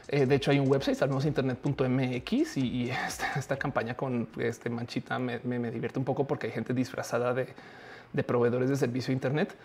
Eh, 0.07 0.25
de 0.25 0.35
hecho, 0.35 0.51
hay 0.51 0.59
un 0.59 0.69
website, 0.69 0.97
salvemosinternet.mx 0.97 2.57
y, 2.57 2.61
y 2.61 2.91
esta, 3.37 3.57
campaña 3.57 3.95
con 3.95 4.27
este 4.37 4.69
manchita 4.69 5.19
me, 5.19 5.39
divierte 5.39 5.99
un 5.99 6.05
poco 6.05 6.25
porque 6.25 6.47
hay 6.47 6.53
gente 6.53 6.73
disfrazada 6.73 7.33
de, 7.33 7.47
de 8.13 8.23
proveedores 8.23 8.69
de 8.69 8.75
servicio 8.75 9.07
de 9.07 9.13
Internet. 9.13 9.55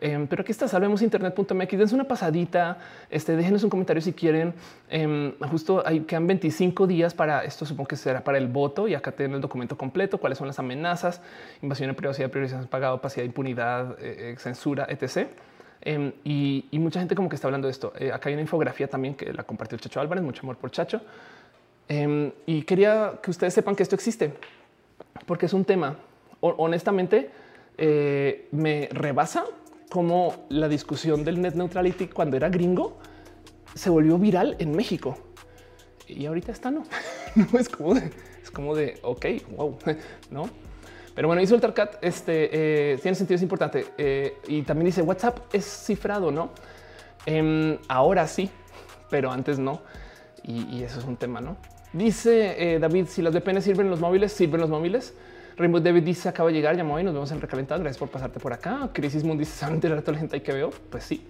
Em, 0.00 0.26
pero 0.26 0.42
aquí 0.42 0.52
está, 0.52 0.68
salvemos 0.68 1.02
internet.mx. 1.02 1.78
Dense 1.78 1.94
una 1.94 2.04
pasadita. 2.04 2.78
Este, 3.10 3.36
déjenos 3.36 3.64
un 3.64 3.70
comentario 3.70 4.02
si 4.02 4.12
quieren. 4.12 4.54
Em, 4.88 5.32
justo 5.50 5.82
ahí 5.86 6.00
quedan 6.00 6.26
25 6.26 6.86
días 6.86 7.14
para 7.14 7.44
esto. 7.44 7.64
Supongo 7.64 7.88
que 7.88 7.96
será 7.96 8.22
para 8.22 8.38
el 8.38 8.48
voto 8.48 8.88
y 8.88 8.94
acá 8.94 9.12
tienen 9.12 9.36
el 9.36 9.40
documento 9.40 9.76
completo. 9.76 10.18
Cuáles 10.18 10.38
son 10.38 10.46
las 10.46 10.58
amenazas, 10.58 11.20
invasión 11.62 11.88
de 11.88 11.94
privacidad, 11.94 12.30
priorización 12.30 12.66
pagado, 12.66 12.96
opacidad, 12.96 13.24
impunidad, 13.24 13.96
eh, 14.00 14.32
eh, 14.32 14.36
censura, 14.38 14.86
etc. 14.88 15.28
Em, 15.80 16.12
y, 16.24 16.68
mucha 16.72 16.98
gente 16.98 17.14
como 17.14 17.28
que 17.28 17.36
está 17.36 17.48
hablando 17.48 17.68
de 17.68 17.72
esto. 17.72 17.92
Eh, 17.98 18.12
acá 18.12 18.28
hay 18.28 18.34
una 18.34 18.42
infografía 18.42 18.88
también 18.88 19.14
que 19.14 19.32
la 19.32 19.44
compartió 19.44 19.78
Chacho 19.78 20.00
Álvarez. 20.00 20.24
Mucho 20.24 20.42
amor 20.42 20.56
por 20.56 20.70
Chacho. 20.70 21.00
y 22.46 22.62
quería 22.62 23.14
que 23.22 23.30
ustedes 23.30 23.52
sepan 23.52 23.76
que 23.76 23.82
esto 23.82 23.94
existe 23.94 24.32
porque 25.26 25.46
es 25.46 25.52
un 25.52 25.64
tema. 25.64 25.96
honestamente, 26.40 27.30
me 28.52 28.88
rebasa 28.92 29.44
como 29.94 30.46
la 30.48 30.68
discusión 30.68 31.22
del 31.22 31.40
net 31.40 31.54
neutrality 31.54 32.08
cuando 32.08 32.36
era 32.36 32.48
gringo 32.48 32.98
se 33.76 33.90
volvió 33.90 34.18
viral 34.18 34.56
en 34.58 34.74
México 34.74 35.16
y 36.08 36.26
ahorita 36.26 36.50
está 36.50 36.72
no. 36.72 36.82
no 37.36 37.60
es 37.60 37.68
como 37.68 37.94
de, 37.94 38.10
es 38.42 38.50
como 38.50 38.74
de 38.74 38.98
ok, 39.02 39.26
wow, 39.56 39.78
no. 40.32 40.50
Pero 41.14 41.28
bueno, 41.28 41.40
hizo 41.40 41.54
el 41.54 41.72
Cat. 41.72 41.98
Este 42.02 42.50
eh, 42.92 42.98
tiene 43.00 43.14
sentido, 43.14 43.36
es 43.36 43.42
importante. 43.42 43.86
Eh, 43.96 44.36
y 44.48 44.62
también 44.62 44.86
dice 44.86 45.00
WhatsApp 45.00 45.38
es 45.54 45.64
cifrado, 45.64 46.32
no? 46.32 46.50
Em, 47.24 47.78
ahora 47.86 48.26
sí, 48.26 48.50
pero 49.10 49.30
antes 49.30 49.60
no. 49.60 49.80
Y, 50.42 50.82
eso 50.82 50.98
es 50.98 51.04
un 51.04 51.16
tema, 51.16 51.40
no? 51.40 51.56
Dice 51.92 52.74
eh, 52.74 52.80
David: 52.80 53.06
si 53.06 53.22
las 53.22 53.32
VPN 53.32 53.62
sirven 53.62 53.90
los 53.90 54.00
móviles, 54.00 54.32
sirven 54.32 54.60
los 54.60 54.70
móviles. 54.70 55.14
Rainbow 55.56 55.80
David 55.80 56.02
dice 56.02 56.28
acaba 56.28 56.48
de 56.48 56.54
llegar, 56.56 56.76
llamó 56.76 56.98
y 56.98 57.04
nos 57.04 57.14
vemos 57.14 57.30
en 57.30 57.40
recalentado. 57.40 57.80
Gracias 57.80 57.98
por 57.98 58.08
pasarte 58.08 58.40
por 58.40 58.52
acá. 58.52 58.90
Crisis 58.92 59.22
Moon 59.24 59.38
dice 59.38 59.52
saben 59.56 59.80
de 59.80 59.88
toda 59.88 60.12
la 60.12 60.18
gente 60.18 60.42
que 60.42 60.52
veo. 60.52 60.70
Pues 60.90 61.04
sí. 61.04 61.26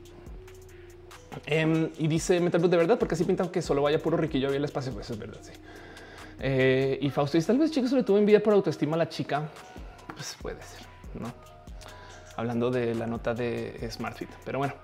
Em, 1.46 1.90
y 1.98 2.06
dice 2.06 2.40
Metal 2.40 2.60
de 2.62 2.76
verdad, 2.76 2.98
porque 2.98 3.14
así 3.14 3.24
pintan 3.24 3.48
que 3.48 3.60
solo 3.60 3.82
vaya 3.82 3.98
puro 3.98 4.16
riquillo 4.16 4.52
y 4.52 4.56
el 4.56 4.64
espacio. 4.64 4.92
Pues 4.92 5.10
es 5.10 5.18
verdad. 5.18 5.40
Sí. 5.42 5.52
Eh, 6.40 6.98
y 7.00 7.10
Fausto 7.10 7.36
dice 7.36 7.48
tal 7.48 7.58
vez 7.58 7.70
chicos 7.70 7.92
le 7.92 8.02
tuvo 8.02 8.18
envidia 8.18 8.42
por 8.42 8.54
autoestima 8.54 8.94
a 8.96 8.98
la 8.98 9.08
chica. 9.08 9.48
Pues 10.14 10.36
puede 10.40 10.62
ser, 10.62 10.86
no? 11.20 11.32
Hablando 12.36 12.70
de 12.70 12.94
la 12.94 13.06
nota 13.06 13.34
de 13.34 13.88
SmartFit, 13.90 14.28
pero 14.44 14.58
bueno, 14.58 14.74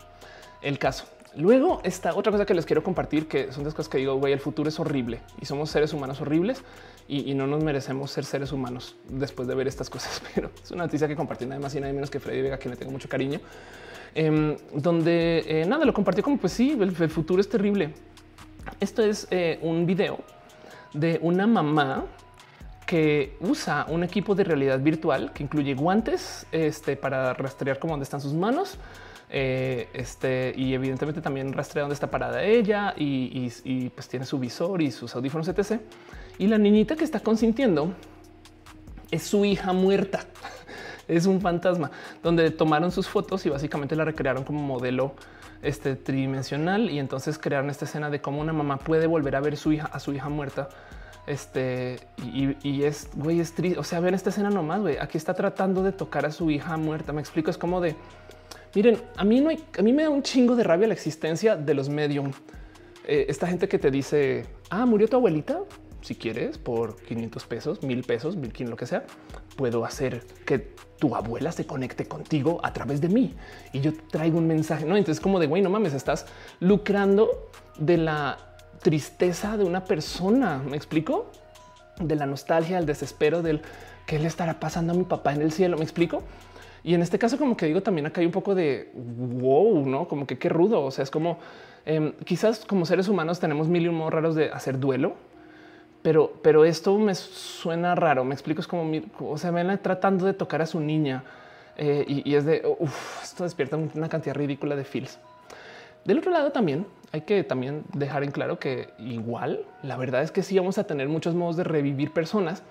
el 0.62 0.78
caso. 0.78 1.04
Luego 1.36 1.80
está 1.84 2.14
otra 2.14 2.32
cosa 2.32 2.44
que 2.44 2.54
les 2.54 2.66
quiero 2.66 2.82
compartir, 2.82 3.28
que 3.28 3.52
son 3.52 3.64
las 3.64 3.72
cosas 3.72 3.88
que 3.88 3.98
digo, 3.98 4.16
güey, 4.16 4.32
el 4.32 4.40
futuro 4.40 4.68
es 4.68 4.80
horrible 4.80 5.20
y 5.40 5.46
somos 5.46 5.70
seres 5.70 5.92
humanos 5.92 6.20
horribles 6.20 6.62
y, 7.10 7.34
no 7.34 7.46
nos 7.46 7.62
merecemos 7.62 8.10
ser 8.10 8.24
seres 8.24 8.52
humanos 8.52 8.94
después 9.08 9.48
de 9.48 9.54
ver 9.54 9.66
estas 9.66 9.90
cosas. 9.90 10.22
Pero 10.34 10.50
es 10.62 10.70
una 10.70 10.84
noticia 10.84 11.08
que 11.08 11.16
compartí 11.16 11.44
nada 11.44 11.60
más 11.60 11.74
y 11.74 11.80
nada 11.80 11.92
menos 11.92 12.10
que 12.10 12.20
Freddy 12.20 12.42
Vega, 12.42 12.58
que 12.58 12.68
le 12.68 12.76
tengo 12.76 12.92
mucho 12.92 13.08
cariño, 13.08 13.40
em, 14.14 14.56
donde 14.74 15.44
eh, 15.46 15.66
nada 15.66 15.84
lo 15.84 15.92
compartió 15.92 16.22
como 16.22 16.38
pues 16.38 16.52
sí, 16.52 16.76
el, 16.78 16.92
futuro 17.10 17.40
es 17.40 17.48
terrible. 17.48 17.92
Esto 18.78 19.02
es 19.02 19.26
eh, 19.30 19.58
un 19.62 19.86
video 19.86 20.20
de 20.94 21.18
una 21.22 21.46
mamá 21.46 22.06
que 22.86 23.36
usa 23.40 23.86
un 23.88 24.02
equipo 24.02 24.34
de 24.34 24.44
realidad 24.44 24.80
virtual 24.80 25.32
que 25.32 25.42
incluye 25.42 25.74
guantes 25.74 26.46
este, 26.50 26.96
para 26.96 27.34
rastrear 27.34 27.78
cómo 27.78 27.92
dónde 27.92 28.04
están 28.04 28.20
sus 28.20 28.34
manos. 28.34 28.78
Eh, 29.32 29.88
este 29.92 30.52
y 30.56 30.74
evidentemente 30.74 31.20
también 31.20 31.52
rastrea 31.52 31.82
dónde 31.82 31.94
está 31.94 32.10
parada 32.10 32.42
ella 32.42 32.94
y, 32.96 33.88
pues 33.90 34.08
tiene 34.08 34.26
su 34.26 34.40
visor 34.40 34.82
y 34.82 34.90
sus 34.90 35.14
audífonos, 35.14 35.46
etc. 35.46 35.80
Y 36.40 36.46
la 36.46 36.56
niñita 36.56 36.96
que 36.96 37.04
está 37.04 37.20
consintiendo 37.20 37.92
es 39.10 39.24
su 39.24 39.44
hija 39.44 39.74
muerta. 39.74 40.24
es 41.06 41.26
un 41.26 41.42
fantasma 41.42 41.90
donde 42.22 42.50
tomaron 42.50 42.90
sus 42.90 43.08
fotos 43.08 43.44
y 43.44 43.50
básicamente 43.50 43.94
la 43.94 44.06
recrearon 44.06 44.42
como 44.42 44.62
modelo 44.62 45.12
este 45.60 45.96
tridimensional 45.96 46.88
y 46.88 46.98
entonces 46.98 47.38
crearon 47.38 47.68
esta 47.68 47.84
escena 47.84 48.08
de 48.08 48.22
cómo 48.22 48.40
una 48.40 48.54
mamá 48.54 48.78
puede 48.78 49.06
volver 49.06 49.36
a 49.36 49.40
ver 49.40 49.58
su 49.58 49.72
hija 49.72 49.90
a 49.92 50.00
su 50.00 50.14
hija 50.14 50.30
muerta 50.30 50.70
este 51.26 52.00
y, 52.32 52.84
es 52.84 53.10
güey, 53.14 53.38
es 53.38 53.52
triste. 53.52 53.78
O 53.78 53.84
sea, 53.84 54.00
ven 54.00 54.14
esta 54.14 54.30
escena 54.30 54.48
nomás. 54.48 54.80
Güey, 54.80 54.96
aquí 54.96 55.18
está 55.18 55.34
tratando 55.34 55.82
de 55.82 55.92
tocar 55.92 56.24
a 56.24 56.32
su 56.32 56.50
hija 56.50 56.74
muerta. 56.78 57.12
Me 57.12 57.20
explico. 57.20 57.50
Es 57.50 57.58
como 57.58 57.82
de 57.82 57.96
miren, 58.74 58.96
a 59.14 59.24
mí 59.24 59.42
no 59.42 59.50
hay, 59.50 59.62
a 59.78 59.82
mí 59.82 59.92
me 59.92 60.04
da 60.04 60.08
un 60.08 60.22
chingo 60.22 60.56
de 60.56 60.64
rabia 60.64 60.88
la 60.88 60.94
existencia 60.94 61.54
de 61.54 61.74
los 61.74 61.90
medium. 61.90 62.32
Eh, 63.06 63.26
esta 63.28 63.46
gente 63.46 63.68
que 63.68 63.78
te 63.78 63.90
dice, 63.90 64.46
ah, 64.70 64.86
murió 64.86 65.06
tu 65.06 65.16
abuelita. 65.16 65.58
Si 66.02 66.14
quieres, 66.14 66.58
por 66.58 66.96
500 67.02 67.44
pesos, 67.44 67.82
mil 67.82 68.02
pesos, 68.02 68.36
mil 68.36 68.52
lo 68.68 68.76
que 68.76 68.86
sea, 68.86 69.04
puedo 69.56 69.84
hacer 69.84 70.24
que 70.46 70.58
tu 70.98 71.14
abuela 71.14 71.52
se 71.52 71.66
conecte 71.66 72.06
contigo 72.06 72.60
a 72.62 72.72
través 72.72 73.00
de 73.00 73.08
mí 73.08 73.34
y 73.72 73.80
yo 73.80 73.92
traigo 74.10 74.38
un 74.38 74.46
mensaje. 74.46 74.84
No, 74.84 74.96
entonces, 74.96 75.20
como 75.20 75.38
de 75.38 75.46
güey, 75.46 75.62
no 75.62 75.70
mames, 75.70 75.94
estás 75.94 76.26
lucrando 76.60 77.50
de 77.78 77.96
la 77.96 78.38
tristeza 78.82 79.56
de 79.56 79.64
una 79.64 79.84
persona. 79.84 80.58
Me 80.58 80.76
explico 80.76 81.30
de 82.00 82.16
la 82.16 82.26
nostalgia, 82.26 82.78
el 82.78 82.86
desespero 82.86 83.42
del 83.42 83.60
que 84.06 84.18
le 84.18 84.26
estará 84.26 84.58
pasando 84.58 84.92
a 84.92 84.96
mi 84.96 85.04
papá 85.04 85.34
en 85.34 85.42
el 85.42 85.52
cielo. 85.52 85.76
Me 85.76 85.84
explico. 85.84 86.22
Y 86.82 86.94
en 86.94 87.02
este 87.02 87.18
caso, 87.18 87.36
como 87.36 87.56
que 87.56 87.66
digo, 87.66 87.82
también 87.82 88.06
acá 88.06 88.20
hay 88.20 88.26
un 88.26 88.32
poco 88.32 88.54
de 88.54 88.90
wow, 88.94 89.86
no 89.86 90.08
como 90.08 90.26
que 90.26 90.38
qué 90.38 90.48
rudo. 90.48 90.82
O 90.82 90.90
sea, 90.90 91.02
es 91.02 91.10
como 91.10 91.38
em, 91.84 92.12
quizás 92.24 92.64
como 92.64 92.86
seres 92.86 93.08
humanos 93.08 93.38
tenemos 93.38 93.68
mil 93.68 93.84
y 93.84 93.88
un 93.88 94.10
raros 94.10 94.34
de 94.34 94.50
hacer 94.50 94.78
duelo, 94.78 95.14
pero, 96.02 96.32
pero 96.42 96.64
esto 96.64 96.98
me 96.98 97.14
suena 97.14 97.94
raro. 97.94 98.24
Me 98.24 98.34
explico, 98.34 98.60
es 98.60 98.66
como, 98.66 98.90
o 99.20 99.38
sea, 99.38 99.50
ven 99.50 99.78
tratando 99.82 100.26
de 100.26 100.34
tocar 100.34 100.62
a 100.62 100.66
su 100.66 100.80
niña 100.80 101.24
eh, 101.76 102.04
y, 102.06 102.34
es 102.34 102.44
de 102.44 102.62
esto 103.22 103.44
despierta 103.44 103.76
una 103.76 104.08
cantidad 104.08 104.34
ridícula 104.34 104.76
de 104.76 104.84
feels. 104.84 105.18
Del 106.04 106.18
otro 106.18 106.30
lado 106.30 106.52
también 106.52 106.86
hay 107.12 107.22
que 107.22 107.44
también 107.44 107.84
dejar 107.92 108.22
en 108.24 108.30
claro 108.30 108.58
que 108.58 108.90
igual 108.98 109.64
la 109.82 109.96
verdad 109.96 110.22
es 110.22 110.30
que 110.30 110.42
sí 110.42 110.58
vamos 110.58 110.78
a 110.78 110.84
tener 110.84 111.08
muchos 111.08 111.34
modos 111.34 111.56
de 111.56 111.64
revivir 111.64 112.12
personas, 112.12 112.62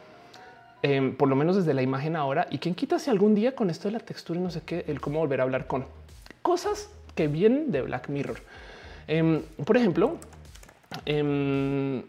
em, 0.82 1.16
por 1.16 1.28
lo 1.28 1.36
menos 1.36 1.56
desde 1.56 1.74
la 1.74 1.82
imagen 1.82 2.16
ahora. 2.16 2.48
Y 2.50 2.58
quien 2.58 2.76
quita 2.76 3.00
si 3.00 3.10
algún 3.10 3.36
día 3.36 3.56
con 3.56 3.70
esto 3.70 3.88
de 3.88 3.94
la 3.94 4.00
textura 4.00 4.40
y 4.40 4.44
no 4.44 4.50
sé 4.50 4.62
qué, 4.62 4.86
el 4.88 5.02
cómo 5.02 5.20
volver 5.20 5.42
a 5.42 5.44
hablar 5.44 5.68
con 5.68 5.86
cosas 6.42 6.90
que 7.16 7.28
vienen 7.28 7.72
de 7.72 7.82
Black 7.82 8.10
Mirror. 8.10 8.40
Em, 9.08 9.42
por 9.66 9.76
ejemplo, 9.76 10.18
em, 11.06 12.04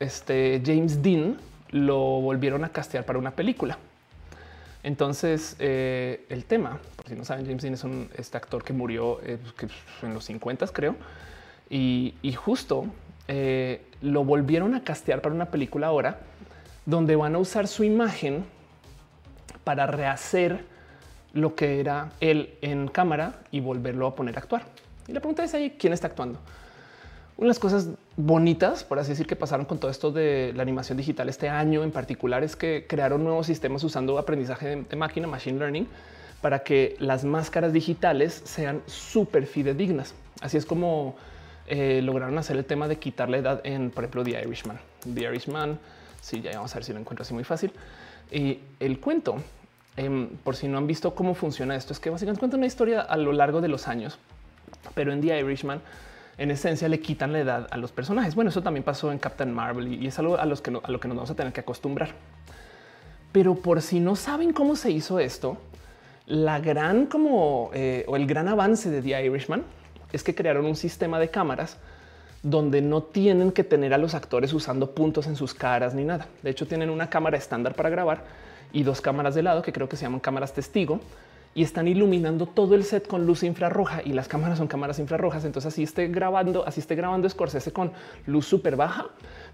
este 0.00 0.62
James 0.64 1.02
Dean 1.02 1.38
lo 1.70 2.20
volvieron 2.20 2.64
a 2.64 2.70
castear 2.70 3.04
para 3.04 3.18
una 3.18 3.32
película. 3.32 3.78
Entonces, 4.82 5.56
eh, 5.58 6.26
el 6.28 6.44
tema, 6.44 6.78
por 6.94 7.08
si 7.08 7.14
no 7.14 7.24
saben, 7.24 7.44
James 7.44 7.62
Dean 7.62 7.74
es 7.74 7.82
un 7.82 8.08
este 8.16 8.36
actor 8.36 8.62
que 8.62 8.72
murió 8.72 9.20
eh, 9.22 9.38
en 10.02 10.14
los 10.14 10.24
50, 10.26 10.66
creo, 10.68 10.94
y, 11.68 12.14
justo 12.36 12.86
eh, 13.26 13.84
lo 14.00 14.24
volvieron 14.24 14.76
a 14.76 14.84
castear 14.84 15.20
para 15.20 15.34
una 15.34 15.46
película 15.46 15.88
ahora 15.88 16.20
donde 16.84 17.16
van 17.16 17.34
a 17.34 17.38
usar 17.38 17.66
su 17.66 17.82
imagen 17.82 18.44
para 19.64 19.88
rehacer 19.88 20.64
lo 21.32 21.56
que 21.56 21.80
era 21.80 22.12
él 22.20 22.54
en 22.62 22.86
cámara 22.86 23.40
y 23.50 23.58
volverlo 23.58 24.06
a 24.06 24.14
poner 24.14 24.36
a 24.36 24.38
actuar. 24.38 24.62
Y 25.08 25.12
la 25.12 25.18
pregunta 25.18 25.42
es 25.42 25.52
ahí 25.54 25.76
quién 25.76 25.92
está 25.92 26.06
actuando. 26.06 26.38
Una 27.38 27.44
de 27.44 27.48
las 27.48 27.58
cosas 27.58 27.90
bonitas, 28.16 28.82
por 28.82 28.98
así 28.98 29.10
decir, 29.10 29.26
que 29.26 29.36
pasaron 29.36 29.66
con 29.66 29.78
todo 29.78 29.90
esto 29.90 30.10
de 30.10 30.54
la 30.56 30.62
animación 30.62 30.96
digital 30.96 31.28
este 31.28 31.50
año 31.50 31.84
en 31.84 31.90
particular 31.90 32.42
es 32.42 32.56
que 32.56 32.86
crearon 32.88 33.24
nuevos 33.24 33.46
sistemas 33.46 33.84
usando 33.84 34.18
aprendizaje 34.18 34.84
de, 34.88 34.96
máquina, 34.96 35.26
machine 35.26 35.58
learning, 35.58 35.86
para 36.40 36.60
que 36.60 36.96
las 36.98 37.24
máscaras 37.24 37.74
digitales 37.74 38.40
sean 38.44 38.80
súper 38.86 39.46
fidedignas. 39.46 40.14
Así 40.40 40.56
es 40.56 40.64
como 40.64 41.14
eh, 41.66 42.00
lograron 42.02 42.38
hacer 42.38 42.56
el 42.56 42.64
tema 42.64 42.88
de 42.88 42.98
quitar 42.98 43.28
la 43.28 43.36
edad 43.36 43.60
en, 43.64 43.90
por 43.90 44.04
ejemplo, 44.04 44.24
The 44.24 44.42
Irishman. 44.42 44.78
The 45.02 45.20
Irishman, 45.24 45.78
sí, 46.22 46.40
ya 46.40 46.52
vamos 46.52 46.72
a 46.72 46.76
ver 46.76 46.84
si 46.84 46.94
lo 46.94 47.00
encuentro 47.00 47.22
así 47.22 47.34
muy 47.34 47.44
fácil. 47.44 47.70
Y 48.32 48.60
el 48.80 48.98
cuento, 48.98 49.36
em, 49.98 50.28
por 50.42 50.56
si 50.56 50.68
no 50.68 50.78
han 50.78 50.86
visto 50.86 51.14
cómo 51.14 51.34
funciona 51.34 51.76
esto, 51.76 51.92
es 51.92 52.00
que 52.00 52.08
básicamente 52.08 52.40
cuenta 52.40 52.56
una 52.56 52.66
historia 52.66 53.02
a 53.02 53.18
lo 53.18 53.32
largo 53.34 53.60
de 53.60 53.68
los 53.68 53.88
años, 53.88 54.18
pero 54.94 55.12
en 55.12 55.20
The 55.20 55.38
Irishman 55.38 55.82
en 56.38 56.50
esencia 56.50 56.88
le 56.88 57.00
quitan 57.00 57.32
la 57.32 57.40
edad 57.40 57.66
a 57.70 57.76
los 57.76 57.92
personajes. 57.92 58.34
Bueno, 58.34 58.50
eso 58.50 58.62
también 58.62 58.84
pasó 58.84 59.10
en 59.10 59.18
Captain 59.18 59.52
Marvel 59.52 60.02
y 60.02 60.06
es 60.06 60.18
algo 60.18 60.36
a, 60.38 60.44
lo 60.44 60.60
que 60.60 60.70
nos 60.70 61.16
vamos 61.16 61.30
a 61.30 61.34
tener 61.34 61.52
que 61.52 61.60
acostumbrar. 61.60 62.10
Pero 63.32 63.54
por 63.54 63.82
si 63.82 64.00
no 64.00 64.16
saben 64.16 64.52
cómo 64.52 64.76
se 64.76 64.90
hizo 64.90 65.18
esto, 65.18 65.58
la 66.26 66.58
gran 66.58 67.06
como 67.06 67.70
eh, 67.72 68.04
o 68.08 68.16
el 68.16 68.26
gran 68.26 68.48
avance 68.48 68.90
de 68.90 69.00
The 69.00 69.24
Irishman 69.24 69.62
es 70.12 70.22
que 70.22 70.34
crearon 70.34 70.66
un 70.66 70.76
sistema 70.76 71.18
de 71.18 71.30
cámaras 71.30 71.78
donde 72.42 72.80
no 72.80 73.02
tienen 73.02 73.50
que 73.50 73.64
tener 73.64 73.92
a 73.92 73.98
los 73.98 74.14
actores 74.14 74.52
usando 74.52 74.92
puntos 74.92 75.26
en 75.26 75.36
sus 75.36 75.54
caras 75.54 75.94
ni 75.94 76.04
nada. 76.04 76.28
De 76.42 76.50
hecho, 76.50 76.66
tienen 76.66 76.90
una 76.90 77.10
cámara 77.10 77.36
estándar 77.36 77.74
para 77.74 77.90
grabar 77.90 78.24
y 78.72 78.82
dos 78.82 79.00
cámaras 79.00 79.34
de 79.34 79.42
lado 79.42 79.62
que 79.62 79.72
creo 79.72 79.88
que 79.88 79.96
se 79.96 80.04
llaman 80.04 80.20
cámaras 80.20 80.52
testigo 80.52 81.00
y 81.56 81.62
están 81.62 81.88
iluminando 81.88 82.44
todo 82.44 82.74
el 82.74 82.84
set 82.84 83.08
con 83.08 83.24
luz 83.24 83.42
infrarroja 83.42 84.02
y 84.04 84.12
las 84.12 84.28
cámaras 84.28 84.58
son 84.58 84.68
cámaras 84.68 84.98
infrarrojas. 84.98 85.42
Entonces 85.46 85.72
así 85.72 85.82
esté 85.82 86.06
grabando, 86.08 86.66
así 86.66 86.80
esté 86.80 86.94
grabando 86.94 87.26
Scorsese 87.30 87.72
con 87.72 87.92
luz 88.26 88.46
súper 88.46 88.76
baja, 88.76 89.06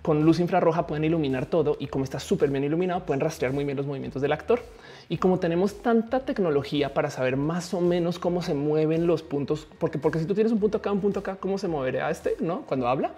con 0.02 0.24
luz 0.24 0.40
infrarroja 0.40 0.84
pueden 0.88 1.04
iluminar 1.04 1.46
todo 1.46 1.76
y 1.78 1.86
como 1.86 2.02
está 2.02 2.18
súper 2.18 2.50
bien 2.50 2.64
iluminado 2.64 3.06
pueden 3.06 3.20
rastrear 3.20 3.52
muy 3.52 3.64
bien 3.64 3.76
los 3.76 3.86
movimientos 3.86 4.20
del 4.20 4.32
actor. 4.32 4.64
Y 5.08 5.18
como 5.18 5.38
tenemos 5.38 5.80
tanta 5.80 6.18
tecnología 6.18 6.92
para 6.92 7.08
saber 7.08 7.36
más 7.36 7.72
o 7.72 7.80
menos 7.80 8.18
cómo 8.18 8.42
se 8.42 8.54
mueven 8.54 9.06
los 9.06 9.22
puntos, 9.22 9.68
porque, 9.78 9.98
porque 9.98 10.18
si 10.18 10.26
tú 10.26 10.34
tienes 10.34 10.52
un 10.52 10.58
punto 10.58 10.78
acá, 10.78 10.90
un 10.90 11.00
punto 11.00 11.20
acá, 11.20 11.36
cómo 11.36 11.56
se 11.56 11.68
moverá 11.68 12.10
este, 12.10 12.34
no? 12.40 12.62
Cuando 12.62 12.88
habla, 12.88 13.12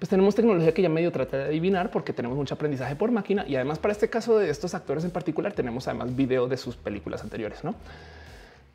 pues 0.00 0.08
tenemos 0.08 0.34
tecnología 0.34 0.74
que 0.74 0.82
ya 0.82 0.88
medio 0.88 1.12
trata 1.12 1.36
de 1.36 1.44
adivinar 1.44 1.92
porque 1.92 2.12
tenemos 2.12 2.36
mucho 2.36 2.54
aprendizaje 2.54 2.96
por 2.96 3.12
máquina 3.12 3.44
y 3.46 3.54
además 3.54 3.78
para 3.78 3.92
este 3.92 4.10
caso 4.10 4.36
de 4.36 4.50
estos 4.50 4.74
actores 4.74 5.04
en 5.04 5.12
particular 5.12 5.52
tenemos 5.52 5.86
además 5.86 6.16
video 6.16 6.48
de 6.48 6.56
sus 6.56 6.76
películas 6.76 7.22
anteriores, 7.22 7.62
¿no? 7.62 7.76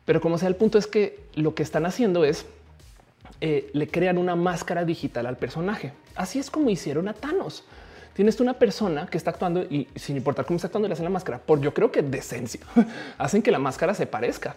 Pero 0.04 0.20
como 0.20 0.38
sea, 0.38 0.48
el 0.48 0.56
punto 0.56 0.78
es 0.78 0.86
que 0.86 1.20
lo 1.34 1.54
que 1.54 1.62
están 1.62 1.86
haciendo 1.86 2.24
es 2.24 2.46
eh, 3.40 3.70
le 3.72 3.88
crean 3.88 4.18
una 4.18 4.36
máscara 4.36 4.84
digital 4.84 5.26
al 5.26 5.36
personaje. 5.36 5.92
Así 6.14 6.38
es 6.38 6.50
como 6.50 6.70
hicieron 6.70 7.08
a 7.08 7.12
Thanos. 7.12 7.64
Tienes 8.14 8.38
una 8.40 8.54
persona 8.54 9.06
que 9.06 9.16
está 9.16 9.30
actuando 9.30 9.62
y 9.62 9.88
sin 9.96 10.16
importar 10.16 10.44
cómo 10.44 10.56
está 10.56 10.68
actuando, 10.68 10.86
le 10.86 10.92
hacen 10.94 11.04
la 11.04 11.10
máscara 11.10 11.38
por 11.38 11.60
yo 11.60 11.72
creo 11.72 11.90
que 11.90 12.02
decencia. 12.02 12.60
hacen 13.18 13.42
que 13.42 13.50
la 13.50 13.58
máscara 13.58 13.94
se 13.94 14.06
parezca. 14.06 14.54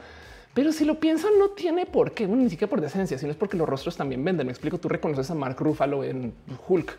Pero 0.54 0.72
si 0.72 0.86
lo 0.86 1.00
piensan, 1.00 1.32
no 1.38 1.50
tiene 1.50 1.86
por 1.86 2.12
qué, 2.14 2.28
ni 2.28 2.50
siquiera 2.50 2.70
por 2.70 2.80
decencia, 2.80 3.18
sino 3.18 3.32
es 3.32 3.38
porque 3.38 3.58
los 3.58 3.68
rostros 3.68 3.98
también 3.98 4.24
venden. 4.24 4.48
Me 4.48 4.54
explico, 4.54 4.78
tú 4.78 4.88
reconoces 4.88 5.30
a 5.32 5.36
Mark 5.36 5.58
Ruffalo 5.60 6.04
en 6.04 6.34
Hulk, 6.68 6.96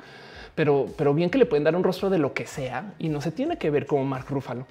pero, 0.55 0.89
pero 0.97 1.15
bien 1.15 1.31
que 1.31 1.39
le 1.39 1.47
pueden 1.47 1.65
dar 1.65 1.75
un 1.77 1.85
rostro 1.85 2.11
de 2.11 2.19
lo 2.19 2.35
que 2.35 2.47
sea 2.47 2.95
y 2.99 3.09
no 3.09 3.21
se 3.21 3.31
tiene 3.31 3.59
que 3.59 3.71
ver 3.71 3.87
como 3.87 4.05
Mark 4.05 4.27
Ruffalo. 4.29 4.67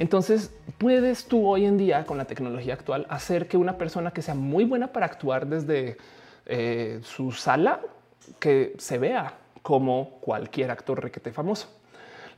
Entonces 0.00 0.50
puedes 0.78 1.26
tú 1.26 1.46
hoy 1.46 1.66
en 1.66 1.76
día 1.76 2.06
con 2.06 2.16
la 2.16 2.24
tecnología 2.24 2.72
actual 2.72 3.04
hacer 3.10 3.48
que 3.48 3.58
una 3.58 3.76
persona 3.76 4.12
que 4.12 4.22
sea 4.22 4.34
muy 4.34 4.64
buena 4.64 4.94
para 4.94 5.04
actuar 5.04 5.46
desde 5.46 5.98
eh, 6.46 7.00
su 7.02 7.32
sala 7.32 7.82
que 8.38 8.72
se 8.78 8.96
vea 8.96 9.34
como 9.60 10.12
cualquier 10.22 10.70
actor 10.70 11.02
requete 11.02 11.32
famoso. 11.32 11.68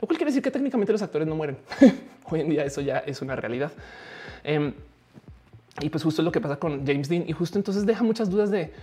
Lo 0.01 0.07
cual 0.07 0.17
quiere 0.17 0.31
decir 0.31 0.43
que 0.43 0.51
técnicamente 0.51 0.91
los 0.91 1.01
actores 1.03 1.25
no 1.25 1.37
mueren. 1.37 1.57
hoy 2.29 2.41
en 2.41 2.49
día 2.49 2.65
eso 2.65 2.81
ya 2.81 2.97
es 2.97 3.21
una 3.21 3.37
realidad. 3.37 3.71
Em, 4.43 4.73
y 5.79 5.87
pues 5.87 6.03
justo 6.03 6.21
es 6.21 6.25
lo 6.25 6.33
que 6.33 6.41
pasa 6.41 6.57
con 6.57 6.85
James 6.85 7.07
Dean 7.07 7.23
y 7.25 7.31
justo 7.31 7.57
entonces 7.57 7.85
deja 7.85 8.03
muchas 8.03 8.29
dudas 8.29 8.51
de 8.51 8.73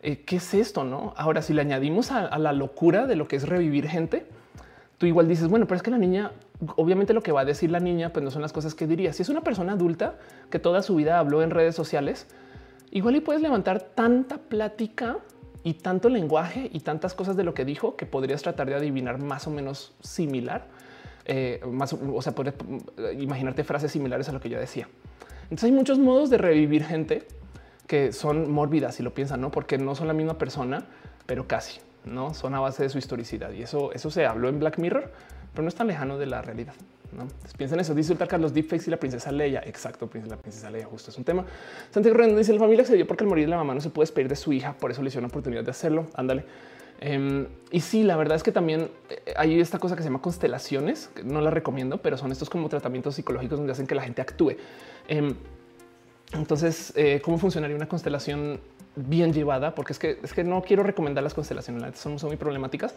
eh, 0.00 0.22
qué 0.24 0.36
es 0.36 0.54
esto, 0.54 0.82
¿no? 0.84 1.12
Ahora, 1.18 1.42
si 1.42 1.52
le 1.52 1.60
añadimos 1.60 2.10
a, 2.10 2.38
la 2.38 2.54
locura 2.54 3.06
de 3.06 3.16
lo 3.16 3.28
que 3.28 3.36
es 3.36 3.46
revivir 3.46 3.86
gente, 3.86 4.24
tú 4.96 5.04
igual 5.04 5.28
dices, 5.28 5.46
bueno, 5.48 5.66
pero 5.66 5.76
es 5.76 5.82
que 5.82 5.90
la 5.90 5.98
niña 5.98 6.32
obviamente 6.76 7.14
lo 7.14 7.22
que 7.22 7.32
va 7.32 7.42
a 7.42 7.44
decir 7.44 7.70
la 7.70 7.80
niña, 7.80 8.12
pues 8.12 8.24
no 8.24 8.30
son 8.30 8.42
las 8.42 8.52
cosas 8.52 8.74
que 8.74 8.86
diría. 8.86 9.12
Si 9.12 9.22
es 9.22 9.28
una 9.28 9.42
persona 9.42 9.72
adulta 9.72 10.16
que 10.50 10.58
toda 10.58 10.82
su 10.82 10.94
vida 10.94 11.18
habló 11.18 11.42
en 11.42 11.50
redes 11.50 11.74
sociales, 11.74 12.26
igual 12.90 13.16
y 13.16 13.20
puedes 13.20 13.42
levantar 13.42 13.80
tanta 13.80 14.38
plática 14.38 15.18
y 15.62 15.74
tanto 15.74 16.08
lenguaje 16.08 16.70
y 16.72 16.80
tantas 16.80 17.14
cosas 17.14 17.36
de 17.36 17.44
lo 17.44 17.54
que 17.54 17.64
dijo 17.64 17.96
que 17.96 18.06
podrías 18.06 18.42
tratar 18.42 18.68
de 18.68 18.74
adivinar 18.74 19.18
más 19.22 19.46
o 19.46 19.50
menos 19.50 19.94
similar. 20.00 20.66
Eh, 21.26 21.60
más, 21.70 21.92
o 21.92 22.22
sea, 22.22 22.34
podrías 22.34 22.56
imaginarte 23.18 23.62
frases 23.62 23.92
similares 23.92 24.28
a 24.28 24.32
lo 24.32 24.40
que 24.40 24.48
yo 24.48 24.58
decía. 24.58 24.88
Entonces 25.44 25.64
hay 25.64 25.72
muchos 25.72 25.98
modos 25.98 26.30
de 26.30 26.38
revivir 26.38 26.84
gente 26.84 27.26
que 27.86 28.12
son 28.12 28.50
mórbidas 28.50 28.94
si 28.94 29.02
lo 29.02 29.12
piensan, 29.14 29.40
no 29.40 29.50
porque 29.50 29.76
no 29.76 29.94
son 29.94 30.06
la 30.06 30.14
misma 30.14 30.38
persona, 30.38 30.86
pero 31.26 31.46
casi 31.46 31.80
no 32.04 32.34
son 32.34 32.54
a 32.54 32.60
base 32.60 32.84
de 32.84 32.88
su 32.88 32.98
historicidad 32.98 33.52
y 33.52 33.62
eso, 33.62 33.92
eso 33.92 34.10
se 34.10 34.24
habló 34.26 34.48
en 34.48 34.58
Black 34.58 34.78
Mirror 34.78 35.12
pero 35.52 35.62
no 35.62 35.68
es 35.68 35.74
tan 35.74 35.86
lejano 35.86 36.18
de 36.18 36.26
la 36.26 36.42
realidad. 36.42 36.74
¿no? 37.12 37.26
piensen 37.56 37.80
eso. 37.80 37.94
Dice 37.94 38.16
Carlos 38.16 38.54
deepfakes 38.54 38.84
y 38.86 38.90
la 38.90 38.96
princesa 38.96 39.32
Leia. 39.32 39.62
Exacto, 39.64 40.08
la 40.26 40.36
princesa 40.36 40.70
Leia, 40.70 40.86
justo 40.86 41.10
es 41.10 41.18
un 41.18 41.24
tema. 41.24 41.44
Santiago 41.90 42.16
Rendón 42.16 42.38
dice 42.38 42.52
la 42.52 42.60
familia 42.60 42.84
dio 42.84 43.06
porque 43.06 43.24
al 43.24 43.28
morir 43.28 43.48
la 43.48 43.56
mamá 43.56 43.74
no 43.74 43.80
se 43.80 43.90
puede 43.90 44.04
despedir 44.04 44.28
de 44.28 44.36
su 44.36 44.52
hija, 44.52 44.74
por 44.74 44.90
eso 44.90 45.02
le 45.02 45.10
una 45.16 45.26
oportunidad 45.26 45.64
de 45.64 45.70
hacerlo. 45.70 46.06
Ándale. 46.14 46.44
Em, 47.00 47.46
y 47.70 47.80
sí, 47.80 48.02
la 48.02 48.16
verdad 48.16 48.36
es 48.36 48.42
que 48.42 48.52
también 48.52 48.90
eh, 49.08 49.32
hay 49.36 49.58
esta 49.58 49.78
cosa 49.78 49.96
que 49.96 50.02
se 50.02 50.08
llama 50.08 50.20
constelaciones, 50.20 51.08
que 51.14 51.24
no 51.24 51.40
la 51.40 51.50
recomiendo, 51.50 51.98
pero 51.98 52.18
son 52.18 52.30
estos 52.30 52.50
como 52.50 52.68
tratamientos 52.68 53.14
psicológicos 53.14 53.58
donde 53.58 53.72
hacen 53.72 53.86
que 53.86 53.94
la 53.94 54.02
gente 54.02 54.20
actúe. 54.20 54.56
Em, 55.08 55.34
entonces, 56.32 56.92
eh, 56.96 57.20
¿cómo 57.24 57.38
funcionaría 57.38 57.74
una 57.74 57.88
constelación 57.88 58.60
bien 58.94 59.32
llevada? 59.32 59.74
Porque 59.74 59.94
es 59.94 59.98
que, 59.98 60.18
es 60.22 60.32
que 60.34 60.44
no 60.44 60.62
quiero 60.62 60.82
recomendar 60.82 61.24
las 61.24 61.34
constelaciones, 61.34 61.98
son 61.98 62.18
muy 62.22 62.36
problemáticas, 62.36 62.94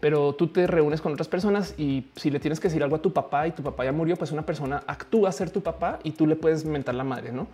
pero 0.00 0.34
tú 0.34 0.48
te 0.48 0.66
reúnes 0.66 1.00
con 1.00 1.12
otras 1.12 1.28
personas 1.28 1.74
y 1.78 2.08
si 2.16 2.30
le 2.30 2.40
tienes 2.40 2.60
que 2.60 2.68
decir 2.68 2.82
algo 2.82 2.96
a 2.96 3.02
tu 3.02 3.12
papá 3.12 3.46
y 3.46 3.52
tu 3.52 3.62
papá 3.62 3.84
ya 3.84 3.92
murió, 3.92 4.16
pues 4.16 4.32
una 4.32 4.44
persona 4.44 4.82
actúa 4.86 5.30
a 5.30 5.32
ser 5.32 5.50
tu 5.50 5.62
papá 5.62 5.98
y 6.02 6.12
tú 6.12 6.26
le 6.26 6.36
puedes 6.36 6.64
mentar 6.64 6.94
la 6.94 7.04
madre, 7.04 7.32
¿no? 7.32 7.46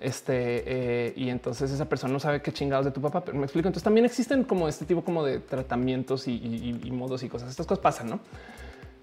Este, 0.00 0.62
eh, 0.64 1.12
y 1.16 1.28
entonces 1.28 1.72
esa 1.72 1.88
persona 1.88 2.12
no 2.12 2.20
sabe 2.20 2.40
qué 2.40 2.52
chingados 2.52 2.84
de 2.84 2.92
tu 2.92 3.00
papá, 3.00 3.24
pero 3.24 3.36
me 3.36 3.44
explico. 3.44 3.68
Entonces 3.68 3.82
también 3.82 4.06
existen 4.06 4.44
como 4.44 4.68
este 4.68 4.84
tipo 4.84 5.02
como 5.02 5.24
de 5.24 5.40
tratamientos 5.40 6.28
y, 6.28 6.90
modos 6.92 7.22
y 7.22 7.28
cosas. 7.28 7.50
Estas 7.50 7.66
cosas 7.66 7.82
pasan, 7.82 8.10
¿no? 8.10 8.20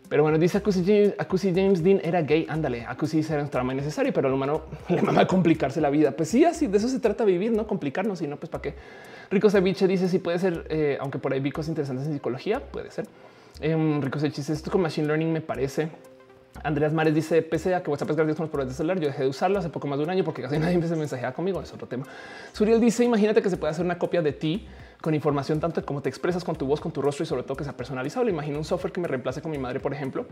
Pero 0.09 0.23
bueno, 0.23 0.37
dice 0.37 0.59
Acusi 0.59 1.53
James, 1.53 1.83
Dean 1.83 1.99
era 2.03 2.21
gay. 2.21 2.45
Ándale, 2.49 2.85
Acusi 2.85 3.25
era 3.29 3.41
un 3.41 3.49
trauma 3.49 3.73
innecesario, 3.73 4.13
pero 4.13 4.27
al 4.27 4.33
humano 4.33 4.63
le 4.89 5.01
mama 5.01 5.25
complicarse 5.25 5.81
la 5.81 5.89
vida. 5.89 6.11
Pues 6.11 6.29
sí, 6.29 6.45
así 6.45 6.67
de 6.67 6.77
eso 6.77 6.87
se 6.87 6.99
trata 6.99 7.25
vivir, 7.25 7.51
no 7.51 7.65
complicarnos, 7.67 8.19
sino 8.19 8.37
pues 8.37 8.49
para 8.49 8.61
qué. 8.61 8.75
Rico 9.31 9.49
Ceviche 9.49 9.87
dice 9.87 10.07
si 10.07 10.19
puede 10.19 10.39
ser, 10.39 10.67
eh, 10.69 10.97
aunque 10.99 11.17
por 11.17 11.33
ahí 11.33 11.39
vi 11.39 11.51
cosas 11.51 11.69
interesantes 11.69 12.07
en 12.07 12.13
psicología, 12.13 12.59
puede 12.59 12.91
ser. 12.91 13.07
Eh, 13.61 13.99
Rico 14.01 14.19
Ceviche 14.19 14.41
esto 14.41 14.69
con 14.69 14.81
machine 14.81 15.07
learning 15.07 15.31
me 15.31 15.41
parece. 15.41 15.89
Andreas 16.63 16.93
Mares 16.93 17.13
dice, 17.13 17.41
pese 17.41 17.75
a 17.75 17.83
que 17.83 17.91
WhatsApp 17.91 18.11
es 18.11 18.15
gratis 18.15 18.35
con 18.35 18.43
los 18.43 18.49
proveedores 18.49 18.75
de 18.75 18.77
celular, 18.77 18.99
yo 18.99 19.07
dejé 19.07 19.23
de 19.23 19.29
usarlo 19.29 19.59
hace 19.59 19.69
poco 19.69 19.87
más 19.87 19.97
de 19.97 20.05
un 20.05 20.09
año 20.09 20.23
porque 20.23 20.41
casi 20.41 20.57
nadie 20.57 20.77
me 20.79 20.87
mensajea 20.95 21.33
conmigo, 21.33 21.61
es 21.61 21.73
otro 21.73 21.87
tema. 21.87 22.05
Suriel 22.53 22.79
dice, 22.79 23.03
imagínate 23.03 23.41
que 23.41 23.49
se 23.49 23.57
puede 23.57 23.71
hacer 23.71 23.83
una 23.83 23.97
copia 23.97 24.21
de 24.21 24.31
ti 24.31 24.67
con 25.05 25.13
información 25.13 25.59
tanto 25.59 25.85
como 25.85 26.01
te 26.01 26.09
expresas 26.09 26.43
con 26.43 26.55
tu 26.55 26.65
voz, 26.65 26.81
con 26.81 26.91
tu 26.91 26.99
rostro 26.99 27.21
y 27.21 27.27
sobre 27.27 27.43
todo 27.43 27.55
que 27.55 27.63
sea 27.63 27.77
personalizado. 27.77 28.27
imagino 28.27 28.57
un 28.57 28.65
software 28.65 28.91
que 28.91 28.99
me 28.99 29.07
reemplace 29.07 29.39
con 29.39 29.51
mi 29.51 29.59
madre, 29.59 29.79
por 29.79 29.93
ejemplo, 29.93 30.25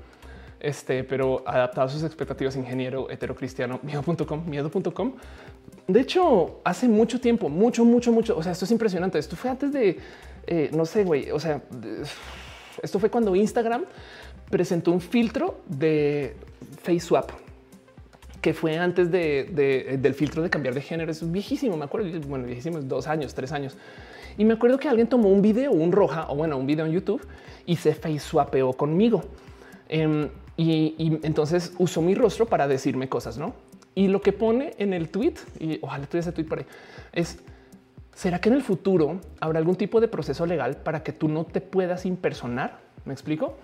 este, 0.59 1.03
pero 1.03 1.43
adaptado 1.45 1.85
a 1.85 1.89
sus 1.91 2.01
expectativas, 2.01 2.55
ingeniero 2.55 3.07
heterocristiano, 3.07 3.79
miedo.com, 3.83 4.43
miedo.com. 4.49 5.13
De 5.87 5.99
hecho, 5.99 6.59
hace 6.63 6.87
mucho 6.87 7.21
tiempo, 7.21 7.49
mucho, 7.49 7.85
mucho, 7.85 8.11
mucho. 8.11 8.35
O 8.35 8.41
sea, 8.41 8.51
esto 8.51 8.65
es 8.65 8.71
impresionante. 8.71 9.19
Esto 9.19 9.35
fue 9.35 9.51
antes 9.51 9.71
de, 9.71 9.99
eh, 10.47 10.71
no 10.73 10.85
sé, 10.85 11.03
güey. 11.03 11.29
O 11.29 11.39
sea, 11.39 11.61
esto 12.81 12.97
fue 12.97 13.11
cuando 13.11 13.35
Instagram 13.35 13.85
presentó 14.49 14.91
un 14.91 15.01
filtro 15.01 15.61
de 15.67 16.35
face 16.81 17.01
swap 17.01 17.29
que 18.41 18.55
fue 18.55 18.75
antes 18.77 19.11
de, 19.11 19.97
del 20.01 20.13
filtro 20.15 20.41
de 20.41 20.49
cambiar 20.49 20.73
de 20.73 20.81
género. 20.81 21.11
Es 21.11 21.31
viejísimo, 21.31 21.77
me 21.77 21.85
acuerdo. 21.85 22.19
Bueno, 22.27 22.45
viejísimo, 22.47 22.79
dos 22.81 23.05
años, 23.05 23.35
tres 23.35 23.51
años. 23.51 23.77
Y 24.37 24.45
me 24.45 24.53
acuerdo 24.53 24.77
que 24.77 24.89
alguien 24.89 25.07
tomó 25.07 25.29
un 25.29 25.41
video, 25.41 25.71
un 25.71 25.91
roja 25.91 26.27
o 26.29 26.35
bueno, 26.35 26.57
un 26.57 26.65
video 26.65 26.85
en 26.85 26.91
YouTube 26.91 27.25
y 27.65 27.75
se 27.75 27.93
face 27.93 28.19
swapeó 28.19 28.73
conmigo. 28.73 29.23
Em, 29.89 30.29
y, 30.57 31.19
entonces 31.23 31.73
usó 31.77 32.01
mi 32.01 32.15
rostro 32.15 32.45
para 32.45 32.67
decirme 32.67 33.09
cosas, 33.09 33.37
no? 33.37 33.53
Y 33.95 34.07
lo 34.07 34.21
que 34.21 34.33
pone 34.33 34.73
en 34.77 34.93
el 34.93 35.09
tweet, 35.09 35.35
y 35.59 35.79
ojalá 35.81 36.05
tuviese 36.07 36.29
ese 36.29 36.35
tweet 36.35 36.47
por 36.47 36.59
ahí, 36.59 36.65
es 37.11 37.39
¿será 38.13 38.39
que 38.39 38.49
en 38.49 38.55
el 38.55 38.63
futuro 38.63 39.19
habrá 39.39 39.59
algún 39.59 39.75
tipo 39.75 39.99
de 39.99 40.07
proceso 40.07 40.45
legal 40.45 40.77
para 40.77 41.03
que 41.03 41.11
tú 41.11 41.27
no 41.27 41.45
te 41.45 41.61
puedas 41.61 42.05
impersonar? 42.05 42.79
¿Me 43.05 43.13
explico? 43.13 43.57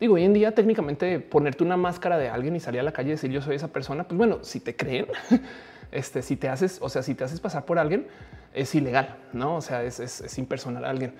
Digo, 0.00 0.14
hoy 0.14 0.24
en 0.24 0.32
día 0.32 0.52
técnicamente 0.52 1.18
ponerte 1.18 1.64
una 1.64 1.76
máscara 1.76 2.18
de 2.18 2.28
alguien 2.28 2.54
y 2.54 2.60
salir 2.60 2.80
a 2.80 2.84
la 2.84 2.92
calle 2.92 3.08
y 3.08 3.12
decir 3.12 3.30
yo 3.30 3.42
soy 3.42 3.56
esa 3.56 3.68
persona, 3.68 4.04
pues 4.04 4.16
bueno, 4.16 4.38
si 4.42 4.60
te 4.60 4.76
creen, 4.76 5.06
este, 5.92 6.22
si 6.22 6.36
te 6.36 6.48
haces, 6.48 6.78
o 6.80 6.88
sea, 6.88 7.02
si 7.02 7.14
te 7.14 7.24
haces 7.24 7.40
pasar 7.40 7.64
por 7.64 7.78
alguien, 7.78 8.06
es 8.54 8.74
ilegal, 8.74 9.16
¿no? 9.32 9.56
O 9.56 9.60
sea, 9.60 9.82
es, 9.82 10.00
es, 10.00 10.38
impersonal 10.38 10.84
a 10.84 10.90
alguien. 10.90 11.14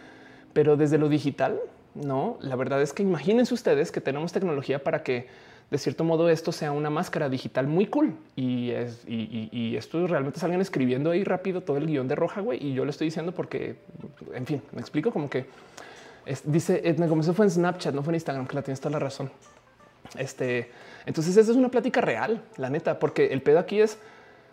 Pero 0.53 0.77
desde 0.77 0.99
lo 0.99 1.09
digital, 1.09 1.61
no, 1.95 2.39
la 2.41 2.57
verdad 2.57 2.83
es 2.83 2.93
que 2.93 3.03
imagínense 3.03 3.55
ustedes 3.55 3.93
que 3.93 4.01
tenemos 4.01 4.33
tecnología 4.33 4.83
para 4.83 5.03
que 5.03 5.27
de 5.71 5.77
cierto 5.77 6.03
modo 6.03 6.31
esto 6.31 6.51
sea 6.51 6.73
una 6.73 6.89
máscara 6.89 7.29
digital 7.29 7.67
muy 7.67 7.87
cool 7.87 8.15
y, 8.37 8.71
es, 8.71 9.03
y, 9.07 9.77
esto 9.77 10.07
realmente 10.07 10.41
salgan 10.41 10.63
escribiendo 10.63 11.11
ahí 11.11 11.25
rápido 11.25 11.61
todo 11.61 11.77
el 11.77 11.87
guion 11.87 12.09
de 12.09 12.15
roja, 12.15 12.41
güey. 12.41 12.65
Y 12.65 12.73
yo 12.73 12.85
lo 12.85 12.91
estoy 12.91 13.09
diciendo 13.09 13.33
porque, 13.33 13.77
en 14.33 14.47
fin, 14.47 14.63
me 14.73 14.81
explico 14.81 15.13
como 15.13 15.29
que 15.29 15.47
dice 16.45 16.83
Edna 16.85 17.07
Gómez, 17.07 17.31
fue 17.35 17.47
en 17.47 17.51
Snapchat, 17.51 17.95
no 17.95 18.03
fue 18.03 18.13
en 18.13 18.17
Instagram, 18.17 18.47
que 18.47 18.55
la 18.55 18.63
tienes 18.63 18.81
toda 18.81 18.93
la 18.93 18.99
razón. 18.99 19.31
Este, 20.17 20.71
entonces, 21.07 21.37
esa 21.37 21.51
es 21.51 21.57
una 21.57 21.69
plática 21.69 22.01
real, 22.01 22.43
la 22.57 22.71
neta, 22.71 22.99
porque 22.99 23.27
el 23.27 23.43
pedo 23.43 23.59
aquí 23.59 23.81
es 23.81 23.99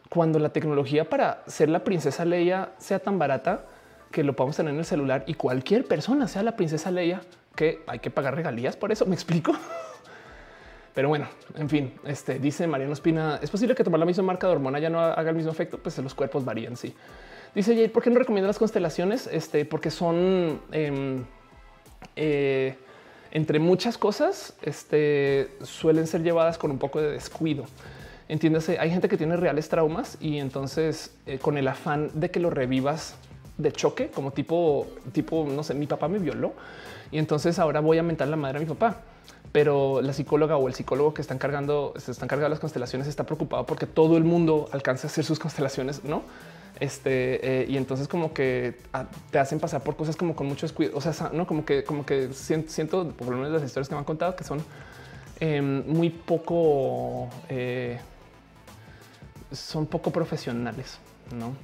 cuando 0.10 0.40
la 0.40 0.49
tecnología 0.49 1.10
para 1.10 1.44
ser 1.48 1.69
la 1.69 1.84
princesa 1.84 2.26
Leia 2.26 2.69
sea 2.77 2.99
tan 2.99 3.18
barata 3.18 3.65
que 4.11 4.23
lo 4.23 4.36
podamos 4.36 4.56
tener 4.56 4.73
en 4.73 4.80
el 4.80 4.86
celular 4.86 5.23
y 5.27 5.34
cualquier 5.34 5.86
persona 5.86 6.27
sea 6.27 6.44
la 6.44 6.56
princesa 6.56 6.91
Leia, 6.91 7.22
que 7.56 7.84
hay 7.88 7.99
que 7.99 8.10
pagar 8.10 8.36
regalías 8.36 8.77
por 8.77 8.91
eso. 8.91 9.06
Me 9.06 9.15
explico. 9.15 9.53
Pero 10.94 11.10
bueno, 11.10 11.27
en 11.56 11.69
fin, 11.69 11.94
este 12.06 12.40
dice 12.40 12.68
Mariano 12.68 12.94
Espina: 12.94 13.40
es 13.41 13.49
posible 13.49 13.76
que 13.76 13.84
tomar 13.84 13.99
la 13.99 14.06
misma 14.06 14.23
marca 14.23 14.48
de 14.48 14.53
hormona 14.53 14.80
ya 14.80 14.90
no 14.90 15.02
haga 15.02 15.30
el 15.30 15.36
mismo 15.36 15.52
efecto, 15.52 15.77
pues 15.77 15.98
los 15.98 16.14
cuerpos 16.14 16.45
varían. 16.45 16.77
Sí, 16.77 16.95
dice 17.53 17.76
Jade, 17.76 17.90
¿por 17.90 18.02
qué 18.02 18.10
no 18.10 18.19
recomienda 18.19 18.48
las 18.48 18.60
constelaciones? 18.60 19.27
Este, 19.27 19.65
porque 19.65 19.91
son 19.91 20.61
em, 20.72 21.26
eh, 22.15 22.77
entre 23.32 23.60
muchas 23.60 23.98
cosas, 23.98 24.56
este, 24.61 25.49
suelen 25.64 26.07
ser 26.07 26.23
llevadas 26.23 26.57
con 26.57 26.72
un 26.72 26.77
poco 26.77 27.02
de 27.02 27.11
descuido. 27.11 27.65
Entiéndase, 28.27 28.80
hay 28.80 28.89
gente 28.89 29.07
que 29.07 29.18
tiene 29.18 29.38
reales 29.38 29.69
traumas 29.69 30.18
y 30.19 30.39
entonces 30.39 31.14
eh, 31.27 31.38
con 31.38 31.57
el 31.57 31.68
afán 31.68 32.10
de 32.14 32.31
que 32.31 32.39
lo 32.39 32.49
revivas 32.49 33.15
de 33.57 33.72
choque, 33.72 34.10
como 34.10 34.31
tipo, 34.31 34.88
tipo, 35.11 35.47
no 35.49 35.64
sé, 35.64 35.73
mi 35.73 35.88
papá 35.88 36.07
me 36.07 36.19
violó 36.19 36.53
y 37.11 37.19
entonces 37.19 37.60
ahora 37.60 37.80
voy 37.80 37.97
a 37.97 38.03
mentar 38.03 38.27
la 38.27 38.35
madre 38.35 38.57
a 38.57 38.61
mi 38.61 38.68
papá. 38.68 39.02
Pero 39.52 40.02
la 40.02 40.11
psicóloga 40.11 40.57
o 40.57 40.68
el 40.68 40.73
psicólogo 40.73 41.14
que 41.14 41.22
están 41.22 41.38
cargando, 41.38 41.93
se 41.95 42.11
están 42.11 42.27
cargando 42.27 42.49
las 42.49 42.60
constelaciones 42.60 43.07
está 43.07 43.23
preocupado 43.23 43.65
porque 43.65 43.85
todo 43.85 44.18
el 44.18 44.26
mundo 44.26 44.68
alcance 44.73 45.07
a 45.07 45.10
hacer 45.10 45.23
sus 45.23 45.39
constelaciones, 45.39 46.03
no? 46.03 46.23
Este 46.80 47.61
eh, 47.61 47.65
y 47.69 47.77
entonces 47.77 48.10
como 48.10 48.34
que 48.34 48.76
te 49.31 49.39
hacen 49.39 49.61
pasar 49.61 49.81
por 49.81 49.95
cosas 49.95 50.18
como 50.18 50.35
con 50.35 50.47
mucho 50.47 50.65
descuido. 50.65 50.97
O 50.97 50.99
sea, 50.99 51.30
no 51.31 51.47
como 51.47 51.64
que, 51.64 51.85
como 51.85 52.06
que 52.06 52.34
siento, 52.34 53.07
por 53.11 53.30
lo 53.30 53.38
menos 53.38 53.53
las 53.53 53.64
historias 53.64 53.88
que 53.88 53.95
me 53.95 53.99
han 53.99 54.06
contado 54.06 54.35
que 54.35 54.43
son 54.43 54.61
em, 55.39 55.88
muy 55.88 56.10
poco, 56.10 57.30
eh, 57.47 57.97
son 59.56 59.86
poco 59.86 60.11
profesionales, 60.11 60.98
no? 61.34 61.56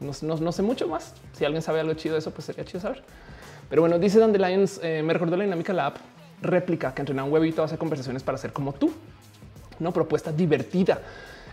No, 0.00 0.52
sé 0.52 0.62
mucho 0.62 0.86
más. 0.88 1.14
Si 1.32 1.44
alguien 1.44 1.62
sabe 1.62 1.80
algo 1.80 1.94
chido 1.94 2.14
de 2.14 2.20
eso, 2.20 2.30
pues 2.30 2.44
sería 2.44 2.64
chido 2.64 2.80
saber. 2.80 3.02
Pero 3.68 3.82
bueno, 3.82 3.98
dice 3.98 4.18
Dandelions, 4.18 4.80
eh, 4.82 5.02
me 5.04 5.12
recordó 5.12 5.36
la 5.36 5.44
dinámica 5.44 5.72
la 5.72 5.86
app 5.86 5.96
réplica 6.40 6.94
que 6.94 7.02
entrena 7.02 7.24
un 7.24 7.32
huevito, 7.32 7.62
hace 7.62 7.76
conversaciones 7.76 8.22
para 8.22 8.38
ser 8.38 8.52
como 8.52 8.72
tú. 8.72 8.92
No 9.78 9.92
propuesta 9.92 10.32
divertida. 10.32 11.00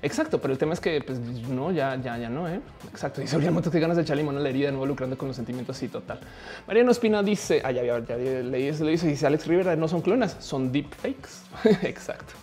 Exacto, 0.01 0.39
pero 0.39 0.53
el 0.53 0.59
tema 0.59 0.73
es 0.73 0.79
que 0.79 1.01
pues, 1.01 1.19
no, 1.19 1.71
ya, 1.71 1.95
ya, 1.95 2.17
ya 2.17 2.29
no. 2.29 2.47
¿eh? 2.47 2.59
Exacto. 2.89 3.21
Dice 3.21 3.35
Uriel 3.37 3.53
que 3.59 3.79
ganas 3.79 3.97
de 3.97 4.03
echarle 4.03 4.21
limón 4.21 4.37
a 4.37 4.39
la 4.39 4.49
herida, 4.49 4.69
involucrando 4.69 5.17
con 5.17 5.27
los 5.27 5.35
sentimientos. 5.35 5.81
y 5.81 5.87
total. 5.87 6.19
Mariano 6.67 6.91
Espina 6.91 7.23
dice: 7.23 7.61
Ah, 7.63 7.71
ya, 7.71 7.83
ya, 7.83 7.99
ya 8.05 8.15
leí 8.17 8.67
eso. 8.67 8.83
Le 8.83 8.91
dice: 8.91 9.07
Dice 9.07 9.25
Alex 9.25 9.47
Rivera, 9.47 9.75
no 9.75 9.87
son 9.87 10.01
clonas, 10.01 10.37
son 10.39 10.71
deep 10.71 10.93
fakes. 10.93 11.87
Exacto. 11.87 12.33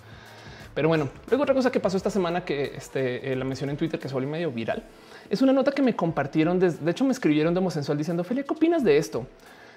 Pero 0.74 0.88
bueno, 0.88 1.08
luego 1.28 1.42
otra 1.42 1.54
cosa 1.54 1.70
que 1.70 1.80
pasó 1.80 1.96
esta 1.96 2.10
semana 2.10 2.44
que 2.44 2.72
este, 2.76 3.32
eh, 3.32 3.36
la 3.36 3.44
mencioné 3.44 3.72
en 3.72 3.78
Twitter, 3.78 4.00
que 4.00 4.08
se 4.08 4.14
volvió 4.14 4.30
medio 4.30 4.50
viral, 4.50 4.82
es 5.28 5.42
una 5.42 5.52
nota 5.52 5.72
que 5.72 5.82
me 5.82 5.94
compartieron. 5.94 6.58
De, 6.58 6.90
hecho, 6.90 7.04
me 7.04 7.12
escribieron 7.12 7.52
de 7.54 7.60
Homosensual 7.60 7.98
diciendo: 7.98 8.24
Felia, 8.24 8.44
¿qué 8.44 8.52
opinas 8.52 8.82
de 8.82 8.96
esto? 8.96 9.26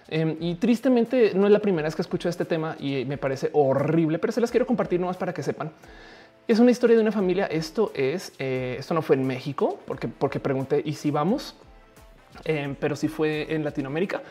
Em, 0.07 0.37
y 0.39 0.55
tristemente 0.55 1.33
no 1.33 1.47
es 1.47 1.51
la 1.51 1.59
primera 1.59 1.87
vez 1.87 1.95
que 1.95 2.01
escucho 2.01 2.29
este 2.29 2.45
tema 2.45 2.75
y 2.79 3.05
me 3.05 3.17
parece 3.17 3.49
horrible, 3.53 4.19
pero 4.19 4.31
se 4.31 4.39
las 4.39 4.51
quiero 4.51 4.67
compartir 4.67 4.99
nomás 4.99 5.17
para 5.17 5.33
que 5.33 5.43
sepan. 5.43 5.71
Es 6.47 6.59
una 6.59 6.71
historia 6.71 6.95
de 6.95 7.01
una 7.01 7.11
familia. 7.11 7.47
Esto 7.47 7.91
es, 7.95 8.31
eh, 8.37 8.75
esto 8.79 8.93
no 8.93 9.01
fue 9.01 9.15
en 9.15 9.25
México, 9.25 9.79
porque, 9.85 10.07
porque 10.07 10.39
pregunté 10.39 10.81
y 10.85 10.93
si 10.93 11.09
vamos, 11.09 11.55
em, 12.43 12.75
pero 12.75 12.95
si 12.95 13.07
fue 13.07 13.53
en 13.53 13.63
Latinoamérica. 13.63 14.21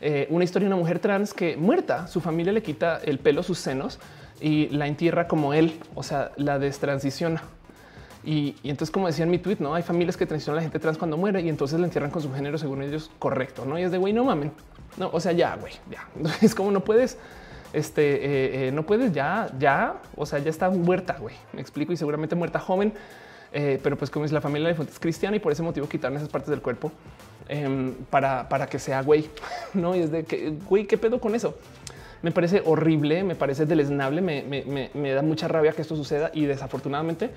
Eh, 0.00 0.28
una 0.30 0.44
historia 0.44 0.68
de 0.68 0.74
una 0.74 0.80
mujer 0.80 1.00
trans 1.00 1.34
que 1.34 1.56
muerta, 1.56 2.06
su 2.06 2.20
familia 2.20 2.52
le 2.52 2.62
quita 2.62 3.00
el 3.04 3.18
pelo, 3.18 3.42
sus 3.42 3.58
senos 3.58 3.98
y 4.40 4.68
la 4.68 4.86
entierra 4.86 5.28
como 5.28 5.54
él, 5.54 5.78
o 5.94 6.02
sea, 6.02 6.32
la 6.36 6.58
destransiciona. 6.58 7.42
Y, 8.24 8.56
entonces, 8.62 8.90
como 8.90 9.06
decía 9.06 9.24
en 9.24 9.30
mi 9.30 9.38
tweet, 9.38 9.56
no 9.60 9.74
hay 9.74 9.82
familias 9.82 10.16
que 10.16 10.26
transicionan 10.26 10.58
a 10.58 10.60
la 10.60 10.62
gente 10.62 10.78
trans 10.78 10.98
cuando 10.98 11.16
muere 11.16 11.40
y 11.40 11.48
entonces 11.48 11.78
la 11.78 11.86
entierran 11.86 12.10
con 12.10 12.20
su 12.20 12.32
género 12.32 12.58
según 12.58 12.82
ellos 12.82 13.10
correcto. 13.18 13.64
No 13.64 13.78
y 13.78 13.82
es 13.82 13.90
de 13.90 13.98
güey, 13.98 14.12
no 14.12 14.24
mamen. 14.24 14.52
No, 14.96 15.10
o 15.12 15.20
sea, 15.20 15.32
ya, 15.32 15.56
güey, 15.56 15.72
ya 15.90 16.06
es 16.42 16.54
como 16.54 16.70
no 16.70 16.80
puedes, 16.80 17.16
este, 17.72 18.14
eh, 18.14 18.68
eh, 18.68 18.72
no 18.72 18.84
puedes 18.84 19.12
ya, 19.12 19.48
ya, 19.58 20.00
o 20.16 20.26
sea, 20.26 20.40
ya 20.40 20.50
está 20.50 20.68
muerta, 20.70 21.16
güey. 21.18 21.36
Me 21.52 21.60
explico 21.60 21.92
y 21.92 21.96
seguramente 21.96 22.34
muerta 22.34 22.58
joven, 22.58 22.92
eh, 23.52 23.78
pero 23.82 23.96
pues 23.96 24.10
como 24.10 24.24
es 24.24 24.32
la 24.32 24.40
familia 24.40 24.72
de 24.72 24.82
es 24.82 24.98
cristiana 24.98 25.36
y 25.36 25.40
por 25.40 25.52
ese 25.52 25.62
motivo 25.62 25.88
quitarle 25.88 26.18
esas 26.18 26.28
partes 26.28 26.50
del 26.50 26.60
cuerpo 26.60 26.92
em, 27.48 27.94
para, 28.10 28.48
para 28.48 28.66
que 28.66 28.78
sea 28.78 29.02
güey, 29.02 29.30
no? 29.74 29.94
Y 29.94 30.00
es 30.00 30.10
de 30.10 30.24
que 30.24 30.54
güey, 30.68 30.86
qué 30.86 30.98
pedo 30.98 31.20
con 31.20 31.34
eso. 31.34 31.56
Me 32.22 32.32
parece 32.32 32.62
horrible, 32.64 33.22
me 33.24 33.34
parece 33.34 33.66
deleznable, 33.66 34.20
me, 34.20 35.14
da 35.14 35.22
mucha 35.22 35.48
rabia 35.48 35.72
que 35.72 35.82
esto 35.82 35.96
suceda 35.96 36.30
y 36.34 36.46
desafortunadamente 36.46 37.30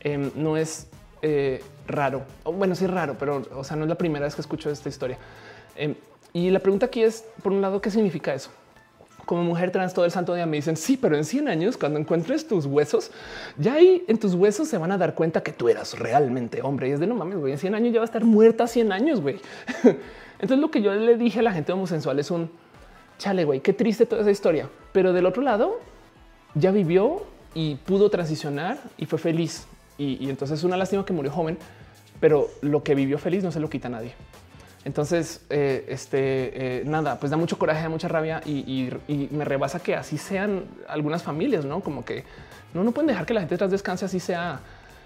em, 0.00 0.30
no 0.34 0.56
es 0.56 0.88
eh, 1.20 1.62
raro. 1.86 2.22
Bueno, 2.44 2.74
sí 2.74 2.84
es 2.84 2.90
raro, 2.90 3.16
pero 3.18 3.42
o 3.54 3.64
sea, 3.64 3.76
no 3.76 3.84
es 3.84 3.88
la 3.88 3.96
primera 3.96 4.24
vez 4.24 4.34
que 4.34 4.40
escucho 4.40 4.70
esta 4.70 4.88
historia. 4.88 5.18
Em, 5.76 5.94
y 6.32 6.50
la 6.50 6.60
pregunta 6.60 6.86
aquí 6.86 7.02
es, 7.02 7.24
por 7.42 7.52
un 7.52 7.60
lado, 7.60 7.80
¿qué 7.80 7.90
significa 7.90 8.34
eso? 8.34 8.50
Como 9.26 9.44
mujer 9.44 9.70
trans 9.70 9.94
todo 9.94 10.04
el 10.04 10.10
santo 10.10 10.34
día 10.34 10.46
me 10.46 10.56
dicen, 10.56 10.76
sí, 10.76 10.96
pero 10.96 11.16
en 11.16 11.24
100 11.24 11.48
años, 11.48 11.76
cuando 11.76 12.00
encuentres 12.00 12.48
tus 12.48 12.66
huesos, 12.66 13.12
ya 13.56 13.74
ahí 13.74 14.02
en 14.08 14.18
tus 14.18 14.34
huesos 14.34 14.66
se 14.66 14.78
van 14.78 14.90
a 14.90 14.98
dar 14.98 15.14
cuenta 15.14 15.42
que 15.42 15.52
tú 15.52 15.68
eras 15.68 15.98
realmente 15.98 16.60
hombre. 16.62 16.88
Y 16.88 16.92
es 16.92 17.00
de 17.00 17.06
no 17.06 17.14
mames, 17.14 17.38
güey, 17.38 17.52
en 17.52 17.58
100 17.58 17.74
años 17.74 17.92
ya 17.92 18.00
va 18.00 18.04
a 18.04 18.06
estar 18.06 18.24
muerta 18.24 18.66
100 18.66 18.92
años, 18.92 19.20
güey. 19.20 19.40
Entonces 20.40 20.58
lo 20.58 20.70
que 20.70 20.82
yo 20.82 20.92
le 20.92 21.16
dije 21.16 21.38
a 21.38 21.42
la 21.42 21.52
gente 21.52 21.72
homosexual 21.72 22.18
es 22.18 22.30
un 22.32 22.50
chale, 23.22 23.44
güey, 23.44 23.60
qué 23.60 23.72
triste 23.72 24.04
toda 24.04 24.22
esa 24.22 24.30
historia. 24.30 24.68
Pero 24.92 25.12
del 25.12 25.26
otro 25.26 25.42
lado, 25.42 25.80
ya 26.54 26.72
vivió 26.72 27.24
y 27.54 27.76
pudo 27.76 28.10
transicionar 28.10 28.78
y 28.98 29.06
fue 29.06 29.18
feliz. 29.18 29.66
Y, 29.96 30.28
entonces 30.28 30.58
es 30.58 30.64
una 30.64 30.76
lástima 30.76 31.04
que 31.04 31.12
murió 31.12 31.30
joven, 31.30 31.56
pero 32.20 32.48
lo 32.62 32.82
que 32.82 32.96
vivió 32.96 33.18
feliz 33.18 33.44
no 33.44 33.52
se 33.52 33.60
lo 33.60 33.70
quita 33.70 33.86
a 33.86 33.92
nadie. 33.92 34.14
Entonces, 34.84 35.42
eh, 35.48 35.84
este 35.88 36.80
eh, 36.80 36.82
nada, 36.84 37.20
pues 37.20 37.30
da 37.30 37.36
mucho 37.36 37.56
coraje, 37.56 37.82
da 37.82 37.88
mucha 37.88 38.08
rabia 38.08 38.42
y, 38.44 38.90
me 39.30 39.44
rebasa 39.44 39.78
que 39.78 39.94
así 39.94 40.18
sean 40.18 40.64
algunas 40.88 41.22
familias, 41.22 41.64
no 41.64 41.80
como 41.80 42.04
que 42.04 42.24
no, 42.74 42.82
no 42.82 42.90
pueden 42.90 43.06
dejar 43.06 43.24
que 43.24 43.34
la 43.34 43.40
gente 43.40 43.56
tras 43.56 43.70
descanse 43.70 44.04
así 44.06 44.18
sea 44.18 44.60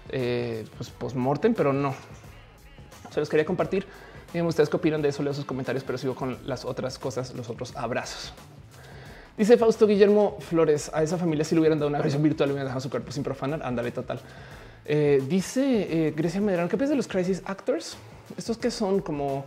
eh, 0.09 0.65
pues 0.77 0.89
post 0.89 1.15
mortem, 1.15 1.53
pero 1.53 1.73
no 1.73 1.93
se 3.11 3.19
los 3.19 3.29
quería 3.29 3.45
compartir. 3.45 3.85
Díganme 4.33 4.49
ustedes 4.49 4.69
qué 4.69 4.75
opinan 4.75 5.01
de 5.01 5.09
eso, 5.09 5.23
leo 5.23 5.33
sus 5.33 5.45
comentarios, 5.45 5.83
pero 5.83 5.97
sigo 5.97 6.15
con 6.15 6.37
las 6.45 6.65
otras 6.65 6.99
cosas, 6.99 7.33
los 7.33 7.49
otros 7.49 7.75
abrazos. 7.75 8.33
Dice 9.37 9.55
Fausto 9.55 9.85
Guillermo 9.85 10.37
Flores, 10.39 10.89
a 10.93 11.03
esa 11.03 11.17
familia 11.17 11.45
si 11.45 11.53
le 11.55 11.61
hubieran 11.61 11.77
dado 11.77 11.89
una 11.89 11.99
versión 11.99 12.23
virtual, 12.23 12.49
hubieran 12.49 12.65
dejado 12.65 12.81
su 12.81 12.89
cuerpo 12.89 13.11
sin 13.11 13.23
profanar, 13.23 13.61
ándale 13.63 13.91
total. 13.91 14.19
Eh, 14.83 15.23
dice 15.27 16.07
eh, 16.07 16.13
Grecia 16.15 16.41
Medrano, 16.41 16.69
¿qué 16.69 16.75
piensas 16.75 16.91
de 16.91 16.95
los 16.97 17.07
crisis 17.07 17.43
actors? 17.45 17.97
Estos 18.35 18.57
que 18.57 18.71
son 18.71 18.99
como 18.99 19.45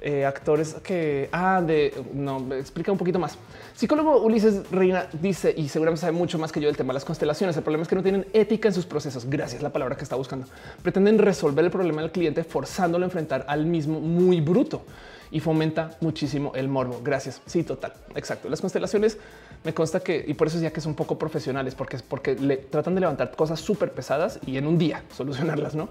eh, 0.00 0.24
actores 0.24 0.74
que 0.74 1.28
ah, 1.32 1.60
de 1.60 1.92
no 2.12 2.38
me 2.38 2.58
explica 2.58 2.92
un 2.92 2.98
poquito 2.98 3.18
más. 3.18 3.36
Psicólogo 3.74 4.22
Ulises 4.22 4.70
Reina 4.70 5.06
dice 5.20 5.52
y 5.56 5.68
seguramente 5.68 6.00
sabe 6.00 6.12
mucho 6.12 6.38
más 6.38 6.52
que 6.52 6.60
yo 6.60 6.68
del 6.68 6.76
tema 6.76 6.92
de 6.92 6.94
las 6.94 7.04
constelaciones. 7.04 7.56
El 7.56 7.62
problema 7.62 7.82
es 7.82 7.88
que 7.88 7.96
no 7.96 8.02
tienen 8.02 8.26
ética 8.32 8.68
en 8.68 8.74
sus 8.74 8.86
procesos. 8.86 9.28
Gracias, 9.28 9.62
la 9.62 9.70
palabra 9.70 9.96
que 9.96 10.04
está 10.04 10.16
buscando. 10.16 10.46
Pretenden 10.82 11.18
resolver 11.18 11.64
el 11.64 11.70
problema 11.70 12.02
del 12.02 12.12
cliente 12.12 12.44
forzándolo 12.44 13.04
a 13.04 13.06
enfrentar 13.06 13.44
al 13.48 13.66
mismo 13.66 14.00
muy 14.00 14.40
bruto 14.40 14.82
y 15.30 15.40
fomenta 15.40 15.96
muchísimo 16.00 16.52
el 16.54 16.68
morbo. 16.68 17.00
Gracias. 17.02 17.40
Sí, 17.46 17.62
total. 17.62 17.92
Exacto. 18.14 18.48
Las 18.48 18.60
constelaciones 18.60 19.18
me 19.64 19.74
consta 19.74 20.00
que 20.00 20.24
y 20.26 20.34
por 20.34 20.46
eso 20.46 20.58
decía 20.58 20.72
que 20.72 20.80
son 20.80 20.94
poco 20.94 21.18
profesionales 21.18 21.74
porque 21.74 21.96
es 21.96 22.02
porque 22.02 22.36
le 22.36 22.56
tratan 22.56 22.94
de 22.94 23.00
levantar 23.00 23.32
cosas 23.34 23.60
súper 23.60 23.92
pesadas 23.92 24.38
y 24.46 24.56
en 24.56 24.66
un 24.66 24.78
día 24.78 25.02
solucionarlas, 25.16 25.74
no? 25.74 25.88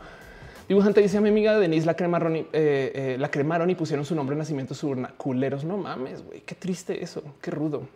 Dibujante 0.67 1.01
dice 1.01 1.17
a 1.17 1.21
mi 1.21 1.29
amiga 1.29 1.57
Denise 1.57 1.85
la 1.85 1.93
cremaron 1.93 2.35
y 2.35 2.39
eh, 2.39 2.45
eh, 2.53 3.15
la 3.17 3.31
cremaron 3.31 3.69
y 3.69 3.75
pusieron 3.75 4.05
su 4.05 4.15
nombre 4.15 4.35
de 4.35 4.39
nacimiento 4.39 4.73
su. 4.73 4.95
Culeros, 5.15 5.63
no 5.63 5.77
mames, 5.77 6.25
güey. 6.25 6.41
Qué 6.41 6.55
triste 6.55 7.01
eso. 7.01 7.23
Qué 7.41 7.51
rudo. 7.51 7.87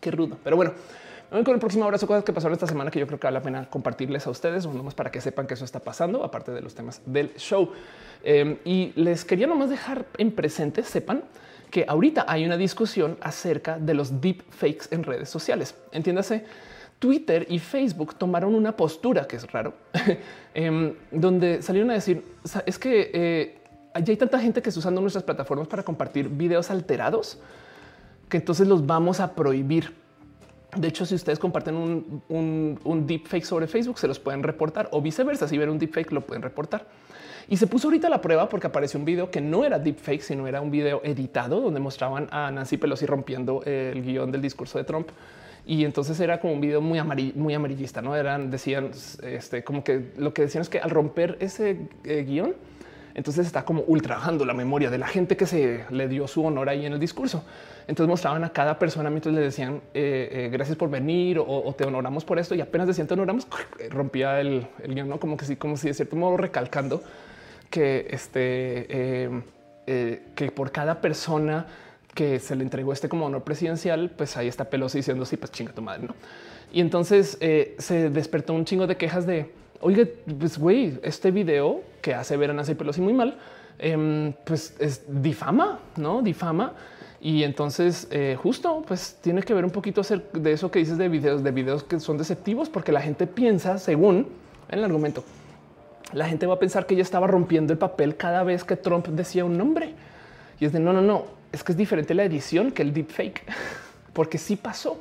Qué 0.00 0.12
rudo. 0.12 0.38
Pero 0.44 0.56
bueno, 0.56 0.72
con 1.30 1.48
el 1.48 1.58
próximo 1.58 1.84
abrazo, 1.84 2.06
cosas 2.06 2.24
que 2.24 2.32
pasaron 2.32 2.54
esta 2.54 2.66
semana 2.66 2.90
que 2.90 3.00
yo 3.00 3.06
creo 3.06 3.18
que 3.18 3.26
vale 3.26 3.38
la 3.38 3.42
pena 3.42 3.68
compartirles 3.68 4.26
a 4.26 4.30
ustedes, 4.30 4.66
o 4.66 4.72
nomás 4.72 4.94
para 4.94 5.10
que 5.10 5.20
sepan 5.20 5.46
que 5.46 5.54
eso 5.54 5.64
está 5.64 5.80
pasando, 5.80 6.24
aparte 6.24 6.52
de 6.52 6.60
los 6.60 6.74
temas 6.74 7.02
del 7.06 7.34
show. 7.36 7.72
Em, 8.22 8.58
y 8.64 8.92
les 8.96 9.24
quería 9.24 9.46
nomás 9.46 9.70
dejar 9.70 10.06
en 10.18 10.30
presente, 10.32 10.82
sepan 10.82 11.24
que 11.70 11.84
ahorita 11.86 12.24
hay 12.28 12.44
una 12.44 12.56
discusión 12.56 13.16
acerca 13.20 13.78
de 13.78 13.94
los 13.94 14.20
deep 14.20 14.42
fakes 14.50 14.86
en 14.90 15.04
redes 15.04 15.28
sociales. 15.28 15.74
Entiéndase, 15.92 16.44
Twitter 17.00 17.46
y 17.48 17.58
Facebook 17.58 18.14
tomaron 18.14 18.54
una 18.54 18.76
postura 18.76 19.26
que 19.26 19.36
es 19.36 19.50
raro, 19.50 19.72
em, 20.54 20.94
donde 21.10 21.62
salieron 21.62 21.90
a 21.90 21.94
decir 21.94 22.22
es 22.66 22.78
que 22.78 23.10
eh, 23.12 23.58
hay 23.94 24.16
tanta 24.16 24.38
gente 24.38 24.62
que 24.62 24.68
está 24.68 24.78
usando 24.78 25.00
nuestras 25.00 25.24
plataformas 25.24 25.66
para 25.66 25.82
compartir 25.82 26.28
videos 26.28 26.70
alterados 26.70 27.38
que 28.28 28.36
entonces 28.36 28.68
los 28.68 28.86
vamos 28.86 29.18
a 29.18 29.34
prohibir. 29.34 29.92
De 30.76 30.86
hecho, 30.86 31.04
si 31.04 31.16
ustedes 31.16 31.40
comparten 31.40 31.74
un, 32.28 33.04
deepfake 33.06 33.44
sobre 33.44 33.66
Facebook, 33.66 33.98
se 33.98 34.06
los 34.06 34.20
pueden 34.20 34.44
reportar 34.44 34.88
o 34.92 35.02
viceversa. 35.02 35.48
Si 35.48 35.58
ven 35.58 35.68
un 35.68 35.80
deepfake, 35.80 36.12
lo 36.12 36.20
pueden 36.20 36.42
reportar. 36.42 36.86
Y 37.48 37.56
se 37.56 37.66
puso 37.66 37.88
ahorita 37.88 38.08
la 38.08 38.20
prueba 38.20 38.48
porque 38.48 38.68
apareció 38.68 39.00
un 39.00 39.04
video 39.04 39.32
que 39.32 39.40
no 39.40 39.64
era 39.64 39.80
deepfake, 39.80 40.20
sino 40.20 40.46
era 40.46 40.60
un 40.60 40.70
video 40.70 41.00
editado 41.02 41.60
donde 41.60 41.80
mostraban 41.80 42.28
a 42.30 42.52
Nancy 42.52 42.76
Pelosi 42.76 43.06
rompiendo 43.06 43.64
el 43.64 44.00
guion 44.02 44.30
del 44.30 44.42
discurso 44.42 44.78
de 44.78 44.84
Trump 44.84 45.08
y 45.66 45.84
entonces 45.84 46.18
era 46.20 46.40
como 46.40 46.54
un 46.54 46.60
video 46.60 46.80
muy, 46.80 47.00
muy 47.34 47.54
amarillista, 47.54 48.02
no 48.02 48.16
eran, 48.16 48.50
decían 48.50 48.90
este, 49.22 49.62
como 49.62 49.84
que 49.84 50.12
lo 50.16 50.32
que 50.32 50.42
decían 50.42 50.62
es 50.62 50.68
que 50.68 50.80
al 50.80 50.90
romper 50.90 51.36
ese 51.40 51.88
eh, 52.04 52.24
guion, 52.26 52.54
entonces 53.14 53.46
está 53.46 53.64
como 53.64 53.82
ultrajando 53.82 54.44
la 54.44 54.54
memoria 54.54 54.88
de 54.88 54.98
la 54.98 55.06
gente 55.06 55.36
que 55.36 55.46
se 55.46 55.84
le 55.90 56.08
dio 56.08 56.26
su 56.28 56.44
honor 56.44 56.68
ahí 56.68 56.86
en 56.86 56.92
el 56.92 57.00
discurso. 57.00 57.44
Entonces 57.88 58.08
mostraban 58.08 58.44
a 58.44 58.50
cada 58.50 58.78
persona 58.78 59.10
mientras 59.10 59.34
le 59.34 59.40
decían 59.40 59.80
eh, 59.94 60.28
eh, 60.32 60.48
gracias 60.50 60.76
por 60.76 60.88
venir 60.88 61.38
o, 61.38 61.74
te 61.76 61.84
honoramos 61.84 62.24
por 62.24 62.38
esto 62.38 62.54
y 62.54 62.60
apenas 62.60 62.86
decían 62.86 63.08
te 63.08 63.14
honoramos, 63.14 63.48
rompía 63.90 64.40
el, 64.40 64.66
el 64.82 64.94
guion, 64.94 65.08
¿no? 65.08 65.18
como 65.18 65.36
que 65.36 65.44
sí, 65.44 65.56
como 65.56 65.76
si 65.76 65.88
de 65.88 65.94
cierto 65.94 66.16
modo 66.16 66.36
recalcando 66.36 67.02
que 67.68 68.06
este 68.10 69.42
que 70.34 70.52
por 70.52 70.70
cada 70.70 71.00
persona 71.00 71.66
que 72.20 72.38
se 72.38 72.54
le 72.54 72.62
entregó 72.62 72.92
este 72.92 73.08
como 73.08 73.24
honor 73.24 73.44
presidencial, 73.44 74.10
pues 74.14 74.36
ahí 74.36 74.46
está 74.46 74.68
Pelosi 74.68 74.98
diciendo 74.98 75.24
sí, 75.24 75.38
pues 75.38 75.50
chinga 75.52 75.72
tu 75.72 75.80
madre, 75.80 76.06
¿no? 76.06 76.14
Y 76.70 76.82
entonces 76.82 77.38
eh, 77.40 77.76
se 77.78 78.10
despertó 78.10 78.52
un 78.52 78.66
chingo 78.66 78.86
de 78.86 78.98
quejas 78.98 79.26
de, 79.26 79.50
oye, 79.80 80.04
pues 80.04 80.58
güey, 80.58 80.98
este 81.02 81.30
video 81.30 81.80
que 82.02 82.12
hace 82.12 82.36
ver 82.36 82.50
a 82.50 82.52
Nancy 82.52 82.74
Pelosi 82.74 83.00
muy 83.00 83.14
mal, 83.14 83.38
em, 83.78 84.34
pues 84.44 84.76
es 84.78 85.02
difama, 85.08 85.78
¿no? 85.96 86.20
Difama. 86.20 86.74
Y 87.22 87.42
entonces 87.42 88.06
eh, 88.10 88.36
justo 88.38 88.84
pues 88.86 89.16
tiene 89.22 89.42
que 89.42 89.54
ver 89.54 89.64
un 89.64 89.70
poquito 89.70 90.02
de 90.34 90.52
eso 90.52 90.70
que 90.70 90.80
dices 90.80 90.98
de 90.98 91.08
videos, 91.08 91.42
de 91.42 91.52
videos 91.52 91.84
que 91.84 91.98
son 92.00 92.18
deceptivos, 92.18 92.68
porque 92.68 92.92
la 92.92 93.00
gente 93.00 93.26
piensa, 93.26 93.78
según 93.78 94.28
el 94.68 94.84
argumento, 94.84 95.24
la 96.12 96.26
gente 96.26 96.46
va 96.46 96.56
a 96.56 96.58
pensar 96.58 96.84
que 96.84 96.92
ella 96.92 97.02
estaba 97.02 97.26
rompiendo 97.26 97.72
el 97.72 97.78
papel 97.78 98.14
cada 98.18 98.42
vez 98.42 98.62
que 98.62 98.76
Trump 98.76 99.06
decía 99.06 99.46
un 99.46 99.56
nombre. 99.56 99.94
Y 100.58 100.66
es 100.66 100.72
de 100.74 100.80
no, 100.80 100.92
no, 100.92 101.00
no, 101.00 101.39
es 101.52 101.64
que 101.64 101.72
es 101.72 101.78
diferente 101.78 102.14
la 102.14 102.24
edición 102.24 102.72
que 102.72 102.82
el 102.82 102.92
deepfake, 102.92 103.42
porque 104.12 104.38
sí 104.38 104.56
pasó. 104.56 104.98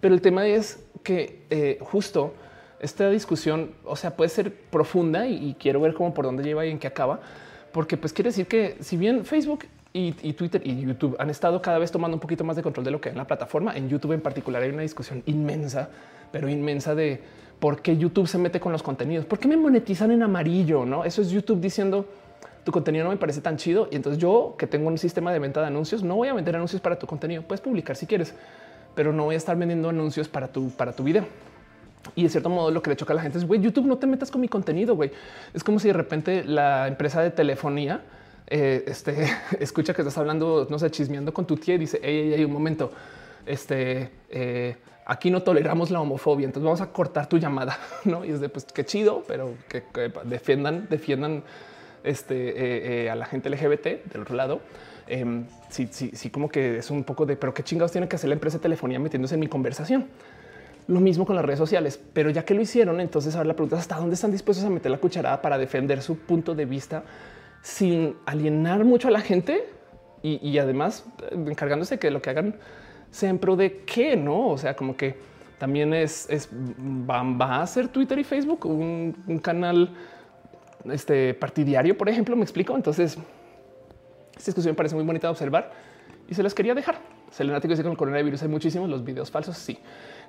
Pero 0.00 0.14
el 0.14 0.20
tema 0.20 0.46
es 0.46 0.80
que 1.02 1.42
eh, 1.50 1.78
justo 1.80 2.34
esta 2.80 3.08
discusión, 3.08 3.70
o 3.84 3.96
sea, 3.96 4.14
puede 4.14 4.28
ser 4.28 4.52
profunda 4.52 5.26
y, 5.26 5.56
quiero 5.58 5.80
ver 5.80 5.94
cómo 5.94 6.12
por 6.12 6.26
dónde 6.26 6.42
lleva 6.42 6.66
y 6.66 6.70
en 6.70 6.78
qué 6.78 6.86
acaba, 6.86 7.20
porque 7.72 7.96
pues 7.96 8.12
quiere 8.12 8.28
decir 8.28 8.46
que 8.46 8.76
si 8.80 8.96
bien 8.96 9.24
Facebook 9.24 9.64
y, 9.94 10.12
Twitter 10.32 10.60
y 10.64 10.80
YouTube 10.80 11.16
han 11.18 11.30
estado 11.30 11.62
cada 11.62 11.78
vez 11.78 11.90
tomando 11.90 12.16
un 12.16 12.20
poquito 12.20 12.44
más 12.44 12.56
de 12.56 12.62
control 12.62 12.84
de 12.84 12.90
lo 12.90 13.00
que 13.00 13.08
en 13.08 13.16
la 13.16 13.26
plataforma, 13.26 13.76
en 13.76 13.88
YouTube 13.88 14.12
en 14.12 14.20
particular 14.20 14.62
hay 14.62 14.70
una 14.70 14.82
discusión 14.82 15.22
inmensa, 15.26 15.88
pero 16.32 16.48
inmensa 16.48 16.94
de 16.94 17.20
por 17.60 17.80
qué 17.80 17.96
YouTube 17.96 18.26
se 18.26 18.36
mete 18.36 18.60
con 18.60 18.72
los 18.72 18.82
contenidos, 18.82 19.24
por 19.24 19.38
qué 19.38 19.48
me 19.48 19.56
monetizan 19.56 20.10
en 20.10 20.22
amarillo, 20.22 20.84
no? 20.84 21.04
Eso 21.04 21.22
es 21.22 21.30
YouTube 21.30 21.60
diciendo 21.60 22.06
tu 22.64 22.72
contenido 22.72 23.04
no 23.04 23.10
me 23.10 23.16
parece 23.16 23.40
tan 23.40 23.56
chido. 23.56 23.88
Y 23.90 23.96
entonces 23.96 24.20
yo 24.20 24.54
que 24.58 24.66
tengo 24.66 24.88
un 24.88 24.98
sistema 24.98 25.32
de 25.32 25.38
venta 25.38 25.60
de 25.60 25.66
anuncios, 25.66 26.02
no 26.02 26.16
voy 26.16 26.28
a 26.28 26.34
vender 26.34 26.56
anuncios 26.56 26.80
para 26.80 26.98
tu 26.98 27.06
contenido. 27.06 27.42
Puedes 27.42 27.60
publicar 27.60 27.96
si 27.96 28.06
quieres, 28.06 28.34
pero 28.94 29.12
no 29.12 29.24
voy 29.24 29.34
a 29.34 29.38
estar 29.38 29.56
vendiendo 29.56 29.88
anuncios 29.88 30.28
para 30.28 30.48
tu, 30.48 30.70
para 30.70 30.92
tu 30.92 31.04
video. 31.04 31.26
Y 32.14 32.24
de 32.24 32.28
cierto 32.28 32.50
modo 32.50 32.70
lo 32.70 32.82
que 32.82 32.90
le 32.90 32.96
choca 32.96 33.12
a 33.12 33.16
la 33.16 33.22
gente 33.22 33.38
es, 33.38 33.46
güey, 33.46 33.60
YouTube 33.60 33.86
no 33.86 33.98
te 33.98 34.06
metas 34.06 34.30
con 34.30 34.40
mi 34.40 34.48
contenido. 34.48 34.98
Es 35.52 35.64
como 35.64 35.78
si 35.78 35.88
de 35.88 35.94
repente 35.94 36.44
la 36.44 36.88
empresa 36.88 37.22
de 37.22 37.30
telefonía 37.30 38.02
eh, 38.46 38.84
este, 38.86 39.28
escucha 39.60 39.94
que 39.94 40.02
estás 40.02 40.18
hablando, 40.18 40.66
no 40.68 40.78
sé, 40.78 40.90
chismeando 40.90 41.32
con 41.32 41.46
tu 41.46 41.56
tía 41.56 41.74
y 41.74 41.78
dice, 41.78 42.00
hey, 42.02 42.34
hey, 42.36 42.44
un 42.44 42.52
momento, 42.52 42.90
este, 43.46 44.10
eh, 44.30 44.76
aquí 45.06 45.30
no 45.30 45.42
toleramos 45.42 45.90
la 45.90 46.00
homofobia, 46.00 46.46
entonces 46.46 46.64
vamos 46.64 46.80
a 46.80 46.92
cortar 46.92 47.26
tu 47.26 47.38
llamada, 47.38 47.78
¿no? 48.04 48.24
Y 48.24 48.30
es 48.30 48.40
de, 48.40 48.48
pues, 48.48 48.64
qué 48.64 48.84
chido, 48.84 49.22
pero 49.26 49.54
que 49.68 49.82
defiendan, 50.24 50.86
defiendan 50.90 51.42
este, 52.04 52.50
eh, 52.50 53.04
eh, 53.04 53.10
a 53.10 53.14
la 53.14 53.26
gente 53.26 53.50
LGBT 53.50 54.04
del 54.12 54.22
otro 54.22 54.36
lado. 54.36 54.60
Em, 55.06 55.46
sí, 55.68 55.88
sí, 55.90 56.10
sí, 56.14 56.30
como 56.30 56.48
que 56.48 56.78
es 56.78 56.90
un 56.90 57.04
poco 57.04 57.26
de, 57.26 57.36
pero 57.36 57.52
qué 57.52 57.62
chingados 57.62 57.92
tiene 57.92 58.08
que 58.08 58.16
hacer 58.16 58.28
la 58.28 58.34
empresa 58.34 58.58
de 58.58 58.62
telefonía 58.62 58.98
metiéndose 58.98 59.34
en 59.34 59.40
mi 59.40 59.48
conversación. 59.48 60.06
Lo 60.86 61.00
mismo 61.00 61.24
con 61.24 61.34
las 61.34 61.44
redes 61.44 61.58
sociales, 61.58 61.98
pero 62.12 62.30
ya 62.30 62.44
que 62.44 62.54
lo 62.54 62.60
hicieron, 62.60 63.00
entonces 63.00 63.34
ahora 63.34 63.48
la 63.48 63.54
pregunta 63.54 63.76
es 63.76 63.82
hasta 63.82 63.96
dónde 63.96 64.14
están 64.14 64.30
dispuestos 64.30 64.66
a 64.66 64.70
meter 64.70 64.90
la 64.90 64.98
cucharada 64.98 65.40
para 65.40 65.56
defender 65.56 66.02
su 66.02 66.18
punto 66.18 66.54
de 66.54 66.66
vista 66.66 67.04
sin 67.62 68.16
alienar 68.26 68.84
mucho 68.84 69.08
a 69.08 69.10
la 69.10 69.20
gente 69.20 69.64
y, 70.22 70.56
además 70.56 71.04
eh, 71.30 71.34
encargándose 71.34 71.98
que 71.98 72.10
lo 72.10 72.22
que 72.22 72.30
hagan 72.30 72.56
sea 73.10 73.28
en 73.28 73.38
pro 73.38 73.56
de 73.56 73.82
qué, 73.84 74.16
no? 74.16 74.48
O 74.48 74.58
sea, 74.58 74.74
como 74.74 74.96
que 74.96 75.16
también 75.58 75.92
es, 75.92 76.28
es 76.30 76.48
va, 76.50 77.62
a 77.62 77.66
ser 77.66 77.88
Twitter 77.88 78.18
y 78.18 78.24
Facebook 78.24 78.64
un 78.66 79.40
canal 79.42 79.90
este 80.90 81.34
partidario, 81.34 81.96
por 81.96 82.08
ejemplo, 82.08 82.36
me 82.36 82.42
explico. 82.42 82.76
Entonces, 82.76 83.18
esta 84.36 84.46
discusión 84.46 84.72
me 84.72 84.76
parece 84.76 84.94
muy 84.94 85.04
bonita 85.04 85.28
de 85.28 85.32
observar 85.32 85.72
y 86.28 86.34
se 86.34 86.42
las 86.42 86.54
quería 86.54 86.74
dejar. 86.74 86.98
Selenático 87.30 87.72
dice 87.72 87.82
con 87.82 87.92
el 87.92 87.98
coronavirus 87.98 88.42
hay 88.42 88.48
muchísimos 88.48 88.88
los 88.88 89.04
videos 89.04 89.30
falsos. 89.30 89.56
Sí. 89.56 89.78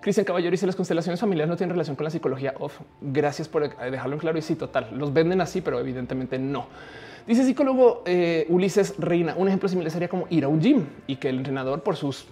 Cristian 0.01 0.25
Caballero 0.25 0.51
dice 0.51 0.65
las 0.65 0.75
constelaciones 0.75 1.19
familiares 1.19 1.49
no 1.49 1.55
tienen 1.55 1.71
relación 1.71 1.95
con 1.95 2.03
la 2.03 2.09
psicología 2.09 2.53
off. 2.59 2.79
Gracias 3.01 3.47
por 3.47 3.75
dejarlo 3.77 4.15
en 4.15 4.19
claro. 4.19 4.37
Y 4.37 4.41
sí, 4.41 4.55
total. 4.55 4.89
Los 4.91 5.13
venden 5.13 5.41
así, 5.41 5.61
pero 5.61 5.79
evidentemente 5.79 6.39
no. 6.39 6.67
Dice 7.27 7.43
psicólogo 7.43 8.03
eh, 8.05 8.45
Ulises 8.49 8.95
Reina. 8.97 9.35
Un 9.37 9.47
ejemplo 9.47 9.69
similar 9.69 9.91
sería 9.91 10.07
como 10.07 10.27
ir 10.29 10.43
a 10.43 10.47
un 10.47 10.61
gym 10.61 10.85
y 11.07 11.15
que 11.15 11.29
el 11.29 11.37
entrenador 11.37 11.81
por 11.81 11.95
sus 11.95 12.27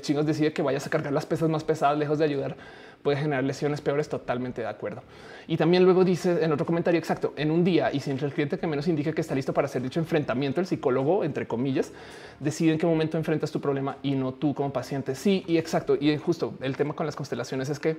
chingos 0.00 0.26
decide 0.26 0.52
que 0.52 0.62
vayas 0.62 0.86
a 0.86 0.90
cargar 0.90 1.12
las 1.12 1.26
pesas 1.26 1.48
más 1.48 1.64
pesadas 1.64 1.98
lejos 1.98 2.18
de 2.18 2.24
ayudar 2.24 2.56
puede 3.02 3.16
generar 3.16 3.44
lesiones 3.44 3.80
peores. 3.80 4.08
Totalmente 4.08 4.62
de 4.62 4.68
acuerdo. 4.68 5.02
Y 5.46 5.56
también 5.56 5.84
luego 5.84 6.04
dice 6.04 6.44
en 6.44 6.52
otro 6.52 6.66
comentario 6.66 6.98
exacto 6.98 7.32
en 7.36 7.50
un 7.50 7.64
día 7.64 7.92
y 7.92 8.00
siempre 8.00 8.26
el 8.26 8.32
cliente 8.32 8.58
que 8.58 8.66
menos 8.66 8.88
indique 8.88 9.12
que 9.14 9.20
está 9.20 9.34
listo 9.34 9.52
para 9.52 9.66
hacer 9.66 9.82
dicho 9.82 10.00
enfrentamiento, 10.00 10.60
el 10.60 10.66
psicólogo, 10.66 11.24
entre 11.24 11.46
comillas, 11.46 11.92
decide 12.40 12.72
en 12.72 12.78
qué 12.78 12.86
momento 12.86 13.16
enfrentas 13.16 13.50
tu 13.50 13.60
problema 13.60 13.96
y 14.02 14.12
no 14.12 14.34
tú 14.34 14.54
como 14.54 14.72
paciente. 14.72 15.14
Sí, 15.14 15.44
y 15.46 15.56
exacto. 15.58 15.96
Y 15.98 16.16
justo 16.18 16.54
el 16.60 16.76
tema 16.76 16.94
con 16.94 17.06
las 17.06 17.16
constelaciones 17.16 17.68
es 17.70 17.78
que 17.78 17.98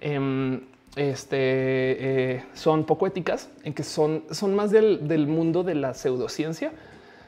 em, 0.00 0.60
este, 0.96 1.36
eh, 2.36 2.44
son 2.54 2.84
poco 2.84 3.06
éticas, 3.06 3.50
en 3.64 3.74
que 3.74 3.82
son, 3.82 4.24
son 4.30 4.54
más 4.54 4.70
del, 4.70 5.26
mundo 5.26 5.64
de 5.64 5.74
la 5.74 5.94
pseudociencia 5.94 6.72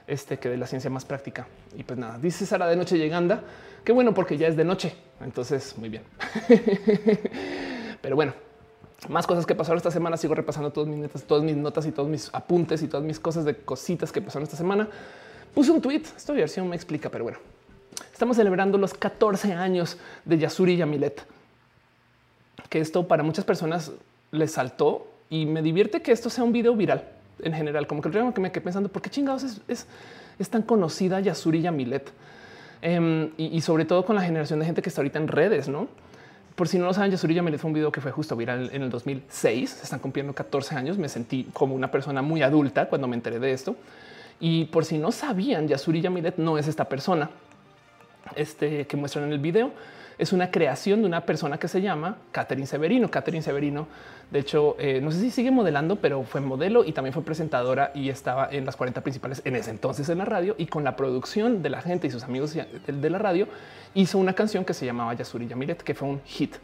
este, 0.07 0.39
que 0.39 0.49
de 0.49 0.57
la 0.57 0.67
ciencia 0.67 0.91
más 0.91 1.05
práctica. 1.05 1.47
Y 1.77 1.83
pues 1.83 1.99
nada, 1.99 2.19
dice 2.19 2.47
Sara 2.47 2.67
de 2.67 2.77
noche 2.77 2.99
llegando. 2.99 3.41
Qué 3.85 3.93
bueno 3.93 4.15
porque 4.15 4.37
ya 4.37 4.49
es 4.49 4.57
de 4.57 4.65
noche. 4.65 4.95
Entonces, 5.21 5.77
muy 5.79 5.89
bien. 5.89 6.03
Pero 8.03 8.17
bueno, 8.17 8.35
más 9.09 9.27
cosas 9.27 9.47
que 9.47 9.55
pasaron 9.55 9.79
esta 9.79 9.91
semana. 9.91 10.17
Sigo 10.17 10.35
repasando 10.35 10.73
todas 10.73 10.89
mis 10.89 10.99
notas, 10.99 11.23
todas 11.25 11.45
mis 11.45 11.57
notas 11.57 11.87
y 11.87 11.93
todos 11.93 12.09
mis 12.09 12.31
apuntes 12.33 12.83
y 12.83 12.89
todas 12.89 13.05
mis 13.05 13.21
cosas 13.21 13.45
de 13.45 13.57
cositas 13.57 14.13
que 14.13 14.21
pasaron 14.21 14.45
esta 14.45 14.57
semana. 14.57 14.89
Puse 15.55 15.71
un 15.71 15.81
tweet. 15.81 16.03
Esta 16.17 16.33
versión 16.33 16.69
me 16.69 16.77
explica, 16.77 17.11
pero 17.11 17.25
bueno, 17.25 17.39
estamos 18.13 18.37
celebrando 18.37 18.79
los 18.79 18.95
14 18.95 19.53
años 19.53 19.99
de 20.25 20.39
Yasuri 20.39 20.77
Yamilet 20.77 21.27
que 22.69 22.81
esto 22.81 23.07
para 23.07 23.23
muchas 23.23 23.45
personas 23.45 23.93
les 24.31 24.53
saltó 24.53 25.07
y 25.31 25.47
me 25.47 25.63
divierte 25.63 26.03
que 26.03 26.13
esto 26.13 26.31
sea 26.31 26.45
un 26.45 26.53
video 26.53 26.75
viral 26.75 27.16
en 27.41 27.53
general. 27.53 27.87
Como 27.87 28.03
que 28.03 28.09
el 28.09 28.13
problema 28.13 28.35
que 28.35 28.41
me 28.41 28.51
quedé 28.51 28.63
pensando, 28.63 28.89
¿por 28.89 29.03
qué 29.03 29.11
chingados 29.11 29.43
es, 29.43 29.87
es, 30.39 30.51
tan 30.51 30.63
conocida 30.63 31.21
Yasuri 31.21 31.63
Yamilet? 31.63 32.11
Em, 32.83 33.31
y, 33.37 33.61
sobre 33.63 33.85
todo 33.85 34.05
con 34.05 34.17
la 34.17 34.23
generación 34.23 34.59
de 34.61 34.67
gente 34.67 34.83
que 34.83 34.89
está 34.89 35.01
ahorita 35.01 35.19
en 35.19 35.29
redes, 35.29 35.69
¿no? 35.69 35.89
Por 36.55 36.69
si 36.69 36.79
no 36.79 36.87
lo 36.87 36.95
saben, 36.95 37.11
Yasuri 37.11 37.35
Yamilet 37.35 37.61
fue 37.61 37.69
un 37.69 37.75
video 37.75 37.93
que 37.93 38.01
fue 38.01 38.13
justo 38.13 38.37
viral 38.37 38.71
en 38.73 38.83
el 38.83 38.91
2006. 38.91 39.71
Se 39.71 39.85
están 39.85 39.99
cumpliendo 39.99 40.33
14 40.33 40.75
años. 40.75 40.97
Me 40.97 41.09
sentí 41.09 41.45
como 41.53 41.75
una 41.75 41.91
persona 41.91 42.23
muy 42.23 42.43
adulta 42.43 42.89
cuando 42.89 43.09
me 43.09 43.17
enteré 43.17 43.39
de 43.39 43.53
esto. 43.53 43.77
Y 44.41 44.67
por 44.67 44.85
si 44.85 44.99
no 44.99 45.13
sabían, 45.13 45.69
Yasuri 45.69 46.01
Yamilet 46.01 46.37
no 46.39 46.59
es 46.59 46.69
esta 46.69 46.87
persona 46.87 47.31
este, 48.37 48.87
que 48.87 48.97
muestran 48.97 49.25
en 49.25 49.33
el 49.33 49.39
video 49.39 49.71
es 50.19 50.33
una 50.33 50.51
creación 50.51 51.01
de 51.01 51.07
una 51.07 51.27
persona 51.27 51.59
que 51.59 51.69
se 51.69 51.83
llama 51.83 52.17
Catherine 52.33 52.67
Severino. 52.67 53.11
Catherine 53.11 53.43
Severino, 53.43 53.87
de 54.31 54.39
hecho, 54.39 54.77
eh, 54.79 55.01
no 55.03 55.11
sé 55.13 55.21
si 55.21 55.31
sigue 55.31 55.51
modelando, 55.51 55.97
pero 55.97 56.23
fue 56.23 56.41
modelo 56.41 56.85
y 56.85 56.93
también 56.93 57.13
fue 57.13 57.23
presentadora 57.23 57.93
y 57.95 58.09
estaba 58.09 58.49
en 58.51 58.65
las 58.65 58.77
40 58.77 59.03
principales 59.03 59.43
en 59.45 59.57
ese 59.57 59.71
entonces 59.71 60.09
en 60.09 60.19
la 60.19 60.25
radio 60.25 60.55
y 60.59 60.67
con 60.67 60.85
la 60.85 60.97
producción 60.97 61.63
de 61.63 61.71
la 61.71 61.83
gente 61.83 62.07
y 62.07 62.11
sus 62.11 62.25
amigos 62.25 62.55
de 62.55 63.11
la 63.11 63.19
radio 63.19 63.47
hizo 63.95 64.19
una 64.19 64.33
canción 64.33 64.65
que 64.65 64.75
se 64.75 64.87
llamaba 64.87 65.15
Yasuri 65.15 65.47
Yamilet, 65.47 65.83
que 65.83 65.95
fue 65.95 66.09
un 66.09 66.21
hit. 66.25 66.57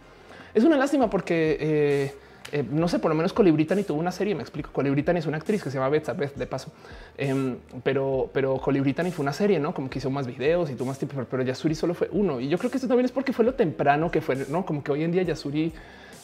Es 0.55 0.65
una 0.65 0.77
lástima 0.77 1.09
porque 1.09 1.57
eh, 1.61 2.15
eh, 2.53 2.63
no 2.71 2.87
sé, 2.87 2.99
por 2.99 3.11
lo 3.11 3.15
menos 3.15 3.33
Colibritani 3.33 3.83
tuvo 3.83 3.99
una 3.99 4.13
serie, 4.13 4.35
me 4.35 4.43
explico. 4.43 4.71
Colibritani 4.73 5.19
es 5.19 5.27
una 5.27 5.39
actriz 5.39 5.63
que 5.63 5.71
se 5.71 5.79
llama 5.79 5.89
Beth 5.89 6.15
Beth 6.15 6.35
de 6.35 6.47
paso, 6.47 6.71
em, 7.17 7.57
pero, 7.83 8.29
pero 8.33 8.59
Colibritani 8.59 9.11
fue 9.11 9.23
una 9.23 9.33
serie, 9.33 9.59
no 9.59 9.73
como 9.73 9.89
que 9.89 9.99
hizo 9.99 10.11
más 10.11 10.27
videos 10.27 10.71
y 10.71 10.75
tuvo 10.75 10.89
más 10.89 10.99
tiempo, 10.99 11.25
pero 11.31 11.43
Yasuri 11.43 11.75
solo 11.75 11.95
fue 11.95 12.11
uno. 12.13 12.41
Y 12.41 12.49
yo 12.49 12.59
creo 12.59 12.71
que 12.71 12.77
esto 12.77 12.89
también 12.89 13.07
es 13.07 13.13
porque 13.13 13.33
fue 13.33 13.47
lo 13.47 13.55
temprano 13.55 14.11
que 14.11 14.21
fue, 14.21 14.37
no 14.51 14.67
como 14.67 14.85
que 14.85 14.93
hoy 14.93 15.03
en 15.03 15.13
día 15.13 15.23
Yasuri 15.23 15.73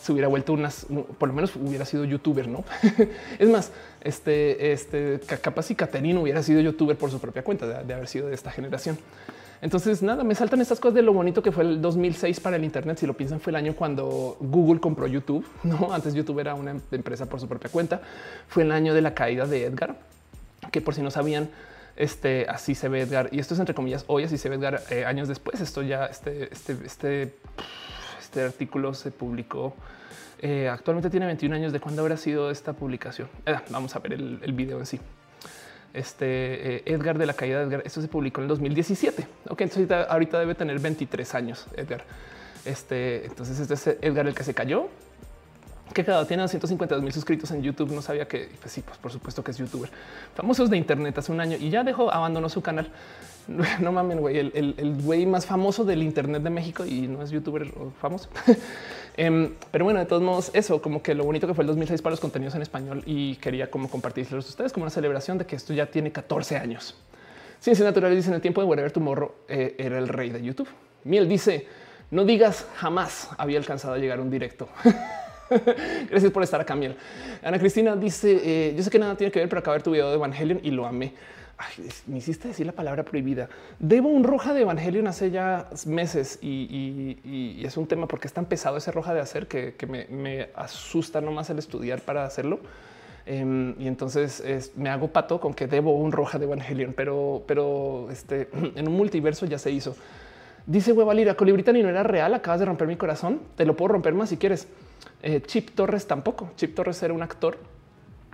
se 0.03 0.13
hubiera 0.13 0.29
vuelto 0.29 0.53
unas, 0.53 0.87
por 1.19 1.29
lo 1.31 1.35
menos 1.35 1.57
hubiera 1.57 1.87
sido 1.87 2.05
youtuber, 2.05 2.47
no? 2.47 2.63
es 3.39 3.49
más, 3.49 3.73
este, 4.03 4.73
este 4.73 5.21
capaz 5.41 5.71
y 5.71 5.75
Caterino 5.75 6.21
hubiera 6.21 6.43
sido 6.43 6.61
youtuber 6.61 6.97
por 6.97 7.11
su 7.11 7.21
propia 7.21 7.43
cuenta 7.43 7.83
de 7.83 7.95
haber 7.95 8.07
sido 8.07 8.29
de 8.29 8.35
esta 8.35 8.51
generación. 8.51 8.99
Entonces, 9.61 10.03
nada, 10.03 10.23
me 10.23 10.35
saltan 10.35 10.61
estas 10.61 10.79
cosas 10.79 10.95
de 10.95 11.03
lo 11.03 11.13
bonito 11.13 11.43
que 11.43 11.51
fue 11.51 11.65
el 11.65 11.81
2006 11.81 12.41
para 12.41 12.57
el 12.57 12.65
Internet. 12.65 12.99
Si 12.99 13.07
lo 13.07 13.15
piensan, 13.15 13.41
fue 13.41 13.51
el 13.51 13.57
año 13.57 13.75
cuando 13.75 14.37
Google 14.41 14.81
compró 14.81 15.07
YouTube. 15.07 15.47
No, 15.69 15.93
antes 15.93 16.15
YouTube 16.15 16.39
era 16.39 16.55
una 16.55 16.77
empresa 16.91 17.27
por 17.27 17.41
su 17.41 17.49
propia 17.49 17.71
cuenta. 17.71 18.01
Fue 18.49 18.63
el 18.63 18.73
año 18.73 18.95
de 18.95 19.03
la 19.03 19.13
caída 19.15 19.47
de 19.47 19.65
Edgar, 19.65 19.97
que 20.71 20.81
por 20.81 20.95
si 20.95 21.03
no 21.03 21.11
sabían, 21.11 21.51
este 21.97 22.47
así 22.49 22.75
se 22.75 22.89
ve 22.89 23.03
Edgar. 23.03 23.29
Y 23.33 23.39
esto 23.41 23.55
es 23.55 23.61
entre 23.61 23.75
comillas 23.75 24.05
hoy, 24.07 24.25
así 24.25 24.39
se 24.39 24.49
ve 24.49 24.57
Edgar 24.57 24.83
eh, 24.91 25.05
años 25.05 25.29
después. 25.29 25.61
Esto 25.61 25.83
ya, 25.83 26.07
este, 26.07 26.53
este, 26.53 26.77
este, 26.85 27.35
este 28.21 28.43
artículo 28.43 28.95
se 28.95 29.11
publicó. 29.11 29.75
Eh, 30.41 30.69
actualmente 30.69 31.11
tiene 31.11 31.27
21 31.27 31.55
años 31.57 31.73
de 31.73 31.81
cuándo 31.81 32.03
habrá 32.03 32.17
sido 32.17 32.51
esta 32.51 32.73
publicación. 32.73 33.29
Eh, 33.45 33.57
vamos 33.71 33.95
a 33.97 33.99
ver 33.99 34.15
el, 34.15 34.39
el 34.43 34.53
video 34.53 34.79
en 34.79 34.87
sí 34.87 35.01
este 35.95 36.77
eh, 36.77 36.83
Edgar 36.87 37.19
de 37.19 37.27
la 37.27 37.35
caída 37.35 37.59
de 37.59 37.65
Edgar. 37.65 37.83
Esto 37.85 38.01
se 38.01 38.09
publicó 38.09 38.41
en 38.41 38.45
el 38.45 38.49
2017. 38.49 39.27
Ok, 39.49 39.61
entonces 39.63 39.91
ahorita, 39.91 40.39
debe 40.39 40.55
tener 40.55 40.79
23 40.79 41.35
años 41.35 41.67
Edgar. 41.77 42.05
Este, 42.65 43.27
entonces 43.27 43.59
este 43.61 43.75
es 43.75 43.99
Edgar 44.03 44.27
el 44.27 44.35
que 44.35 44.45
se 44.45 44.53
cayó, 44.53 44.89
que 45.95 46.05
cada 46.05 46.27
tiene 46.27 46.43
250 46.43 46.99
mil 46.99 47.13
suscritos 47.13 47.51
en 47.51 47.63
YouTube. 47.63 47.93
No 47.93 48.03
sabía 48.03 48.27
que, 48.29 48.51
pues 48.61 48.73
sí, 48.73 48.83
pues 48.83 48.99
por 48.99 49.13
supuesto 49.13 49.43
que 49.43 49.53
es 49.53 49.59
youtuber. 49.59 49.91
Famosos 50.35 50.69
de 50.71 50.77
Internet 50.77 51.17
hace 51.19 51.33
un 51.33 51.41
año 51.41 51.57
y 51.59 51.71
ya 51.71 51.85
dejó, 51.85 52.13
abandonó 52.13 52.49
su 52.49 52.63
canal. 52.63 52.91
No 53.81 53.93
mamen, 53.93 54.21
güey, 54.21 54.37
el 54.37 54.99
güey 55.03 55.25
más 55.25 55.47
famoso 55.47 55.83
del 55.83 56.03
Internet 56.03 56.43
de 56.43 56.51
México 56.51 56.85
y 56.85 57.09
no 57.09 57.23
es 57.23 57.31
youtuber 57.31 57.73
famoso. 57.99 58.29
Em, 59.19 59.57
pero 59.73 59.85
bueno, 59.85 59.99
de 59.99 60.07
todos 60.07 60.23
modos, 60.23 60.53
eso 60.55 60.81
como 60.81 61.03
que 61.03 61.13
lo 61.13 61.25
bonito 61.25 61.49
que 61.49 61.53
fue 61.53 61.65
el 61.65 61.67
2006 61.67 62.03
para 62.03 62.13
los 62.13 62.21
contenidos 62.21 62.55
en 62.55 62.63
español 62.63 63.03
y 63.05 63.35
quería 63.35 63.69
como 63.69 63.91
compartirlos 63.91 64.47
a 64.47 64.49
ustedes 64.49 64.73
como 64.73 64.85
una 64.85 64.91
celebración 64.91 65.39
de 65.39 65.45
que 65.45 65.57
esto 65.57 65.75
ya 65.75 65.87
tiene 65.87 66.13
14 66.13 66.57
años. 66.57 66.95
Ciencia 67.59 67.85
Natural 67.85 68.15
dice 68.15 68.29
en 68.29 68.35
el 68.35 68.41
tiempo 68.41 68.61
de 68.61 68.69
Whatever 68.69 68.93
Tomorrow 68.93 69.33
eh, 69.49 69.75
era 69.77 69.99
el 69.99 70.07
rey 70.07 70.31
de 70.31 70.41
YouTube. 70.41 70.69
Miel 71.03 71.29
dice 71.29 71.67
no 72.13 72.25
digas 72.25 72.65
jamás 72.77 73.31
había 73.39 73.59
alcanzado 73.59 73.95
a 73.95 73.99
llegar 73.99 74.21
un 74.21 74.31
directo. 74.31 74.69
Gracias 76.09 76.31
por 76.31 76.45
estar 76.45 76.61
acá, 76.61 76.77
Miel. 76.77 76.95
Ana 77.43 77.59
Cristina 77.59 77.97
dice: 77.97 78.41
eh, 78.45 78.75
Yo 78.77 78.85
sé 78.85 78.91
que 78.91 79.01
nada 79.01 79.17
tiene 79.17 79.33
que 79.33 79.41
ver, 79.41 79.49
pero 79.49 79.59
acabo 79.59 79.73
de 79.73 79.79
ver 79.79 79.83
tu 79.83 79.91
video 79.91 80.11
de 80.11 80.15
Evangelion 80.15 80.61
y 80.63 80.71
lo 80.71 80.87
amé 80.87 81.13
me 82.07 82.19
hiciste 82.19 82.49
decir 82.49 82.67
la 82.67 82.73
palabra 82.73 83.05
prohibida. 83.05 83.49
Debo 83.79 84.09
un 84.09 84.25
roja 84.25 84.53
de 84.53 84.63
Evangelion 84.63 85.07
hace 85.07 85.31
ya 85.31 85.69
meses 85.87 86.39
y, 86.41 87.61
es 87.65 87.77
un 87.77 87.87
tema 87.87 88.07
porque 88.07 88.29
es 88.29 88.33
tan 88.33 88.47
pesado 88.47 88.77
ese 88.77 88.93
roja 88.93 89.13
de 89.13 89.21
hacer 89.21 89.49
que, 89.49 89.75
me, 89.87 90.49
asusta 90.55 91.21
nomás 91.21 91.51
el 91.51 91.59
estudiar 91.59 92.01
para 92.01 92.25
hacerlo. 92.25 92.61
Em, 93.27 93.75
y 93.79 93.89
entonces 93.89 94.73
me 94.77 94.89
hago 94.89 95.09
pato 95.09 95.39
con 95.39 95.53
que 95.53 95.67
debo 95.67 95.93
un 95.99 96.13
roja 96.13 96.39
de 96.39 96.47
Evangelion, 96.47 96.95
pero, 96.95 97.43
pero 97.47 98.09
este, 98.11 98.49
en 98.75 98.89
un 98.89 98.95
multiverso 98.95 99.45
ya 99.47 99.59
se 99.59 99.71
hizo. 99.71 99.97
Dice 100.67 100.93
hueva 100.93 101.15
Lira, 101.15 101.35
Colibritani 101.35 101.83
no 101.83 101.89
era 101.89 102.03
real, 102.03 102.35
acabas 102.35 102.61
de 102.61 102.67
romper 102.67 102.87
mi 102.87 102.97
corazón, 102.97 103.41
te 103.57 103.65
lo 103.65 103.75
puedo 103.75 103.93
romper 103.93 104.15
más 104.15 104.29
si 104.29 104.37
quieres. 104.37 104.69
Eh, 105.23 105.41
Chip 105.41 105.71
Torres 105.71 106.07
tampoco. 106.07 106.51
Chip 106.57 106.75
Torres 106.75 107.03
era 107.03 107.15
un 107.15 107.23
actor 107.23 107.59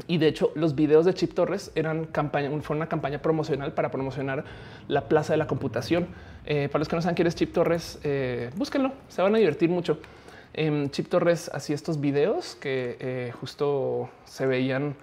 y 0.07 0.19
de 0.19 0.29
hecho, 0.29 0.51
los 0.55 0.75
videos 0.75 1.07
de 1.07 1.15
Chip 1.15 1.35
Torres 1.35 1.71
eran 1.75 2.05
campaña, 2.07 2.51
fue 2.61 2.77
una 2.77 2.89
campaña 2.89 3.23
promocional 3.23 3.73
para 3.73 3.91
promocionar 3.91 4.45
la 4.89 5.09
plaza 5.09 5.33
de 5.33 5.37
la 5.39 5.47
computación. 5.47 6.09
Eh, 6.47 6.69
para 6.71 6.81
los 6.81 6.89
que 6.89 6.97
no 6.97 7.03
saben 7.03 7.15
quién 7.15 7.29
es 7.29 7.35
Chip 7.35 7.53
Torres, 7.53 7.99
eh, 8.03 8.51
búsquenlo, 8.57 8.93
se 9.09 9.23
van 9.23 9.35
a 9.35 9.39
divertir 9.39 9.71
mucho. 9.71 9.99
Em, 10.53 10.91
Chip 10.91 11.09
Torres 11.09 11.51
hacía 11.53 11.75
estos 11.75 12.01
videos 12.01 12.57
que 12.57 12.97
eh, 13.01 13.33
justo 13.41 14.11
se 14.25 14.47
veían 14.47 14.95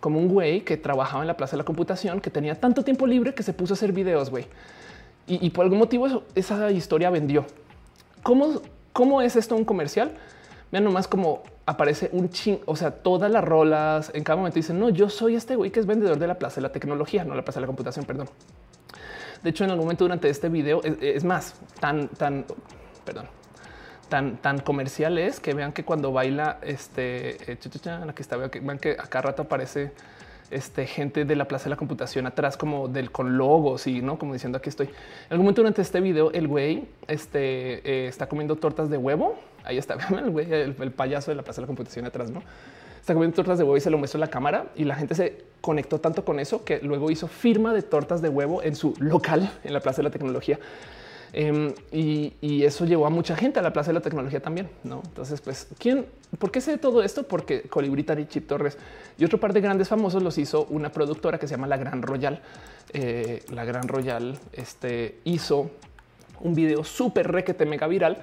como 0.00 0.18
un 0.18 0.28
güey 0.28 0.62
que 0.62 0.76
trabajaba 0.76 1.22
en 1.22 1.26
la 1.26 1.36
plaza 1.36 1.52
de 1.52 1.58
la 1.58 1.64
computación, 1.64 2.20
que 2.20 2.30
tenía 2.30 2.54
tanto 2.54 2.82
tiempo 2.82 3.06
libre 3.06 3.34
que 3.34 3.42
se 3.42 3.52
puso 3.52 3.74
a 3.74 3.76
hacer 3.76 3.92
videos, 3.92 4.30
güey. 4.30 4.46
Y, 5.28 5.50
por 5.50 5.64
algún 5.64 5.80
motivo 5.80 6.22
esa 6.36 6.70
historia 6.70 7.10
vendió. 7.10 7.46
¿Cómo, 8.22 8.62
¿Cómo 8.92 9.22
es 9.22 9.34
esto 9.34 9.56
un 9.56 9.64
comercial? 9.64 10.12
Vean 10.72 10.84
nomás 10.84 11.06
como 11.08 11.42
aparece 11.64 12.10
un 12.12 12.30
ching, 12.30 12.58
o 12.66 12.76
sea, 12.76 12.90
todas 12.90 13.30
las 13.30 13.44
rolas 13.44 14.10
en 14.14 14.24
cada 14.24 14.36
momento 14.36 14.56
dicen, 14.56 14.78
no, 14.78 14.88
yo 14.88 15.08
soy 15.08 15.34
este 15.34 15.56
güey 15.56 15.70
que 15.70 15.80
es 15.80 15.86
vendedor 15.86 16.18
de 16.18 16.26
la 16.26 16.38
plaza 16.38 16.56
de 16.56 16.62
la 16.62 16.72
tecnología, 16.72 17.24
no 17.24 17.34
la 17.34 17.42
plaza 17.42 17.60
de 17.60 17.62
la 17.62 17.66
computación, 17.66 18.04
perdón. 18.04 18.28
De 19.42 19.50
hecho, 19.50 19.64
en 19.64 19.70
algún 19.70 19.84
momento 19.84 20.04
durante 20.04 20.28
este 20.28 20.48
video 20.48 20.80
es, 20.82 21.24
más 21.24 21.54
tan, 21.80 22.08
tan, 22.08 22.46
perdón, 23.04 23.26
tan, 24.08 24.36
tan 24.38 24.60
comercial 24.60 25.18
es 25.18 25.40
que 25.40 25.54
vean 25.54 25.72
que 25.72 25.84
cuando 25.84 26.12
baila 26.12 26.58
este, 26.62 27.52
eh, 27.52 27.58
la 27.84 28.12
que 28.12 28.22
está, 28.22 28.36
vean 28.36 28.78
que 28.78 28.92
acá 28.92 29.22
rato 29.22 29.42
aparece 29.42 29.92
este, 30.50 30.86
gente 30.86 31.24
de 31.24 31.36
la 31.36 31.46
plaza 31.46 31.64
de 31.64 31.70
la 31.70 31.76
computación 31.76 32.26
atrás, 32.26 32.56
como 32.56 32.88
del 32.88 33.10
con 33.10 33.36
logos 33.36 33.86
y 33.86 34.02
no 34.02 34.18
como 34.18 34.32
diciendo 34.32 34.58
aquí 34.58 34.68
estoy. 34.68 34.86
En 34.86 34.94
algún 35.30 35.44
momento 35.44 35.62
durante 35.62 35.82
este 35.82 36.00
video, 36.00 36.30
el 36.32 36.48
güey 36.48 36.88
este, 37.08 37.88
eh, 37.88 38.08
está 38.08 38.28
comiendo 38.28 38.56
tortas 38.56 38.88
de 38.88 38.96
huevo 38.96 39.36
Ahí 39.66 39.78
está, 39.78 39.94
el 40.08 40.92
payaso 40.92 41.30
de 41.30 41.34
la 41.34 41.42
plaza 41.42 41.60
de 41.60 41.64
la 41.64 41.66
computación 41.66 42.06
atrás, 42.06 42.30
¿no? 42.30 42.42
Está 43.00 43.14
comiendo 43.14 43.36
tortas 43.36 43.58
de 43.58 43.62
huevo 43.62 43.76
y 43.76 43.80
se 43.80 43.90
lo 43.90 43.98
muestra 43.98 44.18
en 44.18 44.22
la 44.22 44.30
cámara 44.30 44.66
y 44.74 44.82
la 44.82 44.96
gente 44.96 45.14
se 45.14 45.44
conectó 45.60 46.00
tanto 46.00 46.24
con 46.24 46.40
eso 46.40 46.64
que 46.64 46.80
luego 46.80 47.10
hizo 47.10 47.28
firma 47.28 47.72
de 47.72 47.82
tortas 47.82 48.20
de 48.20 48.28
huevo 48.28 48.64
en 48.64 48.74
su 48.74 48.94
local 48.98 49.48
en 49.62 49.72
la 49.72 49.80
Plaza 49.80 49.98
de 49.98 50.02
la 50.04 50.10
Tecnología. 50.10 50.58
Em, 51.32 51.72
y, 51.92 52.64
eso 52.64 52.84
llevó 52.84 53.06
a 53.06 53.10
mucha 53.10 53.36
gente 53.36 53.60
a 53.60 53.62
la 53.62 53.72
Plaza 53.72 53.90
de 53.90 53.94
la 53.94 54.00
Tecnología 54.00 54.40
también. 54.40 54.68
No, 54.82 55.02
entonces, 55.04 55.40
pues, 55.40 55.68
quién, 55.78 56.06
por 56.38 56.50
qué 56.50 56.60
sé 56.60 56.78
todo 56.78 57.02
esto? 57.02 57.24
Porque 57.24 57.62
Colibritar 57.62 58.18
y 58.18 58.26
Chip 58.26 58.48
Torres 58.48 58.76
y 59.18 59.24
otro 59.24 59.38
par 59.38 59.52
de 59.52 59.60
grandes 59.60 59.88
famosos 59.88 60.22
los 60.22 60.38
hizo 60.38 60.66
una 60.70 60.90
productora 60.90 61.38
que 61.38 61.46
se 61.46 61.54
llama 61.54 61.66
La 61.66 61.76
Gran 61.76 62.02
Royal. 62.02 62.40
Eh, 62.92 63.44
la 63.52 63.64
Gran 63.64 63.86
Royal 63.86 64.38
este, 64.52 65.20
hizo 65.24 65.70
un 66.40 66.54
video 66.54 66.82
súper 66.82 67.30
requete 67.30 67.66
mega 67.66 67.86
viral 67.86 68.18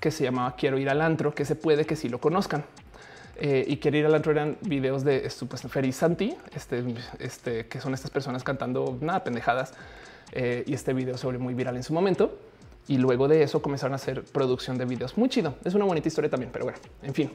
que 0.00 0.10
se 0.10 0.24
llamaba 0.24 0.54
Quiero 0.56 0.78
ir 0.78 0.88
al 0.90 1.00
antro, 1.00 1.34
que 1.34 1.44
se 1.44 1.54
puede 1.54 1.84
que 1.84 1.96
sí 1.96 2.08
lo 2.08 2.20
conozcan. 2.20 2.64
Eh, 3.36 3.64
y 3.68 3.76
Quiero 3.76 3.96
ir 3.96 4.06
al 4.06 4.14
antro 4.14 4.32
eran 4.32 4.56
videos 4.62 5.04
de 5.04 5.28
supuesto 5.30 5.68
Ferry 5.68 5.92
Santi, 5.92 6.36
este, 6.54 6.84
este, 7.18 7.66
que 7.66 7.80
son 7.80 7.94
estas 7.94 8.10
personas 8.10 8.42
cantando 8.42 8.98
nada 9.00 9.22
pendejadas. 9.24 9.74
Eh, 10.32 10.64
y 10.66 10.74
este 10.74 10.92
video 10.92 11.16
se 11.16 11.26
volvió 11.26 11.40
muy 11.40 11.54
viral 11.54 11.76
en 11.76 11.82
su 11.82 11.94
momento 11.94 12.38
y 12.86 12.98
luego 12.98 13.28
de 13.28 13.42
eso 13.42 13.62
comenzaron 13.62 13.92
a 13.92 13.96
hacer 13.96 14.24
producción 14.24 14.76
de 14.78 14.84
videos 14.86 15.16
muy 15.16 15.28
chido. 15.28 15.54
Es 15.64 15.74
una 15.74 15.84
bonita 15.84 16.08
historia 16.08 16.30
también, 16.30 16.50
pero 16.52 16.64
bueno, 16.64 16.78
en 17.02 17.14
fin. 17.14 17.30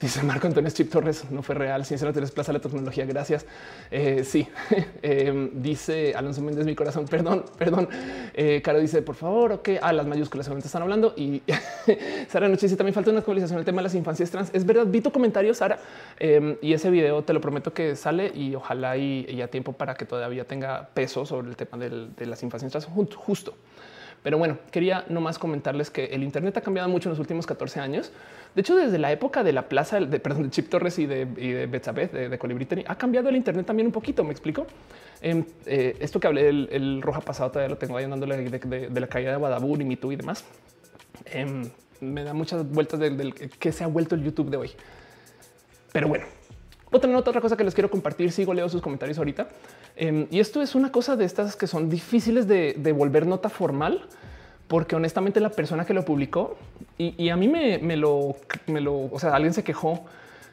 Dice 0.00 0.22
Marco 0.22 0.46
Antonio 0.46 0.70
Chip 0.70 0.92
Torres, 0.92 1.28
no 1.28 1.42
fue 1.42 1.56
real. 1.56 1.84
Sinceramente, 1.84 2.20
les 2.20 2.30
plaza 2.30 2.52
la 2.52 2.60
tecnología. 2.60 3.04
Gracias. 3.04 3.44
Eh, 3.90 4.22
sí, 4.24 4.46
em, 5.02 5.50
dice 5.54 6.14
Alonso 6.14 6.40
Méndez, 6.40 6.64
mi 6.64 6.76
corazón. 6.76 7.06
Perdón, 7.06 7.44
perdón. 7.58 7.88
Eh, 8.32 8.62
Caro 8.62 8.78
dice, 8.78 9.02
por 9.02 9.16
favor, 9.16 9.52
ok. 9.52 9.70
A 9.70 9.88
ah, 9.88 9.92
las 9.92 10.06
mayúsculas 10.06 10.46
seguramente 10.46 10.68
están 10.68 10.82
hablando. 10.82 11.14
Y 11.16 11.42
Sara 12.28 12.48
Noche 12.48 12.66
dice, 12.66 12.76
también 12.76 12.94
falta 12.94 13.10
una 13.10 13.18
actualización 13.18 13.58
el 13.58 13.64
tema 13.64 13.78
de 13.78 13.84
las 13.84 13.94
infancias 13.96 14.30
trans. 14.30 14.50
Es 14.52 14.64
verdad, 14.64 14.86
vi 14.86 15.00
tu 15.00 15.10
comentario, 15.10 15.52
Sara. 15.52 15.80
Em, 16.20 16.56
y 16.62 16.74
ese 16.74 16.90
video 16.90 17.24
te 17.24 17.32
lo 17.32 17.40
prometo 17.40 17.72
que 17.72 17.96
sale 17.96 18.30
y 18.32 18.54
ojalá 18.54 18.96
y, 18.96 19.26
haya 19.28 19.48
tiempo 19.48 19.72
para 19.72 19.94
que 19.94 20.04
todavía 20.04 20.44
tenga 20.44 20.90
peso 20.94 21.26
sobre 21.26 21.48
el 21.48 21.56
tema 21.56 21.76
de 21.76 22.26
las 22.26 22.40
infancias 22.44 22.70
trans 22.70 22.86
justo. 23.16 23.54
Pero 24.22 24.38
bueno, 24.38 24.58
quería 24.70 25.04
nomás 25.08 25.38
comentarles 25.38 25.90
que 25.90 26.06
el 26.06 26.22
Internet 26.22 26.56
ha 26.56 26.60
cambiado 26.60 26.88
mucho 26.88 27.08
en 27.08 27.12
los 27.12 27.18
últimos 27.18 27.46
14 27.46 27.80
años. 27.80 28.12
De 28.54 28.62
hecho, 28.62 28.76
desde 28.76 28.98
la 28.98 29.12
época 29.12 29.44
de 29.44 29.52
la 29.52 29.68
plaza 29.68 30.00
de, 30.00 30.20
perdón, 30.20 30.44
de 30.44 30.50
Chip 30.50 30.68
Torres 30.68 30.98
y 30.98 31.06
de, 31.06 31.28
y 31.36 31.50
de 31.52 31.66
Betsabeth, 31.66 32.12
de, 32.12 32.28
de 32.28 32.84
ha 32.86 32.94
cambiado 32.96 33.28
el 33.28 33.36
Internet 33.36 33.66
también 33.66 33.86
un 33.86 33.92
poquito. 33.92 34.24
Me 34.24 34.32
explico. 34.32 34.66
Em, 35.20 35.44
eh, 35.66 35.96
esto 36.00 36.20
que 36.20 36.26
hablé 36.26 36.44
del 36.44 36.68
el 36.70 37.02
roja 37.02 37.20
pasado 37.20 37.50
todavía 37.50 37.70
lo 37.70 37.78
tengo 37.78 37.96
ahí 37.96 38.04
andando 38.04 38.26
de, 38.26 39.00
la 39.00 39.06
caída 39.06 39.32
de 39.32 39.36
Badabur 39.36 39.80
y 39.80 39.84
MeToo 39.84 40.12
y 40.12 40.16
demás. 40.16 40.44
Em, 41.26 41.68
me 42.00 42.24
da 42.24 42.32
muchas 42.32 42.68
vueltas 42.68 43.00
del, 43.00 43.34
que 43.34 43.72
se 43.72 43.84
ha 43.84 43.86
vuelto 43.86 44.14
el 44.14 44.22
YouTube 44.22 44.50
de 44.50 44.56
hoy. 44.56 44.70
Pero 45.92 46.08
bueno, 46.08 46.26
otra 46.90 47.10
nota, 47.10 47.30
otra 47.30 47.40
cosa 47.40 47.56
que 47.56 47.64
les 47.64 47.74
quiero 47.74 47.90
compartir. 47.90 48.32
Sigo 48.32 48.54
leo 48.54 48.68
sus 48.68 48.80
comentarios 48.80 49.18
ahorita. 49.18 49.48
Em, 49.96 50.26
y 50.30 50.40
esto 50.40 50.62
es 50.62 50.74
una 50.74 50.90
cosa 50.90 51.16
de 51.16 51.24
estas 51.24 51.56
que 51.56 51.66
son 51.66 51.90
difíciles 51.90 52.48
de, 52.48 52.92
volver 52.96 53.26
nota 53.26 53.48
formal, 53.48 54.06
porque 54.68 54.96
honestamente 54.96 55.40
la 55.40 55.50
persona 55.50 55.84
que 55.84 55.94
lo 55.94 56.04
publicó 56.04 56.56
y, 56.96 57.28
a 57.28 57.36
mí 57.36 57.48
me, 57.48 57.96
lo, 57.96 58.36
me 58.66 58.80
lo, 58.80 59.10
o 59.10 59.18
sea, 59.18 59.34
alguien 59.34 59.54
se 59.54 59.62
quejó 59.62 60.04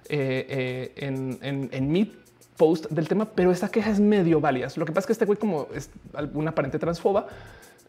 eh, 0.09 0.93
eh, 0.97 1.69
en, 1.71 1.91
mi 1.91 2.11
post 2.57 2.85
del 2.89 3.07
tema, 3.07 3.25
pero 3.25 3.51
esta 3.51 3.69
queja 3.69 3.91
es 3.91 3.99
medio 3.99 4.39
válida. 4.39 4.67
Lo 4.75 4.85
que 4.85 4.91
pasa 4.91 5.01
es 5.01 5.05
que 5.07 5.13
este 5.13 5.25
güey, 5.25 5.37
como 5.37 5.67
es 5.73 5.89
una 6.33 6.51
aparente 6.51 6.79
transfoba, 6.79 7.27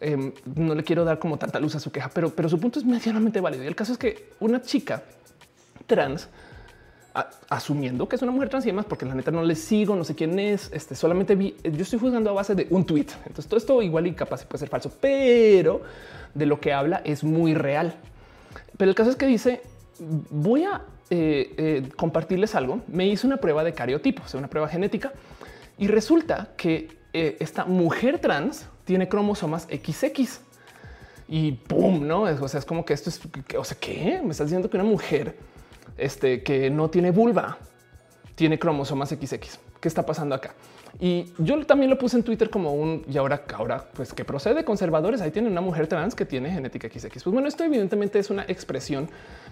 em, 0.01 0.33
no 0.55 0.75
le 0.75 0.83
quiero 0.85 1.05
dar 1.05 1.19
como 1.19 1.39
tanta 1.39 1.61
luz 1.61 1.75
a 1.75 1.81
su 1.81 1.91
queja, 1.91 2.11
pero, 2.13 2.31
pero 2.31 2.49
su 2.49 2.59
punto 2.59 2.79
es 2.79 2.85
medianamente 2.85 3.41
válido. 3.41 3.65
Y 3.65 3.67
el 3.67 3.77
caso 3.77 3.93
es 3.93 3.99
que 3.99 4.31
una 4.41 4.63
chica 4.63 5.03
trans 5.87 6.29
asumiendo 7.49 8.09
que 8.09 8.17
es 8.17 8.23
una 8.23 8.33
mujer 8.33 8.49
trans 8.49 8.67
y 8.67 8.69
demás, 8.69 8.87
porque 8.87 9.07
la 9.07 9.15
neta 9.15 9.31
no 9.31 9.43
le 9.43 9.55
sigo, 9.55 9.97
no 9.97 10.05
sé 10.05 10.15
quién 10.15 10.39
es. 10.39 10.71
Este 10.73 10.95
solamente 10.95 11.35
vi, 11.35 11.57
yo 11.65 11.83
estoy 11.83 11.99
juzgando 11.99 12.31
a 12.31 12.33
base 12.35 12.55
de 12.55 12.67
un 12.71 12.85
tweet. 12.85 13.07
Entonces 13.27 13.47
todo 13.47 13.59
esto 13.59 13.83
igual 13.83 14.07
y 14.07 14.13
capaz 14.13 14.45
puede 14.45 14.59
ser 14.59 14.69
falso, 14.69 14.93
pero 15.01 15.83
de 16.35 16.47
lo 16.47 16.61
que 16.61 16.73
habla 16.73 17.01
es 17.05 17.25
muy 17.25 17.55
real. 17.55 17.95
Pero 18.77 18.91
el 18.91 18.95
caso 18.95 19.11
es 19.11 19.17
que 19.17 19.27
dice 19.27 19.63
voy 19.99 20.65
a 20.65 20.83
eh, 21.11 21.55
eh, 21.57 21.89
compartirles 21.97 22.55
algo. 22.55 22.83
Me 22.89 23.07
hice 23.07 23.27
una 23.27 23.39
prueba 23.39 23.65
de 23.65 23.73
cariotipo, 23.73 24.23
o 24.33 24.39
una 24.39 24.49
prueba 24.49 24.69
genética 24.69 25.13
y 25.79 25.89
resulta 25.89 26.51
que 26.57 26.89
eh, 27.13 27.37
esta 27.41 27.65
mujer 27.65 28.19
trans 28.19 28.67
tiene 28.85 29.09
cromosomas 29.09 29.65
XX 29.65 30.41
y 31.29 31.53
pum, 31.53 32.07
no? 32.07 32.23
O 32.23 32.49
sea, 32.49 32.61
es 32.61 32.67
como 32.67 32.85
que 32.85 32.95
esto 32.95 33.11
es, 33.11 33.21
o 33.59 33.65
sea, 33.65 33.77
¿qué? 33.79 34.21
Me 34.23 34.31
estás 34.31 34.47
diciendo 34.47 34.71
que 34.71 34.77
una 34.77 34.85
mujer 34.85 35.37
este, 35.99 36.43
que 36.43 36.71
no 36.71 36.91
tiene 36.91 37.11
vulva, 37.11 37.59
tiene 38.35 38.59
cromosomas 38.59 39.11
XX. 39.11 39.59
¿Qué 39.81 39.89
está 39.89 40.05
pasando 40.05 40.35
acá? 40.35 40.55
Y 40.99 41.27
yo 41.39 41.65
también 41.67 41.91
lo 41.91 41.99
puse 41.99 42.17
en 42.17 42.23
Twitter 42.23 42.49
como 42.49 42.73
un 42.73 43.05
y 43.07 43.19
ahora, 43.19 43.45
ahora, 43.55 43.85
pues 43.93 44.15
que 44.15 44.25
procede 44.25 44.65
conservadores. 44.65 45.21
Ahí 45.21 45.31
tiene 45.31 45.49
una 45.49 45.61
mujer 45.61 45.87
trans 45.89 46.15
que 46.15 46.25
tiene 46.25 46.51
genética 46.51 46.89
XX. 46.89 47.23
Pues 47.23 47.27
bueno, 47.27 47.49
esto 47.49 47.65
evidentemente 47.65 48.19
es 48.19 48.31
una 48.31 48.45
expresión 48.45 49.11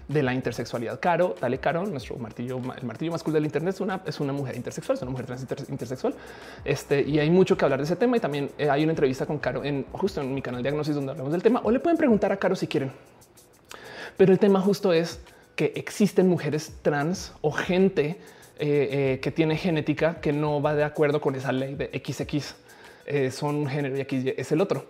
de 0.08 0.22
la 0.22 0.32
intersexualidad. 0.32 1.00
Caro, 1.00 1.34
dale 1.38 1.58
Caro, 1.58 1.84
nuestro 1.84 2.16
martillo, 2.16 2.56
el 2.56 2.86
martillo 2.86 3.12
masculino 3.12 3.34
del 3.34 3.44
Internet 3.44 3.74
es 3.74 3.80
una, 3.80 4.00
es 4.06 4.20
una 4.20 4.32
mujer 4.32 4.56
intersexual, 4.56 4.96
es 4.96 5.02
una 5.02 5.10
mujer 5.10 5.26
trans 5.26 5.46
intersexual. 5.68 6.14
Este 6.64 7.02
y 7.02 7.18
hay 7.18 7.28
mucho 7.28 7.58
que 7.58 7.64
hablar 7.64 7.80
de 7.80 7.84
ese 7.84 7.96
tema. 7.96 8.16
Y 8.16 8.20
también 8.20 8.50
eh, 8.56 8.70
hay 8.70 8.82
una 8.82 8.92
entrevista 8.92 9.26
con 9.26 9.38
Caro 9.38 9.64
en 9.64 9.84
justo 9.92 10.22
en 10.22 10.34
mi 10.34 10.40
canal 10.40 10.62
Diagnosis 10.62 10.94
donde 10.94 11.12
hablamos 11.12 11.32
del 11.32 11.42
tema 11.42 11.60
o 11.62 11.70
le 11.70 11.80
pueden 11.80 11.98
preguntar 11.98 12.32
a 12.32 12.38
Caro 12.38 12.56
si 12.56 12.66
quieren. 12.66 12.90
Pero 14.16 14.32
el 14.32 14.38
tema 14.38 14.60
justo 14.60 14.94
es 14.94 15.20
que 15.56 15.72
existen 15.76 16.28
mujeres 16.28 16.72
trans 16.82 17.32
o 17.40 17.52
gente 17.52 18.18
eh, 18.58 19.14
eh, 19.16 19.20
que 19.20 19.32
tiene 19.32 19.56
genética 19.56 20.20
que 20.20 20.32
no 20.32 20.62
va 20.62 20.74
de 20.74 20.84
acuerdo 20.84 21.20
con 21.20 21.34
esa 21.34 21.52
ley 21.52 21.74
de 21.74 21.86
XX. 21.86 22.54
Eh, 23.06 23.30
son 23.30 23.56
un 23.56 23.66
género 23.66 23.96
y 23.96 24.00
X 24.00 24.34
es 24.36 24.52
el 24.52 24.60
otro. 24.60 24.86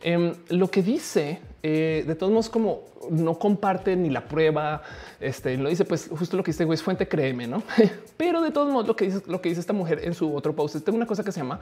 Em, 0.00 0.32
lo 0.50 0.70
que 0.70 0.82
dice, 0.82 1.40
de 1.60 2.16
todos 2.16 2.30
modos, 2.30 2.48
como 2.48 2.84
no 3.10 3.36
comparte 3.36 3.96
ni 3.96 4.10
la 4.10 4.24
prueba, 4.28 4.82
este 5.18 5.56
lo 5.56 5.68
dice, 5.68 5.84
pues 5.84 6.08
justo 6.08 6.36
lo 6.36 6.44
que 6.44 6.52
dice 6.52 6.64
es 6.72 6.82
fuente, 6.82 7.08
créeme, 7.08 7.48
no? 7.48 7.64
Pero 8.16 8.40
de 8.40 8.52
todos 8.52 8.72
modos, 8.72 8.86
lo 8.86 8.94
que 8.94 9.06
dice, 9.06 9.22
lo 9.26 9.40
que 9.40 9.48
dice 9.48 9.60
esta 9.60 9.72
mujer 9.72 10.00
en 10.04 10.14
su 10.14 10.34
otro 10.34 10.54
post 10.54 10.76
es 10.76 10.88
una 10.88 11.06
cosa 11.06 11.24
que 11.24 11.32
se 11.32 11.40
llama 11.40 11.58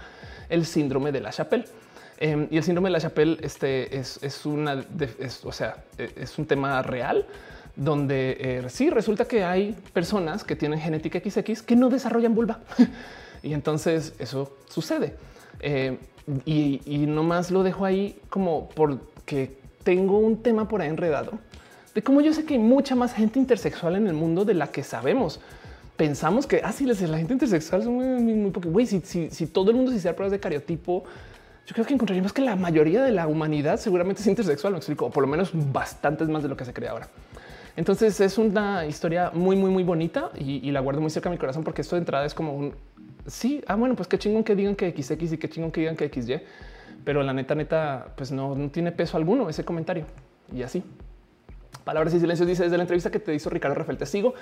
el 0.51 0.67
síndrome 0.67 1.13
de 1.13 1.21
la 1.21 1.31
Chapelle. 1.31 1.65
Em, 2.19 2.47
y 2.51 2.59
el 2.59 2.63
síndrome 2.63 2.89
de 2.89 2.93
la 2.93 3.01
Chapelle 3.01 3.39
este 3.41 3.97
es, 3.97 4.19
es 4.23 4.45
una, 4.45 4.85
o 5.45 5.53
sea, 5.53 5.85
e, 5.97 6.11
es 6.17 6.39
un 6.39 6.47
tema 6.47 6.83
real 6.83 7.27
donde 7.77 8.37
eh, 8.41 8.65
sí 8.69 8.91
resulta 8.91 9.27
que 9.27 9.45
hay 9.45 9.77
personas 9.93 10.43
que 10.43 10.57
tienen 10.57 10.81
genética 10.81 11.21
XX 11.21 11.63
que 11.63 11.77
no 11.77 11.89
desarrollan 11.89 12.35
vulva. 12.35 12.61
y 13.43 13.53
entonces 13.53 14.15
eso 14.19 14.57
sucede. 14.69 15.15
Eh, 15.61 15.99
y, 16.45 16.81
y 16.85 17.07
nomás 17.07 17.51
lo 17.51 17.63
dejo 17.63 17.85
ahí 17.85 18.19
como 18.29 18.69
porque 18.71 19.59
tengo 19.85 20.19
un 20.19 20.43
tema 20.43 20.67
por 20.67 20.83
ahí 20.83 20.89
enredado 20.89 21.39
de 21.97 22.03
cómo 22.03 22.21
yo 22.21 22.35
sé 22.35 22.45
que 22.45 22.55
hay 22.55 22.61
mucha 22.61 22.95
más 22.95 23.15
gente 23.15 23.39
intersexual 23.39 23.97
en 23.97 24.07
el 24.07 24.13
mundo 24.13 24.45
de 24.45 24.53
la 24.53 24.67
que 24.67 24.83
sabemos. 24.83 25.41
Pensamos 25.97 26.47
que 26.47 26.61
así 26.63 26.85
ah, 26.85 27.07
la 27.07 27.17
gente 27.17 27.33
intersexual 27.33 27.81
es 27.81 27.87
muy, 27.87 28.05
muy, 28.05 28.51
güey, 28.51 28.87
si, 28.87 29.01
si, 29.01 29.47
todo 29.47 29.71
el 29.71 29.79
mundo 29.79 29.91
se 29.91 29.97
hiciera 29.97 30.15
pruebas 30.15 30.33
de 30.33 30.39
cariotipo, 30.39 31.05
yo 31.67 31.73
creo 31.73 31.87
que 31.87 31.95
encontraríamos 31.95 32.35
que 32.35 32.43
la 32.43 32.55
mayoría 32.55 33.03
de 33.03 33.13
la 33.13 33.27
humanidad 33.27 33.81
seguramente 33.81 34.21
es 34.21 34.27
intersexual, 34.27 34.75
me 34.75 34.79
explico, 34.79 35.07
o 35.07 35.11
por 35.11 35.23
lo 35.23 35.27
menos 35.27 35.53
bastantes 35.73 36.29
más 36.29 36.43
de 36.43 36.51
lo 36.51 36.57
que 36.59 36.67
se 36.67 36.75
cree 36.75 36.91
ahora. 36.91 37.09
Entonces 37.77 38.19
es 38.21 38.39
una 38.39 38.87
historia 38.87 39.31
muy, 39.35 39.55
muy, 39.55 39.71
muy 39.71 39.85
bonita 39.85 40.31
y, 40.35 40.71
la 40.71 40.81
guardo 40.81 41.01
muy 41.01 41.11
cerca 41.11 41.29
de 41.29 41.37
mi 41.37 41.39
corazón 41.39 41.63
porque 41.63 41.83
esto 41.83 41.95
de 41.97 42.01
entrada 42.01 42.25
es 42.25 42.35
como 42.35 42.55
un 42.55 42.75
sí. 43.27 43.63
Ah, 43.67 43.77
bueno, 43.77 43.95
pues 43.95 44.09
qué 44.09 44.19
chingón 44.19 44.45
que 44.45 44.57
digan 44.57 44.75
que 44.75 44.91
XX 44.91 45.33
y 45.33 45.39
qué 45.39 45.49
chingón 45.49 45.71
que 45.71 45.81
digan 45.81 45.97
que 45.97 46.09
XY, 46.09 46.41
pero 47.05 47.23
la 47.23 47.35
neta, 47.35 47.55
neta, 47.55 48.15
pues 48.17 48.33
no, 48.33 48.55
no 48.55 48.71
tiene 48.71 48.93
peso 48.93 49.17
alguno 49.17 49.49
ese 49.49 49.65
comentario 49.65 50.07
y 50.55 50.63
así. 50.63 50.83
Palabras 51.87 52.13
y 52.15 52.19
silencios 52.19 52.49
dice 52.49 52.65
desde 52.65 52.77
la 52.77 52.83
entrevista 52.83 53.13
que 53.13 53.21
te 53.21 53.33
hizo 53.33 53.49
Ricardo 53.49 53.77
Rafael. 53.77 53.97
Te 53.97 54.07
sigo. 54.07 54.35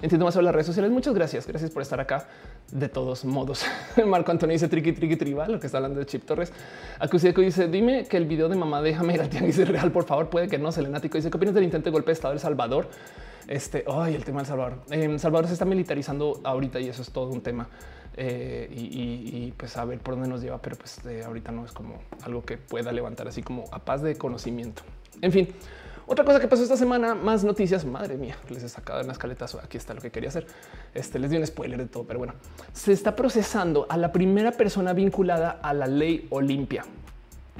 Entiendo 0.00 0.24
más 0.24 0.32
sobre 0.32 0.46
las 0.46 0.54
redes 0.54 0.66
sociales. 0.66 0.90
Muchas 0.90 1.12
gracias. 1.12 1.46
Gracias 1.46 1.70
por 1.70 1.82
estar 1.82 2.00
acá. 2.00 2.26
De 2.72 2.88
todos 2.88 3.26
modos, 3.26 3.66
Marco 4.06 4.30
Antonio 4.30 4.54
dice 4.54 4.66
triqui, 4.66 4.92
triqui, 4.92 5.16
tribal, 5.16 5.52
lo 5.52 5.60
que 5.60 5.66
está 5.66 5.76
hablando 5.76 6.00
de 6.00 6.06
Chip 6.06 6.24
Torres. 6.24 6.54
Acusiaco 6.98 7.42
dice: 7.42 7.68
Dime 7.68 8.06
que 8.06 8.16
el 8.16 8.24
video 8.24 8.48
de 8.48 8.56
mamá 8.56 8.80
déjame 8.80 9.12
ir 9.12 9.20
al 9.20 9.28
tianguis 9.28 9.58
es 9.58 9.68
real, 9.68 9.92
por 9.92 10.04
favor. 10.06 10.30
Puede 10.30 10.48
que 10.48 10.56
no. 10.56 10.72
Selenático 10.72 11.18
dice: 11.18 11.28
¿Qué 11.28 11.36
opinas 11.36 11.54
del 11.54 11.64
intento 11.64 11.84
de 11.84 11.90
golpe 11.90 12.06
de 12.06 12.12
Estado 12.14 12.32
del 12.32 12.40
Salvador? 12.40 12.88
Este, 13.46 13.84
ay, 13.86 14.14
el 14.14 14.24
tema 14.24 14.38
del 14.38 14.46
Salvador. 14.46 14.78
Eh, 14.90 15.18
Salvador 15.18 15.48
se 15.48 15.52
está 15.52 15.66
militarizando 15.66 16.40
ahorita 16.44 16.80
y 16.80 16.88
eso 16.88 17.02
es 17.02 17.10
todo 17.10 17.28
un 17.28 17.42
tema. 17.42 17.68
Eh, 18.16 18.70
y, 18.74 19.52
pues 19.54 19.76
a 19.76 19.84
ver 19.84 19.98
por 19.98 20.14
dónde 20.14 20.30
nos 20.30 20.40
lleva, 20.40 20.62
pero 20.62 20.76
pues 20.76 20.98
ahorita 21.26 21.52
no 21.52 21.66
es 21.66 21.72
como 21.72 21.98
algo 22.22 22.42
que 22.42 22.56
pueda 22.56 22.90
levantar 22.90 23.28
así 23.28 23.42
como 23.42 23.64
a 23.70 23.80
paz 23.80 24.00
de 24.00 24.16
conocimiento. 24.16 24.80
En 25.20 25.32
fin, 25.32 25.48
otra 26.06 26.24
cosa 26.24 26.38
que 26.38 26.46
pasó 26.46 26.62
esta 26.62 26.76
semana, 26.76 27.14
más 27.14 27.42
noticias. 27.42 27.84
Madre 27.84 28.16
mía, 28.16 28.36
les 28.48 28.62
he 28.62 28.68
sacado 28.68 29.00
en 29.00 29.08
las 29.08 29.18
caletas. 29.18 29.56
Aquí 29.56 29.76
está 29.76 29.92
lo 29.92 30.00
que 30.00 30.10
quería 30.10 30.28
hacer. 30.28 30.46
Este 30.94 31.18
les 31.18 31.30
di 31.30 31.36
un 31.36 31.46
spoiler 31.46 31.78
de 31.78 31.86
todo, 31.86 32.04
pero 32.04 32.18
bueno, 32.18 32.34
se 32.72 32.92
está 32.92 33.16
procesando 33.16 33.86
a 33.88 33.96
la 33.96 34.12
primera 34.12 34.52
persona 34.52 34.92
vinculada 34.92 35.58
a 35.62 35.74
la 35.74 35.86
ley 35.86 36.26
Olimpia. 36.30 36.84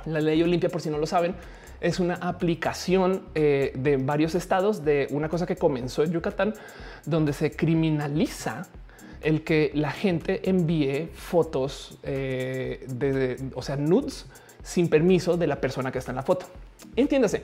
La 0.04 0.20
ley 0.20 0.42
Olimpia, 0.42 0.68
por 0.68 0.80
si 0.80 0.90
no 0.90 0.98
lo 0.98 1.06
saben, 1.06 1.34
es 1.80 1.98
una 1.98 2.14
aplicación 2.14 3.22
eh, 3.34 3.72
de 3.76 3.96
varios 3.96 4.34
estados 4.34 4.84
de 4.84 5.08
una 5.10 5.28
cosa 5.28 5.46
que 5.46 5.56
comenzó 5.56 6.04
en 6.04 6.12
Yucatán, 6.12 6.54
donde 7.04 7.32
se 7.32 7.50
criminaliza 7.50 8.66
el 9.22 9.42
que 9.42 9.72
la 9.74 9.90
gente 9.90 10.48
envíe 10.48 11.08
fotos 11.12 11.98
eh, 12.04 12.86
de, 12.88 13.50
o 13.54 13.62
sea, 13.62 13.76
nudes 13.76 14.26
sin 14.62 14.88
permiso 14.88 15.36
de 15.36 15.46
la 15.46 15.60
persona 15.60 15.90
que 15.90 15.98
está 15.98 16.12
en 16.12 16.16
la 16.16 16.22
foto. 16.22 16.46
Entiéndase, 16.94 17.42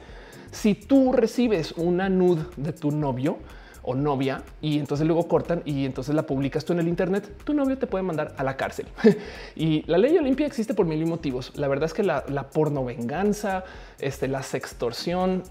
si 0.53 0.75
tú 0.75 1.13
recibes 1.13 1.73
una 1.73 2.09
nude 2.09 2.45
de 2.57 2.73
tu 2.73 2.93
novio, 2.93 3.39
o 3.83 3.95
novia 3.95 4.43
y 4.61 4.79
entonces 4.79 5.07
luego 5.07 5.27
cortan 5.29 5.63
y 5.65 5.85
entonces 5.85 6.15
la 6.15 6.23
publicas 6.23 6.65
tú 6.65 6.73
en 6.73 6.81
el 6.81 6.89
Internet, 6.89 7.29
tu 7.45 7.53
novio 7.53 7.77
te 7.77 7.87
puede 7.87 8.05
mandar 8.05 8.35
a 8.37 8.45
la 8.45 8.57
cárcel. 8.57 8.87
y 9.57 9.83
la 9.87 9.99
ley 9.99 10.17
Olimpia 10.17 10.47
existe 10.47 10.75
por 10.75 10.87
mil 10.87 11.05
motivos. 11.07 11.53
La 11.57 11.69
verdad 11.69 11.87
es 11.87 11.95
que 11.95 12.03
la, 12.03 12.23
porno 12.53 12.85
venganza, 12.85 13.65
este, 13.99 14.29
la 14.29 14.43
sextorsión 14.43 15.43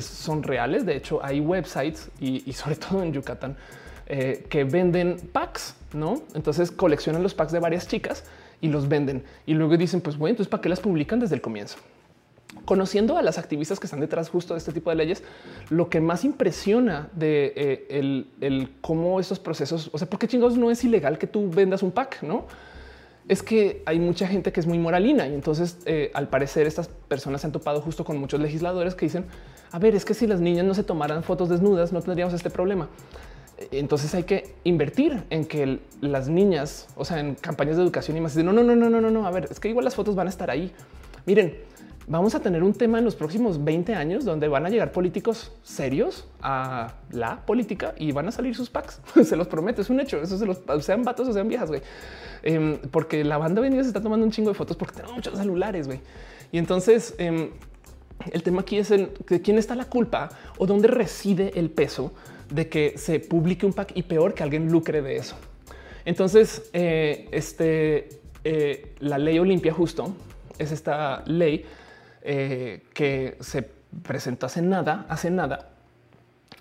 son 0.00 0.42
reales. 0.42 0.84
De 0.84 0.96
hecho, 0.96 1.20
hay 1.22 1.40
websites 1.40 2.10
y, 2.20 2.52
sobre 2.52 2.76
todo 2.76 3.02
en 3.02 3.12
Yucatán 3.12 3.56
eh, 4.06 4.46
que 4.48 4.64
venden 4.64 5.16
packs, 5.32 5.76
no? 5.92 6.22
Entonces 6.34 6.70
coleccionan 6.70 7.22
los 7.22 7.34
packs 7.34 7.52
de 7.52 7.60
varias 7.60 7.86
chicas 7.86 8.24
y 8.60 8.68
los 8.68 8.88
venden 8.88 9.22
y 9.46 9.54
luego 9.54 9.76
dicen, 9.76 10.00
pues 10.00 10.18
bueno, 10.18 10.32
entonces 10.32 10.50
para 10.50 10.60
qué 10.60 10.68
las 10.68 10.80
publican 10.80 11.20
desde 11.20 11.34
el 11.36 11.40
comienzo 11.40 11.78
conociendo 12.64 13.16
a 13.16 13.22
las 13.22 13.38
activistas 13.38 13.80
que 13.80 13.86
están 13.86 14.00
detrás 14.00 14.28
justo 14.28 14.54
de 14.54 14.58
este 14.58 14.72
tipo 14.72 14.90
de 14.90 14.96
leyes, 14.96 15.22
lo 15.68 15.88
que 15.88 16.00
más 16.00 16.24
impresiona 16.24 17.08
de 17.14 17.52
eh, 17.56 18.24
el, 18.40 18.72
cómo 18.80 19.20
estos 19.20 19.38
procesos, 19.38 19.90
o 19.92 19.98
sea, 19.98 20.08
porque 20.08 20.28
chingados 20.28 20.56
no 20.56 20.70
es 20.70 20.82
ilegal 20.84 21.18
que 21.18 21.26
tú 21.26 21.50
vendas 21.50 21.82
un 21.82 21.90
pack, 21.90 22.22
no? 22.22 22.46
Es 23.28 23.42
que 23.42 23.82
hay 23.86 24.00
mucha 24.00 24.26
gente 24.26 24.52
que 24.52 24.58
es 24.58 24.66
muy 24.66 24.78
moralina 24.78 25.28
y 25.28 25.34
entonces 25.34 25.78
eh, 25.84 26.10
al 26.14 26.28
parecer 26.28 26.66
estas 26.66 26.88
personas 26.88 27.42
se 27.42 27.46
han 27.46 27.52
topado 27.52 27.80
justo 27.80 28.04
con 28.04 28.18
muchos 28.18 28.40
legisladores 28.40 28.94
que 28.94 29.06
dicen, 29.06 29.26
a 29.70 29.78
ver, 29.78 29.94
es 29.94 30.04
que 30.04 30.14
si 30.14 30.26
las 30.26 30.40
niñas 30.40 30.64
no 30.64 30.74
se 30.74 30.82
tomaran 30.82 31.22
fotos 31.22 31.48
desnudas 31.48 31.92
no 31.92 32.00
tendríamos 32.02 32.34
este 32.34 32.50
problema. 32.50 32.88
Entonces 33.70 34.14
hay 34.14 34.22
que 34.22 34.54
invertir 34.64 35.22
en 35.28 35.44
que 35.44 35.80
las 36.00 36.28
niñas, 36.28 36.88
o 36.96 37.04
sea, 37.04 37.20
en 37.20 37.34
campañas 37.34 37.76
de 37.76 37.82
educación 37.82 38.16
y 38.16 38.20
más, 38.20 38.34
no, 38.36 38.52
no, 38.52 38.62
no, 38.62 38.74
no, 38.74 38.88
no, 38.88 39.00
no, 39.02 39.10
no, 39.10 39.26
a 39.26 39.30
ver, 39.30 39.48
es 39.50 39.60
que 39.60 39.68
igual 39.68 39.84
las 39.84 39.94
fotos 39.94 40.14
van 40.14 40.28
a 40.28 40.30
estar 40.30 40.50
ahí. 40.50 40.72
Miren, 41.26 41.54
vamos 42.10 42.34
a 42.34 42.40
tener 42.40 42.64
un 42.64 42.72
tema 42.72 42.98
en 42.98 43.04
los 43.04 43.14
próximos 43.14 43.62
20 43.62 43.94
años 43.94 44.24
donde 44.24 44.48
van 44.48 44.66
a 44.66 44.68
llegar 44.68 44.90
políticos 44.90 45.52
serios 45.62 46.26
a 46.42 46.94
la 47.12 47.46
política 47.46 47.94
y 47.96 48.10
van 48.10 48.26
a 48.26 48.32
salir 48.32 48.54
sus 48.56 48.68
packs. 48.68 49.00
se 49.24 49.36
los 49.36 49.46
prometo, 49.46 49.80
es 49.80 49.90
un 49.90 50.00
hecho. 50.00 50.20
Eso 50.20 50.36
se 50.36 50.44
los 50.44 50.58
sean 50.84 51.04
vatos 51.04 51.28
o 51.28 51.32
sean 51.32 51.48
viejas, 51.48 51.68
güey. 51.68 51.82
Em, 52.42 52.78
porque 52.90 53.22
la 53.22 53.38
banda 53.38 53.60
venida 53.60 53.82
se 53.82 53.88
está 53.88 54.02
tomando 54.02 54.26
un 54.26 54.32
chingo 54.32 54.50
de 54.50 54.54
fotos 54.54 54.76
porque 54.76 54.96
tenemos 54.96 55.14
muchos 55.14 55.38
celulares, 55.38 55.86
güey. 55.86 56.00
Y 56.50 56.58
entonces 56.58 57.14
em, 57.18 57.50
el 58.32 58.42
tema 58.42 58.62
aquí 58.62 58.78
es 58.78 58.90
el, 58.90 59.12
de 59.28 59.40
quién 59.40 59.56
está 59.56 59.76
la 59.76 59.84
culpa 59.84 60.30
o 60.58 60.66
dónde 60.66 60.88
reside 60.88 61.52
el 61.54 61.70
peso 61.70 62.12
de 62.52 62.68
que 62.68 62.94
se 62.98 63.20
publique 63.20 63.64
un 63.64 63.72
pack 63.72 63.92
y 63.94 64.02
peor 64.02 64.34
que 64.34 64.42
alguien 64.42 64.68
lucre 64.72 65.00
de 65.00 65.16
eso. 65.16 65.36
Entonces, 66.04 66.70
eh, 66.72 67.28
este, 67.30 68.08
eh, 68.42 68.94
la 68.98 69.18
ley 69.18 69.38
Olimpia 69.38 69.72
justo 69.72 70.12
es 70.58 70.72
esta 70.72 71.22
ley 71.26 71.64
eh, 72.22 72.82
que 72.94 73.36
se 73.40 73.68
presentó 74.02 74.46
hace 74.46 74.62
nada, 74.62 75.06
hace 75.08 75.30
nada, 75.30 75.70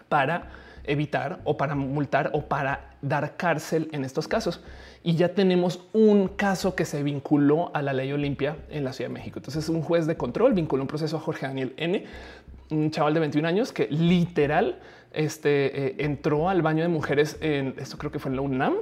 para 0.08 0.50
evitar 0.84 1.40
o 1.44 1.58
para 1.58 1.76
multar 1.76 2.32
o 2.34 2.46
para 2.46 2.96
dar 3.02 3.38
cárcel 3.38 3.90
en 3.92 4.04
estos 4.04 4.28
casos. 4.28 4.62
Y 5.04 5.16
ya 5.16 5.34
tenemos 5.34 5.86
un 5.94 6.28
caso 6.28 6.76
que 6.76 6.86
se 6.86 7.04
vinculó 7.04 7.72
a 7.74 7.82
la 7.82 7.94
ley 7.94 8.12
Olimpia 8.12 8.58
en 8.70 8.84
la 8.84 8.92
Ciudad 8.92 9.10
de 9.10 9.14
México. 9.14 9.40
Entonces 9.40 9.70
un 9.70 9.82
juez 9.82 10.08
de 10.08 10.18
control 10.18 10.54
vinculó 10.54 10.84
un 10.84 10.88
proceso 10.88 11.18
a 11.18 11.20
Jorge 11.20 11.48
Daniel 11.48 11.74
N, 11.78 12.06
un 12.72 12.92
chaval 12.92 13.14
de 13.14 13.20
21 13.22 13.48
años 13.48 13.72
que 13.72 13.88
literal 13.88 14.80
este, 15.14 15.88
eh, 15.88 15.96
entró 16.00 16.50
al 16.50 16.62
baño 16.62 16.84
de 16.84 16.90
mujeres 16.90 17.38
en 17.42 17.76
esto 17.78 17.98
creo 17.98 18.12
que 18.12 18.20
fue 18.20 18.30
en 18.30 18.36
la 18.36 18.42
UNAM, 18.42 18.76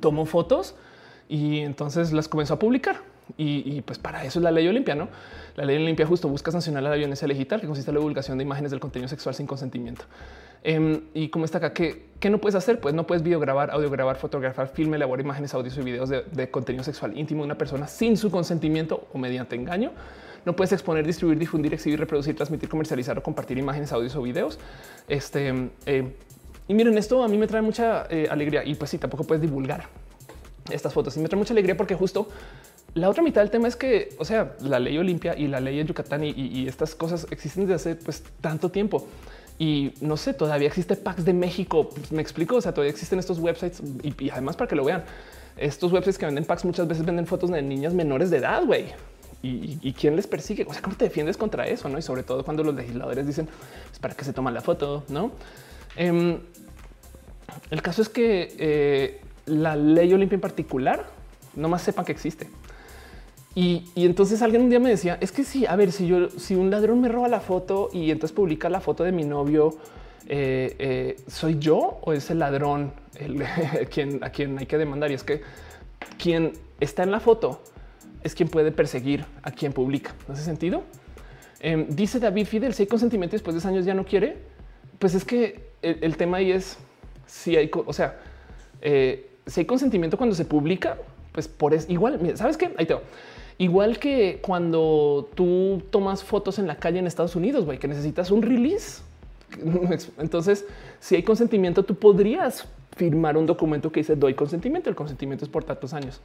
tomó 0.00 0.26
fotos 0.26 0.76
y 1.28 1.60
entonces 1.60 2.12
las 2.12 2.28
comenzó 2.28 2.54
a 2.54 2.58
publicar. 2.58 3.00
Y, 3.36 3.82
pues 3.82 3.98
para 3.98 4.24
eso 4.24 4.38
es 4.38 4.44
la 4.44 4.52
ley 4.52 4.68
Olimpia, 4.68 4.94
¿no? 4.94 5.08
La 5.56 5.64
ley 5.64 5.76
Olimpia 5.76 6.06
justo 6.06 6.28
busca 6.28 6.50
sancionar 6.52 6.82
la 6.82 6.94
violencia 6.94 7.26
digital, 7.26 7.60
que 7.60 7.66
consiste 7.66 7.90
en 7.90 7.94
la 7.94 8.00
divulgación 8.00 8.36
de 8.36 8.44
imágenes 8.44 8.70
del 8.70 8.78
contenido 8.78 9.08
sexual 9.08 9.34
sin 9.34 9.46
consentimiento. 9.46 10.04
Em, 10.62 11.00
y 11.14 11.30
como 11.30 11.46
está 11.46 11.58
acá, 11.58 11.72
¿qué, 11.72 12.30
no 12.30 12.38
puedes 12.38 12.54
hacer? 12.56 12.78
Pues 12.78 12.94
no 12.94 13.06
puedes 13.06 13.22
videograbar, 13.22 13.70
audiograbar, 13.70 14.16
fotografar, 14.16 14.68
filme, 14.68 14.96
elaborar 14.96 15.24
imágenes, 15.24 15.54
audios 15.54 15.78
y 15.78 15.80
videos 15.80 16.10
de, 16.10 16.50
contenido 16.50 16.84
sexual 16.84 17.16
íntimo 17.16 17.40
de 17.42 17.46
una 17.46 17.56
persona 17.56 17.86
sin 17.86 18.18
su 18.18 18.30
consentimiento 18.30 19.08
o 19.14 19.18
mediante 19.18 19.56
engaño. 19.56 19.92
No 20.44 20.54
puedes 20.54 20.72
exponer, 20.72 21.06
distribuir, 21.06 21.38
difundir, 21.38 21.72
exhibir, 21.72 21.98
reproducir, 21.98 22.36
transmitir, 22.36 22.68
comercializar 22.68 23.16
o 23.18 23.22
compartir 23.22 23.56
imágenes, 23.56 23.92
audios 23.92 24.14
o 24.14 24.22
videos. 24.22 24.58
Este, 25.08 25.70
eh, 25.86 26.12
y 26.68 26.74
miren, 26.74 26.98
esto 26.98 27.22
a 27.22 27.28
mí 27.28 27.38
me 27.38 27.46
trae 27.46 27.62
mucha 27.62 28.06
eh, 28.10 28.28
alegría 28.30 28.62
y 28.62 28.74
pues 28.74 28.90
sí, 28.90 28.98
tampoco 28.98 29.24
puedes 29.24 29.40
divulgar 29.40 29.88
estas 30.70 30.92
fotos 30.92 31.16
y 31.16 31.20
me 31.20 31.28
trae 31.28 31.38
mucha 31.38 31.54
alegría 31.54 31.76
porque 31.76 31.94
justo 31.94 32.28
la 32.96 33.10
otra 33.10 33.22
mitad 33.22 33.42
del 33.42 33.50
tema 33.50 33.68
es 33.68 33.76
que, 33.76 34.08
o 34.18 34.24
sea, 34.24 34.56
la 34.60 34.78
ley 34.78 34.96
Olimpia 34.96 35.36
y 35.36 35.48
la 35.48 35.60
ley 35.60 35.76
de 35.76 35.84
Yucatán 35.84 36.24
y, 36.24 36.66
estas 36.66 36.94
cosas 36.94 37.26
existen 37.30 37.66
desde 37.66 37.74
hace 37.74 37.94
pues 37.94 38.24
tanto 38.40 38.70
tiempo. 38.70 39.06
Y 39.58 39.92
no 40.00 40.16
sé, 40.16 40.32
todavía 40.32 40.66
existe 40.66 40.96
Pax 40.96 41.26
de 41.26 41.34
México. 41.34 41.90
Pues, 41.90 42.10
me 42.10 42.22
explico. 42.22 42.56
O 42.56 42.60
sea, 42.62 42.72
todavía 42.72 42.90
existen 42.90 43.18
estos 43.18 43.38
websites 43.38 43.82
y, 44.02 44.30
además 44.30 44.56
para 44.56 44.68
que 44.68 44.76
lo 44.76 44.84
vean, 44.84 45.04
estos 45.58 45.92
websites 45.92 46.16
que 46.16 46.24
venden 46.24 46.46
packs 46.46 46.64
muchas 46.64 46.88
veces 46.88 47.04
venden 47.04 47.26
fotos 47.26 47.50
de 47.50 47.60
niñas 47.60 47.92
menores 47.92 48.30
de 48.30 48.38
edad, 48.38 48.64
güey. 48.64 48.86
Y, 49.42 49.92
quién 49.92 50.16
les 50.16 50.26
persigue? 50.26 50.64
O 50.66 50.72
sea, 50.72 50.80
¿cómo 50.80 50.96
te 50.96 51.04
defiendes 51.04 51.36
contra 51.36 51.68
eso? 51.68 51.90
No? 51.90 51.98
Y 51.98 52.02
sobre 52.02 52.22
todo 52.22 52.44
cuando 52.44 52.64
los 52.64 52.74
legisladores 52.74 53.26
dicen 53.26 53.46
pues, 53.88 53.98
para 53.98 54.14
que 54.14 54.24
se 54.24 54.32
toman 54.32 54.54
la 54.54 54.62
foto, 54.62 55.04
no? 55.08 55.32
Em, 55.96 56.40
el 57.70 57.82
caso 57.82 58.00
es 58.00 58.08
que 58.08 58.56
eh, 58.58 59.20
la 59.44 59.76
ley 59.76 60.14
Olimpia 60.14 60.36
en 60.36 60.40
particular, 60.40 61.06
no 61.54 61.68
más 61.68 61.82
sepan 61.82 62.06
que 62.06 62.12
existe. 62.12 62.48
Y, 63.58 63.84
entonces 63.96 64.42
alguien 64.42 64.60
un 64.60 64.68
día 64.68 64.78
me 64.78 64.90
decía, 64.90 65.16
es 65.18 65.32
que 65.32 65.42
sí, 65.42 65.64
a 65.64 65.76
ver, 65.76 65.90
si 65.90 66.06
yo, 66.06 66.28
si 66.28 66.54
un 66.54 66.70
ladrón 66.70 67.00
me 67.00 67.08
roba 67.08 67.26
la 67.26 67.40
foto 67.40 67.88
y 67.90 68.10
entonces 68.10 68.36
publica 68.36 68.68
la 68.68 68.80
foto 68.80 69.02
de 69.02 69.12
mi 69.12 69.24
novio, 69.24 69.78
eh, 70.28 70.76
eh, 70.78 71.16
¿soy 71.26 71.58
yo 71.58 71.98
o 72.02 72.12
es 72.12 72.28
el 72.30 72.40
ladrón 72.40 72.92
el, 73.14 73.42
quien, 73.90 74.22
a 74.22 74.28
quien 74.28 74.58
hay 74.58 74.66
que 74.66 74.76
demandar? 74.76 75.10
Y 75.10 75.14
es 75.14 75.24
que 75.24 75.40
quien 76.18 76.52
está 76.80 77.02
en 77.02 77.10
la 77.10 77.18
foto 77.18 77.62
es 78.22 78.34
quien 78.34 78.50
puede 78.50 78.72
perseguir 78.72 79.24
a 79.42 79.50
quien 79.50 79.72
publica. 79.72 80.14
¿No 80.28 80.34
hace 80.34 80.42
sentido? 80.42 80.82
Em, 81.60 81.86
dice 81.88 82.20
David 82.20 82.44
Fidel, 82.44 82.74
si 82.74 82.82
hay 82.82 82.86
consentimiento 82.86 83.36
después 83.36 83.54
de 83.54 83.60
10 83.60 83.66
años 83.72 83.86
ya 83.86 83.94
no 83.94 84.04
quiere, 84.04 84.36
pues 84.98 85.14
es 85.14 85.24
que 85.24 85.70
el, 85.80 86.14
tema 86.18 86.36
ahí 86.36 86.52
es 86.52 86.76
si 87.26 87.56
hay, 87.56 87.70
o 87.72 87.92
sea, 87.94 88.18
eh, 88.82 89.30
si 89.46 89.60
hay 89.60 89.66
consentimiento 89.66 90.18
cuando 90.18 90.36
se 90.36 90.44
publica, 90.44 90.98
pues 91.32 91.48
por 91.48 91.72
eso 91.72 91.90
igual, 91.90 92.20
sabes 92.36 92.58
qué? 92.58 92.74
Ahí 92.76 92.84
te 92.84 92.96
Igual 93.58 93.98
que 93.98 94.40
cuando 94.42 95.30
tú 95.34 95.82
tomas 95.90 96.22
fotos 96.22 96.58
en 96.58 96.66
la 96.66 96.76
calle 96.76 96.98
en 96.98 97.06
Estados 97.06 97.36
Unidos, 97.36 97.64
güey, 97.64 97.78
que 97.78 97.88
necesitas 97.88 98.30
un 98.30 98.42
release. 98.42 99.02
Entonces, 100.18 100.66
si 101.00 101.16
hay 101.16 101.22
consentimiento, 101.22 101.82
tú 101.82 101.94
podrías 101.94 102.68
firmar 102.96 103.36
un 103.36 103.46
documento 103.46 103.90
que 103.90 104.00
dice 104.00 104.16
doy 104.16 104.34
consentimiento. 104.34 104.90
El 104.90 104.96
consentimiento 104.96 105.44
es 105.44 105.50
por 105.50 105.64
tantos 105.64 105.94
años. 105.94 106.20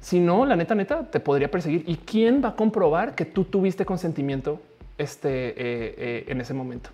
Si 0.00 0.20
no, 0.20 0.46
la 0.46 0.54
neta, 0.54 0.74
neta, 0.74 1.10
te 1.10 1.18
podría 1.18 1.50
perseguir. 1.50 1.82
¿Y 1.86 1.96
quién 1.96 2.42
va 2.44 2.50
a 2.50 2.56
comprobar 2.56 3.16
que 3.16 3.24
tú 3.24 3.44
tuviste 3.44 3.84
consentimiento 3.84 4.60
este, 4.98 5.48
eh, 5.48 5.54
eh, 5.56 6.24
en 6.28 6.40
ese 6.40 6.54
momento? 6.54 6.90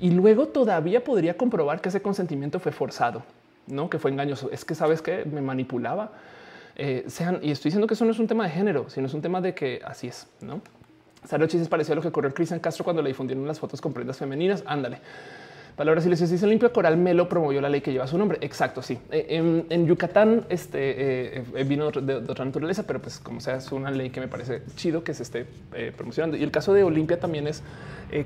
Y 0.00 0.12
luego 0.12 0.48
todavía 0.48 1.04
podría 1.04 1.36
comprobar 1.36 1.82
que 1.82 1.90
ese 1.90 2.00
consentimiento 2.00 2.58
fue 2.58 2.72
forzado, 2.72 3.22
no 3.66 3.90
que 3.90 3.98
fue 3.98 4.10
engañoso. 4.10 4.48
Es 4.50 4.64
que 4.64 4.74
sabes 4.74 5.02
que 5.02 5.26
me 5.26 5.42
manipulaba 5.42 6.12
eh, 6.76 7.04
sean, 7.06 7.38
y 7.42 7.50
estoy 7.50 7.70
diciendo 7.70 7.86
que 7.86 7.94
eso 7.94 8.04
no 8.04 8.10
es 8.10 8.18
un 8.18 8.26
tema 8.26 8.44
de 8.44 8.50
género, 8.50 8.90
sino 8.90 9.06
es 9.06 9.14
un 9.14 9.22
tema 9.22 9.40
de 9.40 9.54
que 9.54 9.80
así 9.84 10.08
es, 10.08 10.26
¿no? 10.40 10.60
Sarochi 11.24 11.56
es 11.56 11.68
parecido 11.68 11.94
a 11.94 11.96
lo 11.96 12.02
que 12.02 12.08
ocurrió 12.08 12.28
en 12.28 12.34
Cristian 12.34 12.60
Castro 12.60 12.84
cuando 12.84 13.00
le 13.00 13.08
difundieron 13.08 13.46
las 13.46 13.58
fotos 13.58 13.80
con 13.80 13.92
prendas 13.92 14.18
femeninas. 14.18 14.62
Ándale. 14.66 14.98
Palabras 15.76 16.06
y 16.06 16.14
se 16.14 16.46
limpio 16.46 16.72
Coral 16.72 16.96
Melo 16.96 17.28
promovió 17.28 17.60
la 17.60 17.68
ley 17.68 17.80
que 17.80 17.92
lleva 17.92 18.06
su 18.06 18.16
nombre. 18.16 18.38
Exacto, 18.42 18.80
sí. 18.82 18.98
Eh, 19.10 19.64
en, 19.68 19.86
Yucatán 19.86 20.44
este, 20.48 21.38
eh, 21.38 21.64
vino 21.66 21.90
de, 21.90 22.14
otra 22.16 22.44
naturaleza, 22.44 22.84
pero 22.86 23.00
pues 23.00 23.18
como 23.18 23.40
sea, 23.40 23.56
es 23.56 23.72
una 23.72 23.90
ley 23.90 24.10
que 24.10 24.20
me 24.20 24.28
parece 24.28 24.62
chido 24.76 25.02
que 25.02 25.14
se 25.14 25.24
esté 25.24 25.46
promocionando. 25.96 26.36
Y 26.36 26.44
el 26.44 26.52
caso 26.52 26.72
de 26.72 26.84
Olimpia 26.84 27.18
también 27.18 27.48
es, 27.48 27.62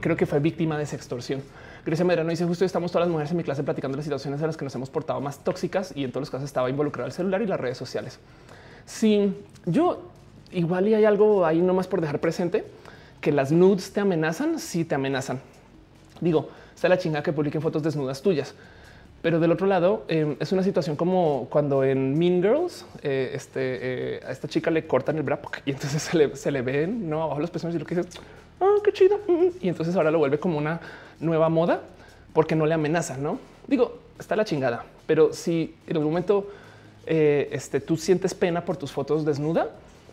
creo 0.00 0.16
que 0.16 0.26
fue 0.26 0.40
víctima 0.40 0.76
de 0.76 0.84
esa 0.84 0.96
extorsión. 0.96 1.40
Grecia 1.88 2.04
Medrano 2.04 2.28
dice 2.28 2.44
justo 2.44 2.66
estamos 2.66 2.92
todas 2.92 3.06
las 3.06 3.10
mujeres 3.10 3.30
en 3.30 3.38
mi 3.38 3.44
clase 3.44 3.62
platicando 3.62 3.96
las 3.96 4.04
situaciones 4.04 4.38
en 4.42 4.46
las 4.46 4.58
que 4.58 4.64
nos 4.64 4.74
hemos 4.74 4.90
portado 4.90 5.22
más 5.22 5.42
tóxicas 5.42 5.94
y 5.96 6.04
en 6.04 6.10
todos 6.10 6.20
los 6.20 6.30
casos 6.30 6.44
estaba 6.44 6.68
involucrado 6.68 7.06
el 7.06 7.14
celular 7.14 7.40
y 7.40 7.46
las 7.46 7.58
redes 7.58 7.78
sociales. 7.78 8.18
Sí, 8.84 9.34
yo 9.64 10.02
igual 10.52 10.86
y 10.86 10.92
hay 10.92 11.06
algo 11.06 11.46
ahí 11.46 11.62
nomás 11.62 11.86
por 11.86 12.02
dejar 12.02 12.20
presente 12.20 12.66
que 13.22 13.32
las 13.32 13.52
nudes 13.52 13.90
te 13.90 14.00
amenazan. 14.00 14.58
Si 14.58 14.84
te 14.84 14.96
amenazan, 14.96 15.40
digo, 16.20 16.50
está 16.74 16.90
la 16.90 16.98
chinga 16.98 17.22
que 17.22 17.32
publiquen 17.32 17.62
fotos 17.62 17.82
desnudas 17.82 18.20
tuyas. 18.20 18.54
Pero 19.22 19.40
del 19.40 19.50
otro 19.50 19.66
lado, 19.66 20.04
em, 20.08 20.36
es 20.40 20.52
una 20.52 20.62
situación 20.62 20.94
como 20.94 21.46
cuando 21.48 21.84
en 21.84 22.18
Mean 22.18 22.42
Girls 22.42 22.84
eh, 23.02 23.30
este, 23.32 23.60
eh, 24.16 24.20
a 24.26 24.30
esta 24.30 24.46
chica 24.46 24.70
le 24.70 24.86
cortan 24.86 25.16
el 25.16 25.22
brazo 25.22 25.48
y 25.64 25.70
entonces 25.70 26.02
se 26.02 26.18
le, 26.18 26.36
se 26.36 26.50
le 26.50 26.60
ven 26.60 27.08
¿no? 27.08 27.22
abajo 27.22 27.40
los 27.40 27.50
pezones 27.50 27.74
y 27.76 27.78
lo 27.78 27.86
que 27.86 27.94
dices, 27.94 28.14
ah, 28.60 28.76
qué 28.84 28.92
chido. 28.92 29.18
Mm, 29.26 29.32
mm". 29.32 29.52
Y 29.60 29.68
entonces 29.68 29.94
ahora 29.96 30.10
lo 30.10 30.18
vuelve 30.18 30.38
como 30.38 30.58
una 30.58 30.80
nueva 31.20 31.48
moda 31.48 31.82
porque 32.32 32.54
no 32.54 32.66
le 32.66 32.74
amenaza, 32.74 33.16
no 33.16 33.38
digo, 33.68 33.98
está 34.18 34.34
la 34.34 34.44
chingada, 34.44 34.84
pero 35.06 35.32
si 35.32 35.76
en 35.86 35.98
un 35.98 36.04
momento 36.04 36.48
eh, 37.06 37.48
este, 37.52 37.80
tú 37.80 37.96
sientes 37.96 38.34
pena 38.34 38.64
por 38.64 38.76
tus 38.76 38.90
fotos 38.90 39.24
desnuda, 39.24 39.70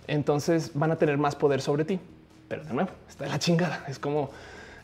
entonces 0.07 0.71
van 0.75 0.91
a 0.91 0.97
tener 0.97 1.17
más 1.17 1.35
poder 1.35 1.61
sobre 1.61 1.85
ti. 1.85 1.99
Pero 2.47 2.63
de 2.63 2.73
nuevo, 2.73 2.91
está 3.09 3.25
la 3.25 3.39
chingada. 3.39 3.83
Es 3.87 3.97
como 3.97 4.29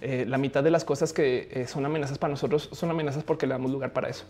eh, 0.02 0.26
la 0.28 0.40
mitad 0.40 0.64
de 0.64 0.72
las 0.72 0.84
cosas 0.84 1.14
que 1.14 1.48
eh, 1.52 1.68
son 1.68 1.86
amenazas 1.86 2.18
para 2.18 2.32
nosotros 2.32 2.70
son 2.72 2.90
amenazas 2.90 3.24
porque 3.24 3.46
le 3.46 3.54
damos 3.54 3.72
lugar 3.72 3.94
para 3.94 4.10
eso. 4.10 4.24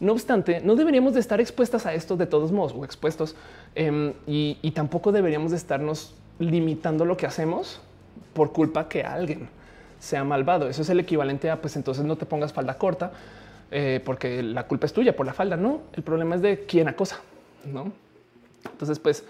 No 0.00 0.12
obstante, 0.12 0.60
no 0.60 0.74
deberíamos 0.76 1.14
de 1.14 1.20
estar 1.20 1.40
expuestas 1.40 1.84
a 1.86 1.94
esto 1.94 2.16
de 2.16 2.26
todos 2.26 2.50
modos 2.50 2.72
o 2.74 2.84
expuestos 2.84 3.36
em, 3.74 4.12
y, 4.26 4.58
y, 4.60 4.72
tampoco 4.72 5.12
deberíamos 5.12 5.52
de 5.52 5.56
estarnos 5.56 6.14
limitando 6.40 7.04
lo 7.04 7.16
que 7.16 7.26
hacemos 7.26 7.80
por 8.34 8.52
culpa 8.52 8.88
que 8.88 9.02
alguien 9.02 9.48
sea 9.98 10.24
malvado. 10.24 10.68
Eso 10.68 10.82
es 10.82 10.90
el 10.90 11.00
equivalente 11.00 11.50
a 11.50 11.60
pues 11.60 11.76
entonces 11.76 12.04
no 12.04 12.16
te 12.16 12.26
pongas 12.26 12.52
falda 12.52 12.76
corta 12.76 13.12
eh, 13.70 14.00
porque 14.04 14.42
la 14.42 14.66
culpa 14.66 14.86
es 14.86 14.92
tuya 14.92 15.16
por 15.16 15.26
la 15.26 15.32
falda. 15.32 15.56
No, 15.56 15.82
el 15.94 16.02
problema 16.02 16.34
es 16.34 16.42
de 16.42 16.64
quién 16.66 16.88
acosa, 16.88 17.20
no? 17.64 17.92
Entonces, 18.70 18.98
pues 18.98 19.24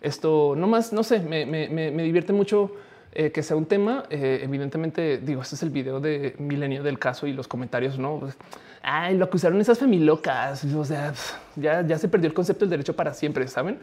esto 0.00 0.54
no 0.56 0.66
más, 0.66 0.92
no 0.92 1.02
sé, 1.02 1.20
me, 1.20 2.02
divierte 2.02 2.32
mucho 2.32 2.72
eh, 3.12 3.30
que 3.30 3.42
sea 3.42 3.56
un 3.56 3.66
tema. 3.66 4.04
Eh, 4.10 4.40
evidentemente, 4.42 5.18
digo, 5.18 5.42
este 5.42 5.54
es 5.54 5.62
el 5.62 5.70
video 5.70 6.00
de 6.00 6.34
Milenio 6.38 6.82
del 6.82 6.98
caso 6.98 7.26
y 7.26 7.32
los 7.32 7.48
comentarios, 7.48 7.98
no? 7.98 8.18
Pues, 8.18 8.36
ay, 8.82 9.16
lo 9.16 9.24
acusaron 9.24 9.60
esas 9.60 9.78
femilocas. 9.78 10.64
O 10.64 10.84
sea, 10.84 11.12
ya, 11.56 11.82
ya 11.82 11.98
se 11.98 12.08
perdió 12.08 12.28
el 12.28 12.34
concepto 12.34 12.64
del 12.64 12.70
derecho 12.70 12.94
para 12.94 13.14
siempre, 13.14 13.46
saben? 13.48 13.78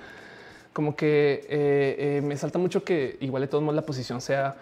Como 0.75 0.95
que 0.95 2.21
me 2.21 2.35
salta 2.35 2.59
mucho 2.59 2.83
que 2.83 3.17
igual 3.21 3.41
de 3.41 3.47
todos 3.47 3.63
modos 3.63 3.77
la 3.77 3.85
posición 3.85 4.19
sea 4.19 4.55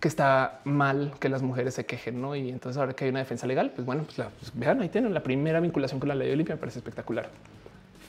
que 0.00 0.08
está 0.08 0.60
mal 0.64 1.12
que 1.20 1.28
las 1.28 1.42
mujeres 1.42 1.74
se 1.74 1.84
quejen, 1.84 2.20
¿no? 2.20 2.34
Y 2.36 2.48
entonces 2.48 2.78
ahora 2.78 2.94
que 2.94 3.04
hay 3.04 3.10
una 3.10 3.18
defensa 3.18 3.46
legal, 3.46 3.72
pues 3.74 3.84
bueno, 3.84 4.04
pues, 4.04 4.26
pues 4.38 4.52
vean, 4.54 4.80
ahí 4.80 4.88
tienen 4.88 5.12
la 5.12 5.22
primera 5.22 5.60
vinculación 5.60 5.98
con 5.98 6.08
la 6.08 6.14
ley 6.14 6.30
Olimpia, 6.30 6.54
me 6.54 6.60
parece 6.60 6.78
espectacular. 6.78 7.28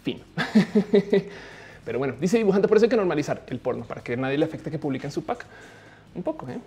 Fin. 0.03 0.21
Pero 1.85 1.97
bueno, 1.97 2.13
dice 2.21 2.37
dibujante, 2.37 2.67
por 2.67 2.77
eso 2.77 2.85
hay 2.85 2.89
que 2.89 2.95
normalizar 2.95 3.43
el 3.47 3.59
porno 3.59 3.85
para 3.85 4.01
que 4.01 4.15
nadie 4.15 4.37
le 4.37 4.45
afecte 4.45 4.69
que 4.69 4.77
publiquen 4.77 5.11
su 5.11 5.23
pack. 5.23 5.45
Un 6.13 6.23
poco, 6.23 6.47
¿eh? 6.47 6.59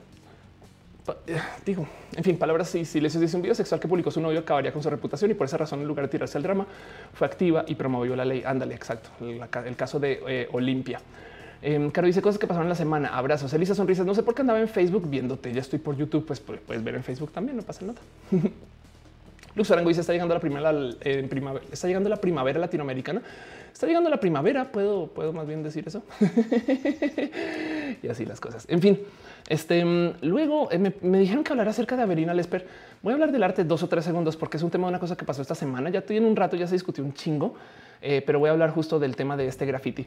¿Eh? 1.27 1.37
digo, 1.65 1.87
en 2.15 2.25
fin, 2.25 2.39
palabras 2.39 2.75
y 2.75 2.85
silencios 2.85 3.21
dice 3.21 3.37
un 3.37 3.43
video 3.43 3.55
sexual 3.55 3.81
que 3.81 3.89
publicó 3.89 4.11
su 4.11 4.21
novio 4.21 4.41
acabaría 4.41 4.73
con 4.73 4.83
su 4.83 4.91
reputación 4.91 5.31
y 5.31 5.35
por 5.35 5.47
esa 5.47 5.57
razón, 5.57 5.81
en 5.81 5.89
lugar 5.89 6.07
de 6.07 6.11
tirarse 6.11 6.39
al 6.39 6.43
drama, 6.43 6.67
fue 7.13 7.27
activa 7.27 7.65
y 7.67 7.75
promovió 7.75 8.17
la 8.17 8.25
ley. 8.25 8.43
Ándale, 8.45 8.75
exacto. 8.75 9.11
el 9.21 9.77
caso 9.77 9.99
de 9.99 10.21
eh, 10.27 10.49
Olimpia. 10.53 11.01
Eh, 11.63 11.91
Caro 11.93 12.09
dice 12.09 12.21
cosas 12.21 12.39
que 12.39 12.47
pasaron 12.47 12.69
la 12.69 12.75
semana. 12.75 13.17
Abrazos, 13.17 13.53
Elisa 13.55 13.75
sonrisas. 13.75 14.05
No 14.05 14.15
sé 14.15 14.23
por 14.23 14.35
qué 14.35 14.43
andaba 14.43 14.61
en 14.61 14.69
Facebook 14.69 15.09
viéndote. 15.09 15.53
Ya 15.53 15.61
estoy 15.61 15.79
por 15.79 15.97
YouTube, 15.97 16.27
pues 16.27 16.41
puedes 16.41 16.83
ver 16.83 16.97
en 16.97 17.05
Facebook 17.05 17.31
también. 17.31 17.57
No 17.57 17.63
pasa 17.63 17.85
nada. 17.85 18.01
Luz 19.55 19.71
Arango 19.71 19.89
dice 19.89 20.01
está 20.01 20.13
llegando 20.13 20.35
la 20.35 20.41
primera 20.41 20.73
primavera. 21.29 21.65
Está 21.71 21.87
llegando 21.87 22.09
la 22.09 22.17
primavera 22.17 22.59
latinoamericana. 22.59 23.23
Está 23.73 23.87
llegando 23.87 24.11
la 24.11 24.19
primavera. 24.19 24.73
Puedo, 24.73 25.07
puedo 25.09 25.33
más 25.33 25.47
bien 25.47 25.63
decir 25.63 25.85
eso. 25.87 26.03
y 28.03 28.09
así 28.09 28.25
las 28.25 28.41
cosas. 28.41 28.65
En 28.69 28.81
fin, 28.81 28.99
este 29.53 29.85
mm, 29.85 30.15
luego 30.23 30.71
eh, 30.73 30.79
me, 30.79 31.19
dijeron 31.19 31.45
que 31.45 31.53
hablar 31.53 31.69
acerca 31.69 31.95
de 31.95 32.03
Averina 32.03 32.33
Lesper. 32.33 32.67
Voy 33.03 33.13
a 33.13 33.15
hablar 33.15 33.33
del 33.33 33.43
arte 33.43 33.65
dos 33.65 33.83
o 33.83 33.89
tres 33.89 34.05
segundos 34.05 34.35
porque 34.35 34.57
es 34.57 34.63
un 34.63 34.71
tema 34.71 34.87
de 34.87 34.91
una 34.91 34.99
cosa 34.99 35.15
que 35.15 35.27
pasó 35.27 35.43
esta 35.43 35.55
semana. 35.55 35.91
Ya 35.91 36.03
en 36.09 36.25
un 36.25 36.35
rato, 36.35 36.57
ya 36.57 36.67
se 36.67 36.75
discutió 36.75 37.05
un 37.05 37.13
chingo, 37.13 37.55
eh, 38.01 38.23
pero 38.25 38.39
voy 38.39 38.49
a 38.49 38.53
hablar 38.53 38.71
justo 38.71 38.99
del 38.99 39.15
tema 39.15 39.37
de 39.37 39.47
este 39.47 39.67
graffiti. 39.67 40.07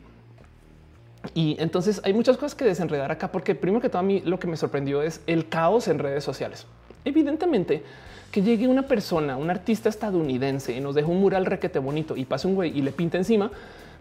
Y 1.35 1.57
entonces 1.59 2.01
hay 2.03 2.13
muchas 2.13 2.37
cosas 2.37 2.55
que 2.55 2.65
desenredar 2.65 3.11
acá, 3.11 3.31
porque 3.31 3.53
primero 3.53 3.81
que 3.81 3.89
todo 3.89 3.99
a 3.99 4.03
mí 4.03 4.21
lo 4.25 4.39
que 4.39 4.47
me 4.47 4.57
sorprendió 4.57 5.03
es 5.03 5.21
el 5.27 5.47
caos 5.47 5.87
en 5.87 5.99
redes 5.99 6.23
sociales. 6.23 6.65
Evidentemente 7.03 7.83
que 8.31 8.41
llegue 8.41 8.67
una 8.67 8.87
persona, 8.87 9.37
un 9.37 9.51
artista 9.51 9.89
estadounidense 9.89 10.73
y 10.73 10.81
nos 10.81 10.95
deje 10.95 11.07
un 11.07 11.21
mural 11.21 11.45
requete 11.45 11.77
bonito 11.77 12.17
y 12.17 12.25
pase 12.25 12.47
un 12.47 12.55
güey 12.55 12.75
y 12.75 12.81
le 12.81 12.91
pinta 12.91 13.17
encima, 13.17 13.51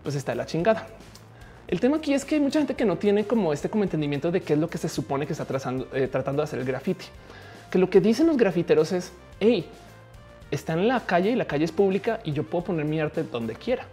pues 0.02 0.14
está 0.14 0.34
la 0.34 0.46
chingada. 0.46 0.86
El 1.74 1.80
tema 1.80 1.96
aquí 1.96 2.14
es 2.14 2.24
que 2.24 2.36
hay 2.36 2.40
mucha 2.40 2.60
gente 2.60 2.76
que 2.76 2.84
no 2.84 2.98
tiene 2.98 3.24
como 3.24 3.52
este 3.52 3.68
como 3.68 3.82
entendimiento 3.82 4.30
de 4.30 4.40
qué 4.42 4.52
es 4.52 4.60
lo 4.60 4.70
que 4.70 4.78
se 4.78 4.88
supone 4.88 5.26
que 5.26 5.32
está 5.32 5.44
eh, 5.92 6.06
tratando 6.06 6.40
de 6.40 6.44
hacer 6.44 6.60
el 6.60 6.64
graffiti. 6.64 7.06
Que 7.68 7.80
lo 7.80 7.90
que 7.90 8.00
dicen 8.00 8.28
los 8.28 8.36
grafiteros 8.36 8.92
es, 8.92 9.10
hey, 9.40 9.66
está 10.52 10.74
en 10.74 10.86
la 10.86 11.00
calle 11.00 11.30
y 11.30 11.34
la 11.34 11.46
calle 11.46 11.64
es 11.64 11.72
pública 11.72 12.20
y 12.22 12.30
yo 12.30 12.44
puedo 12.44 12.66
poner 12.66 12.84
mi 12.84 13.00
arte 13.00 13.24
donde 13.24 13.56
quiera. 13.56 13.86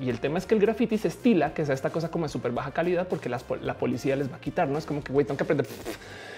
Y 0.00 0.10
el 0.10 0.20
tema 0.20 0.38
es 0.38 0.46
que 0.46 0.54
el 0.54 0.60
graffiti 0.60 0.96
se 0.96 1.08
estila, 1.08 1.52
que 1.52 1.66
sea 1.66 1.74
esta 1.74 1.90
cosa 1.90 2.08
como 2.08 2.24
de 2.24 2.28
súper 2.28 2.52
baja 2.52 2.70
calidad, 2.70 3.08
porque 3.08 3.28
la 3.28 3.74
policía 3.74 4.14
les 4.14 4.30
va 4.30 4.36
a 4.36 4.40
quitar, 4.40 4.68
no 4.68 4.78
es 4.78 4.86
como 4.86 5.02
que 5.02 5.12
güey, 5.12 5.26
tengo 5.26 5.36
que 5.36 5.42
aprender. 5.42 5.66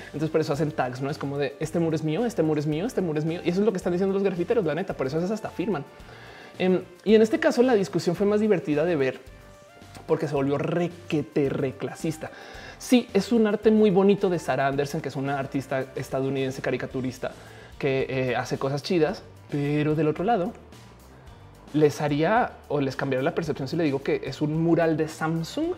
Entonces 0.06 0.30
por 0.30 0.40
eso 0.40 0.54
hacen 0.54 0.72
tags, 0.72 1.02
no 1.02 1.10
es 1.10 1.18
como 1.18 1.36
de 1.36 1.56
este 1.60 1.78
muro 1.78 1.94
es 1.94 2.04
mío, 2.04 2.24
este 2.24 2.42
muro 2.42 2.58
es 2.58 2.66
mío, 2.66 2.86
este 2.86 3.02
muro 3.02 3.18
es 3.18 3.26
mío. 3.26 3.42
Y 3.44 3.50
eso 3.50 3.60
es 3.60 3.66
lo 3.66 3.72
que 3.72 3.76
están 3.76 3.92
diciendo 3.92 4.14
los 4.14 4.22
grafiteros, 4.22 4.64
la 4.64 4.74
neta. 4.74 4.94
Por 4.94 5.06
eso 5.06 5.18
es 5.18 5.30
hasta 5.30 5.50
firman. 5.50 5.84
Em, 6.58 6.80
y 7.04 7.14
en 7.14 7.20
este 7.20 7.38
caso 7.38 7.62
la 7.62 7.74
discusión 7.74 8.16
fue 8.16 8.26
más 8.26 8.40
divertida 8.40 8.86
de 8.86 8.96
ver 8.96 9.35
porque 10.06 10.28
se 10.28 10.34
volvió 10.34 10.58
requete 10.58 11.48
reclasista. 11.48 12.30
Sí, 12.78 13.08
es 13.14 13.32
un 13.32 13.46
arte 13.46 13.70
muy 13.70 13.90
bonito 13.90 14.28
de 14.28 14.38
Sarah 14.38 14.66
Anderson, 14.66 15.00
que 15.00 15.08
es 15.08 15.16
una 15.16 15.38
artista 15.38 15.86
estadounidense 15.96 16.60
caricaturista 16.62 17.32
que 17.78 18.06
eh, 18.08 18.36
hace 18.36 18.58
cosas 18.58 18.82
chidas, 18.82 19.22
pero 19.50 19.94
del 19.94 20.08
otro 20.08 20.24
lado 20.24 20.52
les 21.72 22.00
haría 22.00 22.52
o 22.68 22.80
les 22.80 22.96
cambiaría 22.96 23.24
la 23.24 23.34
percepción 23.34 23.68
si 23.68 23.76
le 23.76 23.84
digo 23.84 24.02
que 24.02 24.22
es 24.24 24.40
un 24.40 24.62
mural 24.62 24.96
de 24.96 25.08
Samsung. 25.08 25.72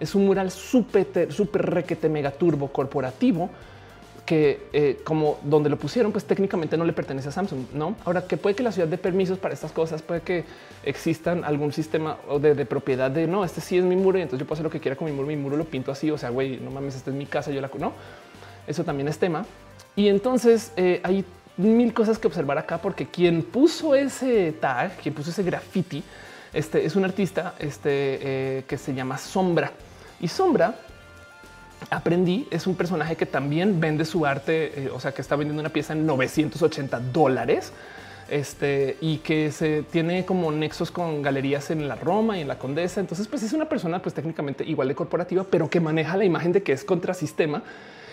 Es 0.00 0.14
un 0.14 0.26
mural 0.26 0.50
súper, 0.50 1.32
súper 1.32 1.66
requete 1.66 2.08
mega 2.08 2.30
turbo 2.30 2.68
corporativo 2.68 3.50
que 4.28 4.68
eh, 4.74 5.00
como 5.04 5.38
donde 5.42 5.70
lo 5.70 5.78
pusieron, 5.78 6.12
pues 6.12 6.26
técnicamente 6.26 6.76
no 6.76 6.84
le 6.84 6.92
pertenece 6.92 7.30
a 7.30 7.32
Samsung, 7.32 7.60
¿no? 7.72 7.96
Ahora, 8.04 8.26
que 8.26 8.36
puede 8.36 8.54
que 8.54 8.62
la 8.62 8.72
ciudad 8.72 8.86
dé 8.86 8.98
permisos 8.98 9.38
para 9.38 9.54
estas 9.54 9.72
cosas, 9.72 10.02
puede 10.02 10.20
que 10.20 10.44
existan 10.84 11.44
algún 11.44 11.72
sistema 11.72 12.18
de, 12.38 12.54
de, 12.54 12.66
propiedad 12.66 13.10
de, 13.10 13.26
no, 13.26 13.42
este 13.42 13.62
sí 13.62 13.78
es 13.78 13.84
mi 13.84 13.96
muro 13.96 14.18
y 14.18 14.20
entonces 14.20 14.40
yo 14.40 14.46
puedo 14.46 14.56
hacer 14.56 14.64
lo 14.64 14.70
que 14.70 14.80
quiera 14.80 14.96
con 14.96 15.06
mi 15.06 15.12
muro, 15.12 15.26
mi 15.26 15.36
muro 15.36 15.56
lo 15.56 15.64
pinto 15.64 15.90
así, 15.90 16.10
o 16.10 16.18
sea, 16.18 16.28
güey, 16.28 16.58
no 16.58 16.70
mames, 16.70 16.94
esta 16.94 17.10
es 17.10 17.16
mi 17.16 17.24
casa, 17.24 17.50
yo 17.50 17.62
la... 17.62 17.70
No, 17.78 17.94
eso 18.66 18.84
también 18.84 19.08
es 19.08 19.18
tema. 19.18 19.46
Y 19.96 20.08
entonces 20.08 20.72
eh, 20.76 21.00
hay 21.04 21.24
mil 21.56 21.94
cosas 21.94 22.18
que 22.18 22.26
observar 22.26 22.58
acá, 22.58 22.82
porque 22.82 23.06
quien 23.06 23.42
puso 23.42 23.94
ese 23.94 24.52
tag, 24.52 24.98
quien 24.98 25.14
puso 25.14 25.30
ese 25.30 25.42
graffiti, 25.42 26.04
este 26.52 26.84
es 26.84 26.96
un 26.96 27.04
artista 27.06 27.54
este, 27.58 27.88
eh, 28.20 28.64
que 28.68 28.76
se 28.76 28.92
llama 28.92 29.16
Sombra. 29.16 29.72
Y 30.20 30.28
Sombra, 30.28 30.74
aprendí, 31.90 32.46
es 32.50 32.66
un 32.66 32.74
personaje 32.74 33.16
que 33.16 33.26
también 33.26 33.80
vende 33.80 34.04
su 34.04 34.26
arte, 34.26 34.84
eh, 34.84 34.90
o 34.92 35.00
sea, 35.00 35.12
que 35.12 35.22
está 35.22 35.36
vendiendo 35.36 35.60
una 35.60 35.70
pieza 35.70 35.92
en 35.92 36.06
980 36.06 37.00
dólares. 37.12 37.72
Este 38.28 38.98
y 39.00 39.18
que 39.18 39.50
se 39.52 39.84
tiene 39.84 40.26
como 40.26 40.52
nexos 40.52 40.90
con 40.90 41.22
galerías 41.22 41.70
en 41.70 41.88
la 41.88 41.94
Roma 41.94 42.36
y 42.36 42.42
en 42.42 42.48
la 42.48 42.58
Condesa. 42.58 43.00
Entonces, 43.00 43.26
pues 43.26 43.42
es 43.42 43.54
una 43.54 43.70
persona, 43.70 44.02
pues 44.02 44.14
técnicamente 44.14 44.64
igual 44.64 44.88
de 44.88 44.94
corporativa, 44.94 45.44
pero 45.44 45.70
que 45.70 45.80
maneja 45.80 46.14
la 46.18 46.26
imagen 46.26 46.52
de 46.52 46.62
que 46.62 46.72
es 46.72 46.84
contrasistema 46.84 47.62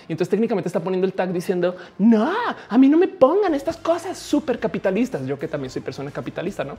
y 0.07 0.13
entonces 0.13 0.29
técnicamente 0.29 0.69
está 0.69 0.79
poniendo 0.79 1.07
el 1.07 1.13
tag 1.13 1.33
diciendo 1.33 1.75
no, 1.97 2.31
a 2.69 2.77
mí 2.77 2.87
no 2.87 2.97
me 2.97 3.07
pongan 3.07 3.55
estas 3.55 3.77
cosas 3.77 4.17
súper 4.17 4.59
capitalistas. 4.59 5.25
Yo 5.25 5.39
que 5.39 5.47
también 5.47 5.71
soy 5.71 5.81
persona 5.81 6.11
capitalista, 6.11 6.63
no? 6.63 6.77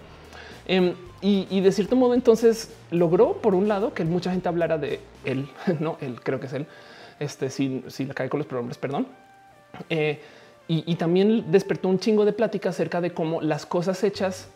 Em, 0.67 0.95
y, 1.21 1.61
de 1.61 1.73
cierto 1.73 1.97
modo, 1.97 2.15
entonces 2.15 2.73
logró 2.91 3.35
por 3.35 3.55
un 3.55 3.69
lado 3.69 3.95
que 3.95 4.05
mucha 4.05 4.31
gente 4.31 4.49
hablara 4.49 4.79
de 4.79 5.01
él, 5.25 5.49
no 5.81 5.97
él, 6.01 6.21
creo 6.23 6.41
que 6.41 6.47
es 6.47 6.53
él. 6.53 6.67
Este, 7.19 7.51
si, 7.51 7.85
si 7.89 8.05
la 8.05 8.15
cae 8.15 8.29
con 8.29 8.39
los 8.39 8.47
pronombres, 8.47 8.79
perdón. 8.79 9.07
Eh, 9.91 10.21
y, 10.69 10.91
y, 10.91 10.97
también 10.97 11.51
despertó 11.51 11.89
un 11.89 11.99
chingo 11.99 12.25
de 12.25 12.33
plática 12.33 12.71
acerca 12.71 13.01
de 13.01 13.13
cómo 13.13 13.41
las 13.41 13.67
cosas 13.67 14.03
hechas 14.03 14.49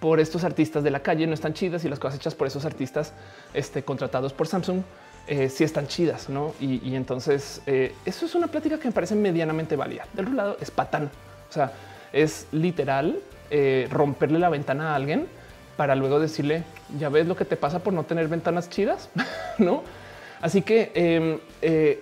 por 0.00 0.20
estos 0.20 0.44
artistas 0.44 0.84
de 0.84 0.90
la 0.90 1.00
calle 1.00 1.26
no 1.26 1.32
están 1.32 1.54
chidas 1.54 1.84
y 1.84 1.88
las 1.88 1.98
cosas 1.98 2.18
hechas 2.18 2.34
por 2.34 2.46
esos 2.46 2.66
artistas 2.66 3.14
este, 3.54 3.82
contratados 3.82 4.34
por 4.34 4.46
Samsung 4.46 4.82
eh, 5.26 5.48
si 5.48 5.64
están 5.64 5.86
chidas, 5.86 6.28
¿no? 6.28 6.52
Y, 6.60 6.94
entonces 6.94 7.62
eh, 7.66 7.94
eso 8.04 8.26
es 8.26 8.34
una 8.34 8.48
plática 8.48 8.78
que 8.78 8.88
me 8.88 8.92
parece 8.92 9.14
medianamente 9.14 9.74
válida. 9.74 10.06
Del 10.12 10.26
otro 10.26 10.36
lado 10.36 10.56
es 10.60 10.70
patán, 10.70 11.10
o 11.48 11.52
sea, 11.52 11.72
es 12.12 12.46
literal 12.52 13.18
eh, 13.50 13.88
romperle 13.90 14.38
la 14.38 14.50
ventana 14.50 14.92
a 14.92 14.96
alguien 14.96 15.26
para 15.78 15.94
luego 15.94 16.20
decirle, 16.20 16.62
ya 16.98 17.08
ves 17.08 17.26
lo 17.26 17.36
que 17.36 17.46
te 17.46 17.56
pasa 17.56 17.78
por 17.78 17.94
no 17.94 18.04
tener 18.04 18.28
ventanas 18.28 18.68
chidas, 18.68 19.08
¿no? 19.58 19.82
Así 20.42 20.60
que 20.60 20.92
em, 20.94 21.38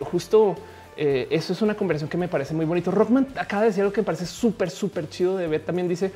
justo 0.00 0.56
eso 0.96 1.52
es 1.52 1.62
una 1.62 1.74
conversación 1.76 2.10
que 2.10 2.16
me 2.16 2.26
parece 2.26 2.54
muy 2.54 2.66
bonito. 2.66 2.90
Rockman 2.90 3.28
acaba 3.36 3.62
de 3.62 3.68
decir 3.68 3.82
algo 3.82 3.92
que 3.92 4.00
me 4.00 4.04
parece 4.04 4.26
súper, 4.26 4.68
súper 4.68 5.08
chido 5.08 5.36
de 5.36 5.46
ver. 5.46 5.60
También 5.60 5.88
dice, 5.88 6.10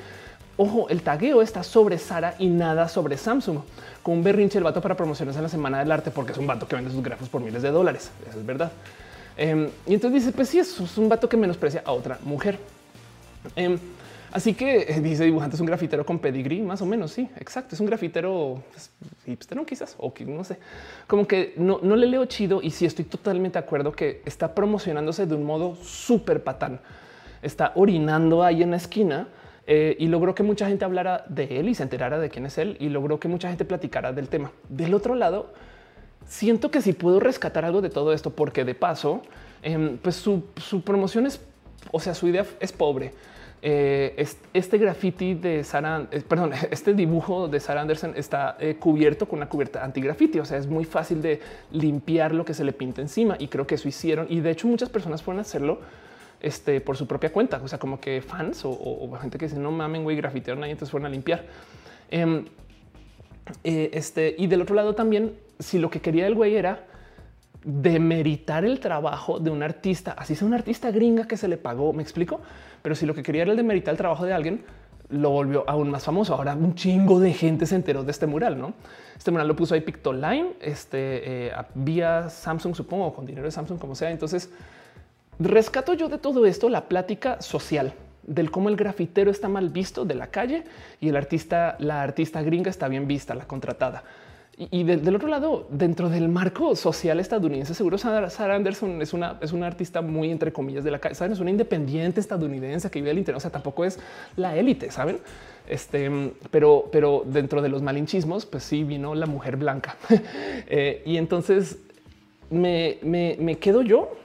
Ojo, 0.58 0.88
el 0.88 1.02
tagueo 1.02 1.42
está 1.42 1.62
sobre 1.62 1.98
Sara 1.98 2.34
y 2.38 2.48
nada 2.48 2.88
sobre 2.88 3.18
Samsung. 3.18 3.58
Con 4.02 4.14
un 4.14 4.24
berrinche 4.24 4.56
el 4.56 4.64
vato 4.64 4.80
para 4.80 4.96
promocionarse 4.96 5.38
en 5.38 5.42
la 5.42 5.48
Semana 5.50 5.80
del 5.80 5.92
Arte 5.92 6.10
porque 6.10 6.32
es 6.32 6.38
un 6.38 6.46
vato 6.46 6.66
que 6.66 6.76
vende 6.76 6.90
sus 6.90 7.02
grafos 7.02 7.28
por 7.28 7.42
miles 7.42 7.60
de 7.60 7.70
dólares. 7.70 8.10
Eso 8.26 8.40
es 8.40 8.46
verdad. 8.46 8.72
Em, 9.36 9.68
y 9.86 9.94
entonces 9.94 10.24
dice, 10.24 10.32
pues 10.34 10.48
sí, 10.48 10.58
es 10.58 10.96
un 10.96 11.10
vato 11.10 11.28
que 11.28 11.36
menosprecia 11.36 11.82
a 11.84 11.92
otra 11.92 12.18
mujer. 12.24 12.58
Em, 13.54 13.78
así 14.32 14.54
que 14.54 14.86
eh, 14.88 15.00
dice 15.02 15.24
dibujante 15.24 15.56
es 15.56 15.60
un 15.60 15.66
grafitero 15.66 16.06
con 16.06 16.20
pedigrí, 16.20 16.62
más 16.62 16.80
o 16.80 16.86
menos. 16.86 17.12
Sí, 17.12 17.28
exacto. 17.36 17.74
Es 17.74 17.80
un 17.80 17.86
grafitero 17.86 18.62
pues, 18.70 18.90
hipster, 19.26 19.62
quizás, 19.66 19.94
o 19.98 20.10
no 20.26 20.42
sé, 20.42 20.56
como 21.06 21.26
que 21.26 21.52
no, 21.58 21.80
no 21.82 21.96
le 21.96 22.06
leo 22.06 22.24
chido. 22.24 22.62
Y 22.62 22.70
sí 22.70 22.86
estoy 22.86 23.04
totalmente 23.04 23.58
de 23.58 23.64
acuerdo 23.66 23.92
que 23.92 24.22
está 24.24 24.54
promocionándose 24.54 25.26
de 25.26 25.34
un 25.34 25.44
modo 25.44 25.76
súper 25.82 26.42
patán. 26.42 26.80
Está 27.42 27.72
orinando 27.74 28.42
ahí 28.42 28.62
en 28.62 28.70
la 28.70 28.78
esquina 28.78 29.28
eh, 29.68 29.96
y 29.98 30.06
logró 30.06 30.34
que 30.34 30.44
mucha 30.44 30.68
gente 30.68 30.84
hablara 30.84 31.24
de 31.28 31.58
él 31.58 31.68
y 31.68 31.74
se 31.74 31.82
enterara 31.82 32.20
de 32.20 32.28
quién 32.28 32.46
es 32.46 32.56
él 32.56 32.76
y 32.78 32.88
logró 32.88 33.18
que 33.18 33.26
mucha 33.26 33.48
gente 33.48 33.64
platicara 33.64 34.12
del 34.12 34.28
tema. 34.28 34.52
Del 34.68 34.94
otro 34.94 35.16
lado, 35.16 35.52
siento 36.24 36.70
que 36.70 36.80
si 36.80 36.92
puedo 36.92 37.18
rescatar 37.18 37.64
algo 37.64 37.80
de 37.80 37.90
todo 37.90 38.12
esto, 38.12 38.30
porque 38.30 38.64
de 38.64 38.76
paso, 38.76 39.22
em, 39.62 39.98
pues 39.98 40.14
su, 40.14 40.42
promoción 40.84 41.26
es, 41.26 41.40
o 41.90 41.98
sea, 41.98 42.14
su 42.14 42.28
idea 42.28 42.46
es 42.60 42.70
pobre. 42.70 43.12
Eh, 43.60 44.24
este 44.52 44.78
graffiti 44.78 45.34
de 45.34 45.64
Sarah, 45.64 46.06
eh, 46.12 46.22
perdón, 46.28 46.52
este 46.70 46.94
dibujo 46.94 47.48
de 47.48 47.58
Sarah 47.58 47.80
Anderson 47.80 48.12
está 48.14 48.56
cubierto 48.78 49.26
con 49.26 49.40
una 49.40 49.48
cubierta 49.48 49.82
anti-graffiti. 49.82 50.38
O 50.38 50.44
sea, 50.44 50.58
es 50.58 50.68
muy 50.68 50.84
fácil 50.84 51.20
de 51.22 51.40
limpiar 51.72 52.32
lo 52.32 52.44
que 52.44 52.54
se 52.54 52.62
le 52.62 52.72
pinta 52.72 53.00
encima 53.00 53.34
y 53.36 53.48
creo 53.48 53.66
que 53.66 53.74
eso 53.74 53.88
hicieron. 53.88 54.28
Y 54.30 54.38
de 54.38 54.50
hecho, 54.52 54.68
muchas 54.68 54.90
personas 54.90 55.26
a 55.26 55.40
hacerlo 55.40 55.80
este, 56.46 56.80
por 56.80 56.96
su 56.96 57.06
propia 57.06 57.32
cuenta. 57.32 57.60
O 57.62 57.68
sea, 57.68 57.78
como 57.78 58.00
que 58.00 58.22
fans 58.22 58.62
o, 58.64 59.10
gente 59.20 59.38
que 59.38 59.46
dice 59.46 59.58
no 59.58 59.70
mamen, 59.70 60.04
güey, 60.04 60.16
grafitearon 60.16 60.62
ahí, 60.64 60.70
entonces 60.70 60.90
fueron 60.90 61.06
a 61.06 61.08
limpiar. 61.10 61.44
Em, 62.10 62.44
este, 63.62 64.34
y 64.38 64.46
del 64.46 64.62
otro 64.62 64.74
lado 64.74 64.94
también, 64.94 65.34
si 65.58 65.78
lo 65.78 65.90
que 65.90 66.00
quería 66.00 66.26
el 66.26 66.34
güey 66.34 66.56
era 66.56 66.84
demeritar 67.64 68.64
el 68.64 68.78
trabajo 68.78 69.40
de 69.40 69.50
un 69.50 69.62
artista, 69.62 70.12
así 70.12 70.36
sea 70.36 70.46
un 70.46 70.54
artista 70.54 70.90
gringa 70.92 71.26
que 71.26 71.36
se 71.36 71.48
le 71.48 71.56
pagó, 71.56 71.92
me 71.92 72.02
explico, 72.02 72.40
pero 72.80 72.94
si 72.94 73.06
lo 73.06 73.14
que 73.14 73.24
quería 73.24 73.42
era 73.42 73.50
el 73.50 73.56
demeritar 73.56 73.92
el 73.92 73.98
trabajo 73.98 74.24
de 74.24 74.32
alguien, 74.32 74.64
lo 75.08 75.30
volvió 75.30 75.64
aún 75.68 75.90
más 75.90 76.04
famoso. 76.04 76.34
Ahora 76.34 76.54
un 76.54 76.74
chingo 76.74 77.20
de 77.20 77.32
gente 77.32 77.66
se 77.66 77.74
enteró 77.74 78.04
de 78.04 78.10
este 78.10 78.26
mural, 78.26 78.58
¿no? 78.58 78.74
Este 79.16 79.30
mural 79.30 79.48
lo 79.48 79.56
puso 79.56 79.74
ahí 79.74 79.80
Pictoline, 79.80 80.54
este, 80.60 81.46
eh, 81.48 81.52
vía 81.74 82.28
Samsung, 82.28 82.74
supongo, 82.74 83.14
con 83.14 83.26
dinero 83.26 83.46
de 83.46 83.50
Samsung, 83.50 83.78
como 83.78 83.94
sea. 83.94 84.10
Entonces, 84.10 84.50
rescato 85.38 85.94
yo 85.94 86.08
de 86.08 86.18
todo 86.18 86.46
esto 86.46 86.68
la 86.68 86.88
plática 86.88 87.40
social 87.40 87.94
del 88.26 88.50
cómo 88.50 88.68
el 88.68 88.76
grafitero 88.76 89.30
está 89.30 89.48
mal 89.48 89.70
visto 89.70 90.04
de 90.04 90.14
la 90.14 90.28
calle 90.28 90.64
y 91.00 91.08
el 91.08 91.16
artista, 91.16 91.76
la 91.78 92.02
artista 92.02 92.42
gringa 92.42 92.70
está 92.70 92.88
bien 92.88 93.06
vista, 93.06 93.34
la 93.34 93.46
contratada. 93.46 94.04
Y, 94.58 94.84
del 94.84 95.14
otro 95.14 95.28
lado, 95.28 95.66
dentro 95.70 96.08
del 96.08 96.30
marco 96.30 96.74
social 96.76 97.20
estadounidense, 97.20 97.74
seguro 97.74 97.98
Sarah 97.98 98.54
Anderson 98.54 99.02
es 99.02 99.12
una, 99.12 99.36
es 99.42 99.52
una 99.52 99.66
artista 99.66 100.00
muy 100.00 100.30
entre 100.30 100.50
comillas 100.50 100.82
de 100.82 100.90
la 100.90 100.98
calle. 100.98 101.14
Saben, 101.14 101.34
es 101.34 101.40
una 101.40 101.50
independiente 101.50 102.20
estadounidense 102.20 102.90
que 102.90 103.00
vive 103.00 103.10
al 103.10 103.18
interior. 103.18 103.36
O 103.36 103.40
sea, 103.40 103.50
tampoco 103.50 103.84
es 103.84 103.98
la 104.34 104.56
élite, 104.56 104.90
saben? 104.90 105.18
Este, 105.68 106.10
pero, 106.50 106.88
pero 106.90 107.22
dentro 107.26 107.60
de 107.60 107.68
los 107.68 107.82
malinchismos, 107.82 108.46
pues 108.46 108.62
sí 108.62 108.82
vino 108.82 109.14
la 109.14 109.26
mujer 109.26 109.56
blanca. 109.56 109.96
Eh, 110.68 111.02
y 111.04 111.18
entonces 111.18 111.78
me, 112.50 112.98
me, 113.02 113.58
quedo 113.58 113.82
yo 113.82 114.16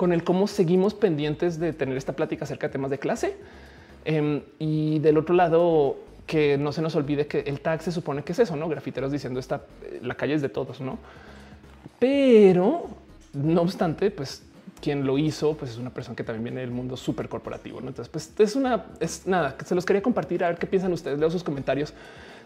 con 0.00 0.14
el 0.14 0.24
cómo 0.24 0.46
seguimos 0.46 0.94
pendientes 0.94 1.60
de 1.60 1.74
tener 1.74 1.94
esta 1.98 2.14
plática 2.14 2.44
acerca 2.44 2.68
de 2.68 2.72
temas 2.72 2.90
de 2.90 2.98
clase. 2.98 3.36
Em, 4.06 4.40
y 4.58 4.98
del 5.00 5.18
otro 5.18 5.34
lado, 5.34 5.98
que 6.26 6.56
no 6.56 6.72
se 6.72 6.80
nos 6.80 6.96
olvide 6.96 7.26
que 7.26 7.40
el 7.40 7.60
tag 7.60 7.82
se 7.82 7.92
supone 7.92 8.22
que 8.22 8.32
es 8.32 8.38
eso, 8.38 8.56
no 8.56 8.66
grafiteros 8.66 9.12
diciendo 9.12 9.38
esta 9.38 9.60
la 10.00 10.14
calle 10.14 10.32
es 10.32 10.40
de 10.40 10.48
todos, 10.48 10.80
no? 10.80 10.98
Pero 11.98 12.88
no 13.34 13.60
obstante, 13.60 14.10
pues 14.10 14.42
quien 14.80 15.04
lo 15.04 15.18
hizo, 15.18 15.52
pues 15.52 15.72
es 15.72 15.76
una 15.76 15.90
persona 15.90 16.16
que 16.16 16.24
también 16.24 16.44
viene 16.44 16.60
del 16.62 16.70
mundo 16.70 16.96
súper 16.96 17.28
corporativo. 17.28 17.78
Entonces, 17.80 18.08
pues 18.08 18.32
es 18.38 18.56
una, 18.56 18.86
es 19.00 19.26
nada 19.26 19.54
que 19.54 19.66
se 19.66 19.74
los 19.74 19.84
quería 19.84 20.00
compartir 20.00 20.42
a 20.44 20.48
ver 20.48 20.56
qué 20.56 20.66
piensan 20.66 20.94
ustedes. 20.94 21.18
Leo 21.18 21.28
sus 21.28 21.44
comentarios. 21.44 21.92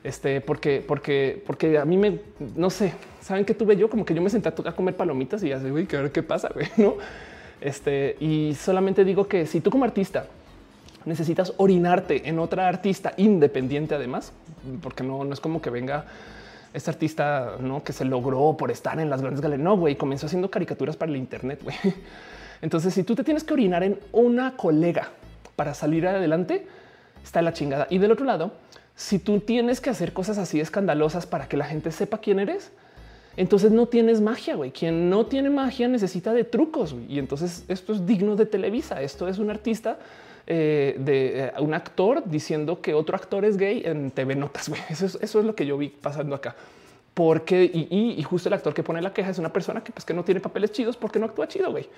Este, 0.02 0.41
porque, 0.41 0.84
porque, 0.84 1.41
porque 1.47 1.78
a 1.78 1.84
mí 1.84 1.97
me, 1.97 2.18
no 2.57 2.68
sé, 2.68 2.94
saben 3.20 3.44
que 3.44 3.55
tuve 3.55 3.76
yo 3.76 3.89
como 3.89 4.05
que 4.05 4.12
yo 4.12 4.20
me 4.20 4.28
senté 4.28 4.49
a, 4.49 4.73
comer 4.73 4.97
palomitas 4.97 5.41
y 5.44 5.50
ya 5.50 5.60
sé, 5.60 5.70
güey, 5.70 5.86
qué 5.86 6.23
pasa, 6.24 6.50
güey, 6.52 6.66
no? 6.78 6.97
Este, 7.65 8.18
y 8.20 8.55
solamente 8.55 9.07
digo 9.07 9.26
que 9.26 9.47
si 9.47 9.62
tú 9.62 9.70
como 9.70 9.86
artista 9.86 10.26
necesitas 11.07 11.55
orinarte 11.57 12.28
en 12.28 12.39
otra 12.39 12.68
artista 12.68 13.15
independiente 13.17 13.94
además, 13.94 14.33
porque 14.83 15.02
no, 15.02 15.33
es 15.33 15.41
como 15.41 15.62
que 15.62 15.70
venga 15.70 16.05
este 16.75 16.91
artista 16.91 17.57
¿no? 17.60 17.83
que 17.83 17.94
se 17.94 18.05
logró 18.05 18.55
por 18.59 18.70
estar 18.70 19.01
en 19.01 19.09
las 19.09 19.23
grandes 19.23 19.41
galerías. 19.41 19.65
No, 19.65 19.78
güey, 19.78 19.97
comenzó 19.97 20.26
haciendo 20.26 20.51
caricaturas 20.51 20.94
para 20.97 21.10
el 21.10 21.17
Internet. 21.17 21.62
Entonces, 22.60 22.93
si 22.93 23.02
tú 23.02 23.15
te 23.15 23.25
tienes 23.25 23.44
que 23.44 23.55
orinar 23.55 23.83
en 23.83 23.99
una 24.12 24.59
colega 24.59 25.09
para 25.57 25.73
salir 25.73 26.07
adelante, 26.07 26.67
está 27.23 27.41
la 27.41 27.55
chingada. 27.55 27.86
Y 27.89 27.97
del 27.97 28.12
otro 28.12 28.26
lado, 28.26 28.52
si 28.94 29.18
tú 29.18 29.41
tienes 29.41 29.81
que 29.81 29.89
hacer 29.89 30.12
cosas 30.12 30.36
así 30.36 30.60
escandalosas 30.60 31.26
para 31.26 31.49
que 31.49 31.57
la 31.57 31.65
gente 31.65 31.93
sepa 31.93 32.18
quién 32.18 32.41
eres, 32.41 32.73
entonces 33.37 33.73
no 33.73 33.87
tienes 33.87 34.21
magia. 34.21 34.55
güey. 34.55 34.71
Quien 34.71 35.11
no 35.11 35.27
tiene 35.27 35.51
magia 35.51 35.89
necesita 35.89 36.33
de 36.33 36.45
trucos. 36.45 36.95
Y 37.09 37.19
entonces 37.19 37.65
esto 37.69 37.93
es 37.93 38.07
digno 38.07 38.37
de 38.37 38.47
Televisa. 38.47 39.03
Esto 39.03 39.29
es 39.29 39.39
un 39.39 39.51
artista 39.51 39.99
eh, 40.47 40.97
de 40.99 41.47
eh, 41.47 41.53
un 41.59 41.75
actor 41.75 42.23
diciendo 42.27 42.81
que 42.81 42.95
otro 42.95 43.17
actor 43.17 43.45
es 43.45 43.57
gay 43.57 43.83
en 43.85 44.11
TV 44.11 44.37
Notas. 44.37 44.71
Eso 44.91 45.07
es, 45.07 45.19
eso 45.21 45.41
es 45.41 45.45
lo 45.45 45.55
que 45.55 45.67
yo 45.67 45.77
vi 45.77 45.89
pasando 45.89 46.37
acá. 46.37 46.55
Porque 47.15 47.65
y, 47.65 48.21
justo 48.25 48.49
el 48.49 48.55
actor 48.55 48.75
que 48.75 48.83
pone 48.83 49.01
la 49.01 49.13
queja 49.13 49.31
es 49.31 49.39
una 49.39 49.53
persona 49.53 49.85
que, 49.85 49.93
pues, 49.93 50.05
que 50.05 50.15
no 50.15 50.25
tiene 50.25 50.41
papeles 50.41 50.73
chidos 50.73 50.97
porque 50.97 51.19
no 51.19 51.27
actúa 51.27 51.47
chido. 51.47 51.71
güey. 51.71 51.89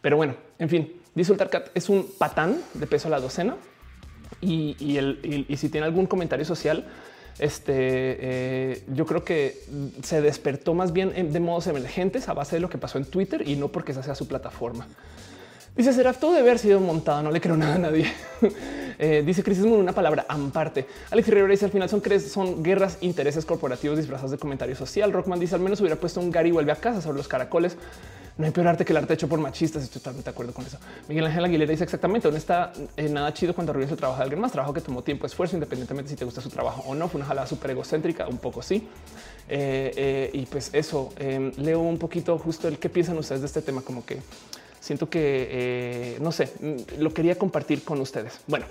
Pero 0.00 0.16
bueno, 0.16 0.36
en 0.58 0.68
fin, 0.68 0.92
dice 1.14 1.36
Cat 1.36 1.70
es 1.74 1.88
un 1.88 2.06
patán 2.16 2.60
de 2.74 2.86
peso 2.86 3.08
a 3.08 3.10
la 3.10 3.20
docena. 3.20 3.56
Y 4.40 4.76
si 5.56 5.68
tiene 5.68 5.86
algún 5.86 6.06
comentario 6.06 6.44
social, 6.44 6.84
este 7.38 7.74
eh, 7.74 8.82
yo 8.94 9.04
creo 9.04 9.24
que 9.24 9.62
se 10.02 10.20
despertó 10.20 10.74
más 10.74 10.92
bien 10.92 11.32
de 11.32 11.40
modos 11.40 11.66
emergentes 11.66 12.28
a 12.28 12.32
base 12.32 12.56
de 12.56 12.60
lo 12.60 12.70
que 12.70 12.78
pasó 12.78 12.98
en 12.98 13.04
Twitter 13.04 13.46
y 13.46 13.56
no 13.56 13.68
porque 13.68 13.92
esa 13.92 14.02
sea 14.02 14.14
su 14.14 14.26
plataforma. 14.26 14.86
Dice 15.76 15.92
Seraf, 15.92 16.18
todo 16.18 16.32
debe 16.32 16.48
haber 16.48 16.58
sido 16.58 16.80
montado. 16.80 17.22
No 17.22 17.30
le 17.30 17.38
creo 17.38 17.54
nada 17.54 17.74
a 17.74 17.78
nadie. 17.78 18.10
eh, 18.98 19.22
dice 19.26 19.42
Crisismo 19.42 19.74
en 19.74 19.80
una 19.82 19.92
palabra 19.92 20.24
amparte. 20.26 20.86
Alex 21.10 21.28
Rivera 21.28 21.48
dice 21.48 21.66
al 21.66 21.70
final 21.70 21.90
son, 21.90 22.02
son 22.20 22.62
guerras, 22.62 22.96
intereses 23.02 23.44
corporativos 23.44 23.98
disfrazados 23.98 24.30
de 24.30 24.38
comentario 24.38 24.74
social. 24.74 25.12
Rockman 25.12 25.38
dice 25.38 25.54
al 25.54 25.60
menos 25.60 25.78
hubiera 25.80 25.96
puesto 25.96 26.20
un 26.20 26.30
Gary 26.30 26.50
vuelve 26.50 26.72
a 26.72 26.76
casa 26.76 27.02
sobre 27.02 27.18
los 27.18 27.28
caracoles. 27.28 27.76
No 28.38 28.44
hay 28.44 28.50
peor 28.50 28.68
arte 28.68 28.84
que 28.84 28.92
el 28.92 28.98
arte 28.98 29.14
hecho 29.14 29.28
por 29.28 29.40
machistas. 29.40 29.82
Estoy 29.82 30.00
totalmente 30.00 30.30
de 30.30 30.34
acuerdo 30.34 30.52
con 30.52 30.66
eso. 30.66 30.78
Miguel 31.08 31.26
Ángel 31.26 31.44
Aguilera 31.44 31.70
dice 31.70 31.84
exactamente 31.84 32.30
no 32.30 32.36
está 32.36 32.72
eh, 32.96 33.08
nada 33.08 33.32
chido 33.32 33.54
cuando 33.54 33.72
arruina 33.72 33.88
su 33.88 33.96
trabajo 33.96 34.18
de 34.18 34.24
alguien 34.24 34.40
más. 34.40 34.52
Trabajo 34.52 34.74
que 34.74 34.82
tomó 34.82 35.02
tiempo, 35.02 35.26
esfuerzo, 35.26 35.56
independientemente 35.56 36.10
si 36.10 36.16
te 36.16 36.24
gusta 36.24 36.42
su 36.42 36.50
trabajo 36.50 36.82
o 36.86 36.94
no. 36.94 37.08
Fue 37.08 37.18
una 37.18 37.26
jalada 37.26 37.46
súper 37.46 37.70
egocéntrica, 37.70 38.28
un 38.28 38.38
poco 38.38 38.62
sí. 38.62 38.88
Eh, 39.48 39.92
eh, 39.96 40.30
y 40.34 40.44
pues 40.46 40.70
eso 40.74 41.12
em, 41.18 41.52
leo 41.56 41.80
un 41.80 41.98
poquito 41.98 42.36
justo 42.38 42.68
el 42.68 42.78
qué 42.78 42.90
piensan 42.90 43.16
ustedes 43.16 43.40
de 43.40 43.46
este 43.46 43.62
tema, 43.62 43.80
como 43.80 44.04
que 44.04 44.20
siento 44.80 45.08
que 45.08 46.18
no 46.20 46.30
sé, 46.30 46.52
mm, 46.60 47.00
lo 47.00 47.14
quería 47.14 47.38
compartir 47.38 47.84
con 47.84 48.00
ustedes. 48.00 48.40
Bueno, 48.46 48.66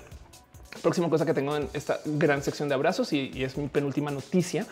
próxima 0.86 1.10
cosa 1.10 1.26
que 1.26 1.34
tengo 1.34 1.56
en 1.56 1.68
esta 1.72 1.98
gran 2.04 2.44
sección 2.44 2.68
de 2.68 2.74
abrazos 2.76 3.12
y, 3.12 3.42
es 3.42 3.56
mi 3.56 3.66
penúltima 3.66 4.12
noticia. 4.12 4.66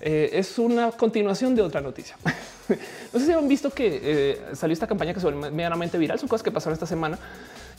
Eh, 0.00 0.30
es 0.32 0.58
una 0.58 0.90
continuación 0.92 1.54
de 1.54 1.62
otra 1.62 1.80
noticia. 1.80 2.16
no 3.12 3.20
sé 3.20 3.26
si 3.26 3.32
han 3.32 3.48
visto 3.48 3.70
que 3.70 4.00
eh, 4.02 4.40
salió 4.54 4.72
esta 4.72 4.86
campaña 4.86 5.14
que 5.14 5.20
se 5.20 5.26
volvió 5.26 5.50
medianamente 5.50 5.98
viral. 5.98 6.18
Son 6.18 6.28
cosas 6.28 6.42
que 6.42 6.50
pasaron 6.50 6.74
esta 6.74 6.86
semana, 6.86 7.18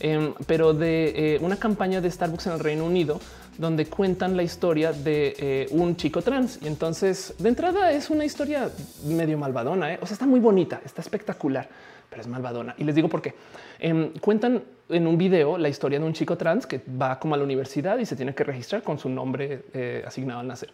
em, 0.00 0.34
pero 0.46 0.74
de 0.74 1.38
una 1.40 1.56
campaña 1.56 2.00
de 2.00 2.10
Starbucks 2.10 2.46
en 2.46 2.52
el 2.54 2.60
Reino 2.60 2.84
Unido 2.84 3.20
donde 3.56 3.86
cuentan 3.86 4.36
la 4.36 4.44
historia 4.44 4.92
de 4.92 5.66
un 5.72 5.96
chico 5.96 6.22
trans. 6.22 6.60
Y 6.62 6.68
entonces 6.68 7.34
de 7.38 7.48
entrada 7.48 7.90
es 7.90 8.08
una 8.08 8.24
historia 8.24 8.70
medio 9.04 9.36
malvadona. 9.36 9.98
O 10.00 10.06
sea, 10.06 10.14
está 10.14 10.26
muy 10.26 10.38
bonita, 10.38 10.80
está 10.84 11.02
espectacular 11.02 11.68
pero 12.08 12.22
es 12.22 12.28
malvadona. 12.28 12.74
Y 12.78 12.84
les 12.84 12.94
digo 12.94 13.08
por 13.08 13.22
qué. 13.22 13.34
Em, 13.78 14.12
cuentan 14.18 14.62
en 14.88 15.06
un 15.06 15.18
video 15.18 15.58
la 15.58 15.68
historia 15.68 15.98
de 15.98 16.04
un 16.04 16.12
chico 16.12 16.36
trans 16.36 16.66
que 16.66 16.80
va 17.00 17.18
como 17.18 17.34
a 17.34 17.38
la 17.38 17.44
universidad 17.44 17.98
y 17.98 18.06
se 18.06 18.16
tiene 18.16 18.34
que 18.34 18.44
registrar 18.44 18.82
con 18.82 18.98
su 18.98 19.08
nombre 19.08 19.64
eh, 19.74 20.02
asignado 20.06 20.40
al 20.40 20.46
nacer. 20.46 20.70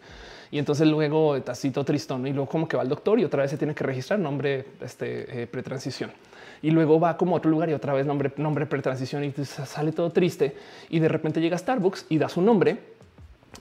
Y 0.55 0.58
entonces 0.60 0.86
luego 0.86 1.34
todo 1.42 1.84
tristón 1.84 2.24
y 2.28 2.33
luego 2.33 2.49
como 2.49 2.68
que 2.68 2.76
va 2.76 2.84
al 2.84 2.89
doctor 2.89 3.18
y 3.18 3.24
otra 3.24 3.42
vez 3.42 3.50
se 3.50 3.58
tiene 3.58 3.74
que 3.74 3.83
registrar 3.83 4.20
nombre 4.20 4.65
este, 4.81 5.42
eh, 5.42 5.47
pretransición. 5.49 6.12
Y 6.62 6.70
luego 6.70 7.00
va 7.00 7.16
como 7.16 7.34
a 7.34 7.39
otro 7.39 7.50
lugar 7.50 7.68
y 7.70 7.73
otra 7.73 7.92
vez 7.92 8.07
nombre, 8.07 8.33
nombre 8.36 8.65
pretransición 8.65 9.24
y 9.24 9.33
sale 9.44 9.91
todo 9.91 10.10
triste. 10.10 10.57
Y 10.91 11.00
de 11.00 11.08
repente 11.08 11.41
llega 11.41 11.58
Starbucks 11.58 12.07
y 12.08 12.18
da 12.18 12.28
su 12.28 12.41
nombre 12.41 12.78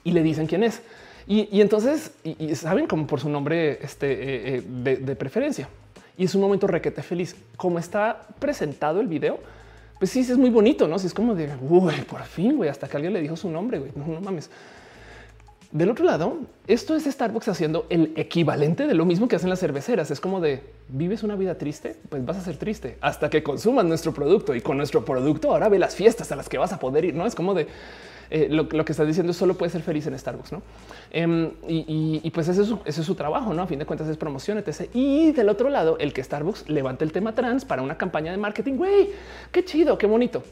y 0.04 0.12
le 0.12 0.22
dicen 0.22 0.46
quién 0.46 0.62
es. 0.62 0.82
Y, 1.26 1.60
entonces 1.60 2.12
saben 2.54 2.86
como 2.86 3.08
por 3.08 3.18
su 3.18 3.28
nombre 3.28 3.78
este, 3.82 4.58
eh, 4.58 4.62
de 4.62 5.16
preferencia 5.16 5.68
y 6.16 6.24
es 6.24 6.34
un 6.34 6.42
momento 6.42 6.66
requete 6.66 7.02
feliz. 7.02 7.34
Como 7.56 7.78
está 7.78 8.26
presentado 8.38 9.00
el 9.00 9.08
video, 9.08 9.38
pues 9.98 10.10
sí, 10.10 10.20
es 10.20 10.36
muy 10.36 10.50
bonito, 10.50 10.86
¿no? 10.86 10.98
Si 10.98 11.06
es 11.06 11.14
como 11.14 11.34
de, 11.34 11.50
uy, 11.60 11.94
por 12.08 12.22
fin, 12.22 12.56
güey, 12.56 12.70
hasta 12.70 12.88
que 12.88 12.96
alguien 12.96 13.12
le 13.12 13.20
dijo 13.20 13.36
su 13.36 13.50
nombre, 13.50 13.78
güey, 13.78 13.92
no, 13.94 14.20
mames. 14.20 14.50
Del 15.74 15.90
otro 15.90 16.04
lado, 16.04 16.38
esto 16.68 16.94
es 16.94 17.02
Starbucks 17.02 17.48
haciendo 17.48 17.86
el 17.90 18.12
equivalente 18.14 18.86
de 18.86 18.94
lo 18.94 19.04
mismo 19.04 19.26
que 19.26 19.34
hacen 19.34 19.50
las 19.50 19.58
cerveceras. 19.58 20.08
Es 20.12 20.20
como 20.20 20.40
de 20.40 20.62
vives 20.86 21.24
una 21.24 21.34
vida 21.34 21.58
triste, 21.58 21.96
pues 22.08 22.24
vas 22.24 22.36
a 22.36 22.42
ser 22.42 22.58
triste 22.58 22.96
hasta 23.00 23.28
que 23.28 23.42
consumas 23.42 23.84
nuestro 23.84 24.14
producto 24.14 24.54
y 24.54 24.60
con 24.60 24.76
nuestro 24.76 25.04
producto 25.04 25.50
ahora 25.50 25.68
ve 25.68 25.80
las 25.80 25.96
fiestas 25.96 26.30
a 26.30 26.36
las 26.36 26.48
que 26.48 26.58
vas 26.58 26.72
a 26.72 26.78
poder 26.78 27.06
ir. 27.06 27.16
No 27.16 27.26
es 27.26 27.34
como 27.34 27.54
de 27.54 27.66
eh, 28.30 28.46
lo, 28.48 28.68
que 28.68 28.92
estás 28.92 29.04
diciendo 29.04 29.32
solo 29.32 29.54
puede 29.54 29.72
ser 29.72 29.82
feliz 29.82 30.06
en 30.06 30.16
Starbucks, 30.16 30.52
¿no? 30.52 30.62
Em, 31.10 31.50
y, 31.66 32.30
pues 32.30 32.46
ese 32.46 32.62
es, 32.84 32.94
su, 32.94 33.14
trabajo, 33.16 33.52
¿no? 33.52 33.62
A 33.62 33.66
fin 33.66 33.80
de 33.80 33.84
cuentas 33.84 34.06
es 34.06 34.16
promoción. 34.16 34.62
Y 34.92 35.32
del 35.32 35.48
otro 35.48 35.70
lado, 35.70 35.98
el 35.98 36.12
que 36.12 36.22
Starbucks 36.22 36.68
levante 36.68 37.04
el 37.04 37.10
tema 37.10 37.34
trans 37.34 37.64
para 37.64 37.82
una 37.82 37.98
campaña 37.98 38.30
de 38.30 38.38
marketing, 38.38 38.74
güey, 38.74 39.10
qué 39.50 39.64
chido, 39.64 39.98
qué 39.98 40.06
bonito. 40.06 40.44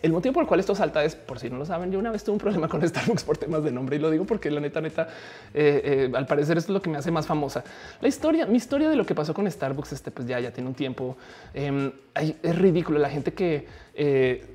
El 0.00 0.12
motivo 0.12 0.34
por 0.34 0.42
el 0.44 0.48
cual 0.48 0.60
esto 0.60 0.74
salta 0.74 1.02
es, 1.02 1.16
por 1.16 1.40
si 1.40 1.50
no 1.50 1.58
lo 1.58 1.66
saben, 1.66 1.90
yo 1.90 1.98
una 1.98 2.12
vez 2.12 2.22
tuve 2.22 2.34
un 2.34 2.38
problema 2.38 2.68
con 2.68 2.86
Starbucks 2.86 3.24
por 3.24 3.36
temas 3.36 3.64
de 3.64 3.72
nombre 3.72 3.96
y 3.96 3.98
lo 3.98 4.10
digo 4.10 4.24
porque 4.24 4.50
la 4.50 4.60
neta, 4.60 4.80
neta, 4.80 5.08
eh, 5.52 6.08
eh, 6.12 6.12
al 6.14 6.26
parecer 6.26 6.56
esto 6.56 6.70
es 6.70 6.74
lo 6.74 6.80
que 6.80 6.88
me 6.88 6.98
hace 6.98 7.10
más 7.10 7.26
famosa. 7.26 7.64
La 8.00 8.06
historia, 8.06 8.46
mi 8.46 8.56
historia 8.56 8.88
de 8.88 8.96
lo 8.96 9.04
que 9.04 9.14
pasó 9.14 9.34
con 9.34 9.50
Starbucks, 9.50 9.92
este 9.92 10.12
pues 10.12 10.28
ya, 10.28 10.38
ya 10.38 10.52
tiene 10.52 10.68
un 10.68 10.74
tiempo. 10.74 11.16
Em, 11.52 11.90
es 12.14 12.56
ridículo 12.56 12.98
la 13.00 13.10
gente 13.10 13.32
que, 13.32 13.66
eh, 13.94 14.54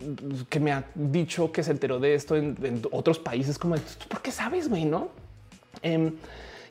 que 0.49 0.59
me 0.61 0.71
ha 0.71 0.85
dicho 0.95 1.51
que 1.51 1.61
se 1.61 1.71
enteró 1.71 1.99
de 1.99 2.15
esto 2.15 2.37
en, 2.37 2.81
otros 2.91 3.19
países, 3.19 3.59
como, 3.59 3.75
¿por 4.07 4.21
qué 4.21 4.31
sabes, 4.31 4.69
güey? 4.69 4.85
No? 4.85 5.09
Em, 5.81 6.13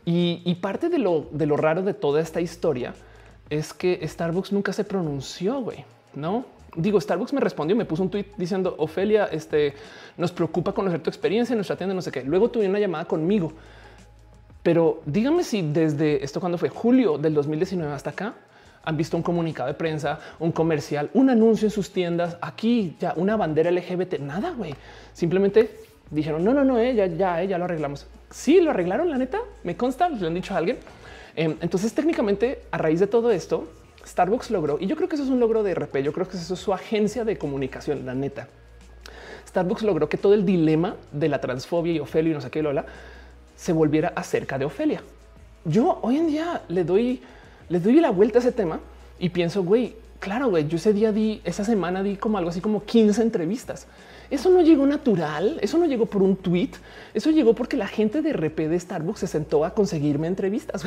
y, 0.06 0.40
y, 0.44 0.54
parte 0.56 0.88
de 0.88 0.98
lo, 0.98 1.28
de 1.30 1.46
lo 1.46 1.56
raro 1.56 1.82
de 1.82 1.92
toda 1.92 2.22
esta 2.22 2.40
historia 2.40 2.94
es 3.50 3.74
que 3.74 4.00
Starbucks 4.06 4.50
nunca 4.52 4.72
se 4.72 4.84
pronunció, 4.84 5.60
güey, 5.60 5.84
no? 6.14 6.46
Digo, 6.76 7.00
Starbucks 7.00 7.32
me 7.32 7.40
respondió, 7.40 7.76
me 7.76 7.84
puso 7.84 8.02
un 8.02 8.10
tweet 8.10 8.26
diciendo 8.36 8.74
Ofelia, 8.78 9.26
este 9.26 9.74
nos 10.16 10.32
preocupa 10.32 10.72
conocer 10.72 11.02
tu 11.02 11.10
experiencia 11.10 11.54
en 11.54 11.58
nuestra 11.58 11.76
tienda, 11.76 11.94
no 11.94 12.02
sé 12.02 12.10
qué. 12.10 12.22
Luego 12.22 12.50
tuve 12.50 12.68
una 12.68 12.78
llamada 12.78 13.04
conmigo, 13.04 13.52
pero 14.62 15.02
dígame 15.06 15.44
si 15.44 15.62
desde 15.62 16.24
esto 16.24 16.40
cuando 16.40 16.58
fue 16.58 16.68
julio 16.68 17.18
del 17.18 17.34
2019 17.34 17.92
hasta 17.92 18.10
acá 18.10 18.34
han 18.84 18.96
visto 18.96 19.16
un 19.16 19.22
comunicado 19.22 19.68
de 19.68 19.74
prensa, 19.74 20.18
un 20.40 20.50
comercial, 20.50 21.10
un 21.14 21.30
anuncio 21.30 21.66
en 21.66 21.70
sus 21.70 21.90
tiendas, 21.90 22.36
aquí 22.40 22.96
ya 22.98 23.14
una 23.16 23.36
bandera 23.36 23.70
LGBT, 23.70 24.18
nada, 24.18 24.50
güey. 24.50 24.74
Simplemente 25.12 25.70
dijeron 26.10 26.44
no, 26.44 26.52
no, 26.52 26.64
no, 26.64 26.78
eh, 26.78 26.94
ya, 26.94 27.06
ya, 27.06 27.42
ya 27.44 27.58
lo 27.58 27.64
arreglamos. 27.64 28.06
Sí, 28.30 28.60
lo 28.60 28.70
arreglaron. 28.70 29.10
La 29.10 29.18
neta 29.18 29.38
me 29.62 29.76
consta, 29.76 30.08
le 30.08 30.26
han 30.26 30.34
dicho 30.34 30.54
a 30.54 30.58
alguien. 30.58 30.78
Em, 31.36 31.56
entonces, 31.60 31.94
técnicamente, 31.94 32.62
a 32.70 32.78
raíz 32.78 32.98
de 33.00 33.06
todo 33.06 33.30
esto, 33.30 33.68
Starbucks 34.06 34.50
logró, 34.50 34.78
y 34.80 34.86
yo 34.86 34.96
creo 34.96 35.08
que 35.08 35.16
eso 35.16 35.24
es 35.24 35.30
un 35.30 35.40
logro 35.40 35.62
de 35.62 35.74
RP, 35.74 36.02
yo 36.02 36.12
creo 36.12 36.28
que 36.28 36.36
eso 36.36 36.54
es 36.54 36.60
su 36.60 36.72
agencia 36.72 37.24
de 37.24 37.38
comunicación, 37.38 38.04
la 38.04 38.14
neta. 38.14 38.48
Starbucks 39.48 39.82
logró 39.82 40.08
que 40.08 40.16
todo 40.16 40.34
el 40.34 40.44
dilema 40.44 40.96
de 41.12 41.28
la 41.28 41.40
transfobia 41.40 41.92
y 41.92 42.00
Ofelia 42.00 42.30
y 42.32 42.34
no 42.34 42.40
sé 42.40 42.50
qué, 42.50 42.62
Lola, 42.62 42.84
se 43.56 43.72
volviera 43.72 44.12
acerca 44.16 44.58
de 44.58 44.64
Ofelia. 44.64 45.02
Yo 45.64 45.98
hoy 46.02 46.16
en 46.16 46.26
día 46.28 46.62
le 46.68 46.84
doy, 46.84 47.22
le 47.68 47.78
doy 47.78 48.00
la 48.00 48.10
vuelta 48.10 48.38
a 48.38 48.40
ese 48.40 48.52
tema 48.52 48.80
y 49.18 49.28
pienso, 49.28 49.62
güey, 49.62 49.94
claro, 50.18 50.48
güey, 50.48 50.66
yo 50.66 50.76
ese 50.76 50.92
día 50.92 51.12
di, 51.12 51.40
esa 51.44 51.64
semana 51.64 52.02
di 52.02 52.16
como 52.16 52.38
algo 52.38 52.50
así 52.50 52.60
como 52.60 52.84
15 52.84 53.22
entrevistas 53.22 53.86
eso 54.34 54.48
no 54.48 54.62
llegó 54.62 54.86
natural, 54.86 55.58
eso 55.60 55.76
no 55.76 55.84
llegó 55.84 56.06
por 56.06 56.22
un 56.22 56.36
tweet, 56.36 56.70
eso 57.12 57.30
llegó 57.30 57.54
porque 57.54 57.76
la 57.76 57.86
gente 57.86 58.22
de 58.22 58.32
RP 58.32 58.60
de 58.60 58.80
Starbucks 58.80 59.20
se 59.20 59.26
sentó 59.26 59.64
a 59.64 59.74
conseguirme 59.74 60.26
entrevistas, 60.26 60.86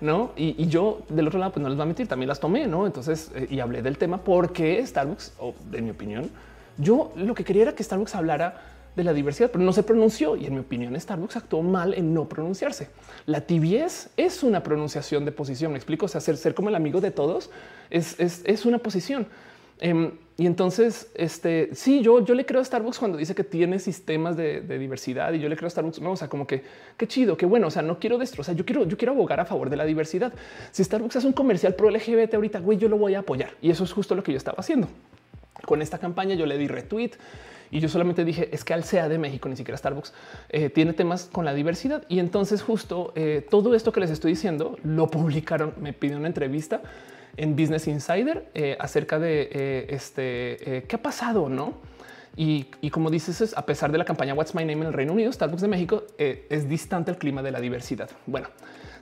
no? 0.00 0.30
Y, 0.36 0.68
yo 0.68 1.00
del 1.08 1.26
otro 1.26 1.40
lado, 1.40 1.52
pues 1.52 1.62
no 1.62 1.68
les 1.68 1.76
voy 1.76 1.82
a 1.82 1.86
mentir, 1.86 2.06
también 2.06 2.28
las 2.28 2.38
tomé, 2.38 2.68
no? 2.68 2.86
Entonces, 2.86 3.32
eh, 3.34 3.48
y 3.50 3.58
hablé 3.58 3.82
del 3.82 3.98
tema 3.98 4.18
porque 4.18 4.86
Starbucks, 4.86 5.32
o 5.40 5.54
en 5.72 5.84
mi 5.86 5.90
opinión, 5.90 6.30
yo 6.76 7.12
lo 7.16 7.34
que 7.34 7.42
quería 7.42 7.62
era 7.62 7.74
que 7.74 7.82
Starbucks 7.82 8.14
hablara 8.14 8.62
de 8.94 9.02
la 9.02 9.12
diversidad, 9.12 9.50
pero 9.50 9.64
no 9.64 9.72
se 9.72 9.82
pronunció. 9.82 10.36
Y 10.36 10.46
en 10.46 10.54
mi 10.54 10.60
opinión, 10.60 10.98
Starbucks 11.00 11.36
actuó 11.36 11.62
mal 11.62 11.94
en 11.94 12.14
no 12.14 12.28
pronunciarse. 12.28 12.90
La 13.26 13.40
tibiez 13.40 14.10
es 14.16 14.42
una 14.44 14.62
pronunciación 14.62 15.24
de 15.24 15.32
posición. 15.32 15.72
Me 15.72 15.78
explico. 15.78 16.06
O 16.06 16.08
sea, 16.08 16.20
ser, 16.20 16.54
como 16.54 16.68
el 16.68 16.74
amigo 16.74 17.00
de 17.00 17.10
todos 17.10 17.50
es 17.90 18.64
una 18.66 18.78
posición. 18.78 19.26
Em, 19.80 20.12
y 20.36 20.46
entonces, 20.46 21.10
este 21.14 21.70
sí, 21.72 22.00
yo, 22.00 22.24
yo 22.24 22.34
le 22.34 22.46
creo 22.46 22.60
a 22.60 22.64
Starbucks 22.64 23.00
cuando 23.00 23.18
dice 23.18 23.34
que 23.34 23.42
tiene 23.42 23.80
sistemas 23.80 24.36
de, 24.36 24.60
diversidad 24.60 25.32
y 25.32 25.40
yo 25.40 25.48
le 25.48 25.56
creo 25.56 25.66
a 25.66 25.70
Starbucks. 25.70 26.00
O 26.00 26.16
sea, 26.16 26.28
como 26.28 26.46
que 26.46 26.62
qué 26.96 27.08
chido, 27.08 27.36
qué 27.36 27.44
bueno. 27.44 27.66
O 27.66 27.70
sea, 27.70 27.82
no 27.82 27.98
quiero 27.98 28.18
destrozar. 28.18 28.54
Yo 28.54 28.64
quiero, 28.64 28.86
yo 28.86 28.96
quiero 28.96 29.12
abogar 29.12 29.40
a 29.40 29.44
favor 29.44 29.68
de 29.68 29.76
la 29.76 29.84
diversidad. 29.84 30.32
Si 30.70 30.84
Starbucks 30.84 31.16
hace 31.16 31.26
un 31.26 31.32
comercial 31.32 31.74
pro 31.74 31.90
LGBT 31.90 32.34
ahorita, 32.34 32.60
güey, 32.60 32.78
yo 32.78 32.88
lo 32.88 32.98
voy 32.98 33.14
a 33.14 33.20
apoyar 33.20 33.50
y 33.60 33.70
eso 33.70 33.82
es 33.82 33.92
justo 33.92 34.14
lo 34.14 34.22
que 34.22 34.30
yo 34.30 34.38
estaba 34.38 34.58
haciendo 34.58 34.88
con 35.66 35.82
esta 35.82 35.98
campaña. 35.98 36.36
Yo 36.36 36.46
le 36.46 36.56
di 36.56 36.68
retweet 36.68 37.12
y 37.72 37.80
yo 37.80 37.88
solamente 37.88 38.24
dije 38.24 38.48
es 38.52 38.64
que 38.64 38.74
al 38.74 38.84
sea 38.84 39.08
de 39.08 39.18
México, 39.18 39.48
ni 39.48 39.56
siquiera 39.56 39.76
Starbucks 39.76 40.12
eh, 40.50 40.70
tiene 40.70 40.92
temas 40.92 41.28
con 41.32 41.44
la 41.44 41.52
diversidad. 41.52 42.04
Y 42.08 42.20
entonces, 42.20 42.62
justo 42.62 43.12
eh, 43.16 43.44
todo 43.50 43.74
esto 43.74 43.90
que 43.90 43.98
les 43.98 44.10
estoy 44.10 44.32
diciendo 44.32 44.78
lo 44.84 45.08
publicaron. 45.08 45.74
Me 45.80 45.92
pidió 45.92 46.16
una 46.16 46.28
entrevista 46.28 46.80
en 47.36 47.56
Business 47.56 47.86
Insider 47.86 48.50
eh, 48.54 48.76
acerca 48.80 49.18
de 49.18 49.48
eh, 49.52 49.86
este 49.90 50.78
eh, 50.78 50.82
qué 50.84 50.96
ha 50.96 51.02
pasado, 51.02 51.48
no? 51.48 51.74
Y, 52.40 52.66
como 52.90 53.10
dices, 53.10 53.52
a 53.56 53.66
pesar 53.66 53.90
de 53.90 53.98
la 53.98 54.04
campaña 54.04 54.32
What's 54.32 54.54
My 54.54 54.64
Name 54.64 54.82
en 54.82 54.86
el 54.86 54.92
Reino 54.92 55.12
Unido, 55.12 55.32
Starbucks 55.32 55.60
de 55.60 55.66
México 55.66 56.04
es 56.18 56.68
distante 56.68 57.10
el 57.10 57.18
clima 57.18 57.42
de 57.42 57.50
la 57.50 57.60
diversidad. 57.60 58.08
Bueno, 58.26 58.46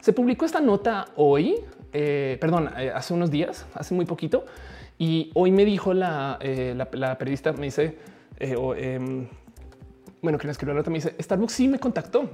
se 0.01 0.15
publicó 0.15 0.47
esta 0.47 0.63
nota 0.63 1.09
hoy, 1.17 1.57
perdón, 1.93 2.71
hace 2.95 3.13
unos 3.13 3.31
días, 3.31 3.67
hace 3.75 3.93
muy 3.93 4.07
poquito, 4.07 4.47
y 4.97 5.33
hoy 5.35 5.51
me 5.51 5.67
dijo 5.67 5.93
la, 5.93 6.39
periodista, 7.19 7.53
me 7.53 7.67
dice, 7.67 7.99
em, 8.39 9.29
bueno, 10.23 10.39
quien 10.39 10.51
escribió 10.51 10.73
la 10.73 10.81
nota 10.81 10.89
me 10.89 10.97
dice, 10.97 11.15
Starbucks 11.21 11.53
sí 11.53 11.69
me 11.69 11.79
contactó 11.79 12.31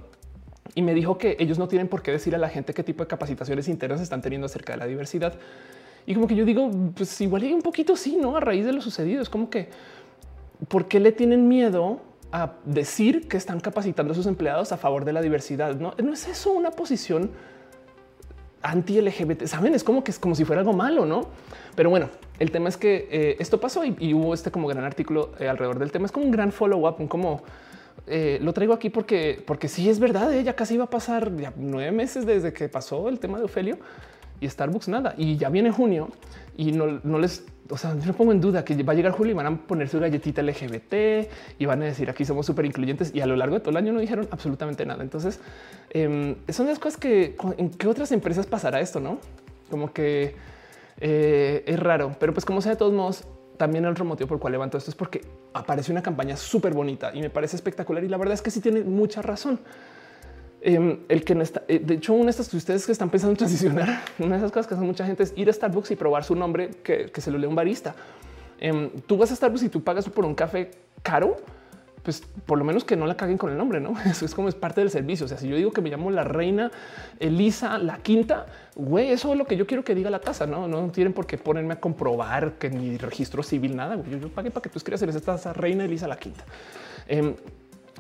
y 0.75 0.83
me 0.83 0.95
dijo 0.95 1.19
que 1.19 1.37
ellos 1.39 1.59
no 1.59 1.69
tienen 1.69 1.89
por 1.89 2.03
qué 2.03 2.13
decir 2.13 2.35
a 2.35 2.39
la 2.39 2.49
gente 2.49 2.73
qué 2.73 2.83
tipo 2.83 3.05
de 3.05 3.09
capacitaciones 3.09 3.69
internas 3.69 4.01
están 4.01 4.23
teniendo 4.23 4.47
acerca 4.47 4.73
de 4.73 4.79
la 4.79 4.87
diversidad. 4.87 5.35
Y 6.07 6.15
como 6.15 6.27
que 6.27 6.35
yo 6.35 6.45
digo, 6.45 6.71
pues 6.95 7.21
igual 7.21 7.43
hay 7.43 7.53
un 7.53 7.63
poquito 7.63 7.97
sí, 7.97 8.17
no 8.17 8.37
a 8.37 8.41
raíz 8.41 8.65
de 8.65 8.73
lo 8.73 8.81
sucedido. 8.81 9.23
Es 9.23 9.29
como 9.29 9.51
que 9.51 9.69
por 10.69 10.87
qué 10.87 11.01
le 11.01 11.13
tienen 11.13 11.49
miedo 11.49 12.01
a 12.33 12.55
decir 12.65 13.29
que 13.29 13.37
están 13.37 13.61
capacitando 13.61 14.13
a 14.13 14.17
sus 14.17 14.27
empleados 14.27 14.73
a 14.73 14.77
favor 14.77 15.05
de 15.05 15.13
la 15.13 15.21
diversidad. 15.21 15.77
No, 15.77 15.95
no 16.03 16.13
es 16.13 16.27
eso 16.27 16.53
una 16.53 16.71
posición 16.71 17.31
anti 18.63 19.01
LGBT. 19.01 19.45
Saben, 19.45 19.75
es 19.75 19.85
como 19.85 20.03
que 20.03 20.11
es 20.11 20.19
como 20.19 20.35
si 20.35 20.45
fuera 20.45 20.61
algo 20.61 20.73
malo, 20.73 21.05
no? 21.05 21.29
Pero 21.75 21.91
bueno, 21.91 22.09
el 22.39 22.51
tema 22.51 22.69
es 22.69 22.77
que 22.77 23.09
eh, 23.11 23.37
esto 23.39 23.61
pasó 23.61 23.85
y, 23.85 24.15
hubo 24.15 24.35
este 24.35 24.51
como 24.51 24.67
gran 24.69 24.85
artículo 24.85 25.33
eh, 25.39 25.49
alrededor 25.49 25.79
del 25.79 25.93
tema. 25.93 26.07
Es 26.07 26.13
como 26.13 26.27
un 26.27 26.33
gran 26.33 26.53
follow 26.53 26.89
up, 26.89 26.97
un 26.99 27.09
como 27.09 27.43
eh, 28.07 28.39
lo 28.41 28.53
traigo 28.53 28.73
aquí 28.73 28.89
porque, 28.89 29.43
porque 29.47 29.69
sí 29.69 29.91
es 29.91 29.99
verdad. 29.99 30.33
Ya 30.41 30.57
casi 30.57 30.75
iba 30.75 30.85
a 30.85 30.91
pasar 30.91 31.31
nueve 31.57 31.93
meses 31.93 32.25
desde 32.25 32.53
que 32.53 32.69
pasó 32.69 33.09
el 33.09 33.19
tema 33.19 33.39
de 33.39 33.45
Ofelio 33.45 33.79
y 34.43 34.49
Starbucks 34.49 34.89
nada. 34.89 35.15
Y 35.17 35.37
ya 35.37 35.49
viene 35.49 35.71
junio 35.71 36.09
y 36.57 36.73
no, 36.73 37.19
les, 37.19 37.45
o 37.71 37.79
sea, 37.79 37.95
no 37.95 38.13
pongo 38.13 38.33
en 38.33 38.41
duda 38.41 38.65
que 38.65 38.81
va 38.83 38.93
a 38.93 38.97
llegar 38.97 39.13
julio 39.13 39.33
y 39.33 39.35
van 39.35 39.47
a 39.47 39.57
poner 39.57 39.89
su 39.89 40.01
galletita 40.01 40.43
LGBT 40.43 40.95
y 41.59 41.67
van 41.67 41.83
a 41.83 41.87
decir 41.87 42.11
aquí 42.11 42.25
somos 42.25 42.45
súper 42.45 42.67
incluyentes 42.67 43.15
y 43.15 43.21
a 43.21 43.27
lo 43.27 43.37
largo 43.37 43.55
de 43.55 43.61
todo 43.61 43.71
el 43.71 43.77
año 43.77 43.93
no 43.93 44.01
dijeron 44.01 44.29
absolutamente 44.31 44.85
nada. 44.85 45.03
Entonces 45.03 45.41
eh, 45.91 46.37
son 46.49 46.67
las 46.67 46.79
cosas 46.79 46.99
que 46.99 47.37
en 47.57 47.71
qué 47.71 47.87
otras 47.87 48.11
empresas 48.13 48.47
pasará 48.47 48.81
esto, 48.81 49.01
no? 49.01 49.19
Como 49.71 49.93
que 49.93 50.35
eh, 51.01 51.63
es 51.67 51.79
raro, 51.79 52.17
pero 52.19 52.35
pues 52.35 52.45
como 52.45 52.61
sea 52.61 52.73
de 52.73 52.77
todos 52.77 52.93
modos, 52.93 53.25
también 53.57 53.85
el 53.85 53.93
otro 53.93 54.05
motivo 54.05 54.29
por 54.29 54.37
el 54.37 54.41
cual 54.41 54.53
levanto 54.53 54.77
esto 54.77 54.91
es 54.91 54.97
porque 54.97 55.21
aparece 55.55 55.93
una 55.93 56.03
campaña 56.03 56.37
súper 56.37 56.75
bonita 56.75 57.13
y 57.15 57.21
me 57.21 57.31
parece 57.31 57.55
espectacular 57.57 58.03
y 58.03 58.09
la 58.09 58.17
verdad 58.17 58.35
es 58.35 58.43
que 58.43 58.51
sí 58.51 58.61
tiene 58.61 58.83
mucha 58.83 59.23
razón. 59.23 59.61
Em, 60.65 61.01
el 61.09 61.25
que 61.25 61.35
no 61.35 61.43
está, 61.43 61.65
eh, 61.67 61.81
de 61.81 61.95
hecho, 61.95 62.13
una 62.13 62.27
de 62.27 62.31
estas 62.31 62.55
ustedes 62.55 62.87
que 62.87 62.93
están 62.93 63.11
pensando 63.11 63.33
en 63.33 63.37
transicionar, 63.37 64.01
una 64.21 64.37
de 64.37 64.37
esas 64.37 64.53
cosas 64.53 64.69
que 64.69 64.75
hace 64.75 64.85
mucha 64.85 65.05
gente 65.05 65.25
es 65.25 65.33
ir 65.35 65.49
a 65.51 65.53
Starbucks 65.53 65.91
y 65.91 65.97
probar 65.97 66.23
su 66.23 66.37
nombre 66.37 66.71
que, 66.85 67.11
se 67.17 67.33
lo 67.33 67.39
lee 67.39 67.47
un 67.47 67.57
barista. 67.57 67.97
Em, 68.61 68.91
tú 69.07 69.17
vas 69.17 69.33
a 69.33 69.37
Starbucks 69.37 69.65
y 69.65 69.69
tú 69.69 69.83
pagas 69.83 70.09
por 70.09 70.25
un 70.25 70.37
café 70.37 70.71
caro, 71.03 71.37
pues 72.05 72.23
por 72.47 72.59
lo 72.59 72.65
menos 72.65 72.85
que 72.85 72.95
no 72.95 73.07
la 73.07 73.17
caguen 73.17 73.39
con 73.39 73.51
el 73.51 73.59
nombre, 73.59 73.81
no? 73.81 73.95
Eso 74.09 74.25
es 74.25 74.37
como 74.37 74.49
es 74.49 74.55
parte 74.55 74.81
del 74.81 74.91
servicio. 74.91 75.27
O 75.27 75.29
sea, 75.29 75.37
si 75.37 75.49
yo 75.49 75.57
digo 75.57 75.73
que 75.73 75.81
me 75.81 75.91
llamo 75.91 76.13
la 76.13 76.23
reina 76.23 76.71
Elisa, 77.19 77.77
la 77.79 77.99
quinta, 77.99 78.47
güey, 78.77 79.11
eso 79.11 79.33
es 79.33 79.39
lo 79.39 79.47
que 79.47 79.57
yo 79.57 79.67
quiero 79.67 79.83
que 79.83 79.97
diga 79.97 80.11
la 80.11 80.21
tasa. 80.21 80.47
No, 80.47 80.69
no 80.69 80.93
tienen 80.93 81.13
por 81.13 81.27
qué 81.27 81.39
ponerme 81.39 81.75
a 81.75 81.81
comprobar 81.81 82.53
que 82.53 82.71
mi 82.71 82.99
registro 82.99 83.43
civil, 83.43 83.75
nada. 83.75 84.01
Yo, 84.09 84.17
yo 84.17 84.29
pagué 84.29 84.53
para 84.53 84.63
que 84.63 84.69
tú 84.69 84.79
escribas 84.79 85.03
esa 85.03 85.21
tasa 85.21 85.53
reina 85.53 85.85
Elisa, 85.85 86.07
la 86.07 86.19
quinta. 86.19 86.45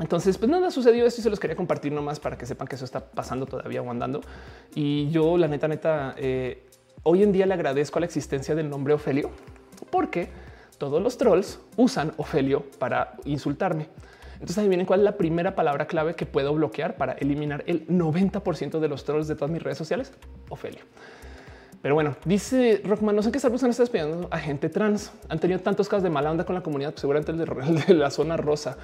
Entonces, 0.01 0.39
pues 0.39 0.51
nada, 0.51 0.71
sucedió 0.71 1.07
esto 1.07 1.21
y 1.21 1.25
se 1.25 1.31
los 1.31 1.39
quería 1.39 1.57
compartir 1.57 1.93
nomás 1.93 2.19
para 2.19 2.39
que 2.39 2.47
sepan 2.47 2.67
que 2.67 2.77
eso 2.77 2.85
está 2.85 3.01
pasando 3.01 3.47
todavía 3.47 3.83
o 3.83 3.91
andando. 3.91 4.21
Y 4.75 5.11
yo, 5.11 5.37
la 5.37 5.49
neta, 5.49 5.69
neta, 5.69 6.15
eh, 6.17 6.65
hoy 7.03 7.23
en 7.23 7.33
día 7.33 7.47
le 7.47 7.55
agradezco 7.55 8.01
la 8.01 8.07
existencia 8.07 8.55
del 8.55 8.71
nombre 8.71 8.95
Ofelio, 8.95 9.31
porque 9.91 10.31
todos 10.79 11.03
los 11.03 11.19
trolls 11.19 11.61
usan 11.77 12.13
Ofelio 12.17 12.65
para 12.79 13.15
insultarme. 13.25 13.89
Entonces 14.35 14.59
ahí 14.59 14.69
viene 14.69 14.87
cuál 14.87 15.01
es 15.01 15.05
la 15.05 15.17
primera 15.17 15.55
palabra 15.55 15.87
clave 15.87 16.17
que 16.17 16.27
puedo 16.27 16.53
bloquear 16.55 16.97
para 16.97 17.13
eliminar 17.13 17.63
el 17.67 17.87
90% 17.87 18.81
de 18.81 18.89
los 18.89 19.05
trolls 19.05 19.29
de 19.29 19.37
todas 19.37 19.51
mis 19.51 19.63
redes 19.63 19.79
sociales. 19.79 20.13
Ofelio. 20.49 20.81
Pero 21.83 21.95
bueno, 21.95 22.17
dice 22.25 22.81
Rockman, 22.85 23.15
no 23.15 23.23
sé 23.23 23.31
qué 23.31 23.39
Starbucks 23.39 23.65
está 23.65 23.83
despidiendo 23.83 24.29
a 24.31 24.39
gente 24.39 24.69
trans. 24.69 25.13
Han 25.29 25.39
tenido 25.39 25.61
tantos 25.61 25.89
casos 25.89 26.05
de 26.05 26.11
mala 26.11 26.31
onda 26.31 26.45
con 26.45 26.55
la 26.55 26.63
comunidad, 26.63 26.91
pues 26.91 27.01
seguramente 27.01 27.33
el 27.33 27.39
de 27.39 27.95
la 27.95 28.11
zona 28.11 28.37
rosa. 28.37 28.79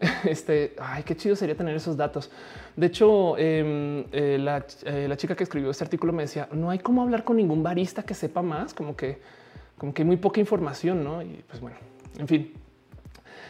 Este, 0.24 0.74
ay, 0.78 1.02
qué 1.02 1.16
chido 1.16 1.36
sería 1.36 1.54
tener 1.54 1.76
esos 1.76 1.96
datos. 1.96 2.30
De 2.76 2.86
hecho, 2.86 3.36
em, 3.36 4.00
eh, 4.12 4.38
eh, 4.84 5.06
la, 5.08 5.16
chica 5.16 5.34
que 5.34 5.44
escribió 5.44 5.70
este 5.70 5.84
artículo 5.84 6.12
me 6.12 6.22
decía, 6.22 6.48
no 6.52 6.70
hay 6.70 6.78
cómo 6.78 7.02
hablar 7.02 7.24
con 7.24 7.36
ningún 7.36 7.62
barista 7.62 8.02
que 8.02 8.14
sepa 8.14 8.42
más, 8.42 8.74
como 8.74 8.96
que, 8.96 9.18
como 9.76 9.92
que 9.92 10.02
hay 10.02 10.06
muy 10.06 10.16
poca 10.16 10.40
información, 10.40 11.04
¿no? 11.04 11.22
Y 11.22 11.44
pues 11.46 11.60
bueno, 11.60 11.76
en 12.18 12.28
fin. 12.28 12.52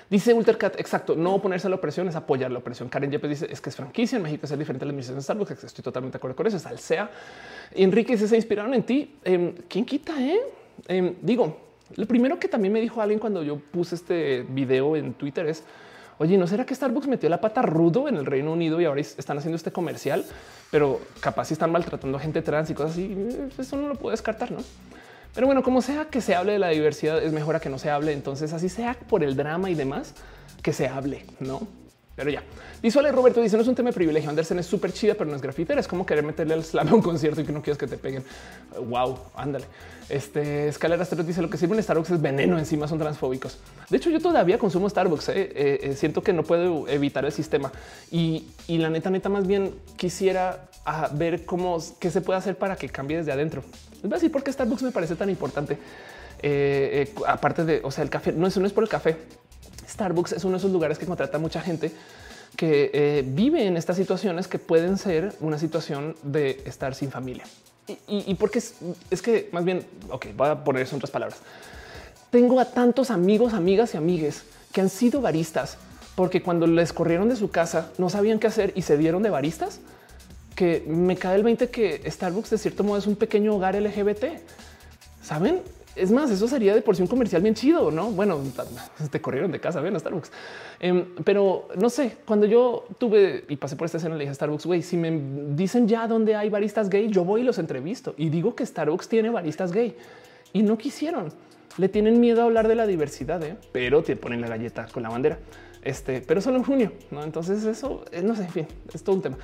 Dice 0.09 0.35
Ultercat, 0.35 0.81
exacto, 0.81 1.15
no 1.15 1.37
oponerse 1.37 1.69
a 1.69 1.71
la 1.71 1.77
opresión 1.77 2.09
es 2.09 2.17
apoyar 2.17 2.51
la 2.51 2.59
opresión. 2.59 2.89
Karen 2.89 3.13
Yepes 3.13 3.31
dice, 3.31 3.47
es 3.49 3.61
que 3.61 3.71
es 3.71 3.77
franquicia, 3.77 4.17
en 4.17 4.23
México 4.25 4.45
es 4.45 4.59
diferente 4.59 4.85
a 4.85 4.87
la 4.87 4.91
administración 4.91 5.19
de 5.19 5.23
Starbucks, 5.23 5.65
estoy 5.65 5.85
totalmente 5.85 6.15
de 6.15 6.19
acuerdo 6.19 6.35
con 6.35 6.49
eso, 6.49 6.57
es 6.57 6.91
Y 7.77 7.85
Enrique, 7.85 8.19
si 8.19 8.27
se 8.27 8.35
inspiraron 8.35 8.75
en 8.75 8.83
ti, 8.83 9.15
em, 9.23 9.55
¿quién 9.69 9.85
quita, 9.85 10.21
eh? 10.21 10.41
Em, 10.89 11.15
digo, 11.23 11.69
Lo 11.97 12.07
primero 12.07 12.39
que 12.39 12.47
también 12.47 12.73
me 12.73 12.81
dijo 12.81 13.01
alguien 13.01 13.19
cuando 13.19 13.43
yo 13.43 13.57
puse 13.57 13.97
este 13.97 14.47
video 14.49 14.95
en 14.95 15.13
Twitter 15.15 15.45
es, 15.49 15.65
oye, 16.21 16.37
¿no 16.37 16.47
será 16.47 16.67
que 16.67 16.75
Starbucks 16.75 17.07
metió 17.07 17.31
la 17.31 17.41
pata 17.41 17.63
rudo 17.63 18.07
en 18.07 18.17
el 18.17 18.27
Reino 18.27 18.53
Unido 18.53 18.79
y 18.79 18.85
ahora 18.85 19.01
están 19.01 19.39
haciendo 19.39 19.57
este 19.57 19.73
comercial, 19.73 20.27
pero 20.71 21.01
capaz 21.21 21.47
si 21.47 21.55
están 21.55 21.73
maltratando 21.73 22.19
a 22.19 22.21
gente 22.21 22.43
trans 22.43 22.69
y 22.69 22.75
cosas 22.75 22.93
así? 22.93 23.17
Eso 23.59 23.77
no 23.77 23.89
lo 23.89 23.95
puedo 23.95 24.11
descartar, 24.11 24.51
¿no? 24.53 24.59
Pero 25.35 25.47
bueno, 25.47 25.63
como 25.63 25.81
sea 25.81 26.05
que 26.07 26.21
se 26.21 26.35
hable 26.35 26.53
de 26.53 26.59
la 26.59 26.69
diversidad, 26.69 27.23
es 27.23 27.33
mejor 27.33 27.57
a 27.57 27.61
que 27.61 27.71
no 27.71 27.79
se 27.79 27.89
hable. 27.89 28.13
Entonces, 28.13 28.53
así 28.53 28.69
sea 28.69 28.99
por 29.09 29.25
el 29.25 29.35
drama 29.35 29.71
y 29.71 29.75
demás, 29.75 30.15
que 30.63 30.75
se 30.75 30.89
hable, 30.89 31.25
¿no? 31.39 31.67
Pero 32.21 32.33
ya. 32.33 32.43
Visuales 32.83 33.15
Roberto 33.15 33.41
dice, 33.41 33.57
no 33.57 33.63
es 33.63 33.69
un 33.69 33.75
tema 33.75 33.89
de 33.89 33.95
privilegio. 33.95 34.29
Anderson 34.29 34.59
es 34.59 34.67
súper 34.67 34.93
chida, 34.93 35.15
pero 35.15 35.31
no 35.31 35.37
es 35.37 35.41
grafitera. 35.41 35.81
Es 35.81 35.89
como 35.89 36.05
querer 36.05 36.23
meterle 36.23 36.53
al 36.53 36.63
slam 36.63 36.87
a 36.89 36.95
un 36.95 37.01
concierto 37.01 37.41
y 37.41 37.45
que 37.45 37.53
no 37.53 37.63
quieres 37.63 37.79
que 37.79 37.87
te 37.87 37.97
peguen. 37.97 38.23
Wow, 38.79 39.19
ándale. 39.35 39.65
Este 40.11 40.69
escalera 40.69 41.03
Astero 41.03 41.23
dice 41.23 41.41
lo 41.41 41.49
que 41.49 41.57
sirve 41.57 41.77
en 41.77 41.83
Starbucks 41.83 42.11
es 42.11 42.21
veneno, 42.21 42.59
encima 42.59 42.87
son 42.87 42.99
transfóbicos. 42.99 43.57
De 43.89 43.97
hecho, 43.97 44.11
yo 44.11 44.21
todavía 44.21 44.59
consumo 44.59 44.91
Starbucks. 44.91 45.31
¿eh? 45.31 45.33
Eh, 45.35 45.81
eh, 45.83 45.95
siento 45.97 46.23
que 46.23 46.35
no 46.35 46.43
puedo 46.43 46.87
evitar 46.89 47.25
el 47.25 47.33
sistema 47.33 47.73
y, 48.11 48.45
y 48.67 48.77
la 48.77 48.91
neta, 48.91 49.09
neta, 49.09 49.31
más 49.31 49.47
bien 49.47 49.75
quisiera 49.97 50.69
ah, 50.85 51.09
ver 51.15 51.47
cómo 51.47 51.79
qué 51.99 52.11
se 52.11 52.21
puede 52.21 52.39
hacer 52.39 52.59
para 52.59 52.77
que 52.77 52.91
cambie 52.91 53.17
desde 53.17 53.33
adentro. 53.33 53.63
Les 53.95 54.03
voy 54.03 54.13
a 54.13 54.17
decir 54.17 54.31
por 54.31 54.43
qué 54.43 54.53
Starbucks 54.53 54.83
me 54.83 54.91
parece 54.91 55.17
tan 55.17 55.31
importante. 55.31 55.79
aparte 57.27 57.65
de, 57.65 57.81
o 57.83 57.91
sea, 57.91 58.05
el 58.05 58.11
café 58.11 58.33
no 58.33 58.47
es, 58.47 58.59
no 58.59 58.67
es 58.67 58.75
por 58.75 58.85
el 58.85 58.91
café. 58.91 59.17
Starbucks 59.91 60.33
es 60.33 60.45
uno 60.45 60.53
de 60.53 60.59
esos 60.59 60.71
lugares 60.71 60.99
que 60.99 61.07
contrata 61.07 61.39
mucha 61.39 61.61
gente 61.61 61.93
que 62.57 63.25
vive 63.27 63.67
en 63.67 63.77
estas 63.77 63.97
situaciones 63.97 64.49
que 64.49 64.59
pueden 64.59 64.99
ser 64.99 65.35
una 65.41 65.59
situación 65.59 66.17
de 66.23 66.63
estar 66.67 66.95
sin 66.95 67.11
familia 67.11 67.45
y, 68.09 68.35
porque 68.35 68.59
es, 68.59 69.23
que 69.23 69.49
más 69.53 69.65
bien, 69.65 69.85
ok, 70.11 70.27
voy 70.37 70.49
a 70.49 70.65
poner 70.65 70.83
eso 70.83 70.95
en 70.95 70.99
otras 70.99 71.11
palabras. 71.11 71.39
Tengo 72.31 72.61
a 72.61 72.65
tantos 72.65 73.11
amigos, 73.11 73.55
amigas 73.55 73.95
y 73.95 73.97
amigues 73.97 74.43
que 74.73 74.81
han 74.81 74.89
sido 74.89 75.21
baristas 75.21 75.79
porque 76.15 76.43
cuando 76.43 76.67
les 76.67 76.93
corrieron 76.93 77.29
de 77.29 77.37
su 77.37 77.51
casa 77.51 77.91
no 77.99 78.11
sabían 78.11 78.39
qué 78.39 78.47
hacer 78.47 78.73
y 78.77 78.83
se 78.83 78.97
dieron 78.97 79.23
de 79.23 79.31
baristas 79.31 79.81
que 80.55 80.85
me 80.87 81.17
cae 81.17 81.37
el 81.37 81.43
20 81.43 81.71
que 81.71 82.09
Starbucks 82.09 82.51
de 82.51 82.59
cierto 82.59 82.85
modo 82.85 82.99
es 82.99 83.07
un 83.07 83.17
pequeño 83.17 83.55
hogar 83.55 83.75
LGBT. 83.75 84.25
Saben? 85.23 85.63
Es 85.97 86.11
más, 86.13 86.31
eso 86.31 86.47
sería 86.47 86.75
de 86.75 86.83
por 86.83 86.95
sí 86.95 87.03
un 87.03 87.09
comercial 87.09 87.43
bien 87.43 87.55
chido, 87.55 87.91
no? 87.91 88.11
Bueno, 88.11 88.41
te 89.11 89.21
corrieron 89.21 89.51
de 89.51 89.61
casa, 89.61 89.81
ven 89.81 89.97
a 89.97 89.99
Starbucks. 89.99 90.31
Em, 90.79 91.07
pero 91.25 91.69
no 91.77 91.91
sé, 91.91 92.17
cuando 92.25 92.47
yo 92.47 92.87
tuve 92.99 93.45
y 93.49 93.57
pasé 93.57 93.77
por 93.77 93.87
esta 93.87 93.99
escena, 93.99 94.15
le 94.15 94.21
dije 94.21 94.31
a 94.31 94.35
Starbucks, 94.35 94.67
güey, 94.67 94.83
si 94.83 94.97
me 94.97 95.11
dicen 95.55 95.89
ya 95.89 96.07
dónde 96.07 96.37
hay 96.37 96.49
baristas 96.49 96.89
gay, 96.89 97.09
yo 97.09 97.25
voy 97.25 97.41
y 97.41 97.45
los 97.45 97.59
entrevisto 97.59 98.15
y 98.17 98.29
digo 98.29 98.55
que 98.55 98.65
Starbucks 98.65 99.09
tiene 99.09 99.31
baristas 99.31 99.73
gay 99.73 99.97
y 100.53 100.63
no 100.63 100.79
quisieron. 100.79 101.33
Le 101.77 101.89
tienen 101.89 102.21
miedo 102.21 102.43
a 102.43 102.45
hablar 102.45 102.69
de 102.69 102.75
la 102.75 102.87
diversidad, 102.87 103.43
¿eh? 103.43 103.57
pero 103.73 104.03
te 104.03 104.17
ponen 104.17 104.41
la 104.41 104.49
galleta 104.49 104.87
con 104.93 105.03
la 105.03 105.09
bandera. 105.09 105.39
Este, 105.83 106.21
pero 106.21 106.41
solo 106.41 106.59
en 106.59 106.65
junio, 106.65 106.93
no? 107.11 107.25
Entonces, 107.25 107.65
eso 107.65 108.05
eh, 108.13 108.23
no 108.23 108.37
sé, 108.37 108.43
en 108.43 108.51
fin, 108.51 108.67
es 108.93 109.03
todo 109.03 109.17
un 109.17 109.23
tema. 109.23 109.39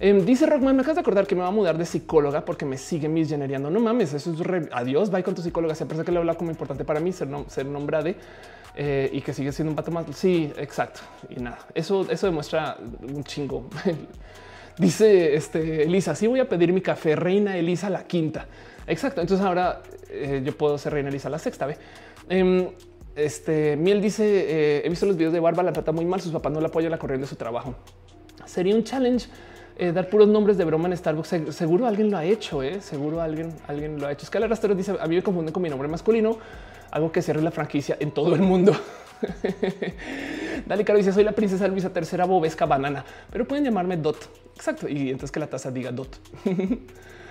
Em, 0.00 0.24
dice 0.24 0.46
Rockman, 0.46 0.74
me 0.74 0.82
acabas 0.82 0.96
de 0.96 1.00
acordar 1.00 1.26
que 1.26 1.34
me 1.34 1.42
va 1.42 1.48
a 1.48 1.52
mudar 1.52 1.78
de 1.78 1.86
psicóloga 1.86 2.44
porque 2.44 2.64
me 2.64 2.76
sigue 2.76 3.08
misgenereando. 3.08 3.70
No 3.70 3.80
mames, 3.80 4.14
eso 4.14 4.32
es 4.32 4.40
re... 4.40 4.68
adiós. 4.72 5.10
Bye 5.10 5.22
con 5.22 5.34
tu 5.34 5.42
psicóloga. 5.42 5.74
Se 5.74 5.86
parece 5.86 6.04
que 6.04 6.12
le 6.12 6.18
habla 6.18 6.34
como 6.34 6.50
importante 6.50 6.84
para 6.84 7.00
mí 7.00 7.12
ser, 7.12 7.28
nombrada 7.66 8.12
eh, 8.74 9.10
y 9.12 9.20
que 9.20 9.32
sigue 9.32 9.52
siendo 9.52 9.70
un 9.70 9.76
pato 9.76 9.90
más. 9.90 10.06
Sí, 10.14 10.52
exacto. 10.56 11.00
Y 11.28 11.40
nada, 11.40 11.58
eso, 11.74 12.06
eso 12.10 12.26
demuestra 12.26 12.76
un 13.02 13.22
chingo. 13.24 13.68
dice 14.78 15.34
este 15.34 15.84
Elisa, 15.84 16.14
sí 16.14 16.26
voy 16.26 16.40
a 16.40 16.48
pedir 16.48 16.72
mi 16.72 16.80
café 16.80 17.14
reina 17.14 17.56
Elisa 17.56 17.90
la 17.90 18.04
quinta. 18.04 18.46
Exacto. 18.86 19.20
Entonces 19.20 19.46
ahora 19.46 19.82
eh, 20.10 20.42
yo 20.44 20.56
puedo 20.56 20.78
ser 20.78 20.94
reina 20.94 21.10
Elisa 21.10 21.28
la 21.30 21.38
sexta. 21.38 21.66
¿ve? 21.66 21.76
Em, 22.28 22.68
este 23.14 23.76
Miel 23.76 24.00
dice: 24.00 24.24
eh, 24.24 24.82
He 24.84 24.88
visto 24.88 25.06
los 25.06 25.16
videos 25.16 25.32
de 25.32 25.40
Barba, 25.40 25.62
la 25.62 25.72
trata 25.72 25.92
muy 25.92 26.04
mal. 26.04 26.20
Sus 26.20 26.32
papás 26.32 26.52
no 26.52 26.60
la 26.60 26.68
apoyan 26.68 26.90
la 26.90 26.98
corriente 26.98 27.22
de 27.24 27.28
su 27.28 27.36
trabajo. 27.36 27.74
Sería 28.46 28.74
un 28.74 28.82
challenge 28.82 29.28
eh, 29.76 29.92
dar 29.92 30.08
puros 30.08 30.28
nombres 30.28 30.56
de 30.58 30.64
broma 30.64 30.88
en 30.88 30.96
Starbucks. 30.96 31.54
Seguro 31.54 31.86
alguien 31.86 32.10
lo 32.10 32.18
ha 32.18 32.24
hecho, 32.24 32.62
¿eh? 32.62 32.80
seguro 32.80 33.20
alguien, 33.20 33.54
alguien 33.66 34.00
lo 34.00 34.06
ha 34.06 34.12
hecho. 34.12 34.24
Escala 34.24 34.46
Rastero 34.46 34.74
dice: 34.74 34.96
A 35.00 35.06
mí 35.06 35.16
me 35.16 35.22
confunden 35.22 35.52
con 35.52 35.62
mi 35.62 35.68
nombre 35.68 35.88
masculino, 35.88 36.38
algo 36.90 37.10
que 37.10 37.22
cierre 37.22 37.42
la 37.42 37.50
franquicia 37.50 37.96
en 37.98 38.10
todo 38.10 38.34
el 38.34 38.42
mundo. 38.42 38.72
Dale, 40.66 40.84
Caro 40.84 40.98
dice: 40.98 41.12
Soy 41.12 41.24
la 41.24 41.32
princesa 41.32 41.66
Luisa 41.68 41.90
tercera 41.90 42.24
bobesca 42.24 42.66
banana, 42.66 43.04
pero 43.30 43.46
pueden 43.46 43.64
llamarme 43.64 43.96
Dot. 43.96 44.28
Exacto. 44.56 44.88
Y 44.88 45.10
entonces 45.10 45.30
que 45.30 45.40
la 45.40 45.46
taza 45.46 45.70
diga 45.70 45.90
Dot. 45.90 46.18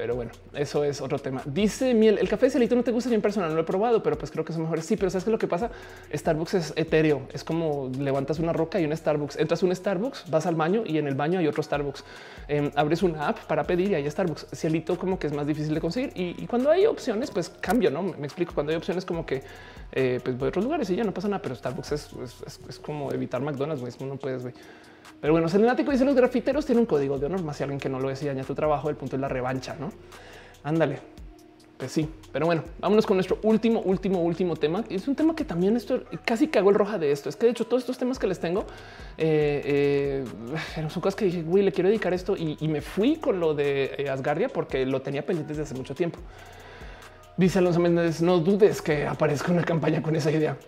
Pero 0.00 0.16
bueno, 0.16 0.30
eso 0.54 0.82
es 0.82 1.02
otro 1.02 1.18
tema. 1.18 1.42
Dice 1.44 1.92
Miel, 1.92 2.16
el 2.16 2.26
café 2.26 2.46
de 2.46 2.52
celito 2.52 2.74
no 2.74 2.82
te 2.82 2.90
gusta 2.90 3.10
bien 3.10 3.20
personal, 3.20 3.50
no 3.50 3.56
lo 3.56 3.60
he 3.60 3.64
probado, 3.64 4.02
pero 4.02 4.16
pues 4.16 4.30
creo 4.30 4.46
que 4.46 4.52
es 4.52 4.56
mejor. 4.56 4.80
Sí, 4.80 4.96
pero 4.96 5.10
sabes 5.10 5.24
que 5.24 5.30
lo 5.30 5.36
que 5.36 5.46
pasa, 5.46 5.70
Starbucks 6.10 6.54
es 6.54 6.72
etéreo, 6.74 7.28
es 7.34 7.44
como 7.44 7.92
levantas 7.98 8.38
una 8.38 8.54
roca 8.54 8.80
y 8.80 8.86
un 8.86 8.96
Starbucks, 8.96 9.36
entras 9.36 9.62
a 9.62 9.66
un 9.66 9.76
Starbucks, 9.76 10.30
vas 10.30 10.46
al 10.46 10.54
baño 10.54 10.84
y 10.86 10.96
en 10.96 11.06
el 11.06 11.14
baño 11.16 11.38
hay 11.38 11.46
otro 11.46 11.62
Starbucks. 11.62 12.02
Em, 12.48 12.70
abres 12.76 13.02
una 13.02 13.28
app 13.28 13.40
para 13.40 13.64
pedir 13.64 13.90
y 13.90 13.94
hay 13.94 14.10
Starbucks. 14.10 14.46
Cielito 14.54 14.96
como 14.96 15.18
que 15.18 15.26
es 15.26 15.34
más 15.34 15.46
difícil 15.46 15.74
de 15.74 15.82
conseguir 15.82 16.12
y, 16.14 16.46
cuando 16.46 16.70
hay 16.70 16.86
opciones, 16.86 17.30
pues 17.30 17.50
cambio, 17.50 17.90
¿no? 17.90 18.02
Me 18.02 18.24
explico, 18.24 18.54
cuando 18.54 18.70
hay 18.70 18.78
opciones 18.78 19.04
como 19.04 19.26
que 19.26 19.42
eh, 19.92 20.18
pues 20.24 20.38
voy 20.38 20.46
a 20.46 20.48
otros 20.48 20.64
lugares 20.64 20.88
y 20.88 20.96
ya 20.96 21.04
no 21.04 21.12
pasa 21.12 21.28
nada, 21.28 21.42
pero 21.42 21.54
Starbucks 21.54 21.92
es, 21.92 22.10
es 22.70 22.78
como 22.78 23.12
evitar 23.12 23.42
McDonald's, 23.42 24.00
no 24.00 24.16
puedes, 24.16 24.40
güey. 24.40 24.54
Pero 25.20 25.32
bueno, 25.32 25.48
Selenático 25.48 25.90
dice 25.90 26.04
los 26.04 26.14
grafiteros 26.14 26.64
tienen 26.64 26.80
un 26.80 26.86
código 26.86 27.18
de 27.18 27.26
honor, 27.26 27.42
más 27.42 27.56
si 27.56 27.62
alguien 27.62 27.78
que 27.78 27.88
no 27.88 28.00
lo 28.00 28.10
es 28.10 28.22
y 28.22 28.26
daña 28.26 28.44
tu 28.44 28.54
trabajo, 28.54 28.88
el 28.88 28.96
punto 28.96 29.16
es 29.16 29.20
la 29.20 29.28
revancha, 29.28 29.76
¿no? 29.78 29.92
Ándale. 30.64 30.98
Pues 31.80 31.92
sí, 31.92 32.06
pero 32.30 32.44
bueno, 32.44 32.62
vámonos 32.78 33.06
con 33.06 33.16
nuestro 33.16 33.38
último, 33.42 33.80
último, 33.80 34.20
último 34.20 34.54
tema. 34.54 34.84
Es 34.90 35.08
un 35.08 35.16
tema 35.16 35.34
que 35.34 35.46
también 35.46 35.78
esto 35.78 36.04
casi 36.26 36.48
cagó 36.48 36.68
el 36.68 36.76
roja 36.76 36.98
de 36.98 37.10
esto. 37.10 37.30
Es 37.30 37.36
que 37.36 37.46
de 37.46 37.52
hecho 37.52 37.64
todos 37.64 37.84
estos 37.84 37.96
temas 37.96 38.18
que 38.18 38.26
les 38.26 38.38
tengo 38.38 38.66
eh, 39.16 40.22
eh, 40.76 40.88
son 40.90 41.00
cosas 41.00 41.16
que 41.16 41.24
dije, 41.24 41.42
güey, 41.42 41.64
le 41.64 41.72
quiero 41.72 41.88
dedicar 41.88 42.12
esto 42.12 42.36
y, 42.36 42.68
me 42.68 42.82
fui 42.82 43.16
con 43.16 43.40
lo 43.40 43.54
de 43.54 43.94
eh, 43.96 44.10
Asgardia 44.10 44.50
porque 44.50 44.84
lo 44.84 45.00
tenía 45.00 45.24
pendiente 45.24 45.54
desde 45.54 45.62
hace 45.62 45.74
mucho 45.74 45.94
tiempo. 45.94 46.18
Dice 47.38 47.60
Alonso 47.60 47.80
Méndez, 47.80 48.20
no 48.20 48.40
dudes 48.40 48.82
que 48.82 49.06
aparezca 49.06 49.50
una 49.50 49.64
campaña 49.64 50.02
con 50.02 50.14
esa 50.14 50.30
idea. 50.30 50.58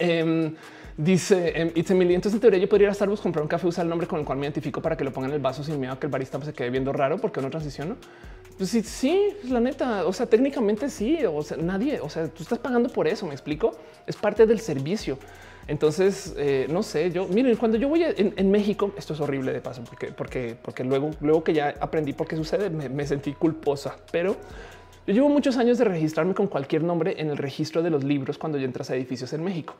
Em, 0.00 0.56
Dice 0.96 1.52
em, 1.56 1.72
Emily, 1.74 2.14
entonces 2.14 2.36
en 2.36 2.40
teoría 2.40 2.60
yo 2.60 2.68
podría 2.68 2.86
ir 2.86 2.90
a 2.90 2.94
Starbucks, 2.94 3.20
comprar 3.20 3.42
un 3.42 3.48
café, 3.48 3.66
usar 3.66 3.84
el 3.84 3.88
nombre 3.88 4.06
con 4.06 4.20
el 4.20 4.24
cual 4.24 4.38
me 4.38 4.46
identifico 4.46 4.80
para 4.80 4.96
que 4.96 5.02
lo 5.02 5.12
pongan 5.12 5.30
en 5.30 5.36
el 5.36 5.42
vaso 5.42 5.64
sin 5.64 5.80
miedo 5.80 5.92
a 5.92 5.98
que 5.98 6.06
el 6.06 6.12
barista 6.12 6.40
se 6.40 6.52
quede 6.52 6.70
viendo 6.70 6.92
raro 6.92 7.18
porque 7.18 7.40
no 7.40 7.50
transiciono. 7.50 7.96
Pues 8.56 8.70
sí, 8.70 8.82
sí, 8.84 9.30
la 9.48 9.58
neta, 9.58 10.06
o 10.06 10.12
sea, 10.12 10.26
técnicamente 10.26 10.88
sí, 10.88 11.18
o 11.26 11.42
sea, 11.42 11.56
nadie, 11.56 11.98
o 12.00 12.08
sea, 12.08 12.28
tú 12.28 12.44
estás 12.44 12.60
pagando 12.60 12.88
por 12.88 13.08
eso, 13.08 13.26
me 13.26 13.32
explico, 13.32 13.76
es 14.06 14.14
parte 14.14 14.46
del 14.46 14.60
servicio. 14.60 15.18
Entonces, 15.66 16.32
eh, 16.36 16.68
no 16.70 16.84
sé, 16.84 17.10
yo 17.10 17.26
miren, 17.26 17.56
cuando 17.56 17.76
yo 17.76 17.88
voy 17.88 18.04
en, 18.04 18.50
México, 18.52 18.92
esto 18.96 19.14
es 19.14 19.20
horrible 19.20 19.52
de 19.52 19.60
paso, 19.60 19.82
porque, 19.82 20.08
porque, 20.08 20.56
porque 20.62 20.84
luego, 20.84 21.10
luego 21.20 21.42
que 21.42 21.54
ya 21.54 21.74
aprendí 21.80 22.12
por 22.12 22.28
qué 22.28 22.36
sucede, 22.36 22.70
me, 22.70 22.88
me 22.88 23.04
sentí 23.04 23.32
culposa, 23.32 23.96
pero 24.12 24.36
yo 25.08 25.14
llevo 25.14 25.28
muchos 25.28 25.56
años 25.56 25.78
de 25.78 25.84
registrarme 25.86 26.34
con 26.34 26.46
cualquier 26.46 26.84
nombre 26.84 27.16
en 27.18 27.30
el 27.30 27.38
registro 27.38 27.82
de 27.82 27.90
los 27.90 28.04
libros 28.04 28.38
cuando 28.38 28.58
yo 28.58 28.66
entras 28.66 28.90
a 28.90 28.94
edificios 28.94 29.32
en 29.32 29.42
México 29.42 29.74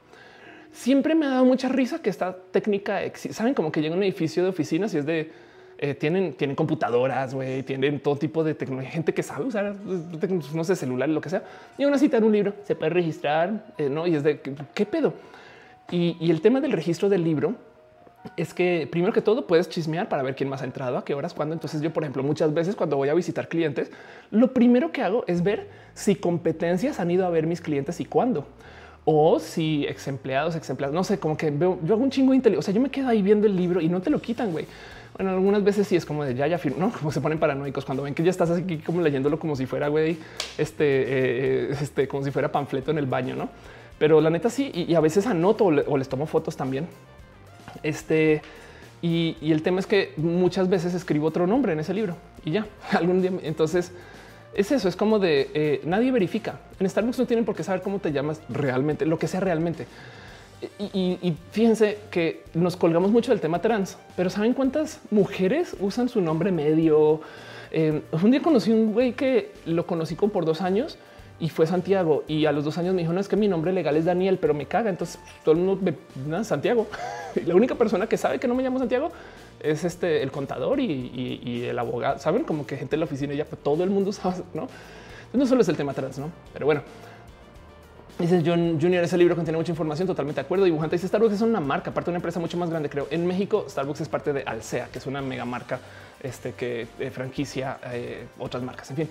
siempre 0.75 1.15
me 1.15 1.25
ha 1.25 1.31
dado 1.31 1.44
mucha 1.44 1.69
risa 1.69 2.03
que 2.03 2.11
esta 2.11 2.36
técnica 2.51 3.01
saben 3.15 3.55
como 3.55 3.70
que 3.70 3.81
llega 3.81 3.94
un 3.94 4.03
edificio 4.03 4.43
de 4.43 4.49
oficinas 4.49 4.93
y 4.93 4.99
es 4.99 5.07
de 5.07 5.31
eh, 5.78 5.94
tienen, 5.94 6.35
tienen 6.35 6.57
computadoras, 6.57 7.35
güey, 7.35 7.62
tienen 7.62 8.01
todo 8.01 8.17
tipo 8.17 8.44
de 8.44 8.55
tecnología, 8.55 8.91
gente 8.91 9.12
que 9.12 9.23
sabe 9.23 9.44
usar, 9.44 9.75
no 10.55 10.65
sé, 10.65 10.77
celular, 10.77 11.09
lo 11.09 11.20
que 11.20 11.28
sea. 11.31 11.43
Y 11.78 11.85
aún 11.85 11.94
así, 11.94 12.11
un 12.23 12.33
libro 12.33 12.55
se 12.65 12.75
puede 12.75 12.91
registrar, 12.91 13.67
eh, 13.78 13.89
no? 13.89 14.07
Y 14.07 14.15
es 14.15 14.23
de 14.23 14.41
qué 14.41 14.86
pedo. 14.86 15.15
Y, 15.91 16.17
y, 16.20 16.31
el 16.31 16.41
tema 16.41 16.61
del 16.61 16.73
registro 16.73 17.09
del 17.09 17.25
libro 17.25 17.55
es 18.36 18.55
que 18.55 18.89
primero 18.91 19.12
que 19.12 19.20
todo 19.20 19.47
puedes 19.47 19.69
chismear 19.69 20.09
para 20.09 20.23
ver 20.23 20.35
quién 20.35 20.49
más 20.49 20.62
ha 20.62 20.65
entrado, 20.65 20.97
a 20.97 21.05
qué 21.05 21.15
horas, 21.15 21.35
cuándo. 21.35 21.55
Entonces, 21.55 21.83
yo, 21.83 21.93
por 21.93 22.05
ejemplo, 22.05 22.23
muchas 22.23 22.55
veces 22.55 22.77
cuando 22.77 22.97
voy 22.97 23.09
a 23.09 23.15
visitar 23.15 23.49
clientes, 23.49 23.91
lo 24.31 24.55
primero 24.55 24.93
que 24.93 25.03
hago 25.03 25.25
es 25.27 25.43
ver 25.43 25.69
si 25.93 26.15
competencias 26.15 27.01
han 27.01 27.11
ido 27.11 27.27
a 27.27 27.31
ver 27.31 27.47
mis 27.47 27.61
clientes 27.61 28.01
y 28.01 28.05
cuándo 28.05 28.47
o 29.05 29.39
si 29.39 29.84
ex 29.86 30.08
empleados, 30.08 30.57
ex 30.57 30.70
empleados, 30.70 30.94
no 30.94 31.05
sé, 31.05 31.18
como 31.18 31.36
que 31.36 31.50
veo, 31.50 31.78
yo 31.84 31.94
hago 31.94 32.02
un 32.02 32.10
chingo 32.10 32.31
de 32.31 32.36
inteligencia. 32.36 32.60
O 32.60 32.73
sea, 32.73 32.74
yo 32.74 32.81
me 32.81 32.91
quedo 32.91 33.08
ahí 33.08 33.23
viendo 33.23 33.47
el 33.47 33.57
libro 33.57 33.81
y 33.81 33.89
no 33.89 34.00
te 34.00 34.10
lo 34.10 34.20
quitan, 34.20 34.52
güey. 34.52 34.66
Bueno, 35.16 35.31
algunas 35.31 35.62
veces 35.62 35.86
sí 35.86 35.94
es 35.94 36.05
como 36.05 36.24
de 36.24 36.34
ya, 36.34 36.47
ya 36.47 36.58
firmo, 36.58 36.78
no 36.78 36.92
como 36.92 37.12
se 37.12 37.20
ponen 37.20 37.39
paranoicos 37.39 37.84
cuando 37.84 38.02
ven 38.02 38.15
que 38.15 38.24
ya 38.24 38.31
estás 38.31 38.50
aquí 38.50 38.78
como 38.78 39.00
leyéndolo 39.00 39.39
como 39.39 39.55
si 39.55 39.65
fuera, 39.65 39.86
güey, 39.86 40.18
este, 40.58 40.84
eh, 40.86 41.76
este, 41.81 42.08
como 42.08 42.24
si 42.24 42.33
fuera 42.33 42.50
panfleto 42.50 42.91
en 42.91 42.99
el 42.99 43.07
baño, 43.07 43.36
no? 43.36 43.49
Pero 43.99 44.20
la 44.20 44.28
neta 44.28 44.50
sí, 44.50 44.73
y, 44.74 44.92
a 44.94 45.00
veces 45.00 45.26
anoto 45.28 45.66
o, 45.66 45.97
les 45.99 46.08
tomo 46.08 46.26
fotos 46.26 46.57
también. 46.57 46.89
Este, 47.84 48.42
y, 49.02 49.36
y 49.41 49.52
el 49.52 49.62
tema 49.62 49.78
es 49.78 49.86
que 49.86 50.15
muchas 50.16 50.68
veces 50.68 50.94
escribo 50.94 51.28
otro 51.28 51.47
nombre 51.47 51.74
en 51.74 51.81
ese 51.81 51.94
libro 51.94 52.16
y 52.44 52.50
ya 52.50 52.66
algún 52.92 53.23
día. 53.23 53.31
Entonces, 53.42 53.92
es 54.57 54.73
eso, 54.73 54.89
es 54.89 54.97
como 54.97 55.18
de 55.18 55.50
eh, 55.55 55.81
nadie 55.84 56.12
verifica. 56.12 56.60
En 56.78 56.89
Starbucks 56.89 57.18
no 57.18 57.26
tienen 57.26 57.44
por 57.44 57.55
qué 57.55 57.62
saber 57.62 57.83
cómo 57.83 57.99
te 57.99 58.12
llamas 58.12 58.41
realmente, 58.49 59.07
lo 59.07 59.18
que 59.18 59.28
sea 59.28 59.41
realmente. 59.41 59.86
Y, 60.78 61.36
fíjense 61.50 61.99
que 62.10 62.44
nos 62.55 62.76
colgamos 62.76 63.10
mucho 63.10 63.33
del 63.33 63.41
tema 63.41 63.60
trans, 63.60 63.99
pero 64.16 64.31
¿saben 64.31 64.55
cuántas 64.55 65.00
mujeres 65.10 65.76
usan 65.78 66.08
su 66.08 66.23
nombre 66.23 66.52
medio? 66.52 67.20
Eh, 67.70 68.00
un 68.12 68.31
día 68.31 68.41
conocí 68.41 68.70
un 68.70 68.94
güey 68.94 69.12
que 69.12 69.52
lo 69.66 69.86
conocí 69.86 70.15
como 70.15 70.33
por 70.33 70.47
dos 70.47 70.62
años 70.62 70.97
y 71.41 71.49
fue 71.49 71.67
Santiago. 71.67 72.25
Y 72.29 72.47
a 72.47 72.53
los 72.53 72.65
dos 72.65 72.79
años 72.79 72.95
me 72.95 73.03
dijo, 73.03 73.13
no 73.13 73.21
es 73.21 73.29
que 73.29 73.37
mi 73.37 73.49
nombre 73.49 73.73
legal 73.73 73.97
es 73.97 74.05
Daniel, 74.05 74.39
pero 74.41 74.55
me 74.55 74.67
caga. 74.67 74.91
Entonces 74.91 75.19
todo 75.45 75.55
el 75.55 75.61
mundo 75.61 75.79
me 75.83 75.95
nada, 76.27 76.45
Santiago. 76.45 76.87
la 77.47 77.55
única 77.55 77.75
persona 77.75 78.07
que 78.07 78.17
sabe 78.17 78.39
que 78.39 78.49
no 78.49 78.55
me 78.55 78.63
llamo 78.63 78.79
Santiago 78.79 79.11
es 79.61 79.85
este 79.85 80.23
el 80.23 80.31
contador 80.31 80.81
y, 80.81 81.65
el 81.69 81.79
abogado. 81.79 82.19
Saben 82.19 82.45
como 82.45 82.67
que 82.67 82.77
gente 82.77 82.97
en 82.97 83.01
la 83.01 83.07
oficina 83.07 83.35
ya 83.35 83.45
pues, 83.45 83.63
todo 83.63 83.85
el 83.85 83.91
mundo 83.91 84.13
sabe, 84.13 84.43
no? 84.53 84.69
no 85.33 85.47
solo 85.47 85.63
es 85.63 85.69
el 85.69 85.77
tema 85.77 85.93
trans, 85.95 86.19
no? 86.19 86.31
Pero 86.53 86.67
bueno, 86.67 86.83
Dice 88.19 88.45
John 88.47 88.79
Junior, 88.81 89.03
ese 89.03 89.19
libro 89.19 89.35
contiene 89.35 89.59
mucha 89.59 89.73
información, 89.73 90.07
totalmente 90.07 90.41
de 90.41 90.45
acuerdo. 90.45 90.65
Dibujante 90.65 90.95
dice 90.95 91.09
Starbucks 91.09 91.35
es 91.35 91.41
una 91.41 91.59
marca, 91.59 91.91
aparte 91.91 92.07
de 92.07 92.13
una 92.13 92.19
empresa 92.19 92.39
mucho 92.39 92.57
más 92.57 92.71
grande, 92.71 92.89
creo. 92.89 93.09
En 93.11 93.27
México, 93.27 93.67
Starbucks 93.69 94.03
es 94.03 94.09
parte 94.09 94.33
de 94.33 94.45
Alsea, 94.45 94.87
que 94.93 95.01
es 95.01 95.07
una 95.07 95.21
mega 95.21 95.45
marca 95.45 95.81
este, 96.23 96.53
que 96.53 96.87
eh, 97.01 97.11
franquicia 97.11 97.79
eh, 97.91 98.27
otras 98.39 98.63
marcas. 98.63 98.89
En 98.91 98.97
fin, 98.97 99.09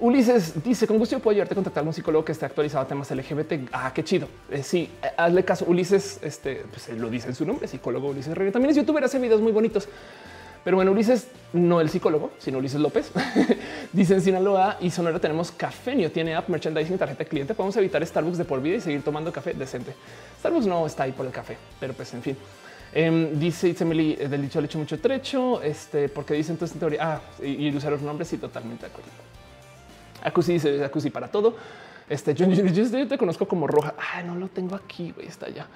Ulises 0.00 0.62
dice 0.62 0.86
con 0.86 0.96
gusto 0.98 1.18
puedo 1.18 1.32
ayudarte 1.32 1.54
a 1.54 1.56
contactar 1.56 1.82
a 1.82 1.86
un 1.86 1.92
psicólogo 1.92 2.24
que 2.24 2.32
esté 2.32 2.46
actualizado 2.46 2.84
a 2.84 2.88
temas 2.88 3.10
LGBT. 3.10 3.68
Ah, 3.72 3.92
qué 3.92 4.04
chido. 4.04 4.28
Eh, 4.50 4.62
sí, 4.62 4.88
hazle 5.16 5.44
caso. 5.44 5.64
Ulises, 5.66 6.20
este 6.22 6.64
pues, 6.70 6.88
lo 6.96 7.10
dice 7.10 7.28
en 7.28 7.34
su 7.34 7.44
nombre, 7.44 7.66
psicólogo 7.66 8.08
Ulises 8.08 8.36
Reyes. 8.36 8.52
También 8.52 8.70
es 8.70 8.76
youtuber, 8.76 9.02
hace 9.02 9.18
videos 9.18 9.40
muy 9.40 9.50
bonitos. 9.50 9.88
Pero 10.62 10.76
bueno, 10.76 10.92
Ulises, 10.92 11.28
no 11.52 11.80
el 11.80 11.88
psicólogo, 11.88 12.30
sino 12.38 12.58
Ulises 12.58 12.80
López, 12.80 13.10
dice 13.92 14.14
en 14.14 14.20
Sinaloa 14.20 14.76
y 14.80 14.90
Sonora 14.90 15.18
tenemos 15.18 15.50
Cafenio, 15.50 16.12
tiene 16.12 16.34
app, 16.34 16.48
merchandising, 16.48 16.98
tarjeta 16.98 17.24
de 17.24 17.28
cliente. 17.28 17.54
Podemos 17.54 17.76
evitar 17.76 18.04
Starbucks 18.04 18.38
de 18.38 18.44
por 18.44 18.60
vida 18.60 18.76
y 18.76 18.80
seguir 18.80 19.02
tomando 19.02 19.32
café 19.32 19.54
decente. 19.54 19.94
Starbucks 20.40 20.66
no 20.66 20.86
está 20.86 21.04
ahí 21.04 21.12
por 21.12 21.26
el 21.26 21.32
café, 21.32 21.56
pero 21.80 21.94
pues 21.94 22.12
en 22.14 22.22
fin. 22.22 22.36
Em, 22.92 23.38
dice 23.38 23.68
Itzemili 23.68 24.16
eh, 24.18 24.28
del 24.28 24.42
dicho 24.42 24.58
al 24.58 24.64
hecho 24.64 24.78
mucho 24.78 24.98
trecho, 24.98 25.62
este, 25.62 26.08
porque 26.08 26.34
dice 26.34 26.52
entonces 26.52 26.74
en 26.74 26.80
teoría, 26.80 27.00
ah, 27.02 27.20
y, 27.42 27.74
usar 27.74 27.92
los 27.92 28.02
nombres, 28.02 28.28
sí, 28.28 28.38
totalmente 28.38 28.86
de 28.86 28.92
acuerdo. 28.92 29.10
Acusi 30.22 30.54
dice 30.54 30.84
Acusi 30.84 31.10
para 31.10 31.28
todo. 31.28 31.56
Este, 32.08 32.34
yo, 32.34 32.46
te 33.08 33.18
conozco 33.18 33.46
como 33.46 33.66
roja. 33.66 33.94
Ah, 33.98 34.22
no 34.22 34.34
lo 34.34 34.48
tengo 34.48 34.74
aquí, 34.74 35.14
está 35.20 35.48
ya. 35.50 35.66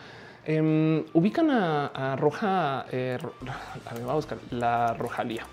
Em, 0.45 1.05
ubican 1.12 1.51
a, 1.51 2.17
Roja, 2.17 2.87
eh, 2.91 3.19
a, 4.09 4.15
buscar 4.15 4.39
la 4.51 4.95
Rojalía. 4.95 5.47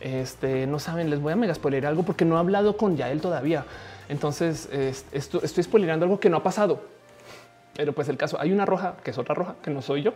Este 0.00 0.66
no 0.66 0.78
saben, 0.78 1.10
les 1.10 1.20
voy 1.20 1.32
a 1.32 1.36
mega 1.36 1.54
spoiler 1.54 1.86
algo 1.86 2.02
porque 2.02 2.24
no 2.24 2.36
he 2.36 2.38
hablado 2.38 2.76
con 2.76 2.96
Yael 2.96 3.20
todavía. 3.20 3.64
Entonces 4.08 4.68
esto, 5.12 5.40
estoy 5.42 5.62
spoilerando 5.62 6.04
algo 6.04 6.18
que 6.18 6.30
no 6.30 6.38
ha 6.38 6.42
pasado. 6.42 6.82
Pero 7.76 7.92
pues 7.92 8.08
el 8.08 8.16
caso 8.16 8.40
hay 8.40 8.52
una 8.52 8.66
roja 8.66 8.96
que 9.04 9.12
es 9.12 9.18
otra 9.18 9.34
roja 9.34 9.54
que 9.62 9.70
no 9.70 9.82
soy 9.82 10.02
yo 10.02 10.14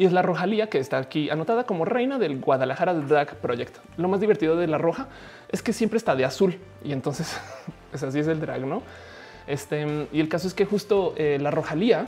y 0.00 0.06
es 0.06 0.12
la 0.12 0.22
Rojalía 0.22 0.70
que 0.70 0.78
está 0.78 0.96
aquí 0.96 1.28
anotada 1.28 1.64
como 1.64 1.84
reina 1.84 2.18
del 2.18 2.40
Guadalajara 2.40 2.94
Drag 2.94 3.36
Project. 3.36 3.76
Lo 3.98 4.08
más 4.08 4.18
divertido 4.18 4.56
de 4.56 4.66
la 4.66 4.78
roja 4.78 5.08
es 5.50 5.62
que 5.62 5.74
siempre 5.74 5.98
está 5.98 6.16
de 6.16 6.24
azul 6.24 6.58
y 6.82 6.92
entonces 6.92 7.38
pues 7.90 8.02
así 8.02 8.18
es 8.18 8.26
el 8.26 8.40
drag, 8.40 8.62
no? 8.62 8.82
Este 9.46 9.86
y 10.10 10.20
el 10.20 10.30
caso 10.30 10.48
es 10.48 10.54
que 10.54 10.64
justo 10.64 11.12
eh, 11.18 11.36
la 11.38 11.50
Rojalía 11.50 12.06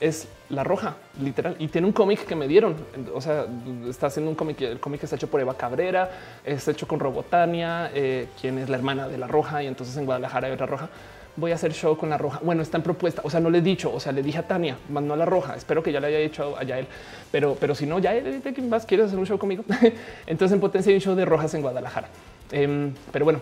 es 0.00 0.26
la 0.48 0.64
roja, 0.64 0.96
literal. 1.20 1.54
Y 1.58 1.68
tiene 1.68 1.86
un 1.86 1.92
cómic 1.92 2.24
que 2.24 2.34
me 2.34 2.48
dieron. 2.48 2.76
O 3.14 3.20
sea, 3.20 3.44
está 3.90 4.06
haciendo 4.06 4.30
un 4.30 4.36
cómic. 4.36 4.62
El 4.62 4.80
cómic 4.80 5.02
está 5.04 5.16
hecho 5.16 5.28
por 5.28 5.38
Eva 5.38 5.54
Cabrera, 5.54 6.10
está 6.46 6.70
hecho 6.70 6.88
con 6.88 6.98
Robotania, 6.98 7.90
eh, 7.94 8.28
quien 8.40 8.58
es 8.58 8.70
la 8.70 8.76
hermana 8.76 9.06
de 9.06 9.18
la 9.18 9.26
roja. 9.26 9.62
Y 9.62 9.66
entonces 9.66 9.94
en 9.98 10.06
Guadalajara 10.06 10.50
otra 10.50 10.66
roja. 10.66 10.88
Voy 11.36 11.52
a 11.52 11.56
hacer 11.56 11.72
show 11.72 11.96
con 11.96 12.10
la 12.10 12.18
roja. 12.18 12.40
Bueno, 12.42 12.62
está 12.62 12.76
en 12.76 12.82
propuesta. 12.82 13.22
O 13.24 13.30
sea, 13.30 13.40
no 13.40 13.50
le 13.50 13.58
he 13.58 13.62
dicho, 13.62 13.92
o 13.92 13.98
sea, 13.98 14.12
le 14.12 14.22
dije 14.22 14.38
a 14.38 14.46
Tania, 14.46 14.76
mandó 14.88 15.14
a 15.14 15.16
la 15.16 15.24
roja. 15.24 15.56
Espero 15.56 15.82
que 15.82 15.92
ya 15.92 16.00
le 16.00 16.06
haya 16.08 16.18
hecho 16.18 16.56
allá 16.56 16.78
él, 16.78 16.86
pero, 17.32 17.56
pero 17.58 17.74
si 17.74 17.86
no, 17.86 17.98
ya 17.98 18.14
él, 18.14 18.42
más 18.68 18.86
quieres 18.86 19.06
hacer 19.06 19.18
un 19.18 19.26
show 19.26 19.38
conmigo. 19.38 19.64
entonces 20.26 20.54
en 20.54 20.60
potencia 20.60 20.90
hay 20.90 20.96
un 20.96 21.00
show 21.00 21.14
de 21.14 21.24
rojas 21.24 21.52
en 21.54 21.62
Guadalajara. 21.62 22.08
Em, 22.52 22.92
pero 23.12 23.24
bueno, 23.24 23.40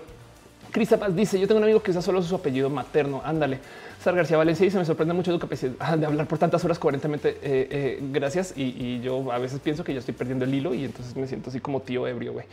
Cris 0.70 0.88
dice: 1.10 1.38
Yo 1.38 1.46
tengo 1.46 1.58
un 1.58 1.64
amigo 1.64 1.82
que 1.82 1.90
usa 1.90 2.02
solo 2.02 2.22
su 2.22 2.34
apellido 2.34 2.70
materno. 2.70 3.20
Ándale. 3.24 3.58
Sar 4.02 4.16
García 4.16 4.36
Valencia 4.36 4.66
y 4.66 4.70
se 4.70 4.78
me 4.78 4.84
sorprende 4.84 5.14
mucho 5.14 5.30
tu 5.30 5.38
capacidad 5.38 5.96
de 5.98 6.06
hablar 6.06 6.26
por 6.26 6.38
tantas 6.38 6.64
horas 6.64 6.78
coherentemente. 6.78 7.38
Eh, 7.42 7.68
eh, 7.70 7.98
gracias. 8.10 8.52
Y, 8.56 9.00
yo 9.00 9.30
a 9.30 9.38
veces 9.38 9.60
pienso 9.60 9.84
que 9.84 9.92
yo 9.92 10.00
estoy 10.00 10.14
perdiendo 10.14 10.44
el 10.44 10.52
hilo 10.52 10.74
y 10.74 10.84
entonces 10.84 11.14
me 11.14 11.26
siento 11.26 11.50
así 11.50 11.60
como 11.60 11.80
tío 11.80 12.06
ebrio. 12.08 12.32
güey. 12.32 12.46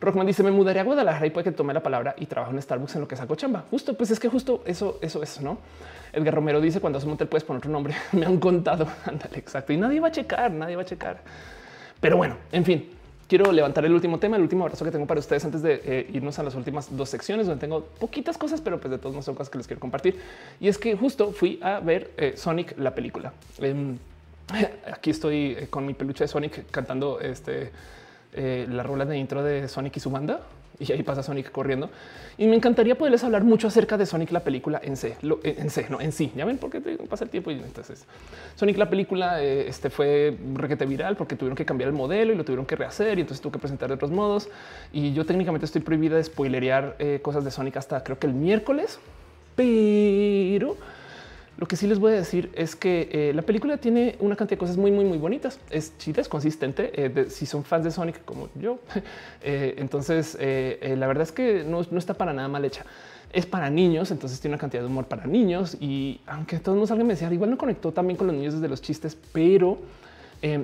Rockman 0.00 0.26
dice: 0.26 0.42
Me 0.42 0.50
mudaré 0.50 0.80
a 0.80 0.84
Guadalajara 0.84 1.26
y 1.26 1.30
puede 1.30 1.44
que 1.44 1.52
tome 1.52 1.74
la 1.74 1.82
palabra 1.82 2.14
y 2.18 2.26
trabajo 2.26 2.52
en 2.52 2.60
Starbucks 2.60 2.94
en 2.96 3.00
lo 3.02 3.08
que 3.08 3.16
saco 3.16 3.34
chamba. 3.36 3.64
Justo, 3.70 3.94
pues 3.94 4.10
es 4.10 4.20
que 4.20 4.28
justo 4.28 4.62
eso, 4.66 4.98
eso 5.00 5.22
es, 5.22 5.40
no? 5.40 5.58
Edgar 6.12 6.34
Romero 6.34 6.60
dice: 6.60 6.80
Cuando 6.80 6.98
haces 6.98 7.06
un 7.06 7.12
motel 7.12 7.28
puedes 7.28 7.44
poner 7.44 7.58
otro 7.58 7.70
nombre. 7.70 7.94
me 8.12 8.26
han 8.26 8.38
contado. 8.38 8.86
Ándale, 9.04 9.38
exacto. 9.38 9.72
Y 9.72 9.76
nadie 9.76 10.00
va 10.00 10.08
a 10.08 10.12
checar, 10.12 10.50
nadie 10.50 10.76
va 10.76 10.82
a 10.82 10.86
checar. 10.86 11.20
Pero 12.00 12.16
bueno, 12.16 12.36
en 12.52 12.64
fin, 12.64 12.90
quiero 13.28 13.50
levantar 13.52 13.84
el 13.84 13.92
último 13.92 14.18
tema, 14.18 14.36
el 14.36 14.42
último 14.42 14.64
abrazo 14.64 14.84
que 14.84 14.90
tengo 14.90 15.06
para 15.06 15.20
ustedes 15.20 15.44
antes 15.44 15.62
de 15.62 15.80
eh, 15.84 16.10
irnos 16.12 16.38
a 16.38 16.42
las 16.42 16.54
últimas 16.54 16.94
dos 16.96 17.08
secciones 17.08 17.46
donde 17.46 17.60
tengo 17.60 17.82
poquitas 17.98 18.38
cosas, 18.38 18.60
pero 18.60 18.78
pues 18.78 18.90
de 18.90 18.98
todos 18.98 19.12
modos 19.12 19.24
son 19.24 19.34
cosas 19.34 19.50
que 19.50 19.58
les 19.58 19.66
quiero 19.66 19.80
compartir. 19.80 20.20
Y 20.60 20.68
es 20.68 20.78
que 20.78 20.96
justo 20.96 21.32
fui 21.32 21.58
a 21.62 21.80
ver 21.80 22.10
eh, 22.16 22.34
Sonic 22.36 22.78
la 22.78 22.94
película. 22.94 23.32
Em, 23.58 23.98
aquí 24.92 25.10
estoy 25.10 25.56
eh, 25.58 25.66
con 25.70 25.86
mi 25.86 25.94
peluche 25.94 26.24
de 26.24 26.28
Sonic 26.28 26.70
cantando 26.70 27.20
este 27.20 27.72
la 28.34 28.82
rola 28.82 29.04
de 29.04 29.16
intro 29.18 29.42
de 29.42 29.68
Sonic 29.68 29.96
y 29.96 30.00
su 30.00 30.10
banda 30.10 30.40
y 30.78 30.90
ahí 30.92 31.02
pasa 31.02 31.22
Sonic 31.22 31.50
corriendo. 31.50 31.90
Y 32.36 32.46
me 32.46 32.56
encantaría 32.56 32.96
poderles 32.96 33.22
hablar 33.24 33.44
mucho 33.44 33.68
acerca 33.68 33.96
de 33.96 34.06
Sonic 34.06 34.32
la 34.32 34.40
película 34.40 34.80
en 34.82 34.96
C, 34.96 35.16
en 35.42 35.70
C, 35.70 35.86
no 35.88 36.00
en 36.00 36.12
sí. 36.12 36.32
Ya 36.34 36.44
ven 36.44 36.58
por 36.58 36.70
qué 36.70 36.80
pasa 37.08 37.24
el 37.24 37.30
tiempo 37.30 37.50
y 37.50 37.54
entonces 37.54 38.06
Sonic 38.56 38.76
la 38.76 38.90
película 38.90 39.42
eh, 39.42 39.68
este 39.68 39.90
fue 39.90 40.36
requete 40.54 40.86
viral 40.86 41.16
porque 41.16 41.36
tuvieron 41.36 41.56
que 41.56 41.64
cambiar 41.64 41.88
el 41.88 41.94
modelo 41.94 42.32
y 42.32 42.36
lo 42.36 42.44
tuvieron 42.44 42.66
que 42.66 42.76
rehacer 42.76 43.18
y 43.18 43.20
entonces 43.20 43.40
tuvo 43.40 43.52
que 43.52 43.58
presentar 43.58 43.88
de 43.88 43.94
otros 43.94 44.10
modos. 44.10 44.48
Y 44.92 45.12
yo 45.12 45.24
técnicamente 45.24 45.66
estoy 45.66 45.80
prohibida 45.80 46.16
de 46.16 46.24
spoilerear 46.24 46.96
eh, 46.98 47.20
cosas 47.22 47.44
de 47.44 47.50
Sonic 47.50 47.76
hasta 47.76 48.02
creo 48.02 48.18
que 48.18 48.26
el 48.26 48.34
miércoles, 48.34 48.98
pero 49.54 50.76
lo 51.56 51.66
que 51.66 51.76
sí 51.76 51.86
les 51.86 52.00
voy 52.00 52.12
a 52.12 52.16
decir 52.16 52.50
es 52.54 52.74
que 52.74 53.08
eh, 53.12 53.32
la 53.32 53.42
película 53.42 53.76
tiene 53.76 54.16
una 54.18 54.34
cantidad 54.34 54.56
de 54.56 54.58
cosas 54.58 54.76
muy, 54.76 54.90
muy, 54.90 55.04
muy 55.04 55.18
bonitas. 55.18 55.60
Es 55.70 55.96
chida, 55.98 56.20
es 56.20 56.28
consistente. 56.28 56.90
Eh, 56.94 57.26
si 57.28 57.46
son 57.46 57.62
fans 57.62 57.84
de 57.84 57.92
Sonic 57.92 58.24
como 58.24 58.48
yo, 58.60 58.80
eh, 59.42 59.74
entonces 59.78 60.36
la 60.36 61.06
verdad 61.06 61.22
es 61.22 61.32
que 61.32 61.64
no, 61.64 61.80
está 61.80 62.14
para 62.14 62.32
nada 62.32 62.48
mal 62.48 62.64
hecha. 62.64 62.84
Es 63.32 63.46
para 63.46 63.70
niños, 63.70 64.10
entonces 64.10 64.40
tiene 64.40 64.54
una 64.54 64.60
cantidad 64.60 64.82
de 64.82 64.88
humor 64.88 65.06
para 65.06 65.26
niños. 65.26 65.76
Y 65.80 66.20
aunque 66.26 66.58
todos 66.58 66.76
nos 66.76 66.88
salgan 66.88 67.06
me 67.06 67.14
decía, 67.14 67.32
igual 67.32 67.50
no 67.50 67.58
conectó 67.58 67.92
también 67.92 68.16
con 68.16 68.26
los 68.26 68.34
niños 68.34 68.54
desde 68.54 68.68
los 68.68 68.82
chistes, 68.82 69.16
pero 69.32 69.78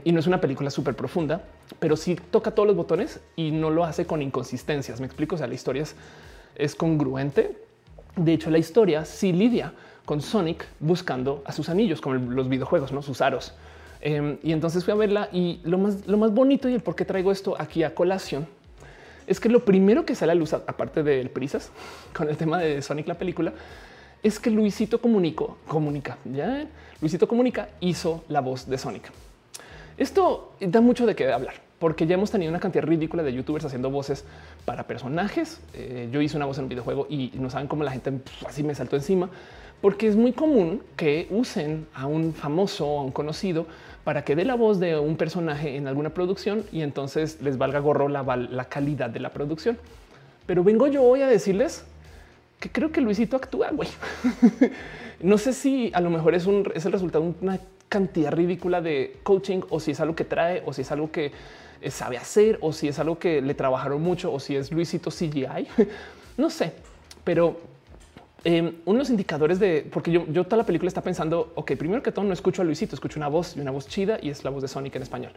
y 0.04 0.12
no 0.12 0.20
es 0.20 0.26
una 0.26 0.42
película 0.42 0.68
súper 0.68 0.94
profunda, 0.94 1.42
pero 1.78 1.96
sí 1.96 2.14
toca 2.30 2.50
todos 2.50 2.66
los 2.66 2.76
botones 2.76 3.18
y 3.34 3.50
no 3.50 3.70
lo 3.70 3.84
hace 3.84 4.04
con 4.04 4.20
inconsistencias. 4.20 5.00
Me 5.00 5.06
explico. 5.06 5.36
O 5.36 5.38
sea, 5.38 5.46
la 5.46 5.54
historia 5.54 5.84
es, 5.84 5.94
es 6.54 6.74
congruente. 6.74 7.56
De 8.14 8.34
hecho, 8.34 8.50
la 8.50 8.58
historia 8.58 9.06
sí 9.06 9.32
lidia 9.32 9.72
con 10.10 10.20
Sonic 10.20 10.66
buscando 10.80 11.40
a 11.46 11.52
sus 11.52 11.68
anillos, 11.68 12.00
como 12.00 12.16
los 12.16 12.48
videojuegos, 12.48 12.90
no 12.90 13.00
sus 13.00 13.20
aros. 13.20 13.54
Em, 14.00 14.38
y 14.42 14.50
entonces 14.50 14.84
fui 14.84 14.90
a 14.90 14.96
verla 14.96 15.28
y 15.30 15.60
lo 15.62 15.78
más, 15.78 16.04
lo 16.08 16.18
más 16.18 16.34
bonito 16.34 16.68
y 16.68 16.74
el 16.74 16.80
por 16.80 16.96
qué 16.96 17.04
traigo 17.04 17.30
esto 17.30 17.54
aquí 17.56 17.84
a 17.84 17.94
colación 17.94 18.48
es 19.28 19.38
que 19.38 19.48
lo 19.48 19.64
primero 19.64 20.04
que 20.04 20.16
sale 20.16 20.32
a 20.32 20.34
luz, 20.34 20.52
aparte 20.52 21.04
del 21.04 21.30
prisas 21.30 21.70
con 22.12 22.28
el 22.28 22.36
tema 22.36 22.58
de 22.58 22.82
Sonic, 22.82 23.06
la 23.06 23.14
película, 23.14 23.52
es 24.20 24.40
que 24.40 24.50
Luisito 24.50 25.00
comunicó, 25.00 25.58
comunica, 25.68 26.18
ya 26.24 26.66
Luisito 27.00 27.28
comunica 27.28 27.68
hizo 27.78 28.24
la 28.28 28.40
voz 28.40 28.68
de 28.68 28.78
Sonic. 28.78 29.12
Esto 29.96 30.54
da 30.58 30.80
mucho 30.80 31.06
de 31.06 31.14
qué 31.14 31.32
hablar 31.32 31.54
porque 31.78 32.08
ya 32.08 32.14
hemos 32.14 32.32
tenido 32.32 32.50
una 32.50 32.58
cantidad 32.58 32.82
ridícula 32.84 33.22
de 33.22 33.32
youtubers 33.32 33.64
haciendo 33.64 33.90
voces 33.90 34.24
para 34.64 34.88
personajes. 34.88 35.60
Eh, 35.72 36.08
yo 36.10 36.20
hice 36.20 36.36
una 36.36 36.46
voz 36.46 36.58
en 36.58 36.64
un 36.64 36.68
videojuego 36.68 37.06
y 37.08 37.30
no 37.34 37.48
saben 37.48 37.68
cómo 37.68 37.84
la 37.84 37.92
gente 37.92 38.12
así 38.44 38.64
me 38.64 38.74
saltó 38.74 38.96
encima 38.96 39.30
porque 39.80 40.08
es 40.08 40.16
muy 40.16 40.32
común 40.32 40.82
que 40.96 41.26
usen 41.30 41.86
a 41.94 42.06
un 42.06 42.34
famoso 42.34 42.86
o 42.86 43.00
a 43.00 43.02
un 43.02 43.12
conocido 43.12 43.66
para 44.04 44.24
que 44.24 44.36
dé 44.36 44.44
la 44.44 44.54
voz 44.54 44.80
de 44.80 44.98
un 44.98 45.16
personaje 45.16 45.76
en 45.76 45.86
alguna 45.86 46.10
producción 46.10 46.64
y 46.72 46.82
entonces 46.82 47.40
les 47.42 47.58
valga 47.58 47.78
gorro 47.78 48.08
la, 48.08 48.64
calidad 48.68 49.10
de 49.10 49.20
la 49.20 49.30
producción. 49.30 49.78
Pero 50.46 50.64
vengo 50.64 50.86
yo 50.86 51.02
hoy 51.02 51.22
a 51.22 51.28
decirles 51.28 51.84
que 52.58 52.70
creo 52.70 52.92
que 52.92 53.00
Luisito 53.00 53.36
actúa, 53.36 53.70
güey. 53.70 53.88
no 55.20 55.38
sé 55.38 55.52
si 55.52 55.90
a 55.94 56.00
lo 56.00 56.10
mejor 56.10 56.34
es, 56.34 56.46
un, 56.46 56.70
es 56.74 56.84
el 56.84 56.92
resultado 56.92 57.24
de 57.24 57.34
una 57.40 57.60
cantidad 57.88 58.32
ridícula 58.32 58.80
de 58.80 59.18
coaching 59.22 59.60
o 59.70 59.80
si 59.80 59.92
es 59.92 60.00
algo 60.00 60.14
que 60.14 60.24
trae 60.24 60.62
o 60.66 60.72
si 60.72 60.82
es 60.82 60.92
algo 60.92 61.10
que 61.10 61.32
sabe 61.88 62.18
hacer 62.18 62.58
o 62.60 62.72
si 62.72 62.88
es 62.88 62.98
algo 62.98 63.18
que 63.18 63.40
le 63.40 63.54
trabajaron 63.54 64.02
mucho 64.02 64.32
o 64.32 64.40
si 64.40 64.56
es 64.56 64.70
Luisito 64.72 65.10
CGI. 65.10 65.66
no 66.36 66.50
sé, 66.50 66.72
pero 67.24 67.69
eh, 68.44 68.80
uno 68.84 68.94
de 68.94 68.98
los 68.98 69.10
indicadores 69.10 69.58
de 69.58 69.86
porque 69.92 70.10
yo, 70.10 70.44
toda 70.44 70.56
la 70.56 70.64
película 70.64 70.88
está 70.88 71.02
pensando, 71.02 71.52
ok, 71.54 71.72
primero 71.76 72.02
que 72.02 72.12
todo 72.12 72.24
no 72.24 72.32
escucho 72.32 72.62
a 72.62 72.64
Luisito, 72.64 72.94
escucho 72.94 73.18
una 73.18 73.28
voz 73.28 73.56
y 73.56 73.60
una 73.60 73.70
voz 73.70 73.86
chida 73.86 74.18
y 74.22 74.30
es 74.30 74.44
la 74.44 74.50
voz 74.50 74.62
de 74.62 74.68
Sonic 74.68 74.96
en 74.96 75.02
español. 75.02 75.32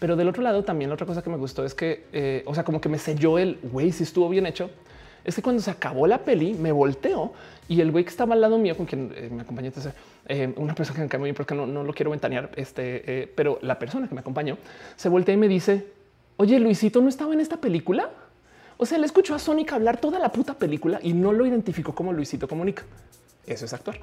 Pero 0.00 0.16
del 0.16 0.28
otro 0.28 0.42
lado 0.42 0.64
también 0.64 0.90
la 0.90 0.94
otra 0.94 1.06
cosa 1.06 1.22
que 1.22 1.30
me 1.30 1.36
gustó 1.36 1.64
es 1.64 1.74
que, 1.74 2.06
eh, 2.12 2.42
o 2.46 2.54
sea, 2.54 2.64
como 2.64 2.80
que 2.80 2.88
me 2.88 2.98
selló 2.98 3.38
el 3.38 3.58
güey, 3.62 3.92
si 3.92 4.02
estuvo 4.02 4.28
bien 4.28 4.46
hecho, 4.46 4.70
es 5.24 5.36
que 5.36 5.42
cuando 5.42 5.62
se 5.62 5.70
acabó 5.70 6.06
la 6.06 6.18
peli 6.18 6.54
me 6.54 6.72
volteo 6.72 7.32
y 7.68 7.80
el 7.80 7.92
güey 7.92 8.04
que 8.04 8.10
estaba 8.10 8.34
al 8.34 8.40
lado 8.40 8.58
mío 8.58 8.76
con 8.76 8.84
quien 8.84 9.12
eh, 9.14 9.30
me 9.32 9.42
acompañó, 9.42 9.68
entonces, 9.68 9.94
una 10.56 10.74
persona 10.74 10.96
que 10.96 11.18
me 11.18 11.24
cae 11.24 11.34
porque 11.34 11.54
no, 11.54 11.66
no 11.66 11.84
lo 11.84 11.92
quiero 11.92 12.10
ventanear, 12.10 12.50
este, 12.56 13.30
pero 13.34 13.58
la 13.62 13.78
persona 13.78 14.08
que 14.08 14.14
me 14.14 14.22
acompañó 14.22 14.58
se 14.96 15.08
voltea 15.08 15.34
y 15.34 15.38
me 15.38 15.48
dice, 15.48 15.86
oye, 16.36 16.58
Luisito 16.58 17.00
no 17.00 17.08
estaba 17.08 17.32
en 17.32 17.40
esta 17.40 17.58
película. 17.58 18.10
O 18.84 18.86
sea, 18.86 18.98
le 18.98 19.06
escuchó 19.06 19.34
a 19.34 19.38
Sonic 19.38 19.72
hablar 19.72 19.98
toda 19.98 20.18
la 20.18 20.30
puta 20.30 20.52
película 20.52 21.00
y 21.02 21.14
no 21.14 21.32
lo 21.32 21.46
identificó 21.46 21.94
como 21.94 22.12
Luisito 22.12 22.46
Comunica. 22.46 22.82
Eso 23.46 23.64
es 23.64 23.72
actuar. 23.72 23.96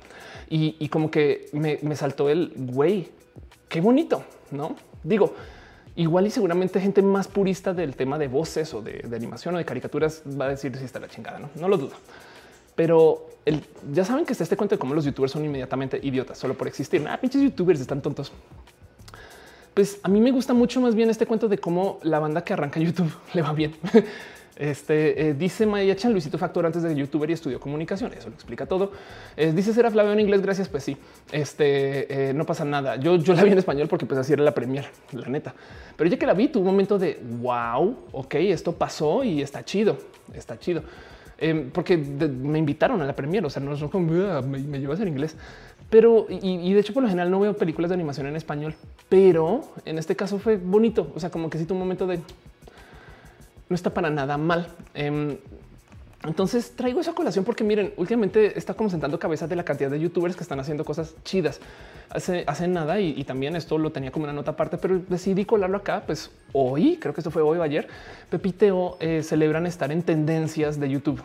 Y, 0.49 0.89
como 0.89 1.11
que 1.11 1.49
me, 1.53 1.95
saltó 1.95 2.29
el 2.29 2.51
güey. 2.55 3.09
Qué 3.69 3.79
bonito, 3.79 4.23
¿no? 4.49 4.75
Digo, 5.03 5.35
igual 5.95 6.25
y 6.25 6.31
seguramente 6.31 6.81
gente 6.81 7.03
más 7.03 7.27
purista 7.27 7.75
del 7.75 7.95
tema 7.95 8.17
de 8.17 8.27
voces 8.27 8.73
o 8.73 8.81
de, 8.81 9.07
animación 9.15 9.53
o 9.53 9.59
de 9.59 9.65
caricaturas 9.65 10.23
va 10.25 10.45
a 10.45 10.49
decir 10.49 10.75
si 10.75 10.83
está 10.83 10.99
la 10.99 11.07
chingada, 11.07 11.37
¿no? 11.37 11.51
No 11.53 11.67
lo 11.67 11.77
dudo. 11.77 11.93
Pero 12.73 13.27
ya 13.93 14.03
saben 14.03 14.25
que 14.25 14.31
está 14.31 14.43
este 14.43 14.57
cuento 14.57 14.73
de 14.73 14.79
cómo 14.79 14.95
los 14.95 15.05
youtubers 15.05 15.31
son 15.31 15.45
inmediatamente 15.45 15.99
idiotas 16.01 16.39
solo 16.39 16.55
por 16.55 16.67
existir. 16.67 17.07
Ah, 17.07 17.19
pinches 17.21 17.43
youtubers 17.43 17.79
están 17.79 18.01
tontos. 18.01 18.31
Pues 19.75 19.99
a 20.01 20.09
mí 20.09 20.19
me 20.19 20.31
gusta 20.31 20.55
mucho 20.55 20.81
más 20.81 20.95
bien 20.95 21.11
este 21.11 21.27
cuento 21.27 21.47
de 21.47 21.59
cómo 21.59 21.99
la 22.01 22.17
banda 22.17 22.43
que 22.43 22.53
arranca 22.53 22.79
YouTube 22.79 23.13
le 23.35 23.43
va 23.43 23.53
bien. 23.53 23.75
Este 24.55 25.30
eh, 25.30 25.33
dice 25.33 25.65
Maya 25.65 25.95
Chan, 25.95 26.11
Luisito 26.11 26.38
Factor 26.38 26.65
antes 26.65 26.83
de 26.83 26.93
youtuber 26.95 27.30
y 27.30 27.33
estudió 27.33 27.59
comunicación. 27.59 28.11
Eso 28.13 28.30
lo 28.30 28.35
explica 28.35 28.65
todo. 28.65 28.91
Eh, 29.38 29.51
dice 29.53 29.73
Será 29.73 29.89
Flavio 29.89 30.11
en 30.11 30.19
inglés. 30.19 30.41
Gracias. 30.41 30.67
Pues 30.67 30.83
sí, 30.83 30.97
este 31.31 32.30
eh, 32.30 32.33
no 32.33 32.45
pasa 32.45 32.65
nada. 32.65 32.95
Yo, 32.97 33.15
yo 33.15 33.33
la 33.33 33.43
vi 33.43 33.51
en 33.51 33.57
español 33.57 33.88
porque 33.88 34.05
pues 34.05 34.19
así 34.19 34.33
era 34.33 34.43
la 34.43 34.53
premier, 34.53 34.85
la 35.11 35.27
neta. 35.27 35.53
Pero 35.95 36.09
ya 36.09 36.17
que 36.17 36.25
la 36.25 36.33
vi, 36.33 36.49
tuvo 36.49 36.63
un 36.63 36.71
momento 36.71 36.97
de 36.97 37.19
wow, 37.39 37.97
ok, 38.11 38.35
esto 38.35 38.73
pasó 38.73 39.23
y 39.23 39.41
está 39.41 39.63
chido, 39.63 39.97
está 40.33 40.59
chido. 40.59 40.83
Em, 41.38 41.71
porque 41.71 41.97
me 41.97 42.59
invitaron 42.59 43.01
a 43.01 43.05
la 43.05 43.15
premier, 43.15 43.43
o 43.43 43.49
sea, 43.49 43.63
no 43.63 43.73
es 43.73 43.81
como 43.85 44.13
ah, 44.30 44.43
me, 44.43 44.59
me 44.59 44.80
llevas 44.80 44.99
en 44.99 45.07
inglés. 45.07 45.35
Pero 45.91 46.25
y, 46.30 46.73
de 46.73 46.80
hecho, 46.80 46.93
por 46.93 47.03
lo 47.03 47.09
general 47.09 47.30
no 47.30 47.41
veo 47.41 47.53
películas 47.53 47.89
de 47.89 47.95
animación 47.95 48.25
en 48.25 48.38
español, 48.38 48.75
pero 49.09 49.61
en 49.83 49.97
este 49.97 50.15
caso 50.15 50.39
fue 50.39 50.55
bonito. 50.55 51.11
O 51.15 51.19
sea, 51.19 51.30
como 51.30 51.49
que 51.49 51.57
sí 51.57 51.67
un 51.69 51.80
momento 51.80 52.07
de 52.07 52.21
no 53.72 53.75
está 53.75 53.93
para 53.93 54.09
nada 54.09 54.38
mal. 54.38 54.67
Em, 54.93 55.38
entonces 56.24 56.74
traigo 56.75 57.00
esa 57.00 57.14
colación 57.14 57.45
porque 57.45 57.64
miren, 57.64 57.93
últimamente 57.98 58.58
está 58.59 58.75
como 58.75 58.90
sentando 58.90 59.17
cabezas 59.17 59.50
de 59.50 59.56
la 59.56 59.64
cantidad 59.64 59.90
de 59.90 60.00
youtubers 60.00 60.35
que 60.35 60.43
están 60.43 60.59
haciendo 60.59 60.85
cosas 60.85 61.16
chidas. 61.24 61.59
Hace, 62.09 62.43
hace 62.45 62.67
nada 62.67 63.00
y, 63.00 63.24
también 63.24 63.56
esto 63.56 63.77
lo 63.77 63.91
tenía 63.91 64.11
como 64.11 64.25
una 64.25 64.33
nota 64.33 64.51
aparte, 64.51 64.77
pero 64.77 65.01
decidí 65.08 65.45
colarlo 65.45 65.77
acá. 65.77 66.03
Pues 66.06 66.30
hoy, 66.51 66.98
creo 67.01 67.14
que 67.14 67.22
esto 67.22 67.32
fue 67.32 67.41
hoy 67.41 67.58
o 67.58 67.64
ayer, 67.64 67.88
Pepiteo 68.30 68.98
eh, 69.00 69.24
celebran 69.24 69.66
estar 69.66 69.91
en 69.91 70.03
tendencias 70.03 70.80
de 70.80 70.90
YouTube. 70.90 71.22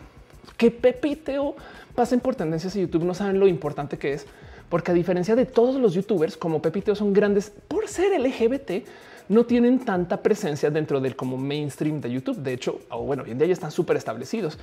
Que 0.55 0.71
Pepiteo 0.71 1.55
pasen 1.93 2.21
por 2.21 2.35
tendencias 2.35 2.73
de 2.73 2.81
YouTube 2.81 3.03
no 3.03 3.13
saben 3.13 3.39
lo 3.39 3.47
importante 3.47 3.97
que 3.97 4.13
es, 4.13 4.25
porque 4.69 4.91
a 4.91 4.93
diferencia 4.93 5.35
de 5.35 5.45
todos 5.45 5.75
los 5.75 5.93
youtubers, 5.93 6.37
como 6.37 6.61
Pepiteo 6.61 6.95
son 6.95 7.11
grandes 7.11 7.51
por 7.67 7.89
ser 7.89 8.19
LGBT, 8.19 8.87
no 9.29 9.45
tienen 9.45 9.79
tanta 9.79 10.21
presencia 10.21 10.69
dentro 10.69 10.99
del 10.99 11.15
como 11.15 11.37
mainstream 11.37 12.01
de 12.01 12.11
YouTube. 12.11 12.37
De 12.37 12.53
hecho, 12.53 12.79
bueno, 12.89 13.23
hoy 13.23 13.31
en 13.31 13.37
día 13.37 13.47
ya 13.47 13.53
están 13.53 13.71
súper 13.71 13.97
establecidos, 13.97 14.57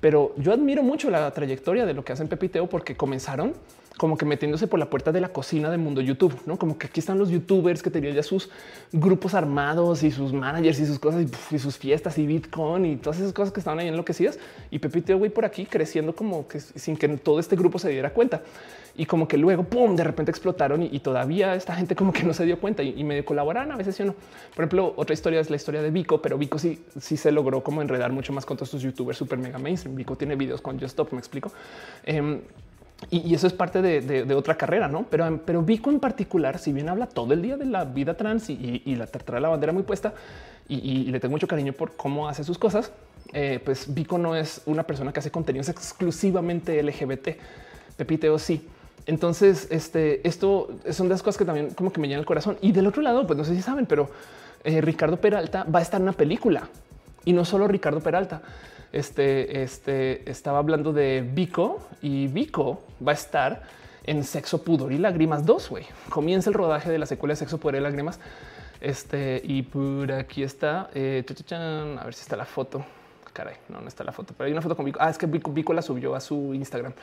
pero 0.00 0.34
yo 0.36 0.52
admiro 0.52 0.82
mucho 0.82 1.10
la 1.10 1.30
trayectoria 1.30 1.86
de 1.86 1.94
lo 1.94 2.04
que 2.04 2.12
hacen 2.12 2.28
Pepiteo 2.28 2.68
porque 2.68 2.96
comenzaron 2.96 3.54
como 3.96 4.18
que 4.18 4.24
metiéndose 4.24 4.66
por 4.66 4.78
la 4.78 4.90
puerta 4.90 5.12
de 5.12 5.20
la 5.20 5.30
cocina 5.30 5.70
del 5.70 5.80
mundo 5.80 6.00
YouTube, 6.00 6.34
no 6.44 6.58
como 6.58 6.78
que 6.78 6.86
aquí 6.86 7.00
están 7.00 7.18
los 7.18 7.30
youtubers 7.30 7.82
que 7.82 7.90
tenían 7.90 8.14
ya 8.14 8.22
sus 8.22 8.50
grupos 8.92 9.34
armados 9.34 10.02
y 10.02 10.10
sus 10.10 10.32
managers 10.32 10.78
y 10.80 10.86
sus 10.86 10.98
cosas 10.98 11.24
y, 11.50 11.58
sus 11.58 11.78
fiestas 11.78 12.18
y 12.18 12.26
Bitcoin 12.26 12.84
y 12.84 12.96
todas 12.96 13.18
esas 13.18 13.32
cosas 13.32 13.52
que 13.52 13.60
estaban 13.60 13.78
ahí 13.78 13.88
enloquecidas. 13.88 14.38
Y 14.70 14.78
Pepiteo 14.78 15.18
güey 15.18 15.30
por 15.30 15.44
aquí 15.44 15.64
creciendo 15.64 16.14
como 16.14 16.46
que 16.46 16.60
sin 16.60 16.96
que 16.96 17.08
todo 17.08 17.40
este 17.40 17.56
grupo 17.56 17.78
se 17.78 17.88
diera 17.88 18.12
cuenta 18.12 18.42
y 18.98 19.06
como 19.06 19.28
que 19.28 19.36
luego 19.36 19.64
pum, 19.64 19.94
de 19.94 20.04
repente 20.04 20.30
explotaron 20.30 20.82
y, 20.82 21.00
todavía 21.00 21.54
esta 21.54 21.74
gente 21.74 21.94
como 21.94 22.12
que 22.12 22.22
no 22.22 22.32
se 22.32 22.44
dio 22.44 22.58
cuenta 22.58 22.82
y, 22.82 22.94
y 22.96 23.04
medio 23.04 23.24
colaboran 23.24 23.70
a 23.70 23.76
veces. 23.76 23.98
Yo 23.98 24.06
no. 24.06 24.14
Por 24.54 24.64
ejemplo, 24.64 24.94
otra 24.96 25.14
historia 25.14 25.40
es 25.40 25.50
la 25.50 25.56
historia 25.56 25.82
de 25.82 25.90
Vico, 25.90 26.20
pero 26.22 26.38
Vico 26.38 26.58
sí, 26.58 26.82
sí 26.98 27.16
se 27.16 27.30
logró 27.30 27.62
como 27.62 27.82
enredar 27.82 28.12
mucho 28.12 28.32
más 28.32 28.46
con 28.46 28.56
todos 28.56 28.68
estos 28.68 28.82
youtubers 28.82 29.18
super 29.18 29.38
mega 29.38 29.58
mainstream. 29.58 29.94
Vico 29.96 30.16
tiene 30.16 30.34
videos 30.34 30.60
con 30.60 30.78
Just 30.78 30.92
Stop, 30.92 31.12
me 31.12 31.18
explico. 31.18 31.52
Em, 32.04 32.40
y, 33.10 33.34
eso 33.34 33.46
es 33.46 33.52
parte 33.52 33.82
de, 33.82 34.34
otra 34.34 34.56
carrera, 34.56 34.88
no? 34.88 35.06
Pero, 35.10 35.40
pero 35.44 35.62
Vico 35.62 35.90
en 35.90 36.00
particular, 36.00 36.58
si 36.58 36.72
bien 36.72 36.88
habla 36.88 37.06
todo 37.06 37.34
el 37.34 37.42
día 37.42 37.56
de 37.56 37.66
la 37.66 37.84
vida 37.84 38.14
trans 38.14 38.48
y, 38.48 38.96
la 38.96 39.06
trae 39.06 39.40
la 39.40 39.48
bandera 39.48 39.72
muy 39.72 39.82
puesta 39.82 40.14
y, 40.68 41.04
le 41.04 41.20
tengo 41.20 41.32
mucho 41.32 41.46
cariño 41.46 41.72
por 41.72 41.94
cómo 41.96 42.28
hace 42.28 42.42
sus 42.42 42.58
cosas, 42.58 42.90
eh, 43.32 43.60
pues 43.64 43.92
Vico 43.92 44.18
no 44.18 44.34
es 44.34 44.62
una 44.66 44.84
persona 44.84 45.12
que 45.12 45.20
hace 45.20 45.30
contenidos 45.30 45.68
exclusivamente 45.68 46.82
LGBT. 46.82 47.28
Pepiteo 47.96 48.38
sí. 48.38 48.66
Entonces, 49.06 49.68
este, 49.70 50.26
esto 50.26 50.68
son 50.90 51.08
de 51.08 51.14
las 51.14 51.22
cosas 51.22 51.38
que 51.38 51.44
también 51.44 51.70
como 51.70 51.92
que 51.92 52.00
me 52.00 52.08
llenan 52.08 52.20
el 52.20 52.26
corazón. 52.26 52.56
Y 52.60 52.72
del 52.72 52.86
otro 52.86 53.02
lado, 53.02 53.26
pues 53.26 53.36
no 53.36 53.44
sé 53.44 53.54
si 53.54 53.62
saben, 53.62 53.86
pero 53.86 54.10
eh, 54.64 54.80
Ricardo 54.80 55.18
Peralta 55.18 55.64
va 55.64 55.78
a 55.78 55.82
estar 55.82 56.00
en 56.00 56.04
una 56.04 56.12
película 56.12 56.68
y 57.24 57.32
no 57.32 57.44
solo 57.44 57.68
Ricardo 57.68 58.00
Peralta. 58.00 58.42
Este, 58.92 59.62
este 59.62 60.30
estaba 60.30 60.58
hablando 60.58 60.92
de 60.92 61.28
Vico 61.34 61.80
y 62.02 62.28
Vico 62.28 62.82
va 63.06 63.12
a 63.12 63.14
estar 63.14 63.62
en 64.04 64.24
Sexo, 64.24 64.62
Pudor 64.62 64.92
y 64.92 64.98
Lágrimas 64.98 65.44
2. 65.44 65.70
Güey, 65.70 65.84
comienza 66.08 66.50
el 66.50 66.54
rodaje 66.54 66.90
de 66.90 66.98
la 66.98 67.06
secuela 67.06 67.32
de 67.32 67.36
Sexo, 67.36 67.58
Pudor 67.58 67.76
y 67.76 67.80
Lágrimas. 67.80 68.20
Este 68.80 69.40
y 69.44 69.62
por 69.62 70.12
aquí 70.12 70.42
está. 70.42 70.90
Eh, 70.94 71.24
a 71.28 72.04
ver 72.04 72.14
si 72.14 72.20
está 72.20 72.36
la 72.36 72.44
foto. 72.44 72.84
Caray, 73.32 73.56
no, 73.68 73.80
no 73.80 73.88
está 73.88 74.02
la 74.02 74.12
foto, 74.12 74.32
pero 74.36 74.46
hay 74.46 74.52
una 74.52 74.62
foto 74.62 74.76
con 74.76 74.84
Vico. 74.86 74.98
Ah, 75.02 75.10
es 75.10 75.18
que 75.18 75.26
Vico, 75.26 75.74
la 75.74 75.82
subió 75.82 76.14
a 76.14 76.20
su 76.20 76.54
Instagram. 76.54 76.94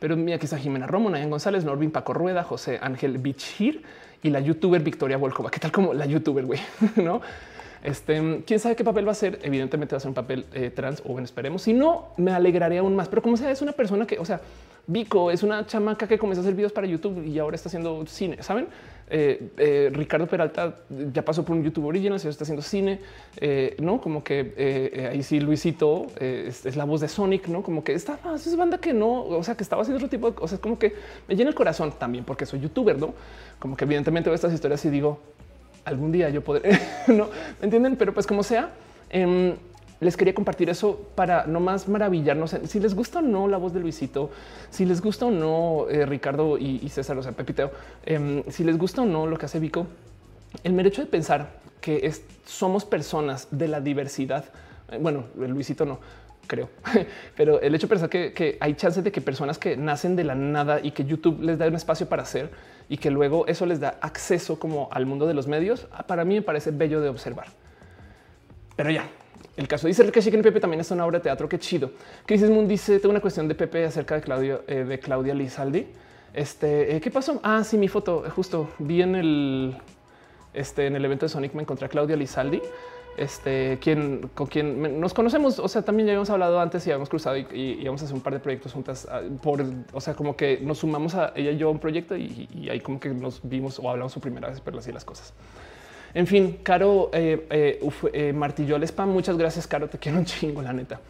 Pero 0.00 0.16
mira, 0.16 0.36
aquí 0.36 0.46
está 0.46 0.58
Jimena 0.58 0.86
Romo, 0.86 1.10
Nayan 1.10 1.30
González, 1.30 1.64
Norvin 1.64 1.90
Paco 1.90 2.14
Rueda, 2.14 2.42
José 2.42 2.78
Ángel 2.82 3.18
Bichir 3.18 3.82
y 4.22 4.30
la 4.30 4.40
youtuber 4.40 4.82
Victoria 4.82 5.16
Volkova. 5.16 5.50
¿Qué 5.50 5.60
tal 5.60 5.70
como 5.70 5.94
la 5.94 6.06
youtuber, 6.06 6.44
güey? 6.44 6.60
¿No? 6.96 7.20
Este, 7.82 8.42
quién 8.46 8.58
sabe 8.58 8.76
qué 8.76 8.84
papel 8.84 9.06
va 9.06 9.12
a 9.12 9.14
ser. 9.14 9.38
Evidentemente 9.42 9.94
va 9.94 9.98
a 9.98 10.00
ser 10.00 10.08
un 10.08 10.14
papel 10.14 10.46
eh, 10.52 10.70
trans 10.70 11.02
o 11.04 11.12
bueno, 11.12 11.24
esperemos. 11.24 11.62
Si 11.62 11.72
no, 11.72 12.08
me 12.16 12.32
alegraría 12.32 12.80
aún 12.80 12.96
más. 12.96 13.08
Pero 13.08 13.22
como 13.22 13.36
sea, 13.36 13.50
es 13.50 13.62
una 13.62 13.72
persona 13.72 14.06
que, 14.06 14.18
o 14.18 14.24
sea, 14.24 14.40
Vico 14.86 15.30
es 15.30 15.42
una 15.42 15.66
chamaca 15.66 16.08
que 16.08 16.18
comenzó 16.18 16.40
a 16.40 16.44
hacer 16.44 16.54
videos 16.54 16.72
para 16.72 16.86
YouTube 16.86 17.22
y 17.22 17.38
ahora 17.38 17.56
está 17.56 17.68
haciendo 17.68 18.06
cine. 18.06 18.42
Saben, 18.42 18.68
eh, 19.10 19.50
eh, 19.58 19.90
Ricardo 19.92 20.26
Peralta 20.26 20.76
ya 21.12 21.22
pasó 21.22 21.44
por 21.44 21.56
un 21.56 21.62
YouTube 21.62 21.84
original, 21.84 22.16
está 22.16 22.44
haciendo 22.44 22.62
cine, 22.62 23.00
no 23.80 24.00
como 24.00 24.24
que 24.24 25.10
ahí 25.12 25.22
sí 25.22 25.40
Luisito 25.40 26.06
es, 26.18 26.74
la 26.74 26.84
voz 26.84 27.02
de 27.02 27.08
Sonic, 27.08 27.48
no 27.48 27.62
como 27.62 27.84
que 27.84 27.92
está 27.92 28.18
más 28.24 28.46
es 28.46 28.56
banda 28.56 28.78
que 28.78 28.94
no, 28.94 29.24
o 29.24 29.42
sea, 29.42 29.54
que 29.56 29.62
estaba 29.62 29.82
haciendo 29.82 29.98
otro 29.98 30.08
tipo 30.08 30.30
de 30.30 30.34
cosas, 30.34 30.58
como 30.58 30.78
que 30.78 30.94
me 31.28 31.36
llena 31.36 31.50
el 31.50 31.54
corazón 31.54 31.92
también 31.98 32.24
porque 32.24 32.46
soy 32.46 32.60
youtuber, 32.60 32.98
no 32.98 33.12
como 33.58 33.76
que 33.76 33.84
evidentemente 33.84 34.30
veo 34.30 34.34
estas 34.34 34.54
historias 34.54 34.82
y 34.86 34.90
digo, 34.90 35.20
algún 35.84 36.12
día 36.12 36.28
yo 36.30 36.42
podré, 36.42 36.78
no 37.08 37.28
me 37.60 37.64
entienden, 37.64 37.96
pero 37.96 38.12
pues 38.12 38.26
como 38.26 38.42
sea, 38.42 38.70
em, 39.10 39.54
les 40.00 40.16
quería 40.16 40.34
compartir 40.34 40.70
eso 40.70 41.08
para 41.14 41.46
no 41.46 41.60
más 41.60 41.88
maravillarnos. 41.88 42.56
Si 42.66 42.78
les 42.78 42.94
gusta 42.94 43.18
o 43.18 43.22
no 43.22 43.48
la 43.48 43.56
voz 43.56 43.72
de 43.72 43.80
Luisito, 43.80 44.30
si 44.70 44.84
les 44.84 45.00
gusta 45.00 45.26
o 45.26 45.30
no 45.30 45.86
eh, 45.90 46.06
Ricardo 46.06 46.56
y, 46.58 46.88
César, 46.88 47.18
o 47.18 47.22
sea, 47.22 47.32
Pepiteo, 47.32 47.72
em, 48.06 48.44
si 48.48 48.64
les 48.64 48.78
gusta 48.78 49.02
o 49.02 49.06
no 49.06 49.26
lo 49.26 49.36
que 49.36 49.46
hace 49.46 49.58
Vico, 49.58 49.86
el 50.62 50.72
mero 50.72 50.88
hecho 50.88 51.02
de 51.02 51.08
pensar 51.08 51.58
que 51.80 52.12
somos 52.44 52.84
personas 52.84 53.48
de 53.50 53.68
la 53.68 53.80
diversidad. 53.80 54.44
Eh, 54.90 54.98
bueno, 55.00 55.24
Luisito 55.36 55.84
no 55.84 55.98
creo, 56.46 56.70
pero 57.36 57.60
el 57.60 57.74
hecho 57.74 57.86
de 57.86 57.90
pensar 57.90 58.08
que, 58.08 58.32
que 58.32 58.56
hay 58.60 58.74
chances 58.74 59.04
de 59.04 59.12
que 59.12 59.20
personas 59.20 59.58
que 59.58 59.76
nacen 59.76 60.16
de 60.16 60.24
la 60.24 60.34
nada 60.34 60.80
y 60.82 60.92
que 60.92 61.04
YouTube 61.04 61.42
les 61.42 61.58
da 61.58 61.66
un 61.66 61.74
espacio 61.74 62.08
para 62.08 62.22
hacer 62.22 62.50
y 62.88 62.96
que 62.96 63.10
luego 63.10 63.46
eso 63.46 63.66
les 63.66 63.80
da 63.80 63.98
acceso 64.00 64.58
como 64.58 64.88
al 64.92 65.06
mundo 65.06 65.26
de 65.26 65.34
los 65.34 65.46
medios, 65.46 65.86
ah, 65.92 66.06
para 66.06 66.24
mí 66.24 66.34
me 66.34 66.42
parece 66.42 66.70
bello 66.70 67.00
de 67.00 67.08
observar. 67.08 67.48
Pero 68.76 68.90
ya, 68.90 69.08
el 69.56 69.68
caso 69.68 69.88
dice 69.88 70.10
que 70.10 70.22
Chicken 70.22 70.42
Pepe 70.42 70.60
también 70.60 70.80
es 70.80 70.90
una 70.90 71.04
obra 71.04 71.18
de 71.18 71.24
teatro. 71.24 71.48
Qué 71.48 71.58
chido. 71.58 71.90
Crisis 72.24 72.48
Moon 72.48 72.68
dice: 72.68 72.98
Tengo 73.00 73.10
una 73.10 73.20
cuestión 73.20 73.48
de 73.48 73.54
Pepe 73.54 73.84
acerca 73.84 74.14
de 74.14 74.20
Claudio, 74.20 74.62
eh, 74.66 74.84
de 74.84 74.98
Claudia 75.00 75.34
Lizaldi. 75.34 75.86
Este, 76.32 76.96
eh, 76.96 77.00
¿qué 77.00 77.10
pasó? 77.10 77.40
Ah, 77.42 77.64
sí, 77.64 77.76
mi 77.76 77.88
foto. 77.88 78.24
Justo 78.34 78.70
vi 78.78 79.02
en 79.02 79.16
el, 79.16 79.76
este, 80.54 80.86
en 80.86 80.96
el 80.96 81.04
evento 81.04 81.26
de 81.26 81.30
Sonic, 81.30 81.54
me 81.54 81.62
encontré 81.62 81.86
a 81.86 81.88
Claudia 81.88 82.16
Lizaldi 82.16 82.62
este, 83.18 83.78
quien, 83.80 84.30
con 84.34 84.46
quien 84.46 85.00
nos 85.00 85.14
conocemos. 85.14 85.58
O 85.58 85.68
sea, 85.68 85.82
también 85.82 86.06
ya 86.06 86.12
habíamos 86.12 86.30
hablado 86.30 86.60
antes 86.60 86.86
y 86.86 86.90
habíamos 86.90 87.08
cruzado 87.08 87.36
y, 87.36 87.46
íbamos 87.80 88.02
a 88.02 88.04
hacer 88.04 88.14
un 88.14 88.22
par 88.22 88.32
de 88.32 88.40
proyectos 88.40 88.72
juntas 88.72 89.06
ah, 89.10 89.20
por, 89.42 89.64
o 89.92 90.00
sea, 90.00 90.14
como 90.14 90.36
que 90.36 90.60
nos 90.62 90.78
sumamos 90.78 91.14
a 91.14 91.32
ella 91.34 91.50
y 91.50 91.58
yo 91.58 91.68
a 91.68 91.70
un 91.70 91.78
proyecto 91.78 92.16
y, 92.16 92.68
ahí 92.70 92.80
como 92.80 93.00
que 93.00 93.10
nos 93.10 93.40
vimos 93.42 93.78
o 93.78 93.90
hablamos 93.90 94.12
su 94.12 94.20
primera 94.20 94.48
vez, 94.48 94.60
pero 94.60 94.78
así 94.78 94.92
las 94.92 95.04
cosas. 95.04 95.32
En 96.14 96.26
fin, 96.26 96.60
Caro 96.62 97.10
eh, 97.12 97.46
eh, 97.50 97.90
eh, 98.12 98.32
martilló 98.32 98.76
al 98.76 98.82
spam. 98.84 99.10
Muchas 99.10 99.36
gracias, 99.36 99.66
Caro. 99.66 99.88
Te 99.88 99.98
quiero 99.98 100.18
un 100.18 100.24
chingo, 100.24 100.62
la 100.62 100.72
neta. 100.72 101.00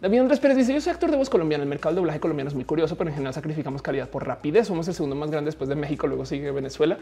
David 0.00 0.20
Andrés 0.20 0.38
Pérez 0.38 0.56
dice: 0.56 0.72
Yo 0.72 0.80
soy 0.80 0.92
actor 0.92 1.10
de 1.10 1.16
voz 1.16 1.28
colombiana. 1.28 1.64
El 1.64 1.68
mercado 1.68 1.94
de 1.94 2.00
doblaje 2.00 2.20
colombiano 2.20 2.48
es 2.48 2.54
muy 2.54 2.64
curioso, 2.64 2.96
pero 2.96 3.10
en 3.10 3.14
general 3.14 3.34
sacrificamos 3.34 3.82
calidad 3.82 4.08
por 4.08 4.26
rapidez. 4.26 4.68
Somos 4.68 4.86
el 4.86 4.94
segundo 4.94 5.16
más 5.16 5.30
grande 5.30 5.48
después 5.48 5.68
de 5.68 5.74
México, 5.74 6.06
luego 6.06 6.24
sigue 6.24 6.50
Venezuela. 6.52 6.98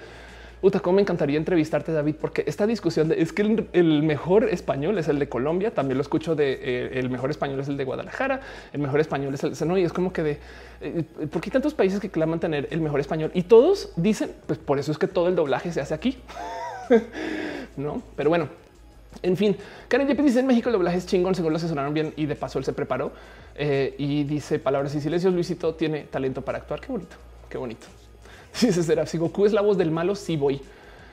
Uta, 0.63 0.79
cómo 0.79 0.97
me 0.97 1.03
encantaría 1.03 1.39
entrevistarte, 1.39 1.91
David, 1.91 2.15
porque 2.21 2.45
esta 2.47 2.69
discusión 2.69 3.09
de 3.09 3.21
es 3.21 3.33
que 3.33 3.67
el, 3.73 4.03
mejor 4.05 4.49
español 4.49 4.97
es 4.97 5.09
el 5.09 5.19
de 5.19 5.29
Colombia. 5.29 5.73
También 5.75 5.99
lo 5.99 6.03
escucho 6.03 6.37
de 6.37 6.53
eh, 6.53 7.01
el 7.01 7.11
mejor 7.11 7.31
español 7.31 7.59
es 7.59 7.67
el 7.67 7.77
de 7.77 7.83
Guadalajara. 7.83 8.41
El 8.73 8.81
mejor 8.81 9.01
español 9.01 9.35
es 9.35 9.43
el 9.43 9.69
no, 9.69 9.77
y 9.77 9.83
es 9.83 9.93
como 9.93 10.13
que 10.13 10.23
de 10.23 10.39
eh, 10.81 11.03
por 11.29 11.43
qué 11.43 11.51
tantos 11.51 11.75
países 11.75 11.99
que 11.99 12.11
claman 12.11 12.39
tener 12.39 12.69
el 12.71 12.81
mejor 12.81 13.01
español 13.01 13.33
y 13.35 13.43
todos 13.43 13.93
dicen, 13.97 14.31
pues 14.47 14.61
por 14.61 14.79
eso 14.79 14.93
es 14.93 14.99
que 14.99 15.09
todo 15.09 15.27
el 15.27 15.35
doblaje 15.35 15.73
se 15.73 15.81
hace 15.81 15.95
aquí. 15.95 16.19
no, 17.77 18.01
pero 18.15 18.31
bueno, 18.31 18.49
En 19.23 19.37
fin, 19.37 19.57
Karen 19.89 20.07
Jeppe 20.07 20.23
dice 20.23 20.41
en 20.41 20.47
México 20.47 20.69
el 20.69 20.75
doblaje 20.75 20.99
es 20.99 21.07
chingón, 21.07 21.35
según 21.35 21.53
lo 21.53 21.57
asesoraron 21.57 21.93
bien 21.93 22.15
y 22.17 22.27
de 22.27 22.37
paso 22.37 22.61
él 22.61 22.65
se 22.65 22.73
preparó 22.73 23.13
eh, 23.57 23.97
y 23.99 24.23
dice 24.25 24.61
palabras 24.61 24.95
y 24.95 25.01
silencios. 25.01 25.35
Luisito 25.35 25.75
tiene 25.75 26.05
talento 26.05 26.43
para 26.43 26.59
actuar. 26.59 26.81
Qué 26.81 26.93
bonito, 26.93 27.17
qué 27.49 27.59
bonito. 27.59 28.02
Dice 28.61 28.83
será 28.83 29.07
si 29.07 29.19
Goku 29.19 29.47
es 29.47 29.53
la 29.53 29.61
voz 29.61 29.79
del 29.79 29.91
malo, 29.91 30.15
sí 30.15 30.37
voy. 30.37 30.61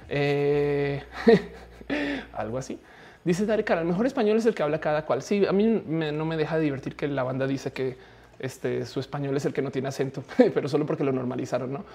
Eh, 0.10 1.04
algo 2.34 2.58
así. 2.58 2.80
Dice 3.24 3.46
Dare 3.46 3.66
el 3.68 3.86
mejor 3.86 4.06
español 4.06 4.38
es 4.38 4.46
el 4.46 4.56
que 4.56 4.64
habla 4.64 4.80
cada 4.80 5.06
cual. 5.06 5.22
Sí, 5.22 5.46
a 5.46 5.52
mí 5.52 5.84
no 5.86 6.26
me 6.26 6.38
deja 6.38 6.58
de 6.58 6.64
divertir 6.64 6.96
que 6.96 7.08
la 7.08 7.24
banda 7.24 7.48
dice 7.48 7.72
que 7.72 7.98
este, 8.40 8.86
su 8.86 9.00
español 9.00 9.36
es 9.36 9.46
el 9.46 9.54
que 9.54 9.62
no 9.62 9.72
tiene 9.72 9.90
acento, 9.90 10.24
pero 10.54 10.70
solo 10.70 10.86
porque 10.86 11.04
lo 11.04 11.12
normalizaron, 11.12 11.72
¿no? 11.72 11.86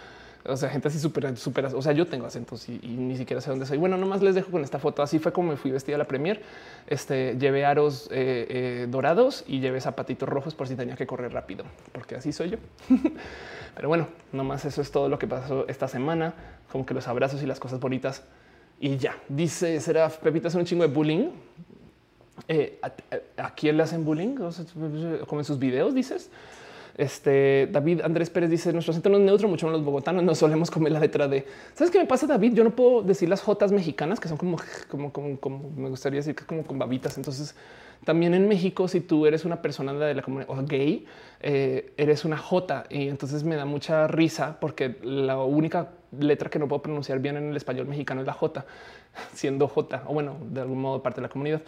O 0.46 0.58
sea, 0.58 0.68
gente 0.68 0.88
así 0.88 0.98
súper, 0.98 1.38
súper, 1.38 1.64
o 1.66 1.80
sea, 1.80 1.92
yo 1.92 2.06
tengo 2.06 2.26
acentos 2.26 2.68
y, 2.68 2.78
ni 2.82 3.16
siquiera 3.16 3.40
sé 3.40 3.48
dónde 3.48 3.64
soy. 3.64 3.78
Bueno, 3.78 3.96
nomás 3.96 4.22
les 4.22 4.34
dejo 4.34 4.50
con 4.50 4.62
esta 4.62 4.78
foto. 4.78 5.02
Así 5.02 5.18
fue 5.18 5.32
como 5.32 5.52
me 5.52 5.56
fui 5.56 5.70
vestida 5.70 5.96
a 5.96 5.98
la 5.98 6.04
premier. 6.04 6.42
Este 6.86 7.38
llevé 7.38 7.64
aros 7.64 8.08
eh, 8.10 8.46
eh, 8.50 8.86
dorados 8.90 9.44
y 9.46 9.60
llevé 9.60 9.80
zapatitos 9.80 10.28
rojos 10.28 10.54
por 10.54 10.68
si 10.68 10.76
tenía 10.76 10.96
que 10.96 11.06
correr 11.06 11.32
rápido, 11.32 11.64
porque 11.92 12.16
así 12.16 12.30
soy 12.30 12.50
yo. 12.50 12.58
Pero 13.74 13.88
bueno, 13.88 14.08
nomás 14.32 14.64
eso 14.64 14.80
es 14.80 14.90
todo 14.90 15.08
lo 15.08 15.18
que 15.18 15.26
pasó 15.26 15.66
esta 15.68 15.88
semana, 15.88 16.34
como 16.70 16.86
que 16.86 16.94
los 16.94 17.08
abrazos 17.08 17.42
y 17.42 17.46
las 17.46 17.60
cosas 17.60 17.80
bonitas. 17.80 18.22
Y 18.80 18.96
ya 18.96 19.16
dice 19.28 19.80
será 19.80 20.08
Pepita 20.08 20.48
es 20.48 20.54
un 20.54 20.64
chingo 20.64 20.86
de 20.86 20.92
bullying. 20.92 21.30
Eh, 22.48 22.80
¿a, 23.36 23.54
quién 23.54 23.76
le 23.76 23.82
hacen 23.82 24.04
bullying? 24.04 24.36
como 25.26 25.40
en 25.40 25.44
sus 25.44 25.58
videos 25.58 25.94
dices. 25.94 26.30
Este 26.96 27.68
David 27.72 28.02
Andrés 28.02 28.30
Pérez 28.30 28.50
dice 28.50 28.72
nuestro 28.72 28.92
acento 28.92 29.08
no 29.08 29.16
es 29.16 29.24
neutro, 29.24 29.48
mucho 29.48 29.66
menos 29.66 29.80
los 29.80 29.84
bogotanos 29.84 30.22
no 30.22 30.32
solemos 30.34 30.70
comer 30.70 30.92
la 30.92 31.00
letra 31.00 31.26
de. 31.26 31.44
¿Sabes 31.74 31.90
qué 31.90 31.98
me 31.98 32.06
pasa, 32.06 32.26
David? 32.26 32.54
Yo 32.54 32.62
no 32.62 32.70
puedo 32.70 33.02
decir 33.02 33.28
las 33.28 33.42
jotas 33.42 33.72
mexicanas 33.72 34.20
que 34.20 34.28
son 34.28 34.36
como, 34.36 34.58
como, 34.88 35.12
como, 35.12 35.40
como 35.40 35.70
me 35.76 35.88
gustaría 35.88 36.20
decir 36.20 36.36
que 36.36 36.44
como 36.44 36.62
con 36.62 36.78
babitas. 36.78 37.16
Entonces, 37.16 37.56
también 38.04 38.34
en 38.34 38.46
México, 38.46 38.86
si 38.86 39.00
tú 39.00 39.26
eres 39.26 39.44
una 39.44 39.60
persona 39.60 39.92
de 39.92 40.14
la 40.14 40.22
comunidad 40.22 40.50
o 40.50 40.62
gay, 40.64 41.06
eh, 41.46 41.92
eres 41.98 42.24
una 42.24 42.38
J 42.38 42.86
y 42.88 43.08
entonces 43.08 43.44
me 43.44 43.54
da 43.56 43.66
mucha 43.66 44.06
risa 44.06 44.56
porque 44.58 44.96
la 45.02 45.36
única 45.42 45.90
letra 46.18 46.48
que 46.48 46.58
no 46.58 46.68
puedo 46.68 46.80
pronunciar 46.80 47.18
bien 47.18 47.36
en 47.36 47.50
el 47.50 47.56
español 47.58 47.86
mexicano 47.86 48.22
es 48.22 48.26
la 48.26 48.32
J, 48.32 48.64
siendo 49.34 49.68
J 49.68 50.04
o 50.06 50.14
bueno, 50.14 50.38
de 50.40 50.62
algún 50.62 50.80
modo 50.80 51.02
parte 51.02 51.20
de 51.20 51.26
la 51.26 51.28
comunidad. 51.28 51.60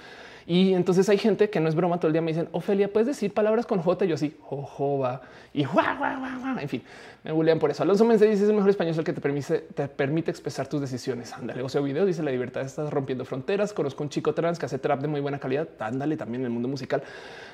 Y 0.47 0.75
entonces 0.75 1.08
hay 1.08 1.18
gente 1.18 1.50
que 1.50 1.58
no 1.58 1.68
es 1.68 1.75
broma, 1.75 1.99
todo 1.99 2.07
el 2.07 2.12
día 2.12 2.23
me 2.23 2.31
dicen, 2.31 2.49
Ofelia, 2.52 2.92
¿puedes 2.92 3.08
decir 3.08 3.34
palabras 3.34 3.66
con 3.66 3.81
J? 3.81 4.05
Y 4.05 4.08
yo 4.08 4.15
así, 4.15 4.36
jojoba, 4.41 5.23
y 5.52 5.65
guau, 5.65 5.99
guau, 5.99 6.20
guau, 6.20 6.58
en 6.58 6.68
fin, 6.68 6.83
me 7.25 7.33
bullean 7.33 7.58
por 7.58 7.70
eso. 7.70 7.83
Alonso 7.83 8.05
Mense 8.05 8.26
dice, 8.26 8.44
es 8.44 8.49
el 8.49 8.55
mejor 8.55 8.70
español 8.70 8.94
el 8.97 9.02
que 9.02 9.12
te 9.12 9.20
permite, 9.20 9.58
te 9.75 9.89
permite 9.89 10.31
expresar 10.31 10.68
tus 10.68 10.81
decisiones. 10.81 11.33
Ándale, 11.33 11.62
o 11.62 11.83
video 11.83 12.07
dice, 12.07 12.23
la 12.23 12.31
libertad 12.31 12.62
está 12.62 12.89
rompiendo 12.89 13.25
fronteras. 13.25 13.73
Conozco 13.73 14.05
un 14.05 14.10
chico 14.10 14.33
trans 14.33 14.60
que 14.60 14.66
hace 14.66 14.78
trap 14.78 15.00
de 15.00 15.08
muy 15.08 15.20
buena 15.20 15.41
calidad. 15.41 15.68
Ándale, 15.81 16.16
también 16.16 16.42
en 16.42 16.47
el 16.47 16.52
mundo 16.52 16.68
musical. 16.68 17.02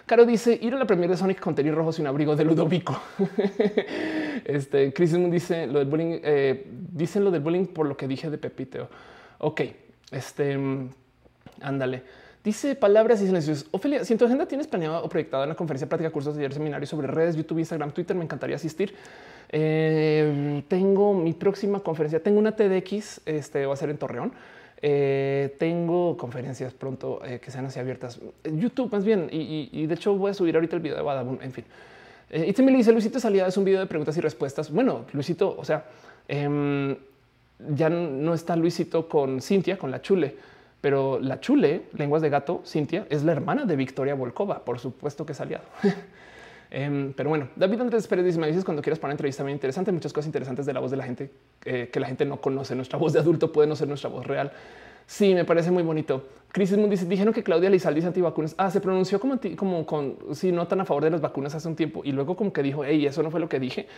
Caro 0.05 0.27
dice, 0.27 0.59
ir 0.61 0.75
a 0.75 0.79
la 0.79 0.85
premier 0.85 1.09
de 1.09 1.17
Sonic 1.17 1.41
con 1.41 1.55
tenis 1.55 1.75
rojos 1.75 1.99
y 1.99 2.03
un 2.03 2.09
abrigo 2.09 2.37
de 2.37 2.45
Ludovico. 2.45 3.01
este, 4.45 4.93
Chris 4.93 5.13
dice, 5.31 5.67
lo 5.67 5.79
del 5.79 5.89
bullying, 5.89 6.21
eh, 6.23 6.67
dicen 6.93 7.25
lo 7.25 7.31
del 7.31 7.41
bullying 7.41 7.65
por 7.65 7.87
lo 7.87 7.97
que 7.97 8.07
dije 8.07 8.29
de 8.29 8.37
Pepiteo. 8.37 8.91
Ok, 9.39 9.63
este, 10.11 10.59
mm, 10.59 10.91
ándale. 11.63 12.03
Dice 12.45 12.75
palabras 12.75 13.23
y 13.23 13.27
silencios. 13.27 13.67
Ofelia, 13.71 14.05
si 14.05 14.13
en 14.15 14.19
tu 14.19 14.25
agenda 14.25 14.47
tienes 14.47 14.67
planeado 14.67 15.05
o 15.05 15.09
proyectado 15.09 15.45
una 15.45 15.55
conferencia, 15.55 15.89
práctica, 15.89 16.11
cursos, 16.11 16.35
talleres, 16.35 16.57
seminarios 16.57 16.91
sobre 16.91 17.07
redes, 17.07 17.37
YouTube, 17.37 17.59
Instagram, 17.59 17.93
Twitter, 17.93 18.17
me 18.17 18.25
encantaría 18.25 18.57
asistir. 18.57 18.95
Eh, 19.49 20.63
tengo 20.67 21.15
mi 21.15 21.35
próxima 21.35 21.79
conferencia. 21.81 22.21
Tengo 22.21 22.41
una 22.41 22.57
TEDx, 22.57 23.21
este 23.27 23.65
va 23.65 23.75
a 23.75 23.77
ser 23.77 23.91
en 23.91 23.99
Torreón. 23.99 24.33
Eh, 24.85 25.55
tengo 25.61 26.17
conferencias 26.17 26.75
pronto 26.75 27.25
eh, 27.25 27.39
que 27.39 27.53
sean 27.53 27.67
así 27.67 27.79
abiertas. 27.79 28.19
YouTube 28.45 28.91
más 28.91 29.05
bien. 29.05 29.29
Y, 29.31 29.87
de 29.87 29.95
hecho 29.95 30.17
voy 30.17 30.33
a 30.33 30.35
subir 30.35 30.57
ahorita 30.57 30.75
el 30.75 30.83
video 30.83 30.97
de 30.97 31.03
Badabun. 31.05 31.39
En 31.43 31.53
fin. 31.53 31.65
y 32.33 32.63
me 32.63 32.73
dice 32.73 32.91
Luisito 32.91 33.21
salida 33.21 33.47
es 33.47 33.57
un 33.57 33.65
video 33.65 33.79
de 33.79 33.87
preguntas 33.87 34.17
y 34.17 34.21
respuestas. 34.21 34.73
Bueno, 34.73 35.05
Luisito, 35.13 35.55
o 35.57 35.65
sea, 35.65 35.85
em, 36.27 36.97
ya 37.73 37.89
no 37.89 38.35
está 38.35 38.57
Luisito 38.57 39.09
con 39.09 39.41
Cintia, 39.41 39.79
con 39.79 39.93
la 39.93 40.03
chule 40.03 40.35
pero 40.83 41.21
la 41.21 41.41
chule, 41.41 41.85
lenguas 41.97 42.23
de 42.23 42.29
gato, 42.29 42.61
Cintia, 42.67 43.07
es 43.09 43.23
la 43.23 43.31
hermana 43.33 43.65
de 43.65 43.77
Victoria 43.77 44.15
Volkova, 44.15 44.65
por 44.65 44.81
supuesto 44.81 45.25
que 45.25 45.33
es 45.33 45.41
aliado. 45.41 45.65
Em, 46.75 47.13
pero 47.13 47.29
bueno, 47.29 47.51
David 47.55 47.83
Andrés 47.83 48.07
Pérez 48.07 48.25
dice: 48.25 48.39
Me 48.39 48.47
dices 48.47 48.65
cuando 48.65 48.81
quieras 48.81 48.99
para 48.99 49.11
una 49.11 49.13
entrevista 49.13 49.43
muy 49.43 49.53
interesante, 49.53 49.93
muchas 49.93 50.11
cosas 50.11 50.25
interesantes 50.25 50.65
de 50.65 50.73
la 50.73 50.81
voz 50.81 50.91
de 50.91 50.97
la 50.97 51.05
gente 51.05 51.31
eh, 51.67 51.91
que 51.93 52.01
la 52.01 52.07
gente 52.07 52.25
no 52.25 52.41
conoce. 52.41 52.75
Nuestra 52.75 52.99
voz 52.99 53.13
de 53.13 53.19
adulto 53.19 53.53
puede 53.53 53.69
no 53.69 53.77
ser 53.77 53.89
nuestra 53.89 54.09
voz 54.09 54.27
real. 54.27 54.53
Sí, 55.07 55.35
me 55.35 55.45
parece 55.45 55.71
muy 55.71 55.83
bonito. 55.83 56.29
Crisis 56.53 56.77
Mundo 56.77 56.91
dice: 56.91 57.07
Dijeron 57.07 57.33
que 57.33 57.43
Claudia 57.43 57.71
Lizaldi 57.71 57.97
dice 57.97 58.09
antivacunas. 58.09 58.55
Ah, 58.59 58.71
se 58.71 58.81
pronunció 58.81 59.19
como, 59.19 59.39
como 59.57 59.87
con 59.87 60.19
sí, 60.33 60.53
no 60.53 60.67
tan 60.67 60.81
a 60.81 60.85
favor 60.85 61.05
de 61.05 61.11
las 61.11 61.21
vacunas 61.21 61.55
hace 61.55 61.67
un 61.67 61.77
tiempo 61.77 62.03
y 62.05 62.13
luego, 62.13 62.37
como 62.37 62.53
que 62.53 62.63
dijo: 62.63 62.85
Hey, 62.85 63.07
eso 63.07 63.23
no 63.23 63.31
fue 63.31 63.41
lo 63.41 63.49
que 63.49 63.59
dije. 63.59 63.89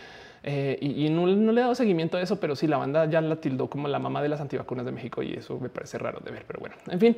Eh, 0.47 0.77
y, 0.79 1.09
no, 1.09 1.25
le 1.25 1.59
he 1.59 1.63
dado 1.63 1.73
seguimiento 1.73 2.17
a 2.17 2.21
eso, 2.21 2.39
pero 2.39 2.55
sí 2.55 2.67
la 2.67 2.77
banda 2.77 3.05
ya 3.09 3.19
la 3.19 3.37
tildó 3.37 3.67
como 3.67 3.87
la 3.87 3.97
mamá 3.97 4.21
de 4.21 4.29
las 4.29 4.39
antivacunas 4.41 4.85
de 4.85 4.91
México 4.91 5.23
y 5.23 5.33
eso 5.33 5.59
me 5.59 5.69
parece 5.69 5.97
raro 5.97 6.19
de 6.23 6.31
ver. 6.31 6.45
Pero 6.45 6.59
bueno, 6.59 6.75
en 6.87 6.99
fin, 6.99 7.17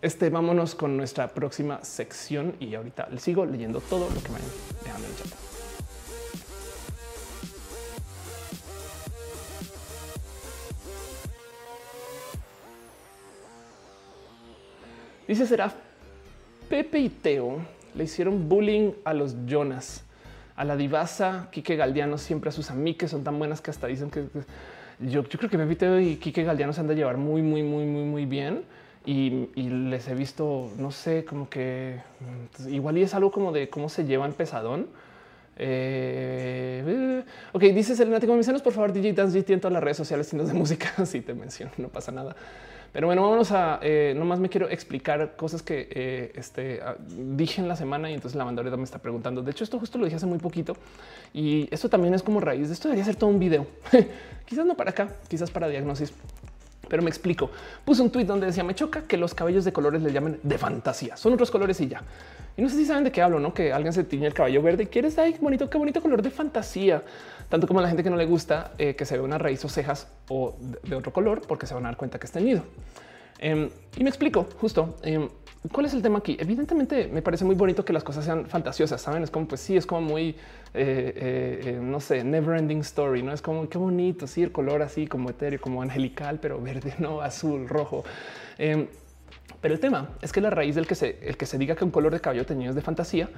este 0.00 0.30
vámonos 0.30 0.74
con 0.74 0.96
nuestra 0.96 1.28
próxima 1.28 1.82
sección 1.82 2.54
y 2.60 2.74
ahorita 2.74 3.08
sigo 3.18 3.44
leyendo 3.44 3.80
todo 3.80 4.08
lo 4.08 4.22
que 4.22 4.28
me 4.28 4.34
vayan 4.34 4.50
dejando 4.84 5.06
en 5.06 5.12
el 5.12 5.18
chat. 5.18 5.45
Dice 15.26 15.46
será 15.46 15.72
Pepe 16.68 16.98
y 16.98 17.08
Teo 17.08 17.58
le 17.94 18.04
hicieron 18.04 18.48
bullying 18.48 18.92
a 19.04 19.14
los 19.14 19.34
Jonas 19.46 20.04
a 20.56 20.64
la 20.64 20.76
divasa 20.76 21.48
Quique 21.52 21.76
Galdiano, 21.76 22.18
siempre 22.18 22.48
a 22.48 22.52
sus 22.52 22.70
amigas 22.70 23.10
son 23.10 23.22
tan 23.22 23.38
buenas 23.38 23.60
que 23.60 23.70
hasta 23.70 23.86
dicen 23.86 24.10
que 24.10 24.24
yo, 24.98 25.24
creo 25.24 25.50
que 25.50 25.58
Pepito 25.58 26.00
y 26.00 26.16
Quique 26.16 26.42
Galdiano 26.42 26.72
se 26.72 26.80
han 26.80 26.86
de 26.86 26.94
llevar 26.94 27.18
muy, 27.18 27.42
muy, 27.42 27.62
muy, 27.62 27.84
muy, 27.84 28.04
muy 28.04 28.24
bien. 28.24 28.64
Y, 29.04 29.30
les 29.54 30.08
he 30.08 30.14
visto, 30.14 30.72
no 30.78 30.90
sé, 30.90 31.24
como 31.24 31.48
que 31.48 32.00
pues, 32.56 32.66
igual 32.68 32.98
y 32.98 33.02
es 33.02 33.14
algo 33.14 33.30
como 33.30 33.52
de 33.52 33.68
cómo 33.68 33.88
se 33.88 34.04
llevan 34.04 34.32
pesadón. 34.32 34.88
Eh, 35.58 37.22
ok, 37.52 37.62
dice 37.62 37.94
Selena, 37.94 38.18
te 38.18 38.26
por 38.26 38.72
favor 38.72 38.92
DJ 38.92 39.12
Dance 39.12 39.38
GT 39.38 39.50
en 39.50 39.60
todas 39.60 39.74
las 39.74 39.82
redes 39.82 39.96
sociales, 39.98 40.26
signos 40.26 40.48
de 40.48 40.54
música. 40.54 40.92
Si 41.06 41.20
te 41.20 41.34
menciono, 41.34 41.70
no 41.76 41.88
pasa 41.88 42.10
nada. 42.10 42.34
Pero 42.92 43.06
bueno, 43.06 43.28
vamos 43.28 43.52
a 43.52 43.78
eh, 43.82 44.14
nomás 44.16 44.38
me 44.38 44.48
quiero 44.48 44.68
explicar 44.68 45.36
cosas 45.36 45.62
que 45.62 45.88
eh, 45.90 46.32
este, 46.34 46.80
ah, 46.82 46.96
dije 46.98 47.60
en 47.60 47.68
la 47.68 47.76
semana 47.76 48.10
y 48.10 48.14
entonces 48.14 48.36
la 48.36 48.44
bandoleta 48.44 48.76
me 48.76 48.84
está 48.84 48.98
preguntando. 48.98 49.42
De 49.42 49.50
hecho, 49.50 49.64
esto 49.64 49.78
justo 49.78 49.98
lo 49.98 50.04
dije 50.04 50.16
hace 50.16 50.26
muy 50.26 50.38
poquito 50.38 50.76
y 51.34 51.68
esto 51.72 51.88
también 51.88 52.14
es 52.14 52.22
como 52.22 52.40
raíz 52.40 52.68
de 52.68 52.74
esto. 52.74 52.88
Debería 52.88 53.04
ser 53.04 53.16
todo 53.16 53.30
un 53.30 53.38
video, 53.38 53.66
quizás 54.46 54.64
no 54.66 54.74
para 54.74 54.90
acá, 54.90 55.08
quizás 55.28 55.50
para 55.50 55.68
diagnosis. 55.68 56.12
Pero 56.88 57.02
me 57.02 57.10
explico. 57.10 57.50
Puse 57.84 58.00
un 58.00 58.10
tweet 58.10 58.24
donde 58.24 58.46
decía 58.46 58.62
me 58.62 58.74
choca 58.74 59.02
que 59.02 59.16
los 59.16 59.34
cabellos 59.34 59.64
de 59.64 59.72
colores 59.72 60.02
le 60.02 60.12
llamen 60.12 60.38
de 60.42 60.56
fantasía. 60.56 61.16
Son 61.16 61.32
otros 61.32 61.50
colores 61.50 61.80
y 61.80 61.88
ya. 61.88 62.02
Y 62.56 62.62
no 62.62 62.68
sé 62.68 62.76
si 62.76 62.86
saben 62.86 63.04
de 63.04 63.12
qué 63.12 63.22
hablo, 63.22 63.38
no? 63.38 63.52
Que 63.52 63.72
alguien 63.72 63.92
se 63.92 64.04
tiñe 64.04 64.26
el 64.26 64.34
cabello 64.34 64.62
verde 64.62 64.84
y 64.84 64.86
quieres, 64.86 65.18
ay, 65.18 65.36
bonito, 65.40 65.68
qué 65.68 65.76
bonito 65.76 66.00
color 66.00 66.22
de 66.22 66.30
fantasía 66.30 67.02
tanto 67.48 67.66
como 67.66 67.80
la 67.80 67.88
gente 67.88 68.02
que 68.02 68.10
no 68.10 68.16
le 68.16 68.26
gusta 68.26 68.72
eh, 68.78 68.94
que 68.94 69.04
se 69.04 69.16
ve 69.16 69.22
una 69.22 69.38
raíz 69.38 69.64
o 69.64 69.68
cejas 69.68 70.08
o 70.28 70.56
de, 70.82 70.96
otro 70.96 71.12
color 71.12 71.42
porque 71.46 71.66
se 71.66 71.74
van 71.74 71.84
a 71.84 71.88
dar 71.88 71.96
cuenta 71.96 72.18
que 72.18 72.26
está 72.26 72.38
teñido. 72.38 72.62
Em, 73.38 73.68
y 73.96 74.02
me 74.02 74.08
explico 74.08 74.46
justo 74.60 74.96
em, 75.02 75.28
cuál 75.70 75.86
es 75.86 75.94
el 75.94 76.02
tema 76.02 76.18
aquí. 76.18 76.36
Evidentemente 76.40 77.08
me 77.08 77.22
parece 77.22 77.44
muy 77.44 77.54
bonito 77.54 77.84
que 77.84 77.92
las 77.92 78.02
cosas 78.02 78.24
sean 78.24 78.46
fantasiosas. 78.46 79.00
Saben, 79.00 79.22
es 79.22 79.30
como 79.30 79.46
pues 79.46 79.60
sí, 79.60 79.76
es 79.76 79.86
como 79.86 80.00
muy, 80.00 80.30
eh, 80.74 81.60
eh, 81.64 81.78
no 81.80 82.00
sé, 82.00 82.24
never 82.24 82.58
ending 82.58 82.80
story. 82.80 83.22
No 83.22 83.32
es 83.32 83.42
como 83.42 83.68
qué 83.68 83.78
bonito. 83.78 84.26
Sí, 84.26 84.42
el 84.42 84.52
color 84.52 84.82
así 84.82 85.06
como 85.06 85.30
etéreo, 85.30 85.60
como 85.60 85.82
angelical, 85.82 86.38
pero 86.40 86.60
verde, 86.60 86.94
no 86.98 87.20
azul, 87.20 87.68
rojo. 87.68 88.04
Pero 89.60 89.74
el 89.74 89.80
tema 89.80 90.10
es 90.22 90.32
que 90.32 90.40
la 90.40 90.50
raíz 90.50 90.74
del 90.74 90.86
que 90.86 90.94
se, 90.94 91.18
el 91.22 91.36
que 91.36 91.46
se 91.46 91.58
diga 91.58 91.74
que 91.74 91.84
un 91.84 91.90
color 91.90 92.12
de 92.12 92.20
cabello 92.20 92.46
teñido 92.46 92.70
es 92.70 92.76
de 92.76 92.82
fantasía 92.82 93.28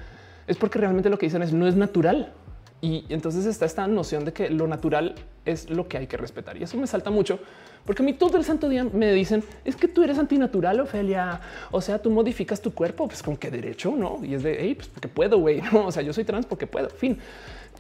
es 0.47 0.57
porque 0.57 0.79
realmente 0.79 1.11
lo 1.11 1.19
que 1.19 1.27
dicen 1.27 1.43
es 1.43 1.53
no 1.53 1.67
es 1.67 1.77
natural. 1.77 2.33
Y 2.81 3.05
entonces 3.09 3.45
está 3.45 3.67
esta 3.67 3.87
noción 3.89 4.25
de 4.25 4.33
que 4.33 4.51
lo 4.51 4.69
natural 4.69 5.17
es 5.45 5.69
lo 5.69 5.89
que 5.89 5.99
hay 5.99 6.07
que 6.07 6.17
respetar. 6.17 6.57
Y 6.57 6.63
eso 6.63 6.77
me 6.77 6.87
salta 6.87 7.11
mucho 7.11 7.41
porque 7.89 8.03
a 8.03 8.05
mí 8.05 8.13
todo 8.13 8.37
el 8.37 8.45
santo 8.45 8.69
día 8.69 8.85
me 8.85 9.13
dicen 9.13 9.43
es 9.65 9.75
que 9.75 9.89
tú 9.89 10.03
eres 10.03 10.19
antinatural, 10.19 10.79
Ofelia. 10.81 11.41
O 11.71 11.81
sea, 11.81 11.99
tú 11.99 12.11
modificas 12.11 12.61
tu 12.61 12.75
cuerpo, 12.75 13.09
pues 13.09 13.23
con 13.23 13.37
qué 13.37 13.51
derecho, 13.51 13.95
no? 13.97 14.21
Y 14.23 14.35
es 14.35 14.43
de 14.43 14.59
hey, 14.61 14.75
pues 14.75 14.89
porque 14.89 15.09
puedo, 15.09 15.39
güey. 15.39 15.63
No, 15.73 15.87
o 15.87 15.91
sea, 15.91 16.03
yo 16.03 16.13
soy 16.13 16.25
trans 16.25 16.45
porque 16.45 16.67
puedo. 16.67 16.91
Fin. 16.91 17.19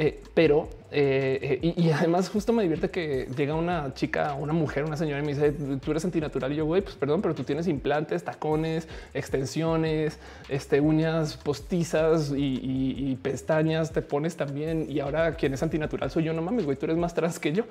Eh, 0.01 0.23
pero 0.33 0.69
eh, 0.93 1.59
eh, 1.61 1.75
y, 1.77 1.91
además 1.91 2.29
justo 2.29 2.53
me 2.53 2.63
divierte 2.63 2.89
que 2.89 3.29
llega 3.37 3.57
una 3.57 3.95
chica, 3.95 4.35
una 4.35 4.53
mujer, 4.53 4.85
una 4.85 4.97
señora 4.97 5.21
y 5.21 5.27
me 5.27 5.35
dice 5.35 5.53
tú 5.83 5.91
eres 5.91 6.05
antinatural 6.05 6.53
y 6.53 6.57
yo 6.57 6.67
güey, 6.67 6.83
pues 6.83 6.95
perdón, 6.95 7.21
pero 7.21 7.35
tú 7.35 7.43
tienes 7.43 7.67
implantes, 7.67 8.23
tacones, 8.23 8.87
extensiones, 9.13 10.21
este, 10.49 10.81
uñas 10.81 11.37
postizas 11.37 12.33
y, 12.35 13.19
pestañas, 13.23 13.91
te 13.93 14.01
pones 14.01 14.37
también 14.37 14.87
y 14.89 15.01
ahora 15.01 15.35
quien 15.35 15.53
es 15.53 15.65
antinatural 15.65 16.13
soy 16.13 16.23
yo, 16.23 16.33
no 16.33 16.43
mames, 16.43 16.65
güey, 16.65 16.77
tú 16.77 16.87
eres 16.87 16.97
más 16.97 17.13
trans 17.13 17.41
que 17.41 17.53
yo. 17.53 17.65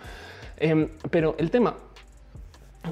Em, 0.57 0.89
pero 1.09 1.35
el 1.39 1.49
tema 1.49 1.77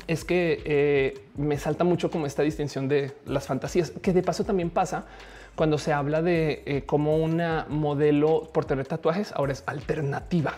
es 0.08 0.24
que 0.24 1.22
me 1.36 1.58
salta 1.58 1.84
mucho 1.84 2.10
como 2.10 2.26
esta 2.26 2.42
distinción 2.42 2.88
de 2.88 3.12
las 3.26 3.48
fantasías, 3.48 3.92
que 4.02 4.14
de 4.14 4.24
paso 4.24 4.46
también 4.46 4.70
pasa 4.70 5.06
cuando 5.56 5.78
se 5.78 5.94
habla 5.94 6.22
de 6.22 6.64
eh, 6.66 6.84
cómo 6.86 7.18
una 7.18 7.66
modelo 7.70 8.50
por 8.54 8.66
tener 8.66 8.88
tatuajes 8.88 9.32
ahora 9.34 9.54
es 9.54 9.64
alternativa. 9.66 10.54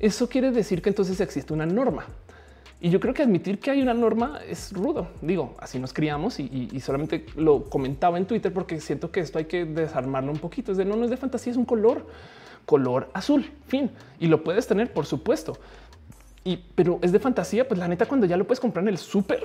Eso 0.00 0.28
quiere 0.28 0.50
decir 0.50 0.82
que 0.82 0.88
entonces 0.88 1.20
existe 1.20 1.52
una 1.52 1.66
norma. 1.66 2.06
Y 2.80 2.90
yo 2.90 3.00
creo 3.00 3.12
que 3.12 3.22
admitir 3.22 3.58
que 3.58 3.72
hay 3.72 3.82
una 3.82 3.94
norma 3.94 4.38
es 4.48 4.72
rudo. 4.72 5.08
Digo, 5.20 5.56
así 5.58 5.80
nos 5.80 5.92
criamos 5.92 6.38
y, 6.38 6.80
solamente 6.80 7.26
lo 7.34 7.64
comentaba 7.64 8.18
en 8.18 8.26
Twitter 8.26 8.52
porque 8.52 8.80
siento 8.80 9.10
que 9.10 9.20
esto 9.20 9.38
hay 9.38 9.46
que 9.46 9.64
desarmarlo 9.64 10.30
un 10.30 10.38
poquito. 10.38 10.70
Es 10.70 10.78
de 10.78 10.84
no, 10.84 10.94
no 10.94 11.04
es 11.04 11.10
de 11.10 11.16
fantasía, 11.16 11.50
es 11.50 11.56
un 11.56 11.64
color, 11.64 12.06
color 12.66 13.10
azul, 13.14 13.50
fin. 13.66 13.90
Y 14.20 14.28
lo 14.28 14.44
puedes 14.44 14.68
tener, 14.68 14.92
por 14.92 15.06
supuesto. 15.06 15.58
Y 16.44 16.58
pero 16.76 17.00
es 17.02 17.10
de 17.10 17.18
fantasía, 17.18 17.66
pues 17.66 17.80
la 17.80 17.88
neta, 17.88 18.06
cuando 18.06 18.26
ya 18.26 18.36
lo 18.36 18.46
puedes 18.46 18.60
comprar 18.60 18.84
en 18.84 18.90
el 18.90 18.98
súper, 18.98 19.44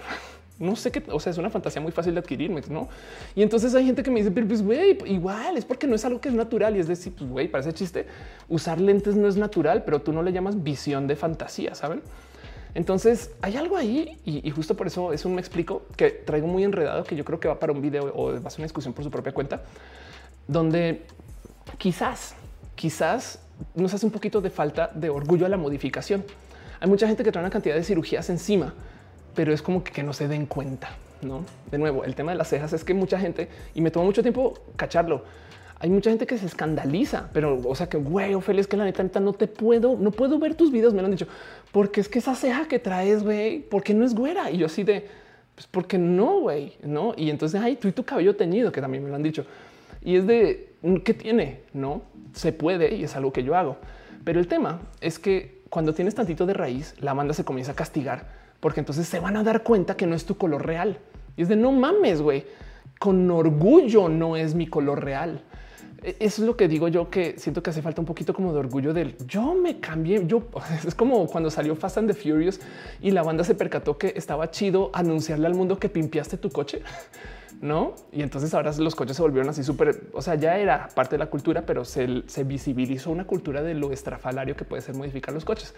no 0.64 0.76
sé 0.76 0.92
qué, 0.92 1.04
o 1.12 1.20
sea, 1.20 1.32
es 1.32 1.38
una 1.38 1.50
fantasía 1.50 1.82
muy 1.82 1.92
fácil 1.92 2.14
de 2.14 2.20
adquirir, 2.20 2.50
¿no? 2.70 2.88
Y 3.36 3.44
entonces 3.44 3.76
hay 3.76 3.86
gente 3.86 4.02
que 4.02 4.10
me 4.10 4.20
dice, 4.20 4.32
pero 4.32 4.48
pues 4.48 4.64
güey, 4.64 4.98
igual 5.06 5.58
es 5.58 5.66
porque 5.66 5.86
no 5.88 5.96
es 5.96 6.06
algo 6.06 6.20
que 6.22 6.30
es 6.30 6.36
natural 6.36 6.76
y 6.76 6.80
es 6.80 6.88
decir, 6.88 7.14
pues 7.18 7.30
güey, 7.30 7.48
parece 7.48 7.74
chiste, 7.74 8.08
usar 8.50 8.80
lentes 8.80 9.16
no 9.16 9.28
es 9.28 9.36
natural, 9.36 9.84
pero 9.84 10.02
tú 10.02 10.14
no 10.14 10.24
le 10.24 10.32
llamas 10.32 10.64
visión 10.64 11.08
de 11.08 11.16
fantasía, 11.16 11.76
¿saben? 11.76 12.02
Entonces 12.76 13.32
hay 13.42 13.56
algo 13.56 13.78
ahí 13.78 14.18
y, 14.26 14.50
justo 14.50 14.76
por 14.76 14.88
eso 14.88 15.14
es 15.14 15.26
un 15.26 15.36
me 15.36 15.42
explico 15.42 15.84
que 15.96 16.10
traigo 16.10 16.48
muy 16.48 16.64
enredado 16.64 17.04
que 17.04 17.16
yo 17.16 17.24
creo 17.24 17.40
que 17.40 17.48
va 17.48 17.60
para 17.60 17.72
un 17.72 17.82
video 17.82 18.12
o 18.16 18.32
va 18.32 18.48
a 18.48 18.50
ser 18.50 18.62
una 18.62 18.66
discusión 18.66 18.94
por 18.94 19.04
su 19.04 19.12
propia 19.12 19.32
cuenta, 19.32 19.62
donde 20.48 21.06
quizás, 21.78 22.36
quizás 22.76 23.40
nos 23.76 23.94
hace 23.94 24.06
un 24.06 24.12
poquito 24.12 24.42
de 24.42 24.50
falta 24.50 24.90
de 24.94 25.10
orgullo 25.10 25.46
a 25.46 25.50
la 25.50 25.58
modificación. 25.58 26.24
Hay 26.80 26.90
mucha 26.90 27.08
gente 27.08 27.24
que 27.24 27.32
trae 27.32 27.44
una 27.44 27.52
cantidad 27.52 27.76
de 27.76 27.84
cirugías 27.84 28.30
encima, 28.30 28.74
pero 29.36 29.54
es 29.54 29.62
como 29.62 29.84
que, 29.84 30.04
no 30.04 30.14
se 30.14 30.28
den 30.28 30.46
cuenta. 30.46 30.90
No, 31.22 31.46
de 31.72 31.78
nuevo, 31.78 32.04
el 32.04 32.16
tema 32.16 32.34
de 32.34 32.38
las 32.38 32.50
cejas 32.50 32.74
es 32.74 32.84
que 32.84 32.94
mucha 32.94 33.18
gente 33.18 33.48
y 33.74 33.80
me 33.80 33.92
tomó 33.92 34.06
mucho 34.06 34.22
tiempo 34.22 34.56
cacharlo 34.76 35.24
hay 35.84 35.90
mucha 35.90 36.10
gente 36.10 36.26
que 36.26 36.38
se 36.38 36.46
escandaliza, 36.46 37.30
pero 37.34 37.60
o 37.66 37.76
sea 37.76 37.90
que 37.90 37.98
güey, 37.98 38.34
Ophelia, 38.36 38.62
es 38.62 38.68
que 38.68 38.78
la 38.78 38.86
neta, 38.86 39.04
neta 39.04 39.20
no 39.20 39.34
te 39.34 39.48
puedo, 39.48 39.98
no 39.98 40.12
puedo 40.12 40.40
ver 40.40 40.56
tus 40.56 40.72
videos. 40.72 40.94
Me 40.94 41.02
lo 41.02 41.08
han 41.08 41.12
dicho 41.12 41.28
porque 41.74 42.00
es 42.00 42.08
que 42.08 42.20
esa 42.20 42.36
ceja 42.36 42.70
que 42.70 42.80
traes, 42.80 43.22
güey, 43.22 43.60
porque 43.60 43.94
no 43.94 44.06
es 44.06 44.16
güera. 44.16 44.50
Y 44.50 44.60
yo 44.60 44.68
así 44.68 44.86
de, 44.86 45.10
pues 45.56 45.68
porque 45.68 45.98
no, 45.98 46.40
güey, 46.40 46.78
no. 46.84 47.14
Y 47.18 47.30
entonces 47.30 47.60
hay 47.60 47.76
tú 47.76 47.90
y 47.90 47.92
tu 47.92 48.06
cabello 48.06 48.34
teñido, 48.34 48.72
que 48.72 48.80
también 48.80 49.04
me 49.04 49.10
lo 49.10 49.16
han 49.18 49.24
dicho. 49.24 49.46
Y 50.02 50.16
es 50.16 50.26
de 50.26 50.70
qué 51.04 51.14
tiene, 51.14 51.64
no 51.74 52.04
se 52.34 52.54
puede 52.54 52.96
y 52.96 53.04
es 53.04 53.18
algo 53.18 53.34
que 53.34 53.44
yo 53.44 53.54
hago. 53.54 53.76
Pero 54.24 54.40
el 54.40 54.48
tema 54.48 54.80
es 55.02 55.20
que 55.20 55.64
cuando 55.68 55.94
tienes 55.94 56.16
tantito 56.16 56.46
de 56.46 56.54
raíz, 56.54 56.96
la 57.02 57.14
banda 57.14 57.34
se 57.34 57.44
comienza 57.44 57.74
a 57.74 57.76
castigar 57.76 58.43
porque 58.64 58.80
entonces 58.80 59.10
se 59.10 59.20
van 59.20 59.36
a 59.36 59.44
dar 59.44 59.62
cuenta 59.62 59.98
que 59.98 60.08
no 60.08 60.16
es 60.16 60.24
tu 60.24 60.38
color 60.38 60.66
real. 60.66 60.98
Y 61.36 61.42
es 61.42 61.50
de 61.50 61.58
no 61.58 61.74
mames, 61.74 62.22
güey. 62.22 62.46
Con 62.98 63.30
orgullo 63.30 64.08
no 64.08 64.38
es 64.38 64.56
mi 64.56 64.68
color 64.68 65.04
real. 65.04 65.44
Eso 66.02 66.42
es 66.42 66.48
lo 66.48 66.56
que 66.56 66.70
digo 66.70 66.88
yo, 66.88 67.10
que 67.10 67.36
siento 67.38 67.62
que 67.62 67.72
hace 67.72 67.82
falta 67.82 68.00
un 68.00 68.08
poquito 68.08 68.34
como 68.34 68.54
de 68.54 68.60
orgullo 68.60 68.94
del 68.94 69.18
yo 69.28 69.54
me 69.54 69.82
cambié. 69.82 70.26
Yo 70.26 70.44
es 70.88 70.96
como 70.96 71.28
cuando 71.28 71.52
salió 71.52 71.76
Fast 71.76 71.98
and 71.98 72.08
the 72.08 72.14
Furious 72.14 72.62
y 73.02 73.12
la 73.12 73.22
banda 73.22 73.44
se 73.44 73.54
percató 73.54 73.98
que 73.98 74.14
estaba 74.16 74.50
chido 74.50 74.92
anunciarle 74.94 75.46
al 75.48 75.56
mundo 75.56 75.78
que 75.78 75.90
pimpiaste 75.90 76.38
tu 76.38 76.50
coche, 76.50 76.82
no? 77.62 77.96
Y 78.14 78.22
entonces 78.22 78.54
ahora 78.54 78.72
los 78.78 78.96
coches 78.96 79.18
se 79.18 79.24
volvieron 79.24 79.50
así 79.50 79.62
súper. 79.62 80.04
O 80.14 80.22
sea, 80.22 80.36
ya 80.36 80.58
era 80.58 80.88
parte 80.96 81.16
de 81.16 81.20
la 81.20 81.26
cultura, 81.26 81.66
pero 81.66 81.84
se, 81.84 82.24
se 82.28 82.46
visibilizó 82.46 83.12
una 83.12 83.28
cultura 83.28 83.62
de 83.62 83.74
lo 83.74 83.92
estrafalario 83.92 84.56
que 84.56 84.64
puede 84.64 84.82
ser 84.82 84.96
modificar 84.96 85.34
los 85.34 85.44
coches. 85.44 85.74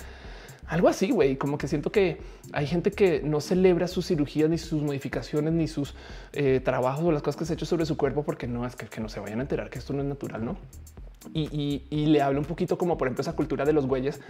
Algo 0.68 0.88
así, 0.88 1.12
güey, 1.12 1.38
como 1.38 1.58
que 1.58 1.68
siento 1.68 1.92
que 1.92 2.22
hay 2.52 2.66
gente 2.66 2.92
que 2.92 3.22
no 3.22 3.40
celebra 3.40 3.88
sus 3.88 4.08
cirugías, 4.08 4.50
ni 4.50 4.58
sus 4.58 4.82
modificaciones, 4.82 5.54
ni 5.54 5.68
sus 5.68 5.94
eh, 6.34 6.60
trabajos 6.64 7.06
o 7.06 7.12
las 7.12 7.22
cosas 7.22 7.38
que 7.38 7.46
se 7.46 7.54
ha 7.54 7.56
hecho 7.56 7.66
sobre 7.66 7.86
su 7.86 7.98
cuerpo, 7.98 8.24
porque 8.24 8.48
no 8.48 8.66
es 8.66 8.76
que, 8.76 8.88
que 8.88 9.00
no 9.00 9.10
se 9.10 9.20
vayan 9.20 9.40
a 9.40 9.44
enterar 9.44 9.70
que 9.70 9.80
esto 9.80 9.94
no 9.94 10.02
es 10.02 10.08
natural, 10.08 10.44
¿no? 10.44 10.58
Y, 11.34 12.06
le 12.06 12.22
hablo 12.22 12.40
un 12.40 12.46
poquito 12.46 12.78
como 12.78 12.98
por 12.98 13.08
ejemplo 13.08 13.22
esa 13.22 13.34
cultura 13.34 13.66
de 13.66 13.74
los 13.74 13.88
güeyes 13.88 14.22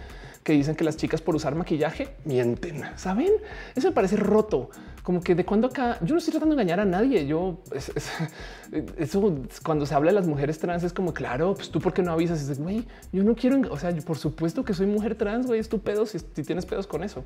que 0.42 0.52
dicen 0.52 0.74
que 0.76 0.84
las 0.84 0.96
chicas 0.96 1.20
por 1.20 1.34
usar 1.34 1.54
maquillaje 1.54 2.08
mienten. 2.24 2.82
Saben? 2.96 3.32
Eso 3.74 3.88
me 3.88 3.94
parece 3.94 4.16
roto. 4.16 4.70
Como 5.02 5.20
que 5.20 5.34
de 5.34 5.44
cuando 5.44 5.68
acá 5.68 5.98
yo 6.02 6.14
no 6.14 6.18
estoy 6.18 6.32
tratando 6.32 6.54
de 6.56 6.62
engañar 6.62 6.80
a 6.80 6.84
nadie. 6.84 7.26
Yo 7.26 7.58
eso 8.96 9.34
cuando 9.64 9.86
se 9.86 9.94
habla 9.94 10.10
de 10.10 10.14
las 10.14 10.26
mujeres 10.26 10.58
trans 10.58 10.82
es 10.84 10.92
como 10.92 11.12
claro, 11.14 11.54
pues 11.54 11.70
tú 11.70 11.80
por 11.80 11.92
qué 11.92 12.02
no 12.02 12.12
avisas? 12.12 12.38
Y 12.38 12.42
dices, 12.42 12.60
güey, 12.60 12.86
yo 13.12 13.22
no 13.22 13.34
quiero. 13.34 13.60
O 13.70 13.78
sea, 13.78 13.94
por 14.04 14.18
supuesto 14.18 14.64
que 14.64 14.74
soy 14.74 14.86
mujer 14.86 15.16
trans, 15.16 15.46
güey, 15.46 15.60
es 15.60 15.68
tu 15.68 15.80
pedo 15.80 16.06
si 16.06 16.18
tienes 16.18 16.66
pedos 16.66 16.86
con 16.86 17.02
eso. 17.02 17.24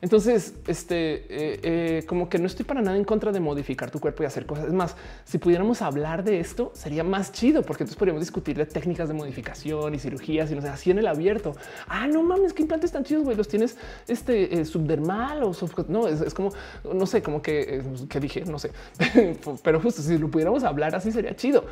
Entonces, 0.00 0.54
este, 0.66 1.14
eh, 1.14 1.60
eh, 1.62 2.04
como 2.06 2.28
que 2.28 2.38
no 2.38 2.46
estoy 2.46 2.64
para 2.64 2.80
nada 2.80 2.96
en 2.96 3.04
contra 3.04 3.32
de 3.32 3.40
modificar 3.40 3.90
tu 3.90 3.98
cuerpo 3.98 4.22
y 4.22 4.26
hacer 4.26 4.46
cosas. 4.46 4.66
Es 4.66 4.72
más, 4.72 4.96
si 5.24 5.38
pudiéramos 5.38 5.82
hablar 5.82 6.24
de 6.24 6.40
esto, 6.40 6.70
sería 6.74 7.02
más 7.04 7.32
chido, 7.32 7.62
porque 7.62 7.82
entonces 7.82 7.98
podríamos 7.98 8.22
discutir 8.22 8.56
de 8.56 8.66
técnicas 8.66 9.08
de 9.08 9.14
modificación 9.14 9.94
y 9.94 9.98
cirugías 9.98 10.50
y 10.50 10.54
no 10.54 10.62
sé, 10.62 10.68
así 10.68 10.90
en 10.90 10.98
el 10.98 11.06
abierto. 11.06 11.54
Ah, 11.88 12.06
no 12.06 12.22
mames, 12.22 12.52
qué 12.52 12.62
implantes 12.62 12.92
tan 12.92 13.04
chidos, 13.04 13.24
güey. 13.24 13.36
Los 13.36 13.48
tienes 13.48 13.76
este 14.06 14.60
eh, 14.60 14.64
subdermal 14.64 15.42
o 15.42 15.52
no, 15.88 16.06
es, 16.08 16.34
como, 16.34 16.52
no 16.92 17.06
sé, 17.06 17.22
como 17.22 17.42
que, 17.42 17.82
que 18.08 18.20
dije, 18.20 18.44
no 18.44 18.58
sé, 18.58 18.70
pero 19.64 19.80
justo 19.80 20.02
si 20.02 20.18
lo 20.18 20.28
pudiéramos 20.28 20.64
hablar 20.64 20.94
así 20.94 21.12
sería 21.12 21.34
chido. 21.34 21.64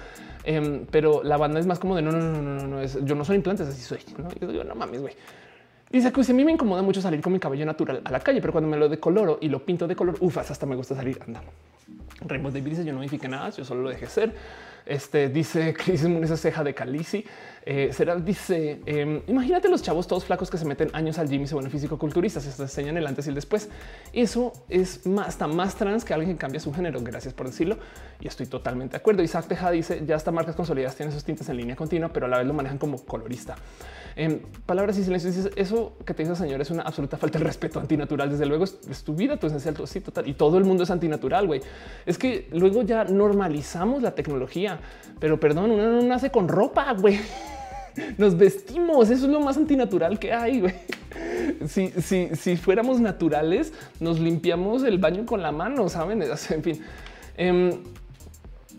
Em, 0.45 0.87
pero 0.91 1.23
la 1.25 1.37
banda 1.37 1.59
es 1.59 1.67
más 1.67 1.79
como 1.79 1.97
de 1.97 2.03
no, 2.03 2.13
no, 2.13 2.21
no, 2.21 2.41
no, 2.41 2.55
no, 2.55 2.67
no, 2.69 2.81
es, 2.81 2.99
yo 3.05 3.15
no 3.15 3.25
soy 3.25 3.37
implantes, 3.37 3.69
así 3.69 3.83
soy. 3.83 3.99
No, 4.17 4.29
yo 4.41 4.47
digo, 4.47 4.65
no 4.65 4.75
mames, 4.75 5.01
güey. 5.01 5.15
Dice 5.91 6.13
que 6.13 6.21
a 6.21 6.35
mí 6.35 6.45
me 6.45 6.53
incomoda 6.53 6.83
mucho 6.83 7.01
salir 7.01 7.21
con 7.21 7.33
mi 7.33 7.39
cabello 7.39 7.65
natural 7.65 8.03
a 8.05 8.11
la 8.11 8.21
calle, 8.21 8.41
pero 8.41 8.53
cuando 8.53 8.69
me 8.69 8.77
lo 8.77 8.89
decoloro 8.89 9.39
y 9.41 9.49
lo 9.49 9.65
pinto 9.65 9.87
de 9.87 9.95
color, 9.95 10.17
ufas, 10.21 10.51
hasta 10.51 10.67
me 10.67 10.75
gusta 10.75 10.97
salir. 10.97 11.19
Anda. 11.25 11.43
Rainbow 12.21 12.51
David 12.51 12.71
dice: 12.71 12.85
Yo 12.85 12.93
no 12.93 12.99
modifique 12.99 13.29
nada, 13.29 13.51
yo 13.51 13.65
solo 13.65 13.83
lo 13.83 13.91
dejé 13.91 14.07
ser. 14.07 14.35
Este 14.85 15.29
dice 15.29 15.75
Crisis 15.75 16.07
esa 16.07 16.37
ceja 16.37 16.65
de 16.65 16.75
Calici. 16.75 17.25
Eh, 17.65 17.91
será 17.93 18.17
dice: 18.17 18.81
em, 18.87 19.23
Imagínate 19.27 19.69
los 19.69 19.83
chavos 19.83 20.07
todos 20.07 20.25
flacos 20.25 20.51
que 20.51 20.59
se 20.59 20.65
meten 20.65 20.89
años 20.93 21.19
al 21.19 21.29
gym 21.29 21.43
y 21.43 21.47
se 21.47 21.55
vuelven 21.55 21.71
físico 21.71 21.99
culturistas, 21.99 22.45
se 22.45 22.63
enseñan 22.63 22.97
el 22.97 23.07
antes 23.07 23.27
y 23.27 23.29
el 23.29 23.35
después. 23.35 23.69
Eso 24.13 24.53
es 24.69 25.07
más, 25.07 25.29
hasta 25.29 25.47
más 25.47 25.75
trans 25.77 26.05
que 26.05 26.15
alguien 26.15 26.33
que 26.33 26.39
cambia 26.39 26.61
su 26.61 26.73
género. 26.73 27.01
Gracias 27.03 27.35
por 27.35 27.47
decirlo. 27.47 27.79
Y 28.21 28.29
estoy 28.29 28.47
totalmente 28.47 28.93
de 28.93 28.99
acuerdo. 28.99 29.23
Isaac 29.23 29.47
Teja 29.47 29.71
dice: 29.71 30.03
Ya 30.07 30.17
hasta 30.17 30.33
marcas 30.33 30.57
consolidadas 30.57 30.97
tienen 30.97 31.13
sus 31.13 31.25
tintes 31.25 31.49
en 31.49 31.57
línea 31.57 31.77
continua, 31.77 32.09
pero 32.13 32.27
a 32.27 32.29
la 32.29 32.39
vez 32.39 32.47
lo 32.47 32.55
manejan 32.55 32.79
como 32.79 33.05
colorista. 33.05 33.57
En 34.17 34.41
palabras 34.65 34.97
y 34.97 35.05
silencios, 35.05 35.51
eso 35.57 35.93
que 36.07 36.15
te 36.15 36.23
dice 36.23 36.35
señor 36.35 36.59
es 36.63 36.71
una 36.71 36.85
absoluta 36.85 37.19
falta 37.19 37.39
de 37.39 37.45
respeto 37.45 37.79
antinatural. 37.79 38.31
Desde 38.31 38.47
luego 38.47 38.65
es, 38.65 39.05
tu 39.05 39.15
vida, 39.15 39.37
tu 39.37 39.47
esencial, 39.47 39.77
sí, 39.87 40.01
total. 40.01 40.27
Y 40.27 40.33
todo 40.33 40.57
el 40.57 40.65
mundo 40.65 40.85
es 40.85 40.91
antinatural, 40.91 41.47
güey. 41.47 41.61
Es 42.07 42.17
que 42.17 42.49
luego 42.51 42.81
ya 42.83 43.05
normalizamos 43.05 44.03
la 44.03 44.15
tecnología, 44.15 44.81
pero 45.21 45.39
perdón, 45.39 45.71
uno 45.71 45.91
no 45.91 46.03
nace 46.03 46.31
con 46.31 46.49
ropa, 46.49 46.95
güey. 46.95 47.21
Nos 48.17 48.39
vestimos, 48.39 49.11
eso 49.11 49.27
es 49.27 49.31
lo 49.31 49.41
más 49.41 49.59
antinatural 49.59 50.19
que 50.19 50.33
hay, 50.33 50.61
güey. 50.61 50.75
Si, 51.69 51.89
si, 52.03 52.29
si 52.35 52.57
fuéramos 52.57 53.01
naturales, 53.01 53.73
nos 54.01 54.19
limpiamos 54.19 54.83
el 54.83 54.99
baño 54.99 55.25
con 55.25 55.43
la 55.43 55.53
mano, 55.53 55.89
¿saben? 55.89 56.23
En 56.51 56.63
fin. 56.63 56.83
Em, 57.37 57.71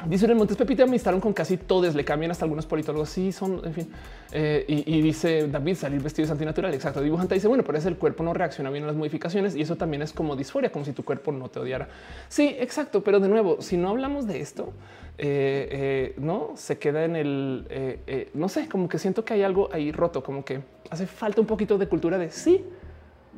Dice 0.05 0.27
en 0.27 0.37
Montes 0.37 0.55
Pepita 0.55 0.85
me 0.85 0.99
con 0.99 1.33
casi 1.33 1.57
todos, 1.57 1.95
le 1.95 2.05
cambian 2.05 2.31
hasta 2.31 2.45
algunos 2.45 2.65
politólogos. 2.67 3.09
Sí, 3.09 3.31
son, 3.31 3.61
en 3.65 3.73
fin. 3.73 3.89
Eh, 4.31 4.63
y, 4.67 5.01
dice 5.01 5.47
David 5.47 5.75
salir 5.75 6.01
vestido 6.01 6.25
es 6.25 6.31
antinatural. 6.31 6.73
Exacto. 6.73 7.01
Dibujante 7.01 7.33
dice, 7.33 7.47
bueno, 7.47 7.63
pero 7.63 7.77
es 7.77 7.85
el 7.85 7.97
cuerpo 7.97 8.23
no 8.23 8.33
reacciona 8.33 8.69
bien 8.69 8.83
a 8.83 8.87
las 8.87 8.95
modificaciones 8.95 9.55
y 9.55 9.61
eso 9.61 9.75
también 9.75 10.03
es 10.03 10.13
como 10.13 10.35
disforia, 10.35 10.71
como 10.71 10.85
si 10.85 10.93
tu 10.93 11.03
cuerpo 11.03 11.31
no 11.31 11.49
te 11.49 11.59
odiara. 11.59 11.89
Sí, 12.29 12.55
exacto. 12.59 13.03
Pero 13.03 13.19
de 13.19 13.27
nuevo, 13.27 13.61
si 13.61 13.75
no 13.75 13.89
hablamos 13.89 14.27
de 14.27 14.39
esto, 14.39 14.71
eh, 15.17 15.67
eh, 15.71 16.13
no 16.17 16.51
se 16.55 16.77
queda 16.77 17.03
en 17.03 17.15
el 17.15 18.29
no 18.33 18.49
sé, 18.49 18.69
como 18.69 18.87
que 18.87 18.99
siento 18.99 19.25
que 19.25 19.33
hay 19.33 19.41
algo 19.41 19.69
ahí 19.73 19.91
roto, 19.91 20.23
como 20.23 20.45
que 20.45 20.61
hace 20.91 21.07
falta 21.07 21.41
un 21.41 21.47
poquito 21.47 21.77
de 21.77 21.87
cultura 21.87 22.19
de 22.19 22.29
sí, 22.29 22.63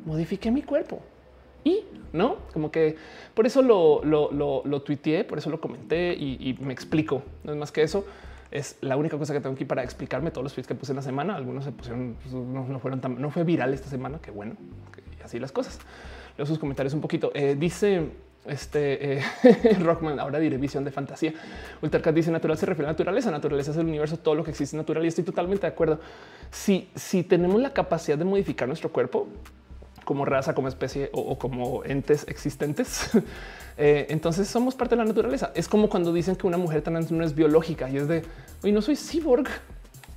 modifique 0.04 0.50
mi 0.50 0.62
cuerpo 0.62 1.00
y 1.64 1.84
no 2.12 2.36
como 2.52 2.70
que 2.70 2.96
por 3.34 3.46
eso 3.46 3.62
lo, 3.62 4.02
lo, 4.04 4.62
lo, 4.64 4.82
tuiteé, 4.82 5.24
por 5.24 5.38
eso 5.38 5.50
lo 5.50 5.60
comenté 5.60 6.12
y, 6.12 6.56
me 6.60 6.72
explico. 6.72 7.22
No 7.44 7.52
es 7.52 7.58
más 7.58 7.72
que 7.72 7.82
eso. 7.82 8.04
Es 8.50 8.76
la 8.80 8.96
única 8.96 9.16
cosa 9.16 9.32
que 9.32 9.40
tengo 9.40 9.54
aquí 9.54 9.64
para 9.64 9.84
explicarme 9.84 10.32
todos 10.32 10.42
los 10.42 10.52
tweets 10.52 10.66
que 10.66 10.74
puse 10.74 10.92
en 10.92 10.96
la 10.96 11.02
semana. 11.02 11.36
Algunos 11.36 11.64
se 11.64 11.72
pusieron, 11.72 12.16
pues, 12.20 12.34
no, 12.34 12.80
fueron 12.80 13.00
tan, 13.00 13.20
no 13.20 13.30
fue 13.30 13.44
viral 13.44 13.72
esta 13.72 13.88
semana. 13.88 14.18
Que 14.20 14.30
bueno, 14.30 14.56
así 15.24 15.38
las 15.38 15.52
cosas. 15.52 15.78
Leo 16.36 16.46
sus 16.46 16.58
comentarios 16.58 16.92
un 16.94 17.00
poquito. 17.00 17.30
Eh, 17.34 17.56
dice 17.58 18.10
este 18.44 19.18
eh, 19.18 19.22
Rockman, 19.80 20.18
ahora 20.18 20.40
diré 20.40 20.56
visión 20.56 20.84
de 20.84 20.90
fantasía. 20.90 21.32
Ultercat 21.80 22.14
dice 22.14 22.30
natural 22.32 22.58
se 22.58 22.66
refiere 22.66 22.88
a 22.88 22.92
naturaleza. 22.92 23.30
Naturaleza 23.30 23.70
es 23.70 23.76
el 23.76 23.86
universo, 23.86 24.16
todo 24.16 24.34
lo 24.34 24.42
que 24.42 24.50
existe 24.50 24.76
natural. 24.76 25.04
Y 25.04 25.08
estoy 25.08 25.24
totalmente 25.24 25.62
de 25.62 25.72
acuerdo. 25.72 26.00
Si, 26.50 26.90
si 26.96 27.22
tenemos 27.22 27.60
la 27.60 27.72
capacidad 27.72 28.18
de 28.18 28.24
modificar 28.24 28.66
nuestro 28.66 28.90
cuerpo, 28.90 29.28
como 30.10 30.24
raza, 30.24 30.56
como 30.56 30.66
especie 30.66 31.08
o, 31.12 31.38
como 31.38 31.84
entes 31.84 32.26
existentes. 32.26 33.10
Eh, 33.82 34.08
entonces 34.10 34.46
somos 34.46 34.74
parte 34.74 34.94
de 34.94 34.98
la 34.98 35.06
naturaleza. 35.06 35.52
Es 35.54 35.66
como 35.66 35.88
cuando 35.88 36.12
dicen 36.12 36.36
que 36.36 36.46
una 36.46 36.58
mujer 36.58 36.82
trans 36.82 37.10
no 37.10 37.24
es 37.24 37.34
biológica 37.34 37.88
y 37.88 37.96
es 37.96 38.08
de 38.08 38.22
hoy 38.62 38.72
no 38.72 38.82
soy 38.82 38.94
cyborg. 38.94 39.48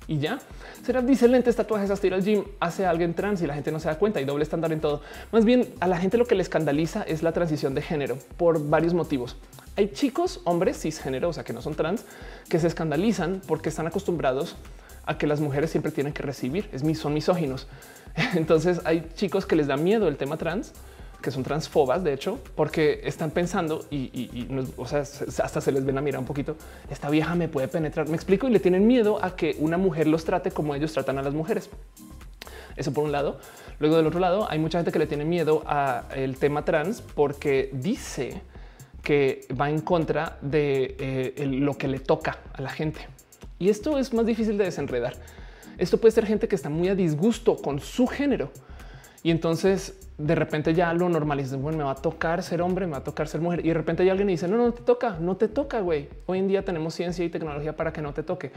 y 0.05 0.17
ya. 0.17 0.39
Será 0.85 1.01
dice 1.01 1.29
lentes, 1.29 1.55
tatuajes, 1.55 1.89
hasta 1.89 2.07
ir 2.07 2.13
al 2.13 2.21
gym, 2.25 2.43
hace 2.59 2.85
a 2.85 2.89
alguien 2.89 3.13
trans 3.13 3.41
y 3.41 3.47
la 3.47 3.53
gente 3.53 3.71
no 3.71 3.79
se 3.79 3.87
da 3.87 3.97
cuenta 3.97 4.19
y 4.19 4.25
doble 4.25 4.43
estándar 4.43 4.73
en 4.73 4.81
todo. 4.81 4.99
Más 5.31 5.45
bien 5.45 5.69
a 5.79 5.87
la 5.87 5.97
gente 5.97 6.17
lo 6.17 6.25
que 6.25 6.35
le 6.35 6.41
escandaliza 6.41 7.03
es 7.03 7.23
la 7.23 7.31
transición 7.31 7.73
de 7.73 7.83
género 7.83 8.17
por 8.35 8.67
varios 8.67 8.93
motivos. 8.93 9.37
Hay 9.77 9.91
chicos, 9.91 10.41
hombres 10.43 10.81
cisgénero, 10.81 11.29
o 11.29 11.33
sea, 11.33 11.45
que 11.45 11.53
no 11.53 11.61
son 11.61 11.75
trans, 11.75 12.03
que 12.49 12.59
se 12.59 12.67
escandalizan 12.67 13.41
porque 13.47 13.69
están 13.69 13.87
acostumbrados 13.87 14.57
que 15.17 15.27
las 15.27 15.39
mujeres 15.39 15.69
siempre 15.69 15.91
tienen 15.91 16.13
que 16.13 16.23
recibir, 16.23 16.69
es, 16.71 16.83
son 16.97 17.13
misóginos. 17.13 17.67
Entonces 18.35 18.81
hay 18.85 19.09
chicos 19.15 19.45
que 19.45 19.55
les 19.55 19.67
da 19.67 19.77
miedo 19.77 20.07
el 20.07 20.17
tema 20.17 20.37
trans 20.37 20.73
que 21.23 21.31
son 21.31 21.41
transfobas, 21.41 22.03
de 22.03 22.13
hecho, 22.13 22.37
porque 22.53 22.99
están 23.05 23.31
pensando 23.31 23.85
y, 23.89 24.45
o 24.75 24.85
sea, 24.85 24.99
hasta 24.99 25.61
se 25.61 25.71
les 25.71 25.83
ven 25.85 25.97
a 25.97 26.01
mirar 26.01 26.19
un 26.19 26.25
poquito. 26.25 26.57
Esta 26.91 27.09
vieja 27.09 27.33
me 27.33 27.47
puede 27.47 27.69
penetrar. 27.69 28.09
Me 28.09 28.15
explico 28.15 28.47
y 28.47 28.51
le 28.51 28.59
tienen 28.59 28.85
miedo 28.85 29.23
a 29.23 29.35
que 29.35 29.55
una 29.59 29.77
mujer 29.77 30.05
los 30.05 30.25
trate 30.25 30.51
como 30.51 30.75
ellos 30.75 30.91
tratan 30.91 31.17
a 31.17 31.23
las 31.23 31.33
mujeres. 31.33 31.69
Eso 32.75 32.93
por 32.93 33.05
un 33.05 33.11
lado. 33.11 33.39
Luego 33.79 33.95
del 33.95 34.05
otro 34.05 34.19
lado, 34.19 34.47
hay 34.49 34.59
mucha 34.59 34.77
gente 34.79 34.91
que 34.91 34.99
le 34.99 35.07
tiene 35.07 35.25
miedo 35.25 35.63
a 35.65 36.03
el 36.13 36.37
tema 36.37 36.65
trans 36.65 37.01
porque 37.01 37.69
dice 37.71 38.41
que 39.01 39.47
va 39.59 39.69
en 39.69 39.81
contra 39.81 40.37
de 40.41 40.95
eh, 40.99 41.45
lo 41.45 41.77
que 41.77 41.87
le 41.87 41.99
toca 41.99 42.37
a 42.53 42.61
la 42.61 42.69
gente. 42.69 43.07
Y 43.59 43.69
esto 43.69 43.97
es 43.97 44.13
más 44.13 44.25
difícil 44.25 44.57
de 44.57 44.65
desenredar. 44.65 45.13
Esto 45.77 45.97
puede 45.97 46.11
ser 46.11 46.25
gente 46.25 46.47
que 46.47 46.55
está 46.55 46.69
muy 46.69 46.89
a 46.89 46.95
disgusto 46.95 47.55
con 47.57 47.79
su 47.79 48.07
género 48.07 48.51
y 49.23 49.31
entonces 49.31 49.97
de 50.17 50.35
repente 50.35 50.73
ya 50.73 50.93
lo 50.93 51.09
normaliza. 51.09 51.55
Bueno, 51.55 51.77
me 51.77 51.83
va 51.85 51.91
a 51.91 51.95
tocar 51.95 52.43
ser 52.43 52.61
hombre, 52.61 52.85
me 52.85 52.91
va 52.91 52.97
a 52.99 53.03
tocar 53.03 53.27
ser 53.27 53.41
mujer. 53.41 53.61
Y 53.65 53.69
de 53.69 53.73
repente 53.73 54.03
hay 54.03 54.09
alguien 54.09 54.27
dice, 54.27 54.47
no, 54.47 54.57
no 54.57 54.73
te 54.73 54.83
toca, 54.83 55.17
no 55.19 55.37
te 55.37 55.47
toca, 55.47 55.79
güey. 55.79 56.09
Hoy 56.25 56.39
en 56.39 56.47
día 56.49 56.63
tenemos 56.65 56.93
ciencia 56.93 57.23
y 57.23 57.29
tecnología 57.29 57.75
para 57.75 57.93
que 57.93 58.01
no 58.01 58.13
te 58.13 58.21
toque. 58.21 58.51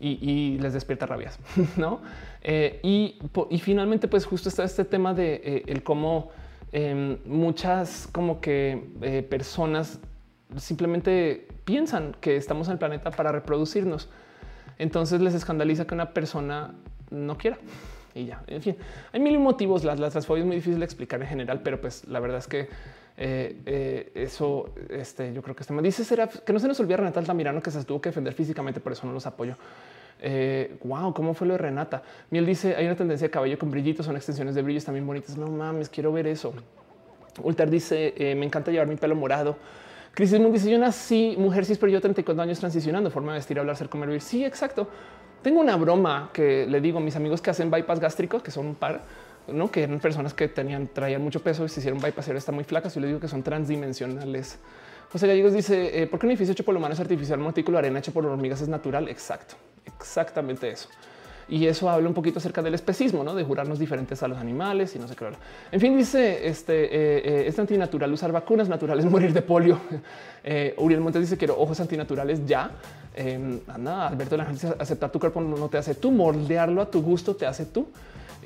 Y, 0.00 0.58
les 0.60 0.74
despierta 0.74 1.06
rabias, 1.06 1.40
¿no? 1.76 2.00
Eh, 2.40 2.78
y, 2.84 3.58
finalmente, 3.58 4.06
pues 4.06 4.24
justo 4.24 4.48
está 4.48 4.62
este 4.62 4.84
tema 4.84 5.12
de 5.12 5.40
eh, 5.42 5.62
el 5.66 5.82
cómo 5.82 6.30
em, 6.70 7.18
muchas 7.26 8.08
como 8.12 8.40
que 8.40 8.92
eh, 9.02 9.24
personas 9.28 9.98
simplemente 10.56 11.46
piensan 11.64 12.16
que 12.20 12.36
estamos 12.36 12.68
en 12.68 12.72
el 12.72 12.78
planeta 12.78 13.10
para 13.10 13.32
reproducirnos. 13.32 14.08
Entonces 14.78 15.20
les 15.20 15.34
escandaliza 15.34 15.86
que 15.86 15.94
una 15.94 16.12
persona 16.14 16.74
no 17.10 17.36
quiera 17.36 17.58
y 18.14 18.26
ya. 18.26 18.42
En 18.46 18.62
fin, 18.62 18.76
hay 19.12 19.20
mil 19.20 19.38
motivos. 19.38 19.84
Las, 19.84 19.98
las 19.98 20.12
transfobias 20.12 20.44
es 20.44 20.46
muy 20.46 20.56
difícil 20.56 20.78
de 20.78 20.84
explicar 20.84 21.20
en 21.20 21.28
general, 21.28 21.60
pero 21.62 21.80
pues 21.80 22.06
la 22.06 22.20
verdad 22.20 22.38
es 22.38 22.46
que 22.46 22.68
eh, 23.20 23.56
eh, 23.66 24.12
eso 24.14 24.72
este, 24.90 25.32
yo 25.32 25.42
creo 25.42 25.56
que 25.56 25.64
este 25.64 25.72
me 25.72 25.82
dice 25.82 26.04
será 26.04 26.28
que 26.28 26.52
no 26.52 26.60
se 26.60 26.68
nos 26.68 26.78
olvide 26.78 26.98
Renata 26.98 27.18
Altamirano 27.18 27.60
que 27.60 27.72
se 27.72 27.82
tuvo 27.82 28.00
que 28.00 28.10
defender 28.10 28.32
físicamente, 28.32 28.78
por 28.78 28.92
eso 28.92 29.06
no 29.06 29.12
los 29.12 29.26
apoyo. 29.26 29.56
Eh, 30.20 30.76
wow, 30.84 31.12
cómo 31.12 31.34
fue 31.34 31.48
lo 31.48 31.54
de 31.54 31.58
Renata. 31.58 32.02
Miel 32.30 32.46
dice 32.46 32.76
hay 32.76 32.86
una 32.86 32.94
tendencia 32.94 33.26
de 33.26 33.30
cabello 33.30 33.58
con 33.58 33.72
brillitos, 33.72 34.06
son 34.06 34.14
extensiones 34.14 34.54
de 34.54 34.62
brillos 34.62 34.84
también 34.84 35.04
bonitas. 35.06 35.36
No 35.36 35.48
mames, 35.48 35.88
quiero 35.88 36.12
ver 36.12 36.28
eso. 36.28 36.54
Ulter 37.42 37.70
dice 37.70 38.14
me 38.36 38.46
encanta 38.46 38.70
llevar 38.70 38.86
mi 38.86 38.96
pelo 38.96 39.16
morado. 39.16 39.56
Crisis 40.14 40.40
Moon 40.40 40.52
dice 40.52 40.70
yo 40.70 40.78
nací 40.78 41.36
mujer 41.38 41.64
cis, 41.64 41.78
pero 41.78 41.92
yo 41.92 42.00
34 42.00 42.42
años 42.42 42.58
transicionando, 42.58 43.10
forma 43.10 43.32
de 43.32 43.38
vestir, 43.38 43.58
hablar, 43.58 43.76
ser, 43.76 43.88
comer, 43.88 44.08
vivir. 44.08 44.22
Sí, 44.22 44.44
exacto. 44.44 44.88
Tengo 45.42 45.60
una 45.60 45.76
broma 45.76 46.30
que 46.32 46.66
le 46.66 46.80
digo 46.80 46.98
a 46.98 47.00
mis 47.00 47.14
amigos 47.14 47.40
que 47.40 47.50
hacen 47.50 47.70
bypass 47.70 48.00
gástricos, 48.00 48.42
que 48.42 48.50
son 48.50 48.66
un 48.66 48.74
par, 48.74 49.02
¿no? 49.46 49.70
que 49.70 49.84
eran 49.84 50.00
personas 50.00 50.34
que 50.34 50.48
tenían, 50.48 50.88
traían 50.88 51.22
mucho 51.22 51.40
peso 51.40 51.64
y 51.64 51.68
se 51.68 51.80
hicieron 51.80 52.00
bypass 52.00 52.26
y 52.26 52.30
ahora 52.30 52.38
están 52.38 52.54
muy 52.56 52.64
flacas. 52.64 52.96
Y 52.96 53.00
le 53.00 53.06
digo 53.06 53.20
que 53.20 53.28
son 53.28 53.42
transdimensionales. 53.42 54.58
José 55.12 55.26
Gallegos 55.26 55.52
dice, 55.52 56.02
eh, 56.02 56.06
¿por 56.06 56.18
qué 56.18 56.26
un 56.26 56.32
edificio 56.32 56.52
hecho 56.52 56.64
por 56.64 56.76
humanos 56.76 56.98
es 56.98 57.00
artificial, 57.00 57.38
montículo, 57.38 57.78
arena 57.78 58.00
hecho 58.00 58.12
por 58.12 58.26
hormigas 58.26 58.60
es 58.60 58.68
natural? 58.68 59.08
Exacto, 59.08 59.54
exactamente 59.86 60.68
eso. 60.70 60.88
Y 61.48 61.66
eso 61.66 61.88
habla 61.88 62.08
un 62.08 62.14
poquito 62.14 62.38
acerca 62.38 62.60
del 62.62 62.74
especismo, 62.74 63.24
¿no? 63.24 63.34
de 63.34 63.42
jurarnos 63.42 63.78
diferentes 63.78 64.22
a 64.22 64.28
los 64.28 64.36
animales 64.38 64.94
y 64.94 64.98
no 64.98 65.08
sé 65.08 65.16
qué. 65.16 65.28
En 65.72 65.80
fin, 65.80 65.96
dice, 65.96 66.46
este, 66.46 66.84
eh, 66.84 66.88
eh, 67.24 67.44
es 67.46 67.58
antinatural 67.58 68.12
usar 68.12 68.32
vacunas 68.32 68.68
naturales, 68.68 69.04
morir 69.10 69.32
de 69.32 69.42
polio. 69.42 69.78
Uriel 70.76 71.00
Montes 71.00 71.22
dice, 71.22 71.36
quiero 71.36 71.58
ojos 71.58 71.80
antinaturales 71.80 72.44
ya. 72.46 72.70
Eh, 73.14 73.60
anda, 73.66 74.08
Alberto, 74.08 74.36
la 74.36 74.46
aceptar 74.78 75.10
tu 75.10 75.18
cuerpo 75.18 75.40
no 75.40 75.68
te 75.68 75.78
hace 75.78 75.94
tú, 75.94 76.10
moldearlo 76.10 76.82
a 76.82 76.90
tu 76.90 77.02
gusto 77.02 77.34
te 77.34 77.46
hace 77.46 77.66
tú. 77.66 77.88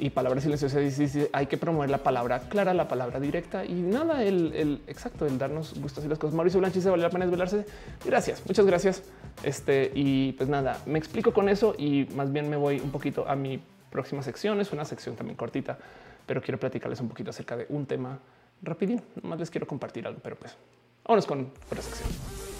Y 0.03 0.11
palabra 0.11 0.41
silenciosa 0.41 0.81
dice, 0.81 1.31
hay 1.33 1.47
que 1.47 1.57
promover 1.57 1.89
la 1.89 1.99
palabra 1.99 2.41
clara, 2.49 2.75
la 2.75 2.89
palabra 2.89 3.21
directa 3.21 3.65
y 3.65 3.75
nada, 3.75 4.25
el, 4.25 4.83
exacto, 4.89 5.27
el 5.27 5.39
darnos 5.39 5.79
gustos 5.81 6.05
y 6.05 6.09
las 6.09 6.19
cosas. 6.19 6.35
Mauricio 6.35 6.59
Blanchi 6.59 6.81
se 6.81 6.91
vale 6.91 7.05
la 7.05 7.09
pena 7.09 7.25
desvelarse. 7.25 7.65
Gracias, 8.05 8.43
muchas 8.45 8.67
gracias. 8.67 9.05
Este 9.45 9.93
y 9.95 10.33
pues 10.33 10.49
nada, 10.49 10.83
me 10.87 10.99
explico 10.99 11.33
con 11.33 11.49
eso 11.49 11.77
y 11.79 12.09
más 12.17 12.33
bien 12.33 12.51
me 12.51 12.57
voy 12.57 12.81
un 12.81 12.91
poquito 12.91 13.29
a 13.29 13.37
mi 13.37 13.63
próxima 13.91 14.25
sección. 14.25 14.61
Es 14.61 14.73
una 14.73 14.85
sección 14.85 15.15
también 15.15 15.37
cortita, 15.37 15.79
pero 16.27 16.43
quiero 16.43 16.59
platicarles 16.59 17.01
un 17.01 17.09
poquito 17.09 17.31
acerca 17.31 17.57
de 17.57 17.67
un 17.69 17.87
tema 17.87 18.19
rapidín. 18.61 19.01
Más 19.23 19.39
les 19.39 19.51
quiero 19.51 19.69
compartir 19.69 20.05
algo, 20.05 20.19
pero 20.21 20.35
pues 20.35 20.57
vámonos 21.05 21.27
con 21.27 21.53
otra 21.71 21.81
sección. 21.81 22.52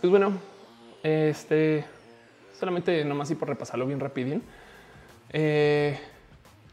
Pues 0.00 0.10
bueno, 0.10 0.32
este 1.02 1.84
solamente 2.58 3.04
nomás 3.04 3.30
y 3.30 3.34
por 3.34 3.48
repasarlo 3.48 3.86
bien 3.86 4.00
rapidín. 4.00 4.42
Eh, 5.30 5.98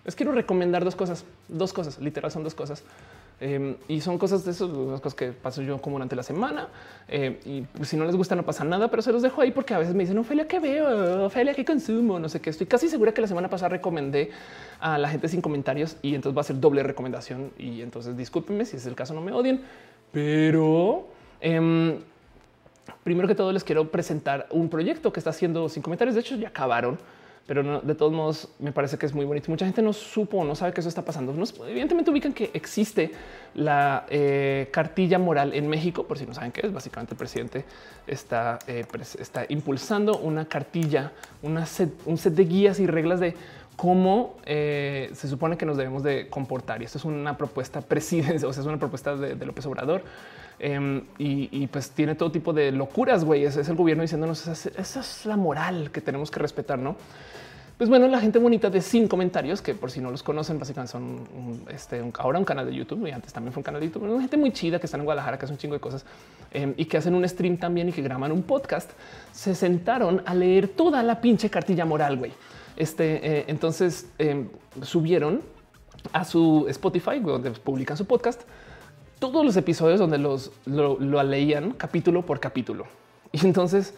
les 0.05 0.15
quiero 0.15 0.31
recomendar 0.31 0.83
dos 0.83 0.95
cosas, 0.95 1.25
dos 1.47 1.73
cosas, 1.73 1.99
literal 1.99 2.31
son 2.31 2.43
dos 2.43 2.55
cosas. 2.55 2.83
Em, 3.39 3.75
y 3.87 3.99
son 3.99 4.17
cosas 4.17 4.45
de 4.45 4.51
esas 4.51 4.69
cosas 4.69 5.15
que 5.15 5.31
paso 5.31 5.61
yo 5.61 5.81
como 5.81 5.95
durante 5.95 6.15
la 6.15 6.23
semana. 6.23 6.67
Eh, 7.07 7.39
y 7.45 7.61
pues, 7.61 7.89
si 7.89 7.97
no 7.97 8.05
les 8.05 8.15
gusta, 8.15 8.35
no 8.35 8.43
pasa 8.43 8.63
nada, 8.63 8.89
pero 8.89 9.01
se 9.01 9.11
los 9.11 9.21
dejo 9.21 9.41
ahí 9.41 9.51
porque 9.51 9.73
a 9.73 9.79
veces 9.79 9.93
me 9.95 10.03
dicen, 10.03 10.17
Ophelia, 10.17 10.47
¿qué 10.47 10.59
veo? 10.59 11.25
Ophelia, 11.25 11.53
¿qué 11.53 11.65
consumo? 11.65 12.19
No 12.19 12.29
sé 12.29 12.39
qué. 12.39 12.51
Estoy 12.51 12.67
casi 12.67 12.87
segura 12.87 13.13
que 13.13 13.21
la 13.21 13.27
semana 13.27 13.49
pasada 13.49 13.69
recomendé 13.69 14.31
a 14.79 14.97
la 14.97 15.09
gente 15.09 15.27
sin 15.27 15.41
comentarios 15.41 15.97
y 16.01 16.15
entonces 16.15 16.37
va 16.37 16.41
a 16.41 16.45
ser 16.45 16.59
doble 16.59 16.83
recomendación. 16.83 17.51
Y 17.57 17.81
entonces 17.81 18.15
discúlpenme 18.15 18.65
si 18.65 18.77
es 18.77 18.85
el 18.85 18.95
caso, 18.95 19.13
no 19.13 19.21
me 19.21 19.31
odien, 19.33 19.61
pero 20.11 21.07
em, 21.41 21.99
primero 23.03 23.27
que 23.27 23.35
todo 23.35 23.51
les 23.51 23.63
quiero 23.63 23.89
presentar 23.89 24.47
un 24.51 24.69
proyecto 24.69 25.13
que 25.13 25.19
está 25.19 25.29
haciendo 25.29 25.69
sin 25.69 25.83
comentarios. 25.83 26.15
De 26.15 26.21
hecho, 26.21 26.35
ya 26.35 26.49
acabaron, 26.49 26.97
pero 27.45 27.81
de 27.81 27.95
todos 27.95 28.13
modos 28.13 28.49
me 28.59 28.71
parece 28.71 28.97
que 28.97 29.05
es 29.05 29.13
muy 29.13 29.25
bonito. 29.25 29.51
Mucha 29.51 29.65
gente 29.65 29.81
no 29.81 29.91
supo, 29.93 30.43
no 30.45 30.55
sabe 30.55 30.73
que 30.73 30.79
eso 30.79 30.89
está 30.89 31.03
pasando. 31.03 31.33
evidentemente 31.67 32.11
ubican 32.11 32.33
que 32.33 32.51
existe 32.53 33.11
la 33.55 34.05
eh, 34.09 34.69
cartilla 34.71 35.19
moral 35.19 35.53
en 35.53 35.67
México, 35.67 36.05
por 36.05 36.17
si 36.17 36.25
no 36.25 36.33
saben 36.33 36.51
qué 36.51 36.65
es. 36.65 36.73
Básicamente 36.73 37.13
el 37.13 37.17
presidente 37.17 37.65
está, 38.07 38.59
eh, 38.67 38.85
está 39.19 39.45
impulsando 39.49 40.17
una 40.17 40.45
cartilla, 40.45 41.11
un 41.41 41.65
set 41.65 42.33
de 42.33 42.45
guías 42.45 42.79
y 42.79 42.87
reglas 42.87 43.19
de 43.19 43.35
cómo 43.75 44.37
eh, 44.45 45.09
se 45.13 45.27
supone 45.27 45.57
que 45.57 45.65
nos 45.65 45.75
debemos 45.75 46.03
de 46.03 46.29
comportar. 46.29 46.81
Y 46.81 46.85
esto 46.85 46.97
es 46.97 47.05
una 47.05 47.35
propuesta 47.37 47.81
presidencial, 47.87 48.49
o 48.49 48.53
sea, 48.53 48.61
es 48.61 48.67
una 48.67 48.79
propuesta 48.79 49.15
de 49.15 49.45
López 49.45 49.65
Obrador 49.65 50.03
Em, 50.65 51.03
y, 51.17 51.67
pues 51.67 51.91
tiene 51.91 52.15
todo 52.15 52.31
tipo 52.31 52.53
de 52.53 52.71
locuras, 52.71 53.25
güey. 53.25 53.43
Es, 53.43 53.57
el 53.57 53.75
gobierno 53.75 54.01
diciéndonos 54.01 54.47
esa 54.47 54.99
es 55.01 55.25
la 55.25 55.35
moral 55.35 55.91
que 55.91 55.99
tenemos 55.99 56.31
que 56.31 56.39
respetar, 56.39 56.79
¿no? 56.79 56.95
Pues 57.77 57.89
bueno, 57.89 58.07
la 58.07 58.21
gente 58.21 58.39
bonita 58.39 58.69
de 58.69 58.79
sin 58.79 59.09
comentarios, 59.09 59.61
que 59.61 59.75
por 59.75 59.91
si 59.91 59.99
no 59.99 60.09
los 60.09 60.23
conocen, 60.23 60.57
básicamente 60.57 60.93
son 60.93 61.27
este, 61.67 62.01
ahora 62.17 62.39
un 62.39 62.45
canal 62.45 62.65
de 62.65 62.73
YouTube 62.73 63.05
y 63.07 63.11
antes 63.11 63.33
también 63.33 63.51
fue 63.51 63.59
un 63.59 63.65
canal 63.65 63.81
de 63.81 63.87
YouTube. 63.87 64.03
Una 64.03 64.21
gente 64.21 64.37
muy 64.37 64.53
chida 64.53 64.79
que 64.79 64.85
están 64.85 65.01
en 65.01 65.05
Guadalajara, 65.05 65.37
que 65.37 65.43
hace 65.43 65.53
un 65.53 65.57
chingo 65.57 65.73
de 65.73 65.81
cosas 65.81 66.05
em, 66.51 66.73
y 66.77 66.85
que 66.85 66.95
hacen 66.95 67.13
un 67.13 67.27
stream 67.27 67.57
también 67.57 67.89
y 67.89 67.91
que 67.91 68.01
graban 68.01 68.31
un 68.31 68.43
podcast. 68.43 68.89
Se 69.33 69.55
sentaron 69.55 70.23
a 70.25 70.33
leer 70.33 70.69
toda 70.69 71.03
la 71.03 71.19
pinche 71.19 71.49
cartilla 71.49 71.83
moral, 71.83 72.15
güey. 72.15 72.31
Este, 72.77 73.39
eh, 73.39 73.45
entonces 73.49 74.07
em, 74.17 74.47
subieron 74.81 75.41
a 76.13 76.23
su 76.23 76.67
Spotify, 76.69 77.19
donde 77.19 77.51
publican 77.51 77.97
su 77.97 78.05
podcast, 78.05 78.43
todos 79.31 79.45
los 79.45 79.55
episodios 79.55 80.01
donde 80.01 80.17
los 80.17 80.51
lo, 80.65 80.97
leían 81.23 81.71
capítulo 81.71 82.25
por 82.25 82.41
capítulo. 82.41 82.87
Y 83.31 83.47
entonces 83.47 83.93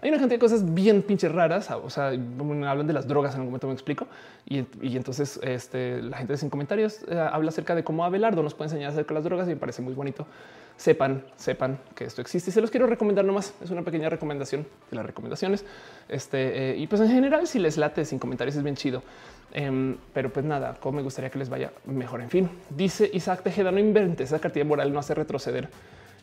hay 0.00 0.08
una 0.08 0.18
cantidad 0.18 0.36
de 0.36 0.40
cosas 0.40 0.72
bien 0.72 1.02
pinches 1.02 1.32
raras. 1.32 1.68
O 1.72 1.90
sea, 1.90 2.10
hablan 2.10 2.86
de 2.86 2.92
las 2.92 3.08
drogas 3.08 3.34
en 3.34 3.40
algún 3.40 3.50
momento, 3.50 3.66
me 3.66 3.72
explico. 3.72 4.06
Y, 4.46 4.64
entonces 4.96 5.40
este, 5.42 6.00
la 6.00 6.18
gente 6.18 6.36
sin 6.36 6.48
comentarios 6.48 7.00
eh, 7.08 7.18
habla 7.18 7.48
acerca 7.48 7.74
de 7.74 7.82
cómo 7.82 8.04
Abelardo 8.04 8.40
nos 8.44 8.54
puede 8.54 8.68
enseñar 8.68 8.92
acerca 8.92 9.08
de 9.08 9.14
las 9.14 9.24
drogas 9.24 9.48
y 9.48 9.50
me 9.50 9.56
parece 9.56 9.82
muy 9.82 9.94
bonito. 9.94 10.28
Sepan, 10.76 11.24
sepan 11.36 11.80
que 11.96 12.04
esto 12.04 12.22
existe 12.22 12.50
y 12.50 12.52
se 12.52 12.60
los 12.60 12.70
quiero 12.70 12.86
recomendar 12.86 13.24
nomás. 13.24 13.54
Es 13.60 13.70
una 13.70 13.82
pequeña 13.82 14.08
recomendación 14.08 14.64
de 14.92 14.96
las 14.96 15.04
recomendaciones. 15.04 15.64
Este, 16.08 16.70
eh, 16.70 16.76
y 16.76 16.86
pues 16.86 17.00
en 17.00 17.10
general, 17.10 17.48
si 17.48 17.58
les 17.58 17.76
late 17.78 18.04
sin 18.04 18.20
comentarios 18.20 18.54
es 18.54 18.62
bien 18.62 18.76
chido. 18.76 19.02
Em, 19.52 19.96
pero 20.12 20.30
pues 20.30 20.44
nada, 20.44 20.76
como 20.80 20.96
me 20.96 21.02
gustaría 21.02 21.30
que 21.30 21.38
les 21.38 21.48
vaya 21.48 21.72
mejor. 21.86 22.20
En 22.20 22.30
fin, 22.30 22.50
dice 22.70 23.10
Isaac 23.12 23.42
Tejeda, 23.42 23.70
no 23.70 23.78
inventes, 23.78 24.28
esa 24.28 24.38
cartilla 24.38 24.64
moral 24.64 24.92
no 24.92 24.98
hace 24.98 25.14
retroceder 25.14 25.68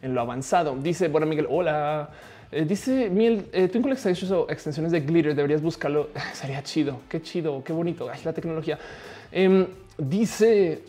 en 0.02 0.14
lo 0.14 0.22
avanzado. 0.22 0.76
Dice, 0.76 1.08
bueno, 1.08 1.26
Miguel, 1.26 1.48
hola. 1.50 2.10
Eh, 2.52 2.66
dice 2.66 3.10
Miel, 3.10 3.48
eh, 3.52 3.68
Twinkle 3.68 3.96
o 4.32 4.50
extensiones 4.50 4.92
de 4.92 5.02
glitter, 5.02 5.34
deberías 5.36 5.62
buscarlo. 5.62 6.10
Sería 6.34 6.62
chido, 6.64 7.00
qué 7.10 7.22
chido, 7.22 7.64
qué 7.64 7.74
bonito. 7.74 8.10
Ay, 8.10 8.20
la 8.24 8.34
tecnología. 8.34 8.78
Em, 9.32 9.66
dice 9.98 10.84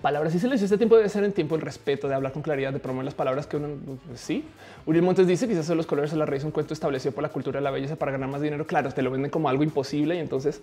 palabras. 0.00 0.34
Y 0.34 0.38
se 0.38 0.46
les 0.48 0.54
dice 0.54 0.66
este 0.66 0.78
tiempo 0.78 0.96
debe 0.96 1.08
ser 1.08 1.24
en 1.24 1.32
tiempo 1.32 1.54
el 1.54 1.60
respeto, 1.60 2.08
de 2.08 2.14
hablar 2.14 2.32
con 2.32 2.42
claridad, 2.42 2.72
de 2.72 2.78
promover 2.78 3.04
las 3.04 3.14
palabras 3.14 3.46
que 3.46 3.56
uno 3.56 3.68
sí. 4.14 4.44
Uriel 4.86 5.04
Montes 5.04 5.26
dice 5.26 5.46
quizás 5.48 5.66
son 5.66 5.76
los 5.76 5.86
colores 5.86 6.10
de 6.10 6.16
la 6.16 6.26
raíz, 6.26 6.44
un 6.44 6.50
cuento 6.50 6.74
establecido 6.74 7.12
por 7.12 7.22
la 7.22 7.28
cultura 7.28 7.60
de 7.60 7.64
la 7.64 7.70
belleza 7.70 7.96
para 7.96 8.12
ganar 8.12 8.28
más 8.28 8.40
dinero. 8.40 8.66
Claro, 8.66 8.90
te 8.90 9.02
lo 9.02 9.10
venden 9.10 9.30
como 9.30 9.48
algo 9.48 9.62
imposible 9.62 10.16
y 10.16 10.18
entonces, 10.18 10.62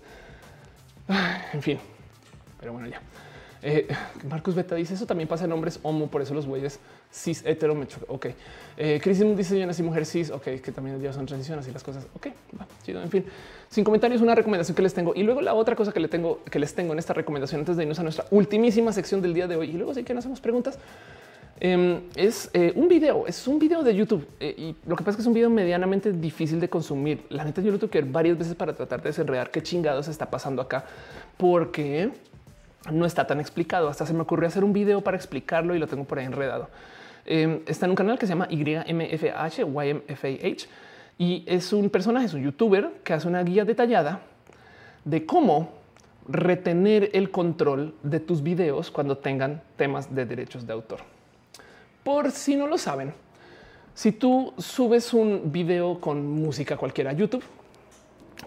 en 1.52 1.62
fin. 1.62 1.78
Pero 2.58 2.72
bueno, 2.72 2.88
ya. 2.88 3.00
Eh, 3.62 3.86
Marcos 4.28 4.54
Beta 4.54 4.74
dice 4.74 4.94
eso 4.94 5.04
también 5.04 5.28
pasa 5.28 5.44
en 5.44 5.52
hombres 5.52 5.80
homo, 5.82 6.06
por 6.06 6.22
eso 6.22 6.32
los 6.32 6.46
güeyes 6.46 6.80
cis 7.12 7.44
hetero 7.44 7.74
me 7.74 7.86
Ok. 8.08 8.28
Eh, 8.76 9.00
dice 9.36 9.58
yo 9.58 9.66
nací 9.66 9.82
mujer 9.82 10.06
cis. 10.06 10.30
Ok, 10.30 10.44
que 10.62 10.72
también 10.72 11.00
ya 11.00 11.12
son 11.12 11.26
transiciones 11.26 11.66
y 11.68 11.72
las 11.72 11.82
cosas. 11.82 12.06
Ok, 12.14 12.28
va, 12.58 12.66
chido. 12.82 13.02
En 13.02 13.10
fin, 13.10 13.24
sin 13.68 13.84
comentarios, 13.84 14.22
una 14.22 14.34
recomendación 14.34 14.74
que 14.74 14.82
les 14.82 14.94
tengo. 14.94 15.12
Y 15.14 15.22
luego 15.22 15.40
la 15.40 15.54
otra 15.54 15.76
cosa 15.76 15.92
que, 15.92 16.00
le 16.00 16.08
tengo, 16.08 16.42
que 16.44 16.58
les 16.58 16.74
tengo 16.74 16.92
en 16.92 16.98
esta 16.98 17.12
recomendación 17.12 17.60
antes 17.60 17.76
de 17.76 17.82
irnos 17.82 17.98
a 17.98 18.02
nuestra 18.02 18.24
ultimísima 18.30 18.92
sección 18.92 19.20
del 19.20 19.34
día 19.34 19.46
de 19.46 19.56
hoy. 19.56 19.70
Y 19.70 19.72
luego 19.72 19.92
sí 19.94 20.04
que 20.04 20.14
nos 20.14 20.22
hacemos 20.22 20.40
preguntas. 20.40 20.78
Em, 21.62 22.00
es 22.16 22.48
eh, 22.54 22.72
un 22.74 22.88
video, 22.88 23.26
es 23.26 23.46
un 23.46 23.58
video 23.58 23.82
de 23.82 23.94
YouTube 23.94 24.26
eh, 24.40 24.54
y 24.56 24.88
lo 24.88 24.96
que 24.96 25.04
pasa 25.04 25.10
es 25.10 25.16
que 25.16 25.20
es 25.20 25.26
un 25.26 25.34
video 25.34 25.50
medianamente 25.50 26.10
difícil 26.10 26.58
de 26.58 26.70
consumir. 26.70 27.22
La 27.28 27.44
neta, 27.44 27.60
yo 27.60 27.70
lo 27.70 27.78
tuve 27.78 27.90
que 27.90 28.00
ver 28.00 28.10
varias 28.10 28.38
veces 28.38 28.54
para 28.54 28.72
tratar 28.72 29.02
de 29.02 29.10
desenredar 29.10 29.50
qué 29.50 29.62
chingados 29.62 30.08
está 30.08 30.30
pasando 30.30 30.62
acá, 30.62 30.86
porque 31.36 32.12
no 32.90 33.04
está 33.04 33.26
tan 33.26 33.40
explicado. 33.40 33.90
Hasta 33.90 34.06
se 34.06 34.14
me 34.14 34.22
ocurrió 34.22 34.48
hacer 34.48 34.64
un 34.64 34.72
video 34.72 35.02
para 35.02 35.18
explicarlo 35.18 35.74
y 35.74 35.78
lo 35.78 35.86
tengo 35.86 36.04
por 36.04 36.18
ahí 36.18 36.24
enredado. 36.24 36.70
Em, 37.26 37.60
está 37.66 37.84
en 37.84 37.90
un 37.90 37.96
canal 37.96 38.18
que 38.18 38.26
se 38.26 38.32
llama 38.32 38.48
YMFH, 38.50 39.60
YMFH, 39.60 40.66
y 41.18 41.44
es 41.46 41.74
un 41.74 41.90
personaje, 41.90 42.24
es 42.24 42.32
un 42.32 42.42
youtuber 42.42 42.90
que 43.04 43.12
hace 43.12 43.28
una 43.28 43.42
guía 43.42 43.66
detallada 43.66 44.22
de 45.04 45.26
cómo 45.26 45.74
retener 46.26 47.10
el 47.12 47.30
control 47.30 47.94
de 48.02 48.18
tus 48.18 48.42
videos 48.42 48.90
cuando 48.90 49.18
tengan 49.18 49.60
temas 49.76 50.14
de 50.14 50.24
derechos 50.24 50.66
de 50.66 50.72
autor. 50.72 51.19
Por 52.10 52.32
si 52.32 52.56
no 52.56 52.66
lo 52.66 52.76
saben, 52.76 53.14
si 53.94 54.10
tú 54.10 54.52
subes 54.58 55.14
un 55.14 55.52
video 55.52 56.00
con 56.00 56.26
música 56.26 56.76
cualquiera 56.76 57.10
a 57.10 57.12
YouTube, 57.12 57.44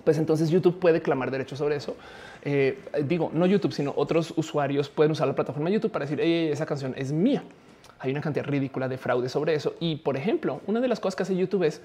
pues 0.03 0.17
entonces 0.17 0.49
YouTube 0.49 0.79
puede 0.79 1.01
clamar 1.01 1.31
derechos 1.31 1.59
sobre 1.59 1.77
eso 1.77 1.95
eh, 2.41 2.77
digo, 3.05 3.31
no 3.33 3.45
YouTube, 3.45 3.71
sino 3.71 3.93
otros 3.95 4.33
usuarios 4.35 4.89
pueden 4.89 5.13
usar 5.13 5.29
la 5.29 5.33
plataforma 5.33 5.69
YouTube 5.69 5.93
para 5.93 6.03
decir 6.03 6.19
esa 6.19 6.65
canción 6.65 6.93
es 6.97 7.13
mía. 7.13 7.41
Hay 7.99 8.11
una 8.11 8.19
cantidad 8.19 8.45
ridícula 8.45 8.89
de 8.89 8.97
fraude 8.97 9.29
sobre 9.29 9.55
eso. 9.55 9.75
Y 9.79 9.95
por 9.95 10.17
ejemplo, 10.17 10.59
una 10.67 10.81
de 10.81 10.89
las 10.89 10.99
cosas 10.99 11.15
que 11.15 11.23
hace 11.23 11.37
YouTube 11.37 11.63
es 11.63 11.79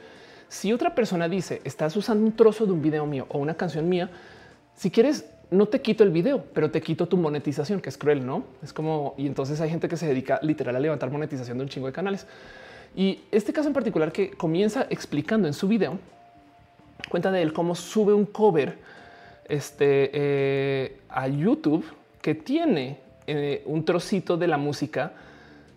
si 0.49 0.73
otra 0.73 0.97
persona 0.97 1.29
dice 1.29 1.61
estás 1.63 1.95
usando 1.95 2.27
un 2.27 2.33
trozo 2.33 2.67
de 2.67 2.73
un 2.73 2.83
video 2.83 3.07
mío 3.07 3.27
o 3.29 3.39
una 3.39 3.55
canción 3.55 3.89
mía, 3.89 4.11
si 4.75 4.91
quieres, 4.91 5.27
no 5.51 5.67
te 5.67 5.81
quito 5.81 6.05
el 6.05 6.11
video, 6.11 6.45
pero 6.53 6.71
te 6.71 6.81
quito 6.81 7.07
tu 7.07 7.17
monetización, 7.17 7.81
que 7.81 7.89
es 7.89 7.97
cruel, 7.97 8.25
no 8.25 8.45
es 8.63 8.73
como 8.73 9.15
y 9.17 9.27
entonces 9.27 9.61
hay 9.61 9.71
gente 9.71 9.89
que 9.89 9.97
se 9.97 10.07
dedica 10.07 10.39
literal 10.43 10.77
a 10.77 10.81
levantar 10.81 11.11
monetización 11.11 11.59
de 11.59 11.65
un 11.65 11.71
chingo 11.71 11.87
de 11.87 11.93
canales. 11.93 12.27
Y 12.95 13.21
este 13.31 13.53
caso 13.53 13.69
en 13.69 13.75
particular 13.75 14.13
que 14.13 14.31
comienza 14.31 14.87
explicando 14.91 15.47
en 15.47 15.55
su 15.55 15.69
video, 15.69 15.99
cuenta 17.09 17.31
de 17.31 17.43
él 17.43 17.53
cómo 17.53 17.75
sube 17.75 18.13
un 18.13 18.27
cover 18.27 18.79
este, 19.49 20.11
eh, 20.13 21.01
a 21.09 21.29
YouTube 21.29 21.85
que 22.21 22.35
tiene 22.35 22.99
eh, 23.27 23.63
un 23.67 23.85
trocito 23.85 24.37
de 24.37 24.47
la 24.49 24.59
música 24.59 25.13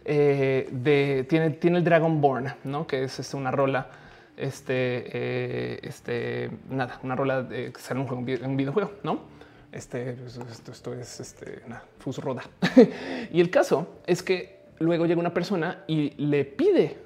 eh, 0.03 0.67
de 0.72 1.25
tiene, 1.30 1.51
tiene 1.51 1.77
el 1.77 1.83
Dragonborn, 1.83 2.53
¿no? 2.66 2.88
que 2.88 3.03
es 3.03 3.19
este, 3.19 3.38
una 3.38 3.51
rola, 3.51 3.88
este, 4.35 5.88
este, 5.88 6.50
nada, 6.69 7.00
una 7.03 7.16
rola 7.16 7.43
de 7.43 7.72
que 7.72 7.80
sale 7.80 8.00
un, 8.00 8.09
un 8.09 8.58
videojuego, 8.58 8.91
no? 9.03 9.40
Este, 9.72 10.17
esto, 10.25 10.72
esto 10.72 10.93
es 10.93 11.19
este, 11.19 11.61
nada, 11.67 11.85
Roda. 12.17 12.43
y 13.32 13.40
el 13.40 13.50
caso 13.50 13.88
es 14.06 14.22
que 14.22 14.59
luego 14.80 15.06
llega 15.06 15.19
una 15.19 15.33
persona 15.33 15.83
y 15.88 16.11
le 16.17 16.43
pide, 16.43 16.98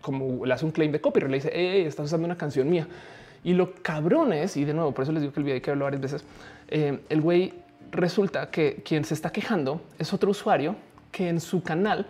como 0.00 0.46
le 0.46 0.54
hace 0.54 0.64
un 0.64 0.70
claim 0.70 0.90
de 0.90 1.00
copyright, 1.00 1.30
le 1.30 1.36
dice, 1.36 1.86
estás 1.86 2.06
usando 2.06 2.24
una 2.24 2.38
canción 2.38 2.70
mía. 2.70 2.88
Y 3.44 3.52
lo 3.52 3.74
cabrón 3.74 4.32
es, 4.32 4.56
y 4.56 4.64
de 4.64 4.74
nuevo, 4.74 4.92
por 4.92 5.02
eso 5.02 5.12
les 5.12 5.22
digo 5.22 5.32
que 5.32 5.40
el 5.40 5.44
video 5.44 5.54
hay 5.54 5.60
que 5.60 5.70
hablar 5.70 5.92
varias 5.92 6.00
veces, 6.00 6.24
eh, 6.68 6.98
el 7.08 7.20
güey 7.20 7.54
resulta 7.92 8.50
que 8.50 8.82
quien 8.84 9.04
se 9.04 9.14
está 9.14 9.30
quejando 9.30 9.82
es 9.98 10.12
otro 10.12 10.30
usuario 10.30 10.76
que 11.12 11.28
en 11.28 11.40
su 11.40 11.62
canal 11.62 12.06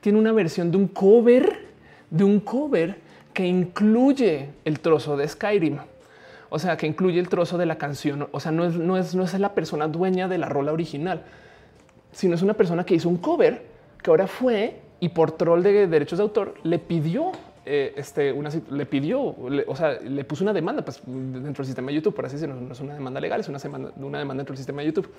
tiene 0.00 0.18
una 0.18 0.32
versión 0.32 0.70
de 0.70 0.76
un 0.76 0.88
cover, 0.88 1.68
de 2.10 2.24
un 2.24 2.40
cover 2.40 2.98
que 3.32 3.46
incluye 3.46 4.50
el 4.64 4.80
trozo 4.80 5.16
de 5.16 5.26
Skyrim. 5.26 5.78
O 6.54 6.58
sea, 6.60 6.76
que 6.76 6.86
incluye 6.86 7.18
el 7.18 7.28
trozo 7.28 7.58
de 7.58 7.66
la 7.66 7.78
canción. 7.78 8.28
O 8.30 8.38
sea, 8.38 8.52
no 8.52 8.64
es, 8.64 8.76
no 8.76 8.96
es, 8.96 9.12
no 9.16 9.24
es 9.24 9.36
la 9.40 9.54
persona 9.54 9.88
dueña 9.88 10.28
de 10.28 10.38
la 10.38 10.48
rola 10.48 10.70
original, 10.70 11.24
sino 12.12 12.36
es 12.36 12.42
una 12.42 12.54
persona 12.54 12.86
que 12.86 12.94
hizo 12.94 13.08
un 13.08 13.16
cover 13.16 13.66
que 14.00 14.08
ahora 14.08 14.28
fue 14.28 14.80
y 15.00 15.08
por 15.08 15.32
troll 15.32 15.64
de 15.64 15.88
derechos 15.88 16.18
de 16.18 16.22
autor 16.22 16.54
le 16.62 16.78
pidió 16.78 17.32
eh, 17.66 17.94
este, 17.96 18.30
una, 18.30 18.50
le 18.70 18.86
pidió, 18.86 19.20
o 19.20 19.74
sea, 19.74 19.98
le 19.98 20.22
puso 20.22 20.44
una 20.44 20.52
demanda 20.52 20.84
pues, 20.84 21.02
dentro 21.04 21.64
del 21.64 21.66
sistema 21.66 21.88
de 21.88 21.96
YouTube, 21.96 22.14
por 22.14 22.24
así 22.24 22.36
decirlo, 22.36 22.54
no 22.54 22.72
es 22.72 22.78
una 22.78 22.94
demanda 22.94 23.20
legal, 23.20 23.40
es 23.40 23.48
una, 23.48 23.58
demanda, 23.58 23.90
una 23.96 24.18
demanda 24.20 24.42
dentro 24.42 24.52
del 24.52 24.58
sistema 24.58 24.82
de 24.82 24.86
YouTube. 24.86 25.10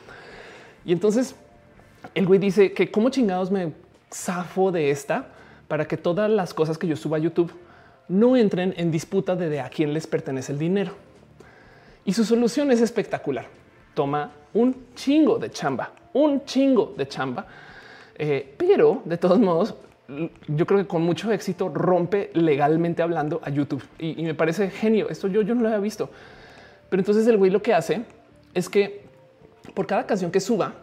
Y 0.85 0.93
entonces 0.93 1.35
el 2.13 2.27
güey 2.27 2.39
dice 2.39 2.71
que 2.71 2.89
cómo 2.89 3.09
chingados 3.09 3.51
me 3.51 3.73
zafo 4.09 4.71
de 4.71 4.89
esta 4.89 5.27
para 5.67 5.85
que 5.85 5.97
todas 5.97 6.31
las 6.31 6.53
cosas 6.53 6.77
que 6.77 6.87
yo 6.87 6.95
suba 6.95 7.17
a 7.17 7.19
YouTube 7.19 7.51
no 8.07 8.37
entren 8.37 8.73
en 8.77 8.89
disputa 8.89 9.35
de, 9.35 9.59
a 9.59 9.67
quién 9.67 9.93
les 9.93 10.07
pertenece 10.07 10.53
el 10.53 10.59
dinero. 10.59 10.93
Y 12.05 12.13
su 12.13 12.23
solución 12.23 12.71
es 12.71 12.81
espectacular. 12.81 13.47
Toma 13.93 14.31
un 14.53 14.93
chingo 14.93 15.37
de 15.39 15.49
chamba, 15.49 15.91
un 16.13 16.45
chingo 16.45 16.93
de 16.95 17.07
chamba. 17.07 17.45
Eh, 18.17 18.53
pero 18.57 19.01
de 19.03 19.17
todos 19.17 19.39
modos 19.39 19.75
yo 20.47 20.65
creo 20.65 20.79
que 20.79 20.87
con 20.87 21.01
mucho 21.01 21.31
éxito 21.31 21.69
rompe 21.69 22.29
legalmente 22.33 23.01
hablando 23.01 23.41
a 23.43 23.49
YouTube 23.49 23.83
y, 23.97 24.21
me 24.23 24.35
parece 24.35 24.69
genio. 24.69 25.09
Esto 25.09 25.27
yo, 25.27 25.41
yo 25.41 25.55
no 25.55 25.61
lo 25.61 25.67
había 25.67 25.79
visto. 25.79 26.09
Pero 26.89 27.01
entonces 27.01 27.27
el 27.27 27.37
güey 27.37 27.51
lo 27.51 27.61
que 27.61 27.73
hace 27.73 28.03
es 28.53 28.69
que 28.69 29.03
por 29.73 29.87
cada 29.87 30.05
canción 30.05 30.31
que 30.31 30.39
suba 30.39 30.73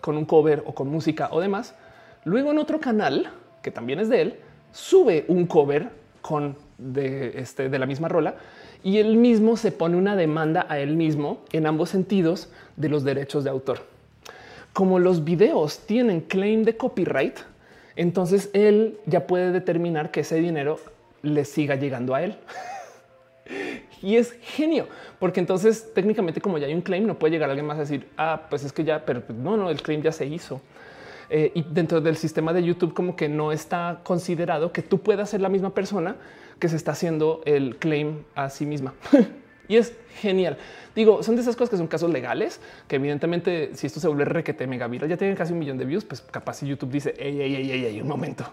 con 0.00 0.16
un 0.16 0.24
cover 0.24 0.62
o 0.64 0.74
con 0.74 0.88
música 0.88 1.28
o 1.32 1.40
demás, 1.40 1.74
luego 2.24 2.52
en 2.52 2.58
otro 2.58 2.78
canal 2.78 3.32
que 3.62 3.72
también 3.72 3.98
es 3.98 4.08
de 4.08 4.22
él, 4.22 4.40
sube 4.70 5.24
un 5.26 5.46
cover 5.46 5.90
con 6.22 6.56
de, 6.78 7.40
este, 7.40 7.68
de 7.68 7.78
la 7.78 7.86
misma 7.86 8.08
rola 8.08 8.36
y 8.82 8.98
él 8.98 9.16
mismo 9.16 9.56
se 9.56 9.72
pone 9.72 9.96
una 9.96 10.16
demanda 10.16 10.66
a 10.68 10.78
él 10.78 10.96
mismo 10.96 11.40
en 11.52 11.66
ambos 11.66 11.90
sentidos 11.90 12.50
de 12.76 12.88
los 12.88 13.04
derechos 13.04 13.44
de 13.44 13.50
autor. 13.50 13.80
Como 14.72 14.98
los 14.98 15.24
videos 15.24 15.80
tienen 15.80 16.20
claim 16.20 16.62
de 16.64 16.76
copyright, 16.76 17.38
entonces 17.96 18.50
él 18.52 18.98
ya 19.06 19.26
puede 19.26 19.50
determinar 19.50 20.10
que 20.10 20.20
ese 20.20 20.36
dinero 20.36 20.78
le 21.22 21.44
siga 21.44 21.74
llegando 21.74 22.14
a 22.14 22.22
él. 22.22 22.36
y 24.02 24.16
es 24.16 24.32
genio, 24.40 24.86
porque 25.18 25.40
entonces 25.40 25.92
técnicamente 25.94 26.40
como 26.40 26.58
ya 26.58 26.66
hay 26.66 26.74
un 26.74 26.82
claim, 26.82 27.06
no 27.06 27.18
puede 27.18 27.32
llegar 27.32 27.50
alguien 27.50 27.66
más 27.66 27.78
a 27.78 27.80
decir, 27.80 28.06
ah, 28.16 28.46
pues 28.48 28.64
es 28.64 28.72
que 28.72 28.84
ya, 28.84 29.04
pero 29.04 29.22
no, 29.34 29.56
no, 29.56 29.70
el 29.70 29.82
claim 29.82 30.02
ya 30.02 30.12
se 30.12 30.26
hizo. 30.26 30.60
Eh, 31.30 31.52
y 31.54 31.62
dentro 31.62 32.00
del 32.00 32.16
sistema 32.16 32.54
de 32.54 32.62
YouTube 32.62 32.94
como 32.94 33.14
que 33.14 33.28
no 33.28 33.52
está 33.52 34.00
considerado 34.02 34.72
que 34.72 34.80
tú 34.80 35.00
puedas 35.00 35.28
ser 35.28 35.42
la 35.42 35.50
misma 35.50 35.74
persona 35.74 36.16
que 36.58 36.68
se 36.68 36.76
está 36.76 36.92
haciendo 36.92 37.42
el 37.44 37.76
claim 37.76 38.24
a 38.34 38.50
sí 38.50 38.66
misma. 38.66 38.94
y 39.68 39.76
es 39.76 39.92
genial. 40.20 40.56
Digo, 40.94 41.22
son 41.22 41.36
de 41.36 41.42
esas 41.42 41.54
cosas 41.54 41.70
que 41.70 41.76
son 41.76 41.86
casos 41.86 42.10
legales 42.10 42.60
que 42.88 42.96
evidentemente 42.96 43.70
si 43.74 43.86
esto 43.86 44.00
se 44.00 44.08
vuelve 44.08 44.24
requete 44.24 44.66
mega 44.66 44.88
viral, 44.88 45.08
ya 45.08 45.16
tienen 45.16 45.36
casi 45.36 45.52
un 45.52 45.60
millón 45.60 45.78
de 45.78 45.84
views, 45.84 46.04
pues 46.04 46.20
capaz 46.20 46.54
si 46.54 46.66
YouTube 46.66 46.90
dice, 46.90 47.14
ey, 47.18 47.40
ey, 47.40 47.54
ey, 47.54 47.84
ey, 47.84 48.00
un 48.00 48.08
momento. 48.08 48.44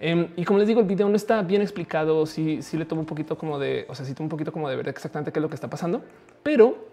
Em, 0.00 0.28
y 0.36 0.44
como 0.44 0.58
les 0.58 0.66
digo, 0.68 0.80
el 0.80 0.86
video 0.86 1.08
no 1.08 1.16
está 1.16 1.42
bien 1.42 1.62
explicado. 1.62 2.24
Si 2.26 2.62
sí, 2.62 2.76
le 2.76 2.86
tomo 2.86 3.02
un 3.02 3.06
poquito 3.06 3.36
como 3.36 3.58
de, 3.58 3.86
o 3.88 3.94
sea, 3.94 4.04
sí 4.06 4.14
tomo 4.14 4.26
un 4.26 4.30
poquito 4.30 4.52
como 4.52 4.68
de 4.68 4.76
ver 4.76 4.88
exactamente 4.88 5.30
qué 5.32 5.38
es 5.38 5.42
lo 5.42 5.48
que 5.48 5.54
está 5.54 5.68
pasando, 5.68 6.02
pero 6.42 6.88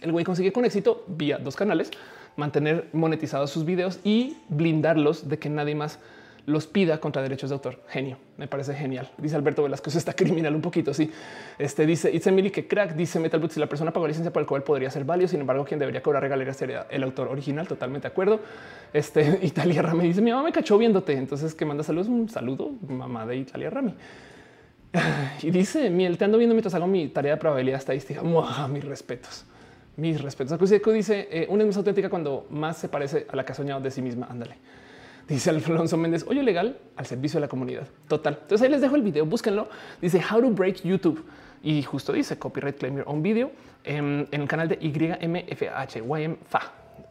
el 0.00 0.12
güey 0.12 0.24
consigue 0.24 0.52
con 0.52 0.64
éxito 0.64 1.04
vía 1.06 1.38
dos 1.38 1.54
canales 1.54 1.90
mantener 2.36 2.88
monetizados 2.92 3.50
sus 3.50 3.64
videos 3.64 4.00
y 4.04 4.36
blindarlos 4.48 5.28
de 5.28 5.38
que 5.38 5.50
nadie 5.50 5.74
más 5.74 5.98
los 6.46 6.66
pida 6.66 6.98
contra 6.98 7.22
derechos 7.22 7.50
de 7.50 7.54
autor. 7.54 7.80
Genio, 7.88 8.18
me 8.36 8.48
parece 8.48 8.74
genial. 8.74 9.10
Dice 9.18 9.36
Alberto 9.36 9.62
Velasco, 9.62 9.90
está 9.94 10.12
criminal 10.12 10.54
un 10.54 10.60
poquito. 10.60 10.92
Sí, 10.92 11.10
este 11.58 11.86
dice 11.86 12.10
It's 12.12 12.26
Emily 12.26 12.50
que 12.50 12.66
crack. 12.66 12.94
Dice 12.94 13.20
Metal 13.20 13.50
si 13.50 13.60
la 13.60 13.66
persona 13.66 13.92
pagó 13.92 14.06
licencia 14.06 14.32
por 14.32 14.42
el 14.42 14.46
cual 14.46 14.62
podría 14.62 14.90
ser 14.90 15.04
válido. 15.04 15.28
Sin 15.28 15.40
embargo, 15.40 15.64
quien 15.64 15.78
debería 15.78 16.02
cobrar 16.02 16.22
regalías 16.22 16.56
sería 16.56 16.86
el 16.90 17.02
autor 17.02 17.28
original. 17.28 17.68
Totalmente 17.68 18.08
de 18.08 18.12
acuerdo. 18.12 18.40
Este 18.92 19.38
Italia 19.42 19.82
Rami 19.82 20.08
dice: 20.08 20.20
Mi 20.20 20.30
mamá 20.30 20.42
me 20.42 20.52
cachó 20.52 20.78
viéndote. 20.78 21.12
Entonces, 21.12 21.54
que 21.54 21.64
manda 21.64 21.82
saludos. 21.82 22.08
Un 22.08 22.28
saludo, 22.28 22.72
mamá 22.88 23.26
de 23.26 23.36
Italia 23.36 23.70
Rami. 23.70 23.94
Y 25.42 25.50
dice 25.50 25.90
Miel, 25.90 26.18
te 26.18 26.24
ando 26.24 26.38
viendo 26.38 26.54
mientras 26.54 26.74
hago 26.74 26.86
mi 26.86 27.08
tarea 27.08 27.32
de 27.32 27.38
probabilidad 27.38 27.78
estadística. 27.78 28.22
Mis 28.22 28.84
respetos, 28.84 29.44
mis 29.96 30.20
respetos. 30.20 30.58
Dice 30.60 31.28
eh, 31.30 31.46
una 31.48 31.62
es 31.62 31.68
más 31.68 31.76
auténtica 31.76 32.10
cuando 32.10 32.46
más 32.50 32.76
se 32.76 32.88
parece 32.88 33.26
a 33.30 33.36
la 33.36 33.44
que 33.44 33.52
ha 33.52 33.54
soñado 33.54 33.80
de 33.80 33.90
sí 33.90 34.02
misma. 34.02 34.26
Ándale. 34.30 34.56
Dice 35.32 35.48
Alfonso 35.48 35.96
Méndez, 35.96 36.26
oye 36.28 36.42
legal 36.42 36.76
al 36.94 37.06
servicio 37.06 37.38
de 37.38 37.40
la 37.40 37.48
comunidad. 37.48 37.88
Total. 38.06 38.38
Entonces 38.42 38.62
ahí 38.66 38.70
les 38.70 38.82
dejo 38.82 38.96
el 38.96 39.02
video, 39.02 39.24
búsquenlo. 39.24 39.66
Dice 40.02 40.20
How 40.30 40.42
to 40.42 40.50
Break 40.50 40.82
YouTube. 40.82 41.24
Y 41.62 41.82
justo 41.84 42.12
dice 42.12 42.38
copyright 42.38 42.76
claim 42.76 42.96
your 42.96 43.08
own 43.08 43.22
video 43.22 43.50
en, 43.82 44.28
el 44.30 44.46
canal 44.46 44.68
de 44.68 44.78
YMFH, 44.82 45.96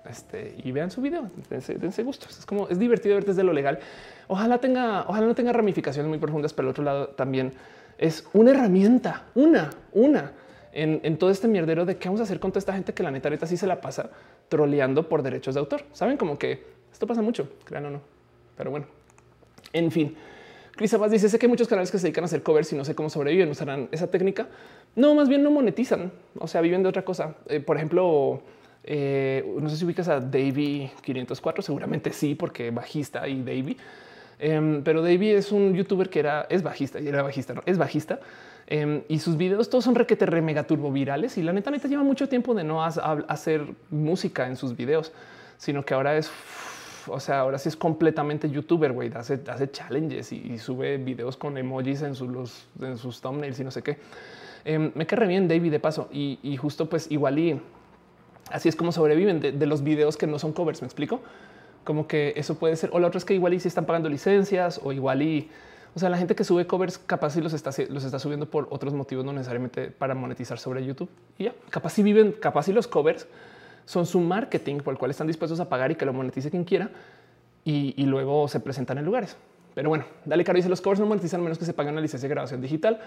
este, 0.08 0.56
y 0.64 0.72
vean 0.72 0.92
su 0.92 1.02
video, 1.02 1.32
dense, 1.50 1.74
dense 1.80 2.04
gustos. 2.04 2.38
Es 2.38 2.46
como 2.46 2.68
es 2.70 2.78
divertido 2.78 3.16
ver 3.16 3.26
desde 3.26 3.44
lo 3.44 3.54
legal. 3.54 3.80
Ojalá 4.28 4.60
tenga, 4.60 5.06
ojalá 5.08 5.26
no 5.26 5.34
tenga 5.34 5.52
ramificaciones 5.52 6.08
muy 6.08 6.20
profundas, 6.20 6.54
pero 6.54 6.68
el 6.68 6.72
otro 6.72 6.84
lado 6.84 7.08
también 7.08 7.54
es 7.98 8.28
una 8.34 8.52
herramienta, 8.52 9.24
una, 9.34 9.72
una 9.94 10.34
en, 10.74 11.18
todo 11.18 11.32
este 11.32 11.48
mierdero 11.48 11.86
de 11.86 11.98
qué 11.98 12.08
vamos 12.08 12.22
a 12.22 12.26
hacer 12.26 12.40
con 12.40 12.52
toda 12.52 12.60
esta 12.60 12.74
gente 12.74 12.94
que 12.94 13.02
la 13.02 13.10
neta 13.10 13.32
neta 13.32 13.48
sí 13.48 13.58
se 13.58 13.66
la 13.66 13.82
pasa 13.82 14.12
troleando 14.48 15.10
por 15.10 15.24
derechos 15.24 15.56
de 15.56 15.60
autor. 15.60 15.86
Saben 15.92 16.18
como 16.18 16.38
que 16.38 16.81
esto 17.02 17.08
pasa 17.08 17.24
mucho, 17.24 17.50
crean 17.64 17.88
o 17.88 17.90
no. 17.90 18.02
Pero 18.56 18.70
bueno, 18.70 18.86
en 19.74 19.90
fin. 19.90 20.16
Cris 20.76 20.94
Abas 20.94 21.10
dice: 21.10 21.30
Sé 21.30 21.40
que 21.40 21.48
hay 21.48 21.50
muchos 21.50 21.68
canales 21.68 21.90
que 21.90 21.98
se 21.98 22.04
dedican 22.04 22.24
a 22.24 22.26
hacer 22.26 22.44
covers 22.44 22.72
y 22.74 22.76
no 22.76 22.86
sé 22.86 22.94
cómo 22.94 23.10
sobreviven. 23.10 23.50
¿Usarán 23.50 23.90
esa 23.92 24.06
técnica? 24.12 24.48
No, 24.96 25.16
más 25.16 25.28
bien 25.28 25.42
no 25.42 25.50
monetizan. 25.50 26.12
O 26.38 26.48
sea, 26.48 26.62
viven 26.62 26.84
de 26.84 26.90
otra 26.90 27.04
cosa. 27.04 27.38
Eh, 27.48 27.60
por 27.60 27.78
ejemplo, 27.78 28.44
eh, 28.84 29.44
no 29.60 29.68
sé 29.68 29.78
si 29.78 29.86
ubicas 29.86 30.10
a 30.10 30.20
Davey 30.20 30.92
504. 31.02 31.64
Seguramente 31.64 32.14
sí, 32.14 32.36
porque 32.36 32.70
bajista 32.70 33.28
y 33.28 33.40
Davey. 33.40 33.76
Em, 34.38 34.84
pero 34.84 35.02
Davey 35.02 35.32
es 35.32 35.52
un 35.52 35.74
youtuber 35.74 36.08
que 36.08 36.20
era, 36.20 36.46
es 36.52 36.62
bajista 36.62 37.00
y 37.00 37.08
era 37.08 37.24
bajista, 37.24 37.56
no 37.56 37.64
es 37.66 37.80
bajista. 37.80 38.20
Em, 38.68 39.02
y 39.08 39.18
sus 39.18 39.38
videos 39.38 39.72
todos 39.72 39.86
son 39.86 39.96
requete 39.96 40.28
re 40.28 40.44
mega 40.44 40.66
turbo 40.68 40.92
virales. 40.92 41.36
Y 41.40 41.42
la 41.42 41.52
neta, 41.52 41.72
neta 41.72 41.88
lleva 41.88 42.04
mucho 42.04 42.30
tiempo 42.30 42.54
de 42.54 42.64
no 42.64 42.84
hacer 42.84 43.66
música 43.90 44.46
en 44.46 44.56
sus 44.56 44.78
videos, 44.78 45.12
sino 45.58 45.84
que 45.84 45.96
ahora 45.96 46.16
es 46.16 46.30
o 47.08 47.20
sea, 47.20 47.40
ahora 47.40 47.58
sí 47.58 47.70
es 47.70 47.76
completamente 47.76 48.50
youtuber, 48.50 48.92
güey, 48.92 49.12
hace, 49.14 49.40
hace 49.48 49.72
challenges 49.72 50.32
y, 50.32 50.58
sube 50.58 50.98
videos 50.98 51.38
con 51.38 51.58
emojis 51.58 52.02
en, 52.02 52.16
sus, 52.16 52.66
en 52.80 52.98
sus 52.98 53.22
thumbnails 53.22 53.60
y 53.60 53.64
no 53.64 53.72
sé 53.72 53.82
qué. 53.82 53.98
Em, 54.64 54.92
me 54.94 55.08
quedé 55.08 55.26
bien 55.28 55.48
David 55.48 55.72
de 55.72 55.80
paso 55.80 56.08
y, 56.12 56.58
justo 56.58 56.88
pues 56.88 57.10
igual 57.10 57.40
y 57.40 57.60
así 58.52 58.70
es 58.70 58.76
como 58.76 58.92
sobreviven 58.92 59.40
de, 59.40 59.66
los 59.66 59.84
videos 59.84 60.18
que 60.18 60.28
no 60.28 60.40
son 60.40 60.54
covers. 60.54 60.82
Me 60.82 60.88
explico 60.88 61.22
como 61.84 62.08
que 62.08 62.34
eso 62.36 62.56
puede 62.56 62.76
ser. 62.76 62.92
O 62.94 63.00
la 63.00 63.08
otra 63.08 63.18
es 63.18 63.26
que 63.26 63.34
igual 63.34 63.54
y 63.54 63.60
si 63.60 63.68
están 63.68 63.86
pagando 63.86 64.10
licencias 64.10 64.80
o 64.84 64.92
igual 64.92 65.22
y 65.22 65.50
o 65.94 66.00
sea, 66.00 66.10
la 66.10 66.18
gente 66.18 66.36
que 66.36 66.46
sube 66.46 66.66
covers 66.68 66.98
capaz 66.98 67.32
si 67.32 67.42
los 67.42 67.52
está, 67.52 67.72
los 67.90 68.06
está 68.06 68.18
subiendo 68.18 68.50
por 68.50 68.68
otros 68.70 68.94
motivos, 68.94 69.26
no 69.26 69.34
necesariamente 69.34 69.92
para 69.92 70.16
monetizar 70.16 70.58
sobre 70.58 70.86
YouTube 70.86 71.10
y 71.38 71.46
ya 71.46 71.54
capaz 71.70 71.92
si 71.92 72.04
viven, 72.04 72.32
capaz 72.32 72.64
si 72.64 72.74
los 72.74 72.88
covers 72.88 73.28
son 73.86 74.06
su 74.06 74.20
marketing 74.20 74.78
por 74.78 74.94
el 74.94 74.98
cual 74.98 75.12
están 75.12 75.28
dispuestos 75.28 75.60
a 75.60 75.70
pagar 75.70 75.92
y 75.92 75.96
que 75.96 76.06
lo 76.06 76.14
monetice 76.14 76.50
quien 76.50 76.64
quiera 76.64 76.90
y, 77.64 78.04
luego 78.06 78.48
se 78.48 78.60
presentan 78.60 78.98
en 78.98 79.06
lugares. 79.06 79.38
Pero 79.74 79.90
bueno, 79.90 80.06
dale 80.26 80.44
caro 80.44 80.58
dice 80.58 80.70
los 80.70 80.82
covers 80.82 81.00
no 81.00 81.06
monetizan 81.06 81.42
menos 81.42 81.58
que 81.58 81.66
se 81.66 81.74
pagan 81.74 81.94
una 81.94 82.02
licencia 82.02 82.28
de 82.28 82.34
grabación 82.34 82.62
digital. 82.62 83.00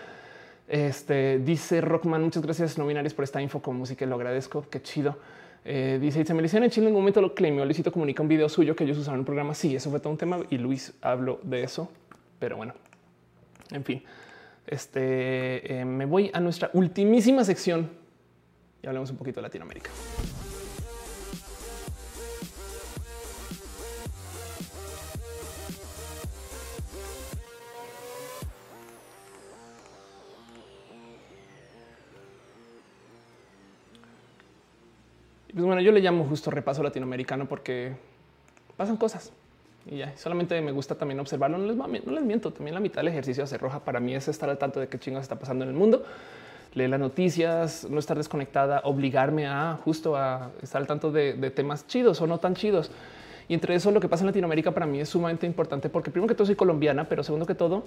Este 0.66 1.38
dice 1.38 1.80
Rockman, 1.80 2.22
muchas 2.22 2.42
gracias 2.42 2.78
no 2.78 2.86
binarios 2.86 3.12
por 3.12 3.24
esta 3.24 3.42
info 3.42 3.60
con 3.60 3.76
música, 3.76 4.06
lo 4.06 4.14
agradezco, 4.14 4.64
qué 4.70 4.80
chido. 4.80 5.18
Eh, 5.66 5.98
dice, 6.00 6.24
se 6.24 6.34
me 6.34 6.42
en 6.42 6.70
Chile 6.70 6.88
en 6.88 6.94
un 6.94 7.00
momento 7.00 7.22
lo 7.22 7.34
claimó, 7.34 7.64
Luisito 7.64 7.90
comunica 7.90 8.22
un 8.22 8.28
video 8.28 8.48
suyo 8.48 8.76
que 8.76 8.84
ellos 8.84 8.98
usaron 8.98 9.20
un 9.20 9.24
programa. 9.24 9.54
Sí, 9.54 9.74
eso 9.74 9.90
fue 9.90 10.00
todo 10.00 10.10
un 10.10 10.18
tema 10.18 10.40
y 10.50 10.58
Luis 10.58 10.92
habló 11.00 11.40
de 11.42 11.62
eso, 11.62 11.90
pero 12.38 12.56
bueno, 12.56 12.74
en 13.70 13.84
fin, 13.84 14.02
este 14.66 15.80
eh, 15.80 15.84
me 15.84 16.04
voy 16.04 16.30
a 16.32 16.40
nuestra 16.40 16.70
ultimísima 16.74 17.44
sección 17.44 17.90
y 18.82 18.86
hablamos 18.86 19.10
un 19.10 19.16
poquito 19.16 19.40
de 19.40 19.42
Latinoamérica. 19.42 19.90
Pues 35.54 35.64
bueno, 35.64 35.80
yo 35.80 35.92
le 35.92 36.00
llamo 36.00 36.24
justo 36.24 36.50
repaso 36.50 36.82
latinoamericano 36.82 37.46
porque 37.46 37.92
pasan 38.76 38.96
cosas 38.96 39.32
y 39.88 39.98
ya 39.98 40.16
solamente 40.16 40.60
me 40.60 40.72
gusta 40.72 40.96
también 40.96 41.20
observarlo. 41.20 41.58
No 41.58 41.66
les, 41.66 42.24
miento. 42.24 42.52
También 42.52 42.74
la 42.74 42.80
mitad 42.80 42.96
del 42.96 43.08
ejercicio 43.08 43.44
hace 43.44 43.56
roja 43.56 43.78
para 43.78 44.00
mí 44.00 44.16
es 44.16 44.26
estar 44.26 44.50
al 44.50 44.58
tanto 44.58 44.80
de 44.80 44.88
qué 44.88 44.98
chingas 44.98 45.22
está 45.22 45.38
pasando 45.38 45.62
en 45.62 45.70
el 45.70 45.76
mundo, 45.76 46.04
leer 46.74 46.90
las 46.90 46.98
noticias, 46.98 47.86
no 47.88 48.00
estar 48.00 48.16
desconectada, 48.16 48.80
obligarme 48.82 49.46
a 49.46 49.78
justo 49.84 50.16
a 50.16 50.50
estar 50.60 50.80
al 50.80 50.88
tanto 50.88 51.12
de, 51.12 51.34
de 51.34 51.50
temas 51.52 51.86
chidos 51.86 52.20
o 52.20 52.26
no 52.26 52.38
tan 52.38 52.56
chidos. 52.56 52.90
Y 53.48 53.54
entre 53.54 53.74
eso 53.74 53.90
lo 53.90 54.00
que 54.00 54.08
pasa 54.08 54.22
en 54.22 54.28
Latinoamérica 54.28 54.72
para 54.72 54.86
mí 54.86 55.00
es 55.00 55.08
sumamente 55.08 55.46
importante 55.46 55.88
porque 55.88 56.10
primero 56.10 56.28
que 56.28 56.34
todo 56.34 56.46
soy 56.46 56.56
colombiana, 56.56 57.08
pero 57.08 57.22
segundo 57.22 57.46
que 57.46 57.54
todo 57.54 57.84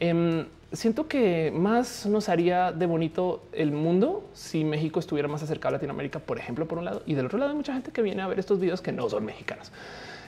Em, 0.00 0.46
siento 0.70 1.08
que 1.08 1.52
más 1.52 2.06
nos 2.06 2.28
haría 2.28 2.70
de 2.70 2.86
bonito 2.86 3.42
el 3.50 3.72
mundo 3.72 4.28
si 4.32 4.62
México 4.62 5.00
estuviera 5.00 5.26
más 5.26 5.42
acercado 5.42 5.70
a 5.70 5.78
Latinoamérica, 5.78 6.20
por 6.20 6.38
ejemplo, 6.38 6.68
por 6.68 6.78
un 6.78 6.84
lado, 6.84 7.02
y 7.04 7.14
del 7.14 7.26
otro 7.26 7.36
lado 7.36 7.50
hay 7.50 7.56
mucha 7.56 7.72
gente 7.72 7.90
que 7.90 8.00
viene 8.00 8.22
a 8.22 8.28
ver 8.28 8.38
estos 8.38 8.60
videos 8.60 8.80
que 8.80 8.92
no 8.92 9.10
son 9.10 9.24
mexicanos. 9.24 9.72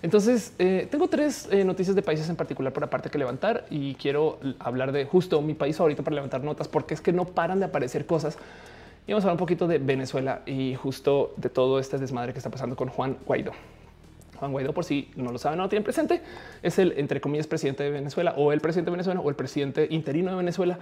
Entonces, 0.02 0.54
eh, 0.58 0.88
tengo 0.90 1.06
tres 1.06 1.46
eh, 1.52 1.62
noticias 1.62 1.94
de 1.94 2.02
países 2.02 2.28
en 2.28 2.34
particular 2.34 2.72
por 2.72 2.82
aparte 2.82 3.10
que 3.10 3.18
levantar 3.18 3.66
y 3.70 3.94
quiero 3.94 4.40
hablar 4.58 4.90
de 4.90 5.04
justo 5.04 5.40
mi 5.40 5.54
país 5.54 5.76
favorito 5.76 6.02
para 6.02 6.16
levantar 6.16 6.42
notas 6.42 6.66
porque 6.66 6.94
es 6.94 7.00
que 7.00 7.12
no 7.12 7.26
paran 7.26 7.60
de 7.60 7.66
aparecer 7.66 8.06
cosas. 8.06 8.38
Y 9.06 9.12
vamos 9.12 9.24
a 9.24 9.28
hablar 9.28 9.34
un 9.34 9.46
poquito 9.46 9.68
de 9.68 9.78
Venezuela 9.78 10.42
y 10.46 10.74
justo 10.74 11.32
de 11.36 11.48
todo 11.48 11.78
este 11.78 11.96
desmadre 11.98 12.32
que 12.32 12.38
está 12.40 12.50
pasando 12.50 12.74
con 12.74 12.88
Juan 12.88 13.18
Guaidó. 13.24 13.52
Juan 14.40 14.52
Guaidó, 14.52 14.72
por 14.72 14.84
si 14.84 15.10
no 15.16 15.30
lo 15.30 15.38
saben, 15.38 15.58
no 15.58 15.64
lo 15.64 15.68
tienen 15.68 15.84
presente, 15.84 16.22
es 16.62 16.78
el, 16.78 16.94
entre 16.96 17.20
comillas, 17.20 17.46
presidente 17.46 17.84
de 17.84 17.90
Venezuela 17.90 18.34
o 18.36 18.52
el 18.52 18.60
presidente 18.60 18.90
de 18.90 18.92
Venezuela 18.92 19.20
o 19.20 19.28
el 19.28 19.36
presidente 19.36 19.86
interino 19.90 20.30
de 20.30 20.36
Venezuela 20.38 20.78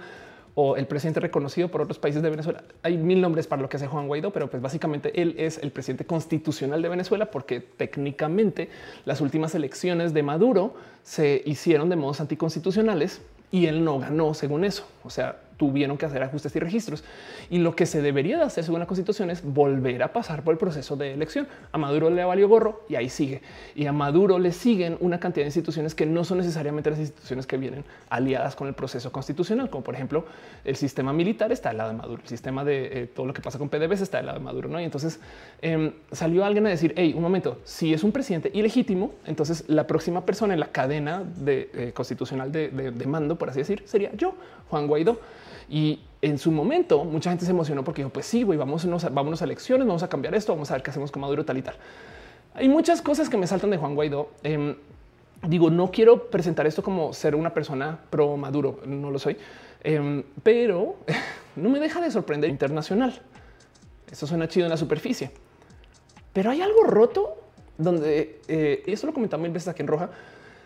o 0.55 0.77
el 0.77 0.87
presidente 0.87 1.19
reconocido 1.19 1.69
por 1.69 1.81
otros 1.81 1.99
países 1.99 2.21
de 2.21 2.29
Venezuela. 2.29 2.63
Hay 2.83 2.97
mil 2.97 3.21
nombres 3.21 3.47
para 3.47 3.61
lo 3.61 3.69
que 3.69 3.77
hace 3.77 3.87
Juan 3.87 4.07
Guaidó, 4.07 4.31
pero 4.31 4.49
pues 4.49 4.61
básicamente 4.61 5.21
él 5.21 5.35
es 5.37 5.57
el 5.57 5.71
presidente 5.71 6.05
constitucional 6.05 6.81
de 6.81 6.89
Venezuela 6.89 7.29
porque 7.31 7.59
técnicamente 7.59 8.69
las 9.05 9.21
últimas 9.21 9.53
elecciones 9.55 10.13
de 10.13 10.23
Maduro 10.23 10.73
se 11.03 11.41
hicieron 11.45 11.89
de 11.89 11.97
modos 11.97 12.21
anticonstitucionales 12.21 13.21
y 13.51 13.67
él 13.67 13.83
no 13.83 13.99
ganó 13.99 14.33
según 14.33 14.63
eso. 14.63 14.87
O 15.03 15.09
sea, 15.09 15.39
tuvieron 15.59 15.97
que 15.97 16.05
hacer 16.05 16.23
ajustes 16.23 16.55
y 16.55 16.59
registros. 16.59 17.03
Y 17.49 17.57
lo 17.57 17.75
que 17.75 17.85
se 17.85 18.01
debería 18.01 18.37
de 18.37 18.43
hacer 18.43 18.63
según 18.63 18.79
la 18.79 18.87
constitución 18.87 19.29
es 19.29 19.43
volver 19.43 20.01
a 20.01 20.13
pasar 20.13 20.41
por 20.41 20.53
el 20.53 20.57
proceso 20.57 20.95
de 20.95 21.13
elección. 21.13 21.49
A 21.73 21.77
Maduro 21.77 22.09
le 22.09 22.23
valió 22.23 22.47
gorro 22.47 22.85
y 22.87 22.95
ahí 22.95 23.09
sigue. 23.09 23.41
Y 23.75 23.85
a 23.85 23.91
Maduro 23.91 24.39
le 24.39 24.53
siguen 24.53 24.95
una 25.01 25.19
cantidad 25.19 25.43
de 25.43 25.49
instituciones 25.49 25.93
que 25.93 26.05
no 26.05 26.23
son 26.23 26.37
necesariamente 26.37 26.89
las 26.89 26.99
instituciones 26.99 27.45
que 27.45 27.57
vienen 27.57 27.83
aliadas 28.09 28.55
con 28.55 28.69
el 28.69 28.73
proceso 28.73 29.11
constitucional, 29.11 29.69
como 29.69 29.83
por 29.83 29.95
ejemplo 29.95 30.23
el 30.63 30.77
sistema 30.77 31.11
militar 31.11 31.51
está 31.51 31.71
al 31.71 31.77
lado 31.77 31.89
de 31.91 31.97
Maduro, 31.97 32.21
el 32.21 32.29
sistema 32.29 32.63
de 32.63 33.01
eh, 33.01 33.07
todo 33.07 33.25
lo 33.25 33.33
que 33.33 33.41
pasa 33.41 33.59
con 33.59 33.67
PDVSA 33.67 34.03
está 34.03 34.19
al 34.19 34.27
lado 34.27 34.39
de 34.39 34.45
Maduro. 34.45 34.69
¿no? 34.69 34.79
Y 34.79 34.85
entonces 34.85 35.19
em, 35.61 35.91
salió 36.13 36.45
alguien 36.45 36.65
a 36.67 36.69
decir, 36.69 36.93
hey, 36.95 37.13
un 37.13 37.21
momento, 37.21 37.59
si 37.65 37.93
es 37.93 38.05
un 38.05 38.13
presidente 38.13 38.49
ilegítimo, 38.53 39.11
entonces 39.25 39.65
la 39.67 39.85
próxima 39.85 40.25
persona 40.25 40.53
en 40.53 40.61
la 40.61 40.71
cadena 40.71 41.21
de, 41.21 41.69
eh, 41.73 41.91
constitucional 41.93 42.49
de, 42.49 42.69
de 42.69 43.05
mando, 43.05 43.37
por 43.37 43.49
así 43.49 43.59
decir, 43.59 43.83
sería 43.85 44.11
yo, 44.15 44.35
Juan 44.69 44.87
Guaidó. 44.87 45.19
Y 45.69 45.99
en 46.21 46.37
su 46.37 46.51
momento 46.51 47.03
mucha 47.05 47.29
gente 47.29 47.45
se 47.45 47.51
emocionó 47.51 47.83
porque 47.83 48.01
dijo, 48.01 48.11
pues 48.11 48.25
sí, 48.25 48.43
güey, 48.43 48.57
vamos, 48.57 48.87
vámonos 49.11 49.41
a 49.41 49.45
elecciones, 49.45 49.87
vamos 49.87 50.03
a 50.03 50.09
cambiar 50.09 50.35
esto, 50.35 50.53
vamos 50.53 50.69
a 50.71 50.73
ver 50.73 50.83
qué 50.83 50.89
hacemos 50.89 51.11
con 51.11 51.21
Maduro 51.21 51.45
tal 51.45 51.57
y 51.57 51.61
tal. 51.61 51.75
Hay 52.55 52.67
muchas 52.67 53.01
cosas 53.01 53.29
que 53.29 53.37
me 53.37 53.47
saltan 53.47 53.69
de 53.69 53.77
Juan 53.77 53.95
Guaidó. 53.95 54.31
Em, 54.43 54.75
digo, 55.47 55.69
no 55.69 55.91
quiero 55.91 56.29
presentar 56.29 56.67
esto 56.67 56.83
como 56.83 57.13
ser 57.13 57.35
una 57.35 57.53
persona 57.53 57.99
pro 58.09 58.35
Maduro, 58.35 58.79
no 58.85 59.11
lo 59.11 59.19
soy, 59.19 59.37
em, 59.83 60.23
pero 60.43 60.97
no 61.55 61.69
me 61.69 61.79
deja 61.79 62.01
de 62.01 62.11
sorprender 62.11 62.49
internacional. 62.49 63.21
Esto 64.11 64.25
suena 64.25 64.47
chido 64.47 64.65
en 64.65 64.71
la 64.71 64.77
superficie, 64.77 65.31
pero 66.33 66.49
hay 66.49 66.61
algo 66.61 66.83
roto 66.83 67.37
donde, 67.77 68.41
eh, 68.47 68.83
y 68.85 68.91
esto 68.91 69.07
lo 69.07 69.13
comentamos 69.13 69.43
mil 69.43 69.51
veces 69.51 69.69
aquí 69.69 69.83
en 69.83 69.87
Roja, 69.87 70.09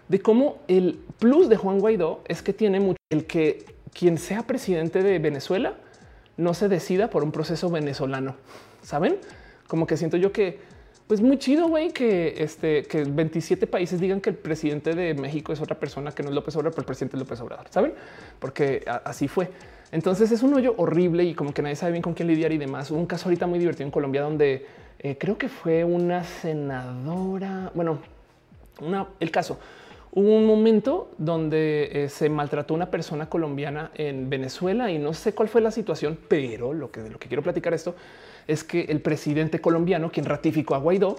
de 0.07 0.19
cómo 0.19 0.59
el 0.67 0.99
plus 1.19 1.49
de 1.49 1.57
Juan 1.57 1.80
Guaidó 1.80 2.22
es 2.27 2.41
que 2.41 2.53
tiene 2.53 2.80
mucho 2.80 2.98
el 3.11 3.25
que 3.25 3.73
quien 3.93 4.17
sea 4.17 4.43
presidente 4.43 5.03
de 5.03 5.19
Venezuela 5.19 5.75
no 6.38 6.53
se 6.53 6.67
decida 6.67 7.09
por 7.09 7.23
un 7.23 7.31
proceso 7.31 7.69
venezolano. 7.69 8.35
Saben 8.81 9.17
como 9.67 9.88
que 9.88 9.97
siento 9.97 10.17
yo 10.17 10.31
que 10.31 10.59
pues 11.07 11.22
muy 11.22 11.38
chido, 11.38 11.67
güey, 11.67 11.91
que 11.91 12.35
este 12.38 12.83
que 12.83 13.03
27 13.03 13.67
países 13.67 13.99
digan 13.99 14.22
que 14.22 14.30
el 14.30 14.35
presidente 14.35 14.95
de 14.95 15.13
México 15.13 15.51
es 15.51 15.61
otra 15.61 15.77
persona 15.77 16.11
que 16.11 16.23
no 16.23 16.30
es 16.30 16.35
López 16.35 16.55
Obrador, 16.55 16.73
pero 16.73 16.81
el 16.81 16.85
presidente 16.85 17.17
López 17.17 17.39
Obrador, 17.41 17.67
saben? 17.69 17.93
Porque 18.39 18.83
así 19.03 19.27
fue. 19.27 19.49
Entonces 19.91 20.31
es 20.31 20.41
un 20.41 20.53
hoyo 20.53 20.73
horrible 20.77 21.23
y 21.23 21.35
como 21.35 21.53
que 21.53 21.61
nadie 21.61 21.75
sabe 21.75 21.91
bien 21.91 22.01
con 22.01 22.13
quién 22.13 22.27
lidiar 22.27 22.51
y 22.51 22.57
demás. 22.57 22.89
Un 22.89 23.05
caso 23.05 23.25
ahorita 23.25 23.45
muy 23.45 23.59
divertido 23.59 23.85
en 23.85 23.91
Colombia 23.91 24.22
donde 24.22 24.65
eh, 24.99 25.17
creo 25.19 25.38
que 25.38 25.49
fue 25.49 25.83
una 25.83 26.23
senadora. 26.23 27.72
Bueno, 27.75 27.99
una, 28.81 29.07
el 29.19 29.30
caso 29.30 29.59
Un 30.16 30.45
momento 30.45 31.09
donde 31.17 31.90
eh, 31.92 32.09
se 32.09 32.30
maltrató 32.30 32.75
una 32.75 32.92
persona 32.92 33.30
colombiana 33.30 33.90
en 33.95 34.30
Venezuela 34.30 34.92
y 34.92 35.00
no 35.00 35.14
sé 35.14 35.33
cuál 35.33 35.50
fue 35.50 35.59
la 35.59 35.72
situación, 35.72 36.19
pero 36.27 36.72
lo 36.72 36.92
que 36.92 37.01
de 37.01 37.09
lo 37.09 37.17
que 37.17 37.27
quiero 37.27 37.42
platicar 37.42 37.74
esto 37.74 37.95
es 38.48 38.64
que 38.64 38.82
el 38.82 39.01
presidente 39.01 39.59
colombiano, 39.59 40.11
quien 40.11 40.27
ratificó 40.27 40.75
a 40.75 40.77
Guaidó, 40.77 41.16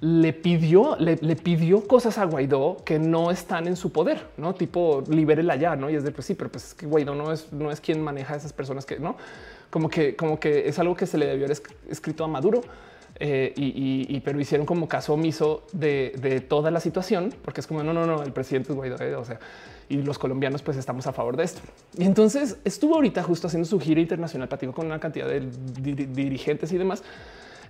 le 0.00 0.32
pidió, 0.32 0.96
le, 0.96 1.16
pidió 1.16 1.88
cosas 1.88 2.18
a 2.18 2.24
Guaidó 2.26 2.76
que 2.84 2.98
no 3.00 3.32
están 3.32 3.66
en 3.66 3.74
su 3.74 3.90
poder, 3.90 4.28
no 4.36 4.54
tipo 4.54 5.02
libérela 5.08 5.56
ya, 5.56 5.74
no? 5.74 5.90
Y 5.90 5.96
es 5.96 6.04
de 6.04 6.12
pues 6.12 6.26
sí, 6.26 6.34
pero 6.34 6.50
pues 6.50 6.68
es 6.68 6.74
que 6.74 6.86
Guaidó 6.86 7.16
no 7.16 7.32
es, 7.32 7.52
no 7.52 7.72
es 7.72 7.80
quien 7.80 8.00
maneja 8.00 8.34
a 8.34 8.36
esas 8.36 8.52
personas 8.52 8.86
que 8.86 9.00
no 9.00 9.16
como 9.70 9.88
que, 9.88 10.16
como 10.16 10.38
que 10.38 10.68
es 10.68 10.78
algo 10.78 10.94
que 10.94 11.06
se 11.06 11.18
le 11.18 11.26
debió 11.26 11.46
haber 11.46 11.58
escrito 11.90 12.24
a 12.24 12.28
Maduro 12.28 12.62
Eh, 13.18 13.54
y, 13.56 14.20
pero 14.20 14.38
hicieron 14.38 14.66
como 14.66 14.88
caso 14.88 15.14
omiso 15.14 15.62
de, 15.72 16.44
toda 16.48 16.70
la 16.70 16.80
situación, 16.80 17.34
porque 17.42 17.60
es 17.60 17.66
como 17.66 17.82
no, 17.82 17.92
no, 17.92 18.06
no, 18.06 18.22
el 18.22 18.32
presidente 18.32 18.72
es 18.72 18.76
Guaidó, 18.76 19.02
eh, 19.02 19.14
o 19.14 19.24
sea, 19.24 19.40
y 19.88 20.02
los 20.02 20.18
colombianos 20.18 20.62
pues 20.62 20.76
estamos 20.76 21.06
a 21.06 21.12
favor 21.12 21.36
de 21.36 21.44
esto. 21.44 21.60
Y 21.96 22.04
entonces 22.04 22.58
estuvo 22.64 22.96
ahorita 22.96 23.22
justo 23.22 23.46
haciendo 23.46 23.66
su 23.66 23.80
gira 23.80 24.00
internacional, 24.00 24.48
platicó 24.48 24.72
con 24.72 24.86
una 24.86 25.00
cantidad 25.00 25.26
de 25.26 25.40
dirigentes 25.40 26.72
y 26.72 26.78
demás. 26.78 27.02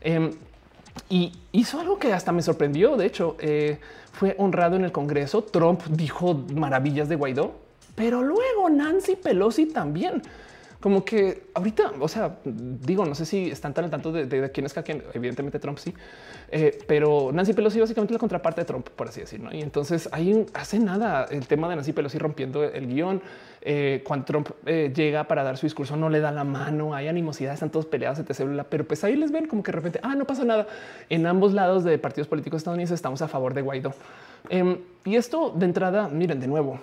Em, 0.00 0.32
y 1.08 1.32
hizo 1.52 1.78
algo 1.78 1.98
que 1.98 2.12
hasta 2.12 2.32
me 2.32 2.42
sorprendió. 2.42 2.96
De 2.96 3.06
hecho, 3.06 3.36
eh, 3.38 3.78
fue 4.12 4.34
honrado 4.38 4.76
en 4.76 4.84
el 4.84 4.92
Congreso. 4.92 5.42
Trump 5.42 5.82
dijo 5.90 6.34
maravillas 6.54 7.08
de 7.08 7.16
Guaidó, 7.16 7.54
pero 7.94 8.22
luego 8.22 8.70
Nancy 8.70 9.14
Pelosi 9.16 9.66
también 9.66 10.22
como 10.86 11.04
que 11.04 11.48
ahorita, 11.52 11.94
o 11.98 12.06
sea, 12.06 12.36
digo, 12.44 13.04
no 13.04 13.16
sé 13.16 13.26
si 13.26 13.50
están 13.50 13.74
tan 13.74 13.86
al 13.86 13.90
tanto 13.90 14.12
de, 14.12 14.52
quién 14.52 14.66
es 14.66 14.72
cada 14.72 14.84
quien. 14.84 15.02
Evidentemente 15.14 15.58
Trump 15.58 15.78
sí, 15.78 15.92
eh, 16.48 16.78
pero 16.86 17.30
Nancy 17.32 17.54
Pelosi 17.54 17.80
básicamente 17.80 18.12
la 18.12 18.20
contraparte 18.20 18.60
de 18.60 18.66
Trump, 18.66 18.90
por 18.90 19.08
así 19.08 19.18
decirlo. 19.18 19.52
Y 19.52 19.62
entonces 19.62 20.08
ahí 20.12 20.46
hace 20.54 20.78
nada 20.78 21.26
el 21.28 21.48
tema 21.48 21.68
de 21.68 21.74
Nancy 21.74 21.92
Pelosi 21.92 22.18
rompiendo 22.18 22.62
el 22.62 22.86
guion. 22.86 23.20
Eh, 23.62 24.04
cuando 24.06 24.26
Trump 24.26 24.50
eh, 24.64 24.92
llega 24.94 25.24
para 25.24 25.42
dar 25.42 25.56
su 25.56 25.66
discurso, 25.66 25.96
no 25.96 26.08
le 26.08 26.20
da 26.20 26.30
la 26.30 26.44
mano, 26.44 26.94
hay 26.94 27.08
animosidad, 27.08 27.54
están 27.54 27.70
todos 27.70 27.86
peleados, 27.86 28.20
etc. 28.20 28.64
Pero 28.70 28.86
pues 28.86 29.02
ahí 29.02 29.16
les 29.16 29.32
ven 29.32 29.48
como 29.48 29.64
que 29.64 29.72
de 29.72 29.76
repente, 29.76 29.98
ah, 30.04 30.14
no 30.14 30.24
pasa 30.24 30.44
nada. 30.44 30.68
En 31.08 31.26
ambos 31.26 31.52
lados 31.52 31.82
de 31.82 31.98
partidos 31.98 32.28
políticos 32.28 32.58
estadounidenses 32.58 32.94
estamos 32.94 33.20
a 33.22 33.26
favor 33.26 33.54
de 33.54 33.62
Guaidó. 33.62 33.92
Em, 34.50 34.78
y 35.04 35.16
esto 35.16 35.50
de 35.50 35.66
entrada, 35.66 36.06
miren, 36.06 36.38
de 36.38 36.46
nuevo, 36.46 36.78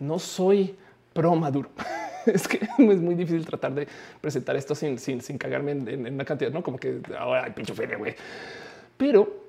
no 0.00 0.18
soy 0.18 0.74
pro 1.12 1.36
Maduro. 1.36 1.70
es 2.26 2.48
que 2.48 2.58
es 2.78 3.00
muy 3.00 3.14
difícil 3.14 3.44
tratar 3.44 3.74
de 3.74 3.88
presentar 4.20 4.56
esto 4.56 4.74
sin, 4.74 4.98
sin, 4.98 5.20
sin 5.20 5.38
cagarme 5.38 5.72
en, 5.72 6.14
una 6.14 6.24
cantidad, 6.24 6.50
no 6.50 6.62
como 6.62 6.78
que 6.78 7.00
ahora 7.18 7.44
hay 7.44 7.52
pincho 7.52 7.74
feria, 7.74 7.96
güey. 7.96 8.14
Pero 8.96 9.48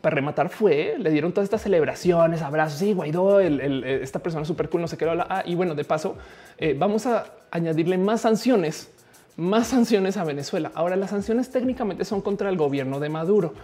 para 0.00 0.14
rematar 0.14 0.48
fue, 0.48 0.96
le 0.98 1.10
dieron 1.10 1.32
todas 1.32 1.46
estas 1.46 1.62
celebraciones, 1.62 2.42
abrazos, 2.42 2.82
y 2.82 2.92
Guaidó, 2.92 3.40
esta 3.40 4.18
persona 4.18 4.44
súper 4.44 4.68
cool, 4.68 4.80
no 4.80 4.88
sé 4.88 4.96
qué 4.96 5.04
habla. 5.04 5.26
Ah, 5.28 5.42
y 5.46 5.54
bueno, 5.54 5.74
de 5.74 5.84
paso, 5.84 6.16
eh, 6.58 6.74
vamos 6.76 7.06
a 7.06 7.26
añadirle 7.50 7.96
más 7.98 8.22
sanciones, 8.22 8.90
más 9.36 9.68
sanciones 9.68 10.16
a 10.16 10.24
Venezuela. 10.24 10.72
Ahora, 10.74 10.96
las 10.96 11.10
sanciones 11.10 11.50
técnicamente 11.50 12.04
son 12.04 12.22
contra 12.22 12.48
el 12.48 12.56
gobierno 12.56 12.98
de 12.98 13.08
Maduro. 13.08 13.54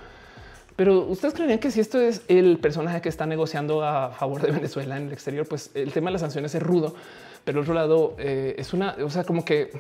Pero 0.80 1.00
ustedes 1.02 1.34
creerían 1.34 1.58
que 1.58 1.70
si 1.70 1.78
esto 1.78 2.00
es 2.00 2.22
el 2.26 2.56
personaje 2.56 3.02
que 3.02 3.10
está 3.10 3.26
negociando 3.26 3.84
a 3.84 4.12
favor 4.12 4.40
de 4.40 4.50
Venezuela 4.50 4.96
en 4.96 5.08
el 5.08 5.12
exterior, 5.12 5.46
pues 5.46 5.70
el 5.74 5.92
tema 5.92 6.08
de 6.08 6.12
las 6.12 6.22
sanciones 6.22 6.54
es 6.54 6.62
rudo 6.62 6.94
pero 7.44 7.62
otro 7.62 7.74
lado 7.74 8.14
eh, 8.18 8.54
es 8.58 8.72
una, 8.72 8.96
o 9.04 9.10
sea, 9.10 9.24
como 9.24 9.44
que, 9.44 9.72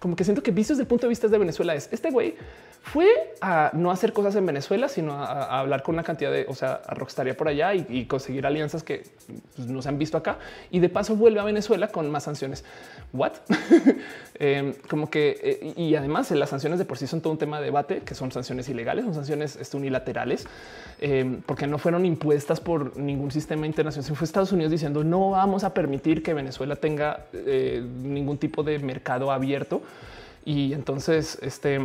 como 0.00 0.16
que 0.16 0.24
siento 0.24 0.42
que 0.42 0.50
visto 0.50 0.72
desde 0.72 0.82
el 0.82 0.88
punto 0.88 1.06
de 1.06 1.10
vista 1.10 1.28
de 1.28 1.38
Venezuela 1.38 1.74
es 1.74 1.88
este 1.92 2.10
güey 2.10 2.34
fue 2.82 3.34
a 3.40 3.70
no 3.74 3.90
hacer 3.90 4.12
cosas 4.12 4.34
en 4.36 4.46
Venezuela, 4.46 4.88
sino 4.88 5.12
a, 5.12 5.60
hablar 5.60 5.82
con 5.82 5.94
una 5.94 6.02
cantidad 6.02 6.32
de, 6.32 6.46
o 6.48 6.54
sea, 6.54 6.80
a 6.86 6.94
rockstaria 6.94 7.36
por 7.36 7.46
allá 7.46 7.74
y, 7.74 8.06
conseguir 8.06 8.46
alianzas 8.46 8.82
que 8.82 9.04
pues, 9.54 9.68
no 9.68 9.82
se 9.82 9.88
han 9.88 9.98
visto 9.98 10.16
acá. 10.16 10.38
Y 10.70 10.80
de 10.80 10.88
paso 10.88 11.14
vuelve 11.14 11.40
a 11.40 11.44
Venezuela 11.44 11.88
con 11.88 12.10
más 12.10 12.24
sanciones. 12.24 12.64
What? 13.12 13.32
Em, 14.42 14.72
como 14.88 15.10
que, 15.10 15.38
eh, 15.42 15.74
y 15.76 15.94
además 15.96 16.30
las 16.30 16.48
sanciones 16.48 16.78
de 16.78 16.86
por 16.86 16.96
sí 16.96 17.06
son 17.06 17.20
todo 17.20 17.30
un 17.30 17.38
tema 17.38 17.58
de 17.58 17.66
debate, 17.66 18.00
que 18.00 18.14
son 18.14 18.32
sanciones 18.32 18.70
ilegales, 18.70 19.04
son 19.04 19.12
sanciones 19.12 19.56
este, 19.56 19.76
unilaterales, 19.76 20.46
em, 20.98 21.42
porque 21.42 21.66
no 21.66 21.76
fueron 21.76 22.06
impuestas 22.06 22.58
por 22.58 22.96
ningún 22.96 23.30
sistema 23.30 23.66
internacional. 23.66 24.16
Fue 24.16 24.24
Estados 24.24 24.52
Unidos 24.52 24.70
diciendo 24.70 25.04
no 25.04 25.32
vamos 25.32 25.62
a 25.62 25.74
permitir 25.74 26.22
que 26.22 26.32
Venezuela 26.32 26.76
tenga 26.76 27.26
eh, 27.34 27.84
ningún 28.02 28.38
tipo 28.38 28.62
de 28.62 28.78
mercado 28.78 29.30
abierto. 29.30 29.82
Y 30.44 30.72
entonces, 30.72 31.38
este, 31.42 31.76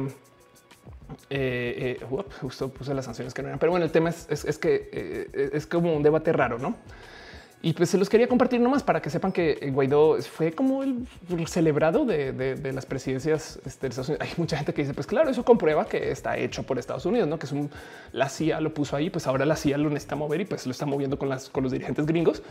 eh, 1.30 2.00
eh, 2.00 2.06
justo 2.42 2.70
puse 2.70 2.94
las 2.94 3.06
sanciones 3.06 3.34
que 3.34 3.42
no 3.42 3.50
eran, 3.50 3.60
pero 3.60 3.72
bueno, 3.72 3.86
el 3.86 3.92
tema 3.92 4.10
es, 4.10 4.58
que 4.58 4.90
eh, 4.92 5.50
es 5.54 5.66
como 5.68 5.96
un 5.96 6.04
debate 6.04 6.32
raro, 6.32 6.58
no? 6.60 6.76
Y 7.62 7.74
pues 7.74 7.90
se 7.90 7.98
los 7.98 8.10
quería 8.10 8.28
compartir 8.28 8.62
nomás 8.62 8.84
para 8.84 9.02
que 9.02 9.10
sepan 9.10 9.32
que 9.32 9.72
Guaidó 9.74 10.22
fue 10.22 10.52
como 10.52 10.84
el, 10.84 11.08
celebrado 11.48 12.06
de, 12.06 12.72
las 12.72 12.86
presidencias 12.86 13.60
este, 13.66 13.88
de 13.88 13.90
Estados 13.90 14.10
Unidos. 14.10 14.28
Hay 14.28 14.34
mucha 14.38 14.56
gente 14.58 14.72
que 14.72 14.84
dice, 14.84 14.94
pues 14.94 15.08
claro, 15.08 15.32
eso 15.32 15.44
comprueba 15.44 15.86
que 15.88 16.12
está 16.12 16.38
hecho 16.38 16.62
por 16.62 16.78
Estados 16.78 17.08
Unidos, 17.08 17.28
no 17.28 17.40
que 17.40 17.48
es 17.48 17.52
un 17.52 17.72
la 18.12 18.30
CIA 18.30 18.62
lo 18.62 18.72
puso 18.72 18.96
ahí, 18.96 19.10
pues 19.10 19.26
ahora 19.26 19.46
la 19.46 19.56
CIA 19.56 19.80
lo 19.80 19.90
necesita 19.90 20.16
mover 20.16 20.42
y 20.42 20.46
pues 20.46 20.68
lo 20.68 20.72
está 20.72 20.86
moviendo 20.86 21.18
con 21.18 21.28
las 21.28 21.50
con 21.50 21.64
los 21.64 21.72
dirigentes 21.72 22.06
gringos. 22.06 22.44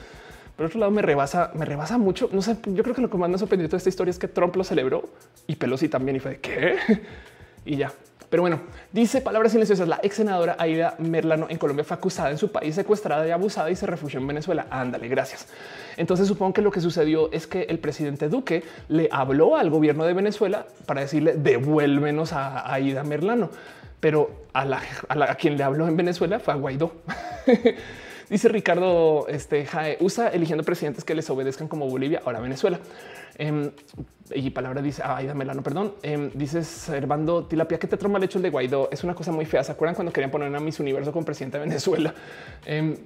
Por 0.57 0.67
otro 0.67 0.81
lado, 0.81 0.93
me 0.93 1.03
rebasa, 1.03 1.51
me 1.55 1.65
rebasa 1.65 1.99
mucho. 1.99 2.29
No 2.33 2.43
sé, 2.43 2.57
yo 2.67 2.83
creo 2.83 2.95
que 2.95 3.03
lo 3.03 3.11
que 3.11 3.17
más 3.17 3.29
me 3.29 3.39
sorprendió 3.39 3.69
de 3.69 3.77
esta 3.77 3.89
historia 3.89 4.11
es 4.11 4.19
que 4.19 4.29
Trump 4.29 4.55
lo 4.57 4.65
celebró 4.65 5.09
y 5.47 5.57
Pelosi 5.57 5.89
también. 5.89 6.17
Y 6.17 6.21
fue 6.21 6.33
de 6.33 6.41
qué? 6.41 6.77
y 7.65 7.77
ya 7.77 7.93
pero 8.35 8.43
bueno, 8.43 8.63
dice 8.91 9.21
palabras 9.21 9.53
silenciosas. 9.53 9.87
La 9.87 10.01
ex 10.03 10.17
senadora 10.17 10.57
Aida 10.59 10.97
Merlano 10.99 11.47
en 11.49 11.57
Colombia 11.57 11.85
fue 11.85 11.97
acusada 11.97 12.33
en 12.33 12.37
su 12.37 12.51
país, 12.51 12.75
secuestrada 12.75 13.25
y 13.29 13.31
abusada 13.31 13.71
y 13.71 13.77
se 13.77 13.87
refugió 13.87 14.19
en 14.19 14.27
Venezuela. 14.27 14.67
Ándale, 14.71 15.07
gracias. 15.07 15.47
Entonces 15.97 16.27
supongo 16.27 16.53
que 16.53 16.61
lo 16.61 16.73
que 16.73 16.81
sucedió 16.81 17.31
es 17.31 17.47
que 17.47 17.63
el 17.63 17.79
presidente 17.79 18.29
Duque 18.29 18.65
le 18.89 19.09
habló 19.13 19.55
al 19.55 19.71
gobierno 19.71 20.05
de 20.05 20.15
Venezuela 20.15 20.67
para 20.85 21.03
decirle 21.03 21.35
devuélvenos 21.35 22.33
a 22.33 22.75
Aida 22.75 23.05
Merlano, 23.05 23.51
pero 24.01 24.47
a, 24.53 24.65
la, 24.65 24.83
a, 25.09 25.35
quien 25.37 25.57
le 25.57 25.63
habló 25.63 25.87
en 25.87 25.97
Venezuela 25.97 26.41
fue 26.41 26.55
a 26.55 26.57
Guaidó. 26.57 26.91
Dice 28.31 28.49
Ricardo 28.49 29.27
este, 29.29 29.67
Jae, 29.67 29.99
usa 30.01 30.29
eligiendo 30.29 30.65
presidentes 30.65 31.05
que 31.05 31.15
les 31.15 31.29
obedezcan 31.31 31.69
como 31.69 31.89
Bolivia, 31.89 32.23
ahora 32.25 32.41
Venezuela. 32.41 32.79
Em, 33.37 33.71
y 34.35 34.51
palabra 34.51 34.81
dice, 34.81 35.03
ay, 35.05 35.27
dámela, 35.27 35.55
no, 35.55 35.63
perdón. 35.63 35.95
Eh, 36.03 36.31
dices 36.35 36.67
Servando 36.67 37.45
Tilapia, 37.45 37.79
que 37.79 37.87
te 37.87 37.97
troma 37.97 38.19
el 38.19 38.25
hecho 38.25 38.39
el 38.39 38.43
de 38.43 38.51
Guaidó. 38.51 38.89
Es 38.91 39.05
una 39.05 39.15
cosa 39.15 39.33
muy 39.33 39.45
fea. 39.45 39.63
¿Se 39.63 39.73
acuerdan 39.73 39.95
cuando 39.95 40.13
querían 40.13 40.31
poner 40.31 40.55
a 40.55 40.61
Miss 40.61 40.81
Universo 40.81 41.13
con 41.13 41.25
presidente 41.25 41.59
de 41.59 41.65
Venezuela? 41.65 42.15
Eh, 42.67 42.97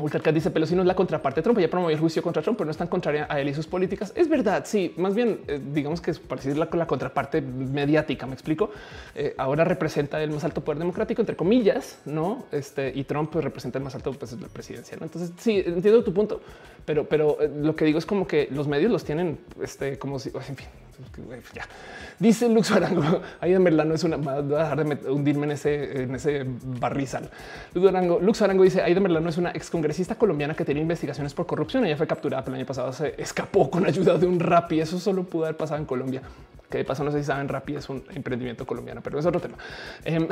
Ultracat 0.00 0.34
dice 0.34 0.50
Pelosi 0.50 0.74
no 0.74 0.82
es 0.82 0.88
la 0.88 0.94
contraparte 0.94 1.40
de 1.40 1.42
Trump. 1.42 1.58
Ya 1.58 1.68
promovió 1.68 1.94
el 1.94 2.00
juicio 2.00 2.22
contra 2.22 2.42
Trump, 2.42 2.58
pero 2.58 2.66
no 2.66 2.70
están 2.70 2.88
contraria 2.88 3.26
a 3.28 3.40
él 3.40 3.48
y 3.48 3.54
sus 3.54 3.66
políticas. 3.66 4.12
Es 4.14 4.28
verdad. 4.28 4.64
Sí, 4.66 4.94
más 4.96 5.14
bien 5.14 5.40
eh, 5.46 5.60
digamos 5.72 6.00
que 6.00 6.10
es 6.10 6.18
parecida 6.18 6.54
la, 6.54 6.68
la 6.72 6.86
contraparte 6.86 7.40
mediática. 7.40 8.26
Me 8.26 8.34
explico. 8.34 8.70
Eh, 9.14 9.34
ahora 9.38 9.64
representa 9.64 10.22
el 10.22 10.30
más 10.30 10.44
alto 10.44 10.62
poder 10.62 10.78
democrático, 10.78 11.22
entre 11.22 11.36
comillas, 11.36 11.98
no? 12.04 12.44
Este 12.52 12.92
y 12.94 13.04
Trump 13.04 13.30
pues, 13.32 13.44
representa 13.44 13.78
el 13.78 13.84
más 13.84 13.94
alto 13.94 14.12
pues, 14.12 14.32
la 14.40 14.48
presidencia. 14.48 14.96
Entonces, 15.00 15.32
sí, 15.38 15.62
entiendo 15.64 16.02
tu 16.04 16.12
punto, 16.12 16.40
pero, 16.84 17.04
pero 17.08 17.40
eh, 17.40 17.50
lo 17.62 17.74
que 17.74 17.84
digo 17.84 17.98
es 17.98 18.06
como 18.06 18.26
que 18.26 18.48
los 18.50 18.66
medios 18.68 18.90
los 18.90 19.04
tienen 19.04 19.38
este, 19.62 19.98
como 19.98 20.18
si, 20.18 20.30
en 20.30 20.56
fin, 20.56 20.66
ya. 21.54 21.64
Dice 22.18 22.48
Lux 22.48 22.70
Arango, 22.70 23.22
ahí 23.40 23.52
en 23.54 23.64
verdad 23.64 23.84
no 23.84 23.94
es 23.94 24.04
una, 24.04 24.16
va 24.16 24.34
a 24.34 24.42
dejar 24.42 24.84
de 24.84 25.10
hundirme 25.10 25.46
en 25.46 25.52
ese, 25.52 26.02
en 26.02 26.14
ese 26.14 26.44
barrizal. 26.46 27.30
Lux 27.74 27.88
Arango, 27.88 28.18
Lux 28.20 28.42
Arango 28.42 28.64
dice, 28.64 28.82
Aida 28.82 29.00
Merlano 29.00 29.28
es 29.28 29.38
una 29.38 29.50
excongresista 29.50 30.16
colombiana 30.16 30.54
que 30.54 30.64
tiene 30.64 30.80
investigaciones 30.80 31.34
por 31.34 31.46
corrupción. 31.46 31.84
Ella 31.86 31.96
fue 31.96 32.06
capturada 32.06 32.44
el 32.48 32.54
año 32.54 32.66
pasado, 32.66 32.92
se 32.92 33.14
escapó 33.18 33.70
con 33.70 33.86
ayuda 33.86 34.18
de 34.18 34.26
un 34.26 34.40
rap 34.40 34.72
y 34.72 34.80
eso 34.80 34.98
solo 34.98 35.24
pudo 35.24 35.44
haber 35.44 35.56
pasado 35.56 35.80
en 35.80 35.86
Colombia. 35.86 36.22
Que 36.68 36.78
de 36.78 36.84
paso 36.84 37.02
no 37.02 37.10
sé 37.10 37.20
si 37.20 37.24
saben, 37.24 37.48
rap 37.48 37.68
es 37.70 37.88
un 37.88 38.02
emprendimiento 38.14 38.66
colombiano, 38.66 39.00
pero 39.02 39.18
es 39.18 39.26
otro 39.26 39.40
tema. 39.40 39.56
Em, 40.04 40.26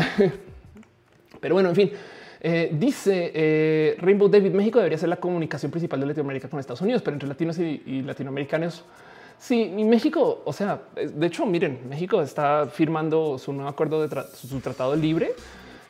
pero 1.41 1.55
bueno, 1.55 1.71
en 1.71 1.75
fin. 1.75 1.91
Eh, 2.39 2.71
dice 2.71 3.33
eh, 3.35 3.97
Rainbow 3.99 4.29
David, 4.29 4.53
México 4.53 4.79
debería 4.79 4.99
ser 4.99 5.09
la 5.09 5.17
comunicación 5.17 5.71
principal 5.71 5.99
de 6.01 6.07
Latinoamérica 6.07 6.49
con 6.49 6.61
Estados 6.61 6.83
Unidos, 6.83 7.01
pero 7.03 7.15
entre 7.15 7.29
latinos 7.29 7.59
y 7.59 8.03
latinoamericanos 8.03 8.85
Sí, 9.39 9.67
México, 9.67 10.43
o 10.45 10.53
sea, 10.53 10.83
de 10.95 11.27
hecho, 11.27 11.45
miren, 11.47 11.81
México 11.89 12.23
está 12.23 12.67
firmando 12.67 13.39
su 13.39 13.53
nuevo 13.53 13.69
acuerdo 13.69 14.07
de 14.07 14.23
su 14.35 14.61
tratado 14.61 14.97
libre, 14.97 15.35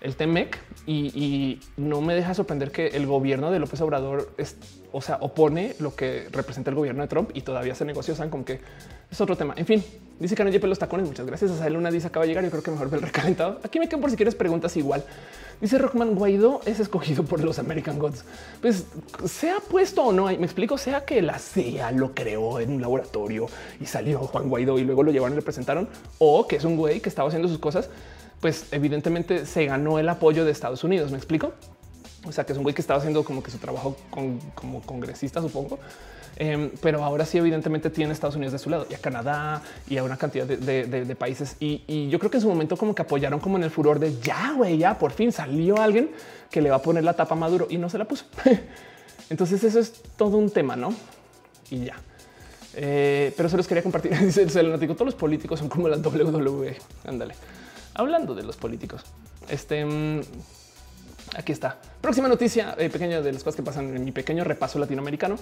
el 0.01 0.17
TEMEC, 0.17 0.59
y, 0.87 1.61
no 1.77 2.01
me 2.01 2.15
deja 2.15 2.35
sorprender 2.35 2.71
que 2.71 2.89
el 2.89 3.07
gobierno 3.07 3.51
de 3.51 3.59
López 3.59 3.81
Obrador, 3.81 4.33
es, 4.37 4.57
o 4.93 5.01
sea, 5.01 5.19
opone 5.21 5.75
lo 5.81 5.95
que 5.95 6.29
representa 6.31 6.71
el 6.71 6.77
gobierno 6.77 7.03
de 7.03 7.09
Trump 7.09 7.31
y 7.35 7.43
todavía 7.43 7.75
se 7.75 7.85
negocia, 7.85 8.15
saben 8.15 8.31
como 8.31 8.45
que 8.45 8.61
es 9.11 9.21
otro 9.21 9.37
tema. 9.37 9.55
En 9.57 9.67
fin, 9.67 9.83
dice 10.19 10.35
que 10.35 10.45
no 10.45 10.51
los 10.67 10.79
tacones. 10.79 11.07
Muchas 11.07 11.27
gracias. 11.27 11.61
A 11.61 11.69
Luna 11.69 11.91
dice 11.91 12.09
acaba 12.09 12.25
de 12.25 12.29
llegar. 12.29 12.45
Yo 12.45 12.51
creo 12.51 12.63
que 12.63 12.71
mejor 12.71 12.91
ver 12.91 13.01
el 13.01 13.07
recalentado. 13.07 13.61
Aquí 13.63 13.79
me 13.79 13.89
quedo 13.89 14.01
por 14.01 14.11
si 14.11 14.17
quieres 14.17 14.35
preguntas 14.35 14.77
igual. 14.77 15.05
Dice 15.61 15.79
Rockman 15.79 16.15
Guaidó 16.15 16.61
es 16.67 16.81
escogido 16.81 17.25
por 17.25 17.43
los 17.43 17.59
American 17.59 17.99
Gods. 17.99 18.25
Pues 18.61 18.85
sea 19.25 19.57
puesto 19.61 20.03
o 20.05 20.13
no, 20.13 20.25
me 20.27 20.35
explico, 20.45 20.77
sea 20.77 21.05
que 21.05 21.23
la 21.23 21.39
CIA 21.39 21.93
lo 21.93 22.15
creó 22.15 22.61
en 22.61 22.73
un 22.73 22.81
laboratorio 22.81 23.47
y 23.81 23.87
salió 23.87 24.19
Juan 24.19 24.49
Guaidó 24.49 24.79
y 24.79 24.85
luego 24.85 25.03
lo 25.03 25.13
llevaron 25.13 25.33
y 25.33 25.37
le 25.37 25.43
presentaron, 25.43 25.89
o 26.19 26.47
que 26.47 26.57
es 26.57 26.65
un 26.65 26.77
güey 26.77 27.01
que 27.01 27.09
estaba 27.09 27.29
haciendo 27.29 27.49
sus 27.49 27.59
cosas, 27.59 27.89
pues 28.41 28.67
evidentemente 28.73 29.47
se 29.47 29.65
ganó 29.65 29.99
el 29.99 30.09
apoyo 30.09 30.45
de 30.45 30.53
Estados 30.53 30.85
Unidos. 30.85 31.11
Me 31.11 31.17
explico. 31.17 31.53
O 32.27 32.33
sea, 32.33 32.45
que 32.45 32.53
es 32.53 32.59
un 32.59 32.65
güey 32.65 32.75
que 32.75 32.81
estaba 32.81 32.99
haciendo 32.99 33.25
como 33.25 33.43
que 33.43 33.51
su 33.51 33.59
trabajo 33.59 33.97
como 34.11 34.81
congresista, 34.83 35.41
supongo. 35.41 35.79
Em, 36.39 36.71
pero 36.83 37.03
ahora 37.03 37.25
sí, 37.25 37.39
evidentemente 37.39 37.89
tiene 37.89 38.13
Estados 38.13 38.37
Unidos 38.37 38.53
de 38.53 38.59
su 38.59 38.69
lado 38.69 38.87
y 38.91 38.95
a 38.95 38.99
Canadá 38.99 39.63
y 39.89 39.97
a 39.97 40.05
una 40.05 40.19
cantidad 40.19 40.45
de, 40.47 41.17
países. 41.19 41.57
Y, 41.61 42.09
yo 42.09 42.19
creo 42.19 42.31
que 42.31 42.37
en 42.37 42.43
su 42.43 42.49
momento 42.49 42.77
como 42.77 42.95
que 42.95 43.03
apoyaron 43.03 43.41
como 43.41 43.57
en 43.57 43.65
el 43.65 43.71
furor 43.71 43.99
de 43.99 44.21
ya, 44.21 44.53
güey, 44.53 44.77
ya 44.77 44.99
por 44.99 45.13
fin 45.13 45.33
salió 45.33 45.81
alguien 45.81 46.11
que 46.51 46.61
le 46.61 46.69
va 46.71 46.77
a 46.77 46.83
poner 46.83 47.05
la 47.05 47.15
tapa 47.15 47.35
Maduro 47.35 47.67
y 47.71 47.79
no 47.79 47.89
se 47.89 47.97
la 47.99 48.05
puso. 48.05 48.27
Entonces 49.31 49.65
eso 49.65 49.81
es 49.81 50.03
todo 50.17 50.37
un 50.37 50.51
tema, 50.51 50.77
¿no? 50.77 50.95
Y 51.71 51.87
ya. 51.87 51.97
Eh, 52.75 53.33
pero 53.37 53.49
se 53.49 53.57
los 53.57 53.67
quería 53.67 53.83
compartir. 53.83 54.17
Dice 54.21 54.43
el 54.43 54.79
todos 54.79 55.07
los 55.07 55.15
políticos 55.15 55.59
son 55.59 55.69
como 55.69 55.89
la 55.89 55.97
WWE. 55.97 56.77
Ándale. 57.07 57.35
hablando 57.95 58.35
de 58.35 58.43
los 58.43 58.57
políticos. 58.57 59.03
Este 59.49 59.85
mm, 59.85 60.21
aquí 61.35 61.53
está. 61.53 61.77
Próxima 62.01 62.29
noticia 62.29 62.75
eh, 62.79 62.91
pequeña 62.91 63.21
de 63.21 63.33
las 63.33 63.43
cosas 63.43 63.57
que 63.57 63.63
pasan 63.63 63.95
en 63.95 64.05
mi 64.05 64.13
pequeño 64.13 64.45
repaso 64.45 64.79
latinoamericano. 64.79 65.37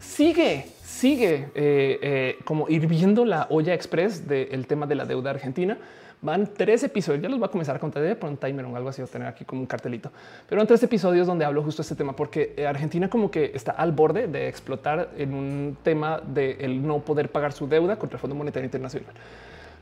Sigue, 0.00 0.66
sigue 0.84 1.48
eh, 1.54 1.98
eh, 2.02 2.38
como 2.44 2.68
hirviendo 2.68 3.24
la 3.24 3.46
olla 3.50 3.74
express 3.74 4.26
del 4.26 4.66
tema 4.66 4.86
de 4.86 4.94
la 4.94 5.04
deuda 5.04 5.30
argentina. 5.30 5.78
Van 6.20 6.52
tres 6.52 6.82
episodios. 6.82 7.22
Ya 7.22 7.28
los 7.28 7.38
voy 7.38 7.46
a 7.46 7.50
comenzar 7.50 7.76
a 7.76 7.78
contar 7.78 8.18
por 8.18 8.28
un 8.28 8.36
timer 8.36 8.64
o 8.64 8.74
algo 8.74 8.88
así, 8.88 9.00
o 9.00 9.06
tener 9.06 9.28
aquí 9.28 9.44
como 9.44 9.60
un 9.60 9.66
cartelito. 9.66 10.10
Pero 10.48 10.58
van 10.58 10.66
tres 10.66 10.82
episodios 10.82 11.28
donde 11.28 11.44
hablo 11.44 11.62
justo 11.62 11.82
este 11.82 11.94
tema, 11.94 12.16
porque 12.16 12.66
Argentina 12.68 13.08
como 13.08 13.30
que 13.30 13.52
está 13.54 13.70
al 13.72 13.92
borde 13.92 14.26
de 14.26 14.48
explotar 14.48 15.10
en 15.16 15.32
un 15.32 15.76
tema 15.84 16.20
de 16.20 16.56
el 16.58 16.84
no 16.84 16.98
poder 16.98 17.30
pagar 17.30 17.52
su 17.52 17.68
deuda 17.68 17.96
contra 17.96 18.16
el 18.16 18.20
Fondo 18.20 18.34
Monetario 18.34 18.64
Internacional. 18.64 19.12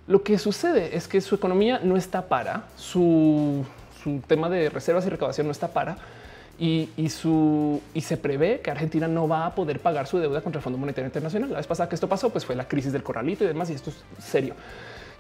Lo 0.06 0.22
que 0.22 0.38
sucede 0.38 0.94
es 0.94 1.08
que 1.08 1.20
su 1.22 1.34
economía 1.34 1.80
no 1.82 1.96
está 1.96 2.28
para 2.28 2.64
su 2.76 3.64
su 4.02 4.20
tema 4.26 4.48
de 4.48 4.70
reservas 4.70 5.06
y 5.06 5.10
recaudación 5.10 5.46
no 5.46 5.52
está 5.52 5.68
para 5.68 5.96
y, 6.58 6.88
su 7.10 7.80
y 7.94 8.00
se 8.00 8.16
prevé 8.16 8.60
que 8.60 8.70
Argentina 8.70 9.06
no 9.08 9.28
va 9.28 9.46
a 9.46 9.54
poder 9.54 9.80
pagar 9.80 10.06
su 10.06 10.18
deuda 10.18 10.40
contra 10.40 10.58
el 10.58 10.62
Fondo 10.62 10.78
Monetario 10.78 11.06
Internacional. 11.06 11.50
La 11.50 11.58
vez 11.58 11.66
pasada 11.66 11.88
que 11.88 11.94
esto 11.94 12.08
pasó, 12.08 12.30
pues 12.30 12.44
fue 12.44 12.56
la 12.56 12.66
crisis 12.66 12.92
del 12.92 13.02
corralito 13.02 13.44
y 13.44 13.46
demás, 13.46 13.70
y 13.70 13.74
esto 13.74 13.90
es 13.90 13.96
serio. 14.24 14.54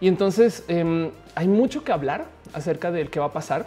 Y 0.00 0.08
entonces 0.08 0.64
em, 0.68 1.10
hay 1.34 1.48
mucho 1.48 1.84
que 1.84 1.92
hablar 1.92 2.26
acerca 2.52 2.90
del 2.90 3.10
qué 3.10 3.20
va 3.20 3.26
a 3.26 3.32
pasar 3.32 3.66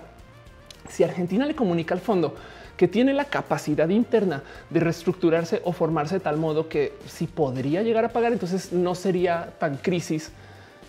si 0.90 1.04
Argentina 1.04 1.46
le 1.46 1.56
comunica 1.56 1.94
al 1.94 2.02
fondo 2.02 2.36
que 2.78 2.88
tiene 2.88 3.14
la 3.14 3.26
capacidad 3.26 3.90
interna 3.90 4.42
de 4.70 4.80
reestructurarse 4.80 5.62
o 5.66 5.74
formarse 5.74 6.16
de 6.16 6.22
tal 6.22 6.38
modo 6.38 6.70
que 6.70 6.94
si 7.08 7.28
podría 7.28 7.84
llegar 7.84 8.06
a 8.06 8.10
pagar, 8.10 8.32
entonces 8.32 8.72
no 8.72 8.96
sería 8.96 9.54
tan 9.60 9.78
crisis 9.78 10.32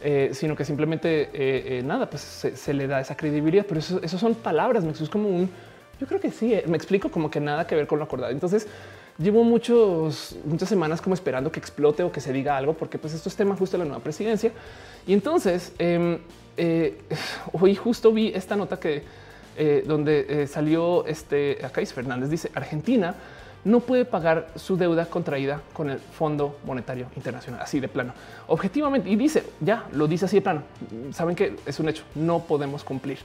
eh, 0.03 0.31
sino 0.33 0.57
que 0.57 0.65
simplemente 0.65 1.23
eh, 1.25 1.29
eh, 1.35 1.83
nada, 1.85 2.09
pues 2.09 2.23
se, 2.23 2.75
le 2.75 2.87
da 2.87 3.01
esa 3.01 3.17
credibilidad. 3.17 3.67
Pero 3.69 3.81
eso, 3.81 4.19
son 4.19 4.35
palabras, 4.35 4.85
me 4.85 4.93
es 4.93 5.09
como 5.09 5.29
un, 5.29 5.51
yo 6.01 6.07
creo 6.07 6.21
que 6.21 6.31
sí, 6.31 6.55
me 6.67 6.77
explico 6.77 7.11
como 7.11 7.31
que 7.31 7.41
nada 7.41 7.67
que 7.67 7.75
ver 7.75 7.87
con 7.87 7.99
lo 7.99 8.05
acordado. 8.05 8.33
Entonces 8.33 8.67
llevo 9.19 9.45
muchos, 9.45 10.37
muchas 10.45 10.69
semanas 10.69 11.03
como 11.03 11.15
esperando 11.15 11.53
que 11.53 11.61
explote 11.61 12.03
o 12.03 12.11
que 12.11 12.21
se 12.21 12.33
diga 12.33 12.57
algo, 12.57 12.73
porque 12.75 12.99
pues 12.99 13.13
esto 13.13 13.29
es 13.29 13.37
tema 13.37 13.55
justo 13.57 13.77
de 13.77 13.85
la 13.85 13.89
nueva 13.89 14.03
presidencia. 14.03 14.53
Y 15.07 15.13
entonces 15.13 15.73
em, 15.79 16.19
hoy 17.53 17.75
justo 17.75 18.13
vi 18.13 18.33
esta 18.35 18.57
nota 18.57 18.81
que 18.81 19.03
donde 19.85 20.47
salió 20.47 21.05
este 21.05 21.59
acá 21.63 21.85
Fernández 21.85 22.31
dice 22.31 22.51
Argentina 22.55 23.15
no 23.65 23.81
puede 23.81 24.05
pagar 24.05 24.49
su 24.57 24.77
deuda 24.77 25.07
contraída 25.07 25.61
con 25.73 25.91
el 25.91 25.99
Fondo 25.99 26.59
Monetario 26.65 27.07
Internacional, 27.17 27.61
así 27.61 27.81
de 27.81 27.89
plano, 27.89 28.15
objetivamente. 28.47 29.11
Y 29.11 29.17
dice, 29.17 29.45
ya 29.61 29.87
lo 29.93 30.07
dice 30.07 30.25
así 30.25 30.37
de 30.37 30.43
plano, 30.43 30.63
saben 31.13 31.37
que 31.37 31.57
es 31.67 31.79
un 31.79 31.89
hecho, 31.89 32.05
no 32.15 32.41
podemos 32.41 32.85
cumplir. 32.85 33.19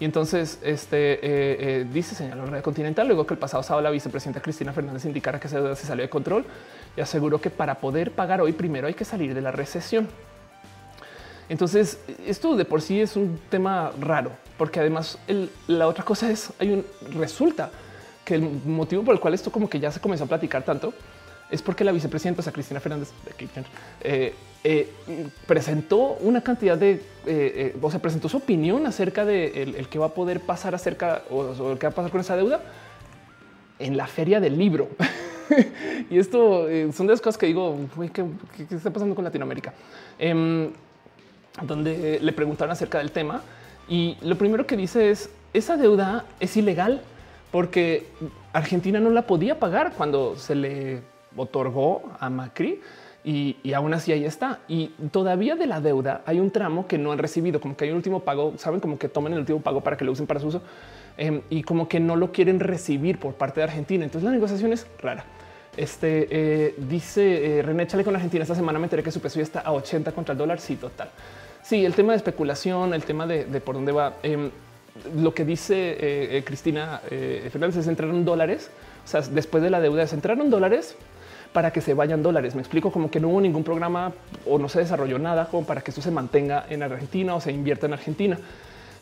Y 0.00 0.04
entonces 0.04 0.60
este 0.62 1.14
eh, 1.14 1.18
eh, 1.22 1.86
dice, 1.92 2.14
señaló 2.14 2.46
Red 2.46 2.62
Continental, 2.62 3.06
luego 3.06 3.26
que 3.26 3.34
el 3.34 3.40
pasado 3.40 3.64
sábado 3.64 3.82
la 3.82 3.90
vicepresidenta 3.90 4.40
Cristina 4.40 4.72
Fernández 4.72 5.04
indicara 5.04 5.40
que 5.40 5.48
esa 5.48 5.56
deuda 5.60 5.74
se 5.74 5.86
salió 5.86 6.02
de 6.02 6.08
control 6.08 6.44
y 6.96 7.00
aseguró 7.00 7.40
que 7.40 7.50
para 7.50 7.80
poder 7.80 8.12
pagar 8.12 8.40
hoy 8.40 8.52
primero 8.52 8.86
hay 8.86 8.94
que 8.94 9.04
salir 9.04 9.34
de 9.34 9.40
la 9.40 9.50
recesión. 9.50 10.08
Entonces, 11.48 11.98
esto 12.26 12.54
de 12.56 12.64
por 12.64 12.82
sí 12.82 13.00
es 13.00 13.16
un 13.16 13.40
tema 13.48 13.90
raro, 13.98 14.32
porque 14.56 14.80
además 14.80 15.18
la 15.66 15.88
otra 15.88 16.04
cosa 16.04 16.30
es, 16.30 16.52
hay 16.58 16.70
un 16.70 16.84
resulta 17.18 17.70
que 18.28 18.34
el 18.34 18.42
motivo 18.42 19.02
por 19.02 19.14
el 19.14 19.20
cual 19.20 19.32
esto 19.32 19.50
como 19.50 19.70
que 19.70 19.80
ya 19.80 19.90
se 19.90 20.00
comenzó 20.00 20.24
a 20.24 20.26
platicar 20.26 20.62
tanto 20.62 20.92
es 21.50 21.62
porque 21.62 21.82
la 21.82 21.92
vicepresidenta, 21.92 22.40
o 22.40 22.42
sea, 22.42 22.52
Cristina 22.52 22.78
Fernández, 22.78 23.08
eh, 24.02 24.34
eh, 24.64 24.92
presentó 25.46 26.18
una 26.20 26.42
cantidad 26.42 26.76
de, 26.76 27.02
eh, 27.24 27.74
o 27.80 27.90
sea, 27.90 28.02
presentó 28.02 28.28
su 28.28 28.36
opinión 28.36 28.86
acerca 28.86 29.24
de 29.24 29.62
el, 29.62 29.88
que 29.88 29.98
va 29.98 30.06
a 30.06 30.14
poder 30.14 30.40
pasar 30.40 30.74
acerca 30.74 31.22
o, 31.30 31.72
el 31.72 31.78
que 31.78 31.86
va 31.86 31.92
a 31.92 31.94
pasar 31.94 32.10
con 32.10 32.20
esa 32.20 32.36
deuda 32.36 32.60
en 33.78 33.96
la 33.96 34.06
feria 34.06 34.40
del 34.40 34.58
libro. 34.58 34.88
y 36.10 36.18
esto 36.18 36.66
son 36.92 37.06
de 37.06 37.12
las 37.14 37.22
cosas 37.22 37.38
que 37.38 37.46
digo, 37.46 37.78
¿qué, 38.12 38.26
está 38.76 38.90
pasando 38.90 39.14
con 39.14 39.24
Latinoamérica? 39.24 39.72
Em, 40.18 40.70
donde 41.62 42.20
le 42.20 42.32
preguntaron 42.34 42.72
acerca 42.72 42.98
del 42.98 43.10
tema 43.10 43.40
y 43.88 44.18
lo 44.20 44.36
primero 44.36 44.66
que 44.66 44.76
dice 44.76 45.10
es, 45.10 45.30
esa 45.54 45.78
deuda 45.78 46.26
es 46.40 46.58
ilegal 46.58 47.00
porque 47.50 48.06
Argentina 48.52 49.00
no 49.00 49.10
la 49.10 49.22
podía 49.22 49.58
pagar 49.58 49.92
cuando 49.96 50.36
se 50.36 50.54
le 50.54 51.02
otorgó 51.36 52.02
a 52.18 52.28
Macri 52.30 52.80
y, 53.24 53.72
aún 53.74 53.92
así 53.92 54.12
ahí 54.12 54.24
está. 54.24 54.60
Y 54.68 54.88
todavía 55.10 55.54
de 55.56 55.66
la 55.66 55.80
deuda 55.80 56.22
hay 56.24 56.40
un 56.40 56.50
tramo 56.50 56.86
que 56.86 56.98
no 56.98 57.12
han 57.12 57.18
recibido, 57.18 57.60
como 57.60 57.76
que 57.76 57.84
hay 57.84 57.90
un 57.90 57.96
último 57.96 58.20
pago, 58.20 58.54
saben 58.56 58.80
como 58.80 58.98
que 58.98 59.08
tomen 59.08 59.32
el 59.34 59.40
último 59.40 59.60
pago 59.60 59.82
para 59.82 59.96
que 59.96 60.04
lo 60.04 60.12
usen 60.12 60.26
para 60.26 60.40
su 60.40 60.46
uso 60.46 60.62
em, 61.16 61.42
y 61.50 61.62
como 61.62 61.88
que 61.88 62.00
no 62.00 62.16
lo 62.16 62.32
quieren 62.32 62.60
recibir 62.60 63.18
por 63.18 63.34
parte 63.34 63.60
de 63.60 63.64
Argentina. 63.64 64.04
Entonces 64.04 64.24
la 64.24 64.32
negociación 64.32 64.72
es 64.72 64.86
rara. 65.00 65.24
Este 65.76 66.26
eh, 66.30 66.74
dice 66.76 67.58
eh, 67.58 67.62
René 67.62 67.86
Chale 67.86 68.02
con 68.02 68.14
Argentina. 68.14 68.42
Esta 68.42 68.54
semana 68.54 68.78
me 68.78 68.86
enteré 68.86 69.02
que 69.02 69.12
su 69.12 69.20
peso 69.20 69.36
ya 69.36 69.42
está 69.42 69.60
a 69.60 69.72
80 69.72 70.12
contra 70.12 70.32
el 70.32 70.38
dólar. 70.38 70.58
Sí, 70.58 70.76
total. 70.76 71.10
Sí, 71.62 71.84
el 71.84 71.94
tema 71.94 72.12
de 72.12 72.16
especulación, 72.16 72.94
el 72.94 73.04
tema 73.04 73.26
de, 73.26 73.44
por 73.60 73.74
dónde 73.74 73.92
va. 73.92 74.14
Lo 75.16 75.34
que 75.34 75.44
dice 75.44 75.74
eh, 75.74 76.38
eh, 76.38 76.42
Cristina 76.44 77.00
eh, 77.10 77.48
Fernández 77.50 77.76
es 77.78 77.86
entraron 77.86 78.24
dólares. 78.24 78.70
O 79.04 79.08
sea, 79.08 79.20
después 79.22 79.62
de 79.62 79.70
la 79.70 79.80
deuda 79.80 80.06
se 80.06 80.14
entraron 80.14 80.50
dólares 80.50 80.96
para 81.52 81.72
que 81.72 81.80
se 81.80 81.94
vayan 81.94 82.22
dólares. 82.22 82.54
Me 82.54 82.60
explico 82.60 82.92
como 82.92 83.10
que 83.10 83.20
no 83.20 83.28
hubo 83.28 83.40
ningún 83.40 83.64
programa 83.64 84.12
o 84.46 84.58
no 84.58 84.68
se 84.68 84.80
desarrolló 84.80 85.18
nada 85.18 85.46
como 85.46 85.66
para 85.66 85.80
que 85.80 85.90
esto 85.90 86.02
se 86.02 86.10
mantenga 86.10 86.66
en 86.68 86.82
Argentina 86.82 87.34
o 87.34 87.40
se 87.40 87.52
invierta 87.52 87.86
en 87.86 87.94
Argentina. 87.94 88.38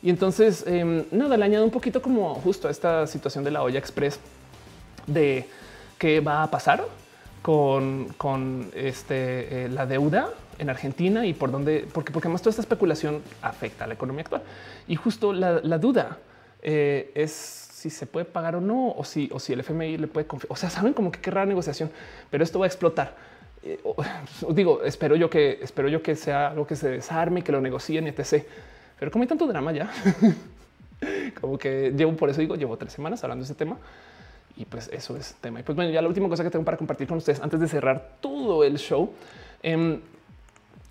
Y 0.02 0.10
entonces 0.10 0.65
em, 0.66 1.05
nada, 1.10 1.36
le 1.36 1.44
añado 1.44 1.65
un 1.65 1.70
poquito 1.70 2.00
como 2.00 2.34
justo 2.36 2.68
a 2.68 2.70
esta 2.70 3.07
situación 3.07 3.42
de 3.42 3.50
la 3.50 3.62
olla 3.62 3.78
express 3.78 4.20
de 5.07 5.47
qué 5.99 6.20
va 6.20 6.44
a 6.44 6.50
pasar 6.50 6.84
con, 7.42 8.08
con 8.16 8.70
este, 8.75 9.68
la 9.70 9.86
deuda 9.86 10.31
en 10.59 10.70
Argentina 10.70 11.26
y 11.26 11.35
por 11.35 11.51
dónde, 11.51 11.86
porque, 11.93 12.12
porque 12.12 12.28
más 12.28 12.43
toda 12.43 12.51
esta 12.51 12.62
especulación 12.62 13.23
afecta 13.43 13.85
a 13.85 13.86
la 13.86 13.94
economía 13.94 14.23
actual. 14.23 14.43
Y 14.89 14.97
justo 14.97 15.33
la, 15.33 15.78
duda 15.78 16.18
eh, 16.62 17.10
es 17.15 17.33
si 17.33 17.91
se 17.91 18.07
puede 18.07 18.25
pagar 18.25 18.57
o 18.57 18.60
no, 18.60 18.91
o 18.93 19.05
si, 19.05 19.28
o 19.33 19.39
si 19.39 19.52
el 19.52 19.60
FMI 19.60 19.99
le 19.99 20.07
puede 20.07 20.26
confiar. 20.26 20.52
O 20.52 20.57
sea, 20.57 20.70
saben 20.70 20.93
como 20.93 21.12
que 21.12 21.20
qué 21.20 21.31
rara 21.31 21.47
negociación, 21.47 21.91
pero 22.31 22.43
esto 22.43 22.59
va 22.59 22.67
a 22.67 22.68
explotar. 22.68 23.15
Eh, 23.62 23.81
digo, 24.51 24.83
espero 24.83 25.17
yo 25.17 25.28
que 25.28 25.59
espero 25.62 25.89
yo 25.89 26.02
que 26.02 26.17
sea 26.17 26.49
algo 26.49 26.67
que 26.67 26.76
se 26.76 26.89
desarme, 26.89 27.43
que 27.43 27.52
lo 27.52 27.60
negocien, 27.60 28.07
etc. 28.07 28.44
Pero 28.99 29.10
como 29.10 29.23
hay 29.23 29.28
tanto 29.28 29.47
drama 29.47 29.73
ya, 29.73 29.91
como 31.41 31.59
que 31.59 31.93
llevo 31.97 32.17
por 32.17 32.31
eso 32.31 32.41
digo, 32.41 32.57
llevo 32.57 32.76
tres 32.76 32.93
semanas 32.93 33.23
hablando 33.23 33.43
de 33.43 33.47
ese 33.47 33.55
tema 33.55 33.76
y 34.57 34.65
pues 34.65 34.89
eso 34.93 35.17
es 35.17 35.35
tema. 35.41 35.60
Y 35.60 35.62
pues 35.62 35.76
bueno, 35.76 35.91
ya 35.91 36.01
la 36.01 36.09
última 36.09 36.28
cosa 36.28 36.43
que 36.43 36.51
tengo 36.51 36.65
para 36.65 36.78
compartir 36.78 37.07
con 37.07 37.18
ustedes 37.18 37.41
antes 37.41 37.60
de 37.60 37.68
cerrar 37.68 38.17
todo 38.20 38.65
el 38.65 38.78
show. 38.78 39.12
Eh, 39.62 40.01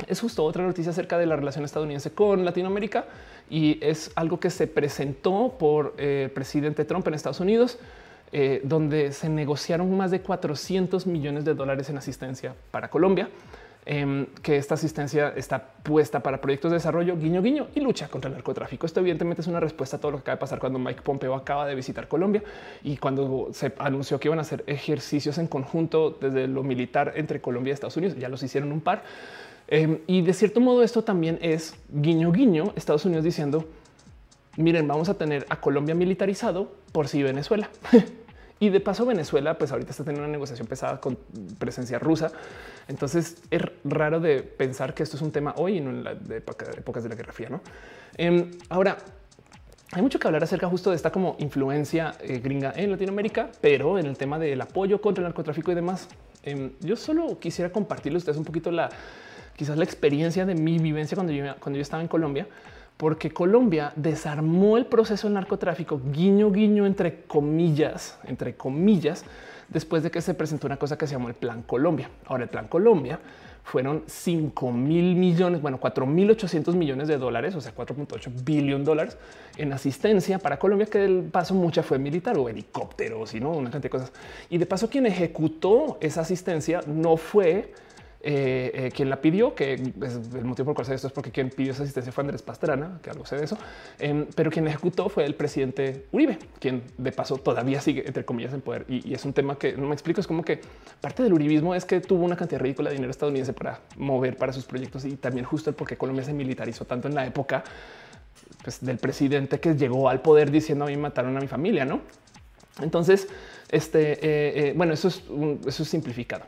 es 0.08 0.20
justo 0.20 0.44
otra 0.44 0.64
noticia 0.64 0.92
acerca 0.92 1.18
de 1.18 1.26
la 1.26 1.36
relación 1.36 1.66
estadounidense 1.66 2.12
con 2.12 2.46
Latinoamérica 2.46 3.06
y 3.50 3.78
es 3.82 4.12
algo 4.16 4.40
que 4.40 4.50
se 4.50 4.68
presentó 4.68 5.56
por 5.58 5.94
eh, 5.98 6.24
el 6.26 6.32
presidente 6.32 6.86
Trump 6.86 7.08
en 7.08 7.14
Estados 7.14 7.40
Unidos, 7.40 7.78
eh, 8.32 8.62
donde 8.64 9.12
se 9.12 9.30
negociaron 9.30 9.96
más 9.96 10.12
de 10.12 10.22
400 10.22 11.08
millones 11.08 11.46
de 11.46 11.54
dólares 11.54 11.90
en 11.90 11.98
asistencia 11.98 12.56
para 12.72 12.90
Colombia. 12.90 13.30
Em, 13.88 14.26
que 14.42 14.58
esta 14.58 14.74
asistencia 14.74 15.32
está 15.36 15.60
puesta 15.60 16.20
para 16.20 16.42
proyectos 16.42 16.72
de 16.72 16.78
desarrollo, 16.78 17.16
guiño, 17.18 17.44
guiño 17.44 17.68
y 17.76 17.82
lucha 17.82 18.08
contra 18.08 18.30
el 18.30 18.34
narcotráfico. 18.34 18.88
Esto 18.88 19.00
evidentemente 19.00 19.44
es 19.44 19.48
una 19.48 19.60
respuesta 19.60 19.98
a 19.98 20.00
todo 20.00 20.10
lo 20.10 20.18
que 20.18 20.22
acaba 20.22 20.38
de 20.38 20.40
pasar 20.40 20.58
cuando 20.58 20.80
Mike 20.80 21.04
Pompeo 21.04 21.36
acaba 21.36 21.68
de 21.68 21.76
visitar 21.76 22.08
Colombia 22.08 22.42
y 22.84 22.98
cuando 22.98 23.50
se 23.54 23.74
anunció 23.78 24.20
que 24.20 24.28
iban 24.28 24.40
a 24.40 24.42
hacer 24.42 24.64
ejercicios 24.66 25.38
en 25.38 25.46
conjunto 25.46 26.18
desde 26.20 26.48
lo 26.48 26.64
militar 26.64 27.14
entre 27.16 27.42
Colombia 27.42 27.70
y 27.70 27.74
Estados 27.76 27.96
Unidos. 27.96 28.18
Ya 28.18 28.28
los 28.28 28.42
hicieron 28.42 28.72
un 28.72 28.82
par 28.82 29.04
Em, 29.68 30.00
y 30.08 30.22
de 30.22 30.34
cierto 30.34 30.62
modo 30.62 30.84
esto 30.84 31.04
también 31.04 31.40
es 31.42 31.76
guiño 31.90 32.32
guiño 32.32 32.74
Estados 32.76 33.04
Unidos 33.06 33.24
diciendo 33.26 33.68
miren 34.58 34.88
vamos 34.88 35.10
a 35.10 35.16
tener 35.16 35.46
a 35.50 35.60
Colombia 35.60 35.96
militarizado 35.96 36.72
por 36.92 37.08
si 37.08 37.24
Venezuela. 37.24 37.70
y 38.60 38.70
de 38.70 38.80
paso 38.80 39.06
Venezuela 39.06 39.58
pues 39.58 39.72
ahorita 39.72 39.92
está 39.92 40.04
teniendo 40.04 40.26
una 40.26 40.32
negociación 40.32 40.68
pesada 40.68 41.00
con 41.00 41.18
presencia 41.58 42.00
rusa. 42.00 42.32
Entonces 42.88 43.38
es 43.50 43.62
raro 43.84 44.20
de 44.20 44.44
pensar 44.44 44.94
que 44.94 45.04
esto 45.04 45.18
es 45.18 45.22
un 45.22 45.32
tema 45.32 45.54
hoy 45.58 45.78
y 45.78 45.82
no 45.82 45.90
en 45.90 46.04
la 46.04 46.16
de 46.16 46.38
épocas 46.38 47.04
de 47.04 47.10
la 47.10 47.16
Guerra 47.16 47.34
Fría. 47.34 47.50
¿no? 47.50 47.62
Em, 48.18 48.52
ahora 48.70 48.98
hay 49.92 50.02
mucho 50.02 50.20
que 50.20 50.28
hablar 50.28 50.44
acerca 50.44 50.68
justo 50.68 50.90
de 50.90 50.96
esta 50.96 51.12
como 51.12 51.36
influencia 51.40 52.16
eh, 52.22 52.40
gringa 52.40 52.74
en 52.76 52.92
Latinoamérica, 52.92 53.52
pero 53.62 54.00
en 54.00 54.06
el 54.06 54.18
tema 54.18 54.40
del 54.40 54.60
apoyo 54.62 55.00
contra 55.00 55.22
el 55.22 55.26
narcotráfico 55.26 55.72
y 55.72 55.76
demás, 55.76 56.08
em, 56.44 56.72
yo 56.82 56.96
solo 56.96 57.40
quisiera 57.40 57.72
compartirles 57.72 58.22
ustedes 58.22 58.38
un 58.38 58.46
poquito 58.46 58.72
la 58.72 58.90
quizás 59.56 59.78
la 59.78 59.84
experiencia 59.84 60.46
de 60.46 60.56
mi 60.56 60.80
vivencia 60.80 61.16
cuando 61.16 61.34
yo, 61.34 61.44
cuando 61.60 61.78
yo 61.78 61.82
estaba 61.82 62.02
en 62.02 62.08
Colombia, 62.08 62.48
porque 62.98 63.32
Colombia 63.32 63.92
desarmó 63.96 64.78
el 64.78 64.86
proceso 64.86 65.28
del 65.28 65.34
narcotráfico, 65.34 66.02
guiño, 66.12 66.52
guiño, 66.52 66.86
entre 66.86 67.24
comillas, 67.24 68.18
entre 68.26 68.56
comillas, 68.56 69.26
después 69.68 70.04
de 70.04 70.12
que 70.12 70.22
se 70.22 70.34
presentó 70.34 70.68
una 70.68 70.78
cosa 70.78 70.98
que 70.98 71.08
se 71.08 71.14
llamó 71.14 71.28
el 71.28 71.36
Plan 71.36 71.64
Colombia. 71.64 72.10
Ahora, 72.26 72.44
el 72.44 72.50
Plan 72.50 72.68
Colombia 72.68 73.20
fueron 73.66 74.04
5 74.06 74.72
mil 74.72 75.16
millones, 75.16 75.62
bueno, 75.62 75.80
4 75.80 76.06
mil 76.06 76.30
800 76.30 76.76
millones 76.76 77.08
de 77.08 77.18
dólares, 77.18 77.56
o 77.56 77.62
sea, 77.62 77.76
4.8 77.76 78.32
billón 78.44 78.86
dólares 78.86 79.18
en 79.58 79.74
asistencia 79.74 80.38
para 80.38 80.60
Colombia, 80.60 80.86
que 80.86 81.00
del 81.00 81.24
paso 81.24 81.56
mucha 81.56 81.82
fue 81.82 81.98
militar 81.98 82.38
o 82.38 82.48
helicópteros 82.48 83.34
y 83.34 83.40
no 83.40 83.52
una 83.52 83.72
cantidad 83.72 83.84
de 83.84 83.90
cosas. 83.90 84.14
Y 84.50 84.60
de 84.60 84.68
paso, 84.68 84.90
quien 84.90 85.08
ejecutó 85.08 85.98
esa 86.00 86.22
asistencia 86.22 86.82
no 86.86 87.18
fue 87.18 87.74
eh, 88.28 88.72
eh, 88.74 88.92
quien 88.92 89.08
la 89.08 89.22
pidió, 89.22 89.54
que 89.54 89.74
es 89.74 90.16
el 90.34 90.46
motivo 90.46 90.66
por 90.66 90.72
el 90.72 90.76
cual 90.78 90.88
sé 90.88 90.96
esto 90.96 91.06
es 91.06 91.14
porque 91.14 91.30
quien 91.30 91.52
pidió 91.52 91.74
esa 91.74 91.84
asistencia 91.84 92.12
fue 92.12 92.24
Andrés 92.24 92.42
Pastrana, 92.42 92.98
que 93.04 93.12
algo 93.12 93.24
sé 93.24 93.36
de 93.36 93.44
eso, 93.44 93.56
em, 94.00 94.26
pero 94.34 94.50
quien 94.50 94.68
ejecutó 94.68 95.10
fue 95.10 95.26
el 95.26 95.36
presidente 95.36 96.08
Uribe, 96.12 96.40
quien 96.60 96.82
de 96.98 97.12
paso 97.12 97.38
todavía 97.38 97.80
sigue 97.82 98.04
entre 98.08 98.26
comillas 98.26 98.52
en 98.56 98.62
poder. 98.62 98.86
Y, 98.90 99.14
es 99.14 99.24
un 99.26 99.34
tema 99.34 99.60
que 99.60 99.74
no 99.74 99.86
me 99.86 99.94
explico. 99.94 100.22
Es 100.22 100.26
como 100.26 100.44
que 100.44 100.60
parte 101.02 101.22
del 101.22 101.34
uribismo 101.34 101.76
es 101.76 101.86
que 101.86 102.02
tuvo 102.02 102.26
una 102.26 102.36
cantidad 102.36 102.60
ridícula 102.60 102.90
de 102.90 102.96
dinero 102.96 103.12
estadounidense 103.12 103.54
para 103.54 103.82
mover 103.96 104.38
para 104.38 104.52
sus 104.54 104.66
proyectos 104.66 105.06
y 105.06 105.18
también 105.18 105.46
justo 105.46 105.70
el 105.70 105.76
por 105.76 105.88
qué 105.88 105.96
Colombia 105.96 106.26
se 106.26 106.34
militarizó 106.34 106.86
tanto 106.86 107.08
en 107.08 107.14
la 107.14 107.28
época 107.28 107.64
pues, 108.64 108.84
del 108.84 108.98
presidente 108.98 109.60
que 109.60 109.76
llegó 109.76 110.10
al 110.10 110.24
poder 110.24 110.50
diciendo 110.50 110.86
a 110.86 110.88
mí 110.88 110.98
mataron 110.98 111.38
a 111.38 111.42
mi 111.42 111.48
familia, 111.48 111.86
no? 111.86 112.02
Entonces, 112.82 113.28
este, 113.70 114.70
eh, 114.70 114.74
bueno, 114.76 114.94
eso 114.94 115.10
es, 115.10 115.22
eso 115.68 115.84
es 115.84 115.90
simplificado. 115.90 116.46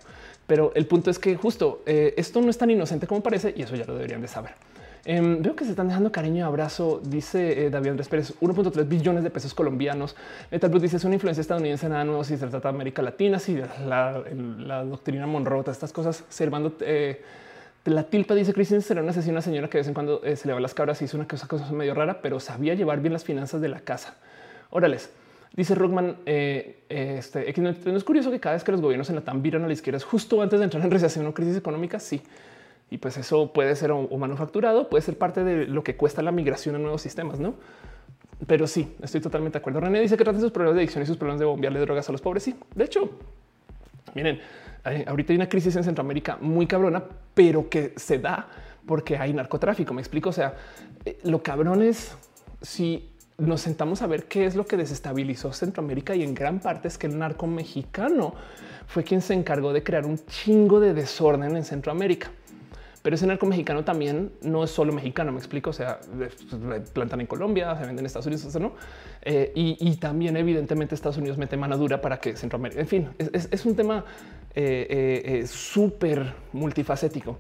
Pero 0.48 0.72
el 0.76 0.88
punto 0.88 1.12
es 1.12 1.20
que 1.20 1.36
justo 1.36 1.84
eh, 1.86 2.14
esto 2.18 2.42
no 2.42 2.50
es 2.50 2.58
tan 2.58 2.72
inocente 2.72 3.06
como 3.06 3.22
parece 3.22 3.54
y 3.56 3.62
eso 3.62 3.76
ya 3.76 3.86
lo 3.86 3.94
deberían 3.94 4.22
de 4.22 4.30
saber. 4.30 4.54
Em, 5.04 5.42
veo 5.42 5.56
que 5.56 5.64
se 5.64 5.72
están 5.72 5.88
dejando 5.88 6.12
cariño 6.12 6.38
y 6.38 6.42
abrazo, 6.42 7.02
dice 7.04 7.66
eh, 7.66 7.70
David 7.70 7.92
Andrés 7.92 8.08
Pérez, 8.08 8.34
1.3 8.42 8.88
billones 8.88 9.24
de 9.24 9.30
pesos 9.30 9.54
colombianos. 9.54 10.16
Metal 10.50 10.70
Blue 10.70 10.80
dice 10.80 10.98
es 10.98 11.04
una 11.04 11.16
influencia 11.16 11.42
estadounidense, 11.42 11.88
nada 11.88 12.04
nuevo 12.06 12.24
si 12.24 12.38
se 12.38 12.48
trata 12.48 12.70
de 12.70 12.76
América 12.76 13.02
Latina, 13.02 13.40
si 13.40 13.62
la, 13.86 14.84
doctrina 14.84 15.28
Monroe, 15.28 15.64
estas 15.70 15.94
cosas, 15.94 16.24
Servando 16.30 16.76
eh, 16.82 17.22
la 17.86 18.04
tilpa 18.04 18.36
dice 18.36 18.54
Cristian 18.54 18.82
será 18.82 19.02
una 19.02 19.12
asesina 19.12 19.42
señora 19.42 19.70
que 19.70 19.78
de 19.78 19.82
vez 19.82 19.88
en 19.88 19.94
cuando 19.94 20.22
se 20.22 20.46
le 20.46 20.54
va 20.54 20.60
las 20.60 20.74
cabras 20.74 21.02
y 21.02 21.06
hizo 21.06 21.16
una 21.16 21.26
cosa, 21.26 21.48
cosa 21.48 21.72
medio 21.72 21.94
rara, 21.94 22.22
pero 22.22 22.42
sabía 22.42 22.74
llevar 22.74 23.00
bien 23.00 23.14
las 23.14 23.24
finanzas 23.24 23.62
de 23.62 23.70
la 23.70 23.80
casa. 23.80 24.16
Órales. 24.72 25.10
Dice 25.58 25.74
Rockman, 25.74 26.18
eh, 26.28 26.84
este, 26.88 27.52
no 27.58 27.98
es 27.98 28.04
curioso 28.04 28.30
que 28.30 28.40
cada 28.40 28.54
vez 28.54 28.64
que 28.64 28.72
los 28.72 28.80
gobiernos 28.80 29.10
en 29.10 29.16
la 29.16 29.22
TAM 29.22 29.42
viran 29.42 29.64
a 29.64 29.68
la 29.68 29.74
izquierda 29.74 29.98
es 29.98 30.04
justo 30.04 30.40
antes 30.44 30.60
de 30.60 30.66
entrar 30.66 30.84
en 30.86 30.92
recesión 30.92 31.26
o 31.26 31.34
crisis 31.34 31.58
económica. 31.58 32.00
Sí. 32.00 32.22
Y 32.92 33.00
pues 33.00 33.18
eso 33.18 33.52
puede 33.52 33.76
ser 33.76 33.92
o, 33.92 34.08
manufacturado, 34.18 34.88
puede 34.88 35.02
ser 35.02 35.18
parte 35.18 35.44
de 35.44 35.66
lo 35.66 35.84
que 35.84 35.98
cuesta 35.98 36.22
la 36.22 36.32
migración 36.32 36.76
a 36.76 36.78
nuevos 36.78 37.02
sistemas, 37.02 37.40
no? 37.40 37.56
Pero 38.46 38.68
sí, 38.68 38.96
estoy 39.02 39.20
totalmente 39.20 39.58
de 39.58 39.62
acuerdo. 39.62 39.80
René 39.80 40.00
dice 40.00 40.16
que 40.16 40.24
traten 40.24 40.42
sus 40.42 40.52
problemas 40.52 40.76
de 40.76 40.82
adicción 40.82 41.02
y 41.04 41.08
sus 41.08 41.18
problemas 41.18 41.40
de 41.40 41.46
bombearle 41.48 41.80
drogas 41.80 42.08
a 42.08 42.12
los 42.12 42.22
pobres. 42.22 42.44
Sí, 42.44 42.56
de 42.76 42.84
hecho, 42.84 43.10
miren, 44.14 44.40
ahorita 45.08 45.34
hay 45.34 45.38
una 45.38 45.50
crisis 45.50 45.76
en 45.76 45.84
Centroamérica 45.84 46.38
muy 46.40 46.68
cabrona, 46.68 47.04
pero 47.34 47.68
que 47.68 47.94
se 47.96 48.20
da 48.20 48.48
porque 48.86 49.18
hay 49.18 49.34
narcotráfico. 49.34 49.92
Me 49.96 50.02
explico. 50.02 50.30
O 50.30 50.34
sea, 50.34 50.54
eh, 51.04 51.18
lo 51.24 51.42
cabrón 51.42 51.82
es 51.82 52.16
si 52.62 53.10
nos 53.38 53.62
sentamos 53.62 54.02
a 54.02 54.08
ver 54.08 54.26
qué 54.26 54.46
es 54.46 54.56
lo 54.56 54.66
que 54.66 54.78
desestabilizó 54.78 55.54
Centroamérica 55.54 56.16
y 56.16 56.24
en 56.24 56.34
gran 56.34 56.60
parte 56.60 56.88
es 56.88 56.98
que 56.98 57.08
el 57.08 57.20
narco 57.20 57.46
mexicano 57.46 58.34
fue 58.88 59.04
quien 59.04 59.22
se 59.22 59.34
encargó 59.34 59.74
de 59.74 59.84
crear 59.84 60.06
un 60.06 60.18
chingo 60.26 60.80
de 60.80 60.94
desorden 60.94 61.56
en 61.56 61.64
Centroamérica. 61.64 62.32
Pero 63.04 63.16
ese 63.16 63.28
narco 63.28 63.46
mexicano 63.46 63.86
también 63.86 64.32
no 64.42 64.64
es 64.64 64.72
solo 64.72 64.92
mexicano, 64.92 65.32
me 65.32 65.38
explico. 65.38 65.70
O 65.70 65.74
sea, 65.74 66.00
plantan 66.94 67.22
en 67.22 67.28
Colombia, 67.28 67.74
se 67.76 67.82
venden 67.82 68.00
en 68.00 68.06
Estados 68.06 68.26
Unidos, 68.26 68.54
¿no? 68.60 68.74
Eh, 69.22 69.52
y, 69.56 69.96
también, 69.96 70.36
evidentemente, 70.36 70.94
Estados 70.94 71.18
Unidos 71.18 71.38
mete 71.38 71.56
mano 71.56 71.78
dura 71.78 72.02
para 72.02 72.20
que 72.20 72.36
Centroamérica, 72.36 72.82
en 72.82 72.88
fin, 72.88 73.10
es, 73.18 73.66
un 73.66 73.76
tema 73.76 74.04
eh, 74.56 75.22
eh, 75.24 75.48
súper 75.48 76.34
multifacético. 76.52 77.38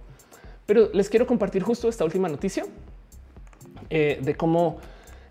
Pero 0.66 0.90
les 0.93 1.09
quiero 1.09 1.27
compartir 1.27 1.64
justo 1.64 1.90
esta 1.90 2.06
última 2.06 2.30
noticia 2.30 2.66
de 3.90 4.35
cómo 4.38 4.80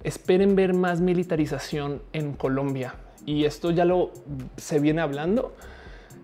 esperen 0.02 0.56
ver 0.56 0.74
más 0.74 1.00
militarización 1.00 2.02
en 2.12 2.32
Colombia. 2.32 2.94
Y 3.24 3.44
esto 3.44 3.70
ya 3.70 3.84
lo 3.84 4.12
se 4.56 4.78
viene 4.78 5.00
hablando. 5.00 5.54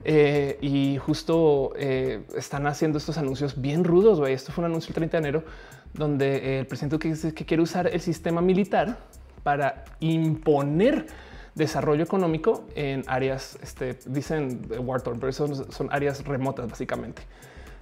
Eh, 0.05 0.59
y 0.61 0.99
justo 0.99 1.73
eh, 1.77 2.25
están 2.37 2.67
haciendo 2.67 2.99
estos 2.99 3.19
anuncios 3.19 3.61
bien 3.61 3.85
rudos. 3.85 4.19
Güey. 4.19 4.35
Esto 4.35 4.53
fue 4.53 4.65
un 4.65 4.71
anuncio 4.71 4.91
el 4.91 4.95
30 4.95 5.17
de 5.17 5.21
enero 5.21 5.45
donde 5.95 6.37
eh, 6.37 6.59
el 6.61 6.67
presidente 6.67 6.99
que 6.99 7.09
dice 7.09 7.35
que 7.35 7.45
quiere 7.45 7.63
usar 7.63 7.87
el 7.87 8.01
sistema 8.01 8.41
militar 8.41 8.99
para 9.43 9.85
imponer 10.01 11.07
desarrollo 11.55 12.03
económico 12.03 12.65
en 12.75 13.05
áreas, 13.07 13.59
este, 13.63 13.99
dicen 14.07 14.63
Wharton, 14.79 15.21
pero 15.21 15.33
son, 15.33 15.71
son 15.71 15.89
áreas 15.93 16.25
remotas 16.25 16.69
básicamente. 16.71 17.23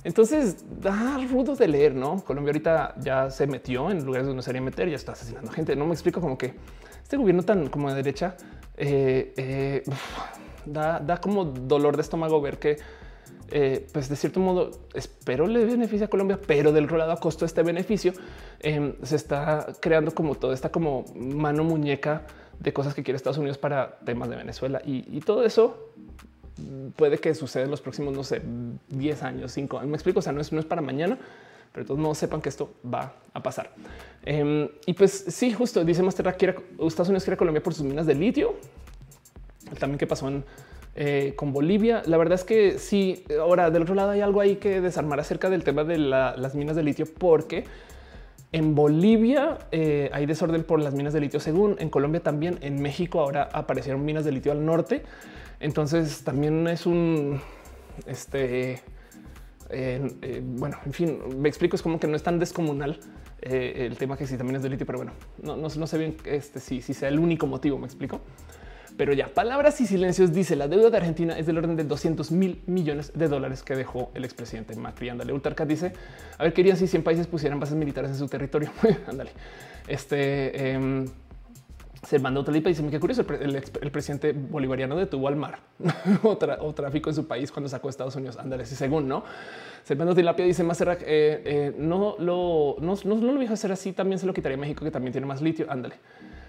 Entonces, 0.03 0.65
da 0.81 1.19
rudo 1.31 1.55
de 1.57 1.69
leer, 1.69 1.95
¿no? 1.95 2.25
Colombia 2.25 2.51
ahorita 2.51 2.95
ya 3.01 3.31
se 3.31 3.47
metió 3.47 3.91
en 3.91 4.05
lugares 4.05 4.27
donde 4.27 4.37
no 4.37 4.43
se 4.43 4.51
debería 4.51 4.65
meter, 4.65 4.89
ya 4.89 4.97
está 4.97 5.12
asesinando 5.12 5.51
gente. 5.51 5.77
No 5.77 5.87
me 5.87 5.93
explico 5.93 6.20
como 6.20 6.39
que 6.39 6.55
este 7.03 7.17
gobierno 7.17 7.43
tan 7.43 7.69
como 7.69 7.91
de 7.91 7.97
derecha 7.97 8.37
eh, 8.77 9.35
eh, 9.37 9.85
da, 10.65 11.20
como 11.20 11.45
dolor 11.45 11.97
de 11.97 12.03
estómago 12.03 12.41
ver 12.41 12.59
que, 12.59 12.79
eh, 13.51 13.87
pues 13.93 14.09
de 14.09 14.17
cierto 14.17 14.41
modo, 14.41 14.70
espero 14.95 15.47
le 15.47 15.67
beneficia 15.67 16.07
a 16.07 16.09
Colombia, 16.09 16.39
pero 16.47 16.73
del 16.73 16.85
otro 16.85 16.97
lado 16.97 17.12
a 17.12 17.17
costo 17.19 17.41
de 17.41 17.47
este 17.47 17.62
beneficio 17.62 18.15
em, 18.61 18.95
se 19.03 19.17
está 19.17 19.67
creando 19.81 20.15
como 20.15 20.35
toda 20.35 20.55
esta 20.55 20.70
como 20.70 21.05
mano 21.15 21.62
muñeca 21.62 22.23
de 22.59 22.73
cosas 22.73 22.95
que 22.95 23.03
quiere 23.03 23.17
Estados 23.17 23.39
Unidos 23.39 23.59
para 23.59 23.99
temas 24.01 24.31
de 24.31 24.37
Venezuela 24.37 24.81
y 24.85 25.20
todo 25.20 25.45
eso 25.45 25.91
puede 26.97 27.19
que 27.19 27.35
suceda 27.35 27.65
en 27.65 27.71
los 27.71 27.81
próximos, 27.81 28.15
no 28.15 28.25
sé, 28.25 28.43
10 28.89 29.23
años, 29.23 29.53
5 29.53 29.79
años. 29.79 29.91
Me 29.91 29.97
explico, 29.97 30.19
o 30.21 30.23
sea, 30.23 30.33
no 30.33 30.41
es, 30.41 30.53
no 30.53 30.61
es 30.61 30.67
para 30.67 30.83
mañana, 30.83 31.19
pero 31.73 31.87
todos 31.87 32.01
modos 32.01 32.19
sepan 32.19 32.41
que 32.41 32.49
esto 32.49 32.75
va 32.85 33.15
a 33.33 33.43
pasar. 33.43 33.71
Em, 34.25 34.69
y 34.87 34.95
pues 34.95 35.25
sí, 35.29 35.53
justo 35.53 35.85
dice 35.85 36.03
Master 36.03 36.37
que 36.37 36.55
Estados 36.81 37.09
Unidos 37.09 37.25
quiere 37.25 37.37
Colombia 37.37 37.63
por 37.63 37.75
sus 37.75 37.85
minas 37.85 38.07
de 38.07 38.15
litio. 38.15 38.55
También 39.79 39.99
que 39.99 40.07
pasó 40.07 40.29
eh, 40.97 41.35
con 41.37 41.53
Bolivia. 41.53 42.03
La 42.07 42.17
verdad 42.17 42.35
es 42.35 42.45
que 42.45 42.79
sí. 42.79 43.25
Ahora 43.39 43.71
del 43.71 43.83
otro 43.83 43.95
lado 43.95 44.11
hay 44.11 44.21
algo 44.21 44.41
ahí 44.41 44.57
que 44.57 44.81
desarmar 44.81 45.21
acerca 45.21 45.49
del 45.49 45.63
tema 45.63 45.85
de 45.85 45.99
las 45.99 46.55
minas 46.55 46.75
de 46.77 46.83
litio, 46.83 47.07
porque 47.07 47.65
en 48.53 48.75
Bolivia 48.75 49.59
eh, 49.71 50.11
hay 50.13 50.27
desorden 50.27 50.65
por 50.65 50.81
las 50.81 50.93
minas 50.93 51.13
de 51.13 51.21
litio, 51.21 51.39
según 51.39 51.77
en 51.79 51.89
Colombia 51.89 52.21
también. 52.21 52.59
En 52.63 52.83
México 52.83 53.21
ahora 53.21 53.49
aparecieron 53.53 54.05
minas 54.05 54.25
de 54.25 54.33
litio 54.33 54.51
al 54.51 54.65
norte. 54.65 55.03
Entonces 55.61 56.25
también 56.25 56.67
es 56.67 56.87
un 56.87 57.41
este. 58.07 58.81
Eh, 59.73 60.43
bueno, 60.45 60.79
en 60.85 60.93
fin, 60.93 61.19
me 61.39 61.49
explico, 61.49 61.77
es 61.77 61.83
como 61.83 62.01
que 62.01 62.09
no 62.09 62.17
es 62.17 62.25
tan 62.25 62.41
descomunal 62.41 62.99
eh, 63.43 63.87
el 63.87 63.97
tema 63.97 64.17
que 64.17 64.27
sí 64.27 64.37
también 64.37 64.57
es 64.57 64.63
de 64.63 64.69
litio, 64.69 64.85
pero 64.85 64.99
bueno, 64.99 65.13
no, 65.43 65.57
no, 65.57 65.87
sé 65.87 65.97
bien 65.97 66.17
este, 66.25 66.59
si, 66.59 66.83
si 66.83 66.93
sea 66.93 67.09
el 67.09 67.21
único 67.21 67.47
motivo, 67.47 67.79
me 67.79 67.87
explico. 67.87 68.21
Pero 68.97 69.13
ya, 69.13 69.33
palabras 69.33 69.81
y 69.81 69.87
silencios 69.87 70.33
dice 70.33 70.57
la 70.57 70.69
deuda 70.69 70.91
de 70.91 70.97
Argentina 70.97 71.39
es 71.39 71.47
del 71.47 71.57
orden 71.57 71.77
de 71.77 71.85
200 71.85 72.33
mil 72.33 72.63
millones 72.67 73.13
de 73.15 73.29
dólares 73.29 73.63
que 73.63 73.77
dejó 73.77 74.11
el 74.15 74.25
expresidente 74.25 74.75
Macri. 74.77 75.09
Ándale, 75.09 75.33
Ultarcat 75.33 75.69
dice, 75.69 75.93
a 76.37 76.43
ver, 76.43 76.53
querían 76.53 76.77
si 76.77 76.87
100 76.87 77.03
países 77.05 77.27
pusieran 77.27 77.61
bases 77.61 77.77
militares 77.77 78.11
en 78.11 78.19
su 78.19 78.27
territorio. 78.27 78.71
Ándale, 79.07 79.31
este... 79.87 81.07
Se 82.03 82.19
mandó 82.19 82.41
otra 82.41 82.57
y 82.57 82.61
dice 82.61 82.83
qué 82.91 82.99
curioso. 82.99 83.25
El, 83.29 83.91
presidente 83.91 84.33
bolivariano 84.33 84.97
detuvo 84.97 85.29
al 85.29 85.37
mar 85.37 85.61
o, 86.23 86.37
tráfico 86.75 87.11
en 87.11 87.17
su 87.17 87.27
país 87.27 87.53
cuando 87.53 87.69
sacó 87.69 87.89
a 87.89 87.91
Estados 87.91 88.17
Unidos. 88.17 88.39
Ándale, 88.39 88.62
y 88.62 88.67
según 88.67 89.07
no 89.07 89.23
se 89.85 89.97
mandó 89.97 90.15
tilapia, 90.15 90.45
dice 90.45 90.62
más 90.62 90.81
eh, 90.81 90.97
eh, 91.07 91.75
no 91.77 92.17
lo 92.19 92.77
no, 92.81 92.95
no, 93.05 93.33
lo 93.33 93.41
a 93.41 93.53
hacer 93.53 93.73
así. 93.73 93.93
También 93.93 94.19
se 94.19 94.27
lo 94.27 94.33
quitaría 94.33 94.57
México, 94.57 94.85
que 94.85 94.91
también 94.91 95.12
tiene 95.12 95.27
más 95.27 95.43
litio. 95.43 95.67
Ándale, 95.69 95.97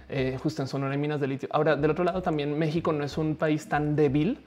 eh, 0.09 0.37
justo 0.41 0.61
en 0.61 0.67
Sonora 0.67 0.91
hay 0.91 0.97
minas 0.97 1.19
de 1.19 1.27
litio. 1.27 1.49
Ahora, 1.51 1.75
del 1.75 1.91
otro 1.91 2.03
lado, 2.03 2.21
también 2.21 2.57
México 2.57 2.93
no 2.93 3.03
es 3.03 3.17
un 3.17 3.35
país 3.35 3.67
tan 3.67 3.95
débil 3.95 4.39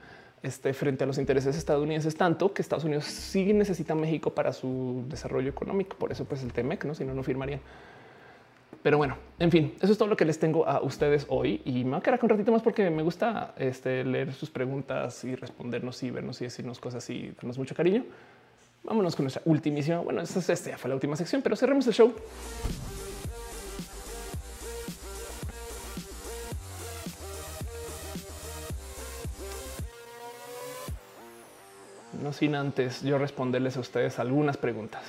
este, 0.43 0.73
frente 0.73 1.03
a 1.03 1.07
los 1.07 1.17
intereses 1.17 1.55
estadounidenses, 1.57 2.15
tanto 2.15 2.53
que 2.53 2.61
Estados 2.61 2.83
Unidos 2.83 3.05
sí 3.05 3.51
necesita 3.53 3.95
México 3.95 4.33
para 4.33 4.53
su 4.53 5.03
desarrollo 5.09 5.49
económico. 5.49 5.97
Por 5.97 6.11
eso, 6.11 6.25
pues 6.25 6.43
el 6.43 6.53
TEMEC, 6.53 6.85
no, 6.85 6.93
si 6.93 7.03
no, 7.03 7.13
no 7.13 7.23
firmarían. 7.23 7.61
Pero 8.85 8.99
bueno, 8.99 9.17
en 9.39 9.49
fin, 9.49 9.73
eso 9.81 9.93
es 9.93 9.97
todo 9.97 10.07
lo 10.07 10.15
que 10.15 10.25
les 10.25 10.37
tengo 10.37 10.67
a 10.67 10.79
ustedes 10.79 11.25
hoy 11.29 11.59
y 11.65 11.83
me 11.83 11.89
voy 11.89 11.97
a 11.97 12.01
quedar 12.01 12.19
un 12.21 12.29
ratito 12.29 12.51
más 12.51 12.61
porque 12.61 12.87
me 12.91 13.01
gusta 13.01 13.55
este, 13.57 14.03
leer 14.03 14.31
sus 14.31 14.51
preguntas 14.51 15.23
y 15.23 15.33
respondernos 15.33 16.03
y 16.03 16.11
vernos 16.11 16.39
y 16.41 16.43
decirnos 16.43 16.79
cosas 16.79 17.09
y 17.09 17.31
darnos 17.31 17.57
mucho 17.57 17.73
cariño. 17.73 18.05
Vámonos 18.83 19.15
con 19.15 19.23
nuestra 19.23 19.41
ultimísima. 19.45 20.01
Bueno, 20.01 20.21
esta, 20.21 20.37
esta 20.53 20.69
ya 20.69 20.77
fue 20.77 20.89
la 20.89 20.93
última 20.93 21.15
sección, 21.15 21.41
pero 21.41 21.55
cerremos 21.55 21.87
el 21.87 21.95
show. 21.95 22.13
No 32.21 32.31
sin 32.33 32.53
antes 32.53 33.01
yo 33.01 33.17
responderles 33.17 33.77
a 33.77 33.79
ustedes 33.79 34.19
algunas 34.19 34.57
preguntas. 34.57 35.01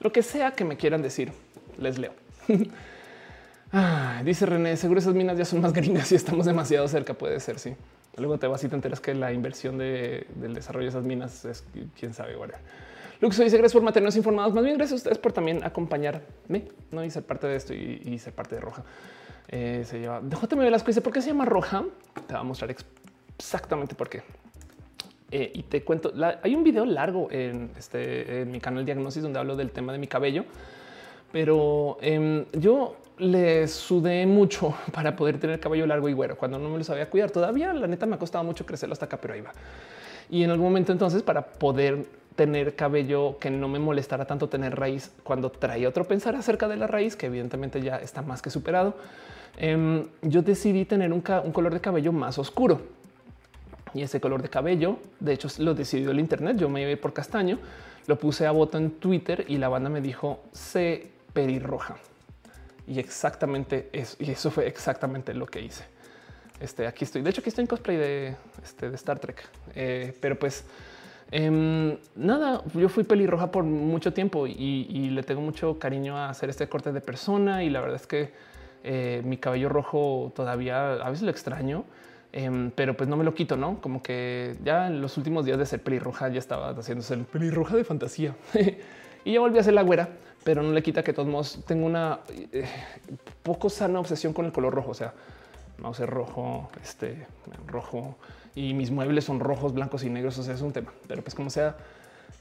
Lo 0.00 0.10
que 0.10 0.24
sea 0.24 0.50
que 0.50 0.64
me 0.64 0.76
quieran 0.76 1.00
decir, 1.00 1.30
les 1.78 1.96
leo. 1.96 2.29
dice 4.24 4.46
René, 4.46 4.76
seguro 4.76 5.00
esas 5.00 5.14
minas 5.14 5.38
ya 5.38 5.44
son 5.44 5.60
más 5.60 5.72
gringas 5.72 6.10
y 6.12 6.14
estamos 6.14 6.46
demasiado 6.46 6.86
cerca. 6.88 7.14
Puede 7.14 7.40
ser, 7.40 7.58
sí. 7.58 7.74
Luego 8.16 8.38
te 8.38 8.46
vas 8.46 8.62
y 8.64 8.68
te 8.68 8.74
enteras 8.74 9.00
que 9.00 9.14
la 9.14 9.32
inversión 9.32 9.78
del 9.78 10.54
desarrollo 10.54 10.84
de 10.84 10.90
esas 10.90 11.04
minas 11.04 11.44
es 11.44 11.64
quién 11.98 12.12
sabe. 12.12 12.36
Luxo 13.20 13.42
dice 13.42 13.56
gracias 13.56 13.74
por 13.74 13.82
mantenernos 13.82 14.16
informados. 14.16 14.52
Más 14.54 14.64
bien 14.64 14.76
gracias 14.76 14.92
a 14.92 14.96
ustedes 14.96 15.18
por 15.18 15.32
también 15.32 15.62
acompañarme 15.62 16.68
¿no? 16.90 17.04
y 17.04 17.10
ser 17.10 17.22
parte 17.22 17.46
de 17.46 17.56
esto 17.56 17.74
y, 17.74 18.18
ser 18.18 18.32
parte 18.32 18.56
de 18.56 18.60
Roja. 18.60 18.82
Eh, 19.48 19.82
se 19.84 20.00
lleva 20.00 20.20
déjame 20.22 20.62
ver 20.62 20.72
las 20.72 20.82
cosas. 20.82 21.02
¿Por 21.02 21.12
qué 21.12 21.20
se 21.20 21.28
llama 21.28 21.44
Roja? 21.44 21.84
Te 22.26 22.34
va 22.34 22.40
a 22.40 22.44
mostrar 22.44 22.74
exactamente 23.38 23.94
por 23.94 24.08
qué. 24.08 24.22
Eh, 25.30 25.52
y 25.54 25.62
te 25.62 25.84
cuento, 25.84 26.12
hay 26.42 26.54
un 26.56 26.64
video 26.64 26.84
largo 26.84 27.28
en, 27.30 27.70
este, 27.78 28.42
en 28.42 28.50
mi 28.50 28.60
canal 28.60 28.84
Diagnosis 28.84 29.22
donde 29.22 29.38
hablo 29.38 29.54
del 29.54 29.70
tema 29.70 29.92
de 29.92 29.98
mi 29.98 30.08
cabello, 30.08 30.44
pero 31.32 31.98
em, 32.00 32.44
yo 32.52 32.96
le 33.18 33.68
sudé 33.68 34.26
mucho 34.26 34.74
para 34.92 35.14
poder 35.14 35.38
tener 35.38 35.60
cabello 35.60 35.86
largo 35.86 36.08
y 36.08 36.12
güero 36.12 36.36
cuando 36.36 36.58
no 36.58 36.68
me 36.68 36.78
lo 36.78 36.84
sabía 36.84 37.08
cuidar. 37.08 37.30
Todavía 37.30 37.72
la 37.72 37.86
neta 37.86 38.06
me 38.06 38.16
ha 38.16 38.18
costado 38.18 38.44
mucho 38.44 38.66
crecerlo 38.66 38.92
hasta 38.92 39.06
acá, 39.06 39.18
pero 39.20 39.34
ahí 39.34 39.40
va. 39.40 39.52
Y 40.28 40.42
en 40.42 40.50
algún 40.50 40.66
momento 40.66 40.92
entonces 40.92 41.22
para 41.22 41.44
poder 41.44 42.06
tener 42.36 42.74
cabello 42.74 43.36
que 43.38 43.50
no 43.50 43.68
me 43.68 43.78
molestara 43.78 44.24
tanto 44.24 44.48
tener 44.48 44.74
raíz 44.76 45.12
cuando 45.24 45.50
traía 45.50 45.88
otro 45.88 46.04
pensar 46.04 46.36
acerca 46.36 46.68
de 46.68 46.76
la 46.76 46.86
raíz, 46.86 47.16
que 47.16 47.26
evidentemente 47.26 47.82
ya 47.82 47.96
está 47.96 48.22
más 48.22 48.40
que 48.40 48.50
superado, 48.50 48.94
em, 49.58 50.06
yo 50.22 50.40
decidí 50.40 50.84
tener 50.84 51.12
un, 51.12 51.20
color 51.20 51.74
de 51.74 51.80
cabello 51.80 52.12
más 52.12 52.38
oscuro 52.38 52.80
y 53.92 54.02
ese 54.02 54.20
color 54.20 54.40
de 54.40 54.48
cabello. 54.48 54.98
De 55.18 55.32
hecho, 55.32 55.48
lo 55.58 55.74
decidió 55.74 56.12
el 56.12 56.20
Internet. 56.20 56.56
Yo 56.56 56.68
me 56.68 56.80
llevé 56.80 56.96
por 56.96 57.12
castaño, 57.12 57.58
lo 58.06 58.18
puse 58.18 58.46
a 58.46 58.52
voto 58.52 58.78
en 58.78 58.92
Twitter 58.92 59.44
y 59.48 59.58
la 59.58 59.68
banda 59.68 59.90
me 59.90 60.00
dijo 60.00 60.40
se 60.52 61.08
perirroja. 61.32 61.96
Y 62.86 62.98
exactamente 62.98 63.88
eso. 63.92 64.16
Y 64.18 64.30
eso 64.30 64.50
fue 64.50 64.66
exactamente 64.66 65.34
lo 65.34 65.46
que 65.46 65.60
hice. 65.60 65.84
Este 66.60 66.86
aquí 66.86 67.04
estoy. 67.04 67.22
De 67.22 67.30
hecho, 67.30 67.40
aquí 67.40 67.48
estoy 67.48 67.62
en 67.62 67.68
cosplay 67.68 67.96
de, 67.96 68.36
este, 68.62 68.88
Star 68.94 69.18
Trek, 69.18 69.48
eh, 69.74 70.14
pero 70.20 70.38
pues 70.38 70.64
em, 71.30 71.96
nada, 72.16 72.62
yo 72.74 72.88
fui 72.88 73.04
pelirroja 73.04 73.50
por 73.50 73.64
mucho 73.64 74.12
tiempo 74.12 74.46
y, 74.46 75.10
le 75.10 75.22
tengo 75.22 75.40
mucho 75.40 75.78
cariño 75.78 76.16
a 76.16 76.28
hacer 76.28 76.50
este 76.50 76.68
corte 76.68 76.92
de 76.92 77.00
persona. 77.00 77.64
Y 77.64 77.70
la 77.70 77.80
verdad 77.80 77.96
es 77.96 78.06
que 78.06 78.32
eh, 78.84 79.22
mi 79.24 79.36
cabello 79.38 79.68
rojo 79.68 80.32
todavía 80.34 80.94
a 80.94 81.10
veces 81.10 81.22
lo 81.22 81.30
extraño 81.30 81.84
Em, 82.32 82.70
pero 82.70 82.96
pues 82.96 83.08
no 83.08 83.16
me 83.16 83.24
lo 83.24 83.34
quito, 83.34 83.56
no 83.56 83.80
como 83.80 84.02
que 84.02 84.56
ya 84.62 84.86
en 84.86 85.00
los 85.00 85.16
últimos 85.16 85.44
días 85.44 85.58
de 85.58 85.66
ser 85.66 85.82
pelirroja 85.82 86.28
ya 86.28 86.38
estaba 86.38 86.70
haciéndose 86.70 87.14
el 87.14 87.24
pelirroja 87.24 87.74
de 87.74 87.82
fantasía 87.82 88.36
y 89.24 89.32
ya 89.32 89.40
volví 89.40 89.58
a 89.58 89.64
ser 89.64 89.74
la 89.74 89.82
güera, 89.82 90.10
pero 90.44 90.62
no 90.62 90.72
le 90.72 90.82
quita 90.82 91.02
que 91.02 91.12
todos 91.12 91.28
modos 91.28 91.62
tengo 91.66 91.86
una 91.86 92.20
eh, 92.30 92.64
poco 93.42 93.68
sana 93.68 94.00
obsesión 94.00 94.32
con 94.32 94.46
el 94.46 94.52
color 94.52 94.74
rojo. 94.74 94.90
O 94.90 94.94
sea, 94.94 95.12
mouse 95.78 96.00
rojo, 96.00 96.70
este 96.82 97.26
rojo 97.66 98.16
y 98.54 98.74
mis 98.74 98.90
muebles 98.90 99.24
son 99.24 99.40
rojos, 99.40 99.74
blancos 99.74 100.04
y 100.04 100.10
negros. 100.10 100.38
O 100.38 100.42
sea, 100.42 100.54
es 100.54 100.62
un 100.62 100.72
tema, 100.72 100.92
pero 101.06 101.22
pues 101.22 101.34
como 101.34 101.50
sea, 101.50 101.76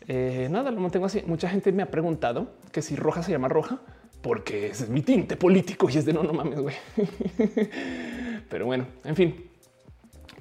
eh, 0.07 0.47
nada, 0.49 0.71
lo 0.71 0.79
mantengo 0.79 1.05
así. 1.05 1.23
Mucha 1.25 1.49
gente 1.49 1.71
me 1.71 1.83
ha 1.83 1.91
preguntado 1.91 2.51
que 2.71 2.81
si 2.81 2.95
roja 2.95 3.23
se 3.23 3.31
llama 3.31 3.47
roja 3.47 3.79
porque 4.21 4.67
ese 4.67 4.85
es 4.85 4.89
mi 4.89 5.01
tinte 5.01 5.37
político 5.37 5.89
y 5.89 5.97
es 5.97 6.05
de 6.05 6.13
no, 6.13 6.23
no 6.23 6.33
mames, 6.33 6.59
güey. 6.59 6.75
pero 8.49 8.65
bueno, 8.65 8.85
en 9.03 9.15
fin, 9.15 9.49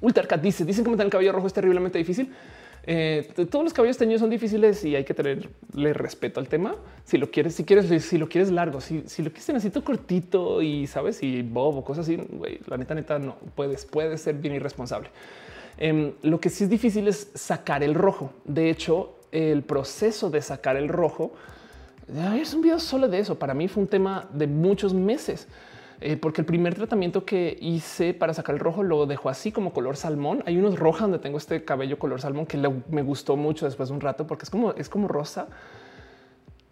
Ultracat 0.01 0.41
dice, 0.41 0.65
dicen 0.65 0.83
que 0.83 1.01
el 1.01 1.09
cabello 1.09 1.31
rojo 1.31 1.47
es 1.47 1.53
terriblemente 1.53 1.97
difícil. 1.97 2.33
Eh, 2.83 3.27
todos 3.49 3.63
los 3.63 3.73
cabellos 3.73 3.97
teñidos 3.97 4.21
son 4.21 4.29
difíciles 4.29 4.83
y 4.83 4.95
hay 4.95 5.03
que 5.03 5.13
tenerle 5.13 5.93
respeto 5.93 6.39
al 6.39 6.47
tema. 6.47 6.75
Si 7.03 7.17
lo 7.17 7.29
quieres, 7.29 7.55
si 7.55 7.63
quieres, 7.63 8.03
si 8.03 8.17
lo 8.17 8.27
quieres 8.27 8.51
largo, 8.51 8.81
si, 8.81 9.03
si 9.05 9.21
lo 9.21 9.29
quieres 9.29 9.49
necesito 9.49 9.83
cortito 9.83 10.61
y 10.61 10.87
sabes, 10.87 11.21
y 11.21 11.41
bob 11.41 11.77
o 11.77 11.83
cosas 11.83 12.05
así, 12.05 12.17
la 12.67 12.77
neta, 12.77 12.95
neta, 12.95 13.19
no 13.19 13.35
puedes, 13.55 13.85
puede 13.85 14.17
ser 14.17 14.35
bien 14.35 14.55
irresponsable. 14.55 15.09
Em, 15.77 16.13
lo 16.23 16.39
que 16.39 16.49
sí 16.49 16.65
es 16.65 16.69
difícil 16.69 17.07
es 17.07 17.31
sacar 17.35 17.83
el 17.83 17.95
rojo. 17.95 18.33
De 18.43 18.69
hecho, 18.69 19.15
el 19.31 19.63
proceso 19.63 20.29
de 20.29 20.41
sacar 20.41 20.75
el 20.75 20.89
rojo 20.89 21.33
es 22.39 22.53
un 22.53 22.61
video 22.61 22.79
solo 22.79 23.07
de 23.07 23.19
eso. 23.19 23.37
Para 23.37 23.53
mí 23.53 23.67
fue 23.67 23.83
un 23.83 23.89
tema 23.89 24.27
de 24.33 24.47
muchos 24.47 24.93
meses. 24.93 25.47
Eh, 26.01 26.15
porque 26.15 26.41
el 26.41 26.45
primer 26.45 26.75
tratamiento 26.75 27.25
que 27.25 27.57
hice 27.59 28.13
para 28.13 28.33
sacar 28.33 28.55
el 28.55 28.59
rojo 28.59 28.83
lo 28.83 29.05
dejó 29.05 29.29
así 29.29 29.51
como 29.51 29.73
color 29.73 29.97
salmón. 29.97 30.43
Hay 30.45 30.57
unos 30.57 30.79
rojos 30.79 31.01
donde 31.01 31.19
tengo 31.19 31.37
este 31.37 31.65
cabello 31.65 31.99
color 31.99 32.21
salmón 32.21 32.45
que 32.45 32.57
me 32.89 33.01
gustó 33.01 33.35
mucho 33.35 33.65
después 33.65 33.89
de 33.89 33.95
un 33.95 34.01
rato 34.01 34.25
porque 34.25 34.43
es 34.43 34.49
como 34.49 34.71
es 34.71 34.87
como 34.87 35.09
rosa, 35.09 35.47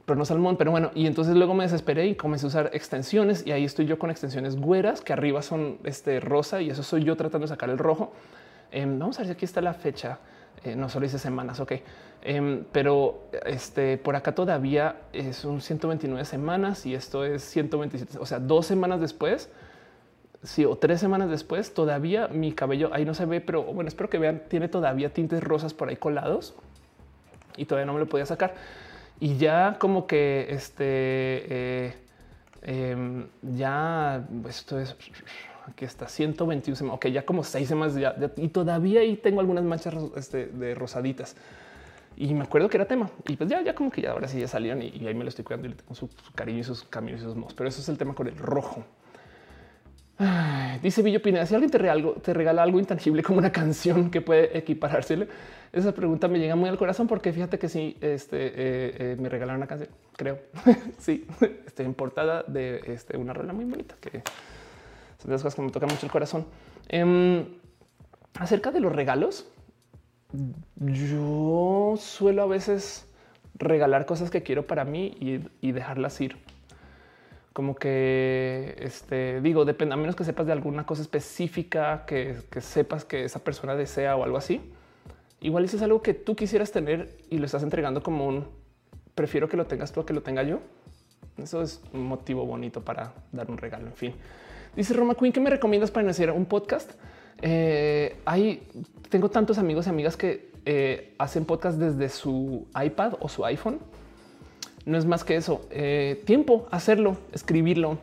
pero 0.05 0.17
no 0.17 0.23
salmón. 0.23 0.55
Pero 0.55 0.71
bueno, 0.71 0.91
y 0.95 1.07
entonces 1.07 1.35
luego 1.35 1.53
me 1.53 1.65
desesperé 1.65 2.07
y 2.07 2.15
comencé 2.15 2.45
a 2.45 2.47
usar 2.47 2.69
extensiones 2.73 3.45
y 3.45 3.51
ahí 3.51 3.65
estoy 3.65 3.85
yo 3.85 3.99
con 3.99 4.09
extensiones 4.11 4.55
güeras 4.55 5.01
que 5.01 5.11
arriba 5.11 5.41
son 5.41 5.79
este 5.83 6.21
rosa 6.21 6.61
y 6.61 6.69
eso 6.69 6.81
soy 6.83 7.03
yo 7.03 7.17
tratando 7.17 7.45
de 7.45 7.49
sacar 7.49 7.69
el 7.69 7.77
rojo. 7.77 8.13
Em, 8.71 8.97
vamos 8.97 9.17
a 9.17 9.23
ver 9.23 9.27
si 9.27 9.33
aquí 9.33 9.45
está 9.45 9.59
la 9.59 9.73
fecha. 9.73 10.19
Eh, 10.67 10.75
no 10.75 10.89
solo 10.89 11.05
hice 11.05 11.17
semanas, 11.17 11.61
ok. 11.61 11.73
Em, 12.21 12.65
pero 12.73 13.29
este 13.45 13.97
por 13.97 14.15
acá 14.17 14.35
todavía 14.35 14.97
es 15.13 15.45
un 15.45 15.61
129 15.61 16.25
semanas 16.25 16.85
y 16.85 16.93
esto 16.93 17.23
es 17.23 17.41
127, 17.43 18.17
o 18.19 18.25
sea, 18.25 18.39
dos 18.39 18.65
semanas 18.65 18.99
después, 18.99 19.49
sí, 20.43 20.65
o 20.65 20.75
tres 20.75 20.99
semanas 20.99 21.29
después, 21.29 21.73
todavía 21.73 22.27
mi 22.27 22.51
cabello 22.51 22.89
ahí 22.93 23.05
no 23.05 23.13
se 23.13 23.25
ve, 23.25 23.39
pero 23.39 23.63
bueno, 23.63 23.87
espero 23.87 24.09
que 24.09 24.17
vean, 24.19 24.43
tiene 24.49 24.67
todavía 24.67 25.13
tintes 25.13 25.41
rosas 25.41 25.73
por 25.73 25.87
ahí 25.87 25.95
colados 25.95 26.53
y 27.55 27.65
todavía 27.65 27.85
no 27.85 27.93
me 27.93 27.99
lo 27.99 28.07
podía 28.07 28.25
sacar. 28.25 28.55
Y 29.19 29.37
ya 29.37 29.77
como 29.79 30.05
que 30.05 30.47
este 30.49 30.83
eh, 30.85 31.95
em, 32.61 33.27
ya 33.41 34.27
esto 34.49 34.79
es 34.79 34.95
aquí 35.67 35.85
está 35.85 36.07
121 36.07 36.75
semanas, 36.75 36.95
ok, 36.95 37.07
ya 37.07 37.25
como 37.25 37.43
seis 37.43 37.67
semanas 37.67 37.95
ya, 37.95 38.15
y 38.37 38.47
todavía 38.49 39.01
ahí 39.01 39.17
tengo 39.17 39.39
algunas 39.39 39.63
manchas 39.63 39.95
este, 40.15 40.47
de 40.47 40.75
rosaditas. 40.75 41.35
Y 42.15 42.33
me 42.33 42.43
acuerdo 42.43 42.67
que 42.67 42.77
era 42.77 42.85
tema. 42.87 43.11
Y 43.27 43.35
pues 43.35 43.47
ya, 43.47 43.61
ya 43.61 43.75
como 43.75 43.91
que 43.91 44.01
ya 44.01 44.11
ahora 44.11 44.27
sí 44.27 44.39
ya 44.39 44.47
salieron 44.47 44.81
y, 44.81 45.05
ahí 45.05 45.13
me 45.13 45.23
lo 45.23 45.29
estoy 45.29 45.45
cuidando 45.45 45.67
y 45.67 45.71
le 45.71 45.75
tengo 45.75 45.93
su, 45.93 46.09
cariño 46.33 46.59
y 46.59 46.63
sus 46.63 46.83
caminos 46.83 47.21
y 47.21 47.23
sus 47.23 47.35
mos. 47.35 47.53
Pero 47.53 47.69
eso 47.69 47.79
es 47.79 47.89
el 47.89 47.97
tema 47.97 48.15
con 48.15 48.27
el 48.27 48.35
rojo. 48.35 48.83
dice 50.81 51.03
Villo 51.03 51.21
Pineda, 51.21 51.45
si 51.45 51.53
alguien 51.53 51.69
te 51.69 51.77
regala, 51.77 52.13
te 52.23 52.33
regala 52.33 52.63
algo 52.63 52.79
intangible 52.79 53.21
como 53.21 53.37
una 53.37 53.51
canción 53.51 54.09
que 54.09 54.21
puede 54.21 54.57
equiparársele, 54.57 55.27
esa 55.71 55.91
pregunta 55.93 56.27
me 56.27 56.39
llega 56.39 56.55
muy 56.55 56.69
al 56.69 56.77
corazón 56.77 57.05
porque 57.07 57.31
fíjate 57.31 57.59
que 57.59 57.69
sí, 57.69 57.97
este, 58.01 58.47
eh, 58.47 58.51
eh, 58.57 59.17
me 59.19 59.29
regalaron 59.29 59.57
una 59.57 59.67
canción, 59.67 59.89
creo. 60.15 60.39
sí, 60.97 61.27
estoy 61.67 61.85
en 61.85 61.93
portada 61.93 62.43
de 62.47 62.81
este, 62.87 63.15
una 63.15 63.33
rola 63.33 63.53
muy 63.53 63.65
bonita 63.65 63.95
que 64.01 64.23
son 65.17 65.31
de 65.31 65.37
cosas 65.37 65.55
que 65.55 65.61
me 65.61 65.71
tocan 65.71 65.89
mucho 65.89 66.05
el 66.05 66.11
corazón. 66.11 66.45
Em, 66.89 67.45
acerca 68.35 68.71
de 68.71 68.79
los 68.79 68.93
regalos, 68.93 69.47
yo 70.75 71.95
suelo 71.97 72.43
a 72.43 72.47
veces 72.47 73.07
regalar 73.55 74.05
cosas 74.05 74.29
que 74.29 74.43
quiero 74.43 74.67
para 74.67 74.85
mí 74.85 75.17
y, 75.61 75.71
dejarlas 75.71 76.19
ir. 76.21 76.37
Como 77.53 77.75
que 77.75 78.75
este 78.79 79.41
digo, 79.41 79.65
depende, 79.65 79.93
a 79.93 79.97
menos 79.97 80.15
que 80.15 80.23
sepas 80.23 80.45
de 80.45 80.51
alguna 80.51 80.85
cosa 80.85 81.01
específica 81.01 82.05
que, 82.05 82.37
sepas 82.61 83.03
que 83.03 83.23
esa 83.23 83.43
persona 83.43 83.75
desea 83.75 84.15
o 84.15 84.23
algo 84.23 84.37
así. 84.37 84.61
Igual 85.39 85.65
es 85.65 85.81
algo 85.81 86.01
que 86.01 86.13
tú 86.13 86.35
quisieras 86.35 86.71
tener 86.71 87.17
y 87.29 87.37
lo 87.37 87.45
estás 87.45 87.63
entregando 87.63 88.03
como 88.03 88.27
un 88.27 88.47
prefiero 89.15 89.49
que 89.49 89.57
lo 89.57 89.65
tengas 89.65 89.91
tú 89.91 90.01
a 90.01 90.05
que 90.05 90.13
lo 90.13 90.21
tenga 90.21 90.43
yo. 90.43 90.59
Eso 91.37 91.61
es 91.61 91.81
un 91.93 92.03
motivo 92.03 92.45
bonito 92.45 92.81
para 92.81 93.13
dar 93.31 93.49
un 93.49 93.57
regalo. 93.57 93.87
En 93.87 93.93
fin, 93.93 94.15
dice 94.77 94.93
Roma 94.93 95.15
Queen 95.15 95.33
que 95.33 95.39
me 95.39 95.49
recomiendas 95.49 95.91
para 95.91 96.05
iniciar 96.05 96.31
un 96.31 96.45
podcast. 96.45 96.91
Eh, 97.41 98.15
hay, 98.25 98.63
tengo 99.09 99.29
tantos 99.29 99.57
amigos 99.57 99.87
y 99.87 99.89
amigas 99.89 100.15
que 100.15 100.51
eh, 100.65 101.13
hacen 101.17 101.45
podcast 101.45 101.79
desde 101.79 102.09
su 102.09 102.67
iPad 102.81 103.15
o 103.19 103.27
su 103.27 103.43
iPhone. 103.43 103.79
No 104.85 104.97
es 104.97 105.05
más 105.05 105.23
que 105.23 105.35
eso. 105.35 105.67
Eh, 105.71 106.21
tiempo, 106.25 106.67
hacerlo, 106.69 107.17
escribirlo. 107.33 107.97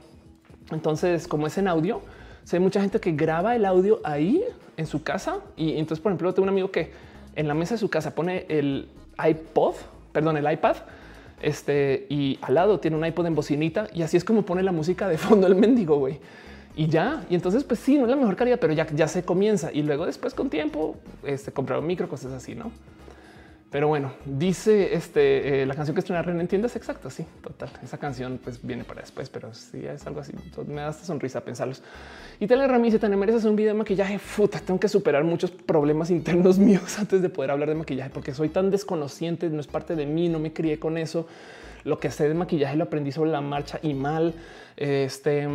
Entonces, 0.73 1.29
como 1.29 1.47
es 1.47 1.57
en 1.59 1.69
audio, 1.69 2.03
sé 2.43 2.59
mucha 2.59 2.81
gente 2.81 2.99
que 2.99 3.13
graba 3.13 3.55
el 3.55 3.65
audio 3.65 4.01
ahí 4.03 4.43
en 4.77 4.87
su 4.87 5.03
casa. 5.05 5.39
Y 5.57 5.79
entonces, 5.79 6.03
por 6.03 6.11
ejemplo, 6.11 6.35
tengo 6.35 6.43
un 6.45 6.49
amigo 6.49 6.73
que 6.73 6.91
en 7.37 7.47
la 7.47 7.55
mesa 7.55 7.75
de 7.75 7.79
su 7.79 7.89
casa 7.89 8.17
pone 8.17 8.47
el 8.49 8.89
iPod, 9.25 9.75
perdón, 10.13 10.37
el 10.37 10.53
iPad, 10.53 10.77
este, 11.41 12.07
y 12.09 12.39
al 12.43 12.55
lado 12.55 12.81
tiene 12.81 12.97
un 12.97 13.05
iPod 13.05 13.27
en 13.27 13.35
bocinita 13.35 13.89
y 13.93 14.03
así 14.03 14.17
es 14.17 14.25
como 14.25 14.43
pone 14.43 14.63
la 14.63 14.73
música 14.73 15.09
de 15.09 15.19
fondo 15.19 15.47
el 15.47 15.55
mendigo, 15.57 15.99
güey 15.99 16.19
y 16.77 16.89
ya. 16.89 17.25
Y 17.31 17.35
entonces, 17.35 17.65
pues 17.65 17.81
sí, 17.81 17.97
no 17.97 18.05
es 18.05 18.11
la 18.11 18.17
mejor 18.17 18.37
calidad, 18.37 18.59
pero 18.61 18.73
ya, 18.73 18.87
ya 18.95 19.09
se 19.09 19.25
comienza. 19.25 19.73
Y 19.73 19.83
luego 19.83 20.07
después 20.07 20.35
con 20.35 20.51
tiempo, 20.51 20.97
este, 21.23 21.53
comprar 21.53 21.79
un 21.79 21.87
micro, 21.87 22.09
cosas 22.09 22.33
así, 22.33 22.55
¿no? 22.55 22.73
Pero 23.75 23.89
bueno, 23.89 24.13
dice 24.25 24.95
este, 24.95 25.63
eh, 25.63 25.67
la 25.67 25.75
canción 25.75 25.97
que 25.97 25.99
estrenaron 25.99 26.41
en 26.41 26.47
tiendas 26.47 26.77
exacto. 26.77 27.11
Sí, 27.11 27.27
total. 27.43 27.71
Esa 27.83 27.99
canción 27.99 28.39
pues 28.41 28.65
viene 28.65 28.85
para 28.85 29.01
después, 29.01 29.29
pero 29.29 29.53
sí 29.53 29.85
es 29.85 30.07
algo 30.07 30.21
así. 30.21 30.33
me 30.69 30.77
da 30.81 30.91
esta 30.91 31.05
sonrisa 31.05 31.41
pensarlos. 31.41 31.83
Y 32.39 32.47
Tele 32.47 32.69
Ramírez 32.69 33.01
también 33.01 33.19
mereces 33.19 33.45
un 33.45 33.57
video 33.57 33.73
de 33.73 33.79
maquillaje. 33.79 34.21
Futa, 34.21 34.61
tengo 34.61 34.79
que 34.79 34.87
superar 34.87 35.25
muchos 35.25 35.51
problemas 35.51 36.11
internos 36.11 36.57
míos 36.61 37.01
antes 37.01 37.21
de 37.21 37.29
poder 37.29 37.51
hablar 37.51 37.69
de 37.69 37.75
maquillaje, 37.75 38.11
porque 38.11 38.33
soy 38.33 38.49
tan 38.49 38.71
desconociente, 38.71 39.51
no 39.51 39.59
es 39.59 39.67
parte 39.67 39.97
de 39.97 40.07
mí, 40.07 40.29
no 40.29 40.39
me 40.39 40.53
crié 40.53 40.79
con 40.79 40.97
eso. 40.97 41.27
Lo 41.85 41.99
que 41.99 42.11
sé 42.11 42.29
de 42.29 42.35
maquillaje 42.35 42.77
lo 42.77 42.85
aprendí 42.85 43.13
sobre 43.13 43.31
la 43.31 43.41
marcha 43.41 43.79
y 43.83 43.95
mal. 43.95 44.35
Este 44.77 45.47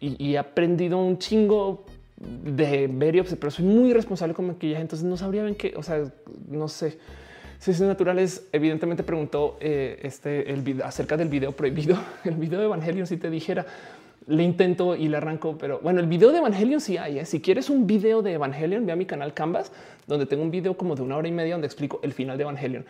y, 0.00 0.34
he 0.34 0.38
aprendido 0.38 0.98
un 0.98 1.18
chingo 1.18 1.84
de 2.16 2.88
ver 2.92 3.24
pero 3.38 3.50
soy 3.50 3.64
muy 3.64 3.92
responsable 3.92 4.34
con 4.34 4.46
maquillaje. 4.46 4.82
Entonces 4.82 5.06
no 5.06 5.16
sabría 5.16 5.42
bien 5.42 5.54
qué, 5.54 5.74
o 5.76 5.82
sea, 5.82 6.02
no 6.48 6.68
sé. 6.68 6.98
Ciencias 7.58 7.88
Naturales 7.88 8.46
evidentemente 8.52 9.02
preguntó 9.02 9.56
eh, 9.60 9.98
este, 10.02 10.52
el 10.52 10.62
video, 10.62 10.86
acerca 10.86 11.16
del 11.16 11.28
video 11.28 11.52
prohibido, 11.52 11.98
el 12.24 12.36
video 12.36 12.60
de 12.60 12.66
Evangelion, 12.66 13.06
si 13.06 13.16
te 13.16 13.30
dijera, 13.30 13.66
le 14.28 14.44
intento 14.44 14.94
y 14.94 15.08
le 15.08 15.16
arranco, 15.16 15.56
pero 15.58 15.80
bueno, 15.80 16.00
el 16.00 16.06
video 16.06 16.30
de 16.30 16.38
Evangelion 16.38 16.80
sí 16.80 16.98
hay. 16.98 17.18
¿eh? 17.18 17.24
Si 17.24 17.40
quieres 17.40 17.68
un 17.68 17.86
video 17.86 18.22
de 18.22 18.34
Evangelion, 18.34 18.86
ve 18.86 18.92
a 18.92 18.96
mi 18.96 19.06
canal 19.06 19.34
Canvas, 19.34 19.72
donde 20.06 20.26
tengo 20.26 20.42
un 20.42 20.52
video 20.52 20.76
como 20.76 20.94
de 20.94 21.02
una 21.02 21.16
hora 21.16 21.26
y 21.26 21.32
media 21.32 21.54
donde 21.54 21.66
explico 21.66 21.98
el 22.02 22.12
final 22.12 22.36
de 22.36 22.42
Evangelion. 22.42 22.84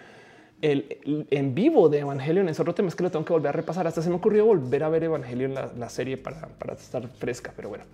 El, 0.60 1.26
en 1.30 1.54
vivo 1.54 1.88
de 1.88 2.00
Evangelion 2.00 2.48
es 2.48 2.58
otro 2.58 2.74
tema, 2.74 2.88
es 2.88 2.94
que 2.94 3.04
lo 3.04 3.10
tengo 3.10 3.24
que 3.24 3.32
volver 3.32 3.50
a 3.50 3.52
repasar. 3.52 3.86
Hasta 3.86 4.02
se 4.02 4.10
me 4.10 4.16
ocurrió 4.16 4.44
volver 4.44 4.82
a 4.82 4.88
ver 4.88 5.04
Evangelion, 5.04 5.54
la, 5.54 5.70
la 5.78 5.88
serie, 5.88 6.16
para, 6.16 6.48
para 6.48 6.74
estar 6.74 7.06
fresca, 7.08 7.52
pero 7.54 7.68
bueno. 7.68 7.84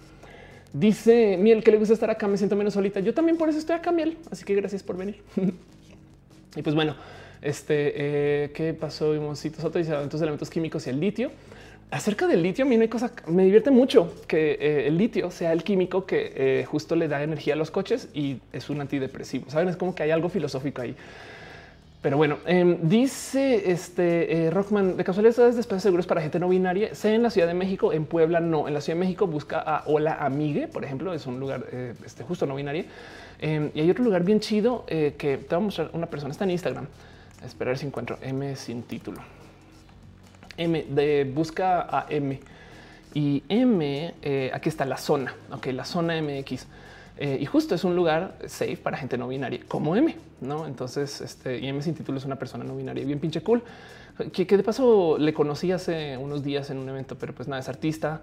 Dice 0.75 1.37
Miel 1.39 1.63
que 1.63 1.71
le 1.71 1.79
gusta 1.79 1.95
estar 1.95 2.11
acá, 2.11 2.27
me 2.27 2.37
siento 2.37 2.57
menos 2.57 2.75
solita. 2.75 2.99
Yo 2.99 3.15
también 3.15 3.39
por 3.39 3.49
eso 3.49 3.59
estoy 3.59 3.77
acá, 3.77 3.93
Miel. 3.93 4.17
Así 4.31 4.45
que 4.45 4.57
gracias 4.57 4.83
por 4.83 4.97
venir. 4.97 5.23
y 6.57 6.63
pues 6.63 6.75
bueno, 6.75 6.97
este 7.41 7.93
eh, 7.95 8.51
qué 8.53 8.75
pasó? 8.75 9.13
Vimos 9.13 9.45
entonces 9.45 10.21
elementos 10.21 10.51
químicos 10.51 10.87
y 10.89 10.91
el 10.91 10.99
litio. 10.99 11.31
Acerca 11.93 12.27
del 12.27 12.43
litio, 12.43 12.65
a 12.65 12.69
mí 12.69 12.77
no 12.77 12.89
cosa, 12.91 13.13
me 13.29 13.45
divierte 13.45 13.71
mucho 13.71 14.13
que 14.27 14.59
eh, 14.59 14.89
el 14.89 14.99
litio 14.99 15.31
sea 15.31 15.53
el 15.53 15.63
químico 15.63 16.07
que 16.07 16.33
eh, 16.35 16.65
justo 16.65 16.97
le 16.97 17.07
da 17.07 17.23
energía 17.23 17.55
a 17.55 17.57
los 17.57 17.71
coches 17.71 18.09
y 18.13 18.39
es 18.53 18.69
un 18.69 18.81
antidepresivo. 18.81 19.49
Saben, 19.51 19.69
es 19.69 19.77
como 19.77 19.95
que 19.95 20.03
hay 20.03 20.11
algo 20.11 20.29
filosófico 20.29 20.83
ahí. 20.83 20.97
Pero 22.05 22.19
bueno, 22.19 22.37
em, 22.45 22.77
dice 22.83 23.71
este 23.71 24.45
eh, 24.45 24.51
Rockman 24.51 24.99
de 24.99 25.05
casualidad 25.05 25.55
de 25.55 25.81
seguros 25.81 26.07
para 26.07 26.21
gente 26.21 26.39
no 26.39 26.51
binaria. 26.51 26.95
Sé 26.95 27.15
en 27.15 27.23
la 27.23 27.31
Ciudad 27.31 27.49
de 27.49 27.55
México, 27.55 27.95
en 27.95 28.05
Puebla 28.05 28.41
no. 28.41 28.69
En 28.69 28.75
la 28.75 28.83
Ciudad 28.83 28.99
de 28.99 29.07
México 29.07 29.27
busca 29.27 29.61
a 29.61 29.85
Hola 29.87 30.19
Amigue, 30.21 30.69
por 30.69 30.85
ejemplo, 30.85 31.15
es 31.15 31.25
un 31.25 31.41
lugar 31.41 31.65
eh, 31.73 31.95
este, 32.05 32.23
justo 32.23 32.45
no 32.45 32.57
binario. 32.57 32.85
Em, 33.39 33.71
y 33.73 33.81
hay 33.81 33.91
otro 33.91 34.05
lugar 34.05 34.23
bien 34.23 34.41
chido 34.41 34.85
eh, 34.87 35.15
que 35.17 35.39
te 35.39 35.55
voy 35.55 35.63
a 35.63 35.65
mostrar. 35.65 35.91
Una 35.95 36.05
persona 36.05 36.33
está 36.33 36.45
en 36.45 36.51
Instagram. 36.51 36.89
Esperar 37.43 37.79
si 37.79 37.87
encuentro 37.87 38.19
M 38.21 38.55
sin 38.55 38.83
título. 38.83 39.23
M 40.59 40.85
de 40.91 41.25
busca 41.35 41.87
a 41.91 42.05
M 42.11 42.39
y 43.15 43.43
M. 43.49 44.15
aquí 44.53 44.69
está 44.69 44.85
la 44.85 44.99
zona. 44.99 45.35
Ok, 45.51 45.69
la 45.69 45.87
zona 45.87 46.21
MX. 46.21 46.67
Eh, 47.17 47.39
y 47.41 47.47
justo 47.47 47.75
es 47.75 47.85
un 47.85 47.95
lugar 47.95 48.37
safe 48.47 48.77
para 48.77 48.97
gente 48.97 49.17
no 49.17 49.29
binaria 49.29 49.61
como 49.69 49.95
M, 49.95 50.17
no? 50.41 50.67
Entonces, 50.67 51.21
este 51.21 51.59
y 51.59 51.69
M 51.69 51.81
sin 51.81 51.95
título 51.95 52.19
es 52.19 52.25
una 52.25 52.37
persona 52.37 52.65
no 52.65 52.77
binaria 52.77 53.05
bien 53.05 53.21
pinche 53.21 53.41
cool 53.41 53.63
que, 54.33 54.45
de 54.45 54.63
paso 54.63 55.17
le 55.19 55.33
conocí 55.33 55.73
hace 55.73 56.17
unos 56.17 56.45
días 56.45 56.71
en 56.71 56.79
un 56.79 56.89
evento, 56.89 57.17
pero 57.17 57.33
pues 57.33 57.49
nada, 57.49 57.61
es 57.61 57.69
artista 57.69 58.23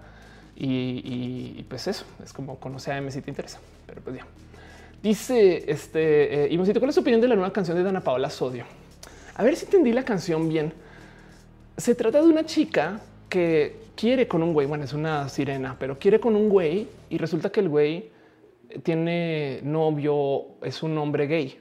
y, 0.56 1.64
pues 1.68 1.86
eso 1.86 2.04
es 2.22 2.32
como 2.32 2.58
conocer 2.58 2.94
a 2.94 2.98
M 2.98 3.10
si 3.10 3.22
te 3.22 3.30
interesa, 3.30 3.60
pero 3.86 4.00
pues 4.02 4.16
ya 4.16 4.26
dice 5.02 5.64
este 5.66 6.48
y 6.50 6.56
¿cuál 6.56 6.90
es 6.90 6.94
su 6.94 7.00
opinión 7.00 7.20
de 7.20 7.28
la 7.28 7.34
nueva 7.34 7.52
canción 7.52 7.76
de 7.76 7.82
Dana 7.82 8.02
Paola 8.02 8.30
Sodio? 8.30 8.64
A 9.34 9.42
ver 9.42 9.56
si 9.56 9.64
entendí 9.64 9.92
la 9.92 10.04
canción 10.04 10.48
bien. 10.48 10.72
Se 11.76 11.94
trata 11.94 12.20
de 12.20 12.28
una 12.28 12.44
chica 12.44 13.00
que 13.28 13.76
quiere 13.96 14.28
con 14.28 14.42
un 14.42 14.52
güey. 14.52 14.66
Bueno, 14.66 14.84
es 14.84 14.92
una 14.92 15.28
sirena, 15.28 15.76
pero 15.78 15.98
quiere 15.98 16.20
con 16.20 16.36
un 16.36 16.50
güey 16.50 16.86
y 17.08 17.16
resulta 17.16 17.50
que 17.50 17.60
el 17.60 17.68
güey 17.70 18.10
tiene 18.82 19.60
novio, 19.62 20.46
es 20.62 20.82
un 20.82 20.96
hombre 20.98 21.26
gay. 21.26 21.58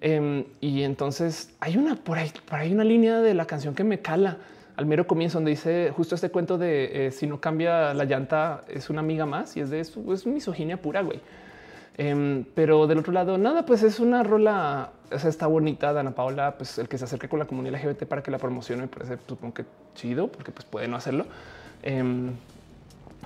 Em, 0.00 0.44
y 0.60 0.82
entonces 0.82 1.54
hay 1.60 1.76
una 1.76 1.94
por 1.96 2.18
ahí, 2.18 2.30
por 2.48 2.58
ahí 2.58 2.72
una 2.72 2.84
línea 2.84 3.20
de 3.20 3.34
la 3.34 3.44
canción 3.44 3.74
que 3.74 3.84
me 3.84 4.00
cala 4.00 4.38
al 4.76 4.86
mero 4.86 5.06
comienzo, 5.06 5.38
donde 5.38 5.50
dice 5.50 5.92
justo 5.94 6.14
este 6.14 6.30
cuento 6.30 6.56
de 6.56 7.06
eh, 7.06 7.10
si 7.10 7.26
no 7.26 7.38
cambia 7.38 7.92
la 7.92 8.04
llanta, 8.04 8.64
es 8.68 8.88
una 8.88 9.00
amiga 9.00 9.26
más 9.26 9.56
y 9.56 9.60
es 9.60 9.68
de 9.68 9.80
eso, 9.80 10.12
es 10.12 10.26
misoginia 10.26 10.80
pura, 10.80 11.02
güey. 11.02 11.20
Em, 11.98 12.44
pero 12.54 12.86
del 12.86 12.98
otro 12.98 13.12
lado, 13.12 13.36
nada, 13.36 13.66
pues 13.66 13.82
es 13.82 14.00
una 14.00 14.22
rola, 14.22 14.92
o 15.12 15.18
sea, 15.18 15.28
está 15.28 15.46
bonita. 15.46 15.92
Dana 15.92 16.12
Paola, 16.12 16.56
pues 16.56 16.78
el 16.78 16.88
que 16.88 16.96
se 16.96 17.04
acerque 17.04 17.28
con 17.28 17.38
la 17.38 17.44
comunidad 17.44 17.78
LGBT 17.78 18.04
para 18.04 18.22
que 18.22 18.30
la 18.30 18.38
promocione 18.38 18.82
me 18.82 18.88
parece, 18.88 19.18
supongo 19.28 19.52
que 19.52 19.64
chido, 19.94 20.28
porque 20.28 20.50
pues 20.50 20.64
puede 20.64 20.88
no 20.88 20.96
hacerlo. 20.96 21.26
Em, 21.82 22.30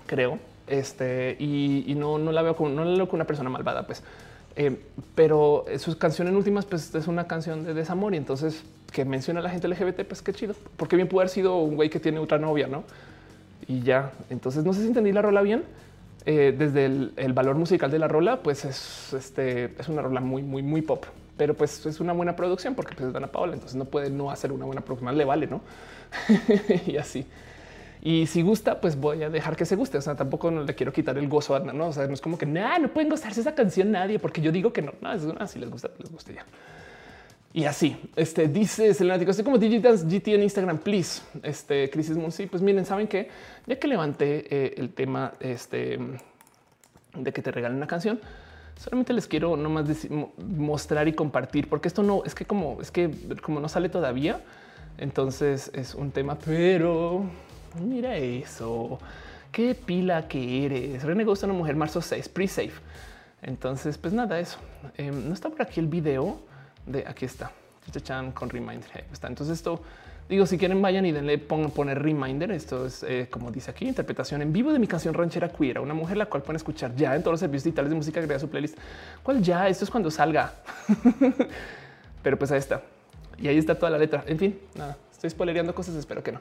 creo. 0.06 0.53
Este 0.66 1.36
y, 1.38 1.94
no, 1.96 2.18
no 2.18 2.32
la 2.32 2.42
veo 2.42 2.56
como 2.56 2.70
no 2.70 2.84
la 2.84 2.96
veo 2.96 3.06
como 3.06 3.18
una 3.18 3.26
persona 3.26 3.50
malvada, 3.50 3.86
pues. 3.86 4.02
Eh, 4.56 4.80
pero 5.14 5.64
sus 5.78 5.96
canciones 5.96 6.30
en 6.30 6.36
últimas, 6.36 6.64
pues 6.64 6.94
es 6.94 7.06
una 7.08 7.26
canción 7.26 7.64
de 7.64 7.74
desamor 7.74 8.14
y 8.14 8.18
entonces 8.18 8.62
que 8.92 9.04
menciona 9.04 9.40
a 9.40 9.42
la 9.42 9.50
gente 9.50 9.66
LGBT, 9.66 10.04
pues 10.04 10.22
qué 10.22 10.32
chido, 10.32 10.54
porque 10.76 10.94
bien 10.96 11.08
puede 11.08 11.24
haber 11.24 11.30
sido 11.30 11.56
un 11.56 11.74
güey 11.74 11.90
que 11.90 11.98
tiene 11.98 12.20
otra 12.20 12.38
novia, 12.38 12.68
no? 12.68 12.84
Y 13.66 13.82
ya. 13.82 14.12
Entonces 14.30 14.64
no 14.64 14.72
sé 14.72 14.82
si 14.82 14.86
entendí 14.86 15.12
la 15.12 15.22
rola 15.22 15.42
bien. 15.42 15.64
Eh, 16.26 16.54
desde 16.56 16.86
el, 16.86 17.32
valor 17.34 17.56
musical 17.56 17.90
de 17.90 17.98
la 17.98 18.08
rola, 18.08 18.42
pues 18.42 18.64
es, 18.64 19.12
este, 19.12 19.74
es 19.78 19.88
una 19.88 20.00
rola 20.00 20.20
muy, 20.20 20.42
muy, 20.42 20.62
muy 20.62 20.80
pop, 20.80 21.04
pero 21.36 21.52
pues 21.52 21.84
es 21.84 22.00
una 22.00 22.14
buena 22.14 22.34
producción 22.34 22.74
porque 22.74 22.94
pues 22.94 23.08
es 23.08 23.12
Dana 23.12 23.26
Paola, 23.26 23.52
entonces 23.52 23.76
no 23.76 23.84
puede 23.84 24.08
no 24.08 24.30
hacer 24.30 24.50
una 24.50 24.64
buena 24.64 24.80
producción, 24.80 25.18
le 25.18 25.24
vale, 25.26 25.48
no? 25.48 25.60
y 26.86 26.96
así. 26.96 27.26
Y 28.06 28.26
si 28.26 28.42
gusta, 28.42 28.82
pues 28.82 29.00
voy 29.00 29.22
a 29.22 29.30
dejar 29.30 29.56
que 29.56 29.64
se 29.64 29.76
guste. 29.76 29.96
O 29.96 30.02
sea, 30.02 30.14
tampoco 30.14 30.50
le 30.50 30.74
quiero 30.74 30.92
quitar 30.92 31.16
el 31.16 31.26
gozo 31.26 31.56
a 31.56 31.60
no. 31.60 31.88
O 31.88 31.92
sea, 31.92 32.04
es 32.04 32.20
como 32.20 32.36
que 32.36 32.44
nada, 32.44 32.78
no 32.78 32.88
pueden 32.88 33.08
gozarse 33.08 33.40
esa 33.40 33.54
canción 33.54 33.90
nadie, 33.90 34.18
porque 34.18 34.42
yo 34.42 34.52
digo 34.52 34.74
que 34.74 34.82
no. 34.82 34.92
No, 35.00 35.10
es 35.14 35.22
una, 35.22 35.46
si 35.46 35.58
les 35.58 35.70
gusta, 35.70 35.90
les 35.98 36.12
guste 36.12 36.34
ya. 36.34 36.44
Y 37.54 37.64
así, 37.64 37.96
este 38.14 38.48
dice 38.48 38.92
Selena, 38.92 39.14
estoy 39.16 39.44
como 39.44 39.56
Digitans 39.56 40.04
GT 40.04 40.34
en 40.34 40.42
Instagram, 40.42 40.78
please. 40.78 41.22
Este 41.42 41.88
Crisis 41.88 42.16
Moon. 42.16 42.30
Sí, 42.30 42.44
pues 42.44 42.60
miren, 42.60 42.84
saben 42.84 43.08
que 43.08 43.30
ya 43.66 43.78
que 43.78 43.88
levanté 43.88 44.44
eh, 44.50 44.74
el 44.76 44.90
tema 44.90 45.32
este, 45.40 45.98
de 47.16 47.32
que 47.32 47.40
te 47.40 47.52
regalen 47.52 47.78
una 47.78 47.86
canción, 47.86 48.20
solamente 48.76 49.14
les 49.14 49.26
quiero 49.26 49.56
nomás 49.56 49.86
mostrar 50.38 51.08
y 51.08 51.14
compartir, 51.14 51.70
porque 51.70 51.88
esto 51.88 52.02
no 52.02 52.22
es 52.26 52.34
que 52.34 52.44
como 52.44 52.82
es 52.82 52.90
que 52.90 53.10
como 53.40 53.60
no 53.60 53.68
sale 53.68 53.88
todavía, 53.88 54.40
entonces 54.98 55.70
es 55.74 55.94
un 55.94 56.10
tema, 56.10 56.36
pero 56.44 57.24
Mira 57.80 58.16
eso. 58.16 58.98
Qué 59.50 59.74
pila 59.74 60.26
que 60.28 60.66
eres. 60.66 61.02
René 61.02 61.24
gusta 61.24 61.46
una 61.46 61.54
mujer 61.54 61.76
marzo 61.76 62.00
6, 62.00 62.28
pre-safe. 62.28 62.72
Entonces, 63.42 63.98
pues 63.98 64.12
nada, 64.12 64.40
eso. 64.40 64.58
Em, 64.96 65.28
no 65.28 65.34
está 65.34 65.48
por 65.48 65.62
aquí 65.62 65.80
el 65.80 65.86
video 65.86 66.40
de 66.86 67.04
aquí 67.06 67.24
está. 67.24 67.52
Este 67.86 68.00
con 68.32 68.48
reminder. 68.50 69.04
está. 69.12 69.28
Entonces, 69.28 69.58
esto 69.58 69.80
digo, 70.28 70.46
si 70.46 70.56
quieren, 70.56 70.80
vayan 70.80 71.04
y 71.04 71.12
denle 71.12 71.38
poner 71.38 72.02
reminder. 72.02 72.50
Esto 72.52 72.86
es 72.86 73.02
eh, 73.02 73.28
como 73.30 73.50
dice 73.50 73.70
aquí, 73.70 73.86
interpretación 73.86 74.42
en 74.42 74.52
vivo 74.52 74.72
de 74.72 74.78
mi 74.78 74.86
canción 74.86 75.14
ranchera 75.14 75.48
queer, 75.48 75.80
una 75.80 75.94
mujer 75.94 76.16
la 76.16 76.26
cual 76.26 76.42
pueden 76.42 76.56
escuchar 76.56 76.94
ya 76.96 77.14
en 77.14 77.22
todos 77.22 77.34
los 77.34 77.40
servicios 77.40 77.64
digitales 77.64 77.90
de 77.90 77.96
música 77.96 78.26
que 78.26 78.38
su 78.38 78.48
playlist. 78.48 78.78
¿Cuál 79.22 79.42
ya? 79.42 79.68
Esto 79.68 79.84
es 79.84 79.90
cuando 79.90 80.10
salga. 80.10 80.54
Pero 82.22 82.38
pues 82.38 82.50
ahí 82.50 82.58
está. 82.58 82.82
Y 83.38 83.48
ahí 83.48 83.58
está 83.58 83.78
toda 83.78 83.90
la 83.90 83.98
letra. 83.98 84.24
En 84.26 84.38
fin, 84.38 84.58
nada, 84.74 84.96
estoy 85.12 85.30
spoilereando 85.30 85.74
cosas, 85.74 85.94
espero 85.96 86.22
que 86.22 86.32
no. 86.32 86.40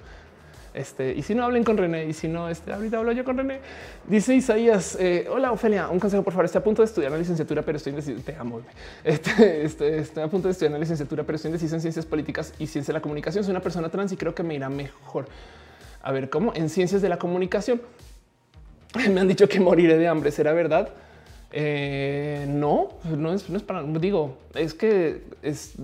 Este, 0.74 1.14
y 1.14 1.22
si 1.22 1.36
no 1.36 1.44
hablen 1.44 1.64
con 1.64 1.78
René, 1.78 2.06
y 2.06 2.14
si 2.14 2.28
no, 2.28 2.50
este, 2.50 2.74
ahorita 2.74 2.98
hablo 2.98 3.12
yo 3.12 3.24
con 3.24 3.38
René. 3.38 3.60
Dice 4.08 4.34
Isaías: 4.34 4.98
eh, 5.00 5.28
Hola, 5.30 5.52
Ofelia, 5.52 5.90
un 5.90 6.00
consejo, 6.00 6.24
por 6.24 6.34
favor. 6.34 6.46
Estoy 6.46 6.60
a 6.60 6.64
punto 6.64 6.82
de 6.82 6.88
estudiar 6.88 7.12
la 7.12 7.18
licenciatura, 7.18 7.62
pero 7.62 7.78
estoy 7.78 7.92
indeciso. 7.92 8.20
Te 8.24 8.36
amo. 8.36 8.62
Este, 9.04 9.64
este, 9.66 10.00
estoy 10.00 10.24
a 10.24 10.28
punto 10.28 10.48
de 10.48 10.54
estudiar 10.54 10.72
la 10.72 10.80
licenciatura, 10.80 11.24
pero 11.24 11.36
estoy 11.36 11.50
indeciso 11.50 11.76
en 11.76 11.82
ciencias 11.82 12.06
políticas 12.06 12.54
y 12.58 12.68
ciencia 12.68 12.92
de 12.92 12.98
la 12.98 13.02
comunicación. 13.02 13.44
Soy 13.44 13.52
una 13.52 13.62
persona 13.62 13.90
trans 13.90 14.12
y 14.12 14.18
creo 14.18 14.34
que 14.34 14.44
me 14.44 14.56
irá 14.56 14.70
mejor. 14.70 15.28
A 16.02 16.12
ver, 16.12 16.30
¿cómo? 16.30 16.54
En 16.56 16.70
ciencias 16.70 17.02
de 17.02 17.10
la 17.10 17.18
comunicación. 17.18 17.82
Me 19.12 19.20
han 19.20 19.28
dicho 19.28 19.48
que 19.48 19.60
moriré 19.60 19.98
de 19.98 20.08
hambre. 20.08 20.32
¿Será 20.32 20.54
verdad? 20.54 20.90
Eh, 21.56 22.48
no, 22.50 22.90
no 23.16 23.32
es, 23.32 23.48
no 23.48 23.58
es 23.58 23.62
para 23.62 23.84
digo, 23.84 24.40
es 24.56 24.74
que 24.74 25.22
es, 25.44 25.76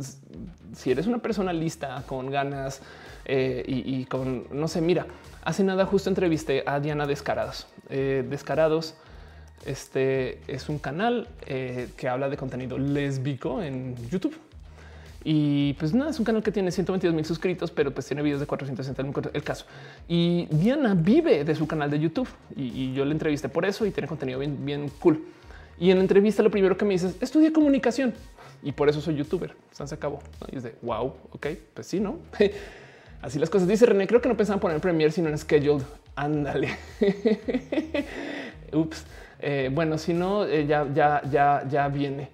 si 0.76 0.90
eres 0.90 1.06
una 1.06 1.20
persona 1.20 1.54
lista 1.54 2.04
con 2.08 2.32
ganas, 2.32 2.82
eh, 3.26 3.64
y, 3.68 4.06
con 4.06 4.46
no 4.52 4.68
sé, 4.68 4.82
mira, 4.82 5.06
hace 5.44 5.64
nada 5.64 5.86
justo 5.86 6.10
entrevisté 6.10 6.64
a 6.66 6.80
Diana 6.80 7.06
Descarados. 7.06 7.68
Eh, 7.90 8.26
Descarados 8.28 8.96
este 9.66 10.40
es 10.48 10.70
un 10.70 10.80
canal 10.80 11.28
que 11.46 12.10
habla 12.10 12.30
de 12.30 12.38
contenido 12.38 12.80
lésbico 12.80 13.62
en 13.62 13.96
YouTube. 14.10 14.36
Y 15.24 15.74
pues 15.74 15.94
nada, 15.94 16.12
es 16.12 16.18
un 16.18 16.26
canal 16.26 16.42
que 16.42 16.52
tiene 16.52 16.72
122 16.72 17.14
mil 17.14 17.26
suscritos, 17.26 17.70
pero 17.70 17.92
pues 17.92 18.08
tiene 18.08 18.24
videos 18.24 18.40
de 18.40 18.48
460 18.48 19.30
el 19.34 19.44
caso. 19.44 19.66
Y 20.08 20.48
Diana 20.50 20.96
vive 20.96 21.44
de 21.44 21.56
su 21.56 21.68
canal 21.68 21.92
de 21.92 22.00
YouTube 22.00 22.30
y, 22.56 22.94
yo 22.94 23.06
le 23.06 23.12
entrevisté 23.12 23.50
por 23.50 23.66
eso 23.66 23.86
y 23.86 23.92
tiene 23.92 24.08
contenido 24.08 24.40
bien, 24.40 24.66
bien 24.66 24.90
cool. 25.00 25.22
Y 25.80 25.92
en 25.92 25.98
la 25.98 26.04
entrevista 26.04 26.44
lo 26.44 26.52
primero 26.52 26.78
que 26.78 26.86
me 26.86 26.94
dice 26.94 27.08
es 27.08 27.16
estudia 27.22 27.54
comunicación 27.54 28.14
y 28.62 28.72
por 28.72 28.90
eso 28.90 29.02
soy 29.02 29.16
youtuber. 29.16 29.56
se 29.72 29.96
acabó. 29.96 30.20
Y 30.52 30.58
es 30.58 30.64
de 30.64 30.76
wow, 30.82 31.14
ok, 31.32 31.48
pues 31.74 31.88
sí, 31.88 32.00
no. 32.00 32.20
Así 33.22 33.40
las 33.40 33.50
cosas. 33.50 33.68
Dice 33.68 33.86
René, 33.86 34.08
creo 34.08 34.22
que 34.22 34.30
no 34.30 34.38
pensaban 34.38 34.60
poner 34.60 34.80
Premiere 34.80 35.12
sino 35.12 35.30
en 35.30 35.38
Scheduled. 35.38 35.84
Ándale. 36.16 36.70
Ups. 38.74 39.06
Eh, 39.42 39.70
bueno, 39.74 39.98
si 39.98 40.14
no, 40.14 40.46
eh, 40.46 40.66
ya, 40.66 40.88
ya, 40.94 41.22
ya, 41.30 41.66
ya 41.70 41.88
viene. 41.88 42.30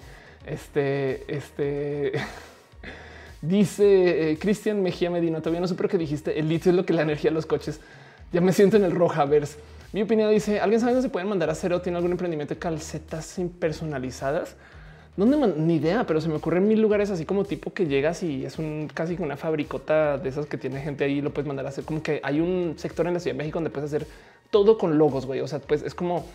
Este, 0.46 1.24
este. 1.28 2.14
Dice 3.42 4.32
eh, 4.32 4.38
Cristian 4.40 4.82
Mejía 4.82 5.10
Medina. 5.10 5.40
Todavía 5.40 5.62
no 5.62 5.68
sé 5.68 5.76
por 5.76 5.88
qué 5.88 5.98
dijiste. 5.98 6.40
El 6.40 6.50
litio 6.50 6.72
es 6.72 6.76
lo 6.76 6.86
que 6.86 6.94
la 6.94 7.04
energía 7.04 7.30
de 7.30 7.36
los 7.36 7.46
coches. 7.46 7.80
Ya 8.32 8.42
me 8.42 8.54
siento 8.54 8.78
en 8.78 8.84
el 8.84 8.92
Rojaverse. 8.92 9.58
Mi 9.96 10.02
opinión 10.02 10.30
dice: 10.30 10.60
¿Alguien 10.60 10.82
sabe 10.82 10.92
dónde 10.92 11.08
se 11.08 11.10
pueden 11.10 11.30
mandar 11.30 11.50
a 11.50 11.56
cero? 11.56 11.80
¿Tiene 11.80 11.96
algún 11.96 12.12
emprendimiento 12.12 12.54
de 12.54 12.60
calcetas 12.60 13.40
impersonalizadas? 13.40 14.58
¿Dónde? 15.16 15.38
Ni 15.56 15.76
idea, 15.76 16.06
pero 16.06 16.20
se 16.20 16.28
me 16.28 16.36
ocurren 16.36 16.68
mil 16.68 16.82
lugares 16.82 17.12
así 17.12 17.24
como 17.24 17.46
tipo 17.46 17.72
que 17.72 17.86
llegas 17.86 18.22
y 18.22 18.44
es 18.44 18.60
un 18.60 18.90
casi 18.94 19.16
una 19.18 19.38
fabricota 19.38 20.18
de 20.18 20.28
esas 20.28 20.48
que 20.48 20.58
tiene 20.58 20.82
gente 20.82 21.06
ahí 21.06 21.22
lo 21.22 21.34
puedes 21.34 21.48
mandar 21.48 21.66
a 21.66 21.70
hacer. 21.70 21.86
Como 21.86 22.04
que 22.04 22.20
hay 22.24 22.42
un 22.42 22.74
sector 22.76 23.08
en 23.08 23.14
la 23.14 23.22
Ciudad 23.22 23.36
de 23.36 23.38
México 23.38 23.56
donde 23.56 23.70
puedes 23.70 23.90
hacer 23.90 24.06
todo 24.52 24.78
con 24.78 24.98
logos, 24.98 25.26
güey. 25.26 25.40
O 25.40 25.48
sea, 25.48 25.60
pues 25.60 25.82
es 25.82 25.96
como 25.96 26.26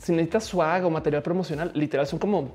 si 0.00 0.12
necesitas 0.12 0.44
swag 0.44 0.84
o 0.84 0.90
material 0.90 1.24
promocional, 1.24 1.72
literal 1.74 2.06
son 2.06 2.20
como 2.20 2.52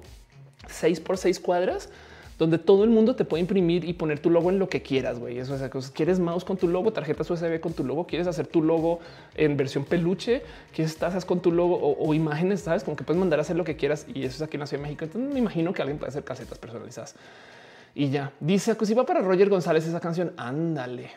seis 0.70 1.02
por 1.02 1.18
seis 1.18 1.38
cuadras 1.38 1.90
donde 2.38 2.58
todo 2.58 2.84
el 2.84 2.90
mundo 2.90 3.16
te 3.16 3.24
puede 3.24 3.42
imprimir 3.42 3.86
y 3.86 3.94
poner 3.94 4.20
tu 4.20 4.30
logo 4.30 4.50
en 4.50 4.60
lo 4.60 4.68
que 4.68 4.82
quieras, 4.82 5.20
güey. 5.20 5.38
Eso 5.38 5.56
es 5.56 5.62
que 5.62 5.80
quieres 5.94 6.20
mouse 6.20 6.44
con 6.44 6.58
tu 6.58 6.68
logo, 6.68 6.92
tarjetas 6.92 7.30
USB 7.30 7.60
con 7.60 7.74
tu 7.74 7.84
logo, 7.84 8.06
quieres 8.08 8.28
hacer 8.28 8.48
tu 8.48 8.62
logo 8.62 9.00
en 9.36 9.56
versión 9.56 9.86
peluche, 9.86 10.42
quieres 10.74 10.98
tazas 10.98 11.24
con 11.24 11.40
tu 11.40 11.52
logo 11.52 11.78
o, 11.82 12.14
imágenes, 12.14 12.62
sabes, 12.62 12.84
como 12.84 12.98
que 12.98 13.04
puedes 13.04 13.20
mandar 13.20 13.40
a 13.40 13.44
hacer 13.44 13.56
lo 13.56 13.64
que 13.64 13.78
quieras 13.78 14.06
y 14.14 14.26
eso 14.26 14.36
es 14.36 14.42
aquí 14.42 14.58
en 14.58 14.62
la 14.62 14.68
Ciudad 14.68 14.82
de 14.82 14.88
México. 14.88 15.06
Entonces 15.06 15.34
me 15.34 15.40
imagino 15.40 15.74
que 15.74 15.82
alguien 15.82 15.98
puede 15.98 16.10
hacer 16.10 16.24
casetas 16.24 16.60
personalizadas 16.60 17.16
y 17.94 18.10
ya 18.10 18.34
dice 18.42 18.76
que 18.76 18.86
si 18.86 18.94
va 18.94 19.06
para 19.06 19.22
Roger 19.22 19.50
González 19.50 19.88
esa 19.88 20.02
canción, 20.02 20.34
ándale. 20.36 21.12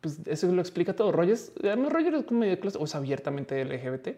Pues 0.00 0.20
eso 0.26 0.50
lo 0.52 0.60
explica 0.60 0.94
todo. 0.94 1.12
Roger, 1.12 1.36
además 1.62 1.92
Roger 1.92 2.14
es 2.14 2.24
como 2.24 2.40
medio 2.40 2.58
o 2.78 2.84
es 2.84 2.94
abiertamente 2.94 3.64
LGBT. 3.64 4.08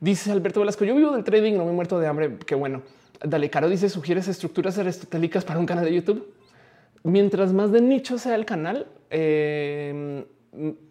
Dice 0.00 0.32
Alberto 0.32 0.60
Velasco, 0.60 0.84
yo 0.84 0.96
vivo 0.96 1.12
del 1.12 1.22
trading, 1.22 1.54
no 1.54 1.64
me 1.64 1.70
he 1.70 1.74
muerto 1.74 2.00
de 2.00 2.06
hambre. 2.06 2.38
Qué 2.44 2.54
bueno. 2.54 2.82
Dale, 3.24 3.50
Caro 3.50 3.68
dice, 3.68 3.88
¿sugieres 3.88 4.28
estructuras 4.28 4.78
aristotélicas 4.78 5.44
para 5.44 5.60
un 5.60 5.66
canal 5.66 5.84
de 5.84 5.94
YouTube? 5.94 6.32
Mientras 7.04 7.52
más 7.52 7.70
de 7.72 7.80
nicho 7.80 8.18
sea 8.18 8.34
el 8.34 8.44
canal, 8.44 8.86
eh, 9.10 10.24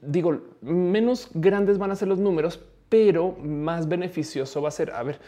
digo, 0.01 0.41
menos 0.61 1.29
grandes 1.33 1.77
van 1.77 1.91
a 1.91 1.95
ser 1.95 2.07
los 2.07 2.19
números, 2.19 2.59
pero 2.89 3.31
más 3.33 3.87
beneficioso 3.87 4.61
va 4.61 4.69
a 4.69 4.71
ser. 4.71 4.91
A 4.91 5.03
ver, 5.03 5.19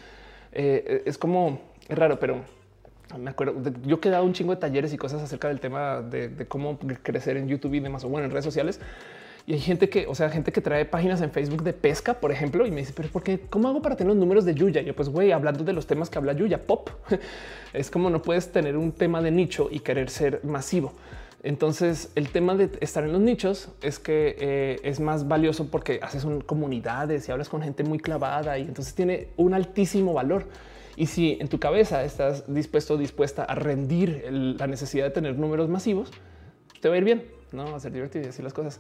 eh, 0.52 1.04
es 1.06 1.18
como, 1.18 1.62
es 1.88 1.98
raro, 1.98 2.20
pero 2.20 2.42
me 3.18 3.30
acuerdo, 3.30 3.56
yo 3.86 4.00
he 4.02 4.10
dado 4.10 4.24
un 4.24 4.34
chingo 4.34 4.54
de 4.54 4.62
talleres 4.62 4.94
y 4.94 4.98
cosas 4.98 5.22
acerca 5.22 5.48
del 5.48 5.60
tema 5.60 6.02
de, 6.02 6.30
de 6.30 6.46
cómo 6.48 6.80
crecer 6.80 7.38
en 7.38 7.48
YouTube 7.48 7.74
y 7.76 7.80
demás, 7.80 8.04
o 8.04 8.10
bueno, 8.10 8.26
en 8.26 8.32
redes 8.32 8.46
sociales. 8.46 8.80
Y 9.46 9.54
hay 9.54 9.60
gente 9.60 9.90
que, 9.90 10.08
o 10.08 10.16
sea, 10.16 10.30
gente 10.30 10.54
que 10.54 10.62
trae 10.62 10.86
páginas 10.86 11.22
en 11.22 11.32
Facebook 11.32 11.64
de 11.64 11.74
pesca, 11.74 12.14
por 12.14 12.32
ejemplo, 12.32 12.66
y 12.66 12.72
me 12.72 12.80
dice, 12.80 12.94
pero 12.96 13.10
¿por 13.10 13.24
qué? 13.24 13.42
¿Cómo 13.50 13.68
hago 13.68 13.82
para 13.82 13.98
tener 13.98 14.10
los 14.10 14.18
números 14.18 14.46
de 14.46 14.56
Yuya? 14.56 14.82
yo, 14.82 14.96
pues, 14.96 15.10
güey, 15.10 15.34
hablando 15.34 15.66
de 15.66 15.74
los 15.74 15.86
temas 15.86 16.10
que 16.10 16.18
habla 16.18 16.32
Yuya, 16.32 16.66
pop. 16.66 16.90
es 17.74 17.92
como 17.92 18.10
no 18.10 18.22
puedes 18.22 18.52
tener 18.52 18.78
un 18.78 18.94
tema 18.94 19.22
de 19.22 19.32
nicho 19.32 19.68
y 19.70 19.82
querer 19.82 20.10
ser 20.10 20.40
masivo. 20.44 20.94
Entonces, 21.44 22.10
el 22.16 22.30
tema 22.30 22.56
de 22.56 22.70
estar 22.80 23.04
en 23.04 23.12
los 23.12 23.20
nichos 23.20 23.68
es 23.82 24.00
que 24.00 24.38
eh, 24.40 24.80
es 24.84 25.02
más 25.02 25.28
valioso 25.28 25.70
porque 25.70 26.00
haces 26.02 26.24
un 26.24 26.40
comunidades 26.40 27.28
y 27.28 27.34
hablas 27.34 27.50
con 27.50 27.62
gente 27.62 27.84
muy 27.84 28.00
clavada 28.00 28.58
y 28.58 28.62
entonces 28.62 28.96
tiene 28.96 29.28
un 29.36 29.54
altísimo 29.54 30.14
valor. 30.14 30.46
Y 30.96 31.08
si 31.08 31.38
en 31.42 31.50
tu 31.50 31.60
cabeza 31.60 32.06
estás 32.06 32.46
dispuesto 32.54 32.94
o 32.94 32.98
dispuesta 32.98 33.44
a 33.44 33.56
rendir 33.56 34.26
la 34.32 34.68
necesidad 34.68 35.04
de 35.04 35.12
tener 35.12 35.38
números 35.38 35.68
masivos, 35.68 36.12
te 36.80 36.88
va 36.88 36.96
a 36.96 36.98
ir 36.98 37.04
bien, 37.04 37.26
no 37.52 37.66
va 37.66 37.76
a 37.76 37.80
ser 37.82 37.92
divertido 37.92 38.26
y 38.26 38.30
así 38.30 38.42
las 38.42 38.54
cosas 38.54 38.80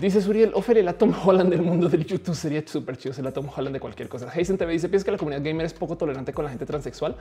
dice 0.00 0.20
Suriel, 0.20 0.52
Ofer 0.54 0.78
el 0.78 0.94
Tom 0.94 1.14
Holland 1.24 1.50
del 1.50 1.62
mundo 1.62 1.88
del 1.88 2.04
YouTube 2.04 2.34
sería 2.34 2.62
súper 2.66 2.96
chido. 2.96 3.14
El 3.16 3.32
Tom 3.32 3.48
Holland 3.54 3.74
de 3.74 3.80
cualquier 3.80 4.08
cosa. 4.08 4.30
Heisen 4.34 4.58
TV 4.58 4.72
dice: 4.72 4.88
Piensas 4.88 5.04
que 5.04 5.12
la 5.12 5.18
comunidad 5.18 5.42
gamer 5.42 5.66
es 5.66 5.72
poco 5.72 5.96
tolerante 5.96 6.32
con 6.32 6.44
la 6.44 6.50
gente 6.50 6.66
transexual. 6.66 7.16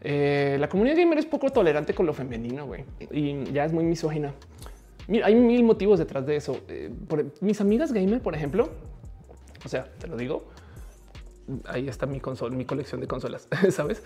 Eh, 0.00 0.56
la 0.60 0.68
comunidad 0.68 0.96
gamer 0.96 1.18
es 1.18 1.26
poco 1.26 1.50
tolerante 1.50 1.92
con 1.92 2.06
lo 2.06 2.14
femenino 2.14 2.66
güey, 2.66 2.84
y 3.10 3.44
ya 3.52 3.64
es 3.64 3.72
muy 3.72 3.84
misógina. 3.84 4.32
Mira, 5.08 5.26
hay 5.26 5.34
mil 5.34 5.64
motivos 5.64 5.98
detrás 5.98 6.24
de 6.26 6.36
eso. 6.36 6.60
Eh, 6.68 6.90
mis 7.40 7.60
amigas 7.60 7.92
gamer, 7.92 8.20
por 8.20 8.34
ejemplo, 8.34 8.70
o 9.64 9.68
sea, 9.68 9.86
te 9.98 10.06
lo 10.06 10.16
digo, 10.16 10.44
ahí 11.66 11.88
está 11.88 12.06
mi 12.06 12.20
consola, 12.20 12.54
mi 12.54 12.64
colección 12.64 13.00
de 13.00 13.06
consolas, 13.06 13.48
sabes? 13.70 14.02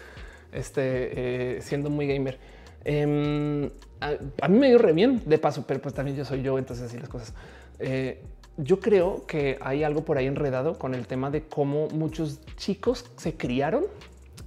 Este 0.52 1.56
eh, 1.56 1.60
siendo 1.62 1.90
muy 1.90 2.06
gamer. 2.06 2.38
Em, 2.84 3.70
a, 4.00 4.48
mí 4.48 4.58
me 4.58 4.68
dio 4.68 4.78
re 4.78 4.92
bien 4.92 5.22
de 5.24 5.38
paso, 5.38 5.64
pero 5.66 5.80
pues 5.80 5.94
también 5.94 6.16
yo 6.16 6.24
soy 6.24 6.42
yo, 6.42 6.58
entonces 6.58 6.86
así 6.86 6.98
las 6.98 7.08
cosas. 7.08 7.34
Eh, 7.78 8.20
yo 8.56 8.80
creo 8.80 9.26
que 9.26 9.58
hay 9.60 9.82
algo 9.82 10.04
por 10.04 10.18
ahí 10.18 10.26
enredado 10.26 10.78
con 10.78 10.94
el 10.94 11.06
tema 11.06 11.30
de 11.30 11.42
cómo 11.42 11.88
muchos 11.88 12.40
chicos 12.56 13.06
se 13.16 13.34
criaron 13.34 13.84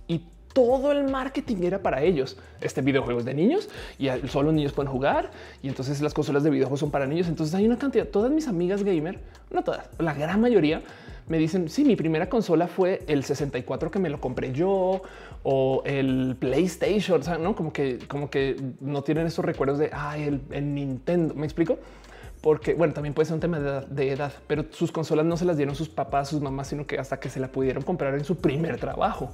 y 0.07 0.23
todo 0.53 0.91
el 0.91 1.05
marketing 1.05 1.63
era 1.63 1.81
para 1.81 2.01
ellos. 2.03 2.37
Este 2.61 2.81
videojuegos 2.81 3.25
de 3.25 3.33
niños 3.33 3.69
y 3.97 4.07
solo 4.27 4.51
niños 4.51 4.73
pueden 4.73 4.91
jugar 4.91 5.31
y 5.63 5.69
entonces 5.69 6.01
las 6.01 6.13
consolas 6.13 6.43
de 6.43 6.49
videojuegos 6.49 6.79
son 6.81 6.91
para 6.91 7.07
niños. 7.07 7.27
Entonces 7.27 7.55
hay 7.55 7.65
una 7.65 7.77
cantidad. 7.77 8.07
Todas 8.07 8.31
mis 8.31 8.47
amigas 8.47 8.83
gamer, 8.83 9.19
no 9.49 9.63
todas, 9.63 9.89
la 9.97 10.13
gran 10.13 10.39
mayoría 10.39 10.81
me 11.27 11.39
dicen, 11.39 11.69
sí, 11.69 11.83
mi 11.83 11.95
primera 11.95 12.29
consola 12.29 12.67
fue 12.67 13.03
el 13.07 13.23
64 13.23 13.89
que 13.89 13.97
me 13.97 14.09
lo 14.09 14.21
compré 14.21 14.51
yo 14.51 15.01
o 15.47 15.83
el 15.85 16.35
PlayStation, 16.39 17.21
no 17.39 17.55
como 17.55 17.71
que, 17.71 17.99
como 18.07 18.31
que 18.31 18.55
no 18.79 19.03
tienen 19.03 19.27
esos 19.27 19.45
recuerdos 19.45 19.77
de 19.77 19.91
el, 20.17 20.73
Nintendo. 20.73 21.35
Me 21.35 21.45
explico 21.45 21.77
porque 22.41 22.73
bueno, 22.73 22.95
también 22.95 23.13
puede 23.13 23.27
ser 23.27 23.35
un 23.35 23.41
tema 23.41 23.59
de 23.59 24.11
edad, 24.11 24.33
pero 24.47 24.65
sus 24.71 24.91
consolas 24.91 25.23
no 25.23 25.37
se 25.37 25.45
las 25.45 25.55
dieron 25.55 25.75
sus 25.75 25.87
papás, 25.87 26.29
sus 26.29 26.41
mamás, 26.41 26.69
sino 26.69 26.87
que 26.87 26.97
hasta 26.97 27.19
que 27.19 27.29
se 27.29 27.39
la 27.39 27.51
pudieron 27.51 27.83
comprar 27.83 28.15
en 28.15 28.25
su 28.25 28.37
primer 28.37 28.79
trabajo. 28.79 29.29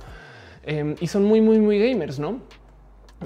Em, 0.63 0.95
y 0.99 1.07
son 1.07 1.23
muy, 1.23 1.39
muy, 1.39 1.59
muy 1.59 1.79
gamers, 1.79 2.19
no? 2.19 2.41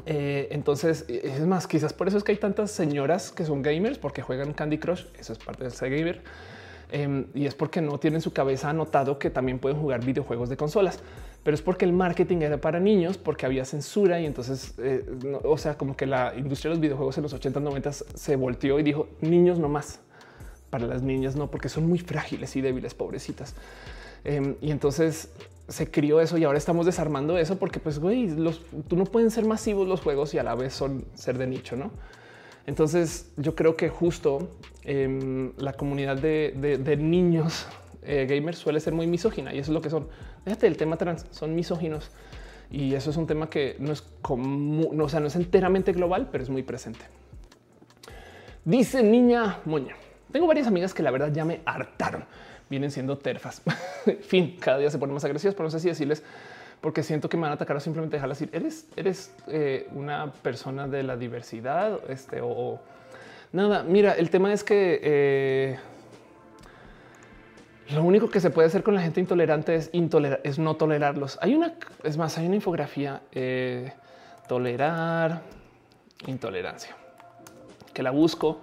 Eh, 0.05 0.49
entonces, 0.51 1.05
es 1.07 1.43
más, 1.47 1.65
quizás 1.65 1.91
por 1.91 2.07
eso 2.07 2.19
es 2.19 2.23
que 2.23 2.33
hay 2.33 2.38
tantas 2.38 2.69
señoras 2.69 3.31
que 3.31 3.45
son 3.45 3.64
gamers 3.64 3.97
porque 3.97 4.22
juegan 4.22 4.53
Candy 4.53 4.77
Crush. 4.77 5.05
Eso 5.17 5.33
es 5.33 5.39
parte 5.39 5.64
de 5.64 5.72
ser 5.72 5.89
gamer. 5.89 6.22
Em, 6.91 7.25
y 7.33 7.47
es 7.47 7.55
porque 7.55 7.81
no 7.81 7.97
tienen 7.97 8.22
su 8.22 8.31
cabeza 8.31 8.69
anotado 8.69 9.17
que 9.17 9.31
también 9.31 9.57
pueden 9.57 9.80
jugar 9.80 10.05
videojuegos 10.05 10.49
de 10.49 10.57
consolas, 10.57 10.99
pero 11.45 11.53
es 11.53 11.61
porque 11.61 11.85
el 11.85 11.93
marketing 11.93 12.38
era 12.38 12.57
para 12.57 12.80
niños, 12.80 13.19
porque 13.19 13.45
había 13.45 13.65
censura 13.65 14.19
y 14.19 14.25
entonces, 14.25 14.74
eh, 14.80 15.06
o 15.43 15.59
sea, 15.59 15.77
como 15.77 15.95
que 15.95 16.07
la 16.07 16.33
industria 16.35 16.72
de 16.72 16.77
los 16.77 16.82
videojuegos 16.82 17.17
en 17.17 17.22
los 17.22 17.33
80, 17.33 17.59
90 17.59 17.91
se 17.91 18.35
volteó 18.35 18.80
y 18.80 18.83
dijo 18.83 19.09
niños 19.22 19.59
no 19.59 19.69
más. 19.69 19.99
Para 20.72 20.88
las 20.88 21.03
niñas 21.03 21.35
no, 21.35 21.51
porque 21.51 21.69
son 21.69 21.88
muy 21.88 21.99
frágiles 21.99 22.56
y 22.56 22.61
débiles, 22.61 22.95
pobrecitas. 22.95 23.53
Em, 24.24 24.56
y 24.59 24.72
entonces 24.72 25.30
se 25.67 25.91
crió 25.91 26.19
eso 26.19 26.35
y 26.40 26.45
ahora 26.45 26.57
estamos 26.57 26.88
desarmando 26.88 27.38
eso 27.38 27.59
porque 27.59 27.80
pues 27.80 27.99
güey, 27.99 28.27
los, 28.27 28.61
tú 28.88 28.95
no 28.95 29.03
pueden 29.03 29.30
ser 29.30 29.45
masivos 29.45 29.88
los 29.88 30.01
juegos 30.01 30.33
y 30.33 30.40
a 30.40 30.43
la 30.43 30.56
vez 30.56 30.74
son 30.74 31.06
ser 31.14 31.38
de 31.38 31.45
nicho, 31.45 31.75
¿no? 31.75 31.91
Entonces 32.65 33.32
yo 33.38 33.53
creo 33.53 33.75
que 33.75 33.90
justo 33.90 34.49
em, 34.83 35.53
la 35.57 35.74
comunidad 35.74 36.17
de, 36.17 36.98
niños 36.99 37.67
eh, 38.01 38.25
gamers 38.27 38.57
suele 38.57 38.80
ser 38.80 38.93
muy 38.93 39.06
misógina 39.06 39.53
y 39.53 39.59
eso 39.59 39.69
es 39.69 39.75
lo 39.75 39.82
que 39.83 39.91
son. 39.91 40.07
Fíjate 40.45 40.67
el 40.67 40.77
tema 40.77 40.95
trans, 40.95 41.25
son 41.32 41.53
misóginos 41.56 42.11
y 42.72 42.93
eso 42.93 43.09
es 43.09 43.17
un 43.17 43.27
tema 43.27 43.49
que 43.49 43.75
no 43.80 43.91
es 43.91 44.03
como, 44.22 44.93
no, 44.93 45.06
o 45.06 45.09
sea, 45.09 45.19
no 45.19 45.27
es 45.27 45.35
enteramente 45.35 45.91
global, 45.91 46.30
pero 46.32 46.43
es 46.43 46.49
muy 46.49 46.64
presente. 46.64 47.06
Dice 48.64 49.03
niña 49.03 49.59
moña. 49.65 49.95
Tengo 50.32 50.48
varias 50.48 50.67
amigas 50.67 50.93
que 50.93 51.03
la 51.03 51.11
verdad 51.11 51.32
ya 51.32 51.45
me 51.45 51.61
hartaron. 51.65 52.25
Vienen 52.69 52.91
siendo 52.91 53.17
terfas. 53.17 53.61
fin, 54.22 54.57
cada 54.59 54.80
día 54.80 54.90
se 54.90 54.98
ponen 54.98 55.14
más 55.14 55.24
agresivas, 55.24 55.53
pero 55.56 55.65
no 55.65 55.72
sé 55.72 55.80
si 55.80 55.88
decirles 55.88 56.24
porque 56.82 57.01
siento 57.01 57.30
que 57.30 57.38
me 57.38 57.43
van 57.43 57.51
a 57.51 57.56
atacar 57.56 57.77
o 57.77 57.80
simplemente 57.80 58.17
dejarlas 58.17 58.41
ir. 58.41 58.49
Eres, 58.53 58.88
eres 58.95 59.33
eh, 59.48 59.88
una 59.93 60.32
persona 60.32 60.88
de 60.88 61.03
la 61.03 61.17
diversidad 61.17 61.99
este, 62.09 62.41
o, 62.43 62.80
nada. 63.51 63.83
Mira, 63.83 64.14
el 64.14 64.30
tema 64.30 64.53
es 64.53 64.64
que 64.64 64.99
eh, 65.01 65.80
lo 67.93 68.03
único 68.03 68.30
que 68.30 68.39
se 68.39 68.49
puede 68.49 68.67
hacer 68.67 68.83
con 68.83 68.95
la 68.95 69.01
gente 69.01 69.19
intolerante 69.19 69.75
es 69.75 69.89
intolerar, 69.93 70.41
es 70.43 70.57
no 70.57 70.75
tolerarlos. 70.75 71.38
Hay 71.41 71.53
una, 71.53 71.73
es 72.03 72.17
más, 72.17 72.38
hay 72.38 72.47
una 72.47 72.55
infografía 72.55 73.22
eh, 73.31 73.93
tolerar 74.47 75.41
intolerancia 76.27 76.95
que 77.93 78.03
la 78.03 78.11
busco 78.11 78.59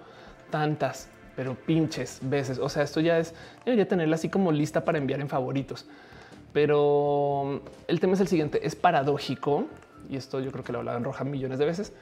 tantas, 0.49 1.09
pero 1.35 1.55
pinches 1.55 2.19
veces. 2.21 2.59
O 2.59 2.69
sea, 2.69 2.83
esto 2.83 2.99
ya 2.99 3.17
es, 3.17 3.33
debería 3.65 3.87
tenerla 3.87 4.15
así 4.15 4.29
como 4.29 4.51
lista 4.51 4.85
para 4.85 4.97
enviar 4.97 5.19
en 5.21 5.29
favoritos. 5.29 5.87
Pero 6.53 7.61
el 7.87 7.99
tema 7.99 8.13
es 8.13 8.19
el 8.19 8.27
siguiente, 8.27 8.65
es 8.65 8.75
paradójico, 8.75 9.65
y 10.09 10.17
esto 10.17 10.39
yo 10.39 10.51
creo 10.51 10.63
que 10.63 10.71
lo 10.71 10.77
he 10.77 10.81
hablado 10.81 10.97
en 10.99 11.03
Roja 11.03 11.23
millones 11.23 11.57
de 11.57 11.65
veces, 11.65 11.93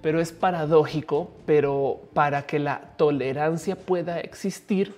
pero 0.00 0.20
es 0.20 0.30
paradójico, 0.32 1.32
pero 1.44 2.00
para 2.14 2.42
que 2.42 2.58
la 2.60 2.92
tolerancia 2.96 3.74
pueda 3.74 4.20
existir, 4.20 4.94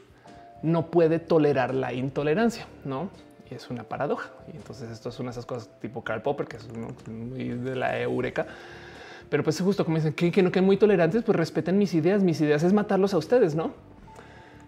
no 0.62 0.86
puede 0.86 1.18
tolerar 1.18 1.74
la 1.74 1.92
intolerancia, 1.92 2.66
¿no? 2.84 3.10
Y 3.50 3.54
es 3.54 3.70
una 3.70 3.84
paradoja. 3.84 4.30
Y 4.52 4.56
entonces 4.56 4.90
esto 4.90 5.08
es 5.08 5.18
una 5.20 5.30
de 5.30 5.32
esas 5.32 5.46
cosas 5.46 5.68
tipo 5.80 6.02
Karl 6.02 6.22
Popper, 6.22 6.46
que 6.46 6.56
es 6.56 6.68
muy 7.08 7.48
de 7.48 7.76
la 7.76 8.00
eureka. 8.00 8.46
Pero 9.28 9.42
pues 9.42 9.60
justo 9.60 9.84
como 9.84 9.96
dicen 9.96 10.12
que, 10.12 10.30
que 10.30 10.42
no 10.42 10.50
queden 10.52 10.66
muy 10.66 10.76
tolerantes, 10.76 11.22
pues 11.22 11.36
respeten 11.36 11.78
mis 11.78 11.94
ideas. 11.94 12.22
Mis 12.22 12.40
ideas 12.40 12.62
es 12.62 12.72
matarlos 12.72 13.14
a 13.14 13.18
ustedes, 13.18 13.54
¿no? 13.54 13.72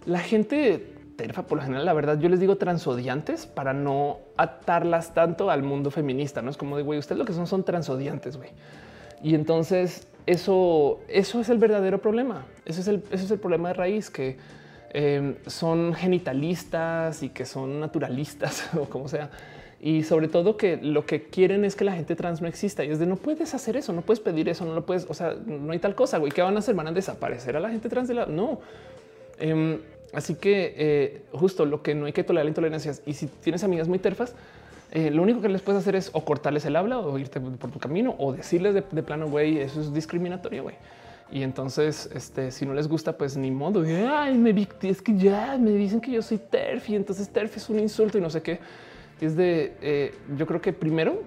La 0.06 0.20
gente 0.20 0.94
terfa, 1.16 1.42
por 1.42 1.58
lo 1.58 1.64
general, 1.64 1.86
la 1.86 1.92
verdad, 1.92 2.18
yo 2.18 2.28
les 2.28 2.40
digo 2.40 2.56
transodiantes 2.56 3.46
para 3.46 3.72
no 3.72 4.18
atarlas 4.36 5.14
tanto 5.14 5.50
al 5.50 5.62
mundo 5.62 5.90
feminista. 5.90 6.42
No 6.42 6.50
es 6.50 6.56
como 6.56 6.76
de 6.76 6.82
güey, 6.82 6.98
ustedes 6.98 7.18
lo 7.18 7.24
que 7.24 7.32
son 7.32 7.46
son 7.46 7.64
transodiantes, 7.64 8.36
güey. 8.36 8.50
Y 9.22 9.34
entonces 9.34 10.08
eso, 10.26 11.00
eso 11.08 11.40
es 11.40 11.48
el 11.48 11.58
verdadero 11.58 11.98
problema. 11.98 12.46
Eso 12.64 12.80
es 12.80 12.88
el, 12.88 13.02
eso 13.10 13.24
es 13.24 13.30
el 13.30 13.38
problema 13.38 13.68
de 13.68 13.74
raíz 13.74 14.10
que 14.10 14.36
em, 14.94 15.34
son 15.46 15.92
genitalistas 15.94 17.22
y 17.22 17.28
que 17.28 17.44
son 17.44 17.80
naturalistas 17.80 18.70
o 18.80 18.84
como 18.84 19.08
sea. 19.08 19.30
y 19.80 20.02
sobre 20.04 20.28
todo 20.28 20.56
que 20.56 20.78
lo 20.78 21.04
que 21.04 21.24
quieren 21.24 21.66
es 21.66 21.76
que 21.76 21.84
la 21.84 21.92
gente 21.92 22.16
trans 22.16 22.40
no 22.40 22.48
exista 22.48 22.84
y 22.84 22.90
es 22.90 22.98
de 22.98 23.04
no 23.04 23.16
puedes 23.16 23.52
hacer 23.52 23.76
eso, 23.76 23.92
no 23.92 24.00
puedes 24.00 24.20
pedir 24.20 24.48
eso, 24.48 24.64
no 24.64 24.74
lo 24.74 24.86
puedes. 24.86 25.06
O 25.10 25.14
sea, 25.14 25.34
no 25.46 25.72
hay 25.72 25.78
tal 25.78 25.94
cosa. 25.94 26.16
Güey, 26.18 26.32
¿qué 26.32 26.40
van 26.40 26.56
a 26.56 26.60
hacer? 26.60 26.74
Van 26.74 26.86
a 26.86 26.92
desaparecer 26.92 27.56
a 27.56 27.60
la 27.60 27.68
gente 27.68 27.90
trans 27.90 28.08
de 28.08 28.14
la 28.14 28.26
no. 28.26 28.60
Em, 29.38 29.80
así 30.14 30.36
que 30.36 30.74
eh, 30.76 31.22
justo 31.32 31.66
lo 31.66 31.82
que 31.82 31.94
no 31.94 32.06
hay 32.06 32.12
que 32.12 32.24
tolerar 32.24 32.46
la 32.46 32.50
intolerancia. 32.50 32.92
Y 33.04 33.12
si 33.12 33.26
tienes 33.26 33.62
amigas 33.62 33.88
muy 33.88 33.98
terfas, 33.98 34.34
eh, 34.94 35.10
lo 35.10 35.22
único 35.22 35.40
que 35.40 35.48
les 35.48 35.60
puedes 35.60 35.80
hacer 35.82 35.96
es 35.96 36.10
o 36.12 36.24
cortarles 36.24 36.64
el 36.66 36.76
habla 36.76 37.00
o 37.00 37.18
irte 37.18 37.40
por 37.40 37.70
tu 37.72 37.80
camino 37.80 38.14
o 38.16 38.32
decirles 38.32 38.74
de, 38.74 39.02
plano, 39.02 39.28
güey, 39.28 39.58
eso 39.58 39.80
es 39.80 39.92
discriminatorio, 39.92 40.62
güey. 40.62 40.76
Y 41.30 41.42
entonces, 41.42 42.08
este, 42.14 42.50
si 42.50 42.66
no 42.66 42.74
les 42.74 42.86
gusta, 42.86 43.16
pues 43.16 43.36
ni 43.36 43.50
modo. 43.50 43.82
Ay, 43.82 44.36
me 44.38 44.68
es 44.82 45.02
que 45.02 45.16
ya 45.16 45.56
me 45.58 45.70
dicen 45.72 46.00
que 46.00 46.12
yo 46.12 46.22
soy 46.22 46.38
TERF 46.38 46.90
y 46.90 46.96
entonces 46.96 47.28
TERF 47.28 47.56
es 47.56 47.68
un 47.68 47.80
insulto 47.80 48.18
y 48.18 48.20
no 48.20 48.30
sé 48.30 48.42
qué. 48.42 48.60
es 49.20 49.36
de, 49.36 49.76
eh, 49.80 50.14
yo 50.36 50.46
creo 50.46 50.60
que 50.60 50.72
primero 50.72 51.22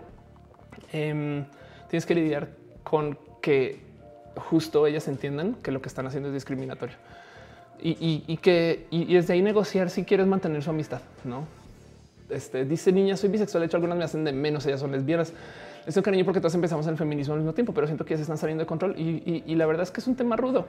em, 0.92 1.46
tienes 1.90 2.06
que 2.06 2.16
lidiar 2.16 2.50
con 2.84 3.18
que 3.42 3.82
justo 4.36 4.86
ellas 4.86 5.08
entiendan 5.08 5.56
que 5.56 5.72
lo 5.72 5.82
que 5.82 5.90
están 5.90 6.06
haciendo 6.06 6.30
es 6.30 6.34
discriminatorio 6.36 6.96
y, 7.80 8.38
que 8.38 8.88
y, 8.90 9.14
desde 9.14 9.34
ahí 9.34 9.42
negociar 9.42 9.90
si 9.90 10.04
quieres 10.04 10.28
mantener 10.28 10.64
su 10.64 10.70
amistad, 10.70 11.02
no? 11.24 11.46
Este, 12.30 12.66
dice 12.66 12.92
niña, 12.92 13.16
soy 13.16 13.30
bisexual. 13.30 13.62
De 13.62 13.68
hecho, 13.68 13.78
algunas 13.78 13.98
me 13.98 14.04
hacen 14.04 14.24
de 14.24 14.34
menos. 14.34 14.66
Ellas 14.66 14.82
son 14.82 14.92
lesbianas. 14.92 15.32
Es 15.88 15.96
un 15.96 16.04
cariño 16.04 16.26
porque 16.26 16.42
todos 16.42 16.54
empezamos 16.54 16.86
en 16.86 16.92
el 16.92 16.98
feminismo 16.98 17.34
al 17.34 17.40
mismo 17.40 17.54
tiempo, 17.54 17.74
pero 17.74 17.88
siento 17.88 18.04
que 18.04 18.18
se 18.18 18.24
están 18.24 18.38
saliendo 18.38 18.64
de 18.64 18.68
control 18.68 18.94
y, 19.00 19.56
la 19.56 19.66
verdad 19.66 19.84
es 19.84 19.92
que 19.92 20.02
es 20.02 20.08
un 20.08 20.18
tema 20.18 20.36
rudo. 20.36 20.66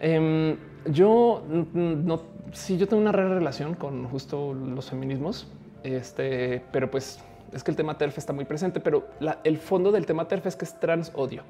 Em, 0.00 0.56
yo 0.86 1.44
no, 1.72 2.22
sí, 2.52 2.76
yo 2.76 2.88
tengo 2.88 3.00
una 3.00 3.12
rara 3.12 3.32
relación 3.32 3.74
con 3.74 4.08
justo 4.08 4.52
los 4.52 4.90
feminismos, 4.90 5.46
este, 5.84 6.64
pero 6.72 6.90
pues 6.90 7.22
es 7.52 7.62
que 7.62 7.70
el 7.70 7.76
tema 7.76 7.96
TERF 7.96 8.18
está 8.18 8.32
muy 8.32 8.44
presente, 8.44 8.80
pero 8.80 9.06
el 9.44 9.56
fondo 9.56 9.92
del 9.92 10.04
tema 10.04 10.26
TERF 10.26 10.46
es 10.46 10.56
que 10.56 10.64
es 10.64 10.80
trans 10.80 11.12
odio 11.14 11.44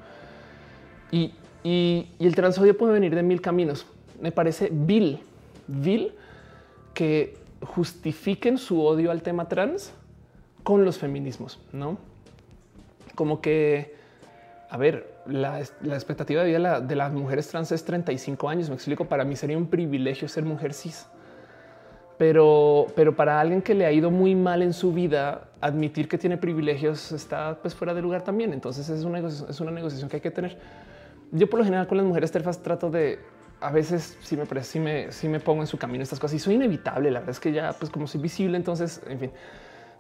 y, 1.11 1.33
y 1.65 2.07
el 2.21 2.35
trans 2.35 2.59
odio 2.59 2.77
puede 2.77 2.93
venir 2.93 3.15
de 3.15 3.23
mil 3.23 3.41
caminos. 3.41 3.87
Me 4.21 4.31
parece 4.31 4.69
vil, 4.71 5.21
vil 5.67 6.13
que 6.93 7.39
justifiquen 7.63 8.59
su 8.59 8.85
odio 8.85 9.11
al 9.11 9.23
tema 9.23 9.49
trans 9.49 9.95
con 10.63 10.85
los 10.85 10.99
feminismos, 10.99 11.59
no? 11.73 12.10
Como 13.21 13.43
que, 13.43 13.95
a 14.71 14.79
ver, 14.79 15.13
la, 15.27 15.61
expectativa 15.61 16.43
de 16.43 16.49
vida 16.49 16.81
de, 16.81 16.97
las 16.97 17.13
mujeres 17.13 17.47
trans 17.49 17.71
es 17.71 17.85
35 17.85 18.49
años. 18.49 18.71
Me 18.71 18.77
explico. 18.77 19.05
Para 19.05 19.27
mí 19.27 19.37
sería 19.37 19.59
un 19.59 19.67
privilegio 19.67 20.27
ser 20.27 20.43
mujer 20.43 20.73
cis, 20.73 21.07
pero, 22.17 22.87
pero 22.97 23.15
para 23.15 23.39
alguien 23.39 23.61
que 23.61 23.75
le 23.75 23.85
ha 23.85 23.93
ido 23.93 24.11
muy 24.11 24.35
mal 24.35 24.63
en 24.63 24.73
su 24.73 24.95
vida, 24.95 25.51
admitir 25.61 26.09
que 26.09 26.17
tiene 26.17 26.39
privilegios 26.39 27.13
está 27.13 27.59
pues 27.61 27.75
fuera 27.75 27.93
de 27.93 28.01
lugar 28.01 28.23
también. 28.23 28.55
Entonces 28.55 28.89
es 28.89 29.05
una, 29.05 29.19
es 29.19 29.61
una 29.61 29.71
negociación 29.71 30.09
que 30.09 30.17
hay 30.17 30.23
que 30.23 30.31
tener. 30.31 30.57
Yo 31.31 31.47
por 31.51 31.59
lo 31.59 31.65
general 31.67 31.87
con 31.89 31.99
las 31.99 32.07
mujeres 32.07 32.33
terfas 32.33 32.63
trato 32.63 32.89
de 32.89 33.19
a 33.61 33.71
veces 33.71 34.17
sí 34.23 34.35
me, 34.35 34.47
sí 34.63 34.81
me, 34.81 35.13
sí 35.13 35.29
me 35.29 35.41
pongo 35.41 35.61
en 35.61 35.67
su 35.67 35.77
camino 35.77 36.03
estas 36.03 36.19
cosas 36.19 36.37
y 36.37 36.39
soy 36.39 36.55
inevitable. 36.55 37.11
La 37.11 37.19
verdad 37.19 37.33
es 37.33 37.41
que 37.41 37.53
ya, 37.53 37.75
pues 37.75 37.93
como 37.93 38.07
soy 38.07 38.23
visible, 38.23 38.57
entonces, 38.57 39.03
en 39.07 39.19
fin. 39.19 39.31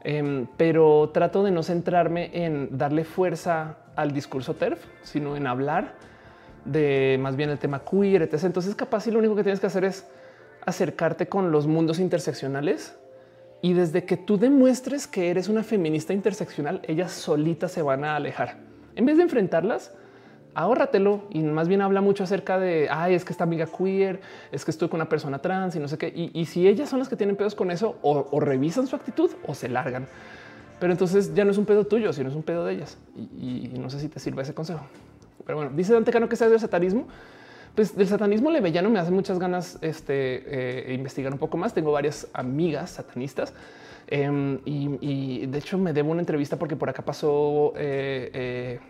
Em, 0.02 0.46
pero 0.56 1.10
trato 1.12 1.42
de 1.42 1.50
no 1.50 1.62
centrarme 1.62 2.30
en 2.32 2.78
darle 2.78 3.04
fuerza 3.04 3.78
al 3.96 4.12
discurso 4.12 4.54
TERF, 4.54 4.82
sino 5.02 5.36
en 5.36 5.46
hablar 5.46 5.94
de 6.64 7.18
más 7.20 7.36
bien 7.36 7.50
el 7.50 7.58
tema 7.58 7.82
queer, 7.84 8.22
etc. 8.22 8.44
Entonces, 8.44 8.74
capaz 8.74 9.06
y 9.06 9.10
lo 9.10 9.18
único 9.18 9.36
que 9.36 9.42
tienes 9.42 9.60
que 9.60 9.66
hacer 9.66 9.84
es 9.84 10.06
acercarte 10.64 11.26
con 11.26 11.50
los 11.52 11.66
mundos 11.66 11.98
interseccionales 11.98 12.98
y 13.62 13.74
desde 13.74 14.04
que 14.04 14.16
tú 14.16 14.38
demuestres 14.38 15.06
que 15.06 15.30
eres 15.30 15.48
una 15.48 15.62
feminista 15.62 16.12
interseccional, 16.12 16.80
ellas 16.84 17.12
solitas 17.12 17.72
se 17.72 17.82
van 17.82 18.04
a 18.04 18.16
alejar. 18.16 18.56
En 18.96 19.04
vez 19.04 19.18
de 19.18 19.24
enfrentarlas, 19.24 19.94
ahórratelo 20.54 21.24
y 21.30 21.40
más 21.40 21.68
bien 21.68 21.80
habla 21.80 22.00
mucho 22.00 22.24
acerca 22.24 22.58
de 22.58 22.88
ay, 22.90 23.14
es 23.14 23.24
que 23.24 23.32
esta 23.32 23.44
amiga 23.44 23.66
queer, 23.66 24.20
es 24.52 24.64
que 24.64 24.70
estoy 24.70 24.88
con 24.88 24.98
una 24.98 25.08
persona 25.08 25.38
trans 25.38 25.76
y 25.76 25.78
no 25.78 25.88
sé 25.88 25.98
qué. 25.98 26.12
Y, 26.14 26.44
si 26.46 26.66
ellas 26.66 26.88
son 26.88 26.98
las 26.98 27.08
que 27.08 27.16
tienen 27.16 27.36
pedos 27.36 27.54
con 27.54 27.70
eso, 27.70 27.96
o, 28.02 28.40
revisan 28.40 28.86
su 28.86 28.96
actitud 28.96 29.30
o 29.46 29.54
se 29.54 29.68
largan. 29.68 30.06
Pero 30.78 30.92
entonces 30.92 31.34
ya 31.34 31.44
no 31.44 31.50
es 31.50 31.58
un 31.58 31.66
pedo 31.66 31.86
tuyo, 31.86 32.12
sino 32.12 32.30
es 32.30 32.34
un 32.34 32.42
pedo 32.42 32.64
de 32.64 32.74
ellas. 32.74 32.98
Y, 33.16 33.70
no 33.78 33.90
sé 33.90 34.00
si 34.00 34.08
te 34.08 34.18
sirve 34.20 34.42
ese 34.42 34.54
consejo. 34.54 34.86
Pero 35.44 35.58
bueno, 35.58 35.72
dice 35.74 35.92
Dante 35.92 36.10
Cano 36.10 36.28
que 36.28 36.36
sea 36.36 36.48
del 36.48 36.60
satanismo. 36.60 37.06
Pues 37.74 37.96
del 37.96 38.08
satanismo 38.08 38.50
levellano 38.50 38.90
me 38.90 38.98
hace 38.98 39.12
muchas 39.12 39.38
ganas 39.38 39.78
este, 39.80 40.90
eh, 40.90 40.94
investigar 40.94 41.32
un 41.32 41.38
poco 41.38 41.56
más. 41.56 41.72
Tengo 41.72 41.92
varias 41.92 42.28
amigas 42.32 42.90
satanistas. 42.90 43.54
Em, 44.12 44.58
y, 44.64 45.46
de 45.46 45.58
hecho 45.58 45.78
me 45.78 45.92
debo 45.92 46.10
una 46.10 46.20
entrevista 46.20 46.58
porque 46.58 46.74
por 46.74 46.90
acá 46.90 47.04
pasó 47.04 47.72
eh, 47.76 48.30
eh, 48.34 48.80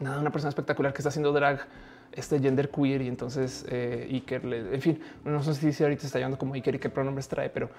nada, 0.00 0.20
una 0.20 0.30
persona 0.30 0.48
espectacular 0.48 0.92
que 0.92 0.98
está 0.98 1.10
haciendo 1.10 1.32
drag, 1.32 1.66
este 2.12 2.40
gender 2.40 2.70
queer 2.70 3.02
y 3.02 3.08
entonces 3.08 3.64
eh, 3.68 4.08
Iker, 4.10 4.44
en 4.44 4.80
fin, 4.80 5.00
no 5.24 5.42
sé 5.42 5.72
si 5.72 5.82
ahorita 5.82 6.04
está 6.04 6.18
llamando 6.18 6.38
como 6.38 6.54
Iker 6.54 6.74
y 6.74 6.78
qué 6.78 6.90
pronombres 6.90 7.28
trae, 7.28 7.50
pero 7.50 7.70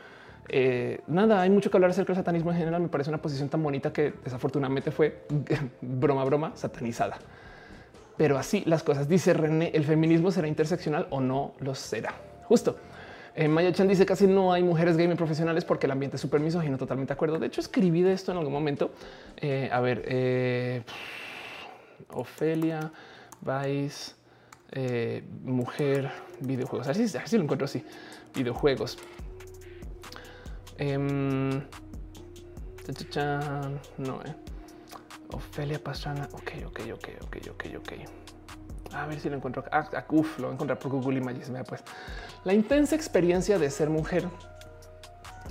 eh, 0.49 1.01
nada, 1.07 1.41
hay 1.41 1.49
mucho 1.49 1.69
que 1.69 1.77
hablar 1.77 1.91
acerca 1.91 2.13
del 2.13 2.17
satanismo 2.17 2.51
en 2.51 2.57
general. 2.57 2.81
Me 2.81 2.89
parece 2.89 3.09
una 3.09 3.21
posición 3.21 3.49
tan 3.49 3.61
bonita 3.61 3.93
que 3.93 4.13
desafortunadamente 4.23 4.91
fue 4.91 5.25
broma, 5.81 6.23
broma, 6.23 6.51
satanizada. 6.55 7.17
Pero 8.17 8.37
así 8.37 8.63
las 8.65 8.83
cosas. 8.83 9.07
Dice 9.07 9.33
René, 9.33 9.71
¿el 9.73 9.83
feminismo 9.83 10.31
será 10.31 10.47
interseccional 10.47 11.07
o 11.09 11.21
no 11.21 11.53
lo 11.59 11.75
será? 11.75 12.13
Justo. 12.45 12.77
Eh, 13.33 13.47
Maya 13.47 13.71
Chan 13.71 13.87
dice 13.87 14.05
casi 14.05 14.27
no 14.27 14.51
hay 14.51 14.61
mujeres 14.61 14.97
gaming 14.97 15.15
profesionales 15.15 15.63
porque 15.63 15.85
el 15.85 15.91
ambiente 15.91 16.17
es 16.17 16.21
súper 16.21 16.41
misógino. 16.41 16.77
Totalmente 16.77 17.11
de 17.11 17.15
acuerdo. 17.15 17.39
De 17.39 17.47
hecho, 17.47 17.61
escribí 17.61 18.01
de 18.01 18.13
esto 18.13 18.31
en 18.31 18.37
algún 18.37 18.53
momento. 18.53 18.91
Eh, 19.37 19.69
a 19.71 19.79
ver, 19.79 20.03
Ofelia, 22.13 22.91
Vice, 23.41 24.13
eh, 24.71 25.23
mujer, 25.43 26.11
videojuegos. 26.39 26.87
Así, 26.87 27.03
así 27.17 27.37
lo 27.37 27.43
encuentro 27.43 27.65
así. 27.65 27.83
Videojuegos. 28.33 28.97
Um, 30.79 31.61
no, 33.97 34.21
eh. 34.25 34.35
Ofelia 35.33 35.81
Pastrana. 35.83 36.27
Ok, 36.33 36.51
ok, 36.65 36.79
ok, 36.93 37.09
ok, 37.23 37.37
ok, 37.51 37.65
ok. 37.77 37.91
A 38.93 39.05
ver 39.05 39.19
si 39.19 39.29
lo 39.29 39.35
encuentro. 39.35 39.63
Ah, 39.71 39.89
ah 39.95 40.05
uf, 40.09 40.37
lo 40.37 40.47
voy 40.47 40.51
a 40.51 40.53
encontrar 40.53 40.79
por 40.79 40.91
Google 40.91 41.17
Images. 41.17 41.51
pues 41.67 41.83
la 42.43 42.53
intensa 42.53 42.95
experiencia 42.95 43.59
de 43.59 43.69
ser 43.69 43.89
mujer 43.89 44.27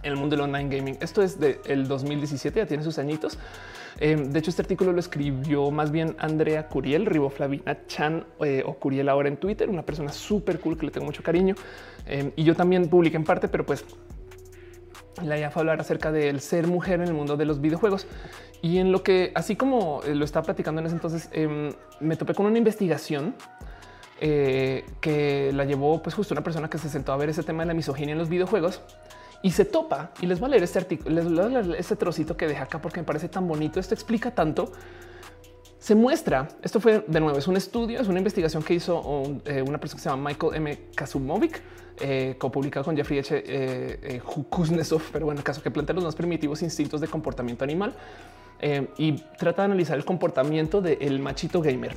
en 0.02 0.12
el 0.12 0.16
mundo 0.18 0.36
del 0.36 0.44
online 0.44 0.76
gaming. 0.76 0.98
Esto 1.00 1.22
es 1.22 1.38
del 1.38 1.86
2017, 1.86 2.60
ya 2.60 2.66
tiene 2.66 2.82
sus 2.82 2.98
añitos. 2.98 3.38
Em, 3.98 4.30
de 4.30 4.38
hecho, 4.38 4.50
este 4.50 4.62
artículo 4.62 4.92
lo 4.92 5.00
escribió 5.00 5.70
más 5.70 5.90
bien 5.90 6.14
Andrea 6.18 6.68
Curiel, 6.68 7.06
Riboflavina 7.06 7.86
Chan 7.86 8.24
eh, 8.40 8.62
o 8.64 8.74
Curiel 8.74 9.08
ahora 9.08 9.28
en 9.28 9.36
Twitter, 9.36 9.68
una 9.68 9.84
persona 9.84 10.12
súper 10.12 10.60
cool 10.60 10.78
que 10.78 10.86
le 10.86 10.92
tengo 10.92 11.06
mucho 11.06 11.22
cariño. 11.22 11.54
Em, 12.06 12.32
y 12.36 12.44
yo 12.44 12.54
también 12.54 12.88
publiqué 12.88 13.16
en 13.16 13.24
parte, 13.24 13.48
pero 13.48 13.66
pues 13.66 13.84
la 15.22 15.36
idea 15.36 15.50
fue 15.50 15.60
hablar 15.60 15.80
acerca 15.80 16.12
del 16.12 16.40
ser 16.40 16.66
mujer 16.66 17.00
en 17.00 17.08
el 17.08 17.14
mundo 17.14 17.36
de 17.36 17.44
los 17.44 17.60
videojuegos. 17.60 18.06
Y 18.62 18.78
en 18.78 18.92
lo 18.92 19.02
que, 19.02 19.32
así 19.34 19.56
como 19.56 20.02
eh, 20.04 20.14
lo 20.14 20.24
estaba 20.24 20.44
platicando 20.44 20.80
en 20.80 20.86
ese 20.86 20.94
entonces, 20.94 21.28
em, 21.32 21.72
me 22.00 22.16
topé 22.16 22.34
con 22.34 22.46
una 22.46 22.58
investigación 22.58 23.34
eh, 24.22 24.84
que 25.00 25.50
la 25.54 25.64
llevó 25.64 26.02
pues 26.02 26.14
justo 26.14 26.34
una 26.34 26.42
persona 26.42 26.68
que 26.68 26.76
se 26.76 26.90
sentó 26.90 27.12
a 27.12 27.16
ver 27.16 27.30
ese 27.30 27.42
tema 27.42 27.62
de 27.62 27.68
la 27.68 27.74
misoginia 27.74 28.12
en 28.12 28.18
los 28.18 28.28
videojuegos 28.28 28.82
y 29.42 29.50
se 29.50 29.64
topa 29.64 30.12
y 30.20 30.26
les 30.26 30.38
voy 30.38 30.48
a 30.48 30.50
leer 30.50 30.62
este 30.62 30.78
artículo, 30.78 31.14
les 31.14 31.24
voy 31.24 31.54
a 31.54 31.62
leer 31.62 31.80
este 31.80 31.96
trocito 31.96 32.36
que 32.36 32.46
deja 32.46 32.64
acá 32.64 32.80
porque 32.80 33.00
me 33.00 33.04
parece 33.04 33.28
tan 33.28 33.46
bonito. 33.48 33.80
Esto 33.80 33.94
explica 33.94 34.30
tanto. 34.34 34.72
Se 35.78 35.94
muestra, 35.94 36.48
esto 36.62 36.78
fue 36.78 37.04
de 37.06 37.20
nuevo, 37.20 37.38
es 37.38 37.48
un 37.48 37.56
estudio, 37.56 38.00
es 38.00 38.08
una 38.08 38.18
investigación 38.18 38.62
que 38.62 38.74
hizo 38.74 39.40
eh, 39.46 39.62
una 39.62 39.78
persona 39.78 39.98
que 39.98 40.02
se 40.02 40.10
llama 40.10 40.28
Michael 40.28 40.54
M. 40.56 40.78
Kazumovic, 40.94 41.62
eh, 42.00 42.36
co-publicado 42.38 42.84
con 42.84 42.94
Jeffrey 42.94 43.20
H. 43.20 43.42
Eh, 43.46 44.20
Kuznetsov, 44.50 45.00
pero 45.10 45.24
bueno, 45.24 45.38
el 45.38 45.44
caso 45.44 45.62
que 45.62 45.70
plantea 45.70 45.94
los 45.94 46.04
más 46.04 46.14
primitivos 46.14 46.60
instintos 46.60 47.00
de 47.00 47.08
comportamiento 47.08 47.64
animal 47.64 47.94
y 48.98 49.12
trata 49.38 49.62
de 49.62 49.66
analizar 49.66 49.96
el 49.96 50.04
comportamiento 50.04 50.82
del 50.82 51.18
machito 51.18 51.62
gamer. 51.62 51.96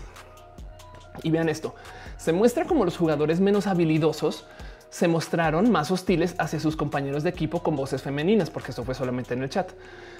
Y 1.21 1.29
vean 1.29 1.49
esto, 1.49 1.75
se 2.15 2.31
muestra 2.31 2.63
como 2.63 2.85
los 2.85 2.95
jugadores 2.95 3.41
menos 3.41 3.67
habilidosos 3.67 4.47
se 4.93 5.07
mostraron 5.07 5.71
más 5.71 5.89
hostiles 5.89 6.35
hacia 6.37 6.59
sus 6.59 6.75
compañeros 6.75 7.23
de 7.23 7.31
equipo 7.31 7.63
con 7.63 7.75
voces 7.75 8.03
femeninas, 8.03 8.51
porque 8.51 8.69
esto 8.69 8.83
fue 8.83 8.93
solamente 8.93 9.33
en 9.33 9.41
el 9.41 9.49
chat. 9.49 9.71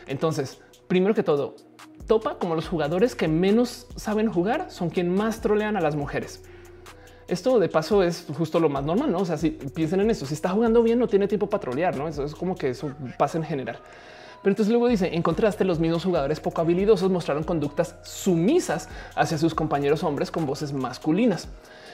Entonces, 0.08 0.62
primero 0.88 1.14
que 1.14 1.22
todo, 1.22 1.56
topa 2.08 2.40
como 2.40 2.56
los 2.56 2.70
jugadores 2.70 3.14
que 3.14 3.28
menos 3.28 3.86
saben 3.96 4.32
jugar 4.34 4.72
son 4.72 4.90
quien 4.90 5.14
más 5.14 5.42
trolean 5.42 5.78
a 5.78 5.80
las 5.80 5.96
mujeres. 5.96 6.42
Esto 7.28 7.60
de 7.60 7.70
paso 7.70 8.02
es 8.02 8.26
justo 8.36 8.60
lo 8.60 8.68
más 8.68 8.84
normal, 8.84 9.12
¿no? 9.12 9.20
O 9.20 9.26
sea, 9.26 9.38
si 9.38 9.52
piensen 9.52 10.00
en 10.00 10.10
eso, 10.10 10.26
si 10.26 10.34
está 10.34 10.50
jugando 10.50 10.82
bien 10.82 10.98
no 10.98 11.08
tiene 11.08 11.28
tiempo 11.28 11.48
para 11.48 11.62
trolear, 11.62 11.96
¿no? 11.96 12.08
Eso 12.08 12.24
es 12.24 12.34
como 12.34 12.56
que 12.56 12.72
eso 12.72 12.96
pasa 13.16 13.38
en 13.38 13.44
general. 13.44 13.78
Pero 14.42 14.54
entonces 14.54 14.72
luego 14.72 14.88
dice, 14.88 15.14
en 15.14 15.22
contraste, 15.22 15.66
los 15.66 15.78
mismos 15.78 16.04
jugadores 16.04 16.40
poco 16.40 16.62
habilidosos 16.62 17.12
mostraron 17.12 17.44
conductas 17.44 17.96
sumisas 18.02 18.90
hacia 19.16 19.38
sus 19.38 19.54
compañeros 19.54 20.04
hombres 20.04 20.32
con 20.32 20.48
voces 20.48 20.74
masculinas. 20.74 21.48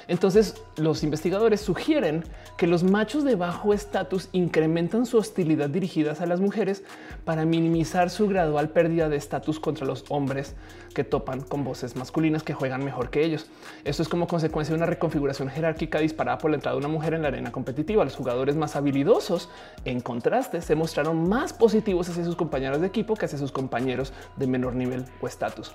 Entonces, 0.07 0.55
los 0.77 1.03
investigadores 1.03 1.61
sugieren 1.61 2.23
que 2.57 2.67
los 2.67 2.83
machos 2.83 3.23
de 3.23 3.35
bajo 3.35 3.73
estatus 3.73 4.29
incrementan 4.31 5.05
su 5.05 5.17
hostilidad 5.17 5.69
dirigidas 5.69 6.21
a 6.21 6.25
las 6.25 6.39
mujeres 6.39 6.83
para 7.25 7.45
minimizar 7.45 8.09
su 8.09 8.27
gradual 8.27 8.69
pérdida 8.69 9.09
de 9.09 9.17
estatus 9.17 9.59
contra 9.59 9.85
los 9.85 10.05
hombres 10.09 10.55
que 10.93 11.03
topan 11.03 11.41
con 11.41 11.63
voces 11.63 11.95
masculinas 11.95 12.43
que 12.43 12.53
juegan 12.53 12.83
mejor 12.83 13.09
que 13.09 13.23
ellos. 13.23 13.47
Esto 13.83 14.01
es 14.01 14.09
como 14.09 14.27
consecuencia 14.27 14.73
de 14.73 14.77
una 14.77 14.85
reconfiguración 14.85 15.49
jerárquica 15.49 15.99
disparada 15.99 16.37
por 16.37 16.51
la 16.51 16.55
entrada 16.55 16.75
de 16.75 16.79
una 16.79 16.93
mujer 16.93 17.13
en 17.13 17.21
la 17.21 17.27
arena 17.27 17.51
competitiva. 17.51 18.03
Los 18.03 18.15
jugadores 18.15 18.55
más 18.55 18.75
habilidosos, 18.75 19.49
en 19.85 20.01
contraste, 20.01 20.61
se 20.61 20.75
mostraron 20.75 21.29
más 21.29 21.53
positivos 21.53 22.09
hacia 22.09 22.25
sus 22.25 22.35
compañeros 22.35 22.81
de 22.81 22.87
equipo 22.87 23.15
que 23.15 23.25
hacia 23.25 23.37
sus 23.37 23.51
compañeros 23.51 24.13
de 24.37 24.47
menor 24.47 24.75
nivel 24.75 25.05
o 25.21 25.27
estatus. 25.27 25.73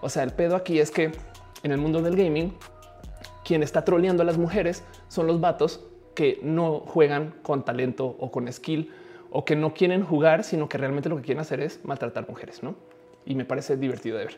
O 0.00 0.08
sea, 0.08 0.22
el 0.22 0.32
pedo 0.32 0.56
aquí 0.56 0.80
es 0.80 0.90
que 0.90 1.12
en 1.62 1.72
el 1.72 1.78
mundo 1.78 2.02
del 2.02 2.16
gaming 2.16 2.54
quien 3.44 3.62
está 3.62 3.84
troleando 3.84 4.22
a 4.22 4.26
las 4.26 4.38
mujeres 4.38 4.82
son 5.08 5.26
los 5.26 5.40
vatos 5.40 5.80
que 6.14 6.38
no 6.42 6.80
juegan 6.80 7.34
con 7.42 7.64
talento 7.64 8.16
o 8.18 8.30
con 8.30 8.50
skill 8.52 8.90
o 9.30 9.44
que 9.44 9.56
no 9.56 9.74
quieren 9.74 10.04
jugar, 10.04 10.44
sino 10.44 10.68
que 10.68 10.78
realmente 10.78 11.08
lo 11.08 11.16
que 11.16 11.22
quieren 11.22 11.40
hacer 11.40 11.60
es 11.60 11.80
maltratar 11.84 12.28
mujeres, 12.28 12.62
¿no? 12.62 12.76
Y 13.26 13.34
me 13.34 13.44
parece 13.44 13.76
divertido 13.76 14.16
de 14.16 14.26
ver. 14.26 14.36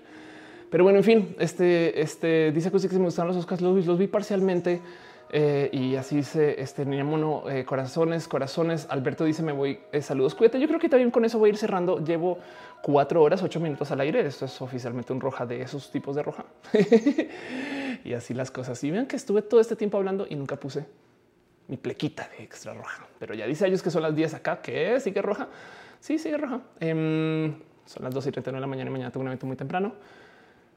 Pero 0.70 0.84
bueno, 0.84 0.98
en 0.98 1.04
fin, 1.04 1.36
este, 1.38 2.00
este 2.00 2.50
dice 2.52 2.70
que 2.70 2.98
me 2.98 3.04
gustaron 3.04 3.28
los 3.28 3.36
Oscars, 3.36 3.60
los, 3.60 3.86
los 3.86 3.98
vi 3.98 4.06
parcialmente 4.06 4.80
eh, 5.30 5.68
y 5.72 5.96
así 5.96 6.22
se 6.22 6.60
este 6.60 6.86
niña 6.86 7.04
mono 7.04 7.44
eh, 7.50 7.64
corazones, 7.64 8.28
corazones. 8.28 8.86
Alberto 8.90 9.24
dice 9.24 9.42
me 9.42 9.52
voy, 9.52 9.80
eh, 9.92 10.02
saludos, 10.02 10.34
cuídate. 10.34 10.60
Yo 10.60 10.68
creo 10.68 10.80
que 10.80 10.88
también 10.88 11.10
con 11.10 11.24
eso 11.24 11.38
voy 11.38 11.50
a 11.50 11.52
ir 11.52 11.58
cerrando. 11.58 12.02
Llevo 12.04 12.38
cuatro 12.86 13.20
horas, 13.20 13.42
ocho 13.42 13.58
minutos 13.58 13.90
al 13.90 13.98
aire. 13.98 14.24
Esto 14.24 14.44
es 14.44 14.62
oficialmente 14.62 15.12
un 15.12 15.20
roja 15.20 15.44
de 15.44 15.60
esos 15.60 15.90
tipos 15.90 16.14
de 16.14 16.22
roja. 16.22 16.44
y 18.04 18.12
así 18.12 18.32
las 18.32 18.52
cosas. 18.52 18.82
Y 18.84 18.92
vean 18.92 19.06
que 19.06 19.16
estuve 19.16 19.42
todo 19.42 19.58
este 19.58 19.74
tiempo 19.74 19.98
hablando 19.98 20.24
y 20.30 20.36
nunca 20.36 20.54
puse 20.54 20.86
mi 21.66 21.78
plequita 21.78 22.28
de 22.28 22.44
extra 22.44 22.74
roja, 22.74 23.04
pero 23.18 23.34
ya 23.34 23.44
dice 23.44 23.66
ellos 23.66 23.82
que 23.82 23.90
son 23.90 24.02
las 24.02 24.14
10 24.14 24.34
acá, 24.34 24.62
que 24.62 25.00
sigue 25.00 25.20
roja. 25.20 25.48
Sí, 25.98 26.16
sigue 26.16 26.36
roja. 26.36 26.60
Em, 26.78 27.56
son 27.86 28.04
las 28.04 28.14
2 28.14 28.28
y 28.28 28.30
39 28.30 28.56
de 28.56 28.60
la 28.60 28.66
mañana 28.68 28.88
y 28.88 28.92
mañana 28.92 29.10
tengo 29.10 29.22
un 29.22 29.28
evento 29.30 29.46
muy 29.46 29.56
temprano. 29.56 29.92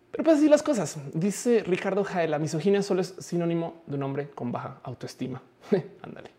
Pero 0.10 0.24
pues 0.24 0.38
así 0.38 0.50
las 0.50 0.64
cosas. 0.64 0.98
Dice 1.14 1.64
Ricardo 1.64 2.04
Jael, 2.04 2.32
la 2.32 2.40
misoginia 2.40 2.82
solo 2.82 3.02
es 3.02 3.14
sinónimo 3.20 3.84
de 3.86 3.98
un 3.98 4.02
hombre 4.02 4.32
con 4.32 4.52
baja 4.52 4.80
autoestima. 4.82 5.44
Ándale. 6.02 6.32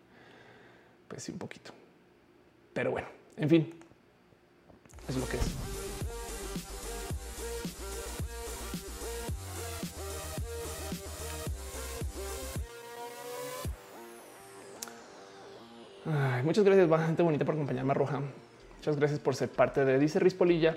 pues 1.07 1.23
sí, 1.23 1.31
un 1.31 1.39
poquito. 1.39 1.71
Pero 2.73 2.91
bueno, 2.91 3.07
en 3.37 3.49
fin, 3.49 3.80
es 5.11 5.17
lo 5.17 5.29
que 5.29 5.37
es. 5.37 5.43
muchas 16.45 16.65
gracias, 16.65 16.89
bastante 16.89 17.23
bonita 17.23 17.45
por 17.45 17.55
acompañarme 17.55 17.93
Roja. 17.93 18.21
Muchas 18.79 18.97
gracias 18.97 19.21
por 19.21 19.37
ser 19.37 19.51
parte 19.51 19.85
de 19.85 19.99
Dice 19.99 20.19
Rispolilla. 20.19 20.77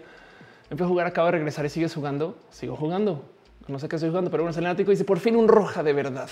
Empecé 0.70 0.84
a 0.84 0.88
jugar, 0.88 1.08
acabo 1.08 1.28
de 1.28 1.32
regresar 1.34 1.66
y 1.66 1.70
sigues 1.70 1.94
jugando. 1.94 2.38
Sigo 2.52 2.76
jugando. 2.76 3.24
No 3.68 3.80
sé 3.80 3.88
qué 3.88 3.95
estoy 3.95 4.10
jugando, 4.10 4.30
pero 4.30 4.44
bueno, 4.44 4.60
el 4.60 4.80
y 4.80 4.84
dice 4.84 5.06
por 5.06 5.20
fin 5.20 5.36
un 5.38 5.48
roja 5.48 5.82
de 5.82 5.94
verdad. 5.94 6.30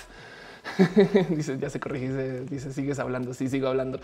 dice, 1.30 1.58
ya 1.60 1.70
se 1.70 1.80
corrige, 1.80 2.42
dice, 2.42 2.74
sigues 2.74 3.00
hablando, 3.00 3.34
sí, 3.34 3.50
sigo 3.50 3.68
hablando. 3.68 4.00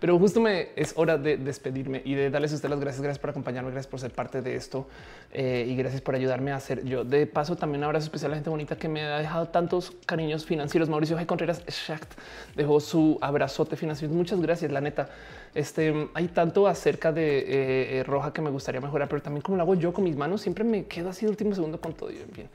Pero 0.00 0.18
justo 0.18 0.40
me 0.40 0.68
es 0.76 0.92
hora 0.96 1.18
de 1.18 1.36
despedirme 1.36 2.02
y 2.04 2.14
de 2.14 2.30
darles 2.30 2.52
a 2.52 2.56
ustedes 2.56 2.70
las 2.70 2.80
gracias. 2.80 3.02
Gracias 3.02 3.20
por 3.20 3.30
acompañarme, 3.30 3.70
gracias 3.70 3.90
por 3.90 4.00
ser 4.00 4.12
parte 4.12 4.42
de 4.42 4.56
esto 4.56 4.86
eh, 5.32 5.66
y 5.68 5.76
gracias 5.76 6.00
por 6.00 6.14
ayudarme 6.14 6.52
a 6.52 6.56
hacer 6.56 6.84
yo. 6.84 7.04
De 7.04 7.26
paso, 7.26 7.56
también 7.56 7.80
un 7.80 7.84
abrazo 7.84 8.06
especial 8.06 8.30
a 8.30 8.32
la 8.32 8.36
gente 8.36 8.50
bonita 8.50 8.76
que 8.76 8.88
me 8.88 9.02
ha 9.02 9.18
dejado 9.18 9.48
tantos 9.48 9.92
cariños 10.06 10.44
financieros. 10.44 10.88
Mauricio 10.88 11.18
G. 11.18 11.26
Contreras 11.26 11.62
Schacht 11.68 12.12
dejó 12.56 12.80
su 12.80 13.18
abrazote 13.20 13.76
financiero. 13.76 14.12
Muchas 14.14 14.40
gracias, 14.40 14.70
la 14.70 14.80
neta. 14.80 15.08
Este 15.54 16.08
hay 16.14 16.28
tanto 16.28 16.66
acerca 16.66 17.12
de 17.12 17.38
eh, 17.38 17.98
eh, 17.98 18.02
Roja 18.04 18.32
que 18.32 18.42
me 18.42 18.50
gustaría 18.50 18.80
mejorar, 18.80 19.08
pero 19.08 19.22
también 19.22 19.42
como 19.42 19.56
lo 19.56 19.62
hago 19.62 19.74
yo 19.74 19.92
con 19.92 20.04
mis 20.04 20.16
manos, 20.16 20.40
siempre 20.40 20.64
me 20.64 20.86
quedo 20.86 21.10
así 21.10 21.26
de 21.26 21.30
último 21.30 21.54
segundo 21.54 21.80
con 21.80 21.94
todo. 21.94 22.08
Bien. 22.08 22.48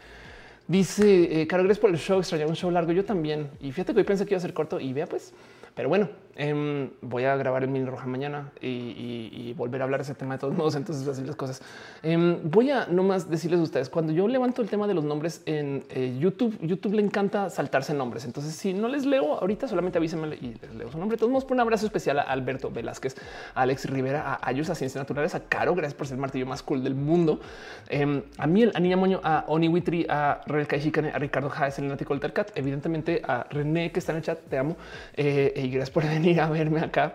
Dice 0.69 1.41
eh, 1.41 1.47
Caro, 1.47 1.63
gracias 1.63 1.81
por 1.81 1.89
el 1.89 1.97
show. 1.97 2.19
Extrañaba 2.19 2.51
un 2.51 2.55
show 2.55 2.69
largo. 2.69 2.91
Yo 2.91 3.03
también. 3.03 3.49
Y 3.59 3.71
fíjate 3.71 3.91
que 3.91 3.99
hoy 4.01 4.05
pensé 4.05 4.23
que 4.25 4.35
iba 4.35 4.37
a 4.37 4.41
ser 4.41 4.53
corto 4.53 4.79
y 4.79 4.93
vea, 4.93 5.07
pues 5.07 5.33
pero 5.79 5.87
bueno, 5.87 6.09
em, 6.39 6.89
voy 7.01 7.25
a 7.25 7.35
grabar 7.35 7.63
el 7.63 7.69
mini 7.69 7.85
roja 7.85 8.07
mañana 8.07 8.51
y, 8.61 9.53
volver 9.57 9.81
a 9.81 9.83
hablar 9.83 9.99
de 9.99 10.03
ese 10.03 10.15
tema 10.15 10.35
de 10.35 10.39
todos 10.39 10.55
modos. 10.55 10.75
Entonces, 10.75 11.05
así 11.05 11.21
las 11.25 11.35
cosas. 11.35 11.61
Em, 12.01 12.37
voy 12.43 12.71
a 12.71 12.85
nomás 12.85 13.29
decirles 13.29 13.59
a 13.59 13.63
ustedes 13.63 13.89
cuando 13.89 14.13
yo 14.13 14.25
levanto 14.25 14.61
el 14.61 14.69
tema 14.69 14.87
de 14.87 14.93
los 14.93 15.03
nombres 15.03 15.41
en 15.45 15.83
eh, 15.89 16.15
YouTube, 16.17 16.57
YouTube 16.61 16.93
le 16.93 17.01
encanta 17.01 17.49
saltarse 17.49 17.93
nombres. 17.93 18.23
Entonces, 18.23 18.55
si 18.55 18.73
no 18.73 18.87
les 18.87 19.05
leo 19.05 19.33
ahorita, 19.33 19.67
solamente 19.67 19.97
avísenme 19.97 20.27
y 20.35 20.55
les 20.61 20.75
leo 20.75 20.89
su 20.89 20.97
nombre. 20.97 21.17
Todos 21.17 21.29
modos, 21.29 21.43
por 21.43 21.55
un 21.55 21.59
abrazo 21.59 21.85
especial 21.85 22.19
a 22.19 22.21
Alberto 22.21 22.71
Velázquez, 22.71 23.17
a 23.53 23.63
Alex 23.63 23.89
Rivera, 23.89 24.33
a 24.33 24.49
Ayus, 24.49 24.69
a 24.69 24.75
Ciencias 24.75 25.01
Naturales, 25.01 25.35
a 25.35 25.41
Caro. 25.41 25.75
Gracias 25.75 25.93
por 25.93 26.07
ser 26.07 26.15
el 26.15 26.21
martillo 26.21 26.45
más 26.45 26.63
cool 26.63 26.81
del 26.81 26.95
mundo. 26.95 27.41
Em, 27.89 28.23
a 28.37 28.47
Miel, 28.47 28.71
a 28.75 28.79
Niña 28.79 28.95
Moño, 28.95 29.19
a 29.23 29.43
Oni 29.47 29.67
Witri, 29.67 30.05
a 30.07 30.39
Real 30.47 30.67
Kaishikane, 30.67 31.09
a 31.09 31.19
Ricardo 31.19 31.49
Jaez, 31.49 31.79
el 31.79 31.89
Nático 31.89 32.13
del 32.13 32.21
Tercat, 32.21 32.51
evidentemente 32.55 33.21
a 33.27 33.45
René 33.49 33.91
que 33.91 33.99
está 33.99 34.13
en 34.13 34.19
el 34.19 34.23
chat. 34.23 34.39
Te 34.49 34.57
amo. 34.57 34.77
Eh, 35.17 35.69
gracias 35.69 35.89
por 35.89 36.03
venir 36.07 36.28
a 36.37 36.47
verme 36.47 36.81
acá. 36.81 37.13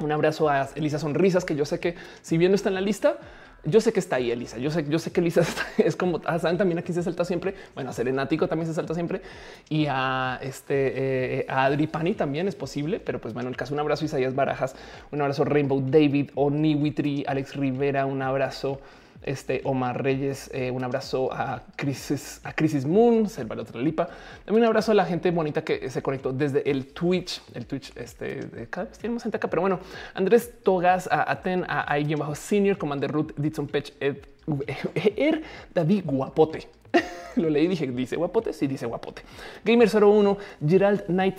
Un 0.00 0.12
abrazo 0.12 0.48
a 0.48 0.68
Elisa 0.76 0.98
Sonrisas, 0.98 1.44
que 1.44 1.56
yo 1.56 1.64
sé 1.64 1.80
que 1.80 1.96
si 2.22 2.38
bien 2.38 2.52
no 2.52 2.54
está 2.54 2.68
en 2.68 2.76
la 2.76 2.80
lista, 2.80 3.18
yo 3.64 3.80
sé 3.80 3.92
que 3.92 3.98
está 3.98 4.16
ahí 4.16 4.30
Elisa. 4.30 4.58
Yo 4.58 4.70
sé, 4.70 4.86
yo 4.88 4.98
sé 4.98 5.10
que 5.10 5.20
Elisa 5.20 5.42
es 5.78 5.96
como 5.96 6.20
ah, 6.24 6.38
saben 6.38 6.56
también 6.56 6.78
aquí 6.78 6.92
se 6.92 7.02
salta 7.02 7.24
siempre. 7.24 7.54
Bueno, 7.74 7.90
a 7.90 7.92
Serenático 7.92 8.46
también 8.46 8.68
se 8.68 8.74
salta 8.74 8.94
siempre 8.94 9.22
y 9.68 9.86
a 9.88 10.38
este 10.42 11.40
eh, 11.40 11.46
a 11.48 11.64
Adri 11.64 11.86
Pani 11.88 12.14
también 12.14 12.46
es 12.46 12.54
posible. 12.54 13.00
Pero 13.00 13.20
pues 13.20 13.34
bueno, 13.34 13.48
el 13.48 13.56
caso, 13.56 13.74
un 13.74 13.80
abrazo 13.80 14.04
Isaías 14.04 14.34
Barajas, 14.34 14.76
un 15.10 15.20
abrazo 15.20 15.44
Rainbow 15.44 15.82
David, 15.84 16.30
Oni 16.36 16.74
Witri, 16.76 17.24
Alex 17.26 17.56
Rivera, 17.56 18.06
un 18.06 18.22
abrazo 18.22 18.80
este 19.22 19.60
Omar 19.64 20.02
Reyes, 20.02 20.50
eh, 20.52 20.70
un 20.70 20.84
abrazo 20.84 21.32
a 21.32 21.62
Crisis, 21.76 22.40
a 22.44 22.52
Crisis 22.52 22.84
Moon, 22.84 23.28
Selva 23.28 23.56
otra 23.56 23.80
lipa. 23.80 24.08
También 24.44 24.62
un 24.62 24.68
abrazo 24.68 24.92
a 24.92 24.94
la 24.94 25.04
gente 25.04 25.30
bonita 25.30 25.62
que 25.62 25.90
se 25.90 26.02
conectó 26.02 26.32
desde 26.32 26.68
el 26.70 26.86
Twitch, 26.86 27.42
el 27.54 27.66
Twitch 27.66 27.92
este 27.96 28.36
de 28.36 28.66
cada 28.68 28.86
vez 28.86 28.98
tiene 28.98 29.14
más 29.14 29.22
gente 29.22 29.36
acá, 29.36 29.48
pero 29.48 29.62
bueno, 29.62 29.80
Andrés 30.14 30.62
Togas, 30.62 31.08
a 31.10 31.30
Aten, 31.30 31.64
a 31.68 31.96
bajo 32.16 32.34
Senior, 32.34 32.78
Commander 32.78 33.10
Ruth, 33.10 33.32
Ditson 33.36 33.66
Pech, 33.66 33.92
Ed, 34.00 34.18
Er, 35.16 35.42
David 35.74 36.04
Guapote. 36.06 36.77
Lo 37.36 37.48
leí, 37.50 37.68
dije, 37.68 37.86
dice 37.86 38.16
guapote. 38.16 38.52
Sí, 38.52 38.66
dice 38.66 38.86
guapote. 38.86 39.22
Gamer 39.64 39.88
01, 39.88 40.38
Gerald 40.66 41.04
Knight, 41.06 41.38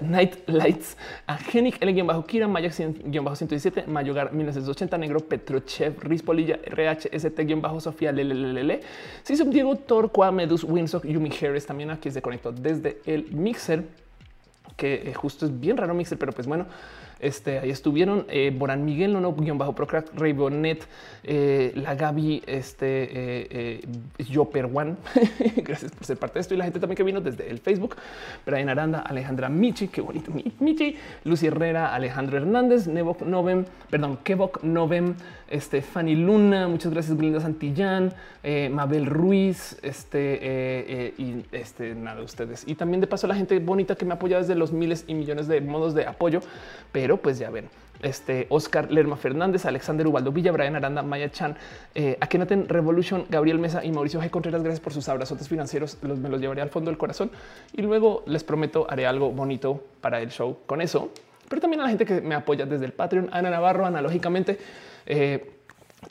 Night 0.00 0.48
Lights, 0.48 0.96
a 1.26 1.36
Genic, 1.38 1.78
L 1.80 2.02
bajo 2.02 2.26
Kira, 2.26 2.48
Maya 2.48 2.70
117, 2.70 3.86
Mayogar 3.86 4.32
1980, 4.32 4.98
Negro, 4.98 5.20
Petrochev, 5.20 6.02
Rispolilla, 6.02 6.58
RHST 6.64 7.60
bajo 7.60 7.80
Sofía, 7.80 8.12
Lelelele, 8.12 8.80
Sisum 9.22 9.50
Diego, 9.50 9.76
Torqua, 9.76 10.30
Medus, 10.30 10.64
Winsock, 10.64 11.04
Yumi 11.04 11.30
Harris, 11.30 11.66
también 11.66 11.90
aquí 11.90 12.10
se 12.10 12.20
conectó 12.20 12.52
desde 12.52 13.00
el 13.06 13.30
mixer, 13.32 13.84
que 14.76 14.94
eh, 14.94 15.14
justo 15.14 15.46
es 15.46 15.60
bien 15.60 15.76
raro 15.76 15.94
mixer, 15.94 16.18
pero 16.18 16.32
pues 16.32 16.46
bueno, 16.46 16.66
este, 17.20 17.58
ahí 17.58 17.70
estuvieron 17.70 18.26
eh, 18.28 18.52
Boran 18.56 18.84
Miguel, 18.84 19.12
no, 19.12 19.32
guion 19.34 19.58
bajo 19.58 19.74
Procrack, 19.74 20.10
Ray 20.14 20.32
Bonet, 20.32 20.86
eh, 21.22 21.72
la 21.76 21.94
Gaby, 21.94 22.42
este, 22.46 22.86
eh, 22.86 23.80
eh 24.18 24.38
One. 24.72 24.96
Gracias 25.56 25.92
por 25.92 26.04
ser 26.04 26.16
parte 26.16 26.34
de 26.34 26.40
esto. 26.40 26.54
Y 26.54 26.56
la 26.56 26.64
gente 26.64 26.80
también 26.80 26.96
que 26.96 27.02
vino 27.02 27.20
desde 27.20 27.50
el 27.50 27.58
Facebook, 27.58 27.96
Brian 28.46 28.68
Aranda, 28.68 29.00
Alejandra 29.00 29.48
Michi, 29.48 29.88
qué 29.88 30.00
bonito 30.00 30.32
Michi, 30.60 30.96
Lucy 31.24 31.48
Herrera, 31.48 31.94
Alejandro 31.94 32.38
Hernández, 32.38 32.86
Nebok 32.86 33.22
Novem, 33.22 33.64
perdón, 33.90 34.18
Kevok 34.22 34.62
Novem, 34.62 35.14
este, 35.48 35.82
Fanny 35.82 36.14
Luna, 36.14 36.68
muchas 36.68 36.92
gracias, 36.92 37.16
Glinda 37.16 37.40
Santillán, 37.40 38.12
eh, 38.42 38.70
Mabel 38.72 39.06
Ruiz, 39.06 39.78
este, 39.82 41.12
y 41.18 41.44
este, 41.52 41.94
nada 41.94 42.18
de 42.18 42.24
ustedes. 42.24 42.64
Y 42.66 42.76
también 42.76 43.00
de 43.00 43.06
paso 43.06 43.26
la 43.26 43.34
gente 43.34 43.58
bonita 43.58 43.96
que 43.96 44.04
me 44.04 44.14
apoya 44.14 44.38
desde 44.38 44.54
los 44.54 44.72
miles 44.72 45.04
y 45.06 45.14
millones 45.14 45.48
de 45.48 45.60
modos 45.60 45.94
de 45.94 46.06
apoyo, 46.06 46.40
pero 46.92 47.09
pero 47.10 47.22
pues 47.22 47.40
ya 47.40 47.50
ven, 47.50 47.68
este 48.02 48.46
Oscar 48.50 48.88
Lerma 48.92 49.16
Fernández, 49.16 49.66
Alexander 49.66 50.06
Ubaldo 50.06 50.30
Villa, 50.30 50.52
Brian 50.52 50.76
Aranda, 50.76 51.02
Maya 51.02 51.28
Chan, 51.28 51.56
eh, 51.92 52.16
Akenaten 52.20 52.68
Revolution, 52.68 53.26
Gabriel 53.28 53.58
Mesa 53.58 53.84
y 53.84 53.90
Mauricio 53.90 54.22
G. 54.22 54.30
Contreras. 54.30 54.62
Gracias 54.62 54.78
por 54.78 54.92
sus 54.92 55.08
abrazotes 55.08 55.48
financieros. 55.48 55.98
Los, 56.02 56.20
me 56.20 56.28
los 56.28 56.40
llevaré 56.40 56.62
al 56.62 56.70
fondo 56.70 56.88
del 56.88 56.98
corazón 56.98 57.32
y 57.72 57.82
luego 57.82 58.22
les 58.26 58.44
prometo 58.44 58.86
haré 58.88 59.08
algo 59.08 59.32
bonito 59.32 59.82
para 60.00 60.20
el 60.20 60.30
show 60.30 60.58
con 60.66 60.80
eso. 60.80 61.10
Pero 61.48 61.60
también 61.60 61.80
a 61.80 61.82
la 61.82 61.88
gente 61.88 62.06
que 62.06 62.20
me 62.20 62.36
apoya 62.36 62.64
desde 62.64 62.84
el 62.84 62.92
Patreon, 62.92 63.28
Ana 63.32 63.50
Navarro, 63.50 63.84
analógicamente, 63.86 64.56
eh, 65.06 65.50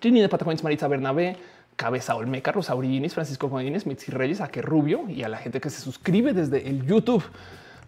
Trini 0.01 0.19
de 0.19 0.27
Patagones, 0.27 0.61
Maritza 0.65 0.89
Bernabé, 0.89 1.37
Cabeza 1.77 2.13
Olmeca, 2.17 2.51
Rosa 2.51 2.75
Francisco 2.75 3.47
Godínez, 3.47 3.85
Mitzi 3.85 4.11
Reyes, 4.11 4.41
Aque 4.41 4.61
Rubio 4.61 5.05
y 5.07 5.23
a 5.23 5.29
la 5.29 5.37
gente 5.37 5.61
que 5.61 5.69
se 5.69 5.79
suscribe 5.79 6.33
desde 6.33 6.67
el 6.67 6.85
YouTube 6.85 7.23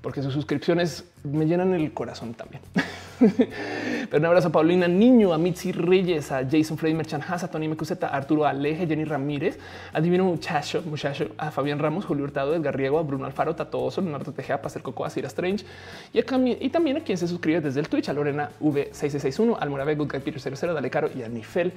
porque 0.02 0.24
sus 0.24 0.34
suscripciones 0.34 1.06
me 1.24 1.46
llenan 1.46 1.74
el 1.74 1.94
corazón 1.94 2.34
también. 2.34 2.62
Pero 4.10 4.18
un 4.18 4.26
abrazo 4.26 4.48
a 4.48 4.52
Paulina 4.52 4.88
Niño, 4.88 5.32
a 5.32 5.38
Mitzi 5.38 5.72
Reyes, 5.72 6.32
a 6.32 6.44
Jason 6.44 6.78
Freddy 6.78 6.96
Merchan 6.96 7.22
a 7.22 7.48
Tony 7.48 7.68
Mecuseta, 7.68 8.08
a 8.08 8.18
Arturo 8.18 8.46
Aleje, 8.46 8.88
Jenny 8.88 9.04
Ramírez, 9.04 9.60
a 9.94 10.02
Divino 10.02 10.26
Muchacho, 10.26 10.82
Muchacho, 10.88 11.28
a 11.38 11.52
Fabián 11.52 11.78
Ramos, 11.78 12.06
Julio 12.06 12.24
Hurtado, 12.24 12.56
Edgar 12.56 12.76
Riego, 12.76 12.98
a 12.98 13.04
Bruno 13.04 13.26
Alfaro, 13.26 13.56
Tatoso, 13.56 14.02
Leonardo 14.02 14.32
Tejea, 14.32 14.60
Pastel 14.60 14.82
Coco, 14.82 15.06
a 15.06 15.10
Cira 15.12 15.28
Strange 15.28 15.66
y, 16.14 16.20
y 16.20 16.70
también 16.70 16.98
a 16.98 17.02
quien 17.02 17.18
se 17.18 17.28
suscribe 17.28 17.62
desde 17.62 17.80
el 17.80 17.88
Twitch, 17.88 18.10
a 18.10 18.14
Lorena 18.14 18.50
V6661, 18.60 19.58
al 19.60 19.70
Morave, 19.70 19.96
Good 19.96 20.12
Guy 20.12 20.20
Peter 20.22 20.58
00, 20.58 20.74
Dale 20.74 20.90
Caro 20.90 21.10
y 21.16 21.22
a 21.22 21.30
Nifel. 21.30 21.74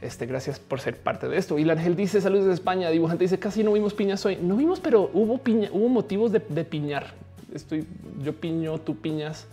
Este, 0.00 0.26
gracias 0.26 0.60
por 0.60 0.80
ser 0.80 0.96
parte 0.98 1.28
de 1.28 1.38
esto. 1.38 1.58
Y 1.58 1.64
la 1.64 1.72
Ángel 1.72 1.96
dice 1.96 2.20
saludos 2.20 2.46
de 2.46 2.52
España. 2.52 2.90
Dibujante 2.90 3.24
dice 3.24 3.38
casi 3.38 3.64
no 3.64 3.72
vimos 3.72 3.94
piñas 3.94 4.24
hoy. 4.26 4.36
No 4.36 4.54
vimos, 4.56 4.78
pero 4.78 5.10
hubo 5.14 5.38
piña, 5.38 5.70
hubo 5.72 5.88
motivos 5.88 6.30
de 6.30 6.40
piñar. 6.40 7.23
Estoy 7.54 7.86
yo 8.22 8.34
piño, 8.34 8.78
tú 8.78 8.96
piñas. 8.96 9.46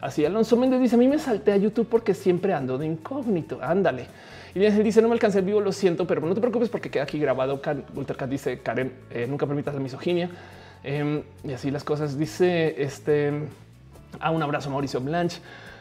Así 0.00 0.24
Alonso 0.24 0.56
Méndez 0.56 0.80
dice 0.80 0.94
a 0.94 0.98
mí 0.98 1.08
me 1.08 1.18
salté 1.18 1.52
a 1.52 1.56
YouTube 1.56 1.88
porque 1.88 2.14
siempre 2.14 2.54
ando 2.54 2.78
de 2.78 2.86
incógnito. 2.86 3.58
Ándale. 3.62 4.06
Y 4.54 4.60
dice 4.60 5.00
no 5.02 5.08
me 5.08 5.14
alcancé 5.14 5.38
el 5.38 5.44
vivo, 5.44 5.60
lo 5.60 5.72
siento, 5.72 6.06
pero 6.06 6.20
no 6.20 6.34
te 6.34 6.40
preocupes 6.40 6.68
porque 6.68 6.90
queda 6.90 7.04
aquí 7.04 7.18
grabado. 7.18 7.60
Ultracat 7.94 8.28
dice 8.28 8.60
Karen, 8.60 8.92
eh, 9.10 9.26
nunca 9.28 9.46
permitas 9.46 9.74
la 9.74 9.80
misoginia. 9.80 10.30
Em, 10.82 11.22
y 11.44 11.52
así 11.52 11.70
las 11.70 11.84
cosas. 11.84 12.18
Dice 12.18 12.82
este 12.82 13.28
a 14.18 14.26
ah, 14.26 14.30
un 14.30 14.42
abrazo 14.42 14.70
Mauricio 14.70 15.00
Blanche. 15.00 15.40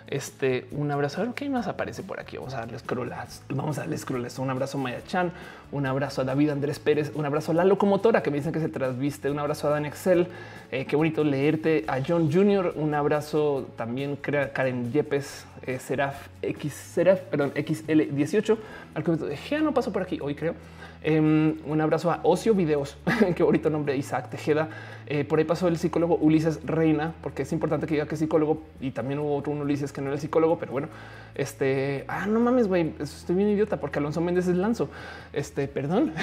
Este, 0.09 0.65
un 0.71 0.89
abrazo. 0.89 1.21
A 1.21 1.25
ver 1.25 1.33
qué 1.35 1.47
más 1.49 1.67
aparece 1.67 2.01
por 2.01 2.19
aquí. 2.19 2.37
Vamos 2.37 2.55
a 2.55 2.61
darle 2.61 2.79
scrollas. 2.79 3.43
Vamos 3.49 3.77
a 3.77 3.81
darle 3.81 3.97
scrollas. 3.97 4.39
Un 4.39 4.49
abrazo 4.49 4.79
a 4.79 4.81
Maya 4.81 5.03
Chan, 5.05 5.31
un 5.71 5.85
abrazo 5.85 6.21
a 6.21 6.23
David 6.23 6.49
Andrés 6.49 6.79
Pérez, 6.79 7.11
un 7.13 7.25
abrazo 7.25 7.51
a 7.51 7.55
la 7.55 7.63
locomotora 7.63 8.23
que 8.23 8.31
me 8.31 8.37
dicen 8.37 8.51
que 8.51 8.59
se 8.59 8.69
trasviste, 8.69 9.29
un 9.29 9.37
abrazo 9.37 9.67
a 9.67 9.71
Dan 9.71 9.85
Excel. 9.85 10.27
Eh, 10.71 10.85
qué 10.85 10.95
bonito 10.95 11.23
leerte 11.23 11.85
a 11.87 11.99
John 12.05 12.31
Jr. 12.31 12.73
Un 12.75 12.95
abrazo 12.95 13.67
también 13.75 14.15
Karen 14.15 14.91
Yepes, 14.91 15.45
eh, 15.67 15.77
Seraf 15.77 16.27
X, 16.41 16.73
Seraf, 16.73 17.19
perdón, 17.21 17.53
XL18. 17.53 18.57
Al 18.95 19.03
que 19.03 19.11
de 19.11 19.61
no 19.61 19.73
pasó 19.75 19.93
por 19.93 20.01
aquí 20.01 20.17
hoy, 20.21 20.33
creo. 20.33 20.55
Em, 21.01 21.55
un 21.65 21.79
abrazo 21.79 22.11
a 22.11 22.19
Ocio 22.23 22.53
Videos, 22.53 22.97
qué 23.35 23.41
bonito 23.41 23.69
nombre, 23.69 23.95
Isaac 23.95 24.29
Tejeda. 24.29 24.67
Eh, 25.07 25.23
por 25.23 25.39
ahí 25.39 25.45
pasó 25.45 25.69
el 25.69 25.77
psicólogo 25.77 26.17
Ulises 26.17 26.59
Reina, 26.65 27.13
porque 27.23 27.43
es 27.43 27.53
importante 27.53 27.87
que 27.87 27.93
diga 27.93 28.05
que 28.05 28.15
es 28.15 28.19
psicólogo 28.19 28.63
y 28.81 28.91
también 28.91 29.19
hubo 29.19 29.37
otro 29.37 29.53
Ulises 29.53 29.93
que 29.93 30.01
no 30.01 30.07
era 30.07 30.15
el 30.15 30.21
psicólogo, 30.21 30.59
pero 30.59 30.73
bueno, 30.73 30.89
este, 31.35 32.03
ah, 32.09 32.25
no 32.27 32.41
mames, 32.41 32.67
güey, 32.67 32.93
estoy 32.99 33.37
bien 33.37 33.47
idiota 33.47 33.77
porque 33.77 33.99
Alonso 33.99 34.19
Méndez 34.19 34.47
es 34.47 34.57
Lanzo. 34.57 34.89
Este, 35.31 35.69
perdón, 35.69 36.13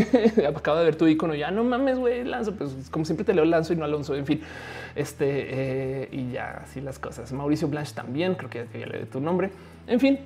acabo 0.54 0.78
de 0.78 0.84
ver 0.84 0.96
tu 0.96 1.06
icono, 1.06 1.34
ya 1.34 1.50
no 1.50 1.64
mames, 1.64 1.98
güey, 1.98 2.22
Lanzo, 2.22 2.54
pues 2.54 2.90
como 2.90 3.06
siempre 3.06 3.24
te 3.24 3.32
leo 3.32 3.46
Lanzo 3.46 3.72
y 3.72 3.76
no 3.76 3.86
Alonso, 3.86 4.14
en 4.14 4.26
fin, 4.26 4.42
este, 4.94 5.24
eh, 5.28 6.08
y 6.12 6.32
ya 6.32 6.62
así 6.62 6.82
las 6.82 6.98
cosas. 6.98 7.32
Mauricio 7.32 7.68
Blanche 7.68 7.94
también, 7.94 8.34
creo 8.34 8.50
que 8.50 8.66
ya 8.78 8.86
le 8.86 9.06
tu 9.06 9.18
nombre, 9.18 9.50
en 9.86 9.98
fin, 9.98 10.18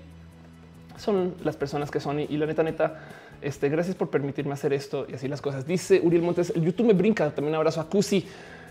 son 0.96 1.34
las 1.44 1.56
personas 1.56 1.92
que 1.92 2.00
son 2.00 2.18
y 2.20 2.36
la 2.36 2.46
neta, 2.46 2.62
neta, 2.64 3.00
este, 3.42 3.68
gracias 3.68 3.96
por 3.96 4.10
permitirme 4.10 4.52
hacer 4.52 4.72
esto 4.72 5.06
y 5.08 5.14
así 5.14 5.28
las 5.28 5.40
cosas. 5.40 5.66
Dice 5.66 6.00
Uriel 6.02 6.22
Montes, 6.22 6.52
el 6.54 6.62
YouTube 6.62 6.86
me 6.86 6.92
brinca. 6.92 7.30
También 7.30 7.54
abrazo 7.54 7.80
a 7.80 7.88
Cusi. 7.88 8.26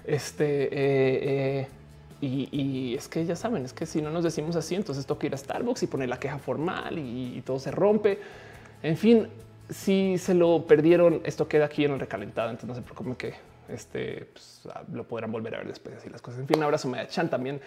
Este, 0.05 0.63
eh, 0.63 0.69
eh, 1.61 1.67
y, 2.21 2.95
es 2.95 3.07
que 3.07 3.25
ya 3.25 3.35
saben, 3.35 3.63
es 3.63 3.73
que 3.73 3.85
si 3.85 4.01
no 4.01 4.09
nos 4.09 4.23
decimos 4.23 4.55
así, 4.55 4.75
entonces 4.75 5.05
toca 5.05 5.27
ir 5.27 5.33
a 5.33 5.37
Starbucks 5.37 5.83
y 5.83 5.87
poner 5.87 6.09
la 6.09 6.19
queja 6.19 6.37
formal 6.37 6.97
y, 6.97 7.41
todo 7.45 7.59
se 7.59 7.71
rompe. 7.71 8.19
En 8.83 8.97
fin, 8.97 9.27
si 9.69 10.17
se 10.17 10.33
lo 10.33 10.65
perdieron, 10.65 11.21
esto 11.23 11.47
queda 11.47 11.65
aquí 11.65 11.85
en 11.85 11.93
el 11.93 11.99
recalentado. 11.99 12.49
Entonces 12.49 12.69
no 12.69 12.75
se 12.75 12.81
preocupen 12.81 13.15
que 13.15 13.33
este 13.69 14.27
pues, 14.33 14.67
lo 14.91 15.03
podrán 15.03 15.31
volver 15.31 15.55
a 15.55 15.57
ver 15.59 15.67
después. 15.67 15.95
Así 15.95 16.09
las 16.09 16.21
cosas. 16.21 16.41
En 16.41 16.47
fin, 16.47 16.61
abrazo. 16.61 16.89
Me 16.89 17.07
Chan 17.07 17.29
también. 17.29 17.61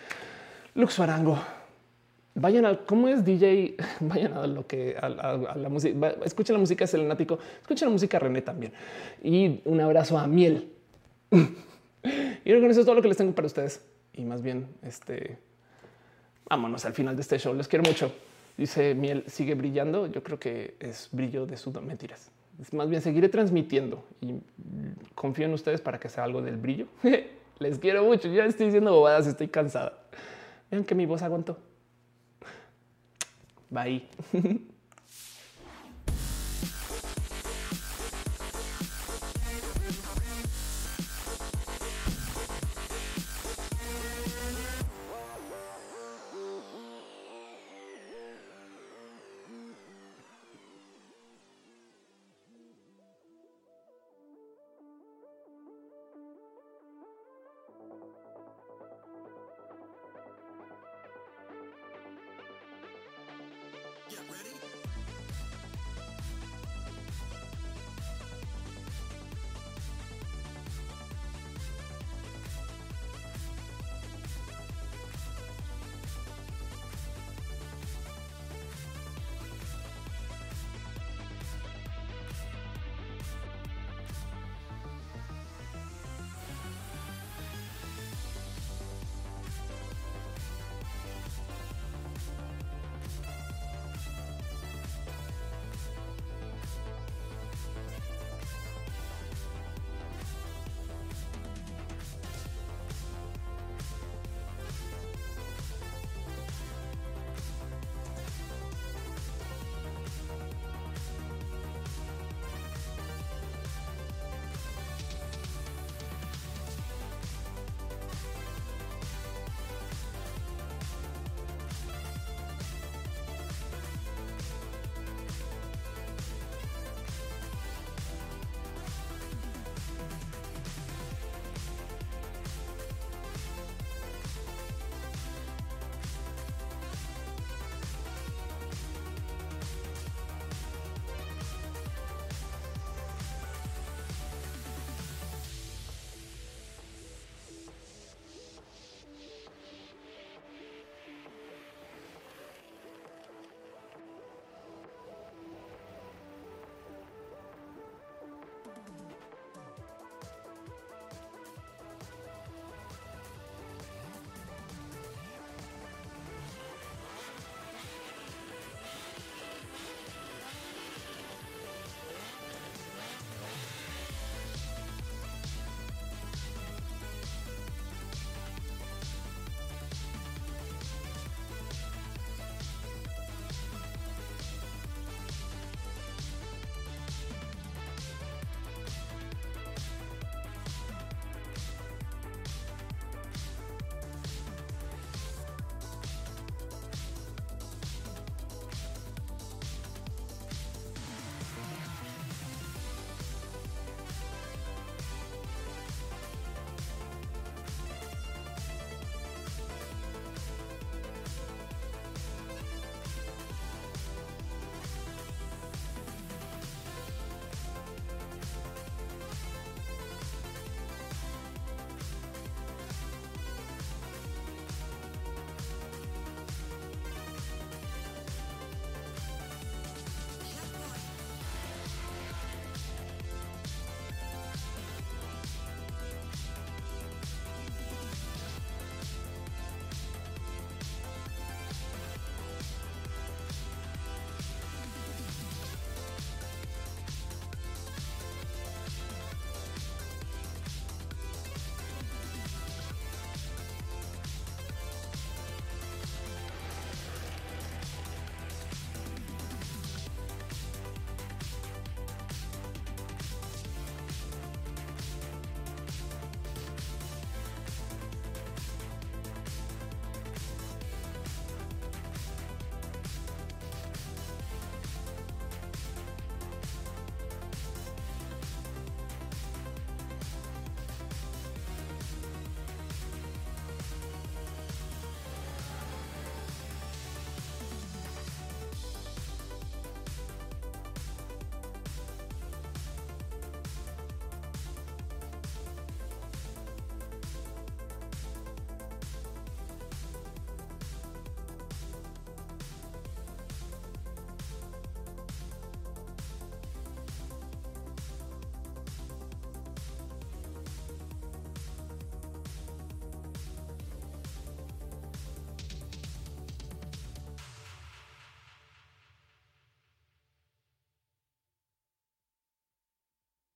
Lux 0.74 0.98
Arango 1.00 1.38
vayan 2.34 2.64
al 2.64 2.84
cómo 2.84 3.08
es 3.08 3.24
DJ, 3.24 3.76
vayan 4.00 4.34
a 4.34 4.46
lo 4.46 4.66
que 4.66 4.96
a, 5.00 5.08
la 5.08 5.68
música, 5.68 6.14
escuchen 6.24 6.54
la 6.54 6.60
música 6.60 6.86
Selenático, 6.86 7.38
escuchen 7.60 7.88
la 7.88 7.92
música 7.92 8.18
René 8.18 8.42
también. 8.42 8.72
Y 9.22 9.60
un 9.64 9.80
abrazo 9.80 10.18
a 10.18 10.26
Miel. 10.26 10.72
y 11.30 12.52
eso 12.52 12.80
es 12.80 12.86
todo 12.86 12.94
lo 12.94 13.02
que 13.02 13.08
les 13.08 13.16
tengo 13.16 13.34
para 13.34 13.46
ustedes. 13.46 13.84
Y 14.14 14.24
más 14.24 14.42
bien, 14.42 14.66
este 14.82 15.38
vámonos 16.48 16.84
al 16.84 16.92
final 16.92 17.16
de 17.16 17.22
este 17.22 17.38
show. 17.38 17.54
Les 17.54 17.68
quiero 17.68 17.82
mucho. 17.84 18.12
Dice 18.56 18.94
Miel, 18.94 19.24
sigue 19.26 19.54
brillando. 19.54 20.06
Yo 20.06 20.22
creo 20.22 20.38
que 20.38 20.74
es 20.80 21.08
brillo 21.10 21.46
de 21.46 21.56
su 21.56 21.70
mentiras. 21.80 22.30
Es 22.60 22.72
más 22.74 22.88
bien 22.88 23.00
seguiré 23.00 23.30
transmitiendo 23.30 24.04
y 24.20 24.34
confío 25.14 25.46
en 25.46 25.54
ustedes 25.54 25.80
para 25.80 25.98
que 25.98 26.10
sea 26.10 26.24
algo 26.24 26.42
del 26.42 26.56
brillo. 26.58 26.86
Les 27.58 27.78
quiero 27.78 28.04
mucho. 28.04 28.28
Ya 28.28 28.44
estoy 28.44 28.66
diciendo 28.66 28.92
bobadas, 28.92 29.26
estoy 29.26 29.48
cansada. 29.48 29.98
Vean 30.70 30.84
que 30.84 30.94
mi 30.94 31.06
voz 31.06 31.22
aguantó. 31.22 31.58
Bye. 33.72 34.02